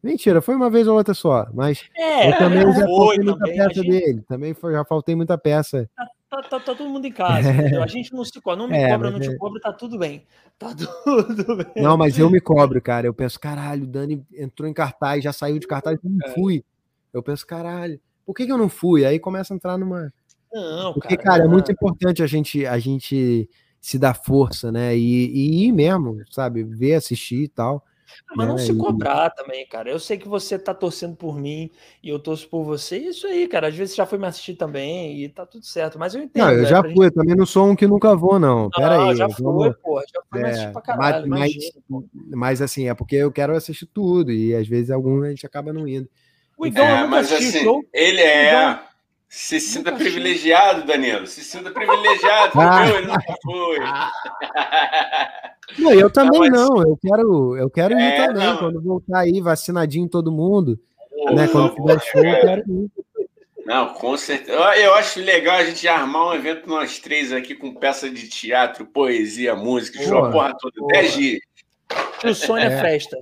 Mentira, 0.03 0.43
foi 0.43 0.53
uma 0.53 0.69
vez 0.69 0.88
ou 0.88 0.95
outra 0.95 1.16
só, 1.16 1.48
mas 1.51 1.90
é, 1.98 2.30
eu 2.30 2.38
também 2.38 2.72
já 2.72 2.85
faltei 2.85 3.24
muita 3.24 3.45
peça 3.45 3.74
gente... 3.74 3.90
dele. 3.90 4.24
Também 4.27 4.53
foi, 4.53 4.74
já 4.74 4.85
faltei 4.85 5.16
muita 5.16 5.40
peça. 5.40 5.90
Tá, 5.95 6.08
tá, 6.30 6.42
tá, 6.44 6.60
tá 6.60 6.76
todo 6.76 6.90
mundo 6.90 7.06
em 7.06 7.12
casa, 7.12 7.50
é. 7.50 7.82
A 7.82 7.88
gente 7.88 8.14
não 8.14 8.24
se 8.24 8.40
cobra, 8.42 8.58
não 8.58 8.68
me 8.68 8.76
é, 8.78 8.90
cobra, 8.90 9.12
não 9.12 9.20
te 9.20 9.30
é. 9.30 9.38
cobra, 9.38 9.62
tá 9.62 9.74
tudo 9.74 9.98
bem. 9.98 10.26
Tá 10.58 10.74
tudo 10.76 11.56
bem. 11.58 11.84
Não, 11.84 11.98
mas 11.98 12.18
eu 12.18 12.30
me 12.30 12.40
cobro, 12.40 12.82
cara. 12.82 13.08
Eu 13.08 13.14
penso, 13.14 13.40
caralho, 13.40 13.84
o 13.84 13.88
Dani 13.88 14.26
entrou 14.34 14.68
em 14.68 14.74
cartaz, 14.74 15.24
já 15.24 15.34
saiu 15.34 15.60
de 15.60 15.68
cartaz, 15.68 15.98
eu 16.04 16.10
não 16.10 16.28
é. 16.28 16.34
fui. 16.34 16.64
Eu 17.14 17.24
penso, 17.24 17.46
caralho, 17.46 18.00
por 18.26 18.34
que, 18.34 18.46
que 18.46 18.52
eu 18.52 18.58
não 18.58 18.70
fui? 18.70 19.06
Aí 19.06 19.20
começa 19.20 19.54
a 19.54 19.56
entrar 19.56 19.78
numa. 19.78 20.14
Não, 20.52 20.94
Porque, 20.94 21.16
cara, 21.18 21.40
cara 21.40 21.44
é 21.46 21.48
muito 21.48 21.72
importante 21.72 22.24
a 22.24 22.28
gente, 22.28 22.66
a 22.66 22.80
gente 22.80 23.50
se 23.80 23.98
dar 23.98 24.14
força, 24.14 24.72
né? 24.72 24.98
E, 24.98 25.28
e 25.28 25.66
ir 25.66 25.72
mesmo, 25.72 26.18
sabe? 26.30 26.64
Ver, 26.64 26.96
assistir 26.96 27.44
e 27.44 27.48
tal. 27.48 27.84
Mas 28.36 28.48
não 28.48 28.56
né, 28.56 28.61
se 28.61 28.76
cobrar 28.76 29.30
também, 29.32 29.66
cara. 29.68 29.90
Eu 29.90 30.00
sei 30.00 30.18
que 30.18 30.27
você 30.27 30.58
tá 30.58 30.74
torcendo 30.74 31.16
por 31.16 31.38
mim 31.40 31.69
e 32.03 32.10
eu 32.10 32.19
torço 32.19 32.48
por 32.50 32.64
você. 32.64 32.98
Isso 32.98 33.27
aí, 33.27 33.48
cara. 33.48 33.68
Às 33.68 33.76
vezes 33.76 33.94
você 33.95 33.98
já 33.98 34.06
foi 34.06 34.18
me 34.18 34.26
assistir 34.26 34.56
também 34.56 35.22
e 35.22 35.30
tá 35.30 35.45
tudo 35.45 35.66
certo. 35.66 35.98
Mas 35.98 36.16
eu 36.16 36.22
entendo. 36.22 36.45
Não, 36.45 36.52
eu 36.52 36.64
né, 36.64 36.69
já 36.69 36.82
fui. 36.82 36.90
Gente... 36.90 37.03
Eu 37.03 37.14
também 37.14 37.36
não 37.36 37.45
sou 37.45 37.68
um 37.68 37.76
que 37.76 37.88
nunca 37.88 38.16
vou, 38.16 38.40
não. 38.40 38.69
Pera 38.69 38.98
não, 38.98 39.10
aí. 39.10 39.16
Já 39.16 39.30
foi, 39.30 39.74
pô. 39.74 40.00
Já 40.02 40.22
foi 40.30 40.40
é, 40.40 40.44
me 40.44 40.50
assistir 40.50 40.72
pra 40.72 40.82
caralho. 40.82 41.27
Mas, 41.27 41.53
mas, 41.90 42.03
mas, 42.14 42.61
assim, 42.61 42.90
é 42.90 42.94
porque 42.94 43.16
eu 43.16 43.32
quero 43.32 43.56
assistir 43.56 43.86
tudo 43.86 44.32
e 44.32 44.56
às 44.56 44.68
vezes 44.68 44.92
algum 44.92 45.24
a 45.24 45.30
gente 45.30 45.45
acaba 45.45 45.74
não 45.74 45.88
indo. 45.88 46.10
O 46.58 46.66
Igão 46.66 46.86
é, 46.86 47.08
mas 47.08 47.32
assim, 47.32 47.84
ele 47.94 48.22
é. 48.22 48.80
Se 49.30 49.60
sinta 49.60 49.92
privilegiado, 49.92 50.86
Danilo. 50.86 51.28
Se 51.28 51.44
sinta 51.44 51.72
privilegiado. 51.72 52.54
Ah. 52.60 52.86
Meu, 52.86 52.98
ele 52.98 53.08
nunca 53.08 53.36
foi. 53.44 53.78
Não, 55.78 55.92
eu 55.94 56.10
também 56.10 56.50
não. 56.50 56.70
não. 56.70 56.82
Eu 56.82 56.98
quero, 56.98 57.58
eu 57.58 57.70
quero 57.70 57.94
é, 57.94 58.08
ir 58.08 58.26
também. 58.28 58.48
Não. 58.48 58.58
Quando 58.58 58.82
voltar 58.82 59.20
aí, 59.20 59.42
vacinadinho 59.42 60.08
todo 60.08 60.32
mundo. 60.32 60.80
Pô, 61.10 61.34
né? 61.34 61.46
Quando 61.50 61.76
tiver 61.76 62.00
show, 62.02 62.24
eu 62.24 62.42
quero 62.42 62.62
ir. 62.72 62.90
Não, 63.66 63.90
com 63.90 64.16
certeza. 64.16 64.58
Eu 64.78 64.94
acho 64.94 65.20
legal 65.20 65.58
a 65.58 65.66
gente 65.66 65.86
armar 65.86 66.28
um 66.28 66.34
evento 66.34 66.70
nós 66.70 67.00
três 67.00 67.34
aqui 67.34 67.54
com 67.54 67.76
peça 67.76 68.10
de 68.10 68.30
teatro, 68.30 68.86
poesia, 68.86 69.58
música, 69.58 70.02
show, 70.02 70.32
porra 70.32 70.56
toda. 70.58 70.88
10 70.88 71.14
dias. 71.14 71.40
O 72.24 72.34
sonho 72.34 72.64
é 72.64 72.80
festa. 72.80 73.18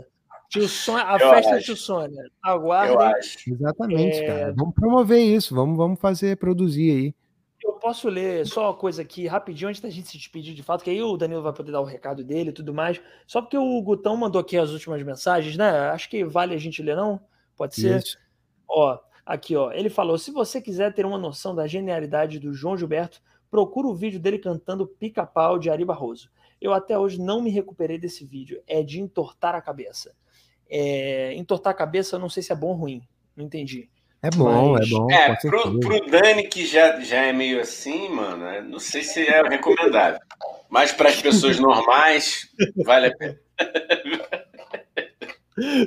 Tio 0.56 0.69
Sônia, 0.69 1.06
a 1.06 1.17
eu 1.17 1.30
festa 1.30 1.51
acho. 1.51 1.59
do 1.59 1.64
Tio 1.66 1.75
Sônia. 1.75 2.32
Aguardem. 2.42 3.22
Exatamente, 3.45 4.17
é... 4.17 4.27
cara. 4.27 4.53
Vamos 4.56 4.74
promover 4.74 5.19
isso, 5.19 5.53
vamos, 5.53 5.75
vamos 5.75 6.00
fazer, 6.00 6.38
produzir 6.38 6.92
aí. 6.92 7.16
Eu 7.61 7.74
posso 7.74 8.08
ler 8.08 8.45
só 8.45 8.69
uma 8.69 8.74
coisa 8.74 9.01
aqui 9.01 9.27
rapidinho 9.27 9.69
antes 9.69 9.82
da 9.82 9.90
gente 9.90 10.08
se 10.08 10.17
despedir 10.17 10.53
de 10.53 10.64
fato, 10.64 10.84
que 10.84 10.90
aí 10.90 11.01
o 11.01 11.17
Danilo 11.17 11.42
vai 11.42 11.51
poder 11.51 11.74
dar 11.74 11.82
o 11.82 11.85
recado 11.85 12.24
dele 12.24 12.51
e 12.51 12.53
tudo 12.53 12.74
mais. 12.74 13.01
Só 13.27 13.42
porque 13.42 13.58
o 13.58 13.82
Gutão 13.82 14.16
mandou 14.16 14.40
aqui 14.40 14.58
as 14.58 14.69
últimas 14.69 15.01
mensagens, 15.03 15.58
né? 15.58 15.90
Acho 15.90 16.09
que 16.09 16.24
vale 16.24 16.53
a 16.53 16.58
gente 16.58 16.82
ler, 16.82 16.95
não? 16.95 17.19
Pode 17.58 17.75
ser? 17.75 17.98
Isso. 18.00 18.17
Ó, 18.67 18.98
aqui, 19.25 19.56
ó. 19.56 19.72
Ele 19.72 19.90
falou: 19.90 20.17
se 20.17 20.32
você 20.32 20.61
quiser 20.61 20.93
ter 20.93 21.06
uma 21.06 21.17
noção 21.17 21.53
da 21.53 21.67
genialidade 21.67 22.40
do 22.40 22.53
João 22.53 22.77
Gilberto, 22.77 23.19
procura 23.50 23.88
o 23.88 23.95
vídeo 23.95 24.19
dele 24.19 24.40
cantando 24.40 24.88
Pica-Pau 24.88 25.59
de 25.59 25.69
Ari 25.69 25.84
Barroso. 25.84 26.30
Eu 26.61 26.72
até 26.72 26.98
hoje 26.98 27.19
não 27.19 27.42
me 27.42 27.50
recuperei 27.50 27.98
desse 27.98 28.25
vídeo. 28.25 28.61
É 28.67 28.84
de 28.84 29.01
entortar 29.01 29.53
a 29.53 29.61
cabeça. 29.61 30.16
É, 30.69 31.33
entortar 31.35 31.71
a 31.71 31.75
cabeça, 31.75 32.15
eu 32.15 32.19
não 32.19 32.29
sei 32.29 32.41
se 32.43 32.51
é 32.51 32.55
bom 32.55 32.67
ou 32.67 32.73
ruim. 32.73 33.01
Não 33.35 33.45
entendi. 33.45 33.89
É 34.21 34.29
bom, 34.31 34.71
Mas- 34.73 34.87
é 34.87 34.89
bom. 34.89 35.11
É, 35.11 35.35
pro, 35.35 35.79
pro 35.79 36.05
Dani, 36.09 36.47
que 36.47 36.65
já, 36.65 36.99
já 37.01 37.17
é 37.25 37.31
meio 37.33 37.61
assim, 37.61 38.09
mano, 38.09 38.45
é, 38.45 38.61
não 38.61 38.79
sei 38.79 39.03
se 39.03 39.19
é 39.27 39.41
recomendável. 39.47 40.19
Mas 40.69 40.91
para 40.91 41.09
as 41.09 41.21
pessoas 41.21 41.59
normais, 41.59 42.49
vale 42.83 43.07
a 43.07 43.15
pena. 43.15 43.39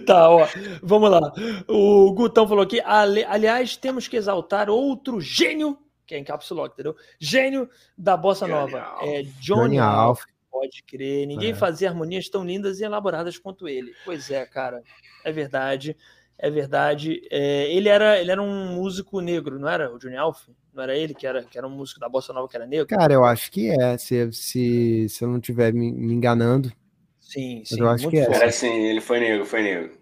Tá, 0.06 0.30
ó, 0.30 0.46
vamos 0.82 1.10
lá. 1.10 1.20
O 1.68 2.10
Gutão 2.14 2.48
falou 2.48 2.64
aqui, 2.64 2.80
ali- 2.80 3.24
aliás, 3.24 3.76
temos 3.76 4.08
que 4.08 4.16
exaltar 4.16 4.70
outro 4.70 5.20
gênio, 5.20 5.78
que 6.06 6.14
é 6.14 6.18
em 6.18 6.24
entendeu? 6.72 6.96
Gênio 7.20 7.68
da 7.96 8.16
bossa 8.16 8.46
Johnny 8.46 8.58
nova. 8.58 8.80
Alf. 8.82 9.02
É 9.06 9.22
Johnny 9.24 9.32
Johnny 9.40 9.78
Alf. 9.78 10.20
Alf. 10.22 10.22
Pode 10.50 10.82
crer. 10.84 11.26
Ninguém 11.26 11.50
É. 11.50 11.54
fazia 11.54 11.88
harmonias 11.88 12.28
tão 12.28 12.44
lindas 12.44 12.80
e 12.80 12.84
elaboradas 12.84 13.38
quanto 13.38 13.68
ele. 13.68 13.92
Pois 14.04 14.30
é, 14.30 14.44
cara. 14.46 14.82
É 15.24 15.30
verdade. 15.30 15.96
É 16.38 16.50
verdade. 16.50 17.20
É, 17.30 17.70
ele, 17.72 17.88
era, 17.88 18.18
ele 18.20 18.30
era 18.30 18.40
um 18.42 18.74
músico 18.74 19.20
negro, 19.20 19.58
não 19.58 19.68
era? 19.68 19.92
O 19.92 19.98
Johnny 19.98 20.16
Alf? 20.16 20.48
Não 20.72 20.82
era 20.84 20.96
ele 20.96 21.12
que 21.14 21.26
era, 21.26 21.42
que 21.42 21.58
era 21.58 21.66
um 21.66 21.70
músico 21.70 21.98
da 22.00 22.08
bossa 22.08 22.32
nova 22.32 22.48
que 22.48 22.56
era 22.56 22.66
negro? 22.66 22.86
Cara, 22.86 23.12
eu 23.12 23.24
acho 23.24 23.50
que 23.50 23.68
é, 23.70 23.98
se, 23.98 24.30
se, 24.32 25.06
se 25.08 25.24
eu 25.24 25.28
não 25.28 25.38
estiver 25.38 25.72
me, 25.72 25.90
me 25.92 26.14
enganando. 26.14 26.72
Sim, 27.20 27.62
sim. 27.64 27.80
eu 27.80 27.88
acho 27.88 28.08
que 28.08 28.16
é. 28.18 28.22
Era 28.22 28.46
assim, 28.46 28.72
ele 28.86 29.00
foi 29.00 29.20
negro, 29.20 29.44
foi 29.44 29.62
negro. 29.62 29.98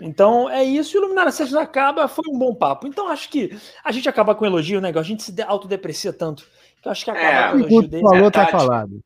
Então 0.00 0.48
é 0.48 0.62
isso. 0.64 0.96
Iluminar 0.96 1.26
a 1.26 1.32
Sexta 1.32 1.60
acaba. 1.60 2.06
Foi 2.08 2.24
um 2.32 2.38
bom 2.38 2.54
papo. 2.54 2.86
Então 2.86 3.08
acho 3.08 3.28
que 3.28 3.50
a 3.84 3.92
gente 3.92 4.08
acaba 4.08 4.34
com 4.34 4.46
elogio, 4.46 4.80
né? 4.80 4.92
A 4.94 5.02
gente 5.02 5.22
se 5.22 5.32
de- 5.32 5.42
autodeprecia 5.42 6.12
tanto. 6.12 6.46
Que 6.80 6.88
eu 6.88 6.92
acho 6.92 7.04
que 7.04 7.10
acabar 7.10 7.48
É, 7.48 7.50
com 7.50 7.56
O 7.56 7.60
elogio 7.60 7.88
dele. 7.88 8.02
falou, 8.02 8.28
é 8.28 8.30
tá 8.30 8.46
falado. 8.46 9.00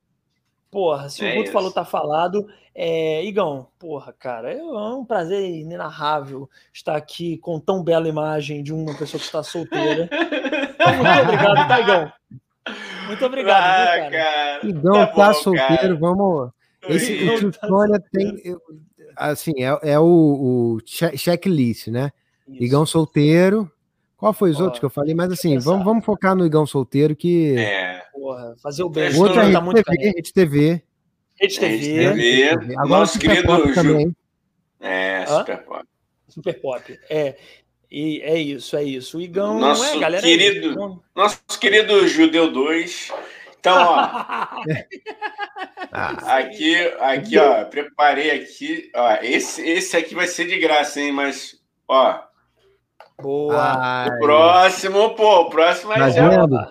Porra, 0.75 1.09
se 1.09 1.25
É 1.25 1.31
o 1.31 1.35
Guto 1.35 1.45
isso. 1.45 1.53
falou, 1.53 1.71
tá 1.71 1.85
falado. 1.85 2.49
É, 2.75 3.25
Igão, 3.25 3.69
porra, 3.79 4.13
cara, 4.13 4.53
é 4.53 4.61
um 4.61 5.05
prazer 5.05 5.49
inenarrável 5.49 6.51
estar 6.73 6.97
aqui 6.97 7.39
com 7.39 7.61
tão 7.61 7.81
bela 7.85 8.09
imagem 8.09 8.61
de 8.61 8.75
uma 8.75 8.93
pessoa 8.99 9.21
que 9.21 9.25
está 9.27 9.41
solteira. 9.45 10.11
Então, 10.11 10.97
muito 10.97 11.23
obrigado, 11.23 11.69
tá, 11.69 11.81
Igão? 11.81 12.13
Muito 13.07 13.25
obrigado, 13.25 13.63
ah, 13.63 13.93
viu, 13.93 14.11
cara? 14.11 14.11
cara. 14.11 14.67
Igão 14.67 14.93
Tá 14.95 15.07
tá, 15.07 15.27
bom, 15.29 15.35
solteiro, 15.35 15.77
cara. 15.81 15.95
vamos. 15.95 16.51
Esse, 16.89 17.13
Igão 17.13 17.35
o 17.37 17.39
tio 17.39 17.53
tá 17.53 17.69
Sônia 17.69 18.03
tem. 18.13 18.57
Assim, 19.17 19.53
é, 19.63 19.93
é 19.93 19.99
o, 20.01 20.05
o 20.05 20.79
che- 20.85 21.17
checklist, 21.17 21.87
né? 21.87 22.11
Isso. 22.49 22.65
Igão 22.65 22.85
solteiro. 22.85 23.71
Qual 24.25 24.33
foi 24.33 24.49
os 24.49 24.59
outros 24.59 24.79
que 24.81 24.87
eu 24.87 24.91
falei? 24.91 25.15
Mas 25.15 25.31
assim, 25.31 25.59
vamos, 25.59 25.85
vamos 25.85 26.03
focar 26.03 26.35
no 26.35 26.47
Igão 26.47 26.65
solteiro, 26.65 27.15
que. 27.15 27.55
É. 27.59 28.03
Porra, 28.11 28.55
fazer 28.63 28.83
o 28.83 28.89
bem. 28.89 29.11
O 29.13 29.19
outro 29.21 29.39
é 29.39 29.43
tá 29.43 29.49
Rede 29.49 29.61
muito 29.61 29.83
TV. 29.83 30.13
Rede 30.17 30.33
TV. 30.33 30.83
Rede 31.39 31.61
TV, 31.61 31.77
Rede 32.15 32.59
TV. 32.59 32.73
Agora 32.79 32.89
Nosso 33.01 33.19
querido 33.19 33.47
Pop 33.47 33.69
Ju- 33.69 33.75
também. 33.75 34.17
É, 34.81 35.25
Hã? 35.29 35.41
super 35.41 35.59
pop. 35.59 35.85
Super 36.27 36.61
Pop. 36.63 37.01
É, 37.11 37.37
e 37.91 38.23
é 38.23 38.39
isso, 38.39 38.75
é 38.79 38.83
isso. 38.83 39.19
O 39.19 39.21
Igão 39.21 39.59
Nosso 39.61 39.85
é, 39.85 39.99
galera. 39.99 40.23
querido- 40.23 40.69
É 40.69 40.71
isso. 40.71 41.03
Nosso 41.15 41.43
querido 41.61 42.09
Judeu 42.09 42.51
2. 42.51 43.13
Então, 43.61 43.77
ó, 43.77 43.95
Ah, 43.99 44.57
aqui, 46.39 46.77
aqui, 46.99 47.37
ó, 47.37 47.65
preparei 47.67 48.31
aqui. 48.31 48.91
Ó, 48.95 49.17
esse, 49.21 49.61
esse 49.69 49.95
aqui 49.99 50.15
vai 50.15 50.27
ser 50.27 50.47
de 50.47 50.59
graça, 50.59 50.99
hein? 50.99 51.13
Mas, 51.13 51.61
ó, 51.87 52.21
Boa. 53.21 53.77
ai, 53.79 54.09
o 54.09 54.19
próximo, 54.21 55.15
pô, 55.15 55.43
o 55.43 55.51
próximo 55.51 55.95
tá 55.95 56.05
aí 56.07 56.13
já. 56.13 56.71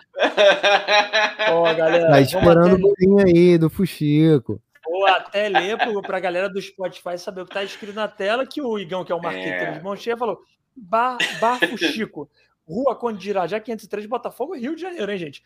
Ó, 1.51 1.73
galera. 1.73 2.09
Tá 2.11 2.21
esperando 2.21 2.75
o 2.75 2.79
bolinho 2.79 3.25
aí 3.25 3.57
do 3.57 3.69
Fuxico. 3.69 4.61
Ou 4.85 5.07
até 5.07 5.47
ler 5.47 5.77
pro, 5.77 6.01
pra 6.01 6.19
galera 6.19 6.49
do 6.49 6.61
Spotify 6.61 7.17
saber 7.17 7.41
o 7.41 7.45
que 7.45 7.53
tá 7.53 7.63
escrito 7.63 7.95
na 7.95 8.07
tela, 8.07 8.45
que 8.45 8.61
o 8.61 8.77
Igão, 8.77 9.05
que 9.05 9.11
é 9.11 9.15
o 9.15 9.21
marqueteiro 9.21 9.71
É. 9.71 9.77
de 9.77 9.83
mão 9.83 9.95
cheia, 9.95 10.17
falou: 10.17 10.39
Bar, 10.75 11.17
Barco 11.39 11.77
Chico, 11.77 12.29
Rua 12.67 12.95
Conde 12.95 13.19
de 13.19 13.29
Irajá, 13.29 13.59
503, 13.59 14.05
Botafogo, 14.05 14.55
Rio 14.55 14.75
de 14.75 14.81
Janeiro, 14.81 15.11
hein, 15.11 15.17
gente? 15.17 15.41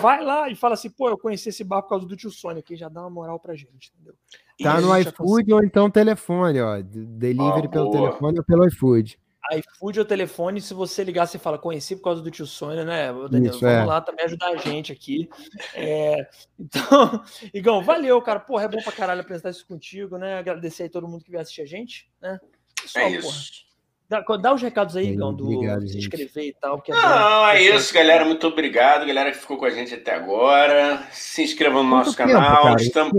Vai 0.00 0.22
lá 0.22 0.48
e 0.48 0.54
fala 0.54 0.74
assim, 0.74 0.90
pô, 0.90 1.08
eu 1.08 1.18
conheci 1.18 1.48
esse 1.48 1.64
bar 1.64 1.82
por 1.82 1.88
causa 1.90 2.06
do 2.06 2.16
tio 2.16 2.30
Sônia, 2.30 2.62
que 2.62 2.76
já 2.76 2.88
dá 2.88 3.00
uma 3.00 3.10
moral 3.10 3.38
pra 3.38 3.54
gente, 3.54 3.92
entendeu? 3.94 4.14
Tá 4.62 4.78
E 4.78 4.82
no 4.82 4.92
a 4.92 5.02
já 5.02 5.10
iFood 5.10 5.52
ou 5.52 5.64
então 5.64 5.90
telefone, 5.90 6.60
ó. 6.60 6.80
Delivery 6.82 7.66
Ó, 7.66 7.70
pelo 7.70 7.90
telefone 7.90 8.38
ou 8.38 8.44
pelo 8.44 8.66
iFood. 8.66 9.18
iFood 9.52 9.98
ou 9.98 10.04
telefone, 10.04 10.60
se 10.60 10.72
você 10.72 11.02
ligar, 11.02 11.26
você 11.26 11.38
fala, 11.38 11.58
conheci 11.58 11.96
por 11.96 12.02
causa 12.04 12.22
do 12.22 12.30
tio 12.30 12.46
Sônia, 12.46 12.84
né, 12.84 13.12
ô, 13.12 13.28
Danilo? 13.28 13.54
Isso, 13.54 13.60
Vamos 13.64 13.82
é. 13.82 13.84
lá 13.84 14.00
também 14.00 14.24
ajudar 14.24 14.48
a 14.50 14.56
gente 14.56 14.92
aqui. 14.92 15.28
É, 15.74 16.28
então, 16.58 17.22
Igão, 17.52 17.82
valeu, 17.82 18.20
cara. 18.22 18.40
Porra, 18.40 18.64
é 18.64 18.68
bom 18.68 18.80
pra 18.82 18.92
caralho 18.92 19.20
apresentar 19.20 19.50
isso 19.50 19.66
contigo, 19.66 20.16
né? 20.16 20.38
Agradecer 20.38 20.84
aí 20.84 20.88
todo 20.88 21.08
mundo 21.08 21.24
que 21.24 21.30
veio 21.30 21.42
assistir 21.42 21.62
a 21.62 21.66
gente, 21.66 22.08
né? 22.20 22.38
Só, 22.86 23.00
É 23.00 23.04
porra. 23.04 23.16
isso. 23.18 23.72
Dá, 24.08 24.20
dá 24.20 24.52
os 24.52 24.60
recados 24.60 24.94
aí, 24.94 25.08
Igão, 25.08 25.32
do 25.32 25.50
obrigado, 25.50 25.80
se 25.82 25.94
gente. 25.94 26.02
inscrever 26.02 26.48
e 26.48 26.52
tal. 26.52 26.82
Que 26.82 26.92
é 26.92 26.94
Não, 26.94 27.46
é 27.48 27.62
isso, 27.62 27.94
galera. 27.94 28.26
Muito 28.26 28.46
obrigado, 28.46 29.06
galera 29.06 29.30
que 29.32 29.38
ficou 29.38 29.56
com 29.56 29.64
a 29.64 29.70
gente 29.70 29.94
até 29.94 30.14
agora. 30.14 31.02
Se 31.12 31.42
inscrevam 31.42 31.82
no 31.82 31.88
nosso 31.88 32.14
tempo, 32.14 32.30
canal. 32.32 32.62
cara? 32.64 32.82
Estamos... 32.82 33.12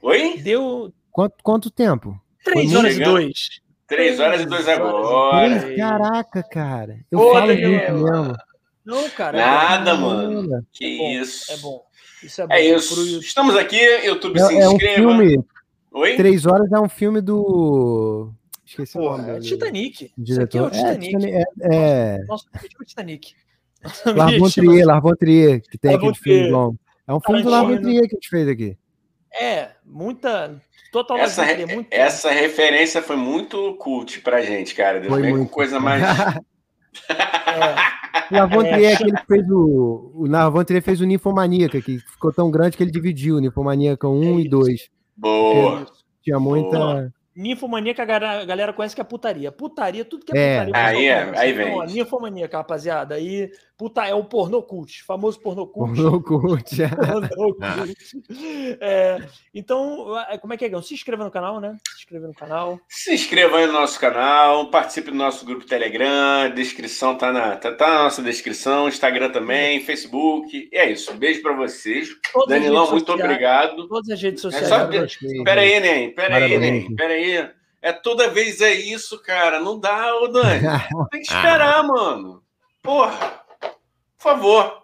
Oi? 0.00 0.38
Deu 0.38 0.92
Quanto, 1.10 1.34
quanto 1.42 1.70
tempo? 1.70 2.18
3 2.44 2.70
Foi 2.70 2.78
horas 2.78 2.92
e 2.92 2.98
chegando. 2.98 3.30
2. 3.90 3.98
Três 3.98 4.20
horas 4.20 4.40
e 4.40 4.46
dois 4.46 4.68
agora. 4.68 5.60
Três? 5.60 5.76
Caraca, 5.76 6.42
cara. 6.42 6.98
Eu 7.10 7.18
Pô, 7.18 7.32
falo 7.32 7.46
muito 7.46 7.68
mesmo. 7.68 8.36
Não, 8.84 9.10
cara. 9.10 9.38
é 9.38 9.44
Nada, 9.44 9.94
bom. 9.96 10.00
mano. 10.00 10.66
Que 10.72 10.96
bom, 10.98 11.10
isso. 11.10 11.52
É 11.52 11.56
bom. 11.58 11.82
Isso 12.22 12.40
é 12.42 12.46
bom. 12.46 12.54
É 12.54 12.64
isso. 12.64 13.00
YouTube. 13.00 13.24
Estamos 13.24 13.56
aqui, 13.56 13.80
YouTube, 14.04 14.40
se 14.40 14.54
É, 14.56 14.60
é 14.60 14.68
um 14.68 14.72
inscreva. 14.72 14.94
filme. 14.96 15.44
Oi? 15.92 16.16
Três 16.16 16.46
horas 16.46 16.70
é 16.72 16.78
um 16.78 16.88
filme 16.88 17.20
do. 17.20 18.32
Esqueci 18.64 18.96
o 18.96 19.00
nome 19.02 19.24
Porra, 19.24 19.36
é 19.36 19.40
Titanic. 19.40 20.12
do 20.16 20.22
Isso 20.30 20.40
aqui 20.40 20.56
é 20.58 20.62
o 20.62 20.70
diretor. 20.70 20.98
Titanic. 21.00 21.26
É, 21.26 21.44
é, 21.74 22.18
Nosso 22.28 22.46
objetivo 22.54 22.82
é 22.82 22.86
Titanic. 22.86 23.34
Nosso 23.82 24.08
Larbon 24.14 24.36
objetivo 24.44 24.66
Trier, 24.70 24.86
Larbon 24.86 25.14
Trier, 25.16 25.62
que 25.62 25.78
tem 25.78 25.94
aquele 25.94 26.14
filme 26.14 26.48
longo. 26.50 26.78
É 27.08 27.12
um 27.14 27.20
filme 27.20 27.42
do 27.42 27.50
Tarantino. 27.50 27.70
Larbon 27.72 27.82
Trier 27.82 28.02
que 28.08 28.14
a 28.14 28.18
gente 28.18 28.28
fez 28.28 28.48
aqui. 28.48 28.78
É, 29.32 29.70
muita. 29.84 30.60
Total 30.92 31.18
Essa, 31.18 31.44
re- 31.44 31.66
muito. 31.66 31.88
essa 31.92 32.30
referência 32.30 33.00
foi 33.00 33.16
muito 33.16 33.74
cult 33.74 34.20
pra 34.22 34.42
gente, 34.42 34.74
cara. 34.74 35.02
Foi 35.04 35.22
Vem 35.22 35.30
com 35.32 35.36
muito. 35.38 35.50
coisa 35.50 35.78
mais. 35.78 36.02
É, 38.32 38.42
O 38.44 38.62
É, 38.62 38.84
é 38.92 38.96
que 38.96 39.26
fez 39.26 39.48
o. 39.50 40.12
O 40.14 40.26
Larbon 40.26 40.64
Trier 40.64 40.82
fez 40.82 41.00
o 41.00 41.04
Ninfomaníaca, 41.04 41.80
que 41.80 41.98
ficou 41.98 42.32
tão 42.32 42.50
grande 42.50 42.76
que 42.76 42.82
ele 42.82 42.90
dividiu 42.90 43.36
o 43.36 43.40
Ninfomaníaca 43.40 44.08
1 44.08 44.22
É 44.22 44.26
e 44.26 44.40
isso. 44.42 44.50
2. 44.50 44.90
Boa. 45.16 45.86
Tinha 46.22 46.38
muita. 46.38 46.76
Boa. 46.78 47.12
Ninfomaníaca, 47.34 48.02
a 48.02 48.44
galera, 48.44 48.72
conhece 48.72 48.94
que 48.94 49.00
é 49.00 49.04
putaria. 49.04 49.50
Putaria, 49.52 50.04
tudo 50.04 50.24
que 50.26 50.36
é, 50.36 50.56
É. 50.56 50.64
putaria. 50.64 50.86
Aí 50.88 51.06
é, 51.06 51.38
aí 51.38 51.52
Então, 51.52 51.74
ó, 51.78 51.86
vem. 51.86 51.94
Ninfomaníaca, 51.94 52.58
rapaziada. 52.58 53.14
Aí, 53.14 53.50
puta, 53.80 54.06
é 54.06 54.14
o 54.14 54.22
pornô 54.22 54.62
cult, 54.62 55.02
famoso 55.04 55.40
pornô 55.40 55.66
cult. 55.66 55.96
Pornô 55.96 56.20
cult. 56.22 56.76
Pornô 57.32 57.54
cult. 57.54 57.96
É, 58.78 59.18
então, 59.54 60.06
como 60.42 60.52
é 60.52 60.56
que 60.58 60.66
é, 60.66 60.68
Gão? 60.68 60.82
Se 60.82 60.92
inscreva 60.92 61.24
no 61.24 61.30
canal, 61.30 61.58
né? 61.62 61.78
Se 61.88 62.00
inscreva 62.00 62.26
no 62.28 62.34
canal. 62.34 62.78
Se 62.86 63.14
inscreva 63.14 63.56
aí 63.56 63.66
no 63.66 63.72
nosso 63.72 63.98
canal, 63.98 64.66
participe 64.70 65.10
do 65.10 65.16
nosso 65.16 65.46
grupo 65.46 65.64
Telegram, 65.64 66.50
descrição 66.54 67.16
tá 67.16 67.32
na, 67.32 67.56
tá, 67.56 67.72
tá 67.72 67.88
na 67.88 68.02
nossa 68.04 68.22
descrição, 68.22 68.86
Instagram 68.86 69.30
também, 69.30 69.80
Facebook. 69.80 70.68
E 70.70 70.76
é 70.76 70.90
isso. 70.90 71.14
Beijo 71.14 71.40
pra 71.40 71.54
vocês. 71.56 72.10
Todas 72.34 72.54
as 72.54 72.62
Danilão, 72.62 72.90
muito 72.90 73.06
sociais- 73.06 73.24
obrigado. 73.30 73.88
Todas 73.88 74.10
as 74.10 74.20
redes 74.22 74.44
É 74.44 74.50
sociais. 74.50 74.68
só- 74.68 74.86
né? 74.88 75.42
Pera 75.42 75.60
aí, 75.62 75.80
Nen. 75.80 76.14
Pera 76.14 76.36
aí. 76.36 76.58
Nen. 76.58 76.94
Pera 76.94 77.14
aí. 77.14 77.48
É 77.80 77.92
toda 77.94 78.28
vez 78.28 78.60
é 78.60 78.74
isso, 78.74 79.22
cara. 79.22 79.58
Não 79.58 79.80
dá, 79.80 80.14
ô 80.16 80.28
Dani. 80.28 80.60
Tem 81.10 81.22
que 81.22 81.32
esperar, 81.32 81.82
mano. 81.82 82.42
Porra. 82.82 83.40
Por 84.20 84.30
favor. 84.32 84.82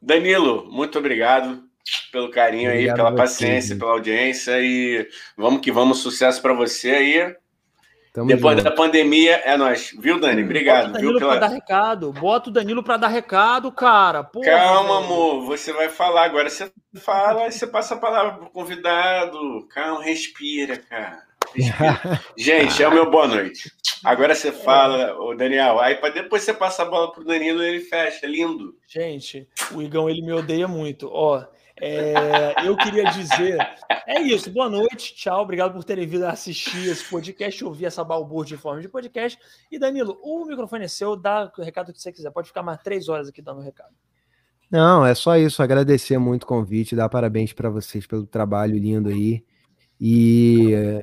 Danilo, 0.00 0.66
muito 0.70 0.98
obrigado 0.98 1.64
pelo 2.10 2.30
carinho 2.30 2.70
aí, 2.70 2.88
Obrigado 2.88 2.96
pela 2.96 3.08
a 3.08 3.12
você, 3.12 3.16
paciência, 3.18 3.68
gente. 3.70 3.78
pela 3.78 3.92
audiência 3.92 4.60
e 4.60 5.08
vamos 5.36 5.60
que 5.60 5.70
vamos, 5.70 5.98
sucesso 5.98 6.40
pra 6.40 6.52
você 6.54 6.90
aí. 6.90 7.36
Tamo 8.12 8.28
Depois 8.28 8.56
junto. 8.56 8.64
da 8.64 8.74
pandemia 8.74 9.36
é 9.44 9.58
nós, 9.58 9.92
viu, 9.98 10.18
Dani? 10.18 10.42
Bota 10.42 10.42
o 10.42 10.44
Obrigado, 10.44 10.92
Danilo 10.92 11.10
viu 11.12 11.18
pra 11.18 11.28
pela 11.28 11.40
dar 11.40 11.48
recado. 11.48 12.12
Bota 12.14 12.48
o 12.48 12.52
Danilo 12.52 12.82
pra 12.82 12.96
dar 12.96 13.08
recado, 13.08 13.70
cara. 13.70 14.24
Porra, 14.24 14.46
Calma, 14.46 14.94
velho. 15.02 15.04
amor, 15.04 15.44
você 15.44 15.70
vai 15.72 15.90
falar 15.90 16.24
agora. 16.24 16.48
Você 16.48 16.72
fala 16.98 17.46
e 17.48 17.52
você 17.52 17.66
passa 17.66 17.94
a 17.94 17.98
palavra 17.98 18.38
pro 18.38 18.50
convidado. 18.50 19.66
Calma, 19.68 20.02
respira, 20.02 20.78
cara. 20.78 21.25
Gente, 22.36 22.82
é 22.82 22.88
o 22.88 22.92
meu 22.92 23.10
boa 23.10 23.28
noite. 23.28 23.70
Agora 24.04 24.34
você 24.34 24.52
fala, 24.52 25.14
ô 25.18 25.34
Daniel. 25.34 25.78
Aí 25.80 25.96
pra 25.96 26.10
depois 26.10 26.42
você 26.42 26.52
passa 26.52 26.82
a 26.82 26.86
bola 26.86 27.12
pro 27.12 27.24
Danilo 27.24 27.62
e 27.62 27.68
ele 27.68 27.80
fecha. 27.80 28.26
Lindo. 28.26 28.74
Gente, 28.86 29.48
o 29.72 29.82
Igão 29.82 30.08
ele 30.08 30.22
me 30.22 30.32
odeia 30.32 30.68
muito. 30.68 31.08
Ó, 31.10 31.44
é, 31.78 32.54
eu 32.66 32.76
queria 32.76 33.04
dizer, 33.10 33.58
é 34.06 34.20
isso. 34.22 34.50
Boa 34.50 34.68
noite, 34.68 35.14
tchau. 35.14 35.42
Obrigado 35.42 35.74
por 35.74 35.84
terem 35.84 36.06
vindo 36.06 36.24
assistir 36.24 36.88
esse 36.88 37.04
podcast, 37.04 37.64
ouvir 37.64 37.86
essa 37.86 38.02
balbúrdia 38.02 38.56
de 38.56 38.62
forma 38.62 38.80
de 38.80 38.88
podcast. 38.88 39.38
E 39.70 39.78
Danilo, 39.78 40.18
o 40.22 40.44
microfone 40.46 40.84
é 40.84 40.88
seu, 40.88 41.16
dá 41.16 41.52
o 41.56 41.62
recado 41.62 41.92
que 41.92 42.00
você 42.00 42.10
quiser. 42.10 42.30
Pode 42.30 42.48
ficar 42.48 42.62
mais 42.62 42.82
três 42.82 43.08
horas 43.08 43.28
aqui 43.28 43.42
dando 43.42 43.60
recado. 43.60 43.94
Não, 44.70 45.04
é 45.04 45.14
só 45.14 45.36
isso. 45.36 45.62
Agradecer 45.62 46.18
muito 46.18 46.44
o 46.44 46.46
convite, 46.46 46.96
dar 46.96 47.08
parabéns 47.08 47.52
para 47.52 47.68
vocês 47.68 48.06
pelo 48.06 48.26
trabalho 48.26 48.78
lindo 48.78 49.08
aí. 49.08 49.44
E 50.00 50.74
é, 50.74 51.00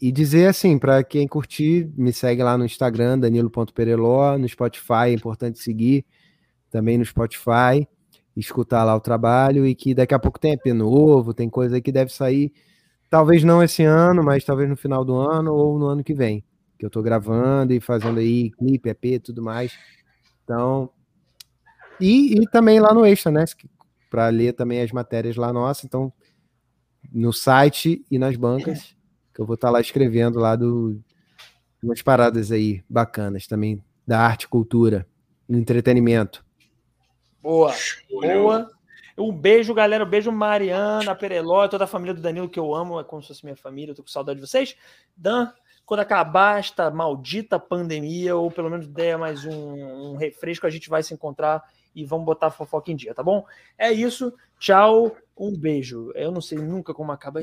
e 0.00 0.12
dizer 0.12 0.48
assim, 0.48 0.78
para 0.78 1.02
quem 1.02 1.26
curtir, 1.26 1.90
me 1.96 2.12
segue 2.12 2.42
lá 2.42 2.58
no 2.58 2.64
Instagram, 2.64 3.18
danilo.pereló, 3.18 4.36
no 4.36 4.48
Spotify, 4.48 5.08
é 5.08 5.12
importante 5.12 5.58
seguir 5.58 6.04
também 6.70 6.98
no 6.98 7.04
Spotify, 7.04 7.88
escutar 8.36 8.84
lá 8.84 8.94
o 8.94 9.00
trabalho 9.00 9.66
e 9.66 9.74
que 9.74 9.94
daqui 9.94 10.14
a 10.14 10.18
pouco 10.18 10.38
tem 10.38 10.52
EP 10.52 10.66
novo, 10.74 11.32
tem 11.32 11.48
coisa 11.48 11.76
aí 11.76 11.82
que 11.82 11.90
deve 11.90 12.12
sair, 12.12 12.52
talvez 13.08 13.42
não 13.42 13.62
esse 13.62 13.84
ano, 13.84 14.22
mas 14.22 14.44
talvez 14.44 14.68
no 14.68 14.76
final 14.76 15.02
do 15.02 15.16
ano 15.16 15.54
ou 15.54 15.78
no 15.78 15.86
ano 15.86 16.04
que 16.04 16.12
vem, 16.12 16.44
que 16.78 16.84
eu 16.84 16.90
tô 16.90 17.00
gravando 17.00 17.72
e 17.72 17.80
fazendo 17.80 18.18
aí 18.18 18.50
clipe, 18.50 18.90
EP, 18.90 19.22
tudo 19.22 19.42
mais. 19.42 19.72
Então, 20.44 20.90
e, 21.98 22.38
e 22.38 22.46
também 22.50 22.78
lá 22.78 22.92
no 22.92 23.06
Extra, 23.06 23.32
né, 23.32 23.44
para 24.10 24.28
ler 24.28 24.52
também 24.52 24.82
as 24.82 24.92
matérias 24.92 25.36
lá 25.36 25.50
nossa, 25.54 25.86
então 25.86 26.12
no 27.10 27.32
site 27.32 28.04
e 28.10 28.18
nas 28.18 28.36
bancas 28.36 28.95
que 29.36 29.42
eu 29.42 29.46
vou 29.46 29.54
estar 29.54 29.68
tá 29.68 29.72
lá 29.72 29.80
escrevendo 29.82 30.38
lá 30.38 30.56
do 30.56 30.98
umas 31.82 32.00
paradas 32.00 32.50
aí 32.50 32.82
bacanas 32.88 33.46
também 33.46 33.84
da 34.06 34.18
arte, 34.18 34.48
cultura, 34.48 35.06
entretenimento. 35.46 36.42
Boa, 37.42 37.74
boa. 38.10 38.70
Um 39.18 39.30
beijo, 39.30 39.74
galera. 39.74 40.04
Um 40.04 40.08
beijo, 40.08 40.32
Mariana, 40.32 41.14
Pereló, 41.14 41.68
toda 41.68 41.84
a 41.84 41.86
família 41.86 42.14
do 42.14 42.22
Danilo 42.22 42.48
que 42.48 42.58
eu 42.58 42.74
amo, 42.74 42.98
é 42.98 43.04
como 43.04 43.20
se 43.20 43.28
fosse 43.28 43.44
minha 43.44 43.56
família, 43.56 43.92
eu 43.92 43.94
tô 43.94 44.02
com 44.02 44.08
saudade 44.08 44.40
de 44.40 44.46
vocês. 44.46 44.74
Dan, 45.14 45.52
quando 45.84 46.00
acabar 46.00 46.58
esta 46.58 46.90
maldita 46.90 47.58
pandemia, 47.58 48.34
ou 48.34 48.50
pelo 48.50 48.70
menos 48.70 48.86
der 48.86 49.18
mais 49.18 49.44
um, 49.44 50.12
um 50.12 50.16
refresco, 50.16 50.66
a 50.66 50.70
gente 50.70 50.88
vai 50.88 51.02
se 51.02 51.12
encontrar 51.12 51.62
e 51.94 52.04
vamos 52.04 52.24
botar 52.24 52.48
a 52.48 52.50
fofoca 52.50 52.90
em 52.90 52.96
dia, 52.96 53.14
tá 53.14 53.22
bom? 53.22 53.44
É 53.76 53.92
isso. 53.92 54.32
Tchau. 54.58 55.14
Um 55.36 55.56
beijo. 55.56 56.10
Eu 56.14 56.32
não 56.32 56.40
sei 56.40 56.58
nunca 56.58 56.94
como 56.94 57.12
acaba 57.12 57.34